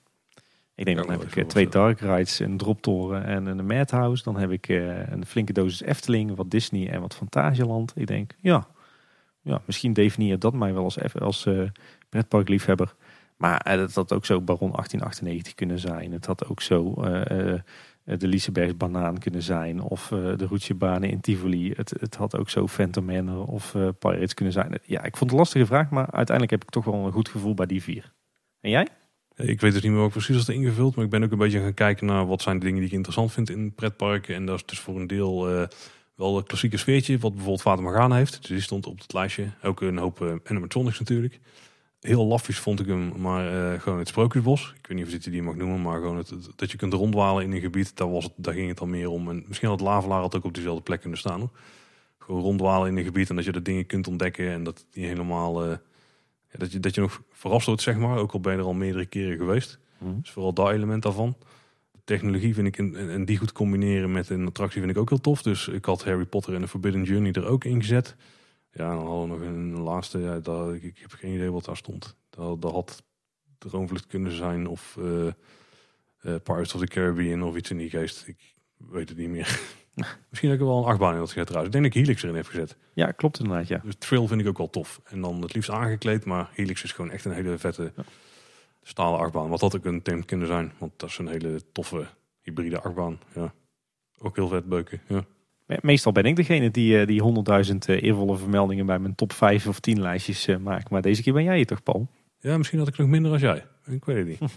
Ik 0.76 0.86
denk, 0.86 0.98
Ja, 0.98 1.04
dan 1.04 1.12
heb 1.12 1.36
ik 1.36 1.48
twee 1.48 1.70
dark 1.70 2.00
rides, 2.00 2.40
een 2.40 2.58
droptoren 2.58 3.26
en 3.26 3.46
een 3.46 3.66
Madhouse. 3.66 4.24
Dan 4.24 4.38
heb 4.38 4.52
ik 4.52 4.68
een 4.68 5.26
flinke 5.26 5.54
dosis 5.54 5.82
Efteling, 5.82 6.36
wat 6.36 6.52
Disney 6.52 6.90
en 6.90 7.02
wat 7.02 7.16
Fantasialand. 7.16 7.94
Ik 7.96 8.08
denk, 8.08 8.34
ja, 8.40 8.68
ja 9.42 9.62
misschien 9.66 9.94
definieert 9.94 10.42
dat 10.42 10.54
mij 10.54 10.74
wel 10.74 10.84
als, 10.84 11.14
als 11.20 11.50
pretparkliefhebber. 12.10 12.96
Maar 13.38 13.62
het 13.70 13.96
had 13.96 14.14
ook 14.14 14.26
zo 14.26 14.42
Baron 14.42 14.72
1898 14.72 15.54
kunnen 15.54 15.80
zijn. 15.80 16.12
Het 16.12 16.26
had 16.26 16.48
ook 16.48 16.62
zo 16.62 16.94
de 18.18 18.28
Lisebergs 18.28 18.78
banaan 18.78 19.18
kunnen 19.18 19.42
zijn. 19.42 19.82
Of 19.82 20.12
eh, 20.12 20.38
de 20.38 20.46
Roetjebanen 20.46 21.10
in 21.10 21.22
Tivoli. 21.22 21.74
Het, 21.76 21.94
het 22.00 22.16
had 22.16 22.38
ook 22.38 22.50
zo 22.50 22.68
Phantom 22.68 23.06
Manor 23.06 23.46
of 23.46 23.76
eh 23.76 23.88
Pirates 24.00 24.34
kunnen 24.34 24.54
zijn. 24.54 24.80
Ja, 24.84 25.04
ik 25.04 25.18
vond 25.18 25.20
het 25.20 25.32
een 25.32 25.38
lastige 25.38 25.66
vraag, 25.66 25.90
maar 25.90 26.12
uiteindelijk 26.12 26.52
heb 26.52 26.64
ik 26.64 26.70
toch 26.70 26.86
wel 26.86 27.06
een 27.06 27.12
goed 27.12 27.30
gevoel 27.30 27.54
bij 27.54 27.66
die 27.66 27.84
vier. 27.84 28.14
En 28.62 28.70
jij? 28.70 28.88
ik 29.38 29.62
weet 29.62 29.74
dus 29.74 29.82
niet 29.82 29.92
meer 29.92 30.06
ik 30.06 30.12
precies 30.12 30.36
was 30.36 30.50
ingevuld. 30.50 30.96
Maar 30.96 31.06
ik 31.06 31.12
ben 31.12 31.24
ook 31.24 31.32
een 31.32 31.38
beetje 31.38 31.60
gaan 31.60 31.74
kijken 31.74 32.06
naar 32.06 32.28
wat 32.28 32.42
zijn 32.42 32.60
de 32.60 32.66
dingen 32.66 32.80
die 32.80 32.90
ik 32.90 32.96
interessant 32.96 33.32
vind 33.32 33.50
in 33.50 33.74
pretparken. 33.74 34.36
En 34.36 34.46
dat 34.46 34.56
is 34.56 34.66
dus 34.66 34.80
voor 34.80 34.96
een 34.96 35.08
deel 35.08 35.50
eh, 35.50 35.68
wel 36.16 36.36
het 36.36 36.48
klassieke 36.48 36.78
sfeertje. 36.78 37.18
Wat 37.18 37.32
bijvoorbeeld 37.32 37.62
Fata 37.62 37.82
Morgana 37.82 38.16
heeft. 38.16 38.38
Dus 38.42 38.50
die 38.50 38.62
stond 38.62 38.86
op 38.86 39.00
het 39.00 39.14
lijstje. 39.14 39.52
Ook 39.64 39.82
een 39.82 39.98
hoop 39.98 40.22
eh, 40.22 40.34
animatronics 40.44 41.00
natuurlijk. 41.00 41.40
Heel 42.08 42.26
lafjes 42.26 42.60
vond 42.60 42.80
ik 42.80 42.86
hem, 42.88 43.12
maar 43.22 43.74
eh, 43.74 43.82
gewoon 43.82 44.00
het 44.00 44.08
Sprookjesbos. 44.08 44.74
Ik 44.80 44.88
weet 44.88 44.98
niet 44.98 45.06
of 45.16 45.24
je 45.24 45.30
die 45.32 45.42
mag 45.44 45.56
noemen, 45.56 45.82
maar 45.82 46.00
gewoon 46.00 46.18
het, 46.18 46.30
het- 46.30 46.50
dat 46.56 46.72
je 46.72 46.78
kunt 46.78 46.94
rondwalen 46.94 47.44
in 47.44 47.52
een 47.52 47.60
gebied. 47.62 47.96
Daar, 47.98 48.12
was 48.12 48.24
het, 48.24 48.34
daar 48.36 48.54
ging 48.54 48.68
het 48.68 48.78
dan 48.78 48.90
meer 48.90 49.10
om. 49.10 49.30
En 49.30 49.44
misschien 49.48 49.70
had 49.70 49.82
Lavelaar 49.82 50.20
had 50.22 50.36
ook 50.36 50.44
op 50.44 50.54
diezelfde 50.54 50.84
plek 50.84 51.00
kunnen 51.02 51.20
staan. 51.20 51.40
Hoor. 51.40 51.52
Gewoon 52.18 52.42
rondwalen 52.42 52.90
in 52.90 52.98
een 52.98 53.04
gebied 53.04 53.30
en 53.30 53.36
dat 53.36 53.46
je 53.46 53.52
de 53.52 53.62
dingen 53.62 53.86
kunt 53.86 54.08
ontdekken. 54.08 54.52
En 54.52 54.64
dat 54.64 54.86
die 54.92 55.06
helemaal... 55.06 55.64
eh, 55.66 55.78
dat, 56.58 56.72
je, 56.72 56.80
dat 56.80 56.96
je 56.96 57.02
nog 57.02 57.22
verrast 57.32 57.66
wordt, 57.66 57.82
zeg 57.82 57.98
maar. 57.98 58.18
Ook 58.18 58.32
al 58.32 58.40
ben 58.40 58.54
je 58.54 58.60
er 58.60 58.66
al 58.66 58.74
meerdere 58.74 59.06
keren 59.06 59.38
geweest. 59.38 59.80
Dus 60.22 60.32
vooral 60.32 60.54
dat 60.54 60.70
element 60.72 61.04
daarvan. 61.04 61.36
Technologie 62.04 62.54
vind 62.54 62.68
ik, 62.68 62.78
en, 62.78 62.96
en 62.96 63.10
en 63.10 63.26
die 63.26 63.38
goed 63.38 63.52
combineren 63.52 64.12
met 64.12 64.30
een 64.30 64.48
attractie 64.48 64.80
vind 64.82 64.92
ik 64.94 64.98
ook 64.98 65.10
heel 65.10 65.22
tof. 65.22 65.42
Dus 65.42 65.68
ik 65.68 65.86
had 65.86 66.04
Harry 66.04 66.26
Potter 66.26 66.54
en 66.54 66.62
de 66.62 66.68
Forbidden 66.68 67.04
Journey 67.04 67.32
er 67.32 67.46
ook 67.48 67.64
in 67.64 67.80
gezet. 67.82 68.16
Ja, 68.72 68.90
en 68.90 68.96
dan 68.96 69.06
hadden 69.08 69.40
we 69.40 69.46
nog 69.46 69.56
een 69.56 69.80
laatste. 69.80 70.20
Ja, 70.20 70.40
daar, 70.40 70.76
ik, 70.76 70.84
ik 70.84 70.98
heb 70.98 71.12
geen 71.12 71.34
idee 71.34 71.52
wat 71.52 71.66
daar 71.66 71.78
stond. 71.78 72.16
Dat, 72.30 72.62
dat 72.62 72.72
had 72.72 73.04
Droomvlucht 73.58 74.08
kunnen 74.08 74.32
zijn 74.32 74.68
of 74.68 74.98
eh 74.98 75.28
eh, 76.28 76.36
Pirates 76.44 76.74
of 76.74 76.82
the 76.82 76.88
Caribbean 76.88 77.44
of 77.44 77.56
iets 77.56 77.72
in 77.72 77.78
die 77.78 77.90
geest. 77.90 78.28
Ik 78.28 78.56
weet 78.78 79.10
het 79.10 79.18
niet 79.18 79.30
meer. 79.30 79.60
Misschien 80.30 80.50
heb 80.50 80.60
ik 80.60 80.66
er 80.66 80.72
wel 80.72 80.78
een 80.78 80.90
achtbaan 80.90 81.14
in 81.14 81.20
had 81.20 81.32
gezet 81.32 81.48
trouwens. 81.48 81.76
Ik 81.76 81.82
denk 81.82 81.94
dat 81.94 81.96
ik 81.96 82.08
Helix 82.08 82.24
erin 82.24 82.36
heb 82.36 82.46
gezet. 82.46 82.78
Ja, 82.94 83.12
klopt 83.12 83.40
inderdaad, 83.40 83.68
ja. 83.68 83.82
Dus 83.84 83.96
Trail 83.98 84.28
vind 84.28 84.42
ik 84.42 84.48
ook 84.48 84.58
wel 84.58 84.70
tof. 84.70 85.02
En 85.04 85.22
dan 85.22 85.42
het 85.42 85.54
liefst 85.54 85.70
aangekleed, 85.70 86.26
maar 86.26 86.50
Helix 86.54 86.84
is 86.84 86.92
gewoon 86.92 87.12
echt 87.12 87.26
een 87.26 87.32
hele 87.32 87.58
vette 87.58 87.94
stalen 88.84 89.20
achtbaan. 89.20 89.50
Wat 89.50 89.62
had 89.62 89.76
ook 89.76 89.86
een 89.86 90.02
thema 90.02 90.22
kunnen 90.22 90.48
zijn, 90.48 90.74
want 90.78 90.92
dat 91.00 91.10
is 91.10 91.18
een 91.18 91.28
hele 91.28 91.62
toffe 91.72 92.08
hybride 92.42 92.82
achtbaan. 92.82 93.20
Ja. 93.36 93.54
Ook 94.18 94.36
heel 94.36 94.48
vet 94.48 94.66
beuken, 94.66 95.02
ja. 95.08 95.26
Me- 95.68 95.80
Meestal 95.82 96.12
ben 96.12 96.26
ik 96.26 96.36
degene 96.36 96.72
die, 96.72 97.00
eh, 97.00 97.08
die 97.08 97.22
100.000 97.22 97.86
eh, 97.86 98.04
eervolle 98.04 98.38
vermeldingen 98.38 98.86
bij 98.86 99.00
mijn 99.00 99.16
top 99.16 99.34
5 99.34 99.68
of 99.68 99.80
10 99.80 100.02
lijstjes 100.02 100.48
eh, 100.48 100.58
maakt. 100.58 100.90
Maar 100.90 101.02
deze 101.02 101.22
keer 101.24 101.34
ben 101.34 101.44
jij 101.44 101.60
het 101.60 101.68
toch, 101.68 101.84
Paul? 101.84 102.08
Ja, 102.40 102.58
misschien 102.58 102.80
had 102.80 102.88
ik 102.88 102.98
nog 102.98 103.08
minder 103.08 103.32
als 103.32 103.42
jij. 103.42 103.66
Ik 103.86 104.06
weet 104.06 104.18
het 104.18 104.28
niet. 104.28 104.56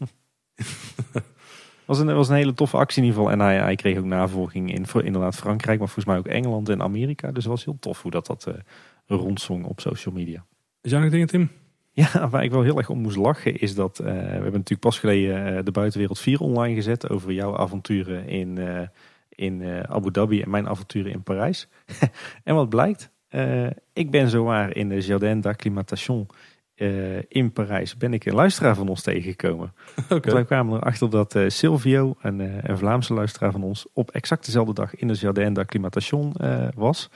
was 1.85 1.99
een, 1.99 2.15
was 2.15 2.29
een 2.29 2.37
hele 2.37 2.55
toffe 2.55 2.77
actie 2.77 3.03
in 3.03 3.09
ieder 3.09 3.21
geval. 3.23 3.39
En 3.39 3.47
hij, 3.47 3.59
hij 3.59 3.75
kreeg 3.75 3.99
ook 3.99 4.05
navolging 4.05 4.75
in 4.75 4.87
inderdaad 5.05 5.37
Frankrijk, 5.37 5.79
maar 5.79 5.89
volgens 5.89 6.05
mij 6.05 6.19
ook 6.19 6.27
Engeland 6.27 6.69
en 6.69 6.83
Amerika. 6.83 7.27
Dus 7.29 7.45
het 7.45 7.53
was 7.53 7.65
heel 7.65 7.77
tof 7.81 8.03
hoe 8.03 8.11
dat, 8.11 8.27
dat 8.27 8.47
eh, 8.47 8.55
rondzong 9.07 9.65
op 9.65 9.81
social 9.81 10.15
media. 10.15 10.45
Is 10.81 10.91
jij 10.91 11.01
nog 11.01 11.11
dingen, 11.11 11.27
Tim? 11.27 11.51
Ja, 11.93 12.29
waar 12.29 12.45
ik 12.45 12.51
wel 12.51 12.63
heel 12.63 12.79
erg 12.79 12.91
om 12.91 12.99
moest 12.99 13.17
lachen 13.17 13.59
is 13.61 13.75
dat 13.75 13.99
we 13.99 14.11
hebben 14.11 14.53
natuurlijk 14.53 14.81
pas 14.81 14.99
geleden 14.99 15.65
de 15.65 15.71
Buitenwereld 15.71 16.19
4 16.19 16.41
online 16.41 16.75
gezet 16.75 17.09
over 17.09 17.33
jouw 17.33 17.57
avonturen 17.57 18.29
in, 18.29 18.59
in 19.41 19.63
eh, 19.63 19.81
Abu 19.81 20.11
Dhabi 20.11 20.43
en 20.43 20.51
mijn 20.51 20.69
avonturen 20.69 21.13
in 21.13 21.23
Parijs. 21.23 21.69
en 22.45 22.55
wat 22.55 22.69
blijkt, 22.69 23.11
eh, 23.29 23.67
ik 23.93 24.11
ben 24.11 24.29
zowaar 24.29 24.77
in 24.77 24.89
de 24.89 25.01
Jardin 25.01 25.41
d'Acclimatation 25.41 26.27
eh 26.75 27.19
in 27.29 27.53
Parijs 27.53 27.97
ben 27.97 28.13
ik 28.13 28.25
een 28.25 28.35
luisteraar 28.35 28.75
van 28.75 28.89
ons 28.89 29.03
tegengekomen. 29.03 29.73
Oké. 30.03 30.09
Want 30.09 30.25
wij 30.25 30.45
kwamen 30.45 30.77
erachter 30.77 31.11
dat 31.11 31.35
eh, 31.35 31.49
Silvio, 31.49 32.17
een, 32.21 32.71
een 32.71 32.79
Vlaamse 32.79 33.15
luisteraar 33.15 33.53
van 33.53 33.63
ons, 33.63 33.87
op 33.93 34.11
exact 34.11 34.45
dezelfde 34.45 34.75
dag 34.75 34.95
in 34.95 35.09
de 35.09 35.15
Jardin 35.15 35.53
d'Acclimatation 35.53 36.35
was. 36.75 37.11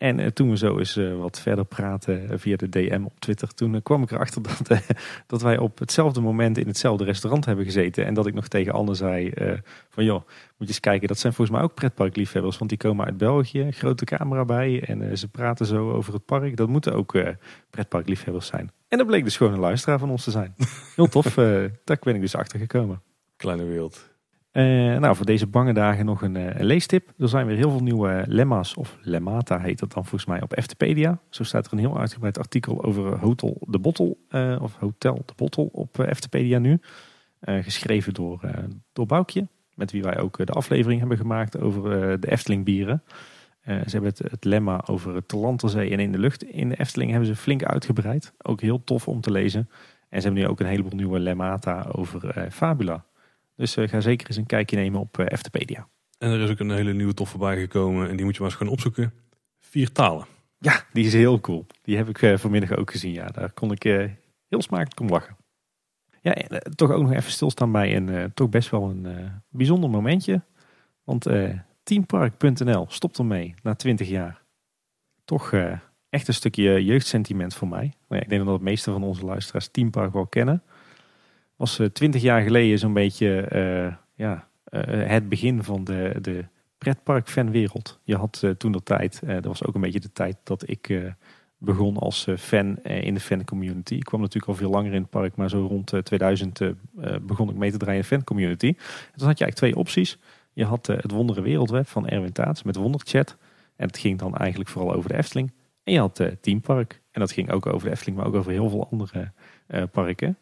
En 0.00 0.20
eh, 0.20 0.26
toen 0.26 0.50
we 0.50 0.56
zo 0.56 0.78
eens 0.78 0.96
eh, 0.96 1.16
wat 1.16 1.40
verder 1.40 1.64
praten 1.64 2.28
eh, 2.28 2.38
via 2.38 2.56
de 2.56 2.68
DM 2.68 3.02
op 3.04 3.20
Twitter, 3.20 3.54
toen 3.54 3.82
kwam 3.82 4.02
ik 4.02 4.10
erachter 4.10 4.42
dat, 4.62 4.82
dat 5.26 5.42
wij 5.42 5.58
op 5.58 5.78
hetzelfde 5.78 6.20
moment 6.20 6.58
in 6.58 6.66
hetzelfde 6.66 7.04
restaurant 7.04 7.44
hebben 7.44 7.64
gezeten. 7.64 8.06
En 8.06 8.14
dat 8.14 8.26
ik 8.26 8.34
nog 8.34 8.48
tegen 8.48 8.72
Anne 8.72 8.94
zei 8.94 9.32
van 9.88 10.04
joh, 10.04 10.24
moet 10.24 10.28
je 10.58 10.66
eens 10.66 10.80
kijken, 10.80 11.08
dat 11.08 11.18
zijn 11.18 11.32
volgens 11.32 11.56
mij 11.56 11.66
ook 11.66 11.74
pretparkliefhebbers. 11.74 12.58
Want 12.58 12.70
die 12.70 12.78
komen 12.78 13.06
uit 13.06 13.16
België, 13.16 13.70
grote 13.70 14.04
camera 14.04 14.44
bij 14.44 14.82
en 14.82 15.18
ze 15.18 15.28
praten 15.28 15.66
zo 15.66 15.90
over 15.90 16.12
het 16.12 16.24
park. 16.24 16.56
Dat 16.56 16.68
moeten 16.68 16.94
ook 16.94 17.18
pretparkliefhebbers 17.70 18.46
zijn. 18.46 18.70
En 18.88 18.98
dat 18.98 19.06
bleek 19.06 19.24
dus 19.24 19.36
gewoon 19.36 19.52
een 19.52 19.60
luisteraar 19.60 19.98
van 19.98 20.10
ons 20.10 20.24
te 20.24 20.30
zijn. 20.30 20.54
Heel 20.96 21.08
tof, 21.08 21.34
daar 21.84 21.98
ben 22.00 22.14
ik 22.14 22.20
dus 22.20 22.34
achter 22.34 22.58
gekomen. 22.58 23.02
Kleine 23.36 23.64
wereld. 23.64 24.09
Eh, 24.52 24.64
nou, 24.98 25.16
voor 25.16 25.26
deze 25.26 25.46
bange 25.46 25.72
dagen 25.72 26.04
nog 26.04 26.22
een, 26.22 26.36
eh, 26.36 26.58
een 26.60 26.64
leestip. 26.64 27.12
Er 27.18 27.28
zijn 27.28 27.46
weer 27.46 27.56
heel 27.56 27.70
veel 27.70 27.82
nieuwe 27.82 28.24
lemma's, 28.26 28.74
of 28.76 28.98
lemmata 29.02 29.58
heet 29.58 29.78
dat 29.78 29.92
dan 29.92 30.02
volgens 30.04 30.30
mij, 30.30 30.42
op 30.42 30.56
Eftepedia. 30.56 31.18
Zo 31.28 31.42
staat 31.42 31.66
er 31.66 31.72
een 31.72 31.78
heel 31.78 31.98
uitgebreid 31.98 32.38
artikel 32.38 32.84
over 32.84 33.18
Hotel 33.18 33.56
de 33.60 33.78
Bottle, 33.78 34.16
eh, 34.28 34.58
of 34.62 34.76
Hotel 34.76 35.22
de 35.26 35.32
Bottle 35.36 35.68
op 35.72 35.98
eh, 35.98 36.08
Eftepedia 36.08 36.58
nu. 36.58 36.80
Eh, 37.40 37.62
geschreven 37.64 38.14
door, 38.14 38.42
eh, 38.42 38.64
door 38.92 39.06
Boukje, 39.06 39.46
met 39.74 39.92
wie 39.92 40.02
wij 40.02 40.18
ook 40.18 40.38
eh, 40.38 40.46
de 40.46 40.52
aflevering 40.52 41.00
hebben 41.00 41.18
gemaakt 41.18 41.58
over 41.60 42.10
eh, 42.10 42.16
de 42.20 42.30
Efteling 42.30 42.64
bieren. 42.64 43.02
Eh, 43.60 43.76
ze 43.76 43.90
hebben 43.90 44.12
het, 44.30 44.44
lemma 44.44 44.82
over 44.86 45.14
het 45.14 45.28
Talanterzee 45.28 45.90
en 45.90 45.98
in 46.00 46.12
de 46.12 46.18
lucht 46.18 46.44
in 46.44 46.68
de 46.68 46.78
Efteling 46.78 47.10
hebben 47.10 47.28
ze 47.28 47.36
flink 47.36 47.64
uitgebreid. 47.64 48.32
Ook 48.42 48.60
heel 48.60 48.84
tof 48.84 49.08
om 49.08 49.20
te 49.20 49.30
lezen. 49.30 49.68
En 50.08 50.20
ze 50.20 50.26
hebben 50.26 50.42
nu 50.42 50.48
ook 50.48 50.60
een 50.60 50.66
heleboel 50.66 50.96
nieuwe 50.96 51.18
lemmata 51.20 51.86
over 51.92 52.30
eh, 52.30 52.50
Fabula. 52.50 53.04
Dus 53.60 53.76
eh, 53.76 53.88
ga 53.88 54.00
zeker 54.00 54.26
eens 54.26 54.36
een 54.36 54.46
kijkje 54.46 54.76
nemen 54.76 55.00
op 55.00 55.18
eh, 55.18 55.26
Eftepedia. 55.28 55.88
En 56.18 56.30
er 56.30 56.40
is 56.40 56.50
ook 56.50 56.58
een 56.58 56.70
hele 56.70 56.92
nieuwe 56.92 57.14
tof 57.14 57.28
voorbij 57.28 57.60
gekomen. 57.60 58.08
En 58.08 58.16
die 58.16 58.24
moet 58.24 58.34
je 58.34 58.40
maar 58.40 58.50
eens 58.50 58.58
gaan 58.58 58.68
opzoeken. 58.68 59.12
Vier 59.58 59.92
talen. 59.92 60.26
Ja, 60.58 60.84
die 60.92 61.04
is 61.04 61.12
heel 61.12 61.40
cool. 61.40 61.66
Die 61.82 61.96
heb 61.96 62.08
ik 62.08 62.22
eh, 62.22 62.36
vanmiddag 62.36 62.76
ook 62.76 62.90
gezien. 62.90 63.12
Ja, 63.12 63.26
daar 63.26 63.52
kon 63.52 63.72
ik 63.72 63.82
heel 64.48 64.62
smakelijk 64.62 65.00
om 65.00 65.08
lachen. 65.08 65.36
Ja, 66.20 66.34
en, 66.34 66.74
toch 66.74 66.90
ook 66.90 67.02
nog 67.02 67.12
even 67.12 67.30
stilstaan 67.30 67.72
bij 67.72 67.96
een 67.96 68.32
toch 68.34 68.48
best 68.48 68.70
wel 68.70 68.90
een 68.90 69.30
bijzonder 69.48 69.90
momentje. 69.90 70.42
Want 71.04 71.26
teampark.nl 71.82 72.86
stopt 72.88 73.18
ermee 73.18 73.54
na 73.62 73.74
20 73.74 74.08
jaar. 74.08 74.42
Toch 75.24 75.52
echt 76.10 76.28
een 76.28 76.34
stukje 76.34 76.84
jeugdsentiment 76.84 77.54
voor 77.54 77.68
mij. 77.68 77.92
Nou 78.08 78.22
ik 78.22 78.28
denk 78.28 78.44
dat 78.44 78.58
de 78.58 78.64
meeste 78.64 78.92
van 78.92 79.02
onze 79.02 79.24
luisteraars 79.24 79.68
Teampark 79.68 80.12
wel 80.12 80.26
kennen. 80.26 80.62
Was 81.60 81.78
eh 81.78 81.86
20 81.86 82.22
jaar 82.22 82.42
geleden 82.42 82.78
zo'n 82.78 82.92
beetje 82.92 83.40
eh, 83.40 83.94
ja, 84.14 84.48
eh, 84.64 85.08
het 85.08 85.28
begin 85.28 85.62
van 85.62 85.84
de, 85.84 86.16
de 86.20 86.44
pretpark-fanwereld. 86.78 88.00
Je 88.04 88.16
had 88.16 88.44
toen 88.58 88.72
de 88.72 88.82
tijd, 88.82 89.22
dat 89.26 89.44
was 89.44 89.64
ook 89.64 89.74
een 89.74 89.80
beetje 89.80 90.00
de 90.00 90.12
tijd 90.12 90.36
dat 90.44 90.68
ik 90.68 91.14
begon 91.58 91.96
als 91.96 92.26
fan 92.38 92.76
in 92.82 93.14
de 93.14 93.20
fancommunity. 93.20 93.94
Ik 93.94 94.04
kwam 94.04 94.20
natuurlijk 94.20 94.52
al 94.52 94.58
veel 94.58 94.70
langer 94.70 94.92
in 94.92 95.00
het 95.00 95.10
park, 95.10 95.36
maar 95.36 95.48
zo 95.48 95.66
rond 95.66 95.92
eh, 95.92 96.00
2000 96.00 96.60
eh, 96.60 96.68
eh, 96.68 96.74
begon 97.22 97.50
ik 97.50 97.56
mee 97.56 97.70
te 97.70 97.76
draaien 97.76 97.96
in 97.96 98.08
de 98.08 98.16
fancommunity. 98.16 98.66
En 98.66 99.16
toen 99.16 99.26
had 99.26 99.38
je 99.38 99.44
eigenlijk 99.44 99.54
twee 99.54 99.76
opties. 99.76 100.18
Je 100.52 100.64
had 100.64 100.86
het 100.86 101.10
Wondere 101.10 101.42
Wereldweb 101.42 101.88
van 101.88 102.08
Erwin 102.08 102.32
Taats 102.32 102.62
met 102.62 102.76
Wonderchat. 102.76 103.36
En 103.76 103.86
het 103.86 103.98
ging 103.98 104.18
dan 104.18 104.36
eigenlijk 104.36 104.70
vooral 104.70 104.94
over 104.94 105.10
de 105.10 105.16
Efteling. 105.16 105.52
En 105.84 105.92
je 105.92 105.98
had 105.98 106.22
Teampark. 106.40 107.00
En 107.10 107.20
dat 107.20 107.32
ging 107.32 107.50
ook 107.50 107.66
over 107.66 107.86
de 107.86 107.92
Efteling, 107.92 108.16
maar 108.16 108.26
ook 108.26 108.34
over 108.34 108.52
heel 108.52 108.68
veel 108.68 108.88
andere 108.90 109.32
parken. 109.92 110.38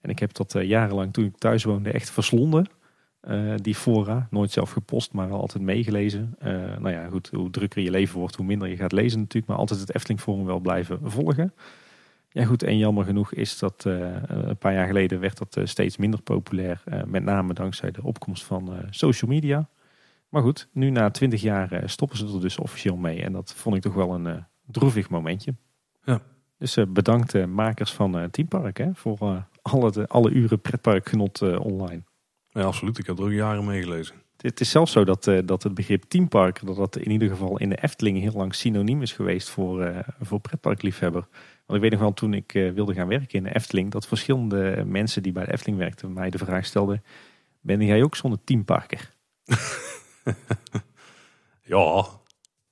En 0.00 0.10
ik 0.10 0.18
heb 0.18 0.34
dat 0.34 0.54
eh, 0.54 0.68
jarenlang, 0.68 1.12
toen 1.12 1.24
ik 1.24 1.38
thuis 1.38 1.64
woonde, 1.64 1.90
echt 1.90 2.10
verslonden. 2.10 2.66
Eh, 3.20 3.54
die 3.56 3.74
fora, 3.74 4.26
nooit 4.30 4.50
zelf 4.50 4.70
gepost, 4.70 5.12
maar 5.12 5.28
wel 5.28 5.40
altijd 5.40 5.64
meegelezen. 5.64 6.34
Eh, 6.38 6.52
nou 6.52 6.90
ja, 6.90 7.08
goed, 7.08 7.30
hoe 7.32 7.50
drukker 7.50 7.82
je 7.82 7.90
leven 7.90 8.18
wordt, 8.18 8.36
hoe 8.36 8.46
minder 8.46 8.68
je 8.68 8.76
gaat 8.76 8.92
lezen 8.92 9.18
natuurlijk. 9.18 9.46
Maar 9.46 9.56
altijd 9.56 9.80
het 9.80 9.94
Efteling 9.94 10.20
Forum 10.20 10.44
wel 10.44 10.60
blijven 10.60 10.98
volgen. 11.02 11.54
Ja 12.32 12.44
goed, 12.44 12.62
en 12.62 12.78
jammer 12.78 13.04
genoeg 13.04 13.32
is 13.32 13.58
dat 13.58 13.84
een 13.84 14.56
paar 14.58 14.72
jaar 14.72 14.86
geleden 14.86 15.20
werd 15.20 15.38
dat 15.38 15.68
steeds 15.68 15.96
minder 15.96 16.22
populair. 16.22 16.82
met 17.06 17.24
name 17.24 17.54
dankzij 17.54 17.90
de 17.90 18.02
opkomst 18.02 18.44
van 18.44 18.72
social 18.90 19.30
media. 19.30 19.68
Maar 20.28 20.42
goed, 20.42 20.68
nu 20.72 20.90
na 20.90 21.10
twintig 21.10 21.40
jaar 21.40 21.82
stoppen 21.84 22.18
ze 22.18 22.26
er 22.26 22.40
dus 22.40 22.58
officieel 22.58 22.96
mee. 22.96 23.22
En 23.22 23.32
dat 23.32 23.54
vond 23.54 23.76
ik 23.76 23.82
toch 23.82 23.94
wel 23.94 24.14
een 24.14 24.44
droevig 24.66 25.08
momentje. 25.08 25.54
Ja. 26.04 26.20
Dus 26.58 26.78
bedankt 26.88 27.46
makers 27.46 27.92
van 27.92 28.30
Teampark 28.30 28.78
hè, 28.78 28.90
voor 28.94 29.46
alle, 29.62 29.90
de, 29.90 30.06
alle 30.06 30.30
uren 30.30 30.60
pretparkgenot 30.60 31.42
eh, 31.42 31.60
online. 31.60 32.02
Ja, 32.48 32.62
absoluut. 32.62 32.98
Ik 32.98 33.06
heb 33.06 33.18
er 33.18 33.24
ook 33.24 33.32
jaren 33.32 33.64
meegelezen. 33.64 34.14
Het 34.36 34.60
is 34.60 34.70
zelfs 34.70 34.92
zo 34.92 35.04
dat, 35.04 35.26
eh, 35.26 35.38
dat 35.44 35.62
het 35.62 35.74
begrip 35.74 36.02
teampark, 36.02 36.66
dat 36.66 36.76
dat 36.76 36.96
in 36.96 37.10
ieder 37.10 37.28
geval 37.28 37.58
in 37.58 37.68
de 37.68 37.82
Efteling 37.82 38.20
heel 38.20 38.32
lang 38.32 38.54
synoniem 38.54 39.02
is 39.02 39.12
geweest 39.12 39.48
voor, 39.48 39.82
eh, 39.82 39.98
voor 40.20 40.40
pretparkliefhebber. 40.40 41.26
Want 41.66 41.78
ik 41.78 41.80
weet 41.80 41.90
nog 41.90 42.00
wel 42.00 42.14
toen 42.14 42.34
ik 42.34 42.52
wilde 42.52 42.94
gaan 42.94 43.08
werken 43.08 43.38
in 43.38 43.42
de 43.42 43.54
Efteling, 43.54 43.90
dat 43.90 44.06
verschillende 44.06 44.84
mensen 44.86 45.22
die 45.22 45.32
bij 45.32 45.44
de 45.44 45.52
Efteling 45.52 45.78
werkten 45.78 46.12
mij 46.12 46.30
de 46.30 46.38
vraag 46.38 46.66
stelden, 46.66 47.02
ben 47.60 47.82
jij 47.82 48.02
ook 48.02 48.16
zo'n 48.16 48.40
teamparker? 48.44 49.10
Ja, 51.62 52.06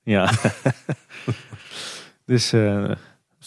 Ja. 0.03 0.31
dus 2.25 2.53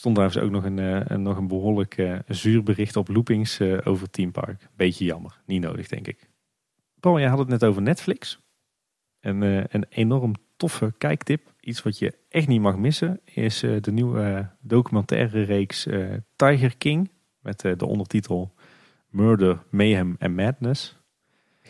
stond 0.03 0.17
daar 0.17 0.43
ook 0.43 0.51
nog 0.51 0.65
een, 0.65 0.79
eh, 0.79 1.17
nog 1.17 1.37
een 1.37 1.49
behoorlijk 1.49 1.97
eh, 1.97 2.19
zuur 2.27 2.63
bericht 2.63 2.97
op 2.97 3.09
loopings 3.09 3.61
eh, 3.61 3.79
over 3.85 4.11
Teampark. 4.11 4.69
Beetje 4.77 5.05
jammer. 5.05 5.41
Niet 5.47 5.63
nodig, 5.63 5.89
denk 5.89 6.07
ik. 6.07 6.29
Paul, 7.01 7.19
jij 7.19 7.29
had 7.29 7.39
het 7.39 7.49
net 7.49 7.65
over 7.65 7.83
Netflix. 7.83 8.41
En, 9.21 9.43
een 9.43 9.87
enorm 9.89 10.35
toffe 10.57 10.95
kijktip. 10.99 11.55
Iets 11.61 11.83
wat 11.83 11.99
je 11.99 12.15
echt 12.29 12.49
niet 12.49 12.61
mag 12.61 12.77
missen. 12.77 13.21
Is 13.25 13.61
de 13.61 13.93
nieuwe 13.93 14.51
documentaire 14.61 15.43
reeks 15.43 15.87
Tiger 16.37 16.77
King. 16.77 17.11
Met 17.41 17.61
de 17.61 17.87
ondertitel 17.87 18.55
Murder, 19.09 19.63
Mayhem 19.71 20.17
and 20.19 20.35
Madness. 20.35 21.02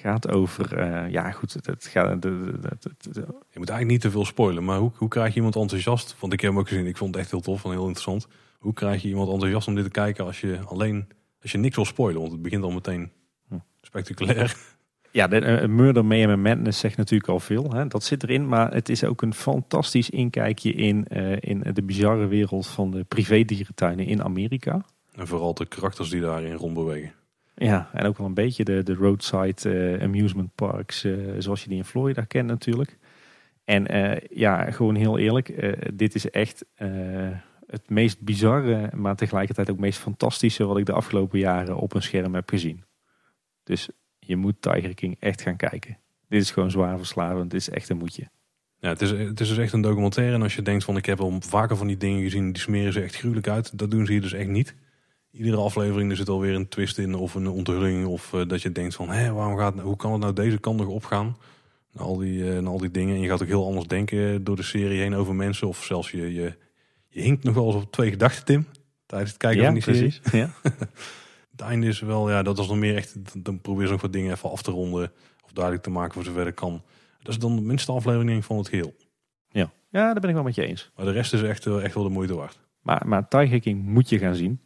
Gaat 0.02 0.28
over, 0.30 0.76
eh, 0.76 1.10
ja 1.10 1.30
goed, 1.30 1.52
het, 1.62 1.86
gaat, 1.86 2.22
de, 2.22 2.58
de, 2.60 2.60
de- 2.60 2.90
de- 2.98 3.10
de- 3.10 3.20
je 3.50 3.58
moet 3.58 3.68
eigenlijk 3.68 3.86
niet 3.88 4.00
te 4.00 4.10
veel 4.10 4.24
spoilen. 4.24 4.64
Maar 4.64 4.78
hoe, 4.78 4.90
hoe 4.94 5.08
krijg 5.08 5.28
je 5.28 5.34
iemand 5.36 5.56
enthousiast? 5.56 6.16
Want 6.18 6.32
ik 6.32 6.40
heb 6.40 6.50
hem 6.50 6.58
ook 6.60 6.68
gezien. 6.68 6.86
Ik 6.86 6.96
vond 6.96 7.14
het 7.14 7.22
echt 7.22 7.30
heel 7.32 7.40
tof 7.40 7.64
en 7.64 7.70
heel 7.70 7.80
interessant. 7.86 8.26
Hoe 8.58 8.72
krijg 8.72 9.02
je 9.02 9.08
iemand 9.08 9.30
enthousiast 9.30 9.68
om 9.68 9.74
dit 9.74 9.84
te 9.84 9.90
kijken 9.90 10.24
als 10.24 10.40
je 10.40 10.58
alleen... 10.64 11.08
Als 11.42 11.52
je 11.52 11.58
niks 11.58 11.76
wil 11.76 11.84
spoilen, 11.84 12.20
want 12.20 12.32
het 12.32 12.42
begint 12.42 12.62
al 12.64 12.70
meteen 12.70 13.10
Hm. 13.48 13.54
spectaculair. 13.82 14.56
Ja, 15.10 15.26
de, 15.28 15.38
eh, 15.38 15.68
Murder, 15.68 16.04
Mayhem 16.04 16.30
and 16.30 16.42
Madness 16.42 16.78
zegt 16.80 16.96
natuurlijk 16.96 17.30
al 17.30 17.40
veel. 17.40 17.72
Hè? 17.72 17.86
Dat 17.86 18.04
zit 18.04 18.22
erin, 18.22 18.48
maar 18.48 18.72
het 18.74 18.88
is 18.88 19.04
ook 19.04 19.22
een 19.22 19.34
fantastisch 19.34 20.10
inkijkje 20.10 20.72
in, 20.72 21.06
eh, 21.06 21.36
in 21.40 21.64
de 21.72 21.82
bizarre 21.82 22.26
wereld 22.26 22.66
van 22.66 22.90
de 22.90 23.04
privédierentuinen 23.04 24.06
in 24.06 24.22
Amerika. 24.22 24.84
En 25.14 25.26
vooral 25.26 25.54
de 25.54 25.66
karakters 25.66 26.10
die 26.10 26.20
daarin 26.20 26.54
rondbewegen. 26.54 27.12
Ja, 27.64 27.90
en 27.92 28.06
ook 28.06 28.18
wel 28.18 28.26
een 28.26 28.34
beetje 28.34 28.64
de, 28.64 28.82
de 28.82 28.94
roadside 28.94 29.70
eh, 29.70 30.02
amusement 30.02 30.54
parks, 30.54 31.04
eh, 31.04 31.14
zoals 31.38 31.62
je 31.62 31.68
die 31.68 31.78
in 31.78 31.84
Florida 31.84 32.24
kent 32.24 32.48
natuurlijk. 32.48 32.98
En 33.64 33.86
eh, 33.86 34.28
ja, 34.30 34.70
gewoon 34.70 34.94
heel 34.94 35.18
eerlijk, 35.18 35.76
dit 35.94 36.14
is 36.14 36.30
echt 36.30 36.64
het 37.66 37.90
meest 37.90 38.20
bizarre, 38.20 38.90
maar 38.94 39.16
tegelijkertijd 39.16 39.70
ook 39.70 39.78
meest 39.78 39.98
fantastische 39.98 40.64
wat 40.64 40.78
ik 40.78 40.86
de 40.86 40.92
afgelopen 40.92 41.38
jaren 41.38 41.76
op 41.76 41.94
een 41.94 42.02
scherm 42.02 42.34
heb 42.34 42.48
gezien. 42.48 42.84
Dus 43.62 43.88
je 44.18 44.36
moet 44.36 44.62
Tiger 44.62 44.94
King 44.94 45.16
echt 45.18 45.42
gaan 45.42 45.56
kijken. 45.56 45.98
Dit 46.28 46.42
is 46.42 46.50
gewoon 46.50 46.70
zwaar 46.70 46.96
verslavend, 46.96 47.50
dit 47.50 47.60
is 47.60 47.68
echt 47.68 47.88
een 47.88 47.96
moetje. 47.96 48.30
Ja, 48.78 48.88
het 48.88 49.00
is, 49.00 49.10
het 49.10 49.40
is 49.40 49.48
dus 49.48 49.58
echt 49.58 49.72
een 49.72 49.80
documentaire. 49.80 50.34
En 50.34 50.42
als 50.42 50.54
je 50.54 50.62
denkt 50.62 50.84
van 50.84 50.96
ik 50.96 51.06
heb 51.06 51.20
al 51.20 51.36
vaker 51.40 51.76
van 51.76 51.86
die 51.86 51.96
dingen 51.96 52.22
gezien, 52.22 52.52
die 52.52 52.62
smeren 52.62 52.92
ze 52.92 53.02
echt 53.02 53.16
gruwelijk 53.16 53.48
uit. 53.48 53.78
Dat 53.78 53.90
doen 53.90 54.06
ze 54.06 54.12
hier 54.12 54.20
dus 54.20 54.32
echt 54.32 54.48
niet. 54.48 54.74
Iedere 55.32 55.56
aflevering 55.56 56.10
er 56.10 56.16
zit 56.16 56.28
alweer 56.28 56.54
een 56.54 56.68
twist 56.68 56.98
in 56.98 57.14
of 57.14 57.34
een 57.34 57.48
onthulling. 57.48 58.06
Of 58.06 58.34
eh, 58.34 58.40
dat 58.46 58.62
je 58.62 58.72
denkt 58.72 58.94
van 58.94 59.08
hé, 59.08 59.32
waarom 59.32 59.56
gaat, 59.56 59.80
hoe 59.80 59.96
kan 59.96 60.12
het 60.12 60.20
nou 60.20 60.32
deze 60.32 60.58
kant 60.58 60.78
nog 60.78 60.88
opgaan? 60.88 61.36
En 61.92 62.00
al, 62.00 62.16
die, 62.16 62.52
en 62.52 62.66
al 62.66 62.78
die 62.78 62.90
dingen. 62.90 63.14
En 63.14 63.20
je 63.20 63.28
gaat 63.28 63.42
ook 63.42 63.48
heel 63.48 63.66
anders 63.66 63.86
denken 63.86 64.44
door 64.44 64.56
de 64.56 64.62
serie 64.62 65.00
heen 65.00 65.14
over 65.14 65.34
mensen. 65.34 65.68
Of 65.68 65.84
zelfs 65.84 66.10
je, 66.10 66.32
je, 66.32 66.56
je 67.08 67.20
hinkt 67.20 67.44
nog 67.44 67.54
wel 67.54 67.66
eens 67.66 67.74
op 67.74 67.92
twee 67.92 68.10
gedachten, 68.10 68.44
Tim. 68.44 68.66
Tijdens 69.06 69.30
het 69.30 69.40
kijken 69.40 69.64
van 69.64 69.74
die 69.74 69.82
serie. 69.82 70.20
Ja. 70.32 70.50
het 71.52 71.60
einde 71.60 71.86
is 71.86 72.00
wel, 72.00 72.30
ja, 72.30 72.42
dat 72.42 72.58
is 72.58 72.66
dan 72.66 72.78
meer 72.78 72.96
echt. 72.96 73.44
Dan 73.44 73.60
probeer 73.60 73.86
ze 73.86 73.92
nog 73.92 74.00
wat 74.00 74.12
dingen 74.12 74.32
even 74.32 74.50
af 74.50 74.62
te 74.62 74.70
ronden. 74.70 75.12
Of 75.44 75.52
duidelijk 75.52 75.84
te 75.84 75.90
maken 75.90 76.12
voor 76.14 76.24
zover 76.24 76.46
ik 76.46 76.54
kan. 76.54 76.82
Dat 77.18 77.32
is 77.32 77.38
dan 77.38 77.56
de 77.56 77.62
minste 77.62 77.92
aflevering 77.92 78.44
van 78.44 78.56
het 78.56 78.68
geheel. 78.68 78.94
Ja. 79.50 79.70
ja, 79.90 80.12
daar 80.12 80.20
ben 80.20 80.28
ik 80.28 80.34
wel 80.34 80.44
met 80.44 80.54
je 80.54 80.66
eens. 80.66 80.90
Maar 80.96 81.06
de 81.06 81.12
rest 81.12 81.32
is 81.32 81.42
echt, 81.42 81.66
echt 81.66 81.94
wel 81.94 82.04
de 82.04 82.10
moeite 82.10 82.34
waard. 82.34 82.58
Maar, 82.80 83.02
maar 83.06 83.28
Tiger 83.28 83.76
moet 83.76 84.08
je 84.08 84.18
gaan 84.18 84.34
zien. 84.34 84.60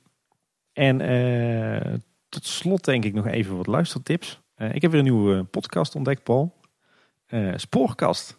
En 0.76 1.00
uh, 1.00 1.94
tot 2.28 2.46
slot 2.46 2.84
denk 2.84 3.04
ik 3.04 3.14
nog 3.14 3.26
even 3.26 3.56
wat 3.56 3.66
luistertips. 3.66 4.40
Uh, 4.56 4.74
ik 4.74 4.82
heb 4.82 4.90
weer 4.90 5.00
een 5.00 5.06
nieuwe 5.06 5.44
podcast 5.44 5.94
ontdekt, 5.94 6.22
Paul. 6.22 6.54
Uh, 7.28 7.52
Spoorkast. 7.56 8.38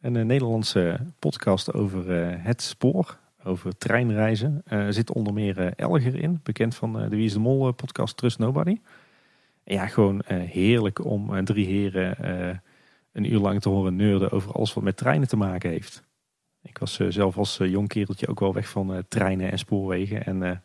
Een 0.00 0.26
Nederlandse 0.26 1.00
podcast 1.18 1.72
over 1.72 2.10
het 2.42 2.62
spoor. 2.62 3.18
Over 3.44 3.78
treinreizen. 3.78 4.62
Er 4.64 4.92
zit 4.92 5.12
onder 5.12 5.32
meer 5.32 5.74
Elger 5.76 6.14
in. 6.14 6.40
Bekend 6.42 6.74
van 6.74 6.92
de 6.92 7.16
Wie 7.16 7.32
de 7.32 7.38
Mol 7.38 7.72
podcast 7.72 8.16
Trust 8.16 8.38
Nobody. 8.38 8.80
ja, 9.64 9.86
gewoon 9.86 10.22
heerlijk 10.26 11.04
om 11.04 11.44
drie 11.44 11.66
heren 11.66 12.16
een 13.12 13.32
uur 13.32 13.38
lang 13.38 13.60
te 13.60 13.68
horen 13.68 13.96
neurden 13.96 14.30
over 14.30 14.52
alles 14.52 14.74
wat 14.74 14.84
met 14.84 14.96
treinen 14.96 15.28
te 15.28 15.36
maken 15.36 15.70
heeft. 15.70 16.04
Ik 16.62 16.78
was 16.78 17.00
zelf 17.08 17.36
als 17.36 17.56
jong 17.56 17.88
kereltje 17.88 18.28
ook 18.28 18.40
wel 18.40 18.54
weg 18.54 18.68
van 18.68 19.04
treinen 19.08 19.50
en 19.50 19.58
spoorwegen. 19.58 20.24
En 20.24 20.62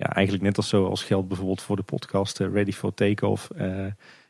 ja, 0.00 0.06
eigenlijk 0.06 0.44
net 0.44 0.56
als 0.56 0.68
zo 0.68 0.86
als 0.86 1.04
geldt 1.04 1.28
bijvoorbeeld 1.28 1.62
voor 1.62 1.76
de 1.76 1.82
podcast 1.82 2.38
Ready 2.38 2.72
for 2.72 2.94
Takeoff. 2.94 3.48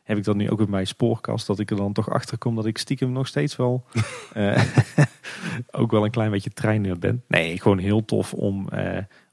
heb 0.02 0.18
ik 0.18 0.24
dat 0.24 0.36
nu 0.36 0.50
ook 0.50 0.58
met 0.58 0.68
mijn 0.68 0.86
spoorkast. 0.86 1.46
Dat 1.46 1.58
ik 1.58 1.70
er 1.70 1.76
dan 1.76 1.92
toch 1.92 2.10
achter 2.10 2.38
kom 2.38 2.54
dat 2.54 2.66
ik 2.66 2.78
stiekem 2.78 3.12
nog 3.12 3.26
steeds 3.26 3.56
wel 3.56 3.84
ook 5.80 5.90
wel 5.90 6.04
een 6.04 6.10
klein 6.10 6.30
beetje 6.30 6.50
treiner 6.50 6.98
ben. 6.98 7.24
Nee, 7.28 7.60
gewoon 7.60 7.78
heel 7.78 8.04
tof 8.04 8.34
om, 8.34 8.68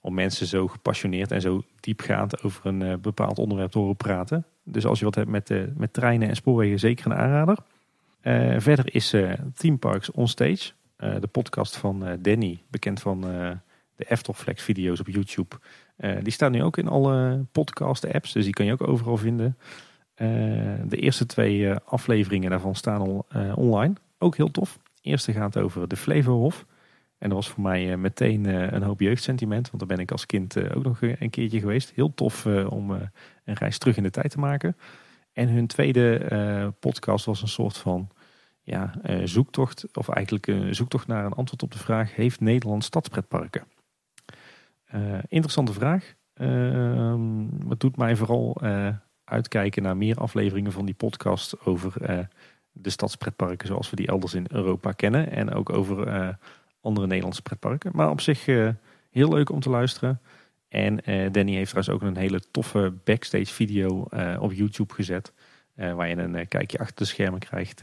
om 0.01 0.13
mensen 0.13 0.47
zo 0.47 0.67
gepassioneerd 0.67 1.31
en 1.31 1.41
zo 1.41 1.63
diepgaand 1.79 2.43
over 2.43 2.65
een 2.65 3.01
bepaald 3.01 3.37
onderwerp 3.39 3.71
te 3.71 3.79
horen 3.79 3.95
praten. 3.95 4.45
Dus 4.63 4.85
als 4.85 4.99
je 4.99 5.05
wat 5.05 5.15
hebt 5.15 5.29
met, 5.29 5.77
met 5.77 5.93
treinen 5.93 6.29
en 6.29 6.35
spoorwegen, 6.35 6.79
zeker 6.79 7.05
een 7.05 7.17
aanrader. 7.17 7.57
Uh, 8.21 8.55
verder 8.57 8.95
is 8.95 9.13
uh, 9.13 9.33
Team 9.53 9.79
Parks 9.79 10.11
Onstage, 10.11 10.71
uh, 10.99 11.15
de 11.19 11.27
podcast 11.27 11.77
van 11.77 12.17
Danny, 12.21 12.61
bekend 12.69 12.99
van 12.99 13.21
de 13.97 14.05
Eftelflex 14.05 14.63
video's 14.63 14.99
op 14.99 15.07
YouTube. 15.07 15.55
Die 15.97 16.31
staan 16.31 16.51
nu 16.51 16.63
ook 16.63 16.77
in 16.77 16.87
alle 16.87 17.45
podcast 17.51 18.13
apps, 18.13 18.31
dus 18.31 18.43
die 18.43 18.53
kan 18.53 18.65
je 18.65 18.71
ook 18.71 18.87
overal 18.87 19.17
vinden. 19.17 19.57
de 20.87 20.97
eerste 20.97 21.25
twee 21.25 21.73
afleveringen 21.73 22.49
daarvan 22.49 22.75
staan 22.75 23.01
al 23.01 23.25
online, 23.55 23.93
ook 24.17 24.35
heel 24.35 24.51
tof. 24.51 24.79
De 25.01 25.09
eerste 25.09 25.33
gaat 25.33 25.57
over 25.57 25.87
de 25.87 25.97
Flevohof. 25.97 26.65
En 27.17 27.29
dat 27.29 27.37
was 27.37 27.49
voor 27.49 27.63
mij 27.63 27.97
meteen 27.97 28.45
een 28.75 28.83
hoop 28.83 28.99
jeugdsentiment, 28.99 29.67
want 29.67 29.79
daar 29.79 29.97
ben 29.97 30.05
ik 30.05 30.11
als 30.11 30.25
kind 30.25 30.73
ook 30.75 30.83
nog 30.83 31.01
een 31.01 31.29
keertje 31.29 31.59
geweest. 31.59 31.91
Heel 31.95 32.13
tof 32.13 32.45
om 32.45 32.91
een 32.91 33.09
reis 33.43 33.77
terug 33.77 33.97
in 33.97 34.03
de 34.03 34.09
tijd 34.09 34.31
te 34.31 34.39
maken. 34.39 34.77
En 35.33 35.49
hun 35.49 35.67
tweede 35.67 36.73
podcast 36.79 37.25
was 37.25 37.41
een 37.41 37.47
soort 37.47 37.77
van 37.77 38.09
ja, 38.61 38.93
zoektocht, 39.23 39.97
of 39.97 40.09
eigenlijk 40.09 40.47
een 40.47 40.75
zoektocht 40.75 41.07
naar 41.07 41.25
een 41.25 41.33
antwoord 41.33 41.63
op 41.63 41.71
de 41.71 41.77
vraag: 41.77 42.15
heeft 42.15 42.39
Nederland 42.39 42.83
stadspretparken? 42.83 43.63
Uh, 44.95 45.17
interessante 45.27 45.73
vraag. 45.73 46.13
Uh, 46.35 47.15
het 47.69 47.79
doet 47.79 47.97
mij 47.97 48.15
vooral 48.15 48.61
uitkijken 49.23 49.83
naar 49.83 49.97
meer 49.97 50.17
afleveringen 50.17 50.71
van 50.71 50.85
die 50.85 50.95
podcast 50.95 51.65
over 51.65 51.93
de 52.71 52.89
stadspretparken 52.89 53.67
zoals 53.67 53.89
we 53.89 53.95
die 53.95 54.07
elders 54.07 54.33
in 54.33 54.45
Europa 54.49 54.91
kennen. 54.91 55.31
En 55.31 55.53
ook 55.53 55.69
over 55.69 56.37
andere 56.81 57.07
Nederlandse 57.07 57.41
pretparken. 57.41 57.91
Maar 57.95 58.09
op 58.09 58.21
zich 58.21 58.45
heel 59.11 59.29
leuk 59.29 59.49
om 59.49 59.59
te 59.59 59.69
luisteren. 59.69 60.21
En 60.69 60.95
Danny 61.31 61.53
heeft 61.53 61.69
trouwens 61.69 61.89
ook 61.89 62.01
een 62.01 62.17
hele 62.17 62.41
toffe 62.51 62.93
backstage 63.03 63.53
video 63.53 64.07
op 64.39 64.53
YouTube 64.53 64.93
gezet. 64.93 65.33
waar 65.75 66.07
je 66.07 66.17
een 66.17 66.47
kijkje 66.47 66.79
achter 66.79 66.95
de 66.95 67.05
schermen 67.05 67.39
krijgt 67.39 67.81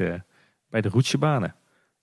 bij 0.69 0.81
de 0.81 0.89
Roetsjebanen. 0.89 1.55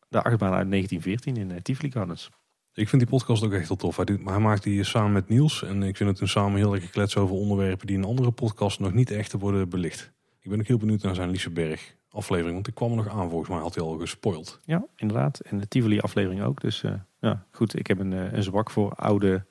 De 0.08 0.24
achtbaan 0.24 0.54
uit 0.54 0.70
1914 0.70 1.38
in 1.38 1.62
Tivoli 1.62 1.92
Gardens. 1.92 2.30
Ik 2.74 2.90
vind 2.90 3.02
die 3.02 3.12
podcast 3.12 3.44
ook 3.44 3.54
echt 3.54 3.68
heel 3.68 3.78
tof. 3.78 3.98
Hij, 3.98 4.18
maakt 4.18 4.64
die 4.64 4.84
samen 4.84 5.12
met 5.12 5.30
Niels. 5.30 5.64
En 5.64 5.84
ik 5.84 5.98
vind 5.98 6.10
het 6.10 6.20
een 6.20 6.28
samen 6.28 6.58
heel 6.58 6.72
lekker 6.72 6.90
klets 6.90 7.18
over 7.18 7.36
onderwerpen 7.36 7.88
die 7.88 7.98
in 7.98 8.04
andere 8.04 8.32
podcasts 8.32 8.80
nog 8.80 8.94
niet 8.94 9.12
echt 9.12 9.34
worden 9.34 9.70
belicht. 9.70 10.12
Ik 10.40 10.50
ben 10.50 10.60
ook 10.60 10.68
heel 10.68 10.78
benieuwd 10.78 11.02
naar 11.02 11.16
zijn 11.16 11.30
Lieseberg 11.30 11.96
aflevering. 12.10 12.54
Want 12.54 12.68
ik 12.68 12.76
kwam 12.76 12.90
er 12.90 12.96
nog 12.96 13.08
aan 13.10 13.30
volgens 13.30 13.50
mij. 13.50 13.60
Had 13.60 13.76
hij 13.76 13.84
al 13.84 13.98
gespoild. 13.98 14.60
Ja, 14.66 14.86
inderdaad. 14.96 15.40
En 15.40 15.58
de 15.58 15.68
Tivoli 15.68 16.00
aflevering 16.00 16.44
ook. 16.44 16.62
Dus 16.62 16.84
uh, 16.84 16.94
ja, 17.20 17.46
goed. 17.52 17.80
Ik 17.80 17.88
heb 17.88 18.00
een, 18.00 18.12
uh, 18.12 18.34
een 18.34 18.44
zwak 18.44 18.70
voor 18.70 18.94
oude 18.94 19.46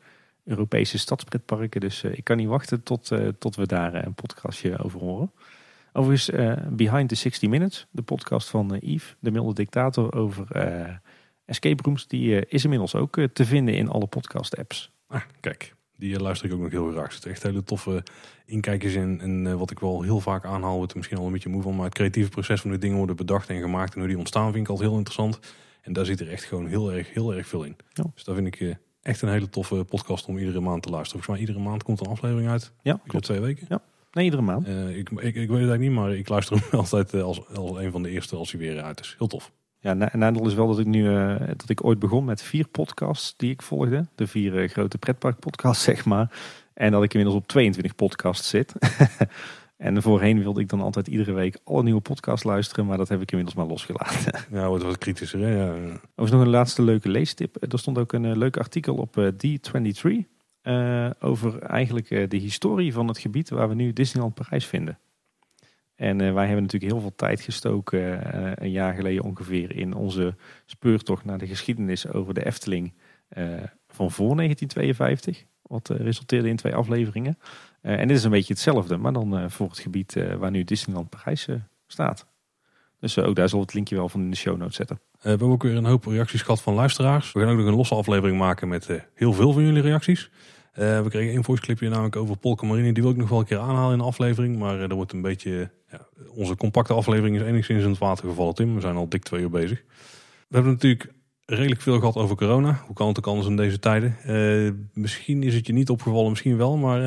Europese 0.44 0.98
stadspretparken. 0.98 1.80
Dus 1.80 2.04
ik 2.04 2.24
kan 2.24 2.36
niet 2.36 2.48
wachten 2.48 2.82
tot, 2.82 3.10
tot 3.38 3.56
we 3.56 3.66
daar 3.66 3.94
een 4.06 4.14
podcastje 4.14 4.78
over 4.78 5.00
horen. 5.00 5.32
Overigens, 5.92 6.30
Behind 6.70 7.08
the 7.08 7.14
60 7.14 7.48
Minutes, 7.48 7.86
de 7.90 8.02
podcast 8.02 8.48
van 8.48 8.76
Yves, 8.80 9.16
de 9.18 9.30
milde 9.30 9.54
dictator 9.54 10.14
over 10.14 10.46
escape 11.50 11.82
rooms, 11.82 12.06
die 12.06 12.46
is 12.46 12.62
inmiddels 12.62 12.94
ook 12.94 13.18
te 13.32 13.44
vinden 13.44 13.74
in 13.74 13.88
alle 13.88 14.06
podcast 14.06 14.56
apps. 14.56 14.92
Ah, 15.06 15.22
kijk, 15.40 15.74
die 15.96 16.20
luister 16.20 16.48
ik 16.48 16.54
ook 16.54 16.60
nog 16.60 16.70
heel 16.70 16.90
graag. 16.90 17.06
Er 17.06 17.12
zitten 17.12 17.30
echt 17.30 17.42
hele 17.42 17.62
toffe 17.62 18.02
inkijkers 18.46 18.94
in. 18.94 19.20
En 19.20 19.58
wat 19.58 19.70
ik 19.70 19.78
wel 19.78 20.02
heel 20.02 20.20
vaak 20.20 20.44
aanhaal, 20.44 20.76
wordt 20.76 20.94
misschien 20.94 21.18
al 21.18 21.26
een 21.26 21.32
beetje 21.32 21.48
moe 21.48 21.62
van, 21.62 21.76
maar 21.76 21.84
het 21.84 21.94
creatieve 21.94 22.30
proces 22.30 22.60
van 22.60 22.70
hoe 22.70 22.78
dingen 22.78 22.96
worden 22.96 23.16
bedacht 23.16 23.48
en 23.48 23.60
gemaakt 23.60 23.92
en 23.94 23.98
hoe 23.98 24.08
die 24.08 24.18
ontstaan 24.18 24.52
vind 24.52 24.64
ik 24.64 24.70
altijd 24.70 24.88
heel 24.88 24.98
interessant. 24.98 25.38
En 25.82 25.92
daar 25.92 26.04
zit 26.04 26.20
er 26.20 26.30
echt 26.30 26.44
gewoon 26.44 26.66
heel 26.66 26.92
erg, 26.92 27.12
heel 27.12 27.34
erg 27.34 27.46
veel 27.46 27.64
in. 27.64 27.76
Ja. 27.92 28.04
Dus 28.14 28.24
daar 28.24 28.34
vind 28.34 28.46
ik 28.46 28.76
echt 29.02 29.22
een 29.22 29.28
hele 29.28 29.48
toffe 29.48 29.84
podcast 29.84 30.26
om 30.26 30.38
iedere 30.38 30.60
maand 30.60 30.82
te 30.82 30.90
luisteren. 30.90 31.24
Volgens 31.24 31.40
mij 31.40 31.48
iedere 31.48 31.68
maand 31.68 31.82
komt 31.82 32.00
een 32.00 32.12
aflevering 32.12 32.48
uit. 32.48 32.72
Ja, 32.82 33.00
klopt. 33.06 33.24
twee 33.24 33.40
weken. 33.40 33.66
Ja. 33.68 33.82
Nee, 34.12 34.24
iedere 34.24 34.42
maand. 34.42 34.68
Uh, 34.68 34.96
ik, 34.96 35.10
ik, 35.10 35.22
ik, 35.22 35.34
weet 35.34 35.48
het 35.48 35.50
eigenlijk 35.50 35.80
niet, 35.80 35.92
maar 35.92 36.14
ik 36.14 36.28
luister 36.28 36.56
hem 36.56 36.80
altijd 36.80 37.14
eh, 37.14 37.22
als, 37.22 37.46
als 37.54 37.76
een 37.76 37.90
van 37.90 38.02
de 38.02 38.10
eerste 38.10 38.36
als 38.36 38.50
hij 38.52 38.60
weer 38.60 38.82
uit 38.82 39.00
is. 39.00 39.14
Heel 39.18 39.26
tof. 39.26 39.52
Ja, 39.82 39.94
nadeel 40.12 40.46
is 40.46 40.54
wel 40.54 40.66
dat 40.66 40.78
ik 40.78 40.86
nu 40.86 41.04
uh, 41.04 41.36
dat 41.38 41.68
ik 41.68 41.84
ooit 41.84 41.98
begon 41.98 42.24
met 42.24 42.42
vier 42.42 42.68
podcasts 42.68 43.34
die 43.36 43.50
ik 43.50 43.62
volgde. 43.62 44.06
De 44.14 44.26
vier 44.26 44.62
uh, 44.62 44.68
grote 44.68 44.98
pretparkpodcasts, 44.98 45.84
zeg 45.90 46.04
maar. 46.04 46.30
En 46.74 46.92
dat 46.92 47.02
ik 47.02 47.14
inmiddels 47.14 47.40
op 47.42 47.48
22 47.48 47.94
podcasts 47.94 48.48
zit. 48.48 48.74
en 49.76 50.02
voorheen 50.02 50.38
wilde 50.38 50.60
ik 50.60 50.68
dan 50.68 50.80
altijd 50.80 51.06
iedere 51.06 51.32
week 51.32 51.58
alle 51.64 51.82
nieuwe 51.82 52.00
podcasts 52.00 52.44
luisteren, 52.44 52.86
maar 52.86 52.96
dat 52.96 53.08
heb 53.08 53.20
ik 53.22 53.30
inmiddels 53.30 53.58
maar 53.58 53.66
losgelaten. 53.66 54.44
Ja, 54.58 54.68
wordt 54.68 54.84
wat 54.84 54.98
kritischer. 54.98 55.40
Hè? 55.40 55.56
Ja. 55.56 55.74
is 56.16 56.30
nog 56.30 56.40
een 56.40 56.48
laatste 56.48 56.82
leuke 56.82 57.08
leestip. 57.08 57.72
Er 57.72 57.78
stond 57.78 57.98
ook 57.98 58.12
een 58.12 58.38
leuk 58.38 58.56
artikel 58.56 58.94
op 58.94 59.32
D23. 59.32 60.10
Uh, 60.62 61.10
over 61.20 61.62
eigenlijk 61.62 62.08
de 62.08 62.36
historie 62.36 62.92
van 62.92 63.08
het 63.08 63.18
gebied 63.18 63.50
waar 63.50 63.68
we 63.68 63.74
nu 63.74 63.92
Disneyland 63.92 64.34
Parijs 64.34 64.66
vinden. 64.66 64.98
En 66.00 66.20
uh, 66.20 66.32
wij 66.32 66.44
hebben 66.44 66.62
natuurlijk 66.62 66.92
heel 66.92 67.00
veel 67.00 67.14
tijd 67.16 67.40
gestoken, 67.40 68.34
een 68.62 68.70
jaar 68.70 68.94
geleden 68.94 69.24
ongeveer, 69.24 69.76
in 69.76 69.94
onze 69.94 70.34
speurtocht 70.66 71.24
naar 71.24 71.38
de 71.38 71.46
geschiedenis 71.46 72.12
over 72.12 72.34
de 72.34 72.46
Efteling 72.46 72.92
van 73.88 74.10
voor 74.10 74.36
1952. 74.36 75.44
Wat 75.62 75.88
resulteerde 75.88 76.48
in 76.48 76.56
twee 76.56 76.74
afleveringen. 76.74 77.38
en 77.80 78.08
dit 78.08 78.16
is 78.16 78.24
een 78.24 78.30
beetje 78.30 78.52
hetzelfde, 78.52 78.96
maar 78.96 79.12
dan 79.12 79.50
voor 79.50 79.68
het 79.68 79.78
gebied 79.78 80.16
waar 80.38 80.50
nu 80.50 80.64
Disneyland 80.64 81.08
Parijs 81.08 81.48
staat. 81.86 82.26
Dus 83.00 83.18
ook 83.18 83.36
daar 83.36 83.48
zal 83.48 83.60
het 83.60 83.74
linkje 83.74 83.96
wel 83.96 84.08
van 84.08 84.20
in 84.20 84.30
de 84.30 84.36
show 84.36 84.56
notes 84.56 84.76
zetten. 84.76 85.00
we 85.20 85.28
hebben 85.28 85.48
ook 85.48 85.62
weer 85.62 85.76
een 85.76 85.84
hoop 85.84 86.04
reacties 86.04 86.42
gehad 86.42 86.62
van 86.62 86.74
luisteraars. 86.74 87.32
We 87.32 87.40
gaan 87.40 87.48
ook 87.48 87.58
nog 87.58 87.66
een 87.66 87.74
losse 87.74 87.94
aflevering 87.94 88.38
maken 88.38 88.68
met 88.68 88.88
heel 89.14 89.32
veel 89.32 89.52
van 89.52 89.62
jullie 89.62 89.82
reacties. 89.82 90.30
Uh, 90.78 91.02
we 91.02 91.08
kregen 91.08 91.36
een 91.36 91.44
voice 91.44 91.62
clipje 91.62 91.88
namelijk 91.88 92.16
over 92.16 92.36
Polka 92.36 92.66
Marine. 92.66 92.92
Die 92.92 93.02
wil 93.02 93.12
ik 93.12 93.18
nog 93.18 93.28
wel 93.28 93.38
een 93.38 93.44
keer 93.44 93.58
aanhalen 93.58 93.92
in 93.92 93.98
de 93.98 94.04
aflevering. 94.04 94.58
Maar 94.58 94.76
uh, 94.76 94.82
er 94.82 94.94
wordt 94.94 95.12
een 95.12 95.22
beetje... 95.22 95.70
Ja, 95.90 96.06
onze 96.34 96.56
compacte 96.56 96.92
aflevering 96.92 97.36
is 97.36 97.42
enigszins 97.42 97.82
in 97.82 97.90
het 97.90 97.98
water 97.98 98.28
gevallen, 98.28 98.54
Tim. 98.54 98.74
We 98.74 98.80
zijn 98.80 98.96
al 98.96 99.08
dik 99.08 99.22
twee 99.22 99.40
uur 99.40 99.50
bezig. 99.50 99.82
We 100.48 100.54
hebben 100.54 100.72
natuurlijk 100.72 101.12
redelijk 101.44 101.80
veel 101.80 101.98
gehad 101.98 102.16
over 102.16 102.36
corona. 102.36 102.82
Hoe 102.86 102.94
kan 102.94 103.08
het 103.08 103.18
ook 103.18 103.26
anders 103.26 103.46
in 103.46 103.56
deze 103.56 103.78
tijden? 103.78 104.16
Uh, 104.26 104.72
misschien 104.92 105.42
is 105.42 105.54
het 105.54 105.66
je 105.66 105.72
niet 105.72 105.90
opgevallen, 105.90 106.30
misschien 106.30 106.56
wel. 106.56 106.76
Maar 106.76 107.00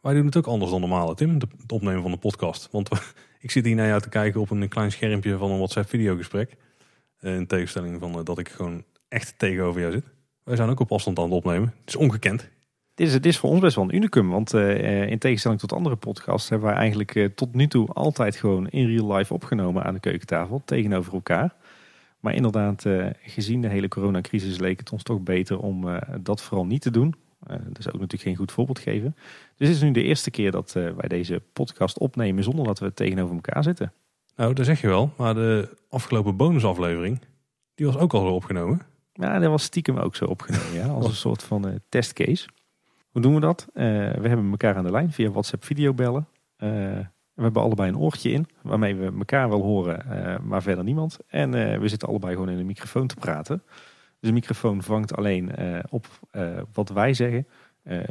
wij 0.00 0.14
doen 0.14 0.26
het 0.26 0.36
ook 0.36 0.46
anders 0.46 0.70
dan 0.70 0.80
normaal, 0.80 1.14
Tim. 1.14 1.34
Het 1.34 1.72
opnemen 1.72 2.02
van 2.02 2.10
de 2.10 2.16
podcast. 2.16 2.68
Want 2.70 2.88
ik 3.40 3.50
zit 3.50 3.64
hier 3.64 3.74
naar 3.74 3.88
jou 3.88 4.00
te 4.00 4.08
kijken 4.08 4.40
op 4.40 4.50
een 4.50 4.68
klein 4.68 4.92
schermpje 4.92 5.36
van 5.36 5.50
een 5.50 5.56
WhatsApp 5.56 5.88
videogesprek. 5.88 6.56
in 7.20 7.46
tegenstelling 7.46 8.00
van 8.00 8.24
dat 8.24 8.38
ik 8.38 8.48
gewoon 8.48 8.84
echt 9.08 9.38
tegenover 9.38 9.80
jou 9.80 9.92
zit. 9.92 10.04
Wij 10.44 10.56
zijn 10.56 10.68
ook 10.68 10.80
op 10.80 10.92
afstand 10.92 11.18
aan 11.18 11.24
het 11.24 11.32
opnemen. 11.32 11.74
Het 11.80 11.88
is 11.88 11.96
ongekend. 11.96 12.48
Dit 12.98 13.06
is, 13.06 13.12
dit 13.12 13.26
is 13.26 13.38
voor 13.38 13.50
ons 13.50 13.60
best 13.60 13.76
wel 13.76 13.84
een 13.84 13.94
unicum. 13.94 14.28
Want 14.28 14.54
uh, 14.54 15.10
in 15.10 15.18
tegenstelling 15.18 15.60
tot 15.60 15.72
andere 15.72 15.96
podcasts 15.96 16.48
hebben 16.48 16.68
wij 16.68 16.76
eigenlijk 16.76 17.14
uh, 17.14 17.28
tot 17.34 17.54
nu 17.54 17.66
toe 17.66 17.88
altijd 17.88 18.36
gewoon 18.36 18.68
in 18.68 18.86
real 18.86 19.14
life 19.16 19.34
opgenomen 19.34 19.84
aan 19.84 19.94
de 19.94 20.00
keukentafel 20.00 20.62
tegenover 20.64 21.12
elkaar. 21.12 21.54
Maar 22.20 22.34
inderdaad, 22.34 22.84
uh, 22.84 23.06
gezien 23.22 23.60
de 23.60 23.68
hele 23.68 23.88
coronacrisis 23.88 24.58
leek 24.58 24.78
het 24.78 24.92
ons 24.92 25.02
toch 25.02 25.20
beter 25.20 25.58
om 25.58 26.00
dat 26.20 26.42
vooral 26.42 26.66
niet 26.66 26.82
te 26.82 26.90
doen. 26.90 27.14
Dat 27.46 27.78
is 27.78 27.86
ook 27.86 27.92
natuurlijk 27.92 28.22
geen 28.22 28.36
goed 28.36 28.52
voorbeeld 28.52 28.78
geven. 28.78 29.16
Dus 29.56 29.68
het 29.68 29.76
is 29.76 29.82
nu 29.82 29.90
de 29.90 30.02
eerste 30.02 30.30
keer 30.30 30.50
dat 30.50 30.72
wij 30.72 31.08
deze 31.08 31.42
podcast 31.52 31.98
opnemen 31.98 32.44
zonder 32.44 32.64
dat 32.64 32.78
we 32.78 32.94
tegenover 32.94 33.34
elkaar 33.34 33.62
zitten. 33.62 33.92
Nou, 34.36 34.54
dat 34.54 34.66
zeg 34.66 34.80
je 34.80 34.86
wel. 34.86 35.12
Maar 35.16 35.34
de 35.34 35.76
afgelopen 35.88 36.36
bonusaflevering, 36.36 37.20
die 37.74 37.86
was 37.86 37.96
ook 37.96 38.14
al 38.14 38.34
opgenomen. 38.34 38.80
Ja, 39.12 39.38
dat 39.38 39.50
was 39.50 39.62
stiekem 39.62 39.96
ook 39.96 40.16
zo 40.16 40.24
opgenomen, 40.24 40.74
ja, 40.74 40.86
als 40.86 41.06
een 41.06 41.14
soort 41.26 41.42
van 41.42 41.80
testcase. 41.88 42.48
Hoe 43.10 43.22
doen 43.22 43.34
we 43.34 43.40
dat? 43.40 43.66
we 43.72 44.28
hebben 44.28 44.50
elkaar 44.50 44.76
aan 44.76 44.84
de 44.84 44.90
lijn 44.90 45.12
via 45.12 45.30
WhatsApp 45.30 45.64
videobellen. 45.64 46.28
We 46.56 47.44
hebben 47.44 47.62
allebei 47.62 47.88
een 47.88 47.98
oortje 47.98 48.30
in, 48.30 48.46
waarmee 48.62 48.94
we 48.94 49.12
elkaar 49.18 49.48
wel 49.48 49.62
horen, 49.62 50.04
uh, 50.10 50.38
maar 50.38 50.62
verder 50.62 50.84
niemand. 50.84 51.18
En 51.26 51.50
we 51.80 51.88
zitten 51.88 52.08
allebei 52.08 52.32
gewoon 52.32 52.48
in 52.48 52.58
een 52.58 52.66
microfoon 52.66 53.06
te 53.06 53.14
praten. 53.14 53.62
Dus 54.20 54.28
de 54.28 54.32
microfoon 54.32 54.82
vangt 54.82 55.16
alleen 55.16 55.52
op 55.90 56.06
wat 56.72 56.88
wij 56.88 57.14
zeggen. 57.14 57.46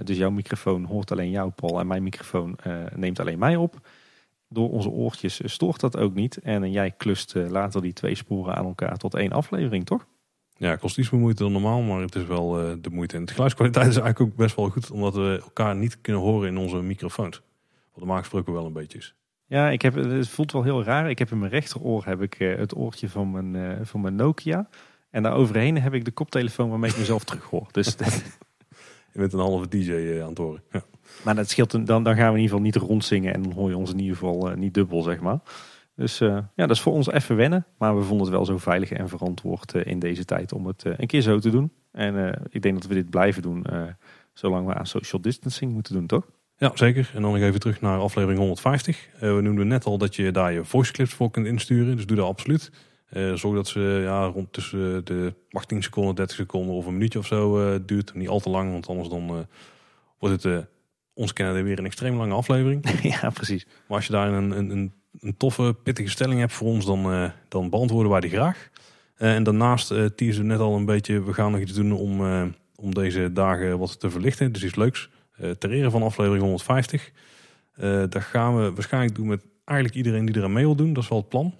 dus 0.04 0.18
jouw 0.18 0.30
microfoon 0.30 0.84
hoort 0.84 1.12
alleen 1.12 1.30
jou, 1.30 1.50
Paul, 1.50 1.80
en 1.80 1.88
mijn 1.88 2.04
microfoon 2.04 2.58
neemt 2.96 3.20
alleen 3.20 3.40
mij 3.40 3.56
op. 3.56 3.88
Door 4.50 4.72
onze 4.72 4.90
oortjes 4.90 5.42
stoort 5.44 5.80
dat 5.80 5.98
ook 5.98 6.14
niet. 6.14 6.38
En 6.38 6.72
jij 6.72 6.92
klust 6.92 7.36
later 7.36 7.82
die 7.82 7.94
twee 7.94 8.16
sporen 8.16 8.56
aan 8.56 8.66
elkaar 8.66 8.98
tot 8.98 9.16
één 9.16 9.32
aflevering, 9.32 9.86
toch? 9.86 10.08
Ja, 10.58 10.70
het 10.70 10.80
kost 10.80 10.98
iets 10.98 11.10
meer 11.10 11.22
moeite 11.22 11.44
dan 11.44 11.52
normaal, 11.52 11.82
maar 11.82 12.02
het 12.02 12.16
is 12.16 12.26
wel 12.26 12.50
de 12.82 12.90
moeite. 12.90 13.16
En 13.16 13.26
de 13.26 13.34
geluidskwaliteit 13.34 13.88
is 13.88 13.98
eigenlijk 13.98 14.32
ook 14.32 14.38
best 14.38 14.56
wel 14.56 14.70
goed, 14.70 14.92
omdat 14.92 15.16
we 15.16 15.42
elkaar 15.44 15.76
niet 15.76 16.02
kunnen 16.02 16.22
horen 16.22 16.48
in 16.48 16.58
onze 16.58 16.82
microfoons. 16.82 17.42
Wat 17.92 18.06
normaal 18.06 18.18
gesproken 18.18 18.54
wel 18.54 18.66
een 18.66 18.74
beetje 18.74 18.98
is. 18.98 19.16
Ja, 19.48 19.70
ik 19.70 19.82
heb, 19.82 19.96
het 19.96 20.30
voelt 20.30 20.52
wel 20.52 20.64
heel 20.64 20.84
raar. 20.84 21.10
Ik 21.10 21.20
heb 21.20 21.32
in 21.32 21.40
mijn 21.40 21.52
rechteroor 21.52 22.06
heb 22.06 22.22
ik, 22.22 22.40
uh, 22.40 22.58
het 22.58 22.76
oortje 22.76 23.10
van 23.10 23.32
mijn, 23.32 23.54
uh, 23.54 23.78
van 23.82 24.02
mijn 24.02 24.16
Nokia. 24.16 24.70
En 25.10 25.24
daar 25.24 25.34
overheen 25.34 25.82
heb 25.82 25.94
ik 25.94 26.06
de 26.06 26.12
koptelefoon 26.12 26.70
waarmee 26.70 26.92
ik 26.92 26.98
mezelf 26.98 27.24
terug 27.24 27.44
hoor. 27.44 27.68
Dus 27.72 27.96
je 29.14 29.20
bent 29.20 29.34
een 29.34 29.40
halve 29.40 29.68
DJ 29.68 30.22
aan 30.22 30.30
het 30.30 30.38
horen. 30.38 30.64
Ja. 30.72 30.84
Maar 31.24 31.36
dat 31.36 31.50
scheelt, 31.50 31.88
dan, 31.88 32.04
dan 32.04 32.16
gaan 32.16 32.34
we 32.34 32.38
in 32.38 32.44
ieder 32.44 32.50
geval 32.50 32.60
niet 32.60 32.76
rondzingen. 32.76 33.34
En 33.34 33.44
dan 33.44 33.52
hoor 33.52 33.70
je 33.70 33.78
ons 33.78 33.92
in 33.92 34.00
ieder 34.00 34.16
geval 34.16 34.54
niet 34.56 34.74
dubbel, 34.74 35.02
zeg 35.02 35.20
maar. 35.20 35.40
Dus 35.98 36.18
ja, 36.18 36.52
dat 36.56 36.70
is 36.70 36.82
voor 36.82 36.94
ons 36.94 37.12
even 37.12 37.36
wennen. 37.36 37.66
Maar 37.78 37.98
we 37.98 38.04
vonden 38.04 38.26
het 38.26 38.36
wel 38.36 38.46
zo 38.46 38.58
veilig 38.58 38.92
en 38.92 39.10
verantwoord 39.10 39.74
in 39.74 40.00
deze 40.00 40.26
tijd 40.26 40.54
om 40.54 40.66
het 40.66 40.84
een 40.86 41.08
keer 41.08 41.22
zo 41.22 41.40
te 41.40 41.50
doen. 41.50 41.72
En 41.92 42.42
ik 42.50 42.62
denk 42.62 42.76
dat 42.76 42.88
we 42.88 42.94
dit 42.94 43.10
blijven 43.10 43.42
doen 43.42 43.66
zolang 44.38 44.68
we 44.68 44.74
aan 44.74 44.88
social 44.88 45.22
distancing 45.22 45.74
moeten 45.74 45.94
doen, 45.94 46.08
toch? 46.08 46.28
Ja, 46.58 46.72
zeker. 46.74 47.12
En 47.14 47.22
dan 47.22 47.32
nog 47.32 47.42
even 47.42 47.60
terug 47.60 47.82
naar 47.82 48.00
aflevering 48.00 48.40
150. 48.40 49.10
Uh, 49.16 49.36
we 49.36 49.42
noemden 49.42 49.68
net 49.68 49.86
al 49.86 49.98
dat 49.98 50.16
je 50.16 50.32
daar 50.32 50.54
je 50.54 50.66
voice 50.66 50.92
clips 50.92 51.14
voor 51.14 51.32
kunt 51.32 51.46
insturen. 51.46 51.96
Dus 51.96 52.06
doe 52.06 52.18
dat 52.18 52.28
absoluut. 52.28 52.72
Zorg 53.34 53.56
dat 53.56 53.68
ze 53.68 54.00
ja, 54.04 54.26
rond 54.26 54.54
tussen 54.54 55.06
de 55.06 55.34
18 55.52 55.84
seconden, 55.84 56.16
30 56.16 56.36
seconden 56.36 56.76
of 56.76 56.86
een 56.86 56.94
minuutje 56.94 57.20
of 57.20 57.26
zo 57.26 57.86
duurt. 57.86 58.14
Niet 58.14 58.28
al 58.28 58.40
te 58.40 58.50
lang, 58.50 58.72
want 58.72 58.88
anders 58.88 59.10
dan 59.10 59.48
wordt 60.20 60.44
het 60.44 60.66
ons 61.14 61.34
kennen 61.34 61.64
weer 61.64 61.80
een 61.80 61.86
extreem 61.86 62.18
lange 62.18 62.34
aflevering. 62.34 63.02
ja, 63.22 63.30
precies. 63.30 63.66
Maar 63.66 63.98
als 63.98 64.06
je 64.06 64.12
daar 64.12 64.34
een, 64.34 64.52
een, 64.52 64.70
een, 64.70 64.94
een 65.22 65.38
toffe, 65.38 65.76
pittige 65.84 66.10
stelling 66.10 66.40
hebt 66.40 66.54
voor 66.54 66.68
ons, 66.68 66.86
dan, 66.86 67.32
dan 67.48 67.70
beantwoorden 67.70 68.12
wij 68.12 68.22
die 68.22 68.30
graag. 68.30 68.70
en 69.16 69.44
daarnaast 69.44 69.92
uh, 69.92 70.06
teasen 70.06 70.42
we 70.42 70.48
net 70.48 70.60
al 70.60 70.76
een 70.76 70.86
beetje, 70.86 71.24
we 71.24 71.34
gaan 71.34 71.52
nog 71.52 71.62
iets 71.62 71.74
doen 71.74 71.92
om, 71.92 72.22
om 72.76 72.94
deze 72.94 73.34
dagen 73.34 73.80
wat 73.80 74.00
te 74.00 74.10
verlichten. 74.10 74.52
Dus 74.52 74.64
iets 74.64 74.76
leuks. 74.76 75.10
Eh, 75.38 75.50
ter 75.50 75.72
ere 75.72 75.90
van 75.90 76.04
aflevering 76.04 76.42
150. 76.42 77.12
Uh, 77.80 78.04
dat 78.10 78.24
gaan 78.24 78.58
we 78.58 78.74
waarschijnlijk 78.74 79.16
doen 79.16 79.28
met 79.28 79.46
eigenlijk 79.66 79.98
iedereen 79.98 80.26
die 80.26 80.38
eraan 80.38 80.54
mee 80.54 80.66
wil 80.66 80.76
doen. 80.76 80.94
Dat 80.94 81.04
is 81.04 81.10
wel 81.10 81.18
het 81.18 81.30
plan. 81.30 81.54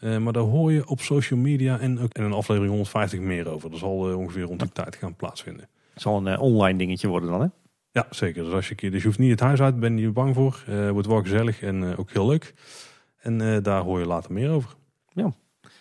Uh, 0.00 0.18
maar 0.18 0.32
daar 0.32 0.42
hoor 0.42 0.72
je 0.72 0.88
op 0.88 1.00
social 1.00 1.40
media 1.40 1.78
en 1.78 1.98
ook 1.98 2.14
in 2.14 2.22
een 2.22 2.32
aflevering 2.32 2.70
150 2.70 3.20
meer 3.20 3.48
over. 3.48 3.70
Dat 3.70 3.78
zal 3.78 4.16
ongeveer 4.16 4.42
rond 4.42 4.60
die 4.60 4.72
tijd 4.72 4.96
gaan 4.96 5.16
plaatsvinden. 5.16 5.68
Het 5.92 6.02
zal 6.02 6.26
een 6.26 6.38
online 6.38 6.78
dingetje 6.78 7.08
worden 7.08 7.30
dan 7.30 7.40
hè? 7.40 7.46
Ja, 7.90 8.06
zeker. 8.10 8.44
Dus, 8.44 8.52
als 8.52 8.68
je, 8.68 8.90
dus 8.90 9.00
je 9.00 9.06
hoeft 9.06 9.18
niet 9.18 9.30
het 9.30 9.40
huis 9.40 9.60
uit, 9.60 9.80
ben 9.80 9.98
je 9.98 10.10
bang 10.10 10.34
voor. 10.34 10.64
wordt 10.92 11.06
wel 11.06 11.22
gezellig 11.22 11.62
en 11.62 11.96
ook 11.96 12.10
heel 12.10 12.26
leuk. 12.26 12.54
En 13.18 13.62
daar 13.62 13.82
hoor 13.82 13.98
je 13.98 14.06
later 14.06 14.32
meer 14.32 14.50
over. 14.50 14.74
Ja. 15.12 15.34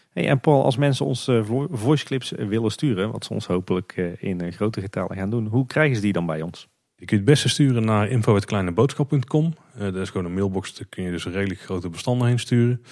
Hey, 0.10 0.28
en 0.28 0.40
Paul, 0.40 0.64
als 0.64 0.78
mensen 0.78 1.06
ons 1.06 1.30
voice 1.72 2.06
clips 2.06 2.32
willen 2.32 2.72
sturen, 2.72 3.12
wat 3.12 3.26
ze 3.26 3.34
ons 3.34 3.48
hopelijk 3.48 3.96
in 4.20 4.54
grote 4.54 4.82
getallen 4.82 5.18
gaan 5.18 5.30
doen, 5.30 5.48
hoe 5.48 5.66
krijgen 5.66 5.96
ze 5.96 6.02
die 6.02 6.14
dan 6.14 6.26
bij 6.26 6.42
ons? 6.42 6.68
Je 7.00 7.06
kunt 7.06 7.20
het 7.20 7.30
beste 7.30 7.50
sturen 7.50 7.86
naar 7.86 8.10
info.kleineboodschap.com. 8.10 9.54
Uh, 9.76 9.82
dat 9.82 9.96
is 9.96 10.10
gewoon 10.10 10.26
een 10.26 10.34
mailbox, 10.34 10.76
daar 10.76 10.88
kun 10.88 11.04
je 11.04 11.12
dus 11.12 11.26
redelijk 11.26 11.60
grote 11.60 11.90
bestanden 11.90 12.28
heen 12.28 12.40
sturen. 12.40 12.84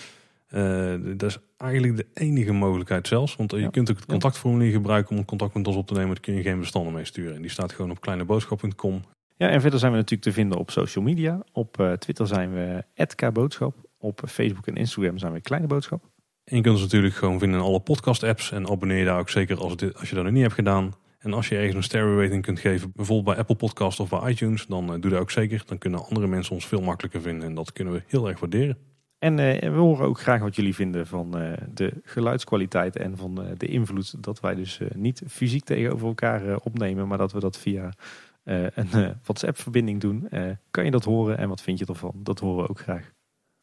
Uh, 0.50 0.94
dat 1.18 1.30
is 1.30 1.38
eigenlijk 1.58 1.98
de 1.98 2.06
enige 2.14 2.52
mogelijkheid 2.52 3.08
zelfs. 3.08 3.36
Want 3.36 3.52
je 3.52 3.70
kunt 3.70 3.90
ook 3.90 3.96
het 3.96 4.06
contactformulier 4.06 4.72
gebruiken 4.72 5.18
om 5.18 5.26
contact 5.26 5.54
met 5.54 5.68
ons 5.68 5.76
op 5.76 5.88
te 5.88 5.94
nemen. 5.94 6.10
Daar 6.10 6.20
kun 6.20 6.34
je 6.34 6.42
geen 6.42 6.60
bestanden 6.60 6.94
mee 6.94 7.06
sturen. 7.06 7.36
En 7.36 7.42
die 7.42 7.52
staat 7.52 7.72
gewoon 7.72 7.92
op 7.92 8.02
kleineboodschap.com. 8.02 9.02
Ja, 9.38 9.50
en 9.50 9.62
verder 9.62 9.80
zijn 9.80 9.92
we 9.92 9.98
natuurlijk 9.98 10.28
te 10.30 10.34
vinden 10.34 10.58
op 10.58 10.72
social 10.72 11.04
media. 11.04 11.44
Op 11.52 11.80
uh, 11.80 11.92
Twitter 11.92 12.28
zijn 12.28 12.54
we 12.54 12.84
@kboodschap. 13.16 13.76
Op 13.98 14.22
Facebook 14.28 14.68
en 14.68 14.76
Instagram 14.76 15.18
zijn 15.18 15.34
we 15.34 15.42
Kleine 15.42 15.68
Boodschap. 15.68 16.04
En 16.44 16.56
je 16.56 16.62
kunt 16.62 16.76
ons 16.76 16.84
natuurlijk 16.84 17.16
gewoon 17.16 17.40
vinden 17.40 17.60
in 17.60 17.66
alle 17.66 17.80
podcast 17.80 18.24
apps. 18.24 18.52
En 18.52 18.70
abonneer 18.70 18.98
je 18.98 19.06
daar 19.06 19.20
ook 19.20 19.30
zeker 19.30 19.58
als, 19.58 19.76
dit, 19.76 19.98
als 19.98 20.10
je 20.10 20.16
dat 20.16 20.24
nog 20.24 20.34
niet 20.34 20.42
hebt 20.42 20.54
gedaan. 20.54 20.94
En 21.26 21.34
als 21.34 21.50
je 21.50 21.56
ergens 21.56 21.76
een 21.76 21.84
stereo 21.84 22.20
rating 22.20 22.42
kunt 22.42 22.60
geven, 22.60 22.92
bijvoorbeeld 22.96 23.26
bij 23.26 23.38
Apple 23.38 23.56
Podcast 23.56 24.00
of 24.00 24.10
bij 24.10 24.32
iTunes, 24.32 24.66
dan 24.68 24.94
uh, 24.94 25.02
doe 25.02 25.12
dat 25.12 25.20
ook 25.20 25.32
zeker. 25.32 25.64
Dan 25.66 25.78
kunnen 25.78 26.06
andere 26.06 26.28
mensen 26.28 26.54
ons 26.54 26.68
veel 26.68 26.82
makkelijker 26.82 27.22
vinden 27.22 27.48
en 27.48 27.56
dat 27.56 27.74
kunnen 27.74 27.94
we 27.94 28.04
heel 28.08 28.28
erg 28.28 28.40
waarderen. 28.40 28.78
En 29.20 29.38
uh, 29.38 29.60
we 29.60 29.78
horen 29.78 30.06
ook 30.06 30.20
graag 30.20 30.42
wat 30.42 30.56
jullie 30.56 30.76
vinden 30.76 31.08
van 31.08 31.42
uh, 31.42 31.54
de 31.74 31.94
geluidskwaliteit 32.04 32.96
en 32.96 33.18
van 33.18 33.56
de 33.58 33.68
invloed 33.68 34.24
dat 34.24 34.40
wij 34.40 34.56
dus 34.56 34.80
niet 34.96 35.22
fysiek 35.28 35.64
tegenover 35.64 36.08
elkaar 36.08 36.58
opnemen, 36.58 37.08
maar 37.08 37.18
dat 37.18 37.32
we 37.32 37.40
dat 37.40 37.58
via 37.58 37.94
een 38.44 39.16
WhatsApp-verbinding 39.24 40.02
doen. 40.02 40.30
kan 40.72 40.86
je 40.86 40.92
dat 40.92 41.04
horen 41.04 41.38
en 41.38 41.50
wat 41.50 41.62
vind 41.62 41.80
je 41.80 41.86
ervan? 41.86 42.14
Dat 42.24 42.40
horen 42.40 42.64
we 42.64 42.70
ook 42.70 42.80
graag. 42.80 43.15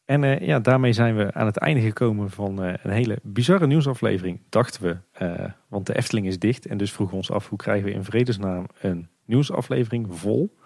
En 0.05 0.23
uh, 0.23 0.39
ja, 0.39 0.59
daarmee 0.59 0.93
zijn 0.93 1.15
we 1.15 1.33
aan 1.33 1.45
het 1.45 1.57
einde 1.57 1.81
gekomen 1.81 2.29
van 2.29 2.65
uh, 2.65 2.73
een 2.83 2.91
hele 2.91 3.19
bizarre 3.21 3.67
nieuwsaflevering, 3.67 4.39
dachten 4.49 4.83
we. 4.83 4.97
Uh, 5.25 5.51
want 5.67 5.85
de 5.85 5.95
Efteling 5.95 6.27
is 6.27 6.39
dicht 6.39 6.65
en 6.65 6.77
dus 6.77 6.91
vroegen 6.91 7.15
we 7.15 7.21
ons 7.21 7.31
af 7.31 7.49
hoe 7.49 7.57
krijgen 7.57 7.85
we 7.85 7.93
in 7.93 8.03
vredesnaam 8.03 8.65
een 8.81 9.07
nieuwsaflevering 9.25 10.07
vol. 10.09 10.57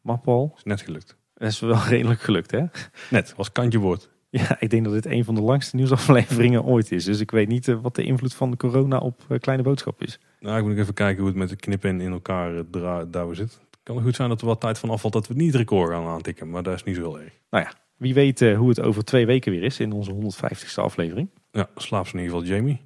Maar 0.00 0.18
Paul... 0.18 0.52
Is 0.56 0.64
net 0.64 0.80
gelukt. 0.80 1.16
Dat 1.34 1.48
is 1.48 1.60
wel 1.60 1.82
redelijk 1.88 2.20
gelukt 2.20 2.50
hè? 2.50 2.64
Net, 3.10 3.34
was 3.36 3.52
kantje 3.52 3.78
woord. 3.78 4.12
Ja, 4.30 4.56
ik 4.60 4.70
denk 4.70 4.84
dat 4.84 4.92
dit 4.92 5.06
een 5.06 5.24
van 5.24 5.34
de 5.34 5.40
langste 5.40 5.76
nieuwsafleveringen 5.76 6.64
ooit 6.64 6.92
is. 6.92 7.04
Dus 7.04 7.20
ik 7.20 7.30
weet 7.30 7.48
niet 7.48 7.66
wat 7.66 7.94
de 7.94 8.02
invloed 8.02 8.34
van 8.34 8.50
de 8.50 8.56
corona 8.56 8.98
op 8.98 9.22
Kleine 9.40 9.62
Boodschap 9.62 10.02
is. 10.02 10.18
Nou, 10.40 10.56
ik 10.56 10.62
moet 10.62 10.72
nog 10.72 10.80
even 10.80 10.94
kijken 10.94 11.18
hoe 11.18 11.28
het 11.28 11.36
met 11.36 11.48
de 11.48 11.56
knippen 11.56 12.00
in 12.00 12.12
elkaar 12.12 12.70
daar 13.10 13.34
zit. 13.34 13.52
Het 13.52 13.78
kan 13.82 14.02
goed 14.02 14.14
zijn 14.14 14.28
dat 14.28 14.40
er 14.40 14.46
wat 14.46 14.60
tijd 14.60 14.78
van 14.78 14.90
afvalt 14.90 15.12
dat 15.12 15.26
we 15.26 15.34
niet 15.34 15.54
record 15.54 15.92
gaan 15.92 16.06
aantikken, 16.06 16.50
maar 16.50 16.62
dat 16.62 16.74
is 16.74 16.82
niet 16.82 16.96
zo 16.96 17.02
heel 17.02 17.20
erg. 17.20 17.32
Nou 17.50 17.64
ja, 17.64 17.72
wie 17.96 18.14
weet 18.14 18.40
uh, 18.40 18.56
hoe 18.58 18.68
het 18.68 18.80
over 18.80 19.04
twee 19.04 19.26
weken 19.26 19.52
weer 19.52 19.62
is 19.62 19.80
in 19.80 19.92
onze 19.92 20.12
150ste 20.12 20.74
aflevering. 20.74 21.28
Ja, 21.50 21.68
slaap 21.76 22.06
in 22.06 22.18
ieder 22.18 22.24
geval 22.24 22.44
Jamie. 22.44 22.80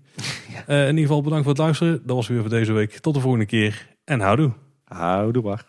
ja. 0.53 0.65
uh, 0.75 0.83
in 0.83 0.89
ieder 0.89 1.07
geval 1.07 1.23
bedankt 1.23 1.45
voor 1.45 1.53
het 1.53 1.63
luisteren. 1.63 2.01
Dat 2.07 2.17
was 2.17 2.29
weer 2.29 2.41
voor 2.41 2.51
deze 2.51 2.73
week. 2.73 2.93
Tot 2.93 3.15
de 3.15 3.21
volgende 3.21 3.47
keer 3.47 3.97
en 4.05 4.21
houdoe. 4.21 4.53
Houdoe, 4.85 5.43
bar. 5.43 5.65